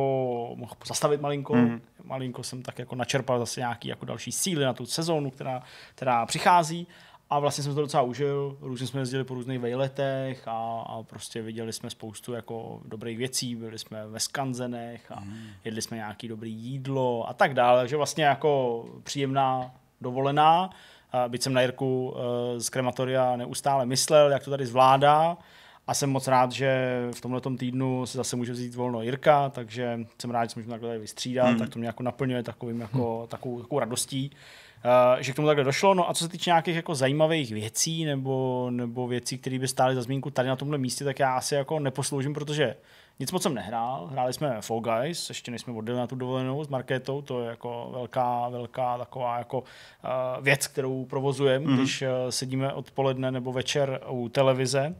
mohl 0.55 0.74
zastavit 0.87 1.20
malinko. 1.20 1.55
Mm. 1.55 1.81
Malinko 2.05 2.43
jsem 2.43 2.62
tak 2.62 2.78
jako 2.78 2.95
načerpal 2.95 3.39
zase 3.39 3.61
nějaký 3.61 3.89
jako 3.89 4.05
další 4.05 4.32
síly 4.32 4.65
na 4.65 4.73
tu 4.73 4.87
sezónu, 4.87 5.31
která, 5.31 5.62
která 5.95 6.27
přichází. 6.27 6.87
A 7.31 7.39
vlastně 7.39 7.65
jsem 7.65 7.74
to 7.74 7.81
docela 7.81 8.02
užil, 8.02 8.57
různě 8.61 8.86
jsme 8.86 9.01
jezdili 9.01 9.24
po 9.24 9.35
různých 9.35 9.59
vejletech 9.59 10.48
a, 10.48 10.85
a 10.86 11.02
prostě 11.02 11.43
viděli 11.43 11.73
jsme 11.73 11.90
spoustu 11.90 12.32
jako 12.32 12.81
dobrých 12.85 13.19
věcí, 13.19 13.55
byli 13.55 13.78
jsme 13.78 14.07
ve 14.07 14.20
skanzenech 14.20 15.12
a 15.12 15.23
jedli 15.65 15.82
jsme 15.82 15.97
nějaký 15.97 16.28
dobrý 16.28 16.52
jídlo 16.52 17.28
a 17.28 17.35
tak 17.35 17.55
dále, 17.55 17.81
takže 17.82 17.97
vlastně 17.97 18.24
jako 18.24 18.85
příjemná 19.02 19.70
dovolená. 20.01 20.70
A 21.12 21.28
byť 21.28 21.43
jsem 21.43 21.52
na 21.52 21.61
Jirku 21.61 22.15
eh, 22.16 22.61
z 22.61 22.69
krematoria 22.69 23.36
neustále 23.36 23.86
myslel, 23.86 24.31
jak 24.31 24.44
to 24.44 24.51
tady 24.51 24.66
zvládá, 24.66 25.36
a 25.90 25.94
jsem 25.94 26.11
moc 26.11 26.28
rád, 26.28 26.52
že 26.52 27.01
v 27.15 27.20
tomhle 27.20 27.40
týdnu 27.59 28.07
se 28.07 28.19
zase 28.19 28.36
může 28.36 28.52
vzít 28.52 28.74
volno 28.74 29.02
Jirka, 29.02 29.48
takže 29.48 30.01
jsem 30.20 30.31
rád, 30.31 30.44
že 30.44 30.51
se 30.51 30.59
můžeme 30.61 30.70
takhle 30.70 30.89
tady 30.89 31.01
vystřídat, 31.01 31.48
hmm. 31.48 31.59
tak 31.59 31.69
to 31.69 31.78
mě 31.78 31.89
jako 31.89 32.02
naplňuje 32.02 32.43
takovým 32.43 32.81
jako, 32.81 33.27
takovou, 33.31 33.61
takovou 33.61 33.78
radostí, 33.78 34.31
že 35.19 35.32
k 35.32 35.36
tomu 35.36 35.48
takhle 35.48 35.65
došlo. 35.65 35.94
No 35.94 36.11
a 36.11 36.15
co 36.15 36.24
se 36.24 36.31
týče 36.31 36.51
nějakých 36.51 36.77
jako 36.77 36.94
zajímavých 36.94 37.52
věcí 37.52 38.05
nebo, 38.05 38.66
nebo 38.70 39.06
věcí, 39.06 39.38
které 39.38 39.59
by 39.59 39.69
stály 39.69 39.95
za 39.95 40.03
zmínku 40.03 40.30
tady 40.30 40.48
na 40.48 40.56
tomhle 40.56 40.79
místě, 40.79 41.04
tak 41.04 41.19
já 41.19 41.35
asi 41.35 41.54
jako 41.54 41.79
neposloužím, 41.79 42.35
protože 42.35 42.77
nic 43.19 43.32
moc 43.32 43.43
jsem 43.43 43.54
nehrál. 43.54 44.06
Hráli 44.06 44.32
jsme 44.32 44.56
Fall 44.61 44.80
Guys, 44.80 45.29
ještě 45.29 45.51
než 45.51 45.61
jsme 45.61 45.72
odjeli 45.72 46.01
na 46.01 46.06
tu 46.06 46.16
dovolenou 46.16 46.64
s 46.64 46.69
Markétou, 46.69 47.22
to 47.22 47.40
je 47.40 47.48
jako 47.48 47.90
velká, 47.93 48.48
velká 48.48 48.98
taková 48.98 49.38
jako 49.38 49.59
uh, 49.59 50.45
věc, 50.45 50.66
kterou 50.66 51.04
provozujeme, 51.04 51.66
mm-hmm. 51.66 51.77
když 51.77 52.03
uh, 52.03 52.09
sedíme 52.30 52.72
odpoledne 52.72 53.30
nebo 53.30 53.53
večer 53.53 54.01
u 54.09 54.29
televize. 54.29 54.95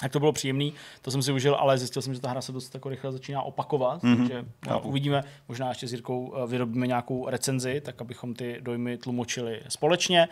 Tak 0.00 0.12
to 0.12 0.20
bylo 0.20 0.32
příjemný, 0.32 0.74
to 1.02 1.10
jsem 1.10 1.22
si 1.22 1.32
užil, 1.32 1.54
ale 1.54 1.78
zjistil 1.78 2.02
jsem, 2.02 2.14
že 2.14 2.20
ta 2.20 2.30
hra 2.30 2.40
se 2.40 2.52
dost 2.52 2.74
jako 2.74 2.88
rychle 2.88 3.12
začíná 3.12 3.42
opakovat, 3.42 4.02
mm-hmm. 4.02 4.16
takže 4.16 4.44
no, 4.68 4.80
uvidíme, 4.80 5.24
možná 5.48 5.68
ještě 5.68 5.88
s 5.88 5.92
Jirkou 5.92 6.34
eh, 6.36 6.46
vyrobíme 6.46 6.86
nějakou 6.86 7.28
recenzi, 7.28 7.80
tak 7.80 8.00
abychom 8.00 8.34
ty 8.34 8.58
dojmy 8.60 8.98
tlumočili 8.98 9.62
společně. 9.68 10.28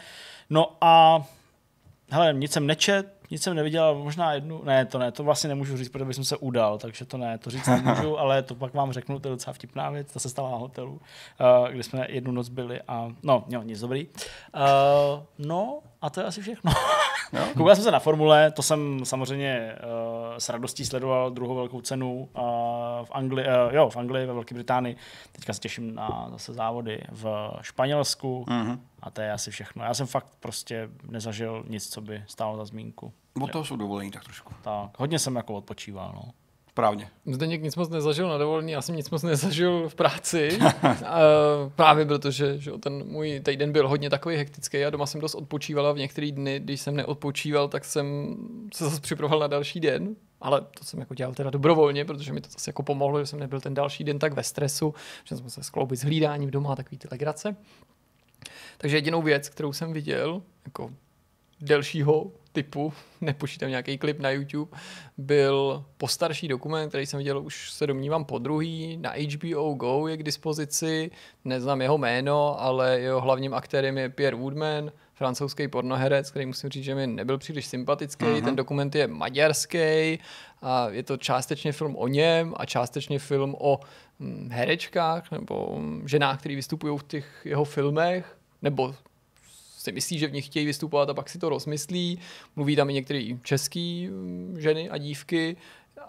No 0.51 0.77
a 0.81 1.23
hele, 2.11 2.33
nic 2.33 2.53
jsem 2.53 2.67
nečet, 2.67 3.18
nic 3.31 3.43
jsem 3.43 3.55
neviděl, 3.55 3.95
možná 3.95 4.33
jednu, 4.33 4.63
ne, 4.65 4.85
to 4.85 4.99
ne, 4.99 5.13
to 5.13 5.25
vlastně 5.25 5.49
nemůžu 5.49 5.77
říct, 5.77 5.89
protože 5.89 6.05
bych 6.05 6.17
se 6.17 6.37
udal, 6.37 6.79
takže 6.79 7.05
to 7.05 7.17
ne, 7.17 7.39
to 7.39 7.51
říct 7.51 7.67
nemůžu, 7.67 8.19
ale 8.21 8.43
to 8.43 8.55
pak 8.55 8.75
vám 8.75 8.93
řeknu, 8.93 9.19
to 9.19 9.29
je 9.29 9.35
docela 9.35 9.55
vtipná 9.55 9.91
věc, 9.91 10.13
to 10.13 10.21
se 10.21 10.29
stala 10.29 10.51
na 10.51 10.57
hotelu, 10.57 10.93
uh, 10.93 11.69
kde 11.69 11.83
jsme 11.83 12.07
jednu 12.09 12.33
noc 12.33 12.49
byli 12.49 12.81
a 12.89 13.13
no, 13.23 13.45
jo, 13.49 13.63
nic 13.63 13.81
dobrý. 13.81 14.07
Uh, 14.07 15.23
no 15.39 15.79
a 16.03 16.11
to 16.11 16.21
je 16.21 16.27
asi 16.27 16.41
všechno. 16.43 16.73
Koukal 17.57 17.75
jsem 17.75 17.85
se 17.85 17.91
na 17.91 17.99
formule, 17.99 18.51
to 18.51 18.63
jsem 18.63 19.01
samozřejmě 19.05 19.73
uh, 19.73 20.39
s 20.39 20.49
radostí 20.49 20.85
sledoval 20.85 21.31
druhou 21.31 21.55
velkou 21.55 21.81
cenu 21.81 22.15
uh, 22.15 22.43
v 23.05 23.11
Anglii, 23.13 23.47
uh, 23.47 23.75
jo, 23.75 23.91
v 23.91 23.97
Anglii, 23.97 24.27
ve 24.27 24.33
Velké 24.33 24.55
Británii. 24.55 24.97
Teďka 25.33 25.53
se 25.53 25.61
těším 25.61 25.95
na 25.95 26.29
zase 26.31 26.53
závody 26.53 27.03
v 27.13 27.51
Španělsku 27.61 28.45
Mhm. 28.49 28.81
A 29.01 29.11
to 29.11 29.21
je 29.21 29.33
asi 29.33 29.51
všechno. 29.51 29.85
Já 29.85 29.95
jsem 29.95 30.07
fakt 30.07 30.37
prostě 30.41 30.89
nezažil 31.09 31.65
nic, 31.69 31.89
co 31.89 32.01
by 32.01 32.25
stálo 32.27 32.57
za 32.57 32.65
zmínku. 32.65 33.13
Od 33.41 33.51
toho 33.51 33.65
jsou 33.65 33.77
dovolení 33.77 34.11
tak 34.11 34.25
trošku. 34.25 34.55
Tak, 34.63 34.91
hodně 34.99 35.19
jsem 35.19 35.37
jako 35.37 35.55
odpočíval, 35.55 36.13
no. 36.15 36.33
Správně. 36.79 37.09
Zdeněk 37.27 37.63
nic 37.63 37.77
moc 37.77 37.89
nezažil 37.89 38.29
na 38.29 38.39
dovolený, 38.39 38.73
já 38.73 38.83
jsem 38.83 38.97
nic 38.97 39.11
moc 39.11 39.23
nezažil 39.23 39.89
v 39.89 39.95
práci. 39.95 40.59
a, 40.61 41.19
právě 41.77 42.07
protože 42.07 42.59
že 42.59 42.71
ten 42.73 43.05
můj 43.07 43.41
týden 43.41 43.73
byl 43.73 43.89
hodně 43.89 44.11
takový 44.11 44.37
hektický 44.37 44.85
a 44.85 44.91
doma 44.91 45.07
jsem 45.07 45.21
dost 45.21 45.35
odpočívala 45.35 45.93
v 45.93 45.99
některé 45.99 46.31
dny, 46.31 46.61
když 46.61 46.81
jsem 46.81 46.97
neodpočíval, 46.97 47.69
tak 47.69 47.85
jsem 47.85 48.37
se 48.75 48.85
zase 48.85 49.01
připravoval 49.01 49.41
na 49.41 49.47
další 49.47 49.81
den. 49.81 50.17
Ale 50.41 50.61
to 50.61 50.85
jsem 50.85 51.01
jako 51.01 51.15
dělal 51.15 51.35
teda 51.35 51.51
dobrovolně, 51.51 52.05
protože 52.05 52.33
mi 52.33 52.41
to 52.41 52.51
zase 52.51 52.69
jako 52.69 52.83
pomohlo, 52.83 53.21
že 53.21 53.27
jsem 53.27 53.39
nebyl 53.39 53.61
ten 53.61 53.75
další 53.75 54.05
den 54.05 54.19
tak 54.19 54.33
ve 54.33 54.43
stresu, 54.43 54.95
že 55.25 55.37
jsem 55.37 55.51
se 55.51 55.63
skloubit 55.63 55.99
s 55.99 56.05
hlídáním 56.05 56.51
doma 56.51 56.73
a 56.73 56.77
takový 56.77 56.99
ty 56.99 57.09
legrace. 57.11 57.57
Takže 58.79 58.97
jedinou 58.97 59.23
věc, 59.23 59.49
kterou 59.49 59.73
jsem 59.73 59.93
viděl, 59.93 60.43
jako 60.65 60.91
delšího 61.61 62.33
typu, 62.53 62.93
nepočítám 63.21 63.69
nějaký 63.71 63.99
klip 63.99 64.19
na 64.19 64.31
YouTube, 64.31 64.79
byl 65.19 65.85
postarší 65.97 66.49
dokument, 66.49 66.89
který 66.89 67.07
jsem 67.07 67.19
viděl 67.19 67.43
už 67.43 67.73
se 67.73 67.87
domnívám 67.87 68.25
po 68.25 68.39
druhý, 68.39 68.97
na 68.97 69.11
HBO 69.11 69.75
Go 69.75 70.09
je 70.09 70.17
k 70.17 70.23
dispozici, 70.23 71.11
neznám 71.45 71.83
jeho 71.83 71.99
jméno, 71.99 72.61
ale 72.61 73.01
jeho 73.01 73.21
hlavním 73.21 73.55
aktérem 73.55 73.99
je 73.99 74.09
Pierre 74.09 74.37
Woodman, 74.37 74.93
francouzský 75.15 75.69
pornoherec, 75.69 76.31
který 76.31 76.47
musím 76.47 76.71
říct, 76.71 76.85
že 76.85 76.95
mi 76.95 77.07
nebyl 77.07 77.39
příliš 77.39 77.67
sympatický. 77.67 78.25
Uh-huh. 78.25 78.45
Ten 78.45 78.57
dokument 78.57 78.95
je 78.95 79.07
maďarský 79.07 80.19
a 80.63 80.89
je 80.91 81.03
to 81.03 81.17
částečně 81.17 81.73
film 81.73 81.97
o 81.97 82.09
něm 82.09 82.55
a 82.57 82.67
částečně 82.67 83.19
film 83.19 83.55
o 83.59 83.81
hm, 84.21 84.49
herečkách 84.53 85.31
nebo 85.31 85.77
hm, 85.79 86.03
ženách, 86.09 86.39
které 86.39 86.55
vystupují 86.55 86.99
v 86.99 87.03
těch 87.03 87.27
jeho 87.45 87.65
filmech, 87.65 88.38
nebo 88.63 88.95
si 89.79 89.93
myslí, 89.93 90.19
že 90.19 90.27
v 90.27 90.33
nich 90.33 90.47
chtějí 90.47 90.67
vystupovat 90.67 91.11
a 91.11 91.15
pak 91.15 91.29
si 91.29 91.39
to 91.39 91.49
rozmyslí. 91.49 92.19
Mluví 92.57 92.77
tam 92.77 92.91
i 92.91 92.95
některé 92.95 93.23
české 93.43 94.09
ženy 94.59 94.91
a 94.91 94.99
dívky 94.99 95.57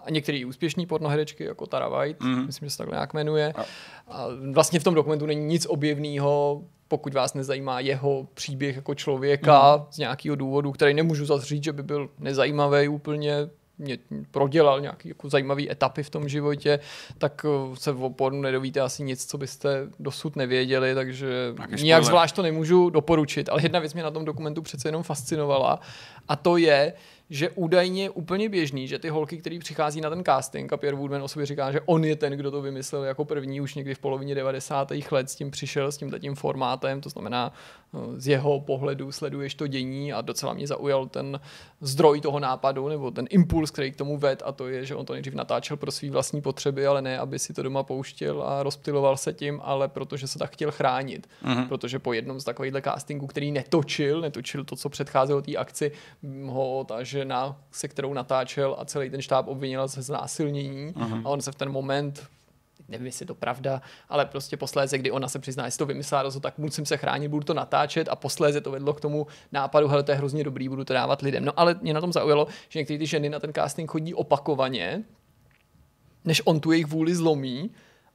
a 0.04 0.10
některé 0.10 0.46
úspěšné 0.46 0.86
pornoherečky, 0.86 1.44
jako 1.44 1.66
Tara 1.66 1.88
White, 1.88 2.20
mm. 2.20 2.46
myslím, 2.46 2.66
že 2.66 2.70
se 2.70 2.78
takhle 2.78 2.96
nějak 2.96 3.14
jmenuje. 3.14 3.52
A. 3.56 3.64
a 4.08 4.26
vlastně 4.52 4.80
v 4.80 4.84
tom 4.84 4.94
dokumentu 4.94 5.26
není 5.26 5.46
nic 5.46 5.66
objevného, 5.66 6.62
pokud 6.88 7.14
vás 7.14 7.34
nezajímá 7.34 7.80
jeho 7.80 8.28
příběh 8.34 8.76
jako 8.76 8.94
člověka 8.94 9.76
mm. 9.76 9.84
z 9.90 9.98
nějakého 9.98 10.36
důvodu, 10.36 10.72
který 10.72 10.94
nemůžu 10.94 11.26
zase 11.26 11.46
říct, 11.46 11.64
že 11.64 11.72
by 11.72 11.82
byl 11.82 12.10
nezajímavý 12.18 12.88
úplně, 12.88 13.50
mě 13.80 13.98
prodělal 14.30 14.80
nějaký 14.80 15.08
jako 15.08 15.28
zajímavý 15.28 15.70
etapy 15.70 16.02
v 16.02 16.10
tom 16.10 16.28
životě, 16.28 16.80
tak 17.18 17.46
eh, 17.48 17.76
se 17.76 17.92
o 17.92 18.10
pornu 18.10 18.40
nedovíte 18.40 18.80
asi 18.80 19.02
nic, 19.02 19.26
co 19.26 19.38
byste 19.38 19.86
dosud 19.98 20.36
nevěděli, 20.36 20.94
takže 20.94 21.54
Nějaký 21.56 21.82
nijak 21.82 22.04
zvlášť 22.04 22.36
to 22.36 22.42
nemůžu 22.42 22.90
doporučit. 22.90 23.48
Ale 23.48 23.62
jedna 23.62 23.78
věc 23.78 23.94
mě 23.94 24.02
na 24.02 24.10
tom 24.10 24.24
dokumentu 24.24 24.62
přece 24.62 24.88
jenom 24.88 25.02
fascinovala 25.02 25.80
a 26.28 26.36
to 26.36 26.56
je, 26.56 26.92
že 27.30 27.50
údajně 27.50 28.02
je 28.02 28.10
úplně 28.10 28.48
běžný, 28.48 28.88
že 28.88 28.98
ty 28.98 29.08
holky, 29.08 29.36
které 29.36 29.58
přichází 29.58 30.00
na 30.00 30.10
ten 30.10 30.24
casting 30.24 30.72
a 30.72 30.76
Pierre 30.76 30.96
Woodman 30.96 31.22
o 31.22 31.28
sobě 31.28 31.46
říká, 31.46 31.72
že 31.72 31.80
on 31.80 32.04
je 32.04 32.16
ten, 32.16 32.32
kdo 32.32 32.50
to 32.50 32.62
vymyslel 32.62 33.04
jako 33.04 33.24
první 33.24 33.60
už 33.60 33.74
někdy 33.74 33.94
v 33.94 33.98
polovině 33.98 34.34
90. 34.34 34.92
let 35.10 35.30
s 35.30 35.34
tím 35.34 35.50
přišel, 35.50 35.92
s 35.92 35.96
tím 35.96 36.12
tím 36.18 36.34
formátem, 36.34 37.00
to 37.00 37.08
znamená 37.08 37.52
eh, 37.94 38.20
z 38.20 38.28
jeho 38.28 38.60
pohledu 38.60 39.12
sleduješ 39.12 39.54
to 39.54 39.66
dění 39.66 40.12
a 40.12 40.20
docela 40.20 40.54
mě 40.54 40.66
zaujal 40.66 41.06
ten 41.06 41.40
zdroj 41.80 42.20
toho 42.20 42.40
nápadu 42.40 42.88
nebo 42.88 43.10
ten 43.10 43.26
impuls, 43.30 43.70
který 43.70 43.92
k 43.92 43.96
tomu 43.96 44.18
ved 44.18 44.42
a 44.46 44.52
to 44.52 44.68
je, 44.68 44.84
že 44.84 44.94
on 44.94 45.06
to 45.06 45.12
nejdřív 45.12 45.34
natáčel 45.34 45.76
pro 45.76 45.90
své 45.90 46.10
vlastní 46.10 46.42
potřeby, 46.42 46.86
ale 46.86 47.02
ne, 47.02 47.18
aby 47.18 47.38
si 47.38 47.52
to 47.52 47.62
doma 47.62 47.82
pouštěl 47.82 48.42
a 48.42 48.62
rozptiloval 48.62 49.16
se 49.16 49.32
tím, 49.32 49.60
ale 49.64 49.88
protože 49.88 50.26
se 50.26 50.38
tak 50.38 50.52
chtěl 50.52 50.70
chránit. 50.70 51.28
Mm-hmm. 51.44 51.68
Protože 51.68 51.98
po 51.98 52.12
jednom 52.12 52.40
z 52.40 52.44
takovýchhle 52.44 52.82
castingů, 52.82 53.26
který 53.26 53.52
netočil, 53.52 54.20
netočil 54.20 54.64
to, 54.64 54.76
co 54.76 54.88
předcházelo 54.88 55.42
té 55.42 55.56
akci, 55.56 55.92
ho 56.46 56.84
ta 56.88 57.04
žena, 57.20 57.56
se 57.70 57.88
kterou 57.88 58.12
natáčel 58.14 58.76
a 58.78 58.84
celý 58.84 59.10
ten 59.10 59.22
štáb 59.22 59.48
obvinila 59.48 59.86
ze 59.86 60.02
znásilnění 60.02 60.92
mm-hmm. 60.92 61.22
a 61.24 61.28
on 61.28 61.40
se 61.40 61.52
v 61.52 61.54
ten 61.54 61.68
moment 61.68 62.26
nevím, 62.88 63.06
jestli 63.06 63.22
je 63.22 63.26
to 63.26 63.34
pravda, 63.34 63.82
ale 64.08 64.26
prostě 64.26 64.56
posléze, 64.56 64.98
kdy 64.98 65.10
ona 65.10 65.28
se 65.28 65.38
přizná, 65.38 65.64
jestli 65.64 65.78
to 65.78 65.86
vymyslela 65.86 66.22
rozhod, 66.22 66.42
tak 66.42 66.58
musím 66.58 66.86
se 66.86 66.96
chránit, 66.96 67.28
budu 67.28 67.44
to 67.44 67.54
natáčet 67.54 68.08
a 68.08 68.16
posléze 68.16 68.60
to 68.60 68.70
vedlo 68.70 68.92
k 68.94 69.00
tomu 69.00 69.26
nápadu, 69.52 69.88
hele, 69.88 70.02
to 70.02 70.10
je 70.10 70.16
hrozně 70.16 70.44
dobrý, 70.44 70.68
budu 70.68 70.84
to 70.84 70.92
dávat 70.92 71.22
lidem. 71.22 71.44
No 71.44 71.52
ale 71.56 71.76
mě 71.80 71.94
na 71.94 72.00
tom 72.00 72.12
zaujalo, 72.12 72.46
že 72.68 72.78
některé 72.78 72.98
ty 72.98 73.06
ženy 73.06 73.28
na 73.28 73.38
ten 73.38 73.52
casting 73.52 73.90
chodí 73.90 74.14
opakovaně, 74.14 75.04
než 76.24 76.42
on 76.44 76.60
tu 76.60 76.72
jejich 76.72 76.86
vůli 76.86 77.14
zlomí, 77.14 77.70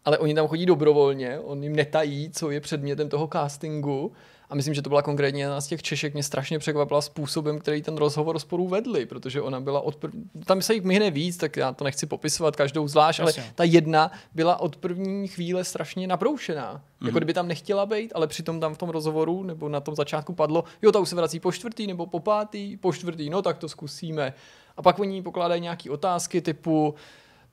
ale 0.06 0.18
oni 0.18 0.34
tam 0.36 0.48
chodí 0.48 0.66
dobrovolně, 0.66 1.40
on 1.40 1.64
jim 1.64 1.76
netají, 1.76 2.30
co 2.30 2.52
je 2.52 2.62
předmětem 2.62 3.10
toho 3.10 3.28
castingu 3.28 4.12
a 4.50 4.56
myslím, 4.56 4.74
že 4.74 4.82
to 4.82 4.90
byla 4.90 5.02
konkrétně 5.02 5.44
jedna 5.44 5.62
z 5.62 5.68
těch 5.68 5.84
Češek, 5.84 6.14
mě 6.14 6.24
strašně 6.24 6.60
překvapila 6.60 7.02
způsobem, 7.02 7.60
který 7.60 7.82
ten 7.82 7.98
rozhovor 7.98 8.40
spolu 8.40 8.68
vedli, 8.68 9.06
protože 9.06 9.42
ona 9.42 9.60
byla 9.60 9.80
od 9.80 9.96
prv... 9.96 10.12
tam 10.46 10.62
se 10.62 10.74
jich 10.74 10.84
myhne 10.84 11.12
víc, 11.12 11.38
tak 11.38 11.58
já 11.58 11.74
to 11.74 11.84
nechci 11.84 12.06
popisovat 12.06 12.56
každou 12.56 12.88
zvlášť, 12.88 13.20
ale 13.20 13.34
ta 13.56 13.64
jedna 13.64 14.12
byla 14.34 14.60
od 14.60 14.76
první 14.76 15.28
chvíle 15.28 15.64
strašně 15.64 16.08
nabroušená. 16.08 16.74
Mm-hmm. 16.76 17.06
Jako 17.06 17.18
kdyby 17.18 17.34
tam 17.34 17.48
nechtěla 17.48 17.86
být, 17.86 18.12
ale 18.16 18.28
přitom 18.28 18.60
tam 18.60 18.74
v 18.74 18.78
tom 18.78 18.90
rozhovoru 18.90 19.44
nebo 19.44 19.70
na 19.70 19.80
tom 19.80 19.96
začátku 19.96 20.34
padlo, 20.34 20.64
jo, 20.82 20.92
ta 20.92 21.00
už 21.00 21.10
se 21.10 21.16
vrací 21.16 21.40
po 21.40 21.52
čtvrtý 21.52 21.88
nebo 21.88 22.06
po 22.06 22.20
pátý, 22.20 22.78
po 22.78 22.94
čtvrtý, 22.94 23.30
no 23.30 23.42
tak 23.42 23.58
to 23.58 23.70
zkusíme. 23.70 24.34
A 24.78 24.82
pak 24.82 25.00
oni 25.00 25.22
pokládají 25.22 25.62
nějaké 25.62 25.92
otázky 25.92 26.42
typu, 26.42 26.96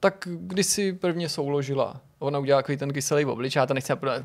tak 0.01 0.29
kdy 0.31 0.65
si 0.65 0.93
prvně 0.93 1.29
souložila? 1.29 2.01
Ona 2.19 2.39
udělala 2.39 2.63
takový 2.63 2.79
ten 2.79 2.93
kyselý 2.93 3.25
oblič, 3.25 3.57
já 3.57 3.67
to 3.67 3.75
nechci 3.75 3.97
podat. 3.97 4.23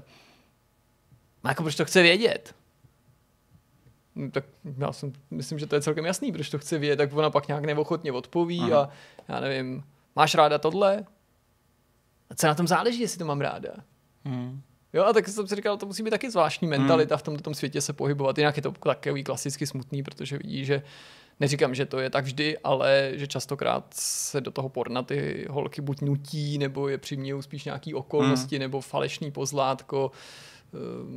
A 1.43 1.49
jako 1.49 1.63
proč 1.63 1.75
to 1.75 1.85
chce 1.85 2.01
vědět? 2.01 2.55
No, 4.17 4.31
tak 4.31 4.45
já 4.77 4.91
jsem, 4.91 5.13
myslím, 5.31 5.59
že 5.59 5.67
to 5.67 5.75
je 5.75 5.81
celkem 5.81 6.05
jasný, 6.05 6.31
proč 6.31 6.49
to 6.49 6.57
chce 6.57 6.77
vědět, 6.77 6.95
tak 6.95 7.13
ona 7.13 7.29
pak 7.29 7.47
nějak 7.47 7.65
neochotně 7.65 8.11
odpoví 8.11 8.61
Aha. 8.61 8.81
a 8.81 8.89
já 9.33 9.39
nevím, 9.39 9.83
máš 10.15 10.35
ráda 10.35 10.57
tohle? 10.57 11.05
A 12.29 12.35
co 12.35 12.47
na 12.47 12.55
tom 12.55 12.67
záleží, 12.67 13.01
jestli 13.01 13.19
to 13.19 13.25
mám 13.25 13.41
ráda? 13.41 13.69
Hmm. 14.25 14.61
Jo, 14.93 15.03
a 15.03 15.13
tak 15.13 15.27
jsem 15.27 15.47
si 15.47 15.55
říkal, 15.55 15.77
to 15.77 15.85
musí 15.85 16.03
být 16.03 16.09
taky 16.09 16.31
zvláštní 16.31 16.67
mentalita 16.67 17.15
hmm. 17.15 17.19
v 17.19 17.23
tomto 17.23 17.41
tom 17.41 17.53
světě 17.53 17.81
se 17.81 17.93
pohybovat. 17.93 18.37
Jinak 18.37 18.57
je 18.57 18.63
to 18.63 18.71
takový 18.71 19.23
klasicky 19.23 19.67
smutný, 19.67 20.03
protože 20.03 20.37
vidí, 20.37 20.65
že 20.65 20.83
neříkám, 21.39 21.75
že 21.75 21.85
to 21.85 21.99
je 21.99 22.09
tak 22.09 22.25
vždy, 22.25 22.57
ale 22.57 23.11
že 23.15 23.27
častokrát 23.27 23.85
se 23.93 24.41
do 24.41 24.51
toho 24.51 24.69
porna 24.69 25.03
ty 25.03 25.45
holky 25.49 25.81
buď 25.81 26.01
nutí, 26.01 26.57
nebo 26.57 26.89
je 26.89 26.97
přimějí 26.97 27.43
spíš 27.43 27.65
nějaký 27.65 27.93
okolnosti, 27.93 28.55
hmm. 28.55 28.61
nebo 28.61 28.81
falešný 28.81 29.31
pozlátko. 29.31 30.11
Ehm, 30.11 30.17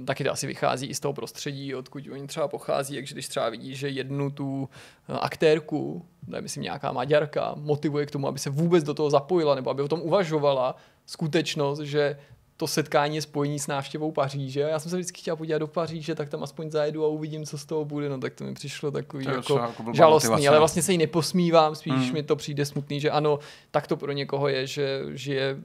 taky 0.05 0.25
to 0.25 0.33
asi 0.33 0.47
vychází 0.47 0.87
i 0.87 0.95
z 0.95 1.01
toho 1.01 1.13
prostředí, 1.13 1.75
odkud 1.75 2.09
oni 2.13 2.27
třeba 2.27 2.49
pochází, 2.49 2.95
takže 2.95 3.15
když 3.15 3.29
třeba 3.29 3.49
vidí, 3.49 3.75
že 3.75 3.89
jednu 3.89 4.31
tu 4.31 4.69
eh, 5.09 5.13
aktérku, 5.13 6.07
je 6.35 6.41
myslím 6.41 6.63
nějaká 6.63 6.93
Maďarka, 6.93 7.55
motivuje 7.57 8.07
k 8.07 8.11
tomu, 8.11 8.29
aby 8.29 8.39
se 8.39 8.51
vůbec 8.51 8.85
do 8.85 8.95
toho 8.95 9.11
zapojila, 9.11 9.55
nebo 9.55 9.71
aby 9.71 9.83
o 9.83 9.89
tom 9.89 10.01
uvažovala, 10.03 10.77
skutečnost, 11.07 11.79
že 11.81 12.17
to 12.61 12.67
setkání 12.67 13.17
je 13.17 13.23
spojení 13.23 13.59
s 13.59 13.67
návštěvou 13.67 14.13
Paříže. 14.13 14.61
Já 14.61 14.79
jsem 14.79 14.91
se 14.91 14.97
vždycky 14.97 15.21
chtěl 15.21 15.37
podívat 15.37 15.59
do 15.59 15.67
Paříže, 15.67 16.15
tak 16.15 16.29
tam 16.29 16.43
aspoň 16.43 16.71
zajedu 16.71 17.05
a 17.05 17.09
uvidím, 17.09 17.47
co 17.47 17.59
z 17.59 17.65
toho 17.65 17.85
bude. 17.85 18.09
No 18.09 18.19
tak 18.19 18.35
to 18.35 18.45
mi 18.45 18.55
přišlo 18.55 18.91
takový 18.91 19.25
to 19.25 19.31
jako, 19.31 19.59
jako 19.59 19.85
žalostný, 19.93 20.31
motivace. 20.31 20.49
ale 20.49 20.59
vlastně 20.59 20.83
se 20.83 20.93
jí 20.93 20.99
neposmívám, 20.99 21.75
spíš 21.75 21.95
hmm. 21.95 22.13
mi 22.13 22.23
to 22.23 22.37
přijde 22.37 22.65
smutný, 22.65 23.01
že 23.01 23.11
ano, 23.11 23.39
tak 23.71 23.87
to 23.87 23.97
pro 23.97 24.13
někoho 24.13 24.49
je, 24.49 24.67
že 24.67 25.03
žije 25.13 25.57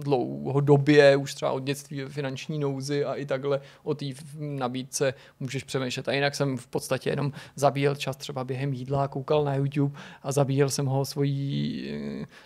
dlouhodobě, 0.00 1.16
už 1.16 1.34
třeba 1.34 1.52
od 1.52 1.62
dětství 1.62 2.00
ve 2.00 2.08
finanční 2.08 2.58
nouzi 2.58 3.04
a 3.04 3.14
i 3.14 3.26
takhle 3.26 3.60
o 3.82 3.94
té 3.94 4.06
nabídce 4.38 5.14
můžeš 5.40 5.64
přemýšlet. 5.64 6.08
A 6.08 6.12
jinak 6.12 6.34
jsem 6.34 6.56
v 6.56 6.66
podstatě 6.66 7.10
jenom 7.10 7.32
zabíjel 7.56 7.94
čas 7.94 8.16
třeba 8.16 8.44
během 8.44 8.72
jídla, 8.72 9.08
koukal 9.08 9.44
na 9.44 9.54
YouTube 9.54 9.98
a 10.22 10.32
zabíjel 10.32 10.70
jsem 10.70 10.86
ho 10.86 11.04
svojí, 11.04 11.84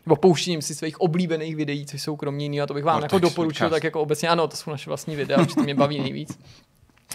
nebo 0.06 0.16
pouštěním 0.16 0.62
si 0.62 0.74
svých 0.74 1.00
oblíbených 1.00 1.56
videí, 1.56 1.86
což 1.86 2.02
jsou 2.02 2.16
kromě 2.16 2.44
jiného, 2.44 2.64
a 2.64 2.66
to 2.66 2.74
bych 2.74 2.84
vám 2.84 3.00
no, 3.00 3.04
jako 3.04 3.18
doporučil, 3.18 3.67
tak 3.70 3.84
jako 3.84 4.00
obecně, 4.00 4.28
ano, 4.28 4.48
to 4.48 4.56
jsou 4.56 4.70
naše 4.70 4.90
vlastní 4.90 5.16
videa, 5.16 5.40
určitě 5.40 5.62
mě 5.62 5.74
baví 5.74 5.98
nejvíc 6.00 6.38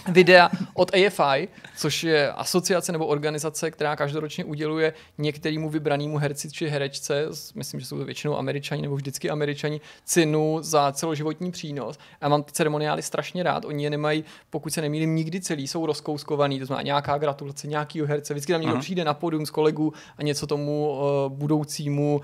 videa 0.08 0.50
od 0.74 0.90
AFI, 0.94 1.48
což 1.76 2.04
je 2.04 2.32
asociace 2.32 2.92
nebo 2.92 3.06
organizace, 3.06 3.70
která 3.70 3.96
každoročně 3.96 4.44
uděluje 4.44 4.94
některému 5.18 5.70
vybranému 5.70 6.18
herci 6.18 6.50
či 6.50 6.68
herečce, 6.68 7.26
myslím, 7.54 7.80
že 7.80 7.86
jsou 7.86 7.98
to 7.98 8.04
většinou 8.04 8.38
američani 8.38 8.82
nebo 8.82 8.96
vždycky 8.96 9.30
američani, 9.30 9.80
cenu 10.04 10.58
za 10.60 10.92
celoživotní 10.92 11.50
přínos. 11.50 11.98
A 12.20 12.28
mám 12.28 12.42
ty 12.42 12.52
ceremoniály 12.52 13.02
strašně 13.02 13.42
rád. 13.42 13.64
Oni 13.64 13.84
je 13.84 13.90
nemají, 13.90 14.24
pokud 14.50 14.72
se 14.72 14.80
nemýlím, 14.80 15.14
nikdy 15.14 15.40
celý, 15.40 15.68
jsou 15.68 15.86
rozkouskovaný, 15.86 16.60
to 16.60 16.66
znamená 16.66 16.82
nějaká 16.82 17.18
gratulace 17.18 17.66
nějakého 17.66 18.06
herce. 18.06 18.34
Vždycky 18.34 18.52
tam 18.52 18.60
někdo 18.60 18.76
uh-huh. 18.76 18.80
přijde 18.80 19.04
na 19.04 19.14
podium 19.14 19.46
z 19.46 19.50
kolegů 19.50 19.92
a 20.18 20.22
něco 20.22 20.46
tomu 20.46 20.90
uh, 20.90 21.32
budoucímu 21.32 22.20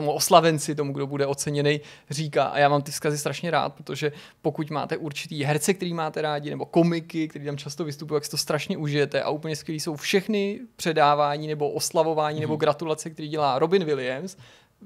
uh, 0.00 0.08
oslavenci, 0.08 0.74
tomu, 0.74 0.92
kdo 0.92 1.06
bude 1.06 1.26
oceněný, 1.26 1.80
říká. 2.10 2.44
A 2.44 2.58
já 2.58 2.68
mám 2.68 2.82
ty 2.82 2.92
vzkazy 2.92 3.18
strašně 3.18 3.50
rád, 3.50 3.74
protože 3.74 4.12
pokud 4.42 4.70
máte 4.70 4.96
určitý 4.96 5.44
herce, 5.44 5.74
který 5.74 5.94
máte 5.94 6.22
rádi, 6.22 6.43
nebo 6.50 6.66
komiky, 6.66 7.28
který 7.28 7.44
tam 7.44 7.56
často 7.56 7.84
vystupují, 7.84 8.16
jak 8.16 8.24
si 8.24 8.30
to 8.30 8.36
strašně 8.36 8.76
užijete 8.76 9.22
a 9.22 9.30
úplně 9.30 9.56
skvělý 9.56 9.80
jsou 9.80 9.96
všechny 9.96 10.60
předávání 10.76 11.46
nebo 11.46 11.70
oslavování 11.70 12.36
mm. 12.36 12.40
nebo 12.40 12.54
mhm. 12.54 12.60
gratulace, 12.60 13.10
který 13.10 13.28
dělá 13.28 13.58
Robin 13.58 13.84
Williams. 13.84 14.36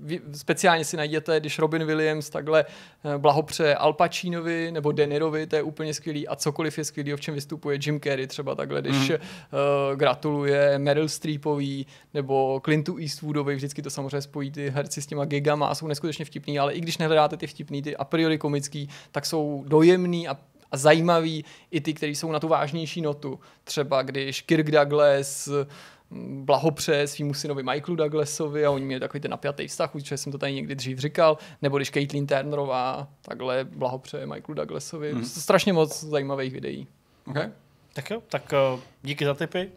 Vy, 0.01 0.21
speciálně 0.33 0.85
si 0.85 0.97
najděte, 0.97 1.41
když 1.41 1.59
Robin 1.59 1.85
Williams 1.85 2.31
takhle 2.31 2.65
eh, 2.65 3.19
blahopře 3.19 3.75
Al 3.75 3.93
Pacinovi 3.93 4.73
nebo 4.73 4.93
Denirovi, 4.93 5.47
to 5.47 5.57
je 5.57 5.63
úplně 5.63 5.95
skvělý 5.95 6.29
a 6.29 6.37
cokoliv 6.37 6.79
je 6.79 6.85
skvělý, 6.85 7.13
v 7.13 7.21
čem 7.21 7.35
vystupuje 7.35 7.79
Jim 7.87 8.01
Carrey 8.01 8.27
třeba 8.27 8.55
takhle, 8.55 8.81
když 8.81 9.09
mm. 9.09 9.15
uh, 9.15 9.97
gratuluje 9.97 10.79
Meryl 10.79 11.09
Streepový 11.09 11.87
nebo 12.15 12.61
Clintu 12.65 12.99
Eastwoodovi, 12.99 13.55
vždycky 13.55 13.83
to 13.83 13.91
samozřejmě 13.91 14.21
spojí 14.21 14.51
ty 14.51 14.71
herci 14.71 15.03
s 15.03 15.07
těma 15.07 15.25
gigama 15.25 15.67
a 15.67 15.75
jsou 15.75 15.87
neskutečně 15.87 16.25
vtipný, 16.25 16.59
ale 16.59 16.73
i 16.73 16.81
když 16.81 16.99
nehledáte 16.99 17.37
ty 17.37 17.47
vtipný, 17.47 17.83
ty 17.83 17.97
a 17.97 18.05
priori 18.05 18.39
komický, 18.39 18.89
tak 19.13 19.27
jsou 19.27 19.65
dojemný 19.67 20.29
a 20.29 20.37
a 20.73 20.77
zajímavý 20.77 21.45
i 21.71 21.81
ty, 21.81 21.95
kteří 21.95 22.15
jsou 22.15 22.33
na 22.33 22.41
tu 22.41 22.49
vážnější 22.49 23.01
notu. 23.01 23.41
Třeba 23.65 24.03
když 24.03 24.41
Kirk 24.41 24.71
Douglas 24.71 25.49
mm, 26.11 26.45
blahopře 26.45 27.07
svýmu 27.07 27.35
synovi 27.35 27.63
Michaelu 27.63 27.97
Douglasovi 27.97 28.67
a 28.67 28.71
oni 28.71 28.85
měli 28.85 29.01
takový 29.01 29.21
ten 29.21 29.31
napjatý 29.31 29.67
vztah, 29.67 29.95
už 29.95 30.13
jsem 30.17 30.33
to 30.33 30.39
tady 30.39 30.55
někdy 30.55 30.75
dřív 30.75 30.99
říkal, 30.99 31.39
nebo 31.63 31.77
když 31.77 31.91
Caitlin 31.91 32.27
Turnerová 32.27 33.09
takhle 33.23 33.65
blahopře 33.65 34.27
Michaelu 34.27 34.55
Douglasovi. 34.55 35.15
Mm. 35.15 35.25
Strašně 35.25 35.73
moc 35.73 36.05
zajímavých 36.05 36.53
videí. 36.53 36.87
Okay. 37.27 37.51
Tak 37.93 38.11
jo, 38.11 38.23
tak 38.29 38.53
uh, 38.75 38.81
díky 39.03 39.25
za 39.25 39.35
tipy 39.35 39.73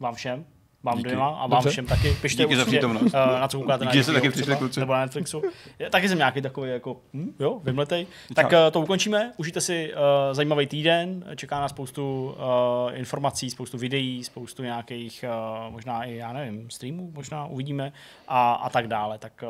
vám 0.00 0.14
všem 0.14 0.44
vám 0.82 0.96
Díky. 0.96 1.08
dvěma 1.08 1.28
a 1.28 1.40
vám 1.46 1.50
Dobře. 1.50 1.70
všem 1.70 1.86
taky. 1.86 2.16
Pište 2.22 2.42
Díky 2.42 2.56
určitě, 2.60 2.86
uh, 2.86 2.94
na 3.40 3.48
co 3.48 3.58
koukáte 3.58 3.84
Díky, 3.84 3.96
na 3.96 4.02
Díky, 4.02 4.12
taky 4.12 4.30
přišli 4.30 4.56
kluci. 4.56 4.80
Nebo 4.80 4.92
na 4.92 5.00
Netflixu. 5.00 5.42
taky 5.90 6.08
jsem 6.08 6.18
nějaký 6.18 6.42
takový 6.42 6.70
jako, 6.70 6.96
hm, 7.14 7.34
jo, 7.40 7.60
vymletej. 7.64 8.06
Tak 8.34 8.46
uh, 8.46 8.52
to 8.72 8.80
ukončíme, 8.80 9.32
užijte 9.36 9.60
si 9.60 9.92
uh, 9.94 10.00
zajímavý 10.34 10.66
týden, 10.66 11.24
čeká 11.36 11.60
nás 11.60 11.70
spoustu 11.70 12.34
uh, 12.36 12.98
informací, 12.98 13.50
spoustu 13.50 13.78
videí, 13.78 14.24
spoustu 14.24 14.62
nějakých, 14.62 15.24
uh, 15.66 15.72
možná 15.72 16.04
i, 16.04 16.14
já 16.16 16.32
nevím, 16.32 16.70
streamů, 16.70 17.10
možná 17.14 17.46
uvidíme 17.46 17.92
a, 18.28 18.52
a 18.52 18.70
tak 18.70 18.88
dále. 18.88 19.18
Tak 19.18 19.44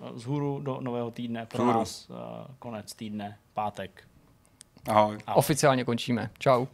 uh, 0.00 0.16
z 0.18 0.24
hůru 0.24 0.60
do 0.60 0.78
nového 0.80 1.10
týdne, 1.10 1.46
pro 1.46 1.62
Zhůru. 1.62 1.78
nás 1.78 2.08
uh, 2.08 2.16
konec 2.58 2.94
týdne, 2.94 3.38
pátek. 3.54 4.04
Ahoj. 4.88 5.18
Ahoj. 5.26 5.38
Oficiálně 5.38 5.84
končíme. 5.84 6.30
Čau. 6.38 6.66